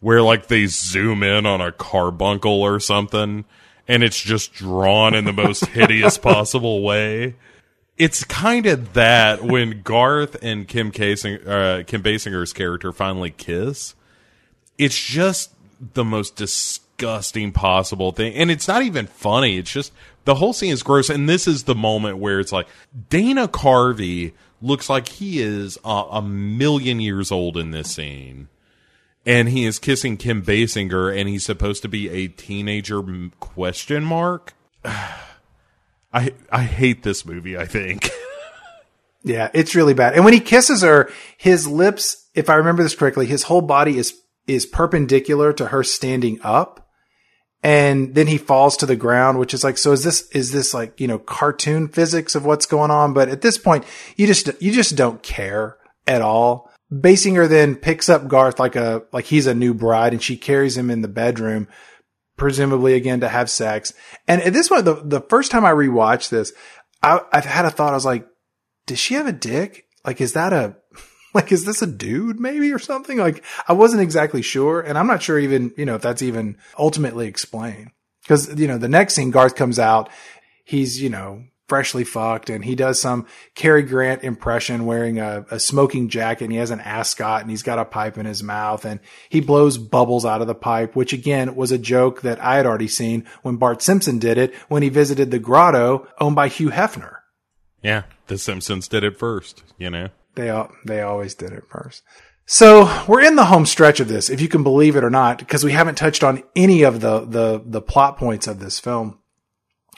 where 0.00 0.22
like 0.22 0.48
they 0.48 0.66
zoom 0.66 1.22
in 1.22 1.46
on 1.46 1.60
a 1.60 1.72
carbuncle 1.72 2.62
or 2.62 2.80
something 2.80 3.44
and 3.90 4.04
it's 4.04 4.20
just 4.20 4.52
drawn 4.52 5.14
in 5.14 5.24
the 5.24 5.32
most 5.32 5.66
hideous 5.66 6.16
possible 6.16 6.80
way. 6.84 7.34
It's 7.98 8.22
kind 8.22 8.66
of 8.66 8.92
that 8.92 9.42
when 9.42 9.82
Garth 9.82 10.36
and 10.42 10.68
Kim 10.68 10.92
Casing, 10.92 11.44
uh, 11.44 11.82
Kim 11.84 12.00
Basinger's 12.00 12.52
character 12.52 12.92
finally 12.92 13.32
kiss. 13.32 13.96
It's 14.78 14.96
just 14.96 15.50
the 15.94 16.04
most 16.04 16.36
disgusting 16.36 17.50
possible 17.50 18.12
thing, 18.12 18.32
and 18.34 18.48
it's 18.48 18.68
not 18.68 18.82
even 18.82 19.08
funny. 19.08 19.58
It's 19.58 19.72
just 19.72 19.92
the 20.24 20.36
whole 20.36 20.52
scene 20.52 20.72
is 20.72 20.84
gross, 20.84 21.10
and 21.10 21.28
this 21.28 21.48
is 21.48 21.64
the 21.64 21.74
moment 21.74 22.18
where 22.18 22.38
it's 22.38 22.52
like 22.52 22.68
Dana 23.08 23.48
Carvey 23.48 24.32
looks 24.62 24.88
like 24.88 25.08
he 25.08 25.42
is 25.42 25.78
uh, 25.84 26.06
a 26.12 26.22
million 26.22 27.00
years 27.00 27.32
old 27.32 27.56
in 27.56 27.72
this 27.72 27.90
scene 27.90 28.48
and 29.26 29.48
he 29.48 29.64
is 29.64 29.78
kissing 29.78 30.16
Kim 30.16 30.42
Basinger, 30.42 31.16
and 31.16 31.28
he's 31.28 31.44
supposed 31.44 31.82
to 31.82 31.88
be 31.88 32.08
a 32.08 32.28
teenager? 32.28 33.02
Question 33.40 34.04
mark. 34.04 34.54
I 34.84 36.34
I 36.50 36.62
hate 36.62 37.02
this 37.02 37.24
movie. 37.24 37.56
I 37.56 37.66
think. 37.66 38.10
yeah, 39.22 39.50
it's 39.54 39.74
really 39.74 39.94
bad. 39.94 40.14
And 40.14 40.24
when 40.24 40.34
he 40.34 40.40
kisses 40.40 40.82
her, 40.82 41.10
his 41.36 41.68
lips, 41.68 42.28
if 42.34 42.50
I 42.50 42.54
remember 42.54 42.82
this 42.82 42.94
correctly, 42.94 43.26
his 43.26 43.44
whole 43.44 43.62
body 43.62 43.98
is 43.98 44.20
is 44.46 44.66
perpendicular 44.66 45.52
to 45.54 45.66
her 45.66 45.82
standing 45.82 46.40
up. 46.42 46.88
And 47.62 48.14
then 48.14 48.26
he 48.26 48.38
falls 48.38 48.76
to 48.78 48.86
the 48.86 48.96
ground, 48.96 49.38
which 49.38 49.52
is 49.52 49.62
like, 49.62 49.76
so 49.76 49.92
is 49.92 50.02
this, 50.02 50.28
is 50.30 50.50
this 50.50 50.72
like, 50.72 50.98
you 50.98 51.06
know, 51.06 51.18
cartoon 51.18 51.88
physics 51.88 52.34
of 52.34 52.46
what's 52.46 52.64
going 52.64 52.90
on? 52.90 53.12
But 53.12 53.28
at 53.28 53.42
this 53.42 53.58
point, 53.58 53.84
you 54.16 54.26
just, 54.26 54.48
you 54.62 54.72
just 54.72 54.96
don't 54.96 55.22
care 55.22 55.76
at 56.06 56.22
all 56.22 56.69
Basinger 56.92 57.48
then 57.48 57.76
picks 57.76 58.08
up 58.08 58.26
Garth 58.26 58.58
like 58.58 58.76
a, 58.76 59.04
like 59.12 59.26
he's 59.26 59.46
a 59.46 59.54
new 59.54 59.74
bride 59.74 60.12
and 60.12 60.22
she 60.22 60.36
carries 60.36 60.76
him 60.76 60.90
in 60.90 61.02
the 61.02 61.08
bedroom, 61.08 61.68
presumably 62.36 62.94
again 62.94 63.20
to 63.20 63.28
have 63.28 63.48
sex. 63.48 63.92
And 64.26 64.42
at 64.42 64.52
this 64.52 64.68
point, 64.68 64.84
the, 64.84 64.94
the 64.94 65.20
first 65.20 65.50
time 65.50 65.64
I 65.64 65.72
rewatched 65.72 66.30
this, 66.30 66.52
I, 67.02 67.20
I've 67.32 67.44
had 67.44 67.64
a 67.64 67.70
thought. 67.70 67.92
I 67.92 67.96
was 67.96 68.04
like, 68.04 68.26
does 68.86 68.98
she 68.98 69.14
have 69.14 69.26
a 69.26 69.32
dick? 69.32 69.86
Like, 70.04 70.20
is 70.20 70.32
that 70.32 70.52
a, 70.52 70.76
like, 71.34 71.52
is 71.52 71.64
this 71.64 71.80
a 71.80 71.86
dude 71.86 72.40
maybe 72.40 72.72
or 72.72 72.80
something? 72.80 73.18
Like, 73.18 73.44
I 73.68 73.72
wasn't 73.72 74.02
exactly 74.02 74.42
sure. 74.42 74.80
And 74.80 74.98
I'm 74.98 75.06
not 75.06 75.22
sure 75.22 75.38
even, 75.38 75.72
you 75.76 75.84
know, 75.84 75.94
if 75.94 76.02
that's 76.02 76.22
even 76.22 76.58
ultimately 76.76 77.28
explained. 77.28 77.90
Cause, 78.26 78.58
you 78.58 78.66
know, 78.66 78.78
the 78.78 78.88
next 78.88 79.14
scene, 79.14 79.30
Garth 79.30 79.54
comes 79.54 79.78
out. 79.78 80.10
He's, 80.64 81.00
you 81.00 81.08
know, 81.08 81.44
freshly 81.70 82.02
fucked 82.02 82.50
and 82.50 82.64
he 82.64 82.74
does 82.74 83.00
some 83.00 83.24
Cary 83.54 83.84
Grant 83.84 84.24
impression 84.24 84.86
wearing 84.86 85.20
a, 85.20 85.46
a, 85.52 85.60
smoking 85.60 86.08
jacket 86.08 86.44
and 86.44 86.52
he 86.52 86.58
has 86.58 86.72
an 86.72 86.80
ascot 86.80 87.42
and 87.42 87.48
he's 87.48 87.62
got 87.62 87.78
a 87.78 87.84
pipe 87.84 88.18
in 88.18 88.26
his 88.26 88.42
mouth 88.42 88.84
and 88.84 88.98
he 89.28 89.40
blows 89.40 89.78
bubbles 89.78 90.24
out 90.24 90.40
of 90.40 90.48
the 90.48 90.54
pipe, 90.54 90.96
which 90.96 91.12
again 91.12 91.54
was 91.54 91.70
a 91.70 91.78
joke 91.78 92.22
that 92.22 92.42
I 92.42 92.56
had 92.56 92.66
already 92.66 92.88
seen 92.88 93.24
when 93.42 93.54
Bart 93.54 93.82
Simpson 93.82 94.18
did 94.18 94.36
it 94.36 94.52
when 94.66 94.82
he 94.82 94.88
visited 94.88 95.30
the 95.30 95.38
grotto 95.38 96.08
owned 96.18 96.34
by 96.34 96.48
Hugh 96.48 96.70
Hefner. 96.70 97.18
Yeah, 97.84 98.02
the 98.26 98.36
Simpsons 98.36 98.88
did 98.88 99.04
it 99.04 99.16
first, 99.16 99.62
you 99.78 99.90
know. 99.90 100.08
They 100.34 100.52
they 100.84 101.02
always 101.02 101.36
did 101.36 101.52
it 101.52 101.64
first. 101.68 102.02
So 102.46 103.04
we're 103.06 103.22
in 103.22 103.36
the 103.36 103.44
home 103.44 103.64
stretch 103.64 104.00
of 104.00 104.08
this, 104.08 104.28
if 104.28 104.40
you 104.40 104.48
can 104.48 104.64
believe 104.64 104.96
it 104.96 105.04
or 105.04 105.10
not, 105.10 105.38
because 105.38 105.62
we 105.62 105.70
haven't 105.70 105.94
touched 105.94 106.24
on 106.24 106.42
any 106.56 106.82
of 106.82 107.00
the 107.00 107.20
the 107.20 107.62
the 107.64 107.80
plot 107.80 108.16
points 108.16 108.48
of 108.48 108.58
this 108.58 108.80
film. 108.80 109.19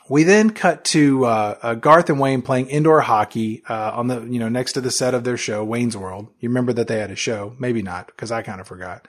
We 0.08 0.24
then 0.24 0.50
cut 0.50 0.84
to 0.86 1.24
uh, 1.24 1.58
uh, 1.62 1.74
Garth 1.74 2.10
and 2.10 2.20
Wayne 2.20 2.42
playing 2.42 2.68
indoor 2.68 3.00
hockey 3.00 3.62
uh, 3.68 3.92
on 3.94 4.08
the 4.08 4.22
you 4.22 4.38
know 4.38 4.48
next 4.48 4.72
to 4.72 4.80
the 4.80 4.90
set 4.90 5.14
of 5.14 5.24
their 5.24 5.36
show 5.36 5.64
Wayne's 5.64 5.96
World. 5.96 6.28
You 6.40 6.48
remember 6.48 6.72
that 6.74 6.88
they 6.88 6.98
had 6.98 7.10
a 7.10 7.16
show? 7.16 7.54
Maybe 7.58 7.82
not 7.82 8.08
because 8.08 8.30
I 8.32 8.42
kind 8.42 8.60
of 8.60 8.66
forgot. 8.66 9.06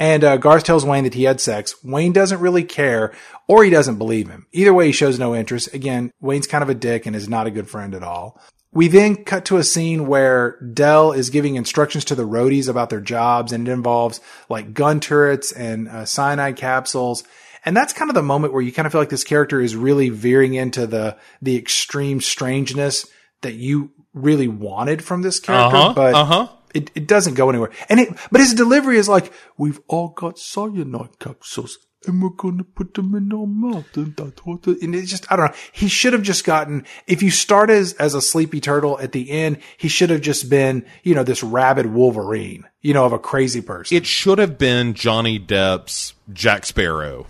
And 0.00 0.24
uh, 0.24 0.36
Garth 0.36 0.64
tells 0.64 0.84
Wayne 0.84 1.04
that 1.04 1.14
he 1.14 1.24
had 1.24 1.40
sex. 1.40 1.76
Wayne 1.84 2.12
doesn't 2.12 2.40
really 2.40 2.64
care, 2.64 3.12
or 3.46 3.62
he 3.62 3.70
doesn't 3.70 3.98
believe 3.98 4.28
him. 4.28 4.46
Either 4.50 4.74
way, 4.74 4.86
he 4.86 4.92
shows 4.92 5.18
no 5.18 5.34
interest. 5.34 5.72
Again, 5.74 6.10
Wayne's 6.20 6.46
kind 6.46 6.62
of 6.62 6.68
a 6.68 6.74
dick 6.74 7.06
and 7.06 7.14
is 7.14 7.28
not 7.28 7.46
a 7.46 7.52
good 7.52 7.68
friend 7.68 7.94
at 7.94 8.02
all. 8.02 8.40
We 8.72 8.88
then 8.88 9.16
cut 9.24 9.44
to 9.44 9.58
a 9.58 9.64
scene 9.64 10.06
where 10.06 10.58
Del 10.60 11.12
is 11.12 11.28
giving 11.28 11.56
instructions 11.56 12.06
to 12.06 12.14
the 12.14 12.26
roadies 12.26 12.68
about 12.68 12.88
their 12.88 13.02
jobs, 13.02 13.52
and 13.52 13.68
it 13.68 13.70
involves 13.70 14.20
like 14.48 14.72
gun 14.74 14.98
turrets 14.98 15.52
and 15.52 15.88
uh, 15.88 16.04
cyanide 16.06 16.56
capsules. 16.56 17.22
And 17.64 17.76
that's 17.76 17.92
kind 17.92 18.10
of 18.10 18.14
the 18.14 18.22
moment 18.22 18.52
where 18.52 18.62
you 18.62 18.72
kind 18.72 18.86
of 18.86 18.92
feel 18.92 19.00
like 19.00 19.08
this 19.08 19.24
character 19.24 19.60
is 19.60 19.76
really 19.76 20.08
veering 20.08 20.54
into 20.54 20.86
the, 20.86 21.16
the 21.40 21.56
extreme 21.56 22.20
strangeness 22.20 23.06
that 23.42 23.54
you 23.54 23.90
really 24.14 24.48
wanted 24.48 25.02
from 25.02 25.22
this 25.22 25.40
character. 25.40 25.76
Uh-huh, 25.76 25.92
but 25.94 26.14
uh-huh. 26.14 26.48
It, 26.74 26.90
it 26.94 27.06
doesn't 27.06 27.34
go 27.34 27.50
anywhere. 27.50 27.70
And 27.90 28.00
it, 28.00 28.16
but 28.30 28.40
his 28.40 28.54
delivery 28.54 28.96
is 28.96 29.06
like, 29.06 29.30
we've 29.58 29.80
all 29.88 30.08
got 30.08 30.38
cyanide 30.38 31.18
capsules 31.18 31.76
and 32.06 32.22
we're 32.22 32.30
going 32.30 32.56
to 32.56 32.64
put 32.64 32.94
them 32.94 33.14
in 33.14 33.30
our 33.30 33.46
mouth. 33.46 33.94
And, 33.94 34.18
and 34.18 34.94
it's 34.94 35.10
just, 35.10 35.30
I 35.30 35.36
don't 35.36 35.50
know. 35.50 35.56
He 35.70 35.88
should 35.88 36.14
have 36.14 36.22
just 36.22 36.46
gotten, 36.46 36.86
if 37.06 37.22
you 37.22 37.30
start 37.30 37.68
as, 37.68 37.92
as 37.94 38.14
a 38.14 38.22
sleepy 38.22 38.58
turtle 38.58 38.98
at 38.98 39.12
the 39.12 39.30
end, 39.30 39.58
he 39.76 39.88
should 39.88 40.08
have 40.08 40.22
just 40.22 40.48
been, 40.48 40.86
you 41.02 41.14
know, 41.14 41.24
this 41.24 41.42
rabid 41.42 41.86
Wolverine, 41.86 42.64
you 42.80 42.94
know, 42.94 43.04
of 43.04 43.12
a 43.12 43.18
crazy 43.18 43.60
person. 43.60 43.94
It 43.94 44.06
should 44.06 44.38
have 44.38 44.56
been 44.56 44.94
Johnny 44.94 45.38
Depp's 45.38 46.14
Jack 46.32 46.64
Sparrow 46.64 47.26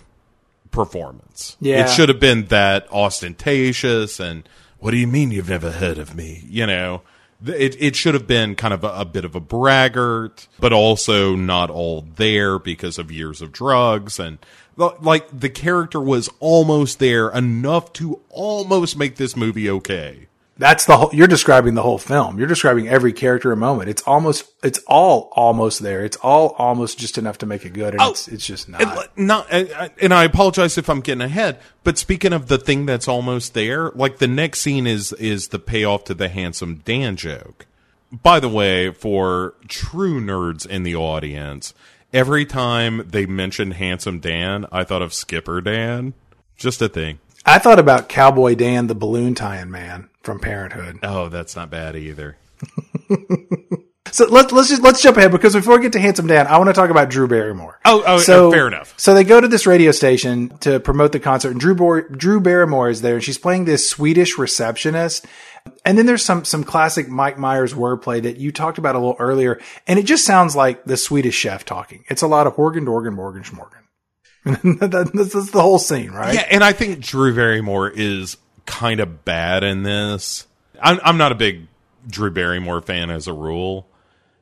performance. 0.73 1.55
Yeah. 1.61 1.85
It 1.85 1.89
should 1.89 2.09
have 2.09 2.19
been 2.19 2.47
that 2.47 2.91
ostentatious 2.91 4.19
and 4.19 4.47
what 4.79 4.91
do 4.91 4.97
you 4.97 5.07
mean 5.07 5.31
you've 5.31 5.49
never 5.49 5.71
heard 5.71 5.97
of 5.97 6.13
me? 6.13 6.43
You 6.49 6.67
know, 6.67 7.03
it, 7.45 7.81
it 7.81 7.95
should 7.95 8.13
have 8.15 8.27
been 8.27 8.55
kind 8.55 8.73
of 8.73 8.83
a, 8.83 8.89
a, 8.89 9.05
bit 9.05 9.23
of 9.23 9.33
a 9.33 9.39
braggart, 9.39 10.49
but 10.59 10.73
also 10.73 11.37
not 11.37 11.69
all 11.69 12.01
there 12.15 12.59
because 12.59 12.97
of 12.97 13.09
years 13.09 13.41
of 13.41 13.53
drugs. 13.53 14.19
And 14.19 14.39
like 14.75 15.39
the 15.39 15.49
character 15.49 16.01
was 16.01 16.29
almost 16.41 16.99
there 16.99 17.29
enough 17.29 17.93
to 17.93 18.19
almost 18.29 18.97
make 18.97 19.15
this 19.15 19.37
movie 19.37 19.69
okay. 19.69 20.27
That's 20.55 20.85
the 20.85 20.97
whole, 20.97 21.09
you're 21.13 21.27
describing 21.27 21.73
the 21.73 21.81
whole 21.81 21.97
film. 21.97 22.37
You're 22.37 22.47
describing 22.47 22.87
every 22.87 23.11
character 23.11 23.51
and 23.51 23.59
moment. 23.59 23.89
It's 23.89 24.03
almost, 24.03 24.51
it's 24.61 24.79
all 24.85 25.31
almost 25.35 25.79
there. 25.79 26.05
It's 26.05 26.17
all 26.17 26.49
almost 26.59 26.99
just 26.99 27.17
enough 27.17 27.39
to 27.39 27.47
make 27.47 27.65
it 27.65 27.73
good. 27.73 27.93
And 27.93 28.01
oh, 28.01 28.11
it's, 28.11 28.27
it's 28.27 28.45
just 28.45 28.69
not. 28.69 29.09
And, 29.17 29.27
not, 29.27 29.51
and 29.51 30.13
I 30.13 30.25
apologize 30.25 30.77
if 30.77 30.89
I'm 30.89 31.01
getting 31.01 31.23
ahead, 31.23 31.59
but 31.83 31.97
speaking 31.97 32.33
of 32.33 32.49
the 32.49 32.59
thing 32.59 32.85
that's 32.85 33.07
almost 33.07 33.55
there, 33.55 33.89
like 33.91 34.19
the 34.19 34.27
next 34.27 34.61
scene 34.61 34.85
is, 34.85 35.11
is 35.13 35.47
the 35.47 35.57
payoff 35.57 36.03
to 36.05 36.13
the 36.13 36.29
handsome 36.29 36.83
Dan 36.85 37.15
joke. 37.15 37.65
By 38.11 38.39
the 38.39 38.49
way, 38.49 38.91
for 38.91 39.55
true 39.67 40.21
nerds 40.21 40.67
in 40.67 40.83
the 40.83 40.95
audience, 40.95 41.73
every 42.13 42.45
time 42.45 43.07
they 43.09 43.25
mentioned 43.25 43.73
handsome 43.73 44.19
Dan, 44.19 44.67
I 44.71 44.83
thought 44.83 45.01
of 45.01 45.15
Skipper 45.15 45.61
Dan. 45.61 46.13
Just 46.57 46.79
a 46.79 46.87
thing. 46.87 47.17
I 47.43 47.57
thought 47.57 47.79
about 47.79 48.07
Cowboy 48.07 48.53
Dan, 48.53 48.85
the 48.85 48.93
balloon 48.93 49.33
tying 49.33 49.71
man 49.71 50.09
from 50.23 50.39
Parenthood. 50.39 50.99
Oh, 51.03 51.29
that's 51.29 51.55
not 51.55 51.69
bad 51.69 51.95
either. 51.95 52.37
so 54.11 54.25
let's 54.25 54.51
let's 54.51 54.69
just 54.69 54.81
let's 54.81 55.01
jump 55.01 55.17
ahead 55.17 55.31
because 55.31 55.53
before 55.53 55.77
we 55.77 55.83
get 55.83 55.91
to 55.93 55.99
Handsome 55.99 56.27
Dan, 56.27 56.47
I 56.47 56.57
want 56.57 56.69
to 56.69 56.73
talk 56.73 56.89
about 56.89 57.09
Drew 57.09 57.27
Barrymore. 57.27 57.79
Oh, 57.85 58.03
oh, 58.05 58.17
so, 58.19 58.47
oh, 58.47 58.51
fair 58.51 58.67
enough. 58.67 58.93
So 58.97 59.13
they 59.13 59.23
go 59.23 59.41
to 59.41 59.47
this 59.47 59.67
radio 59.67 59.91
station 59.91 60.57
to 60.59 60.79
promote 60.79 61.11
the 61.11 61.19
concert, 61.19 61.51
and 61.51 61.59
Drew 61.59 61.75
Drew 62.09 62.39
Barrymore 62.39 62.89
is 62.89 63.01
there, 63.01 63.15
and 63.15 63.23
she's 63.23 63.37
playing 63.37 63.65
this 63.65 63.89
Swedish 63.89 64.37
receptionist. 64.37 65.25
And 65.85 65.97
then 65.97 66.05
there's 66.05 66.23
some 66.23 66.45
some 66.45 66.63
classic 66.63 67.07
Mike 67.07 67.37
Myers 67.37 67.73
wordplay 67.73 68.21
that 68.23 68.37
you 68.37 68.51
talked 68.51 68.77
about 68.77 68.95
a 68.95 68.99
little 68.99 69.15
earlier, 69.19 69.59
and 69.87 69.99
it 69.99 70.03
just 70.03 70.25
sounds 70.25 70.55
like 70.55 70.83
the 70.85 70.97
Swedish 70.97 71.35
chef 71.35 71.65
talking. 71.65 72.03
It's 72.09 72.21
a 72.21 72.27
lot 72.27 72.47
of 72.47 72.53
Horgan, 72.53 72.85
Dorgan, 72.85 73.13
Morgan, 73.13 73.43
Schmorgan. 73.43 73.79
this 75.13 75.35
is 75.35 75.51
the 75.51 75.61
whole 75.61 75.79
scene, 75.79 76.11
right? 76.11 76.33
Yeah, 76.33 76.47
and 76.51 76.63
I 76.63 76.73
think 76.73 76.99
Drew 76.99 77.33
Barrymore 77.33 77.89
is 77.89 78.35
kind 78.65 78.99
of 78.99 79.25
bad 79.25 79.63
in 79.63 79.83
this. 79.83 80.47
I'm, 80.81 80.99
I'm 81.03 81.17
not 81.17 81.31
a 81.31 81.35
big 81.35 81.67
Drew 82.07 82.31
Barrymore 82.31 82.81
fan 82.81 83.09
as 83.09 83.27
a 83.27 83.33
rule, 83.33 83.87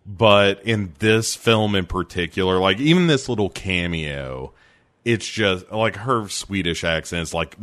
but 0.05 0.63
in 0.63 0.93
this 0.99 1.35
film 1.35 1.75
in 1.75 1.85
particular, 1.85 2.59
like 2.59 2.79
even 2.79 3.07
this 3.07 3.29
little 3.29 3.49
cameo, 3.49 4.53
it's 5.05 5.27
just 5.27 5.71
like 5.71 5.95
her 5.97 6.27
Swedish 6.27 6.83
accent 6.83 7.23
is 7.23 7.33
like 7.33 7.55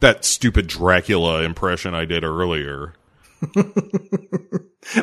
that 0.00 0.24
stupid 0.24 0.66
Dracula 0.66 1.42
impression 1.42 1.94
I 1.94 2.04
did 2.04 2.24
earlier. 2.24 2.94
but 3.54 3.74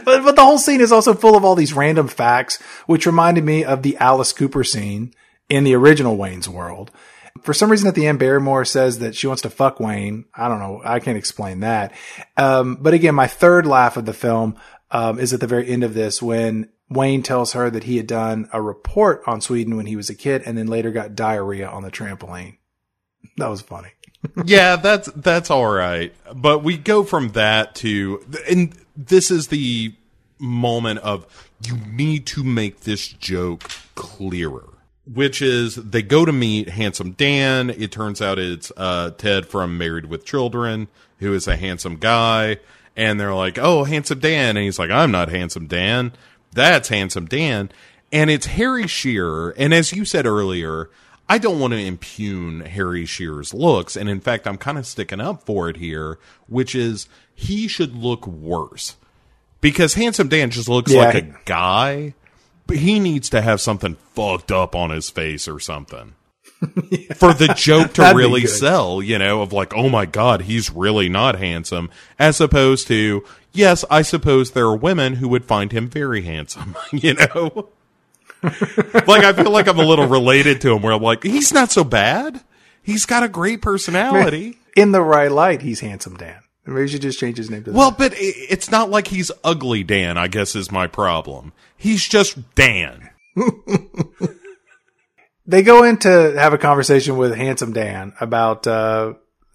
but 0.03 0.35
the 0.35 0.43
whole 0.43 0.59
scene 0.59 0.81
is 0.81 0.91
also 0.91 1.13
full 1.13 1.35
of 1.35 1.43
all 1.43 1.55
these 1.55 1.73
random 1.73 2.07
facts, 2.07 2.61
which 2.85 3.05
reminded 3.05 3.43
me 3.43 3.63
of 3.63 3.81
the 3.81 3.97
Alice 3.97 4.33
Cooper 4.33 4.63
scene 4.63 5.13
in 5.49 5.63
the 5.63 5.75
original 5.75 6.17
Wayne's 6.17 6.49
World. 6.49 6.91
For 7.47 7.53
some 7.53 7.71
reason 7.71 7.87
at 7.87 7.95
the 7.95 8.07
end, 8.07 8.19
Barrymore 8.19 8.65
says 8.65 8.99
that 8.99 9.15
she 9.15 9.25
wants 9.25 9.43
to 9.43 9.49
fuck 9.49 9.79
Wayne. 9.79 10.25
I 10.35 10.49
don't 10.49 10.59
know. 10.59 10.81
I 10.83 10.99
can't 10.99 11.17
explain 11.17 11.61
that. 11.61 11.93
Um, 12.35 12.75
but 12.75 12.93
again, 12.93 13.15
my 13.15 13.27
third 13.27 13.65
laugh 13.65 13.95
of 13.95 14.03
the 14.03 14.11
film, 14.11 14.57
um, 14.91 15.17
is 15.17 15.31
at 15.31 15.39
the 15.39 15.47
very 15.47 15.65
end 15.65 15.85
of 15.85 15.93
this 15.93 16.21
when 16.21 16.67
Wayne 16.89 17.23
tells 17.23 17.53
her 17.53 17.69
that 17.69 17.85
he 17.85 17.95
had 17.95 18.05
done 18.05 18.49
a 18.51 18.61
report 18.61 19.23
on 19.27 19.39
Sweden 19.39 19.77
when 19.77 19.85
he 19.85 19.95
was 19.95 20.09
a 20.09 20.13
kid 20.13 20.41
and 20.45 20.57
then 20.57 20.67
later 20.67 20.91
got 20.91 21.15
diarrhea 21.15 21.69
on 21.69 21.83
the 21.83 21.89
trampoline. 21.89 22.57
That 23.37 23.47
was 23.47 23.61
funny. 23.61 23.91
yeah, 24.45 24.75
that's 24.75 25.09
that's 25.15 25.49
all 25.49 25.71
right. 25.71 26.13
But 26.35 26.65
we 26.65 26.75
go 26.75 27.05
from 27.05 27.29
that 27.29 27.75
to 27.75 28.25
and 28.49 28.77
this 28.97 29.31
is 29.31 29.47
the 29.47 29.95
moment 30.37 30.99
of 30.99 31.25
you 31.63 31.77
need 31.77 32.25
to 32.25 32.43
make 32.43 32.81
this 32.81 33.07
joke 33.07 33.71
clearer. 33.95 34.76
Which 35.13 35.41
is 35.41 35.75
they 35.75 36.01
go 36.01 36.25
to 36.25 36.33
meet 36.33 36.69
handsome 36.69 37.11
Dan. 37.11 37.69
It 37.69 37.91
turns 37.91 38.21
out 38.21 38.37
it's 38.39 38.71
uh, 38.75 39.11
Ted 39.11 39.45
from 39.45 39.77
Married 39.77 40.05
with 40.07 40.25
Children, 40.25 40.89
who 41.19 41.33
is 41.33 41.47
a 41.47 41.55
handsome 41.55 41.95
guy. 41.95 42.57
And 42.95 43.19
they're 43.19 43.33
like, 43.33 43.57
"Oh, 43.57 43.83
handsome 43.85 44.19
Dan," 44.19 44.57
and 44.57 44.63
he's 44.65 44.79
like, 44.79 44.89
"I'm 44.89 45.11
not 45.11 45.29
handsome 45.29 45.67
Dan. 45.67 46.11
That's 46.51 46.89
handsome 46.89 47.25
Dan." 47.25 47.69
And 48.11 48.29
it's 48.29 48.47
Harry 48.47 48.87
Shearer. 48.87 49.51
And 49.57 49.73
as 49.73 49.93
you 49.93 50.03
said 50.03 50.25
earlier, 50.25 50.89
I 51.29 51.37
don't 51.37 51.59
want 51.59 51.73
to 51.73 51.79
impugn 51.79 52.61
Harry 52.61 53.05
Shearer's 53.05 53.53
looks, 53.53 53.95
and 53.95 54.09
in 54.09 54.19
fact, 54.19 54.47
I'm 54.47 54.57
kind 54.57 54.77
of 54.77 54.87
sticking 54.87 55.19
up 55.21 55.43
for 55.45 55.69
it 55.69 55.77
here, 55.77 56.17
which 56.47 56.73
is 56.73 57.07
he 57.35 57.67
should 57.67 57.95
look 57.95 58.25
worse 58.25 58.95
because 59.61 59.93
handsome 59.93 60.27
Dan 60.29 60.49
just 60.49 60.67
looks 60.69 60.91
Yeah. 60.91 61.05
like 61.05 61.15
a 61.15 61.35
guy, 61.45 62.13
but 62.67 62.77
he 62.77 62.99
needs 62.99 63.29
to 63.29 63.41
have 63.41 63.61
something 63.61 63.95
fucked 64.13 64.51
up 64.51 64.75
on 64.75 64.89
his 64.89 65.09
face 65.09 65.47
or 65.47 65.59
something. 65.59 66.13
For 67.15 67.33
the 67.33 67.53
joke 67.55 67.93
to 67.93 68.13
really 68.15 68.47
sell, 68.47 69.01
you 69.01 69.19
know, 69.19 69.41
of 69.41 69.53
like, 69.53 69.75
oh 69.75 69.89
my 69.89 70.05
God, 70.07 70.41
he's 70.41 70.71
really 70.71 71.07
not 71.07 71.37
handsome, 71.37 71.91
as 72.17 72.41
opposed 72.41 72.87
to, 72.87 73.23
yes, 73.51 73.85
I 73.91 74.01
suppose 74.01 74.51
there 74.51 74.65
are 74.65 74.75
women 74.75 75.13
who 75.13 75.29
would 75.29 75.45
find 75.45 75.71
him 75.71 75.87
very 75.87 76.23
handsome, 76.23 76.75
you 76.91 77.13
know? 77.13 77.69
like, 78.43 79.23
I 79.23 79.33
feel 79.33 79.51
like 79.51 79.67
I'm 79.67 79.79
a 79.79 79.85
little 79.85 80.07
related 80.07 80.61
to 80.61 80.73
him 80.73 80.81
where 80.81 80.93
I'm 80.93 81.01
like, 81.01 81.23
he's 81.23 81.53
not 81.53 81.71
so 81.71 81.83
bad. 81.83 82.41
He's 82.81 83.05
got 83.05 83.23
a 83.23 83.29
great 83.29 83.61
personality. 83.61 84.57
In 84.75 84.91
the 84.91 85.01
right 85.01 85.31
light, 85.31 85.61
he's 85.61 85.81
handsome 85.81 86.17
Dan. 86.17 86.39
Maybe 86.67 86.81
you 86.81 86.87
should 86.87 87.01
just 87.01 87.19
change 87.19 87.37
his 87.37 87.49
name 87.49 87.63
to 87.63 87.71
Well, 87.71 87.91
but 87.91 88.13
it's 88.17 88.69
not 88.69 88.89
like 88.89 89.07
he's 89.07 89.31
ugly 89.43 89.83
Dan, 89.83 90.17
I 90.17 90.27
guess 90.27 90.55
is 90.55 90.71
my 90.71 90.87
problem. 90.87 91.53
He's 91.77 92.05
just 92.05 92.55
Dan. 92.55 93.09
they 95.45 95.63
go 95.63 95.83
in 95.83 95.97
to 95.97 96.33
have 96.37 96.53
a 96.53 96.57
conversation 96.57 97.17
with 97.17 97.35
handsome 97.35 97.71
Dan 97.71 98.13
about 98.19 98.67
uh, 98.67 99.13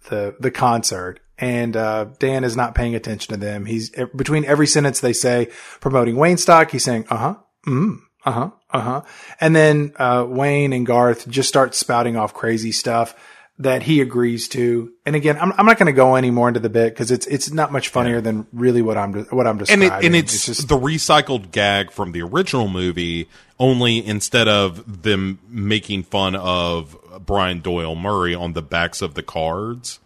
the 0.09 0.35
the 0.41 0.51
concert, 0.51 1.21
and 1.39 1.77
uh, 1.77 2.07
Dan 2.19 2.45
is 2.45 2.57
not 2.57 2.75
paying 2.75 2.95
attention 2.95 3.35
to 3.35 3.41
them. 3.41 3.67
He's 3.67 3.91
between 4.17 4.45
every 4.47 4.67
sentence 4.67 5.01
they 5.01 5.13
say 5.13 5.49
promoting 5.81 6.17
Waynestock. 6.17 6.71
He's 6.71 6.85
saying, 6.85 7.07
"Uh 7.11 7.17
huh, 7.17 7.35
mm, 7.67 7.99
uh 8.25 8.33
huh, 8.33 8.51
uh 8.71 8.81
huh," 8.81 9.03
and 9.41 9.55
then 9.55 9.93
uh, 9.97 10.25
Wayne 10.27 10.73
and 10.73 10.87
Garth 10.87 11.29
just 11.29 11.49
start 11.49 11.75
spouting 11.75 12.17
off 12.17 12.33
crazy 12.33 12.73
stuff 12.73 13.15
that 13.59 13.83
he 13.83 14.01
agrees 14.01 14.49
to. 14.49 14.93
And 15.07 15.15
again, 15.15 15.39
I'm, 15.39 15.53
I'm 15.57 15.67
not 15.67 15.79
going 15.79 15.87
to 15.87 15.93
go 15.93 16.15
any 16.15 16.31
more 16.31 16.49
into 16.49 16.61
the 16.61 16.69
bit 16.71 16.93
because 16.95 17.11
it's 17.11 17.27
it's 17.27 17.53
not 17.53 17.71
much 17.71 17.89
funnier 17.91 18.21
than 18.21 18.47
really 18.53 18.83
what 18.83 18.97
I'm 18.97 19.13
de- 19.13 19.23
what 19.35 19.47
I'm 19.47 19.59
And 19.59 19.67
describing. 19.67 19.89
it, 19.89 20.07
and 20.07 20.17
it's, 20.17 20.47
just 20.47 20.69
the 20.69 20.79
recycled 20.79 21.53
gag 21.53 21.91
from 21.91 22.13
the 22.13 22.23
original 22.23 22.69
movie, 22.69 23.29
only 23.59 24.05
instead 24.05 24.49
of 24.49 25.03
them 25.03 25.39
making 25.49 26.05
fun 26.05 26.35
of 26.35 26.97
Brian 27.25 27.61
Doyle 27.61 27.95
Murray 27.95 28.35
on 28.35 28.55
the 28.55 28.63
backs 28.63 29.03
of 29.03 29.15
the 29.15 29.23
cards, 29.23 30.01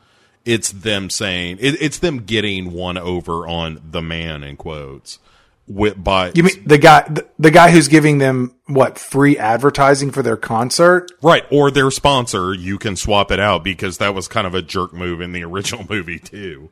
it's 0.45 0.71
them 0.71 1.09
saying 1.09 1.59
it, 1.61 1.81
it's 1.81 1.99
them 1.99 2.25
getting 2.25 2.73
one 2.73 2.99
over 2.99 3.47
on 3.47 3.81
the 3.91 4.03
man 4.03 4.43
in 4.45 4.57
quotes. 4.57 5.19
With 5.69 6.03
by 6.03 6.31
you 6.33 6.45
mean 6.45 6.63
the 6.65 6.79
guy 6.79 7.03
the, 7.09 7.27
the 7.41 7.51
guy 7.51 7.71
who's 7.73 7.89
giving 7.89 8.19
them 8.19 8.55
what 8.67 8.99
free 9.01 9.37
advertising 9.37 10.13
for 10.13 10.23
their 10.23 10.37
concert? 10.37 11.11
Right, 11.23 11.45
or 11.51 11.73
their 11.73 11.91
sponsor, 11.91 12.55
you 12.55 12.79
can 12.79 12.95
swap 12.95 13.33
it 13.33 13.41
out 13.41 13.65
because 13.65 13.99
that 13.99 14.15
was 14.15 14.29
kind 14.29 14.47
of 14.47 14.55
a 14.55 14.63
jerk 14.63 14.93
move 14.93 15.21
in 15.21 15.33
the 15.33 15.43
original 15.51 15.85
movie 15.89 16.21
too. 16.21 16.71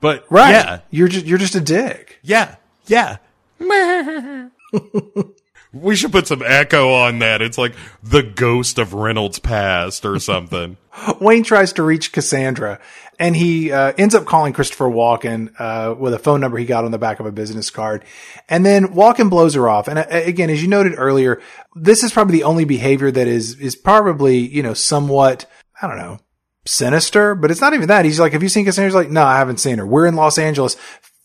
But 0.00 0.24
Right. 0.30 0.50
yeah, 0.52 0.80
You're 0.90 1.08
just 1.08 1.26
you're 1.26 1.38
just 1.38 1.56
a 1.56 1.60
dick. 1.60 2.20
yeah, 2.22 2.56
yeah. 2.86 3.16
we 5.72 5.96
should 5.96 6.12
put 6.12 6.26
some 6.26 6.42
echo 6.44 6.92
on 6.92 7.18
that. 7.20 7.40
It's 7.42 7.58
like 7.58 7.74
the 8.02 8.22
ghost 8.22 8.78
of 8.78 8.94
Reynolds 8.94 9.38
past 9.38 10.04
or 10.04 10.18
something. 10.18 10.76
Wayne 11.20 11.42
tries 11.44 11.72
to 11.74 11.82
reach 11.82 12.12
Cassandra 12.12 12.78
and 13.22 13.36
he 13.36 13.70
uh, 13.70 13.92
ends 13.96 14.16
up 14.16 14.24
calling 14.24 14.52
Christopher 14.52 14.86
Walken 14.86 15.54
uh, 15.56 15.94
with 15.94 16.12
a 16.12 16.18
phone 16.18 16.40
number 16.40 16.58
he 16.58 16.64
got 16.64 16.84
on 16.84 16.90
the 16.90 16.98
back 16.98 17.20
of 17.20 17.26
a 17.26 17.30
business 17.30 17.70
card. 17.70 18.04
And 18.48 18.66
then 18.66 18.88
Walken 18.88 19.30
blows 19.30 19.54
her 19.54 19.68
off. 19.68 19.86
And 19.86 20.00
uh, 20.00 20.06
again, 20.10 20.50
as 20.50 20.60
you 20.60 20.66
noted 20.66 20.94
earlier, 20.96 21.40
this 21.76 22.02
is 22.02 22.10
probably 22.10 22.38
the 22.38 22.42
only 22.42 22.64
behavior 22.64 23.12
that 23.12 23.28
is 23.28 23.60
is 23.60 23.76
probably, 23.76 24.38
you 24.38 24.60
know, 24.60 24.74
somewhat, 24.74 25.48
I 25.80 25.86
don't 25.86 25.98
know, 25.98 26.18
sinister, 26.66 27.36
but 27.36 27.52
it's 27.52 27.60
not 27.60 27.74
even 27.74 27.86
that. 27.86 28.04
He's 28.04 28.18
like, 28.18 28.32
have 28.32 28.42
you 28.42 28.48
seen 28.48 28.64
Cassandra? 28.64 28.88
He's 28.88 28.96
like, 28.96 29.10
no, 29.10 29.22
I 29.22 29.38
haven't 29.38 29.60
seen 29.60 29.78
her. 29.78 29.86
We're 29.86 30.06
in 30.06 30.16
Los 30.16 30.36
Angeles 30.36 30.76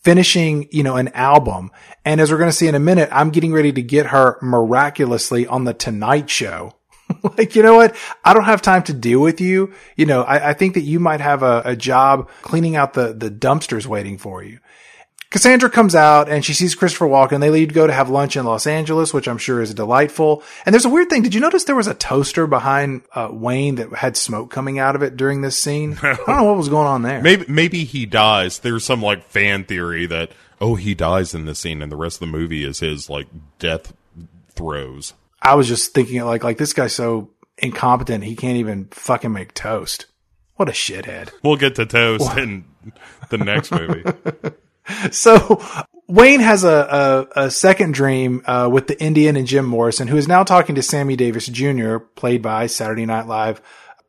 finishing, 0.04 0.68
you 0.70 0.84
know, 0.84 0.94
an 0.94 1.08
album. 1.08 1.72
And 2.04 2.20
as 2.20 2.30
we're 2.30 2.38
going 2.38 2.48
to 2.50 2.56
see 2.56 2.68
in 2.68 2.76
a 2.76 2.80
minute, 2.80 3.08
I'm 3.10 3.30
getting 3.30 3.52
ready 3.52 3.72
to 3.72 3.82
get 3.82 4.06
her 4.06 4.38
miraculously 4.40 5.48
on 5.48 5.64
the 5.64 5.74
Tonight 5.74 6.30
Show. 6.30 6.77
like, 7.38 7.54
you 7.54 7.62
know 7.62 7.76
what? 7.76 7.96
I 8.24 8.34
don't 8.34 8.44
have 8.44 8.62
time 8.62 8.82
to 8.84 8.92
deal 8.92 9.20
with 9.20 9.40
you. 9.40 9.72
You 9.96 10.06
know, 10.06 10.22
I, 10.22 10.50
I 10.50 10.52
think 10.54 10.74
that 10.74 10.82
you 10.82 11.00
might 11.00 11.20
have 11.20 11.42
a, 11.42 11.62
a 11.64 11.76
job 11.76 12.28
cleaning 12.42 12.76
out 12.76 12.94
the, 12.94 13.12
the 13.12 13.30
dumpsters 13.30 13.86
waiting 13.86 14.18
for 14.18 14.42
you. 14.42 14.58
Cassandra 15.30 15.68
comes 15.68 15.94
out 15.94 16.30
and 16.30 16.42
she 16.42 16.54
sees 16.54 16.74
Christopher 16.74 17.06
Walken. 17.06 17.32
And 17.32 17.42
they 17.42 17.50
leave 17.50 17.68
to 17.68 17.74
go 17.74 17.86
to 17.86 17.92
have 17.92 18.08
lunch 18.08 18.36
in 18.36 18.46
Los 18.46 18.66
Angeles, 18.66 19.12
which 19.12 19.28
I'm 19.28 19.38
sure 19.38 19.60
is 19.60 19.74
delightful. 19.74 20.42
And 20.64 20.72
there's 20.72 20.86
a 20.86 20.90
weird 20.90 21.10
thing. 21.10 21.22
Did 21.22 21.34
you 21.34 21.40
notice 21.40 21.64
there 21.64 21.76
was 21.76 21.86
a 21.86 21.94
toaster 21.94 22.46
behind 22.46 23.02
uh, 23.14 23.28
Wayne 23.30 23.74
that 23.74 23.92
had 23.92 24.16
smoke 24.16 24.50
coming 24.50 24.78
out 24.78 24.96
of 24.96 25.02
it 25.02 25.16
during 25.16 25.42
this 25.42 25.58
scene? 25.58 25.98
I 26.02 26.14
don't 26.14 26.28
know 26.28 26.44
what 26.44 26.56
was 26.56 26.70
going 26.70 26.86
on 26.86 27.02
there. 27.02 27.20
Maybe 27.20 27.44
maybe 27.46 27.84
he 27.84 28.06
dies. 28.06 28.60
There's 28.60 28.84
some 28.84 29.02
like 29.02 29.24
fan 29.24 29.64
theory 29.64 30.06
that 30.06 30.32
oh 30.60 30.76
he 30.76 30.94
dies 30.94 31.34
in 31.34 31.44
this 31.44 31.58
scene 31.58 31.82
and 31.82 31.92
the 31.92 31.96
rest 31.96 32.16
of 32.16 32.20
the 32.20 32.38
movie 32.38 32.64
is 32.64 32.80
his 32.80 33.10
like 33.10 33.26
death 33.58 33.92
throes. 34.54 35.12
I 35.48 35.54
was 35.54 35.68
just 35.68 35.94
thinking 35.94 36.22
like, 36.22 36.44
like 36.44 36.58
this 36.58 36.72
guy's 36.72 36.92
so 36.92 37.30
incompetent. 37.56 38.24
He 38.24 38.36
can't 38.36 38.58
even 38.58 38.86
fucking 38.90 39.32
make 39.32 39.54
toast. 39.54 40.06
What 40.56 40.68
a 40.68 40.72
shithead. 40.72 41.30
We'll 41.42 41.56
get 41.56 41.76
to 41.76 41.86
toast 41.86 42.36
in 42.36 42.64
the 43.30 43.38
next 43.38 43.70
movie. 43.70 44.04
So 45.10 45.62
Wayne 46.06 46.40
has 46.40 46.64
a, 46.64 47.28
a, 47.36 47.44
a 47.44 47.50
second 47.50 47.92
dream 47.92 48.42
uh, 48.46 48.70
with 48.72 48.86
the 48.86 48.98
Indian 48.98 49.36
and 49.36 49.46
Jim 49.46 49.66
Morrison, 49.66 50.08
who 50.08 50.16
is 50.16 50.26
now 50.26 50.44
talking 50.44 50.76
to 50.76 50.82
Sammy 50.82 51.14
Davis 51.14 51.46
Jr., 51.46 51.98
played 51.98 52.40
by 52.40 52.68
Saturday 52.68 53.04
Night 53.04 53.26
Live 53.26 53.60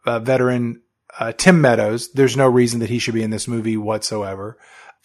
uh, 0.06 0.20
veteran 0.20 0.82
uh, 1.20 1.34
Tim 1.34 1.60
Meadows. 1.60 2.14
There's 2.14 2.38
no 2.38 2.48
reason 2.48 2.80
that 2.80 2.90
he 2.90 3.00
should 3.00 3.14
be 3.14 3.24
in 3.24 3.30
this 3.30 3.48
movie 3.48 3.76
whatsoever. 3.76 4.58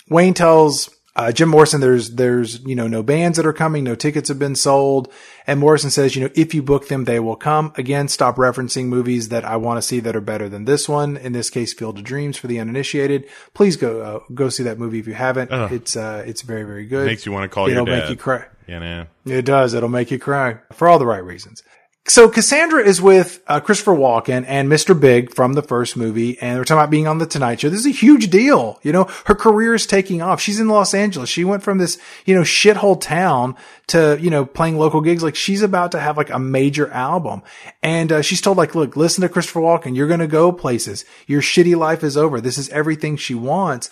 Wayne 0.08 0.34
tells 0.34 0.90
uh, 1.16 1.30
Jim 1.30 1.48
Morrison 1.48 1.80
there's 1.80 2.10
there's 2.10 2.60
you 2.64 2.74
know 2.74 2.88
no 2.88 3.02
bands 3.02 3.36
that 3.36 3.46
are 3.46 3.52
coming, 3.52 3.84
no 3.84 3.94
tickets 3.94 4.28
have 4.28 4.38
been 4.38 4.56
sold, 4.56 5.12
and 5.46 5.60
Morrison 5.60 5.90
says 5.90 6.16
you 6.16 6.22
know 6.22 6.30
if 6.34 6.54
you 6.54 6.62
book 6.62 6.88
them 6.88 7.04
they 7.04 7.20
will 7.20 7.36
come. 7.36 7.72
Again, 7.76 8.08
stop 8.08 8.36
referencing 8.36 8.86
movies 8.86 9.28
that 9.28 9.44
I 9.44 9.56
want 9.56 9.78
to 9.78 9.82
see 9.82 10.00
that 10.00 10.16
are 10.16 10.20
better 10.20 10.48
than 10.48 10.64
this 10.64 10.88
one. 10.88 11.16
In 11.16 11.32
this 11.32 11.50
case, 11.50 11.72
Field 11.72 11.98
of 11.98 12.04
Dreams 12.04 12.36
for 12.36 12.48
the 12.48 12.58
uninitiated. 12.58 13.28
Please 13.54 13.76
go 13.76 14.00
uh, 14.00 14.20
go 14.34 14.48
see 14.48 14.64
that 14.64 14.78
movie 14.78 14.98
if 14.98 15.06
you 15.06 15.14
haven't. 15.14 15.50
It's 15.52 15.96
uh 15.96 16.24
it's 16.26 16.42
very 16.42 16.64
very 16.64 16.86
good. 16.86 17.06
Makes 17.06 17.26
you 17.26 17.32
want 17.32 17.44
to 17.44 17.54
call 17.54 17.68
It'll 17.68 17.86
your 17.86 17.96
make 17.96 18.10
you 18.10 18.16
cry. 18.16 18.46
You 18.66 18.80
know. 18.80 19.06
It 19.26 19.44
does. 19.44 19.74
It'll 19.74 19.88
make 19.88 20.10
you 20.10 20.18
cry 20.18 20.58
for 20.72 20.88
all 20.88 20.98
the 20.98 21.06
right 21.06 21.22
reasons. 21.22 21.62
So 22.06 22.28
Cassandra 22.28 22.84
is 22.84 23.00
with 23.00 23.42
uh, 23.46 23.60
Christopher 23.60 23.94
Walken 23.94 24.44
and 24.46 24.70
Mr. 24.70 24.98
Big 24.98 25.34
from 25.34 25.54
the 25.54 25.62
first 25.62 25.96
movie, 25.96 26.38
and 26.38 26.54
they're 26.54 26.64
talking 26.64 26.80
about 26.80 26.90
being 26.90 27.06
on 27.06 27.16
the 27.16 27.24
Tonight 27.24 27.60
Show. 27.60 27.70
This 27.70 27.80
is 27.80 27.86
a 27.86 27.90
huge 27.90 28.28
deal. 28.28 28.78
You 28.82 28.92
know, 28.92 29.08
her 29.24 29.34
career 29.34 29.74
is 29.74 29.86
taking 29.86 30.20
off. 30.20 30.38
She's 30.38 30.60
in 30.60 30.68
Los 30.68 30.92
Angeles. 30.92 31.30
She 31.30 31.44
went 31.44 31.62
from 31.62 31.78
this, 31.78 31.96
you 32.26 32.34
know, 32.34 32.42
shithole 32.42 33.00
town 33.00 33.56
to, 33.86 34.18
you 34.20 34.28
know, 34.28 34.44
playing 34.44 34.76
local 34.76 35.00
gigs. 35.00 35.22
Like 35.22 35.34
she's 35.34 35.62
about 35.62 35.92
to 35.92 35.98
have 35.98 36.18
like 36.18 36.28
a 36.28 36.38
major 36.38 36.90
album. 36.90 37.42
And 37.82 38.12
uh, 38.12 38.20
she's 38.20 38.42
told 38.42 38.58
like, 38.58 38.74
look, 38.74 38.96
listen 38.96 39.22
to 39.22 39.28
Christopher 39.30 39.60
Walken. 39.60 39.96
You're 39.96 40.08
going 40.08 40.20
to 40.20 40.26
go 40.26 40.52
places. 40.52 41.06
Your 41.26 41.40
shitty 41.40 41.74
life 41.74 42.04
is 42.04 42.18
over. 42.18 42.38
This 42.38 42.58
is 42.58 42.68
everything 42.68 43.16
she 43.16 43.34
wants. 43.34 43.88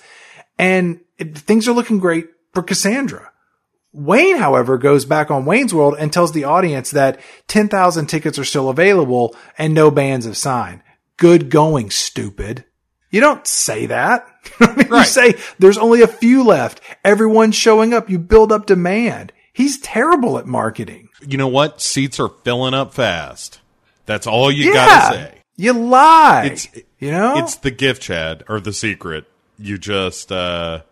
And 0.58 1.00
it, 1.16 1.38
things 1.38 1.66
are 1.66 1.72
looking 1.72 1.98
great 1.98 2.26
for 2.52 2.62
Cassandra. 2.62 3.31
Wayne, 3.92 4.36
however, 4.38 4.78
goes 4.78 5.04
back 5.04 5.30
on 5.30 5.44
Wayne's 5.44 5.74
World 5.74 5.96
and 5.98 6.12
tells 6.12 6.32
the 6.32 6.44
audience 6.44 6.90
that 6.92 7.20
10,000 7.48 8.06
tickets 8.06 8.38
are 8.38 8.44
still 8.44 8.68
available 8.68 9.36
and 9.58 9.74
no 9.74 9.90
bands 9.90 10.24
have 10.26 10.36
signed. 10.36 10.80
Good 11.18 11.50
going, 11.50 11.90
stupid. 11.90 12.64
You 13.10 13.20
don't 13.20 13.46
say 13.46 13.86
that. 13.86 14.26
You 14.60 14.66
Right. 14.88 15.06
say 15.06 15.34
there's 15.58 15.78
only 15.78 16.02
a 16.02 16.06
few 16.08 16.42
left. 16.42 16.80
Everyone's 17.04 17.54
showing 17.54 17.94
up. 17.94 18.10
You 18.10 18.18
build 18.18 18.50
up 18.50 18.66
demand. 18.66 19.32
He's 19.52 19.78
terrible 19.78 20.36
at 20.38 20.46
marketing. 20.46 21.08
You 21.26 21.36
know 21.38 21.48
what? 21.48 21.80
Seats 21.80 22.18
are 22.18 22.30
filling 22.42 22.74
up 22.74 22.92
fast. 22.92 23.60
That's 24.06 24.26
all 24.26 24.50
you 24.50 24.70
yeah, 24.72 24.74
gotta 24.86 25.14
say. 25.16 25.34
You 25.56 25.72
lie. 25.74 26.46
It's 26.52 26.68
you 26.98 27.10
know, 27.12 27.36
it's 27.38 27.56
the 27.56 27.70
gift, 27.70 28.02
Chad, 28.02 28.42
or 28.48 28.58
the 28.60 28.72
secret. 28.72 29.26
You 29.58 29.78
just 29.78 30.32
uh, 30.32 30.82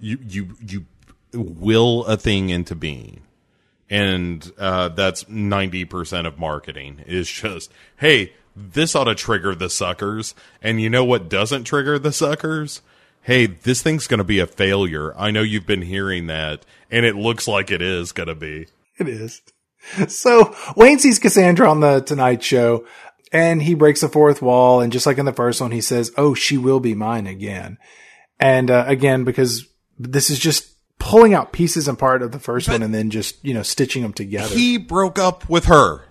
you 0.00 0.18
you 0.28 0.48
you 0.66 0.84
will 1.32 2.04
a 2.06 2.16
thing 2.16 2.50
into 2.50 2.74
being, 2.74 3.22
and 3.88 4.50
uh, 4.58 4.88
that's 4.88 5.28
ninety 5.28 5.84
percent 5.84 6.26
of 6.26 6.38
marketing. 6.38 7.02
Is 7.06 7.28
just 7.30 7.70
hey, 7.98 8.32
this 8.56 8.94
ought 8.94 9.04
to 9.04 9.14
trigger 9.14 9.54
the 9.54 9.70
suckers, 9.70 10.34
and 10.62 10.80
you 10.80 10.90
know 10.90 11.04
what 11.04 11.28
doesn't 11.28 11.64
trigger 11.64 11.98
the 11.98 12.12
suckers? 12.12 12.82
Hey, 13.22 13.46
this 13.46 13.82
thing's 13.82 14.06
going 14.06 14.18
to 14.18 14.24
be 14.24 14.38
a 14.38 14.46
failure. 14.46 15.14
I 15.16 15.30
know 15.30 15.42
you've 15.42 15.66
been 15.66 15.82
hearing 15.82 16.28
that, 16.28 16.64
and 16.90 17.04
it 17.04 17.14
looks 17.14 17.46
like 17.46 17.70
it 17.70 17.82
is 17.82 18.12
going 18.12 18.28
to 18.28 18.34
be. 18.34 18.68
It 18.98 19.08
is. 19.08 19.42
So 20.08 20.54
Wayne 20.76 20.98
sees 20.98 21.18
Cassandra 21.18 21.70
on 21.70 21.80
the 21.80 22.00
Tonight 22.00 22.42
Show 22.42 22.84
and 23.32 23.62
he 23.62 23.74
breaks 23.74 24.00
the 24.00 24.08
fourth 24.08 24.42
wall. 24.42 24.80
And 24.80 24.92
just 24.92 25.06
like 25.06 25.18
in 25.18 25.26
the 25.26 25.32
first 25.32 25.60
one, 25.60 25.70
he 25.70 25.80
says, 25.80 26.12
Oh, 26.16 26.34
she 26.34 26.56
will 26.56 26.80
be 26.80 26.94
mine 26.94 27.26
again. 27.26 27.78
And, 28.40 28.70
uh, 28.70 28.84
again, 28.86 29.24
because 29.24 29.66
this 29.98 30.30
is 30.30 30.38
just 30.38 30.72
pulling 30.98 31.34
out 31.34 31.52
pieces 31.52 31.88
and 31.88 31.98
part 31.98 32.22
of 32.22 32.32
the 32.32 32.38
first 32.38 32.66
but 32.66 32.74
one 32.74 32.82
and 32.82 32.94
then 32.94 33.10
just, 33.10 33.36
you 33.44 33.54
know, 33.54 33.62
stitching 33.62 34.02
them 34.02 34.12
together. 34.12 34.54
He 34.54 34.78
broke 34.78 35.18
up 35.18 35.48
with 35.48 35.66
her. 35.66 36.04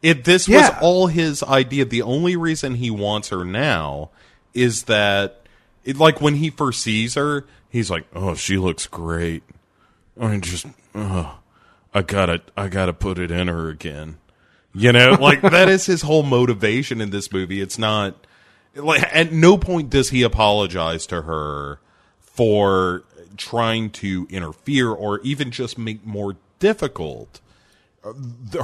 It, 0.00 0.24
this 0.24 0.48
yeah. 0.48 0.70
was 0.70 0.78
all 0.82 1.06
his 1.06 1.42
idea. 1.42 1.84
The 1.84 2.02
only 2.02 2.36
reason 2.36 2.74
he 2.76 2.90
wants 2.90 3.28
her 3.28 3.44
now 3.44 4.10
is 4.52 4.84
that, 4.84 5.46
it, 5.84 5.96
like, 5.96 6.20
when 6.20 6.36
he 6.36 6.50
first 6.50 6.80
sees 6.82 7.14
her, 7.14 7.44
he's 7.68 7.90
like, 7.90 8.06
"Oh, 8.14 8.34
she 8.34 8.58
looks 8.58 8.86
great." 8.86 9.42
I 10.20 10.38
just, 10.38 10.66
oh, 10.94 11.38
I 11.94 12.02
gotta, 12.02 12.42
I 12.56 12.68
gotta 12.68 12.92
put 12.92 13.18
it 13.18 13.30
in 13.30 13.48
her 13.48 13.68
again. 13.68 14.18
You 14.74 14.92
know, 14.92 15.12
like 15.20 15.40
that 15.42 15.68
is 15.68 15.86
his 15.86 16.02
whole 16.02 16.22
motivation 16.22 17.00
in 17.00 17.10
this 17.10 17.32
movie. 17.32 17.60
It's 17.60 17.78
not 17.78 18.26
like 18.74 19.02
at 19.14 19.32
no 19.32 19.58
point 19.58 19.90
does 19.90 20.10
he 20.10 20.22
apologize 20.22 21.06
to 21.08 21.22
her 21.22 21.80
for 22.20 23.04
trying 23.36 23.90
to 23.90 24.26
interfere 24.30 24.90
or 24.90 25.20
even 25.20 25.50
just 25.50 25.78
make 25.78 26.04
more 26.04 26.36
difficult 26.58 27.40
uh, 28.04 28.12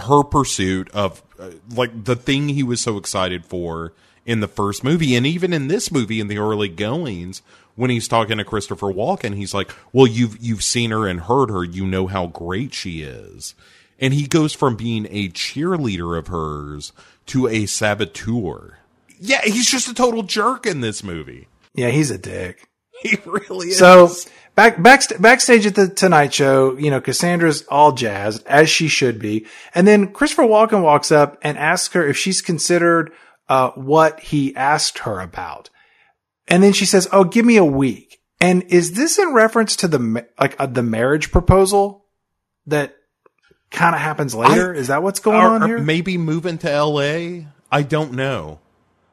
her 0.00 0.22
pursuit 0.22 0.90
of 0.90 1.22
uh, 1.38 1.50
like 1.74 2.04
the 2.04 2.16
thing 2.16 2.48
he 2.48 2.62
was 2.62 2.80
so 2.80 2.96
excited 2.96 3.44
for 3.44 3.92
in 4.24 4.40
the 4.40 4.48
first 4.48 4.84
movie 4.84 5.14
and 5.14 5.26
even 5.26 5.52
in 5.52 5.68
this 5.68 5.90
movie 5.90 6.20
in 6.20 6.28
the 6.28 6.38
early 6.38 6.68
goings 6.68 7.42
when 7.74 7.90
he's 7.90 8.08
talking 8.08 8.38
to 8.38 8.44
Christopher 8.44 8.92
Walken 8.92 9.34
he's 9.34 9.54
like 9.54 9.70
well 9.92 10.06
you've 10.06 10.36
you've 10.40 10.64
seen 10.64 10.90
her 10.90 11.06
and 11.06 11.22
heard 11.22 11.50
her 11.50 11.64
you 11.64 11.86
know 11.86 12.06
how 12.06 12.26
great 12.26 12.74
she 12.74 13.02
is 13.02 13.54
and 13.98 14.14
he 14.14 14.26
goes 14.26 14.54
from 14.54 14.76
being 14.76 15.06
a 15.10 15.28
cheerleader 15.28 16.16
of 16.16 16.28
hers 16.28 16.92
to 17.26 17.48
a 17.48 17.66
saboteur. 17.66 18.78
Yeah, 19.20 19.40
he's 19.42 19.68
just 19.70 19.88
a 19.88 19.94
total 19.94 20.22
jerk 20.22 20.66
in 20.66 20.80
this 20.80 21.02
movie. 21.02 21.48
Yeah, 21.74 21.90
he's 21.90 22.10
a 22.10 22.18
dick. 22.18 22.68
He 23.02 23.16
really 23.24 23.68
is. 23.68 23.78
So 23.78 24.08
back, 24.58 24.82
back 24.82 25.02
backstage 25.20 25.66
at 25.66 25.76
the 25.76 25.88
Tonight 25.88 26.34
Show, 26.34 26.76
you 26.76 26.90
know, 26.90 27.00
Cassandra's 27.00 27.64
all 27.68 27.92
jazzed 27.92 28.44
as 28.46 28.68
she 28.68 28.88
should 28.88 29.20
be, 29.20 29.46
and 29.72 29.86
then 29.86 30.12
Christopher 30.12 30.42
Walken 30.42 30.82
walks 30.82 31.12
up 31.12 31.38
and 31.42 31.56
asks 31.56 31.94
her 31.94 32.04
if 32.04 32.16
she's 32.16 32.42
considered 32.42 33.12
uh, 33.48 33.70
what 33.70 34.18
he 34.18 34.54
asked 34.56 34.98
her 35.00 35.20
about, 35.20 35.70
and 36.48 36.62
then 36.62 36.72
she 36.72 36.84
says, 36.84 37.08
"Oh, 37.12 37.22
give 37.22 37.46
me 37.46 37.56
a 37.56 37.64
week." 37.64 38.20
And 38.40 38.64
is 38.64 38.94
this 38.94 39.18
in 39.18 39.32
reference 39.32 39.76
to 39.76 39.88
the 39.88 40.26
like 40.40 40.56
uh, 40.58 40.66
the 40.66 40.82
marriage 40.82 41.30
proposal 41.30 42.04
that 42.66 42.96
kind 43.70 43.94
of 43.94 44.00
happens 44.00 44.34
later. 44.34 44.74
I, 44.74 44.78
Is 44.78 44.88
that 44.88 45.02
what's 45.02 45.20
going 45.20 45.38
or, 45.38 45.50
on 45.50 45.68
here? 45.68 45.78
Maybe 45.78 46.18
moving 46.18 46.58
to 46.58 46.70
L.A. 46.70 47.46
I 47.70 47.82
don't 47.82 48.12
know. 48.12 48.60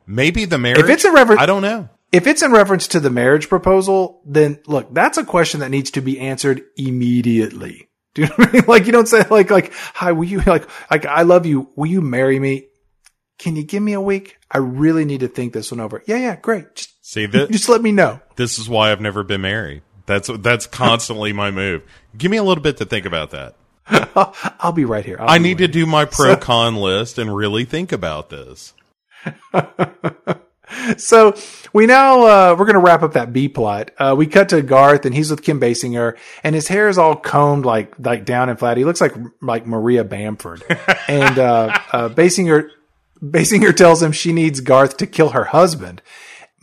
Maybe 0.07 0.45
the 0.45 0.57
marriage. 0.57 0.79
If 0.79 0.89
it's 0.89 1.03
a 1.03 1.11
reference, 1.11 1.41
I 1.41 1.45
don't 1.45 1.61
know. 1.61 1.89
If 2.15 2.27
it's 2.27 2.41
in 2.41 2.53
reference 2.53 2.87
to 2.89 3.01
the 3.01 3.09
marriage 3.09 3.49
proposal, 3.49 4.21
then 4.25 4.59
look, 4.67 4.93
that's 4.93 5.17
a 5.17 5.25
question 5.25 5.59
that 5.59 5.69
needs 5.69 5.91
to 5.91 6.01
be 6.01 6.17
answered 6.17 6.63
immediately. 6.77 7.89
Do 8.13 8.21
you 8.21 8.27
know 8.29 8.35
what 8.35 8.49
I 8.49 8.51
mean? 8.53 8.63
Like 8.65 8.85
you 8.85 8.93
don't 8.93 9.09
say 9.09 9.25
like 9.29 9.51
like 9.51 9.73
hi, 9.73 10.13
will 10.13 10.23
you 10.23 10.39
like 10.41 10.69
like 10.89 11.05
I 11.05 11.23
love 11.23 11.45
you. 11.45 11.69
Will 11.75 11.87
you 11.87 11.99
marry 11.99 12.39
me? 12.39 12.67
Can 13.37 13.57
you 13.57 13.63
give 13.63 13.83
me 13.83 13.91
a 13.91 13.99
week? 13.99 14.37
I 14.49 14.59
really 14.59 15.03
need 15.03 15.19
to 15.19 15.27
think 15.27 15.51
this 15.51 15.71
one 15.71 15.81
over. 15.81 16.01
Yeah, 16.07 16.15
yeah, 16.15 16.37
great. 16.37 16.73
Just, 16.75 17.05
See 17.05 17.25
that? 17.25 17.51
Just 17.51 17.67
let 17.67 17.81
me 17.81 17.91
know. 17.91 18.21
This 18.37 18.57
is 18.57 18.69
why 18.69 18.93
I've 18.93 19.01
never 19.01 19.21
been 19.23 19.41
married. 19.41 19.81
That's 20.05 20.29
that's 20.39 20.67
constantly 20.67 21.33
my 21.33 21.51
move. 21.51 21.83
Give 22.17 22.31
me 22.31 22.37
a 22.37 22.43
little 22.43 22.63
bit 22.63 22.77
to 22.77 22.85
think 22.85 23.05
about 23.05 23.31
that. 23.31 23.55
I'll 24.61 24.71
be 24.71 24.85
right 24.85 25.03
here. 25.03 25.17
I'll 25.19 25.29
i 25.29 25.37
need 25.37 25.57
to 25.57 25.67
do 25.67 25.85
my 25.85 26.05
pro 26.05 26.37
con 26.37 26.77
list 26.77 27.17
and 27.17 27.35
really 27.35 27.65
think 27.65 27.91
about 27.91 28.29
this. 28.29 28.73
so 30.97 31.35
we 31.73 31.85
now 31.85 32.21
uh, 32.21 32.55
we're 32.57 32.65
going 32.65 32.75
to 32.75 32.79
wrap 32.79 33.03
up 33.03 33.13
that 33.13 33.33
B 33.33 33.47
plot. 33.47 33.91
Uh, 33.97 34.15
we 34.17 34.27
cut 34.27 34.49
to 34.49 34.61
Garth 34.61 35.05
and 35.05 35.15
he's 35.15 35.29
with 35.29 35.41
Kim 35.41 35.59
Basinger, 35.59 36.17
and 36.43 36.55
his 36.55 36.67
hair 36.67 36.89
is 36.89 36.97
all 36.97 37.15
combed 37.15 37.65
like 37.65 37.93
like 37.99 38.25
down 38.25 38.49
and 38.49 38.57
flat. 38.57 38.77
He 38.77 38.85
looks 38.85 39.01
like 39.01 39.13
like 39.41 39.65
Maria 39.65 40.03
Bamford. 40.03 40.63
and 41.07 41.39
uh, 41.39 41.79
uh, 41.91 42.09
Basinger 42.09 42.69
Basinger 43.21 43.75
tells 43.75 44.01
him 44.01 44.11
she 44.11 44.33
needs 44.33 44.59
Garth 44.59 44.97
to 44.97 45.07
kill 45.07 45.29
her 45.29 45.45
husband, 45.45 46.01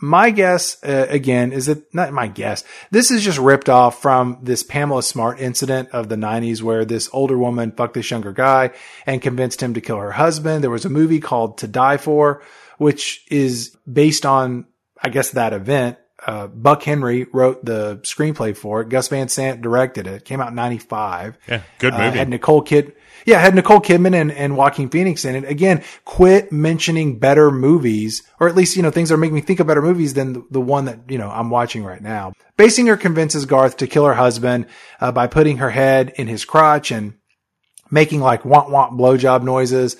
my 0.02 0.30
guess, 0.30 0.82
uh, 0.82 1.06
again, 1.08 1.52
is 1.52 1.66
that 1.66 1.94
not 1.94 2.12
my 2.12 2.26
guess. 2.26 2.64
This 2.90 3.12
is 3.12 3.22
just 3.22 3.38
ripped 3.38 3.68
off 3.68 4.02
from 4.02 4.38
this 4.42 4.64
Pamela 4.64 5.00
Smart 5.00 5.38
incident 5.38 5.90
of 5.90 6.08
the 6.08 6.16
90s 6.16 6.60
where 6.60 6.84
this 6.84 7.08
older 7.12 7.38
woman 7.38 7.70
fucked 7.70 7.94
this 7.94 8.10
younger 8.10 8.32
guy 8.32 8.72
and 9.06 9.22
convinced 9.22 9.62
him 9.62 9.74
to 9.74 9.80
kill 9.80 9.98
her 9.98 10.10
husband. 10.10 10.64
There 10.64 10.72
was 10.72 10.84
a 10.84 10.90
movie 10.90 11.20
called 11.20 11.58
To 11.58 11.68
Die 11.68 11.98
For, 11.98 12.42
which 12.78 13.24
is 13.30 13.76
based 13.90 14.26
on, 14.26 14.66
I 15.02 15.08
guess, 15.08 15.30
that 15.30 15.52
event. 15.52 15.98
Uh, 16.24 16.46
Buck 16.46 16.84
Henry 16.84 17.26
wrote 17.32 17.64
the 17.64 17.96
screenplay 18.04 18.56
for 18.56 18.80
it. 18.80 18.88
Gus 18.88 19.08
Van 19.08 19.28
Sant 19.28 19.60
directed 19.60 20.06
it. 20.06 20.14
it 20.14 20.24
came 20.24 20.40
out 20.40 20.50
in 20.50 20.54
95. 20.54 21.36
Yeah, 21.48 21.62
good 21.78 21.94
uh, 21.94 21.98
movie. 21.98 22.08
Uh, 22.10 22.12
had 22.12 22.28
Nicole 22.28 22.62
Kid, 22.62 22.92
yeah, 23.26 23.40
had 23.40 23.54
Nicole 23.54 23.80
Kidman 23.80 24.14
and, 24.14 24.30
and 24.30 24.56
Joaquin 24.56 24.88
Phoenix 24.88 25.24
in 25.24 25.34
it. 25.34 25.44
Again, 25.44 25.82
quit 26.04 26.52
mentioning 26.52 27.18
better 27.18 27.50
movies, 27.50 28.22
or 28.40 28.48
at 28.48 28.54
least, 28.54 28.76
you 28.76 28.82
know, 28.82 28.90
things 28.90 29.08
that 29.08 29.16
make 29.16 29.32
me 29.32 29.40
think 29.40 29.60
of 29.60 29.66
better 29.66 29.82
movies 29.82 30.14
than 30.14 30.32
the, 30.32 30.46
the, 30.52 30.60
one 30.60 30.84
that, 30.86 30.98
you 31.08 31.18
know, 31.18 31.28
I'm 31.28 31.50
watching 31.50 31.84
right 31.84 32.02
now. 32.02 32.32
Basinger 32.58 32.98
convinces 32.98 33.46
Garth 33.46 33.78
to 33.78 33.86
kill 33.86 34.06
her 34.06 34.14
husband, 34.14 34.66
uh, 35.00 35.12
by 35.12 35.26
putting 35.26 35.58
her 35.58 35.70
head 35.70 36.12
in 36.16 36.28
his 36.28 36.44
crotch 36.44 36.90
and 36.90 37.14
making 37.90 38.20
like 38.20 38.44
want 38.44 38.70
want 38.70 38.98
blowjob 38.98 39.42
noises. 39.42 39.96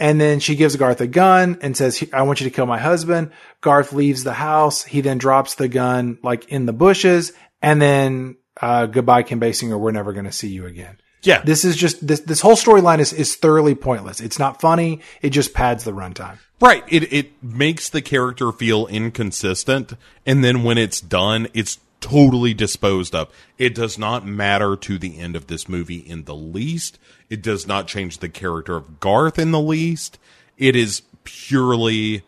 And 0.00 0.18
then 0.18 0.40
she 0.40 0.56
gives 0.56 0.74
Garth 0.76 1.02
a 1.02 1.06
gun 1.06 1.58
and 1.60 1.76
says, 1.76 2.02
I 2.12 2.22
want 2.22 2.40
you 2.40 2.48
to 2.48 2.54
kill 2.54 2.64
my 2.64 2.78
husband. 2.78 3.32
Garth 3.60 3.92
leaves 3.92 4.24
the 4.24 4.32
house. 4.32 4.82
He 4.82 5.02
then 5.02 5.18
drops 5.18 5.56
the 5.56 5.68
gun 5.68 6.18
like 6.22 6.48
in 6.48 6.64
the 6.64 6.72
bushes 6.72 7.34
and 7.60 7.80
then, 7.80 8.36
uh, 8.60 8.86
goodbye, 8.86 9.22
Kim 9.22 9.38
Basinger. 9.38 9.78
We're 9.78 9.92
never 9.92 10.14
going 10.14 10.24
to 10.24 10.32
see 10.32 10.48
you 10.48 10.64
again. 10.64 10.96
Yeah. 11.22 11.42
This 11.42 11.66
is 11.66 11.76
just 11.76 12.06
this 12.06 12.20
this 12.20 12.40
whole 12.40 12.56
storyline 12.56 12.98
is 12.98 13.12
is 13.12 13.36
thoroughly 13.36 13.74
pointless. 13.74 14.20
It's 14.20 14.38
not 14.38 14.58
funny. 14.58 15.00
It 15.20 15.30
just 15.30 15.52
pads 15.52 15.84
the 15.84 15.92
runtime. 15.92 16.38
Right. 16.62 16.82
It 16.88 17.12
it 17.12 17.42
makes 17.42 17.90
the 17.90 18.00
character 18.00 18.52
feel 18.52 18.86
inconsistent 18.86 19.92
and 20.24 20.42
then 20.42 20.62
when 20.64 20.78
it's 20.78 21.02
done, 21.02 21.48
it's 21.52 21.78
totally 22.00 22.54
disposed 22.54 23.14
of. 23.14 23.32
It 23.58 23.74
does 23.74 23.98
not 23.98 24.26
matter 24.26 24.76
to 24.76 24.98
the 24.98 25.18
end 25.18 25.36
of 25.36 25.46
this 25.46 25.68
movie 25.68 25.98
in 25.98 26.24
the 26.24 26.34
least. 26.34 26.98
It 27.28 27.42
does 27.42 27.66
not 27.66 27.86
change 27.86 28.18
the 28.18 28.28
character 28.28 28.76
of 28.76 29.00
Garth 29.00 29.38
in 29.38 29.52
the 29.52 29.60
least. 29.60 30.18
It 30.58 30.76
is 30.76 31.02
purely 31.24 32.22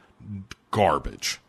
garbage. 0.71 1.41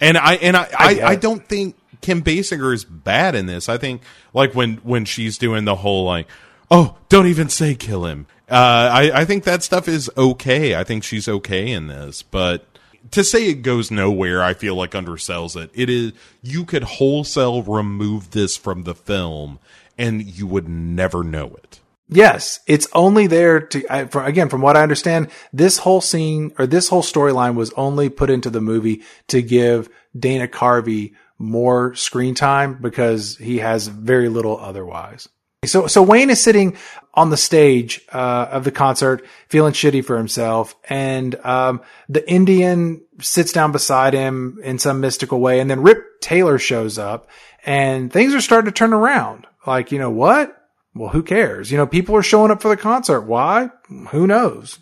And 0.00 0.16
I 0.16 0.34
and 0.34 0.56
I 0.56 0.68
I, 0.78 1.00
I, 1.00 1.08
I 1.08 1.14
don't 1.16 1.46
think 1.46 1.76
Kim 2.00 2.22
Basinger 2.22 2.72
is 2.72 2.84
bad 2.84 3.34
in 3.34 3.46
this. 3.46 3.68
I 3.68 3.78
think 3.78 4.02
like 4.32 4.54
when 4.54 4.76
when 4.78 5.04
she's 5.04 5.38
doing 5.38 5.64
the 5.64 5.76
whole 5.76 6.04
like 6.04 6.28
oh, 6.70 6.96
don't 7.08 7.26
even 7.26 7.48
say 7.48 7.74
kill 7.74 8.04
him. 8.04 8.26
Uh, 8.50 8.88
I, 8.92 9.20
I 9.20 9.24
think 9.24 9.44
that 9.44 9.62
stuff 9.62 9.88
is 9.88 10.10
okay. 10.16 10.74
I 10.74 10.84
think 10.84 11.04
she's 11.04 11.28
okay 11.28 11.70
in 11.70 11.86
this, 11.86 12.22
but 12.22 12.64
to 13.10 13.24
say 13.24 13.48
it 13.48 13.62
goes 13.62 13.90
nowhere, 13.90 14.42
I 14.42 14.54
feel 14.54 14.74
like 14.74 14.92
undersells 14.92 15.60
it. 15.60 15.70
It 15.74 15.88
is 15.90 16.12
you 16.42 16.64
could 16.64 16.84
wholesale 16.84 17.62
remove 17.62 18.30
this 18.32 18.56
from 18.56 18.82
the 18.82 18.94
film, 18.94 19.58
and 19.96 20.22
you 20.22 20.46
would 20.46 20.68
never 20.68 21.22
know 21.22 21.46
it. 21.46 21.80
Yes, 22.10 22.60
it's 22.66 22.88
only 22.94 23.26
there 23.26 23.60
to 23.60 23.86
I, 23.92 24.06
for, 24.06 24.24
again, 24.24 24.48
from 24.48 24.62
what 24.62 24.76
I 24.76 24.82
understand, 24.82 25.30
this 25.52 25.78
whole 25.78 26.00
scene 26.00 26.52
or 26.58 26.66
this 26.66 26.88
whole 26.88 27.02
storyline 27.02 27.54
was 27.54 27.72
only 27.72 28.08
put 28.08 28.30
into 28.30 28.48
the 28.48 28.62
movie 28.62 29.02
to 29.28 29.42
give 29.42 29.90
Dana 30.18 30.48
Carvey 30.48 31.14
more 31.38 31.94
screen 31.94 32.34
time 32.34 32.78
because 32.80 33.36
he 33.36 33.58
has 33.58 33.88
very 33.88 34.28
little 34.28 34.58
otherwise. 34.58 35.28
So, 35.64 35.88
so 35.88 36.02
Wayne 36.02 36.30
is 36.30 36.40
sitting 36.40 36.76
on 37.14 37.30
the 37.30 37.36
stage 37.36 38.00
uh, 38.12 38.46
of 38.52 38.62
the 38.62 38.70
concert, 38.70 39.26
feeling 39.48 39.72
shitty 39.72 40.04
for 40.04 40.16
himself, 40.16 40.76
and 40.88 41.34
um, 41.44 41.80
the 42.08 42.28
Indian 42.30 43.00
sits 43.20 43.52
down 43.52 43.72
beside 43.72 44.14
him 44.14 44.60
in 44.62 44.78
some 44.78 45.00
mystical 45.00 45.40
way, 45.40 45.58
and 45.58 45.68
then 45.68 45.82
Rip 45.82 46.20
Taylor 46.20 46.60
shows 46.60 46.96
up, 46.96 47.28
and 47.66 48.12
things 48.12 48.34
are 48.34 48.40
starting 48.40 48.70
to 48.70 48.74
turn 48.74 48.92
around. 48.92 49.48
Like, 49.66 49.90
you 49.90 49.98
know 49.98 50.10
what? 50.10 50.56
Well, 50.94 51.08
who 51.08 51.24
cares? 51.24 51.72
You 51.72 51.78
know, 51.78 51.88
people 51.88 52.14
are 52.14 52.22
showing 52.22 52.52
up 52.52 52.62
for 52.62 52.68
the 52.68 52.76
concert. 52.76 53.22
Why? 53.22 53.70
Who 54.10 54.28
knows? 54.28 54.78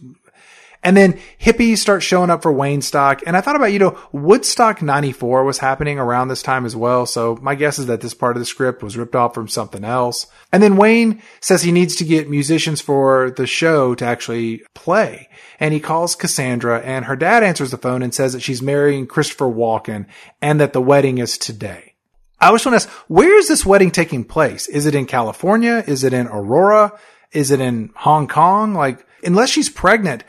And 0.87 0.97
then 0.97 1.19
hippies 1.41 1.79
start 1.79 2.05
showing 2.05 2.31
up 2.31 2.43
for 2.43 2.53
Waynestock. 2.53 3.25
And 3.27 3.37
I 3.37 3.41
thought 3.41 3.57
about, 3.57 3.73
you 3.73 3.81
know, 3.81 3.99
Woodstock 4.13 4.81
94 4.81 5.43
was 5.43 5.59
happening 5.59 5.99
around 5.99 6.29
this 6.29 6.45
time 6.45 6.65
as 6.65 6.77
well. 6.77 7.07
So 7.07 7.37
my 7.43 7.57
guess 7.57 7.81
is 7.81 7.87
that 7.87 8.03
this 8.03 8.15
part 8.15 8.37
of 8.37 8.41
the 8.41 8.47
script 8.47 8.85
was 8.85 8.97
ripped 8.97 9.17
off 9.17 9.35
from 9.35 9.49
something 9.49 9.83
else. 9.83 10.29
And 10.53 10.63
then 10.63 10.77
Wayne 10.77 11.21
says 11.41 11.63
he 11.63 11.73
needs 11.73 11.97
to 11.97 12.05
get 12.05 12.31
musicians 12.31 12.81
for 12.81 13.33
the 13.33 13.49
show 13.49 13.97
to 13.97 14.05
actually 14.05 14.63
play. 14.77 15.29
And 15.59 15.75
he 15.75 15.81
calls 15.81 16.15
Cassandra 16.15 16.81
and 16.83 17.07
her 17.07 17.17
dad 17.17 17.43
answers 17.43 17.73
the 17.73 17.79
phone 17.79 18.01
and 18.01 18.15
says 18.15 18.33
that 18.33 18.43
she's 18.43 18.63
marrying 18.63 19.09
Christopher 19.09 19.47
Walken 19.47 20.07
and 20.41 20.61
that 20.61 20.73
the 20.73 20.81
wedding 20.81 21.19
is 21.19 21.37
today. 21.37 21.95
I 22.41 22.53
just 22.53 22.65
want 22.65 22.81
to 22.81 22.87
ask, 22.87 22.89
where 23.09 23.37
is 23.37 23.49
this 23.49 23.67
wedding 23.67 23.91
taking 23.91 24.23
place? 24.23 24.69
Is 24.69 24.87
it 24.87 24.95
in 24.95 25.07
California? 25.07 25.83
Is 25.85 26.05
it 26.05 26.13
in 26.13 26.29
Aurora? 26.29 26.97
Is 27.33 27.51
it 27.51 27.61
in 27.61 27.91
Hong 27.97 28.29
Kong? 28.29 28.73
Like, 28.73 29.05
unless 29.25 29.51
she's 29.51 29.69
pregnant, 29.69 30.23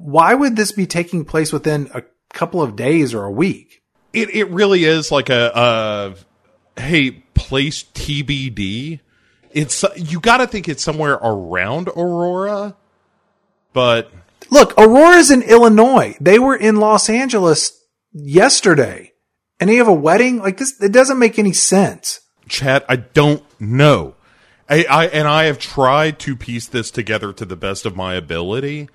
why 0.00 0.34
would 0.34 0.56
this 0.56 0.72
be 0.72 0.86
taking 0.86 1.24
place 1.24 1.52
within 1.52 1.90
a 1.94 2.02
couple 2.32 2.62
of 2.62 2.76
days 2.76 3.14
or 3.14 3.24
a 3.24 3.30
week? 3.30 3.82
It 4.12 4.34
it 4.34 4.50
really 4.50 4.84
is 4.84 5.10
like 5.10 5.30
a, 5.30 5.52
a 6.76 6.80
hey 6.80 7.10
place 7.34 7.82
TBD. 7.82 9.00
It's 9.50 9.84
you 9.96 10.20
got 10.20 10.38
to 10.38 10.46
think 10.46 10.68
it's 10.68 10.82
somewhere 10.82 11.14
around 11.14 11.88
Aurora, 11.88 12.76
but 13.72 14.10
look, 14.50 14.74
Aurora's 14.78 15.30
in 15.30 15.42
Illinois. 15.42 16.16
They 16.20 16.38
were 16.38 16.56
in 16.56 16.76
Los 16.76 17.08
Angeles 17.08 17.78
yesterday, 18.12 19.12
and 19.60 19.68
they 19.70 19.76
have 19.76 19.88
a 19.88 19.94
wedding 19.94 20.38
like 20.38 20.58
this. 20.58 20.80
It 20.80 20.92
doesn't 20.92 21.18
make 21.18 21.38
any 21.38 21.52
sense. 21.52 22.20
Chad, 22.48 22.84
I 22.88 22.96
don't 22.96 23.44
know. 23.60 24.14
I, 24.68 24.84
I 24.84 25.06
and 25.06 25.28
I 25.28 25.44
have 25.44 25.58
tried 25.58 26.18
to 26.20 26.36
piece 26.36 26.66
this 26.66 26.90
together 26.90 27.32
to 27.34 27.44
the 27.44 27.56
best 27.56 27.84
of 27.84 27.96
my 27.96 28.14
ability 28.14 28.88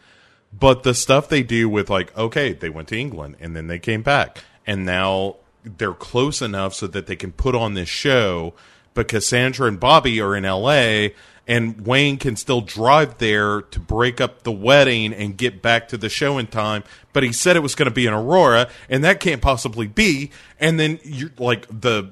but 0.58 0.84
the 0.84 0.94
stuff 0.94 1.30
they 1.30 1.44
do 1.44 1.68
with 1.70 1.90
like, 1.90 2.16
okay, 2.18 2.54
they 2.54 2.70
went 2.70 2.88
to 2.90 2.98
England 2.98 3.36
and 3.40 3.56
then 3.56 3.68
they 3.68 3.80
came 3.80 4.02
back, 4.02 4.44
and 4.66 4.86
now 4.86 5.38
they're 5.64 5.94
close 5.94 6.42
enough 6.42 6.74
so 6.74 6.88
that 6.88 7.08
they 7.08 7.16
can 7.16 7.32
put 7.32 7.56
on 7.56 7.74
this 7.74 7.90
show. 7.90 8.54
But 8.94 9.08
Cassandra 9.08 9.68
and 9.68 9.80
Bobby 9.80 10.20
are 10.22 10.36
in 10.36 10.46
L.A. 10.46 11.14
and 11.48 11.86
Wayne 11.86 12.18
can 12.18 12.36
still 12.36 12.62
drive 12.62 13.20
there 13.20 13.62
to 13.62 13.80
break 13.80 14.20
up 14.20 14.44
the 14.44 14.52
wedding 14.52 15.14
and 15.14 15.38
get 15.38 15.62
back 15.62 15.88
to 15.90 15.98
the 15.98 16.10
show 16.10 16.38
in 16.38 16.48
time. 16.48 16.84
But 17.14 17.24
he 17.24 17.32
said 17.32 17.56
it 17.56 17.62
was 17.62 17.76
going 17.76 17.90
to 17.90 17.94
be 17.94 18.08
in 18.08 18.14
Aurora, 18.14 18.70
and 18.90 19.04
that 19.04 19.20
can't 19.20 19.42
possibly 19.42 19.88
be. 19.88 20.32
And 20.60 20.80
then 20.80 21.00
you're 21.04 21.32
like 21.38 21.68
the 21.68 22.12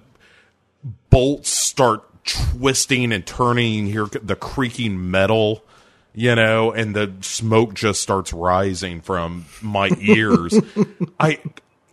bolts 1.09 1.49
start 1.49 2.03
twisting 2.25 3.11
and 3.11 3.25
turning. 3.25 3.87
Hear 3.87 4.05
the 4.05 4.35
creaking 4.35 5.09
metal 5.09 5.63
you 6.15 6.33
know, 6.33 6.71
and 6.71 6.95
the 6.95 7.13
smoke 7.21 7.73
just 7.73 8.01
starts 8.01 8.31
rising 8.31 9.01
from 9.01 9.45
my 9.61 9.89
ears. 9.99 10.57
I 11.19 11.39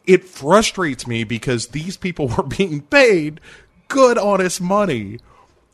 it 0.06 0.24
frustrates 0.24 1.06
me 1.06 1.24
because 1.24 1.68
these 1.68 1.96
people 1.96 2.28
were 2.36 2.44
being 2.44 2.82
paid 2.82 3.40
good 3.88 4.16
honest 4.16 4.60
money 4.60 5.18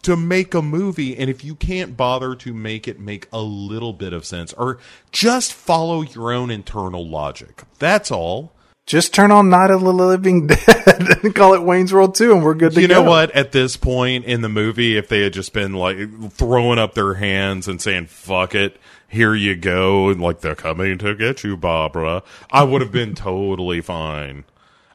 to 0.02 0.16
make 0.16 0.54
a 0.54 0.62
movie 0.62 1.16
and 1.16 1.28
if 1.28 1.44
you 1.44 1.54
can't 1.54 1.96
bother 1.96 2.34
to 2.34 2.52
make 2.54 2.88
it 2.88 2.98
make 2.98 3.28
a 3.32 3.40
little 3.40 3.92
bit 3.92 4.12
of 4.12 4.24
sense 4.24 4.52
or 4.54 4.78
just 5.12 5.52
follow 5.52 6.02
your 6.02 6.32
own 6.32 6.50
internal 6.50 7.06
logic. 7.06 7.62
That's 7.78 8.10
all 8.10 8.52
just 8.88 9.12
turn 9.12 9.30
on 9.30 9.50
Night 9.50 9.70
of 9.70 9.82
the 9.82 9.92
Living 9.92 10.46
Dead 10.46 11.20
and 11.22 11.34
call 11.34 11.52
it 11.52 11.62
Wayne's 11.62 11.92
World 11.92 12.14
2 12.14 12.32
and 12.32 12.42
we're 12.42 12.54
good 12.54 12.72
to 12.72 12.80
you 12.80 12.88
go. 12.88 12.94
You 12.94 13.02
know 13.02 13.08
what? 13.08 13.30
At 13.32 13.52
this 13.52 13.76
point 13.76 14.24
in 14.24 14.40
the 14.40 14.48
movie, 14.48 14.96
if 14.96 15.08
they 15.08 15.20
had 15.20 15.34
just 15.34 15.52
been 15.52 15.74
like 15.74 16.32
throwing 16.32 16.78
up 16.78 16.94
their 16.94 17.14
hands 17.14 17.68
and 17.68 17.80
saying, 17.80 18.06
fuck 18.06 18.54
it, 18.54 18.80
here 19.06 19.34
you 19.34 19.56
go, 19.56 20.08
and 20.08 20.22
like 20.22 20.40
they're 20.40 20.54
coming 20.54 20.96
to 20.98 21.14
get 21.14 21.44
you, 21.44 21.54
Barbara, 21.56 22.22
I 22.50 22.64
would 22.64 22.80
have 22.80 22.90
been 22.90 23.14
totally 23.14 23.82
fine. 23.82 24.44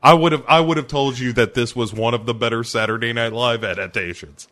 I 0.02 0.16
would 0.16 0.34
have 0.34 0.44
I 0.50 0.60
would 0.60 0.78
have 0.78 0.88
told 0.88 1.18
you 1.20 1.32
that 1.34 1.54
this 1.54 1.76
was 1.76 1.94
one 1.94 2.14
of 2.14 2.26
the 2.26 2.34
better 2.34 2.64
Saturday 2.64 3.14
Night 3.14 3.32
Live 3.32 3.64
adaptations. 3.64 4.48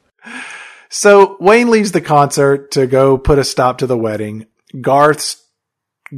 So 0.88 1.36
Wayne 1.40 1.70
leaves 1.70 1.92
the 1.92 2.00
concert 2.00 2.72
to 2.72 2.86
go 2.86 3.18
put 3.18 3.40
a 3.40 3.44
stop 3.44 3.80
to 3.80 3.88
the 3.88 3.98
wedding. 3.98 4.46
Garth's 4.80 5.41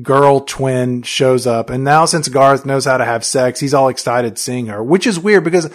girl 0.01 0.41
twin 0.41 1.03
shows 1.03 1.45
up. 1.45 1.69
And 1.69 1.83
now 1.83 2.05
since 2.05 2.27
Garth 2.27 2.65
knows 2.65 2.85
how 2.85 2.97
to 2.97 3.05
have 3.05 3.23
sex, 3.25 3.59
he's 3.59 3.73
all 3.73 3.89
excited 3.89 4.37
seeing 4.37 4.67
her, 4.67 4.83
which 4.83 5.05
is 5.05 5.19
weird 5.19 5.43
because 5.43 5.69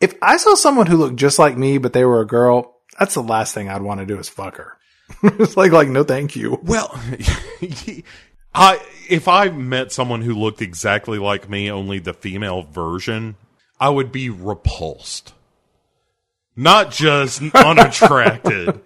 if 0.00 0.14
I 0.20 0.36
saw 0.36 0.54
someone 0.54 0.86
who 0.86 0.96
looked 0.96 1.16
just 1.16 1.38
like 1.38 1.56
me, 1.56 1.78
but 1.78 1.92
they 1.92 2.04
were 2.04 2.20
a 2.20 2.26
girl, 2.26 2.80
that's 2.98 3.14
the 3.14 3.22
last 3.22 3.54
thing 3.54 3.68
I'd 3.68 3.82
want 3.82 4.00
to 4.00 4.06
do 4.06 4.18
is 4.18 4.28
fuck 4.28 4.56
her. 4.56 4.76
it's 5.22 5.56
like, 5.56 5.72
like, 5.72 5.88
no, 5.88 6.04
thank 6.04 6.36
you. 6.36 6.58
Well, 6.62 6.90
I, 8.54 8.80
if 9.08 9.28
I 9.28 9.48
met 9.48 9.92
someone 9.92 10.22
who 10.22 10.34
looked 10.34 10.60
exactly 10.60 11.18
like 11.18 11.48
me, 11.48 11.70
only 11.70 11.98
the 11.98 12.14
female 12.14 12.62
version, 12.62 13.36
I 13.80 13.88
would 13.88 14.12
be 14.12 14.28
repulsed. 14.28 15.32
Not 16.54 16.90
just 16.90 17.42
unattracted 17.54 18.80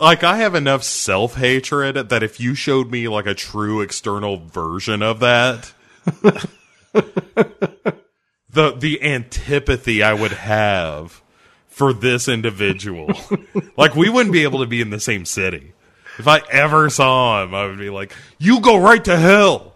like 0.00 0.24
I 0.24 0.38
have 0.38 0.54
enough 0.54 0.82
self 0.82 1.36
hatred 1.36 2.08
that 2.08 2.22
if 2.22 2.40
you 2.40 2.54
showed 2.54 2.90
me 2.90 3.06
like 3.08 3.26
a 3.26 3.34
true 3.34 3.80
external 3.82 4.38
version 4.38 5.02
of 5.02 5.20
that, 5.20 5.72
the 8.50 8.72
the 8.76 9.02
antipathy 9.02 10.02
I 10.02 10.14
would 10.14 10.32
have 10.32 11.22
for 11.68 11.92
this 11.92 12.28
individual, 12.28 13.12
like 13.76 13.94
we 13.94 14.08
wouldn't 14.08 14.32
be 14.32 14.42
able 14.42 14.60
to 14.60 14.66
be 14.66 14.80
in 14.80 14.90
the 14.90 15.00
same 15.00 15.24
city. 15.24 15.74
If 16.18 16.26
I 16.26 16.40
ever 16.50 16.90
saw 16.90 17.42
him, 17.42 17.54
I 17.54 17.66
would 17.66 17.78
be 17.78 17.90
like, 17.90 18.14
"You 18.38 18.60
go 18.60 18.78
right 18.78 19.04
to 19.04 19.16
hell." 19.18 19.74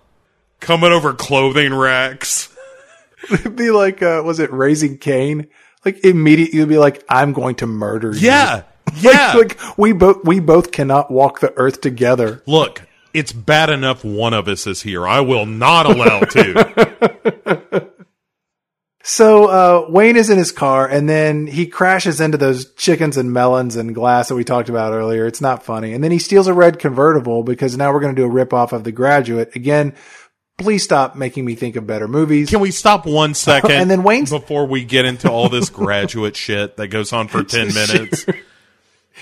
Coming 0.61 0.93
over 0.93 1.13
clothing 1.13 1.75
racks. 1.75 2.49
It'd 3.31 3.57
be 3.57 3.71
like, 3.71 4.03
uh, 4.03 4.23
was 4.25 4.39
it 4.39 4.51
Raising 4.51 4.97
Cain? 4.97 5.49
Like 5.85 6.05
immediately, 6.05 6.59
you'd 6.59 6.69
be 6.71 6.79
like, 6.79 7.05
"I'm 7.09 7.35
going 7.35 7.57
to 7.57 7.67
murder 7.67 8.13
you." 8.13 8.21
Yeah, 8.21 8.63
yeah, 8.97 9.35
like, 9.35 9.63
like 9.63 9.79
we 9.79 9.93
both 9.93 10.25
we 10.25 10.41
both 10.41 10.73
cannot 10.73 11.11
walk 11.11 11.41
the 11.41 11.53
earth 11.57 11.81
together. 11.81 12.43
Look, 12.47 12.83
it's 13.13 13.33
bad 13.33 13.71
enough 13.71 14.05
one 14.05 14.35
of 14.35 14.49
us 14.49 14.67
is 14.67 14.83
here. 14.83 15.07
I 15.07 15.21
will 15.21 15.47
not 15.47 15.87
allow 15.87 16.21
two. 16.21 16.55
so 19.03 19.47
uh, 19.47 19.87
Wayne 19.91 20.17
is 20.17 20.31
in 20.31 20.39
his 20.39 20.51
car, 20.53 20.89
and 20.89 21.09
then 21.09 21.47
he 21.47 21.67
crashes 21.67 22.21
into 22.21 22.39
those 22.39 22.73
chickens 22.75 23.17
and 23.17 23.33
melons 23.33 23.77
and 23.77 23.95
glass 23.95 24.29
that 24.29 24.35
we 24.35 24.45
talked 24.45 24.69
about 24.69 24.93
earlier. 24.93 25.27
It's 25.27 25.41
not 25.41 25.63
funny. 25.63 25.93
And 25.93 26.03
then 26.03 26.11
he 26.11 26.19
steals 26.19 26.47
a 26.47 26.55
red 26.55 26.79
convertible 26.79 27.43
because 27.43 27.77
now 27.77 27.93
we're 27.93 28.01
going 28.01 28.15
to 28.15 28.21
do 28.21 28.27
a 28.27 28.31
rip 28.31 28.53
off 28.53 28.73
of 28.73 28.85
The 28.85 28.93
Graduate 28.93 29.55
again. 29.55 29.95
Please 30.57 30.85
stop 30.85 31.17
making 31.17 31.45
me 31.45 31.57
think 31.57 31.75
of 31.75 31.85
better 31.87 32.07
movies. 32.07 32.49
Can 32.49 32.61
we 32.61 32.71
stop 32.71 33.07
one 33.07 33.35
second? 33.35 33.73
and 33.73 33.91
then 33.91 34.03
Wayne, 34.05 34.25
before 34.25 34.67
we 34.67 34.85
get 34.85 35.05
into 35.05 35.31
all 35.31 35.49
this 35.49 35.69
graduate 35.69 36.37
shit 36.37 36.77
that 36.77 36.89
goes 36.89 37.13
on 37.13 37.27
for 37.29 37.43
ten 37.43 37.69
minutes. 37.75 38.25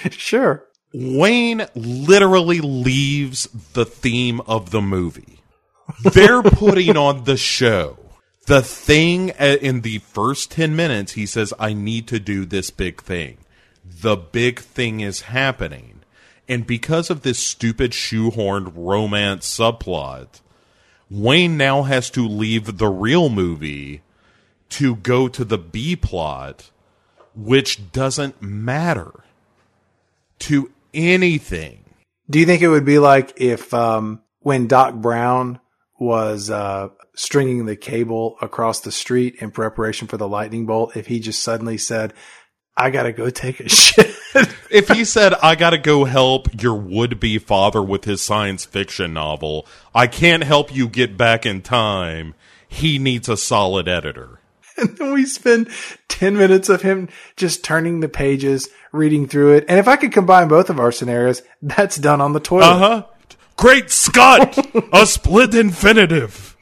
sure. 0.11 0.65
Wayne 0.95 1.67
literally 1.75 2.61
leaves 2.61 3.49
the 3.73 3.87
theme 3.87 4.41
of 4.43 4.71
the 4.71 4.83
movie. 4.83 5.41
They're 6.05 6.43
putting 6.43 6.97
on 6.97 7.25
the 7.25 7.37
show. 7.37 7.99
The 8.47 8.63
thing 8.63 9.31
uh, 9.33 9.57
in 9.61 9.83
the 9.83 9.99
first 9.99 10.51
10 10.51 10.75
minutes, 10.77 11.13
he 11.13 11.27
says, 11.27 11.55
I 11.59 11.73
need 11.73 12.09
to 12.09 12.19
do 12.19 12.45
this 12.45 12.71
big 12.71 13.01
thing. 13.01 13.39
The 13.85 14.17
big 14.17 14.61
thing 14.61 15.01
is 15.01 15.23
happening. 15.23 16.01
And 16.49 16.67
because 16.67 17.09
of 17.09 17.23
this 17.23 17.39
stupid 17.39 17.93
shoehorned 17.93 18.73
romance 18.75 19.47
subplot, 19.47 20.41
Wayne 21.09 21.57
now 21.57 21.83
has 21.83 22.11
to 22.11 22.27
leave 22.27 22.79
the 22.79 22.89
real 22.89 23.29
movie 23.29 24.03
to 24.71 24.97
go 24.97 25.29
to 25.29 25.45
the 25.45 25.59
B 25.59 25.95
plot, 25.95 26.71
which 27.35 27.93
doesn't 27.93 28.43
matter 28.43 29.22
to 30.43 30.71
anything. 30.93 31.85
Do 32.29 32.39
you 32.39 32.47
think 32.47 32.63
it 32.63 32.69
would 32.69 32.85
be 32.85 32.99
like 32.99 33.35
if 33.37 33.73
um, 33.73 34.23
when 34.41 34.67
Doc 34.67 34.95
Brown 34.95 35.61
was 35.99 36.51
uh, 36.51 36.89
stringing 37.15 37.67
the 37.67 37.77
cable 37.77 38.37
across 38.41 38.81
the 38.81 38.93
street 38.93 39.37
in 39.41 39.51
preparation 39.51 40.09
for 40.09 40.17
the 40.17 40.29
lightning 40.29 40.67
bolt, 40.67 40.97
if 40.97 41.07
he 41.07 41.21
just 41.21 41.43
suddenly 41.43 41.79
said, 41.79 42.13
I 42.77 42.91
gotta 42.91 43.13
go 43.13 43.31
take 43.31 43.61
a 43.61 43.69
shit. 43.69 44.17
if 44.71 44.89
he 44.89 45.05
said, 45.05 45.35
I 45.35 45.55
gotta 45.55 45.79
go 45.79 46.05
help 46.05 46.63
your 46.63 46.75
would 46.75 47.21
be 47.21 47.39
father 47.39 47.83
with 47.83 48.05
his 48.05 48.21
science 48.23 48.65
fiction 48.65 49.13
novel, 49.13 49.67
I 49.95 50.07
can't 50.07 50.43
help 50.43 50.75
you 50.75 50.89
get 50.89 51.17
back 51.17 51.47
in 51.47 51.61
time, 51.63 52.35
he 52.67 52.99
needs 52.99 53.29
a 53.29 53.37
solid 53.37 53.87
editor. 53.87 54.41
And 54.79 54.97
then 54.97 55.13
we 55.13 55.27
spend 55.27 55.69
10 56.09 56.37
minutes 56.37 56.69
of 56.69 56.83
him 56.83 57.09
just 57.37 57.63
turning 57.63 58.01
the 58.01 58.09
pages, 58.09 58.71
reading 58.91 59.29
through 59.29 59.57
it. 59.57 59.67
And 59.69 59.79
if 59.79 59.87
I 59.87 59.97
could 59.97 60.13
combine 60.13 60.49
both 60.49 60.71
of 60.71 60.81
our 60.81 60.91
scenarios, 60.91 61.43
that's 61.61 61.97
done 61.97 62.21
on 62.23 62.33
the 62.33 62.41
toilet. 62.41 62.65
Uh 62.65 62.79
huh. 62.79 63.07
Great 63.57 63.91
Scott! 63.91 64.59
a 64.93 65.05
split 65.05 65.55
infinitive. 65.55 66.57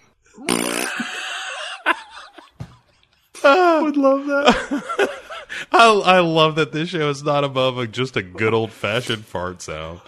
I 3.43 3.81
would 3.81 3.97
love 3.97 4.27
that. 4.27 5.11
I, 5.73 5.87
I 5.87 6.19
love 6.21 6.57
that 6.57 6.73
this 6.73 6.89
show 6.89 7.09
is 7.11 7.23
not 7.23 7.45
above 7.45 7.79
a, 7.79 7.87
just 7.87 8.17
a 8.17 8.23
good 8.23 8.55
old 8.55 8.73
fashioned 8.73 9.25
fart 9.25 9.63
sound. 9.63 10.01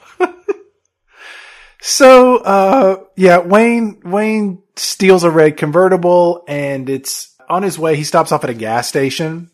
So, 1.84 2.36
uh, 2.36 3.02
yeah, 3.16 3.38
Wayne, 3.38 4.00
Wayne 4.04 4.62
steals 4.76 5.24
a 5.24 5.30
red 5.32 5.56
convertible 5.56 6.44
and 6.46 6.88
it's 6.88 7.31
on 7.48 7.62
his 7.62 7.78
way. 7.78 7.96
He 7.96 8.04
stops 8.04 8.32
off 8.32 8.44
at 8.44 8.50
a 8.50 8.54
gas 8.54 8.88
station, 8.88 9.50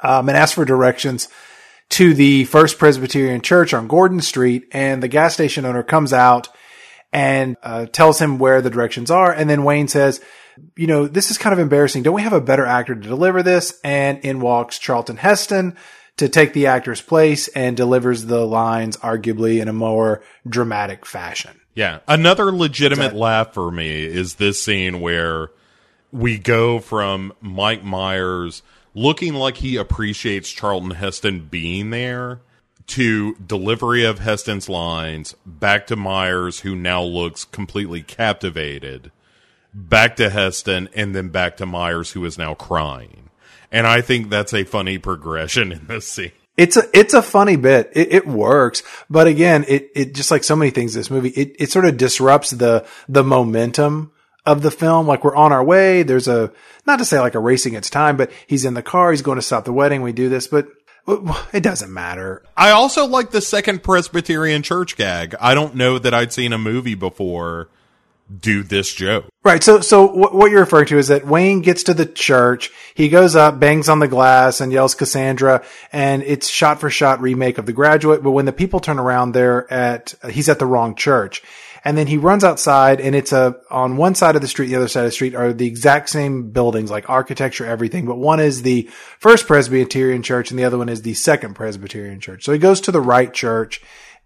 um, 0.00 0.28
and 0.28 0.36
asks 0.36 0.54
for 0.54 0.64
directions 0.64 1.28
to 1.90 2.14
the 2.14 2.44
First 2.44 2.78
Presbyterian 2.78 3.40
Church 3.40 3.74
on 3.74 3.88
Gordon 3.88 4.20
Street. 4.20 4.64
And 4.72 5.02
the 5.02 5.08
gas 5.08 5.34
station 5.34 5.64
owner 5.64 5.82
comes 5.82 6.12
out 6.12 6.48
and, 7.12 7.56
uh, 7.62 7.86
tells 7.86 8.20
him 8.20 8.38
where 8.38 8.62
the 8.62 8.70
directions 8.70 9.10
are. 9.10 9.32
And 9.32 9.50
then 9.50 9.64
Wayne 9.64 9.88
says, 9.88 10.20
you 10.76 10.86
know, 10.86 11.06
this 11.06 11.30
is 11.30 11.38
kind 11.38 11.52
of 11.52 11.58
embarrassing. 11.58 12.02
Don't 12.02 12.14
we 12.14 12.22
have 12.22 12.32
a 12.32 12.40
better 12.40 12.66
actor 12.66 12.94
to 12.94 13.00
deliver 13.00 13.42
this? 13.42 13.80
And 13.82 14.18
in 14.20 14.40
walks 14.40 14.78
Charlton 14.78 15.16
Heston 15.16 15.76
to 16.18 16.28
take 16.28 16.52
the 16.52 16.66
actor's 16.66 17.00
place 17.00 17.48
and 17.48 17.76
delivers 17.76 18.26
the 18.26 18.46
lines 18.46 18.96
arguably 18.98 19.60
in 19.60 19.68
a 19.68 19.72
more 19.72 20.22
dramatic 20.46 21.06
fashion. 21.06 21.58
Yeah. 21.74 22.00
Another 22.06 22.52
legitimate 22.52 23.14
laugh 23.14 23.54
for 23.54 23.70
me 23.70 24.04
is 24.04 24.34
this 24.34 24.62
scene 24.62 25.00
where 25.00 25.48
we 26.12 26.38
go 26.38 26.80
from 26.80 27.32
Mike 27.40 27.84
Myers 27.84 28.62
looking 28.94 29.34
like 29.34 29.58
he 29.58 29.76
appreciates 29.76 30.50
Charlton 30.50 30.92
Heston 30.92 31.46
being 31.50 31.90
there 31.90 32.40
to 32.88 33.34
delivery 33.36 34.04
of 34.04 34.18
Heston's 34.18 34.68
lines 34.68 35.34
back 35.46 35.86
to 35.86 35.96
Myers 35.96 36.60
who 36.60 36.74
now 36.74 37.02
looks 37.02 37.44
completely 37.44 38.02
captivated 38.02 39.12
back 39.72 40.16
to 40.16 40.28
Heston 40.28 40.88
and 40.94 41.14
then 41.14 41.28
back 41.28 41.56
to 41.58 41.66
Myers 41.66 42.12
who 42.12 42.24
is 42.24 42.36
now 42.36 42.54
crying. 42.54 43.30
And 43.70 43.86
I 43.86 44.00
think 44.00 44.28
that's 44.28 44.52
a 44.52 44.64
funny 44.64 44.98
progression 44.98 45.70
in 45.70 45.86
this 45.86 46.08
scene. 46.08 46.32
It's 46.56 46.76
a 46.76 46.82
it's 46.92 47.14
a 47.14 47.22
funny 47.22 47.56
bit. 47.56 47.90
It, 47.94 48.12
it, 48.12 48.26
works, 48.26 48.82
but 49.08 49.26
again, 49.26 49.64
it 49.66 49.90
it 49.94 50.14
just 50.14 50.30
like 50.30 50.44
so 50.44 50.56
many 50.56 50.70
things 50.70 50.94
in 50.94 51.00
this 51.00 51.10
movie, 51.10 51.30
it 51.30 51.56
it 51.58 51.70
sort 51.70 51.86
of 51.86 51.96
disrupts 51.96 52.50
the 52.50 52.84
the 53.08 53.24
momentum 53.24 54.12
of 54.46 54.62
the 54.62 54.70
film. 54.70 55.06
Like 55.06 55.24
we're 55.24 55.36
on 55.36 55.52
our 55.52 55.64
way. 55.64 56.02
There's 56.02 56.28
a 56.28 56.52
not 56.86 56.98
to 56.98 57.04
say 57.04 57.20
like 57.20 57.34
a 57.34 57.40
racing 57.40 57.74
its 57.74 57.90
time, 57.90 58.16
but 58.16 58.30
he's 58.46 58.64
in 58.64 58.74
the 58.74 58.82
car. 58.82 59.10
He's 59.10 59.22
going 59.22 59.36
to 59.36 59.42
stop 59.42 59.64
the 59.64 59.72
wedding. 59.72 60.02
We 60.02 60.12
do 60.12 60.28
this, 60.28 60.46
but 60.46 60.68
it 61.52 61.62
doesn't 61.62 61.92
matter. 61.92 62.42
I 62.56 62.70
also 62.70 63.06
like 63.06 63.30
the 63.30 63.40
second 63.40 63.82
Presbyterian 63.82 64.62
church 64.62 64.96
gag. 64.96 65.34
I 65.40 65.54
don't 65.54 65.74
know 65.74 65.98
that 65.98 66.14
I'd 66.14 66.32
seen 66.32 66.52
a 66.52 66.58
movie 66.58 66.94
before 66.94 67.68
do 68.38 68.62
this 68.62 68.92
joke. 68.92 69.26
Right. 69.42 69.62
So, 69.62 69.80
so 69.80 70.06
what 70.06 70.50
you're 70.50 70.60
referring 70.60 70.86
to 70.86 70.98
is 70.98 71.08
that 71.08 71.26
Wayne 71.26 71.62
gets 71.62 71.84
to 71.84 71.94
the 71.94 72.06
church. 72.06 72.70
He 72.94 73.08
goes 73.08 73.34
up, 73.34 73.58
bangs 73.58 73.88
on 73.88 73.98
the 73.98 74.06
glass 74.06 74.60
and 74.60 74.72
yells 74.72 74.94
Cassandra. 74.94 75.64
And 75.92 76.22
it's 76.22 76.48
shot 76.48 76.80
for 76.80 76.90
shot 76.90 77.20
remake 77.20 77.58
of 77.58 77.66
The 77.66 77.72
Graduate. 77.72 78.22
But 78.22 78.30
when 78.30 78.44
the 78.44 78.52
people 78.52 78.78
turn 78.78 78.98
around, 78.98 79.32
they're 79.32 79.70
at, 79.72 80.14
he's 80.30 80.48
at 80.48 80.58
the 80.58 80.66
wrong 80.66 80.94
church. 80.94 81.42
And 81.84 81.96
then 81.96 82.06
he 82.06 82.16
runs 82.18 82.44
outside 82.44 83.00
and 83.00 83.14
it's 83.14 83.32
a, 83.32 83.56
on 83.70 83.96
one 83.96 84.14
side 84.14 84.36
of 84.36 84.42
the 84.42 84.48
street, 84.48 84.68
the 84.68 84.76
other 84.76 84.88
side 84.88 85.04
of 85.04 85.08
the 85.08 85.12
street 85.12 85.34
are 85.34 85.52
the 85.52 85.66
exact 85.66 86.10
same 86.10 86.50
buildings, 86.50 86.90
like 86.90 87.08
architecture, 87.08 87.64
everything. 87.64 88.06
But 88.06 88.18
one 88.18 88.40
is 88.40 88.62
the 88.62 88.88
first 89.18 89.46
Presbyterian 89.46 90.22
church 90.22 90.50
and 90.50 90.58
the 90.58 90.64
other 90.64 90.78
one 90.78 90.88
is 90.88 91.02
the 91.02 91.14
second 91.14 91.54
Presbyterian 91.54 92.20
church. 92.20 92.44
So 92.44 92.52
he 92.52 92.58
goes 92.58 92.80
to 92.82 92.92
the 92.92 93.00
right 93.00 93.32
church 93.32 93.80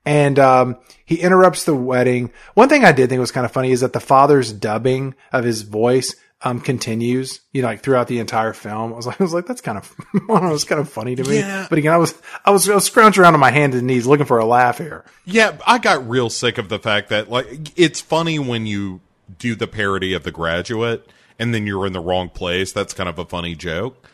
and 0.05 0.39
um, 0.39 0.77
he 1.05 1.17
interrupts 1.17 1.65
the 1.65 1.75
wedding. 1.75 2.33
One 2.55 2.69
thing 2.69 2.85
I 2.85 2.93
did 2.93 3.09
think 3.09 3.21
was 3.21 3.31
kind 3.31 3.47
of 3.47 3.53
funny 3.53 3.71
is 3.71 3.81
that 3.81 3.93
the 3.93 4.01
father's 4.01 4.53
dubbing 4.53 5.15
of 5.33 5.45
his 5.45 5.63
voice 5.63 6.15
um, 6.43 6.61
continues, 6.61 7.41
you 7.53 7.63
know, 7.63 7.69
like 7.69 7.83
throughout 7.83 8.09
the 8.09 8.19
entire 8.19 8.53
film. 8.53 8.93
I 8.93 8.97
was 8.97 9.07
like, 9.07 9.19
I 9.21 9.25
was 9.25 9.35
like, 9.35 9.47
that's 9.47 9.61
kind 9.61 9.79
of, 9.79 9.95
I 10.15 10.19
don't 10.27 10.43
know, 10.43 10.55
it's 10.55 10.65
kind 10.65 10.81
of 10.81 10.89
funny 10.89 11.17
to 11.17 11.25
me. 11.25 11.39
Yeah. 11.39 11.67
But 11.69 11.79
again, 11.79 11.93
I 11.93 11.97
was, 11.97 12.15
I 12.45 12.51
was, 12.51 12.69
I 12.69 12.75
was 12.75 12.85
scrounging 12.85 13.23
around 13.23 13.35
on 13.35 13.41
my 13.41 13.51
hands 13.51 13.75
and 13.75 13.87
knees 13.87 14.07
looking 14.07 14.27
for 14.27 14.39
a 14.39 14.45
laugh 14.45 14.79
here. 14.79 15.05
Yeah, 15.25 15.57
I 15.67 15.79
got 15.79 16.09
real 16.09 16.31
sick 16.31 16.59
of 16.59 16.69
the 16.69 16.79
fact 16.79 17.09
that 17.09 17.31
like 17.31 17.79
it's 17.79 18.01
funny 18.01 18.39
when 18.39 18.67
you 18.67 19.01
do 19.39 19.55
the 19.55 19.67
parody 19.67 20.13
of 20.13 20.23
The 20.23 20.33
Graduate 20.33 21.09
and 21.39 21.55
then 21.55 21.67
you're 21.67 21.87
in 21.87 21.93
the 21.93 22.01
wrong 22.01 22.29
place. 22.29 22.73
That's 22.73 22.95
kind 22.95 23.09
of 23.09 23.19
a 23.19 23.25
funny 23.25 23.55
joke 23.55 24.09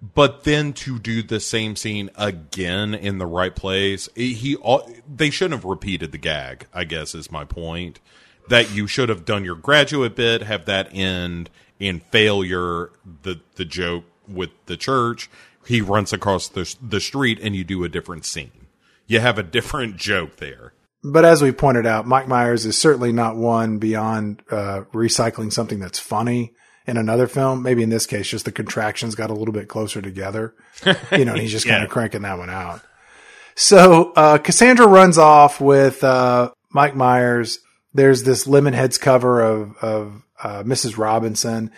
but 0.00 0.44
then 0.44 0.72
to 0.72 0.98
do 0.98 1.22
the 1.22 1.40
same 1.40 1.74
scene 1.74 2.10
again 2.16 2.94
in 2.94 3.18
the 3.18 3.26
right 3.26 3.56
place 3.56 4.08
he 4.14 4.56
they 5.12 5.30
shouldn't 5.30 5.60
have 5.60 5.64
repeated 5.64 6.12
the 6.12 6.18
gag 6.18 6.66
i 6.72 6.84
guess 6.84 7.14
is 7.14 7.32
my 7.32 7.44
point 7.44 7.98
that 8.48 8.72
you 8.72 8.86
should 8.86 9.08
have 9.08 9.24
done 9.24 9.44
your 9.44 9.56
graduate 9.56 10.16
bit 10.16 10.42
have 10.42 10.64
that 10.66 10.88
end 10.92 11.50
in 11.78 12.00
failure 12.00 12.90
the 13.22 13.40
the 13.56 13.64
joke 13.64 14.04
with 14.26 14.50
the 14.66 14.76
church 14.76 15.30
he 15.66 15.80
runs 15.80 16.12
across 16.12 16.48
the 16.48 16.76
the 16.82 17.00
street 17.00 17.38
and 17.40 17.54
you 17.54 17.64
do 17.64 17.84
a 17.84 17.88
different 17.88 18.24
scene 18.24 18.66
you 19.06 19.20
have 19.20 19.38
a 19.38 19.42
different 19.42 19.96
joke 19.96 20.36
there 20.36 20.72
but 21.04 21.24
as 21.24 21.42
we 21.42 21.52
pointed 21.52 21.86
out 21.86 22.06
mike 22.06 22.28
myers 22.28 22.66
is 22.66 22.76
certainly 22.76 23.12
not 23.12 23.36
one 23.36 23.78
beyond 23.78 24.42
uh, 24.50 24.82
recycling 24.92 25.52
something 25.52 25.78
that's 25.78 25.98
funny 25.98 26.52
in 26.88 26.96
another 26.96 27.28
film. 27.28 27.62
Maybe 27.62 27.82
in 27.82 27.90
this 27.90 28.06
case, 28.06 28.28
just 28.28 28.46
the 28.46 28.50
contractions 28.50 29.14
got 29.14 29.30
a 29.30 29.34
little 29.34 29.52
bit 29.52 29.68
closer 29.68 30.00
together. 30.00 30.54
You 31.12 31.26
know, 31.26 31.34
he's 31.34 31.52
just 31.52 31.66
yeah. 31.66 31.74
kind 31.74 31.84
of 31.84 31.90
cranking 31.90 32.22
that 32.22 32.38
one 32.38 32.50
out. 32.50 32.80
So 33.54 34.12
uh, 34.12 34.38
Cassandra 34.38 34.86
runs 34.86 35.18
off 35.18 35.60
with 35.60 36.02
uh, 36.02 36.50
Mike 36.72 36.96
Myers. 36.96 37.58
There's 37.94 38.22
this 38.22 38.46
Lemonheads 38.46 39.00
cover 39.00 39.40
of 39.40 39.76
of 39.78 40.22
uh, 40.42 40.62
Mrs. 40.62 40.98
Robinson. 40.98 41.70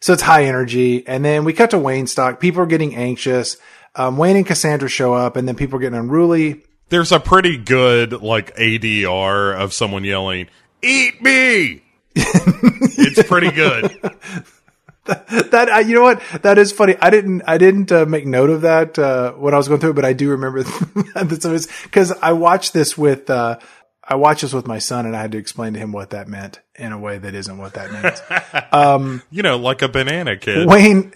So 0.00 0.12
it's 0.12 0.22
high 0.22 0.44
energy. 0.46 1.06
And 1.06 1.24
then 1.24 1.44
we 1.44 1.52
cut 1.52 1.70
to 1.70 1.76
Waynestock. 1.76 2.40
People 2.40 2.62
are 2.62 2.66
getting 2.66 2.96
anxious. 2.96 3.56
Um, 3.94 4.16
Wayne 4.16 4.36
and 4.36 4.46
Cassandra 4.46 4.88
show 4.88 5.14
up, 5.14 5.36
and 5.36 5.46
then 5.46 5.54
people 5.54 5.76
are 5.76 5.80
getting 5.80 5.98
unruly. 5.98 6.62
There's 6.88 7.12
a 7.12 7.20
pretty 7.20 7.56
good 7.56 8.12
like 8.12 8.54
ADR 8.56 9.54
of 9.54 9.72
someone 9.72 10.04
yelling, 10.04 10.48
"Eat 10.82 11.22
me!" 11.22 11.82
it's 12.14 13.22
pretty 13.28 13.50
good. 13.50 13.96
that, 15.04 15.50
that 15.50 15.86
you 15.86 15.94
know 15.94 16.02
what 16.02 16.22
that 16.42 16.58
is 16.58 16.72
funny. 16.72 16.96
I 17.00 17.10
didn't 17.10 17.42
I 17.46 17.58
didn't 17.58 17.92
uh, 17.92 18.06
make 18.06 18.26
note 18.26 18.50
of 18.50 18.62
that 18.62 18.98
uh, 18.98 19.32
when 19.32 19.54
I 19.54 19.56
was 19.56 19.68
going 19.68 19.80
through 19.80 19.90
it, 19.90 19.96
but 19.96 20.04
I 20.04 20.12
do 20.12 20.30
remember 20.30 20.62
that 20.64 21.68
because 21.84 22.12
I 22.12 22.32
watched 22.32 22.72
this 22.72 22.96
with 22.96 23.28
uh, 23.28 23.58
I 24.12 24.16
watched 24.16 24.42
this 24.42 24.52
with 24.52 24.66
my 24.66 24.78
son, 24.78 25.06
and 25.06 25.16
I 25.16 25.22
had 25.22 25.32
to 25.32 25.38
explain 25.38 25.72
to 25.72 25.78
him 25.78 25.90
what 25.90 26.10
that 26.10 26.28
meant 26.28 26.60
in 26.74 26.92
a 26.92 26.98
way 26.98 27.16
that 27.16 27.34
isn't 27.34 27.56
what 27.56 27.72
that 27.74 27.90
means. 27.90 28.20
Um, 28.72 29.22
you 29.30 29.42
know, 29.42 29.58
like 29.58 29.82
a 29.82 29.88
banana 29.88 30.36
kid. 30.36 30.66
Wayne. 30.66 31.12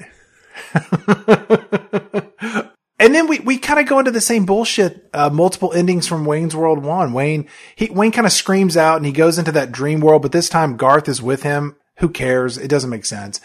And 2.98 3.14
then 3.14 3.28
we, 3.28 3.40
we 3.40 3.58
kind 3.58 3.78
of 3.78 3.86
go 3.86 3.98
into 3.98 4.10
the 4.10 4.22
same 4.22 4.46
bullshit, 4.46 5.10
uh, 5.12 5.28
multiple 5.28 5.70
endings 5.72 6.08
from 6.08 6.24
Wayne's 6.24 6.56
World 6.56 6.82
1. 6.82 7.12
Wayne, 7.12 7.46
he, 7.76 7.90
Wayne 7.90 8.10
kind 8.10 8.26
of 8.26 8.32
screams 8.32 8.74
out 8.74 8.96
and 8.96 9.04
he 9.04 9.12
goes 9.12 9.38
into 9.38 9.52
that 9.52 9.70
dream 9.70 10.00
world, 10.00 10.22
but 10.22 10.32
this 10.32 10.48
time 10.48 10.78
Garth 10.78 11.06
is 11.06 11.20
with 11.20 11.42
him. 11.42 11.76
Who 11.98 12.08
cares? 12.08 12.56
It 12.56 12.68
doesn't 12.68 12.88
make 12.88 13.04
sense. 13.04 13.40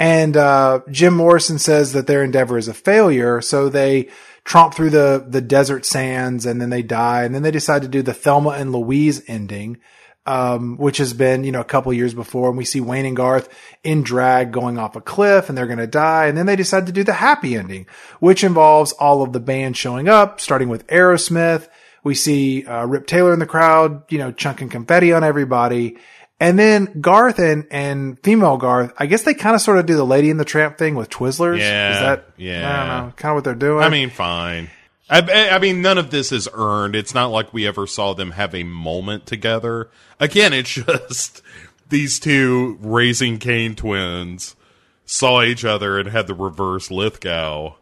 And, 0.00 0.36
uh, 0.36 0.80
Jim 0.90 1.14
Morrison 1.14 1.58
says 1.58 1.92
that 1.92 2.08
their 2.08 2.24
endeavor 2.24 2.58
is 2.58 2.66
a 2.66 2.74
failure. 2.74 3.40
So 3.40 3.68
they 3.68 4.08
tromp 4.46 4.74
through 4.74 4.90
the, 4.90 5.26
the 5.28 5.42
desert 5.42 5.84
sands 5.84 6.46
and 6.46 6.60
then 6.60 6.70
they 6.70 6.82
die. 6.82 7.24
And 7.24 7.34
then 7.34 7.42
they 7.42 7.50
decide 7.50 7.82
to 7.82 7.88
do 7.88 8.00
the 8.00 8.14
Thelma 8.14 8.50
and 8.50 8.72
Louise 8.72 9.22
ending 9.28 9.78
um, 10.26 10.76
which 10.76 10.98
has 10.98 11.12
been, 11.12 11.44
you 11.44 11.52
know, 11.52 11.60
a 11.60 11.64
couple 11.64 11.92
years 11.92 12.12
before. 12.12 12.48
And 12.48 12.58
we 12.58 12.64
see 12.64 12.80
Wayne 12.80 13.06
and 13.06 13.16
Garth 13.16 13.48
in 13.84 14.02
drag 14.02 14.52
going 14.52 14.78
off 14.78 14.96
a 14.96 15.00
cliff 15.00 15.48
and 15.48 15.56
they're 15.56 15.66
going 15.66 15.78
to 15.78 15.86
die. 15.86 16.26
And 16.26 16.36
then 16.36 16.46
they 16.46 16.56
decide 16.56 16.86
to 16.86 16.92
do 16.92 17.04
the 17.04 17.14
happy 17.14 17.56
ending, 17.56 17.86
which 18.18 18.42
involves 18.42 18.92
all 18.92 19.22
of 19.22 19.32
the 19.32 19.40
band 19.40 19.76
showing 19.76 20.08
up, 20.08 20.40
starting 20.40 20.68
with 20.68 20.86
Aerosmith. 20.88 21.68
We 22.02 22.14
see 22.14 22.66
uh, 22.66 22.86
Rip 22.86 23.06
Taylor 23.06 23.32
in 23.32 23.38
the 23.38 23.46
crowd, 23.46 24.10
you 24.10 24.18
know, 24.18 24.32
chunking 24.32 24.68
confetti 24.68 25.12
on 25.12 25.24
everybody. 25.24 25.96
And 26.38 26.58
then 26.58 27.00
Garth 27.00 27.38
and, 27.38 27.66
and 27.70 28.22
female 28.22 28.58
Garth, 28.58 28.92
I 28.98 29.06
guess 29.06 29.22
they 29.22 29.32
kind 29.32 29.54
of 29.54 29.62
sort 29.62 29.78
of 29.78 29.86
do 29.86 29.96
the 29.96 30.04
Lady 30.04 30.28
in 30.28 30.36
the 30.36 30.44
Tramp 30.44 30.76
thing 30.76 30.94
with 30.94 31.08
Twizzlers. 31.08 31.58
Yeah. 31.58 31.94
Is 31.94 32.00
that, 32.00 32.30
yeah. 32.36 32.70
I 32.70 32.76
don't 32.98 33.06
know, 33.06 33.12
kind 33.16 33.30
of 33.30 33.36
what 33.36 33.44
they're 33.44 33.54
doing. 33.54 33.82
I 33.82 33.88
mean, 33.88 34.10
fine. 34.10 34.70
I, 35.08 35.50
I, 35.50 35.58
mean, 35.58 35.82
none 35.82 35.98
of 35.98 36.10
this 36.10 36.32
is 36.32 36.48
earned. 36.52 36.96
It's 36.96 37.14
not 37.14 37.30
like 37.30 37.54
we 37.54 37.66
ever 37.66 37.86
saw 37.86 38.12
them 38.12 38.32
have 38.32 38.54
a 38.54 38.64
moment 38.64 39.24
together. 39.24 39.88
Again, 40.18 40.52
it's 40.52 40.74
just 40.74 41.42
these 41.88 42.18
two 42.18 42.78
Raising 42.80 43.38
Cain 43.38 43.76
twins 43.76 44.56
saw 45.04 45.42
each 45.42 45.64
other 45.64 45.98
and 45.98 46.08
had 46.08 46.26
the 46.26 46.34
reverse 46.34 46.90
Lithgow, 46.90 47.74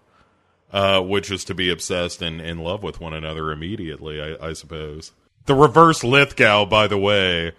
uh, 0.72 1.00
which 1.00 1.30
is 1.30 1.44
to 1.44 1.54
be 1.54 1.70
obsessed 1.70 2.20
and 2.20 2.40
in 2.40 2.58
love 2.58 2.82
with 2.82 3.00
one 3.00 3.14
another 3.14 3.50
immediately, 3.50 4.20
I, 4.20 4.48
I 4.48 4.52
suppose. 4.52 5.12
The 5.46 5.54
reverse 5.54 6.04
Lithgow, 6.04 6.66
by 6.66 6.86
the 6.86 6.98
way, 6.98 7.52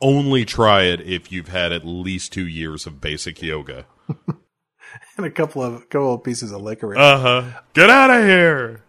only 0.00 0.44
try 0.44 0.82
it 0.82 1.00
if 1.00 1.32
you've 1.32 1.48
had 1.48 1.72
at 1.72 1.84
least 1.84 2.32
two 2.32 2.46
years 2.46 2.86
of 2.86 3.00
basic 3.00 3.42
yoga. 3.42 3.86
and 5.16 5.26
a 5.26 5.30
couple 5.30 5.62
of 5.62 5.88
couple 5.88 6.14
of 6.14 6.24
pieces 6.24 6.52
of 6.52 6.62
licorice. 6.62 6.98
Uh 6.98 7.18
huh. 7.18 7.60
Get 7.74 7.90
out 7.90 8.10
of 8.10 8.24
here. 8.24 8.82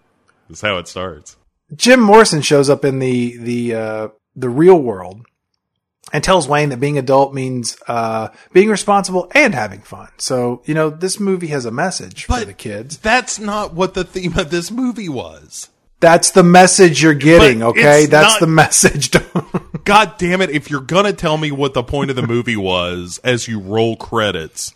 That's 0.47 0.61
how 0.61 0.77
it 0.77 0.87
starts. 0.87 1.37
Jim 1.75 1.99
Morrison 1.99 2.41
shows 2.41 2.69
up 2.69 2.83
in 2.85 2.99
the 2.99 3.37
the 3.37 3.75
uh, 3.75 4.07
the 4.35 4.49
real 4.49 4.79
world 4.79 5.25
and 6.11 6.23
tells 6.23 6.47
Wayne 6.47 6.69
that 6.69 6.79
being 6.79 6.97
adult 6.97 7.33
means 7.33 7.77
uh, 7.87 8.29
being 8.51 8.69
responsible 8.69 9.31
and 9.35 9.53
having 9.53 9.81
fun. 9.81 10.09
So 10.17 10.61
you 10.65 10.73
know 10.73 10.89
this 10.89 11.19
movie 11.19 11.47
has 11.47 11.65
a 11.65 11.71
message 11.71 12.27
but 12.27 12.41
for 12.41 12.45
the 12.45 12.53
kids. 12.53 12.97
That's 12.97 13.39
not 13.39 13.73
what 13.73 13.93
the 13.93 14.03
theme 14.03 14.37
of 14.37 14.49
this 14.49 14.71
movie 14.71 15.09
was. 15.09 15.69
That's 15.99 16.31
the 16.31 16.43
message 16.43 17.03
you're 17.03 17.13
getting, 17.13 17.59
but 17.59 17.67
okay? 17.69 18.05
That's 18.05 18.35
not, 18.35 18.39
the 18.39 18.47
message. 18.47 19.11
God 19.83 20.17
damn 20.17 20.41
it! 20.41 20.49
If 20.49 20.69
you're 20.69 20.81
gonna 20.81 21.13
tell 21.13 21.37
me 21.37 21.51
what 21.51 21.73
the 21.73 21.83
point 21.83 22.09
of 22.09 22.15
the 22.15 22.25
movie 22.25 22.55
was 22.55 23.19
as 23.23 23.47
you 23.47 23.59
roll 23.59 23.97
credits, 23.97 24.73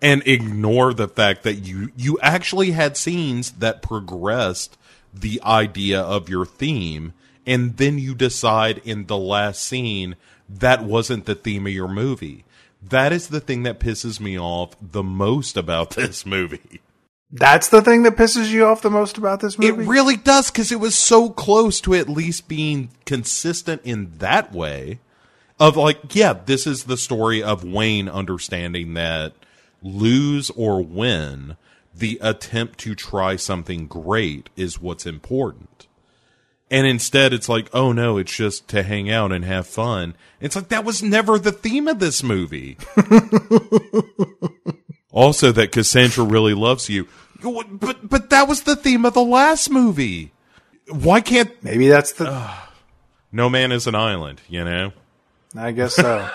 and 0.00 0.26
ignore 0.26 0.92
the 0.92 1.06
fact 1.06 1.44
that 1.44 1.54
you 1.54 1.92
you 1.96 2.18
actually 2.20 2.72
had 2.72 2.96
scenes 2.96 3.52
that 3.52 3.82
progressed 3.82 4.76
the 5.14 5.40
idea 5.44 6.00
of 6.00 6.28
your 6.28 6.44
theme, 6.44 7.12
and 7.46 7.76
then 7.76 7.98
you 7.98 8.14
decide 8.14 8.78
in 8.84 9.06
the 9.06 9.18
last 9.18 9.62
scene 9.62 10.16
that 10.48 10.82
wasn't 10.82 11.26
the 11.26 11.34
theme 11.34 11.66
of 11.66 11.72
your 11.72 11.88
movie. 11.88 12.44
That 12.82 13.12
is 13.12 13.28
the 13.28 13.40
thing 13.40 13.62
that 13.62 13.78
pisses 13.78 14.18
me 14.18 14.38
off 14.38 14.74
the 14.80 15.04
most 15.04 15.56
about 15.56 15.90
this 15.96 16.26
movie. 16.26 16.80
That's 17.32 17.68
the 17.68 17.80
thing 17.80 18.02
that 18.02 18.16
pisses 18.16 18.50
you 18.50 18.66
off 18.66 18.82
the 18.82 18.90
most 18.90 19.16
about 19.16 19.40
this 19.40 19.58
movie? 19.58 19.82
It 19.82 19.86
really 19.86 20.16
does 20.16 20.50
because 20.50 20.70
it 20.70 20.80
was 20.80 20.94
so 20.94 21.30
close 21.30 21.80
to 21.80 21.94
at 21.94 22.08
least 22.08 22.46
being 22.46 22.90
consistent 23.06 23.80
in 23.84 24.12
that 24.18 24.52
way. 24.52 25.00
Of 25.58 25.76
like, 25.76 26.14
yeah, 26.14 26.32
this 26.32 26.66
is 26.66 26.84
the 26.84 26.96
story 26.96 27.42
of 27.42 27.62
Wayne 27.64 28.08
understanding 28.08 28.94
that 28.94 29.32
lose 29.80 30.50
or 30.50 30.82
win, 30.82 31.56
the 31.94 32.18
attempt 32.20 32.78
to 32.80 32.94
try 32.94 33.36
something 33.36 33.86
great 33.86 34.50
is 34.56 34.80
what's 34.80 35.06
important. 35.06 35.86
And 36.70 36.86
instead, 36.86 37.32
it's 37.32 37.48
like, 37.50 37.68
oh 37.74 37.92
no, 37.92 38.16
it's 38.16 38.34
just 38.34 38.66
to 38.68 38.82
hang 38.82 39.10
out 39.10 39.30
and 39.30 39.44
have 39.44 39.66
fun. 39.66 40.16
It's 40.40 40.56
like, 40.56 40.68
that 40.68 40.84
was 40.84 41.02
never 41.02 41.38
the 41.38 41.52
theme 41.52 41.86
of 41.86 41.98
this 41.98 42.22
movie. 42.22 42.78
also, 45.12 45.52
that 45.52 45.70
Cassandra 45.70 46.24
really 46.24 46.54
loves 46.54 46.88
you. 46.88 47.06
But, 47.42 48.08
but 48.08 48.30
that 48.30 48.48
was 48.48 48.62
the 48.62 48.76
theme 48.76 49.04
of 49.04 49.14
the 49.14 49.24
last 49.24 49.70
movie. 49.70 50.32
Why 50.88 51.20
can't. 51.20 51.50
Maybe 51.62 51.88
that's 51.88 52.12
the. 52.12 52.30
Uh, 52.30 52.56
no 53.30 53.48
man 53.48 53.72
is 53.72 53.86
an 53.86 53.94
island, 53.94 54.40
you 54.48 54.64
know? 54.64 54.92
I 55.56 55.72
guess 55.72 55.94
so. 55.94 56.28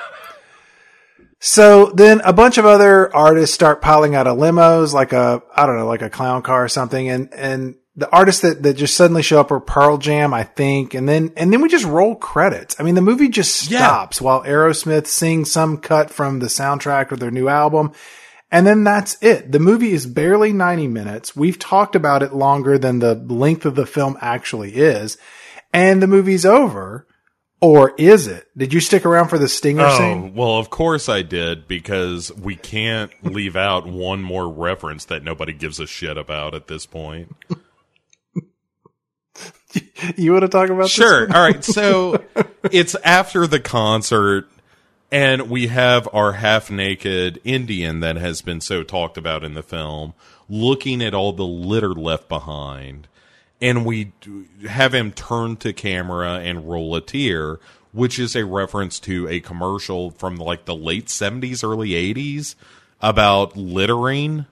so 1.39 1.91
then 1.93 2.21
a 2.21 2.33
bunch 2.33 2.57
of 2.57 2.65
other 2.65 3.15
artists 3.15 3.53
start 3.53 3.81
piling 3.81 4.15
out 4.15 4.27
of 4.27 4.37
limos, 4.37 4.93
like 4.93 5.13
a, 5.13 5.41
I 5.55 5.65
don't 5.65 5.77
know, 5.77 5.87
like 5.87 6.01
a 6.01 6.09
clown 6.09 6.41
car 6.41 6.63
or 6.63 6.69
something. 6.69 7.09
And, 7.09 7.33
and 7.33 7.75
the 7.97 8.09
artists 8.11 8.41
that, 8.43 8.61
that 8.61 8.75
just 8.75 8.95
suddenly 8.95 9.23
show 9.23 9.41
up 9.41 9.51
are 9.51 9.59
Pearl 9.59 9.97
Jam, 9.97 10.33
I 10.33 10.43
think, 10.43 10.93
and 10.93 11.09
then 11.09 11.33
and 11.35 11.51
then 11.51 11.61
we 11.61 11.67
just 11.67 11.83
roll 11.83 12.15
credits. 12.15 12.79
I 12.79 12.83
mean, 12.83 12.93
the 12.93 13.01
movie 13.01 13.27
just 13.27 13.55
stops 13.55 14.21
yeah. 14.21 14.25
while 14.25 14.43
Aerosmith 14.43 15.07
sings 15.07 15.51
some 15.51 15.77
cut 15.77 16.11
from 16.11 16.37
the 16.37 16.45
soundtrack 16.45 17.11
of 17.11 17.19
their 17.19 17.31
new 17.31 17.47
album, 17.47 17.93
and 18.51 18.65
then 18.65 18.83
that's 18.83 19.21
it. 19.21 19.51
The 19.51 19.59
movie 19.59 19.91
is 19.91 20.05
barely 20.05 20.53
ninety 20.53 20.87
minutes. 20.87 21.35
We've 21.35 21.59
talked 21.59 21.95
about 21.95 22.23
it 22.23 22.33
longer 22.33 22.77
than 22.77 22.99
the 22.99 23.15
length 23.15 23.65
of 23.65 23.75
the 23.75 23.85
film 23.85 24.17
actually 24.21 24.75
is, 24.75 25.17
and 25.73 26.01
the 26.01 26.07
movie's 26.07 26.45
over. 26.45 27.05
Or 27.59 27.95
is 27.97 28.27
it? 28.27 28.47
Did 28.55 28.71
you 28.71 28.79
stick 28.79 29.03
around 29.03 29.29
for 29.29 29.39
the 29.39 29.47
stinger 29.47 29.87
oh, 29.87 29.97
scene? 29.97 30.35
Well, 30.35 30.59
of 30.59 30.69
course 30.69 31.09
I 31.09 31.23
did 31.23 31.67
because 31.67 32.31
we 32.31 32.55
can't 32.55 33.11
leave 33.23 33.55
out 33.55 33.87
one 33.87 34.21
more 34.21 34.47
reference 34.47 35.05
that 35.05 35.23
nobody 35.23 35.53
gives 35.53 35.79
a 35.79 35.87
shit 35.87 36.17
about 36.17 36.53
at 36.53 36.67
this 36.67 36.85
point. 36.85 37.35
you 40.15 40.31
want 40.31 40.43
to 40.43 40.47
talk 40.47 40.69
about 40.69 40.89
sure 40.89 41.31
all 41.33 41.41
right 41.41 41.63
so 41.63 42.23
it's 42.71 42.95
after 43.03 43.45
the 43.45 43.59
concert 43.59 44.49
and 45.11 45.49
we 45.49 45.67
have 45.67 46.07
our 46.13 46.33
half 46.33 46.69
naked 46.69 47.39
indian 47.43 47.99
that 48.01 48.15
has 48.17 48.41
been 48.41 48.61
so 48.61 48.83
talked 48.83 49.17
about 49.17 49.43
in 49.43 49.53
the 49.53 49.63
film 49.63 50.13
looking 50.49 51.01
at 51.01 51.13
all 51.13 51.33
the 51.33 51.45
litter 51.45 51.93
left 51.93 52.27
behind. 52.27 53.07
And 53.59 53.85
we 53.85 54.11
have 54.69 54.93
him 54.93 55.11
turn 55.11 55.57
to 55.57 55.73
camera 55.73 56.35
and 56.35 56.69
roll 56.69 56.95
a 56.95 57.01
tear 57.01 57.59
which 57.97 58.19
is 58.19 58.35
a 58.35 58.45
reference 58.45 58.99
to 58.99 59.27
a 59.27 59.39
commercial 59.39 60.11
from 60.11 60.35
like 60.35 60.65
the 60.65 60.75
late 60.75 61.07
70s 61.07 61.63
early 61.63 61.89
80s 61.89 62.53
about 63.01 63.57
littering 63.57 64.45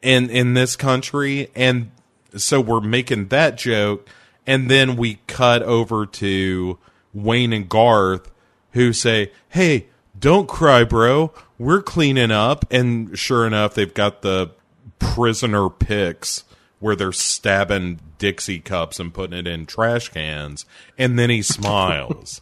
in 0.00 0.28
in 0.28 0.54
this 0.54 0.74
country. 0.74 1.50
And 1.54 1.92
so 2.36 2.60
we're 2.60 2.80
making 2.80 3.28
that 3.28 3.56
joke, 3.56 4.08
and 4.44 4.68
then 4.68 4.96
we 4.96 5.20
cut 5.28 5.62
over 5.62 6.04
to 6.04 6.78
Wayne 7.14 7.52
and 7.52 7.68
Garth, 7.68 8.28
who 8.72 8.92
say, 8.92 9.32
"Hey, 9.48 9.86
don't 10.18 10.48
cry, 10.48 10.84
bro. 10.84 11.32
We're 11.58 11.82
cleaning 11.82 12.30
up." 12.30 12.64
And 12.70 13.18
sure 13.18 13.46
enough, 13.46 13.74
they've 13.74 13.92
got 13.92 14.22
the 14.22 14.50
prisoner 14.98 15.68
picks 15.68 16.44
where 16.78 16.96
they're 16.96 17.12
stabbing 17.12 18.00
Dixie 18.18 18.60
cups 18.60 18.98
and 18.98 19.14
putting 19.14 19.38
it 19.38 19.46
in 19.46 19.66
trash 19.66 20.08
cans, 20.08 20.66
and 20.98 21.18
then 21.18 21.30
he 21.30 21.42
smiles. 21.42 22.40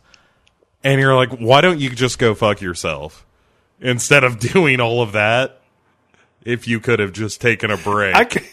and 0.83 1.01
you're 1.01 1.15
like, 1.15 1.31
"Why 1.39 1.61
don't 1.61 1.81
you 1.81 1.91
just 1.91 2.19
go 2.19 2.35
fuck 2.35 2.61
yourself?" 2.61 3.27
Instead 3.81 4.25
of 4.25 4.39
doing 4.53 4.81
all 4.81 5.03
of 5.03 5.13
that, 5.13 5.61
if 6.45 6.67
you 6.67 6.81
could 6.81 6.99
have 6.99 7.13
just 7.13 7.41
taken 7.41 7.71
a 7.71 7.77
break. 7.77 8.15
I 8.15 8.25
can, 8.25 8.45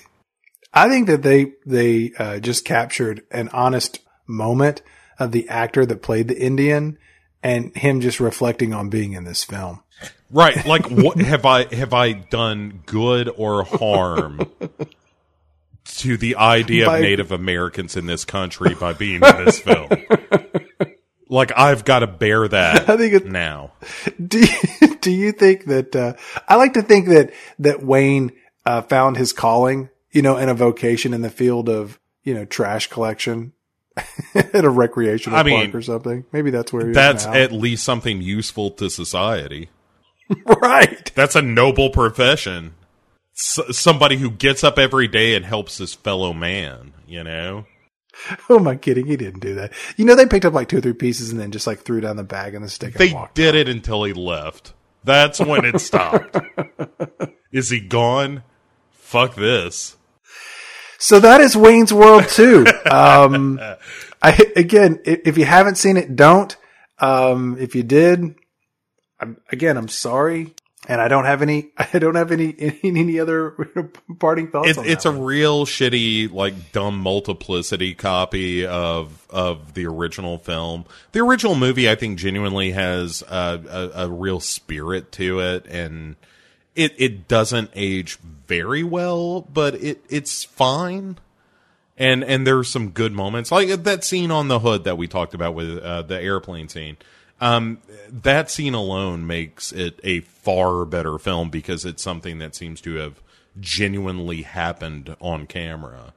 I 0.73 0.89
think 0.89 1.07
that 1.07 1.23
they 1.23 1.53
they 1.65 2.11
uh, 2.17 2.39
just 2.39 2.65
captured 2.65 3.23
an 3.31 3.49
honest 3.49 3.99
moment 4.27 4.81
of 5.19 5.31
the 5.31 5.47
actor 5.49 5.85
that 5.85 6.01
played 6.01 6.27
the 6.27 6.39
Indian 6.39 6.97
and 7.43 7.75
him 7.75 8.01
just 8.01 8.19
reflecting 8.19 8.73
on 8.73 8.89
being 8.89 9.13
in 9.13 9.23
this 9.23 9.43
film. 9.43 9.83
Right. 10.31 10.65
Like 10.65 10.89
what 10.89 11.17
have 11.21 11.45
I 11.45 11.73
have 11.73 11.93
I 11.93 12.13
done 12.13 12.81
good 12.85 13.29
or 13.35 13.63
harm 13.63 14.49
to 15.85 16.17
the 16.17 16.35
idea 16.35 16.85
by, 16.85 16.97
of 16.97 17.03
Native 17.03 17.31
Americans 17.31 17.95
in 17.95 18.05
this 18.05 18.25
country 18.25 18.75
by 18.75 18.93
being 18.93 19.21
in 19.23 19.45
this 19.45 19.59
film? 19.59 19.89
like 21.29 21.51
I've 21.55 21.85
got 21.85 21.99
to 21.99 22.07
bear 22.07 22.47
that 22.47 22.89
I 22.89 22.97
think 22.97 23.13
it, 23.13 23.25
now. 23.25 23.71
Do 24.23 24.39
you, 24.39 24.95
do 25.01 25.11
you 25.11 25.31
think 25.31 25.65
that 25.65 25.95
uh, 25.95 26.13
I 26.47 26.55
like 26.55 26.73
to 26.73 26.81
think 26.81 27.07
that 27.07 27.31
that 27.59 27.83
Wayne 27.83 28.33
uh, 28.65 28.81
found 28.81 29.17
his 29.17 29.31
calling 29.31 29.89
you 30.17 30.23
know, 30.23 30.35
and 30.35 30.49
a 30.49 30.53
vocation 30.55 31.13
in 31.13 31.21
the 31.21 31.29
field 31.29 31.69
of, 31.69 31.99
you 32.23 32.33
know, 32.33 32.43
trash 32.43 32.87
collection 32.87 33.53
at 34.35 34.65
a 34.65 34.69
recreational 34.69 35.37
I 35.37 35.43
mean, 35.43 35.63
park 35.63 35.75
or 35.75 35.81
something. 35.81 36.25
Maybe 36.31 36.51
that's 36.51 36.71
where 36.71 36.93
that's 36.93 37.25
at 37.25 37.51
least 37.51 37.83
something 37.83 38.21
useful 38.21 38.71
to 38.71 38.89
society. 38.89 39.69
right. 40.45 41.11
That's 41.15 41.35
a 41.35 41.41
noble 41.41 41.89
profession. 41.89 42.75
S- 43.35 43.77
somebody 43.77 44.17
who 44.17 44.31
gets 44.31 44.63
up 44.63 44.77
every 44.77 45.07
day 45.07 45.35
and 45.35 45.45
helps 45.45 45.77
his 45.77 45.93
fellow 45.93 46.33
man, 46.33 46.93
you 47.07 47.23
know? 47.23 47.65
Oh 48.49 48.57
my 48.57 48.75
kidding, 48.75 49.05
he 49.05 49.15
didn't 49.15 49.41
do 49.41 49.53
that. 49.55 49.73
You 49.95 50.03
know, 50.03 50.15
they 50.15 50.25
picked 50.25 50.45
up 50.45 50.53
like 50.53 50.67
two 50.67 50.79
or 50.79 50.81
three 50.81 50.93
pieces 50.93 51.29
and 51.29 51.39
then 51.39 51.51
just 51.51 51.67
like 51.67 51.81
threw 51.81 52.01
down 52.01 52.15
the 52.15 52.23
bag 52.23 52.55
and 52.55 52.65
the 52.65 52.69
stick. 52.69 52.95
They 52.95 53.15
did 53.35 53.53
it 53.53 53.69
until 53.69 54.03
he 54.05 54.13
left. 54.13 54.73
That's 55.03 55.39
when 55.39 55.65
it 55.65 55.79
stopped. 55.79 56.35
Is 57.51 57.69
he 57.69 57.79
gone? 57.79 58.41
Fuck 58.91 59.35
this. 59.35 59.96
So 60.97 61.19
that 61.19 61.41
is 61.41 61.55
Wayne's 61.55 61.93
World 61.93 62.27
2. 62.27 62.65
Um, 62.89 63.59
I, 64.21 64.51
again, 64.55 65.01
if 65.05 65.37
you 65.37 65.45
haven't 65.45 65.75
seen 65.75 65.97
it, 65.97 66.15
don't. 66.15 66.55
Um, 66.99 67.57
if 67.59 67.75
you 67.75 67.83
did, 67.83 68.35
I'm, 69.19 69.37
again, 69.51 69.77
I'm 69.77 69.89
sorry. 69.89 70.55
And 70.87 71.01
I 71.01 71.09
don't 71.09 71.25
have 71.25 71.41
any, 71.41 71.71
I 71.77 71.99
don't 71.99 72.15
have 72.15 72.31
any, 72.31 72.55
any, 72.59 72.79
any 72.83 73.19
other 73.19 73.91
parting 74.19 74.47
thoughts. 74.49 74.69
It, 74.69 74.87
it's 74.87 75.05
a 75.05 75.11
real 75.11 75.65
shitty, 75.65 76.31
like 76.31 76.71
dumb 76.71 76.97
multiplicity 76.97 77.93
copy 77.93 78.65
of, 78.65 79.27
of 79.29 79.73
the 79.73 79.85
original 79.85 80.37
film. 80.37 80.85
The 81.11 81.19
original 81.19 81.55
movie, 81.55 81.89
I 81.89 81.95
think 81.95 82.17
genuinely 82.17 82.71
has 82.71 83.21
a, 83.21 83.91
a, 83.95 84.05
a 84.05 84.09
real 84.09 84.39
spirit 84.39 85.11
to 85.13 85.41
it 85.41 85.67
and, 85.67 86.15
it 86.77 86.93
it 86.97 87.27
doesn't 87.27 87.71
age 87.75 88.17
very 88.47 88.83
well, 88.83 89.41
but 89.41 89.75
it 89.75 90.05
it's 90.09 90.45
fine. 90.45 91.17
And 91.97 92.23
and 92.23 92.45
there's 92.45 92.69
some 92.69 92.91
good 92.91 93.11
moments, 93.11 93.51
like 93.51 93.69
that 93.69 94.03
scene 94.03 94.29
on 94.29 94.47
the 94.47 94.59
hood 94.59 94.83
that 94.83 94.97
we 94.97 95.07
talked 95.07 95.33
about 95.33 95.55
with 95.55 95.79
uh, 95.79 96.03
the 96.03 96.21
airplane 96.21 96.69
scene. 96.69 96.97
Um, 97.41 97.79
that 98.09 98.49
scene 98.49 98.75
alone 98.75 99.25
makes 99.27 99.71
it 99.71 99.99
a 100.03 100.21
far 100.21 100.85
better 100.85 101.17
film 101.17 101.49
because 101.49 101.85
it's 101.85 102.03
something 102.03 102.37
that 102.39 102.55
seems 102.55 102.81
to 102.81 102.95
have 102.95 103.19
genuinely 103.59 104.43
happened 104.43 105.15
on 105.19 105.47
camera. 105.47 106.13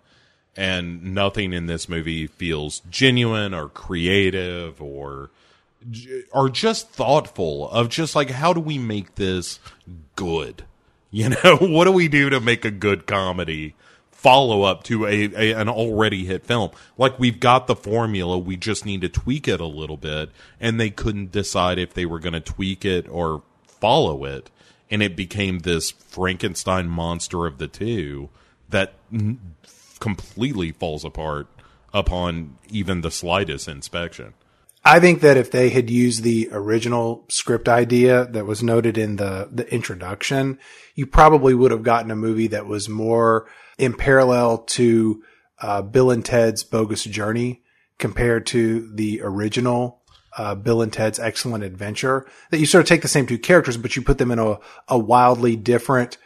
And 0.57 1.15
nothing 1.15 1.55
in 1.55 1.67
this 1.67 1.89
movie 1.89 2.27
feels 2.27 2.81
genuine 2.91 3.55
or 3.55 3.69
creative 3.69 4.83
or 4.83 5.31
are 6.33 6.49
just 6.49 6.91
thoughtful 6.91 7.71
of 7.71 7.89
just 7.89 8.15
like 8.15 8.31
how 8.31 8.53
do 8.53 8.61
we 8.61 8.79
make 8.79 9.15
this 9.15 9.59
good? 10.17 10.65
You 11.13 11.31
know 11.31 11.57
what 11.57 11.87
do 11.87 11.91
we 11.91 12.07
do 12.07 12.31
to 12.31 12.39
make 12.39 12.65
a 12.65 12.71
good 12.71 13.05
comedy 13.05 13.75
follow 14.13 14.63
up 14.63 14.85
to 14.85 15.07
a, 15.07 15.25
a, 15.35 15.53
an 15.61 15.69
already 15.69 16.25
hit 16.25 16.47
film? 16.47 16.71
Like 16.97 17.19
we've 17.19 17.41
got 17.41 17.67
the 17.67 17.75
formula 17.75 18.39
we 18.39 18.57
just 18.57 18.87
need 18.87 19.01
to 19.01 19.09
tweak 19.09 19.49
it 19.49 19.61
a 19.61 19.67
little 19.67 19.97
bit 19.97 20.31
and 20.61 20.79
they 20.79 20.89
couldn't 20.89 21.33
decide 21.33 21.81
if 21.81 21.95
they 21.95 22.07
were 22.07 22.21
going 22.21 22.35
to 22.35 22.41
tweak 22.41 22.85
it 22.85 23.09
or 23.09 23.43
follow 23.67 24.25
it 24.25 24.51
and 24.89 25.03
it 25.03 25.17
became 25.17 25.61
this 25.61 25.91
frankenstein 25.91 26.89
monster 26.89 27.45
of 27.47 27.59
the 27.59 27.67
two 27.67 28.29
that 28.69 28.93
n- 29.13 29.41
completely 29.99 30.71
falls 30.71 31.05
apart 31.05 31.49
upon 31.93 32.57
even 32.69 33.01
the 33.01 33.11
slightest 33.11 33.67
inspection 33.67 34.33
I 34.83 34.99
think 34.99 35.21
that 35.21 35.37
if 35.37 35.51
they 35.51 35.69
had 35.69 35.91
used 35.91 36.23
the 36.23 36.49
original 36.53 37.27
script 37.29 37.69
idea 37.69 38.25
that 38.27 38.47
was 38.47 38.63
noted 38.63 38.97
in 38.97 39.17
the, 39.17 39.49
the 39.53 39.73
introduction, 39.73 40.59
you 40.95 41.07
probably 41.07 41.55
would 41.55 41.71
have 41.71 41.83
gotten 41.83 42.11
a 42.11 42.17
movie 42.17 42.47
that 42.49 42.67
was 42.67 42.89
more 42.89 43.47
in 43.77 43.93
parallel 43.93 44.59
to 44.59 45.23
uh, 45.61 45.83
Bill 45.83 46.11
and 46.11 46.25
Ted's 46.25 46.65
Bogus 46.65 47.05
Journey 47.05 47.63
compared 47.99 48.47
to 48.47 48.91
the 48.95 49.21
original 49.23 50.01
uh, 50.39 50.55
Bill 50.55 50.81
and 50.81 50.93
Ted's 50.93 51.19
Excellent 51.19 51.63
Adventure. 51.63 52.27
That 52.51 52.59
you 52.59 52.67
sort 52.67 52.83
of 52.83 52.89
take 52.89 53.03
the 53.03 53.09
same 53.09 53.27
two 53.27 53.39
characters, 53.39 53.77
but 53.77 53.97
you 53.97 54.03
put 54.03 54.17
them 54.17 54.31
in 54.31 54.39
a, 54.39 54.59
a 54.89 54.99
wildly 54.99 55.57
different 55.57 56.17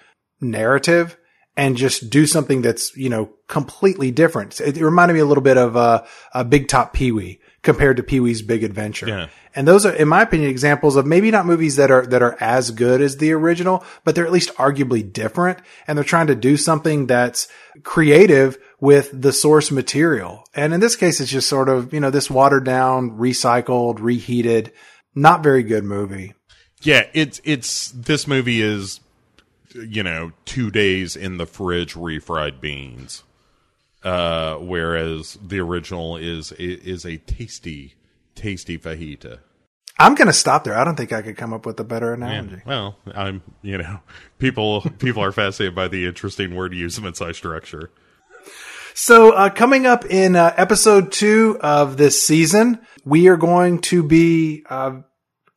narrative 0.40 1.16
and 1.56 1.76
just 1.76 2.10
do 2.10 2.26
something 2.26 2.62
that's, 2.62 2.96
you 2.96 3.08
know, 3.08 3.32
completely 3.48 4.12
different. 4.12 4.60
It, 4.60 4.76
it 4.76 4.84
reminded 4.84 5.14
me 5.14 5.20
a 5.20 5.26
little 5.26 5.42
bit 5.42 5.56
of 5.56 5.76
uh, 5.76 6.04
a 6.32 6.44
Big 6.44 6.68
Top 6.68 6.92
Pee 6.92 7.10
Wee 7.10 7.40
compared 7.64 7.96
to 7.96 8.02
Pee 8.02 8.20
Wee's 8.20 8.42
Big 8.42 8.62
Adventure. 8.62 9.08
Yeah. 9.08 9.28
And 9.56 9.66
those 9.66 9.84
are, 9.86 9.92
in 9.92 10.08
my 10.08 10.22
opinion, 10.22 10.50
examples 10.50 10.96
of 10.96 11.06
maybe 11.06 11.30
not 11.30 11.46
movies 11.46 11.76
that 11.76 11.90
are, 11.90 12.06
that 12.06 12.22
are 12.22 12.36
as 12.40 12.70
good 12.70 13.00
as 13.00 13.16
the 13.16 13.32
original, 13.32 13.84
but 14.04 14.14
they're 14.14 14.26
at 14.26 14.32
least 14.32 14.54
arguably 14.54 15.12
different. 15.12 15.58
And 15.86 15.96
they're 15.96 16.04
trying 16.04 16.28
to 16.28 16.34
do 16.34 16.56
something 16.56 17.06
that's 17.06 17.48
creative 17.82 18.58
with 18.80 19.10
the 19.12 19.32
source 19.32 19.70
material. 19.70 20.44
And 20.54 20.72
in 20.72 20.80
this 20.80 20.96
case, 20.96 21.20
it's 21.20 21.30
just 21.30 21.48
sort 21.48 21.68
of, 21.68 21.92
you 21.92 22.00
know, 22.00 22.10
this 22.10 22.30
watered 22.30 22.64
down, 22.64 23.12
recycled, 23.12 23.98
reheated, 24.00 24.72
not 25.14 25.42
very 25.42 25.62
good 25.62 25.84
movie. 25.84 26.34
Yeah, 26.82 27.06
it's 27.14 27.40
it's 27.44 27.90
this 27.92 28.26
movie 28.26 28.60
is 28.60 29.00
you 29.74 30.02
know, 30.02 30.32
2 30.44 30.70
days 30.70 31.16
in 31.16 31.36
the 31.36 31.46
fridge 31.46 31.94
refried 31.94 32.60
beans. 32.60 33.24
Uh, 34.04 34.56
whereas 34.56 35.38
the 35.42 35.58
original 35.60 36.16
is 36.18 36.52
is 36.52 37.06
a 37.06 37.16
tasty 37.16 37.94
tasty 38.34 38.78
fajita. 38.78 39.38
I'm 39.98 40.14
going 40.14 40.26
to 40.26 40.32
stop 40.34 40.64
there. 40.64 40.76
I 40.76 40.84
don't 40.84 40.96
think 40.96 41.12
I 41.12 41.22
could 41.22 41.36
come 41.36 41.52
up 41.52 41.64
with 41.64 41.78
a 41.78 41.84
better 41.84 42.12
analogy. 42.12 42.56
Yeah, 42.56 42.62
well, 42.66 42.96
I'm, 43.14 43.42
you 43.62 43.78
know, 43.78 44.00
people 44.38 44.82
people 44.98 45.22
are 45.22 45.32
fascinated 45.32 45.74
by 45.74 45.88
the 45.88 46.06
interesting 46.06 46.54
word 46.54 46.74
use 46.74 46.98
of 46.98 47.04
inside 47.04 47.36
structure. 47.36 47.90
So, 48.96 49.32
uh, 49.32 49.50
coming 49.50 49.86
up 49.86 50.04
in 50.04 50.36
uh, 50.36 50.54
episode 50.56 51.10
two 51.10 51.58
of 51.60 51.96
this 51.96 52.24
season, 52.24 52.80
we 53.04 53.28
are 53.28 53.36
going 53.36 53.80
to 53.82 54.02
be 54.02 54.64
uh, 54.68 55.00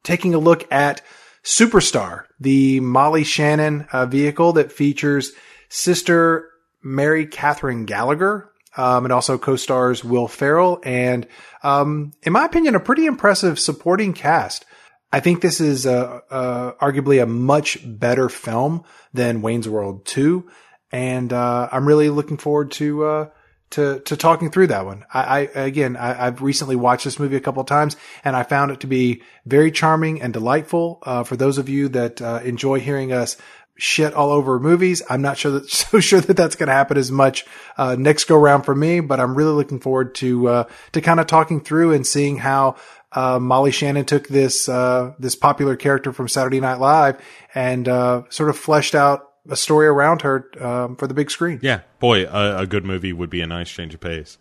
taking 0.04 0.34
a 0.34 0.40
look 0.40 0.72
at 0.72 1.02
Superstar, 1.44 2.24
the 2.40 2.80
Molly 2.80 3.24
Shannon 3.24 3.88
uh, 3.92 4.06
vehicle 4.06 4.54
that 4.54 4.72
features 4.72 5.34
sister 5.70 6.50
Mary 6.84 7.26
Catherine 7.26 7.86
Gallagher. 7.86 8.52
Um, 8.76 9.06
it 9.06 9.12
also 9.12 9.38
co-stars 9.38 10.04
Will 10.04 10.28
Ferrell 10.28 10.80
and, 10.84 11.28
um, 11.64 12.14
in 12.22 12.34
my 12.34 12.46
opinion, 12.46 12.76
a 12.76 12.80
pretty 12.80 13.06
impressive 13.06 13.60
supporting 13.60 14.14
cast. 14.14 14.66
I 15.12 15.20
think 15.20 15.42
this 15.42 15.60
is 15.60 15.86
a, 15.86 16.22
a, 16.30 16.74
arguably 16.80 17.22
a 17.22 17.26
much 17.26 17.80
better 17.84 18.30
film 18.30 18.84
than 19.14 19.42
Wayne's 19.42 19.68
World 19.68 20.06
2. 20.06 20.48
And, 20.92 21.34
uh, 21.34 21.70
I'm 21.72 21.88
really 21.88 22.10
looking 22.10 22.38
forward 22.38 22.72
to, 22.74 23.06
uh, 23.06 23.30
to, 23.72 24.00
to 24.02 24.16
talking 24.16 24.52
through 24.52 24.68
that 24.68 24.86
one. 24.86 25.06
I, 25.14 25.50
I 25.56 25.62
again, 25.62 25.98
I, 25.98 26.14
have 26.14 26.42
recently 26.42 26.76
watched 26.76 27.04
this 27.04 27.20
movie 27.20 27.36
a 27.36 27.42
couple 27.42 27.62
of 27.62 27.68
times 27.68 27.98
and 28.24 28.36
I 28.36 28.44
found 28.44 28.72
it 28.72 28.82
to 28.82 28.88
be 28.88 29.24
very 29.46 29.72
charming 29.72 30.22
and 30.22 30.32
delightful. 30.32 31.00
Uh, 31.04 31.24
for 31.24 31.36
those 31.36 31.58
of 31.58 31.68
you 31.68 31.90
that, 31.90 32.22
uh, 32.22 32.42
enjoy 32.44 32.80
hearing 32.80 33.12
us 33.12 33.36
shit 33.78 34.14
all 34.14 34.32
over 34.32 34.60
movies. 34.60 35.02
I'm 35.10 35.22
not 35.22 35.38
sure 35.38 35.52
that, 35.52 35.70
so 35.70 36.00
sure 36.00 36.20
that 36.20 36.36
that's 36.36 36.56
going 36.56 36.68
to 36.68 36.74
happen 36.74 36.98
as 36.98 37.12
much, 37.12 37.46
uh, 37.78 37.96
next 37.98 38.26
go 38.26 38.38
round 38.38 38.66
for 38.66 38.76
me, 38.76 39.00
but 39.00 39.20
I'm 39.20 39.36
really 39.36 39.54
looking 39.54 39.80
forward 39.80 40.16
to, 40.16 40.48
uh, 40.48 40.64
to 40.92 41.02
kind 41.02 41.20
of 41.20 41.28
talking 41.28 41.62
through 41.62 41.94
and 41.94 42.06
seeing 42.06 42.38
how, 42.38 42.76
uh, 43.14 43.40
Molly 43.40 43.72
Shannon 43.72 44.06
took 44.06 44.28
this, 44.28 44.68
uh, 44.68 45.14
this 45.20 45.36
popular 45.36 45.76
character 45.76 46.12
from 46.12 46.28
Saturday 46.28 46.60
Night 46.60 46.80
Live 46.80 47.22
and, 47.56 47.88
uh, 47.88 48.24
sort 48.30 48.50
of 48.50 48.58
fleshed 48.58 48.96
out 48.96 49.24
a 49.50 49.56
story 49.56 49.88
around 49.88 50.24
her, 50.24 50.50
um, 50.60 50.96
for 50.98 51.08
the 51.08 51.14
big 51.14 51.32
screen. 51.32 51.60
Yeah. 51.62 51.82
Boy, 52.00 52.26
a, 52.26 52.60
a, 52.60 52.68
good 52.68 52.84
movie 52.84 53.14
would 53.14 53.30
be 53.30 53.40
a 53.40 53.48
nice 53.48 53.70
change 53.70 53.94
of 53.94 54.02
pace. 54.02 54.38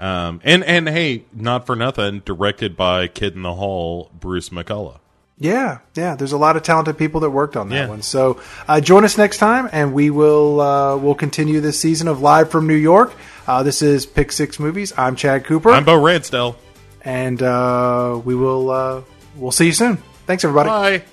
Um, 0.00 0.40
and, 0.42 0.64
and 0.64 0.88
hey, 0.88 1.26
not 1.34 1.66
for 1.66 1.76
nothing, 1.76 2.20
directed 2.24 2.76
by 2.76 3.08
Kid 3.08 3.34
in 3.34 3.42
the 3.42 3.54
Hall, 3.54 4.10
Bruce 4.18 4.48
McCulloch. 4.48 5.00
Yeah, 5.40 5.78
yeah. 5.94 6.16
There's 6.16 6.32
a 6.32 6.38
lot 6.38 6.56
of 6.56 6.62
talented 6.64 6.98
people 6.98 7.20
that 7.20 7.30
worked 7.30 7.56
on 7.56 7.68
that 7.68 7.74
yeah. 7.74 7.88
one. 7.88 8.02
So 8.02 8.40
uh, 8.66 8.80
join 8.80 9.04
us 9.04 9.16
next 9.16 9.38
time, 9.38 9.68
and 9.72 9.94
we 9.94 10.10
will 10.10 10.60
uh, 10.60 10.96
we'll 10.96 11.14
continue 11.14 11.60
this 11.60 11.78
season 11.78 12.08
of 12.08 12.20
Live 12.20 12.50
from 12.50 12.66
New 12.66 12.74
York. 12.74 13.12
Uh, 13.46 13.62
this 13.62 13.80
is 13.80 14.04
Pick 14.04 14.32
Six 14.32 14.58
Movies. 14.58 14.92
I'm 14.96 15.14
Chad 15.14 15.44
Cooper. 15.44 15.70
I'm 15.70 15.84
Bo 15.84 15.96
Ransdell, 15.96 16.56
and 17.02 17.40
uh, 17.40 18.20
we 18.24 18.34
will 18.34 18.70
uh, 18.70 19.02
we'll 19.36 19.52
see 19.52 19.66
you 19.66 19.72
soon. 19.72 19.98
Thanks, 20.26 20.44
everybody. 20.44 20.68
Bye. 20.98 21.04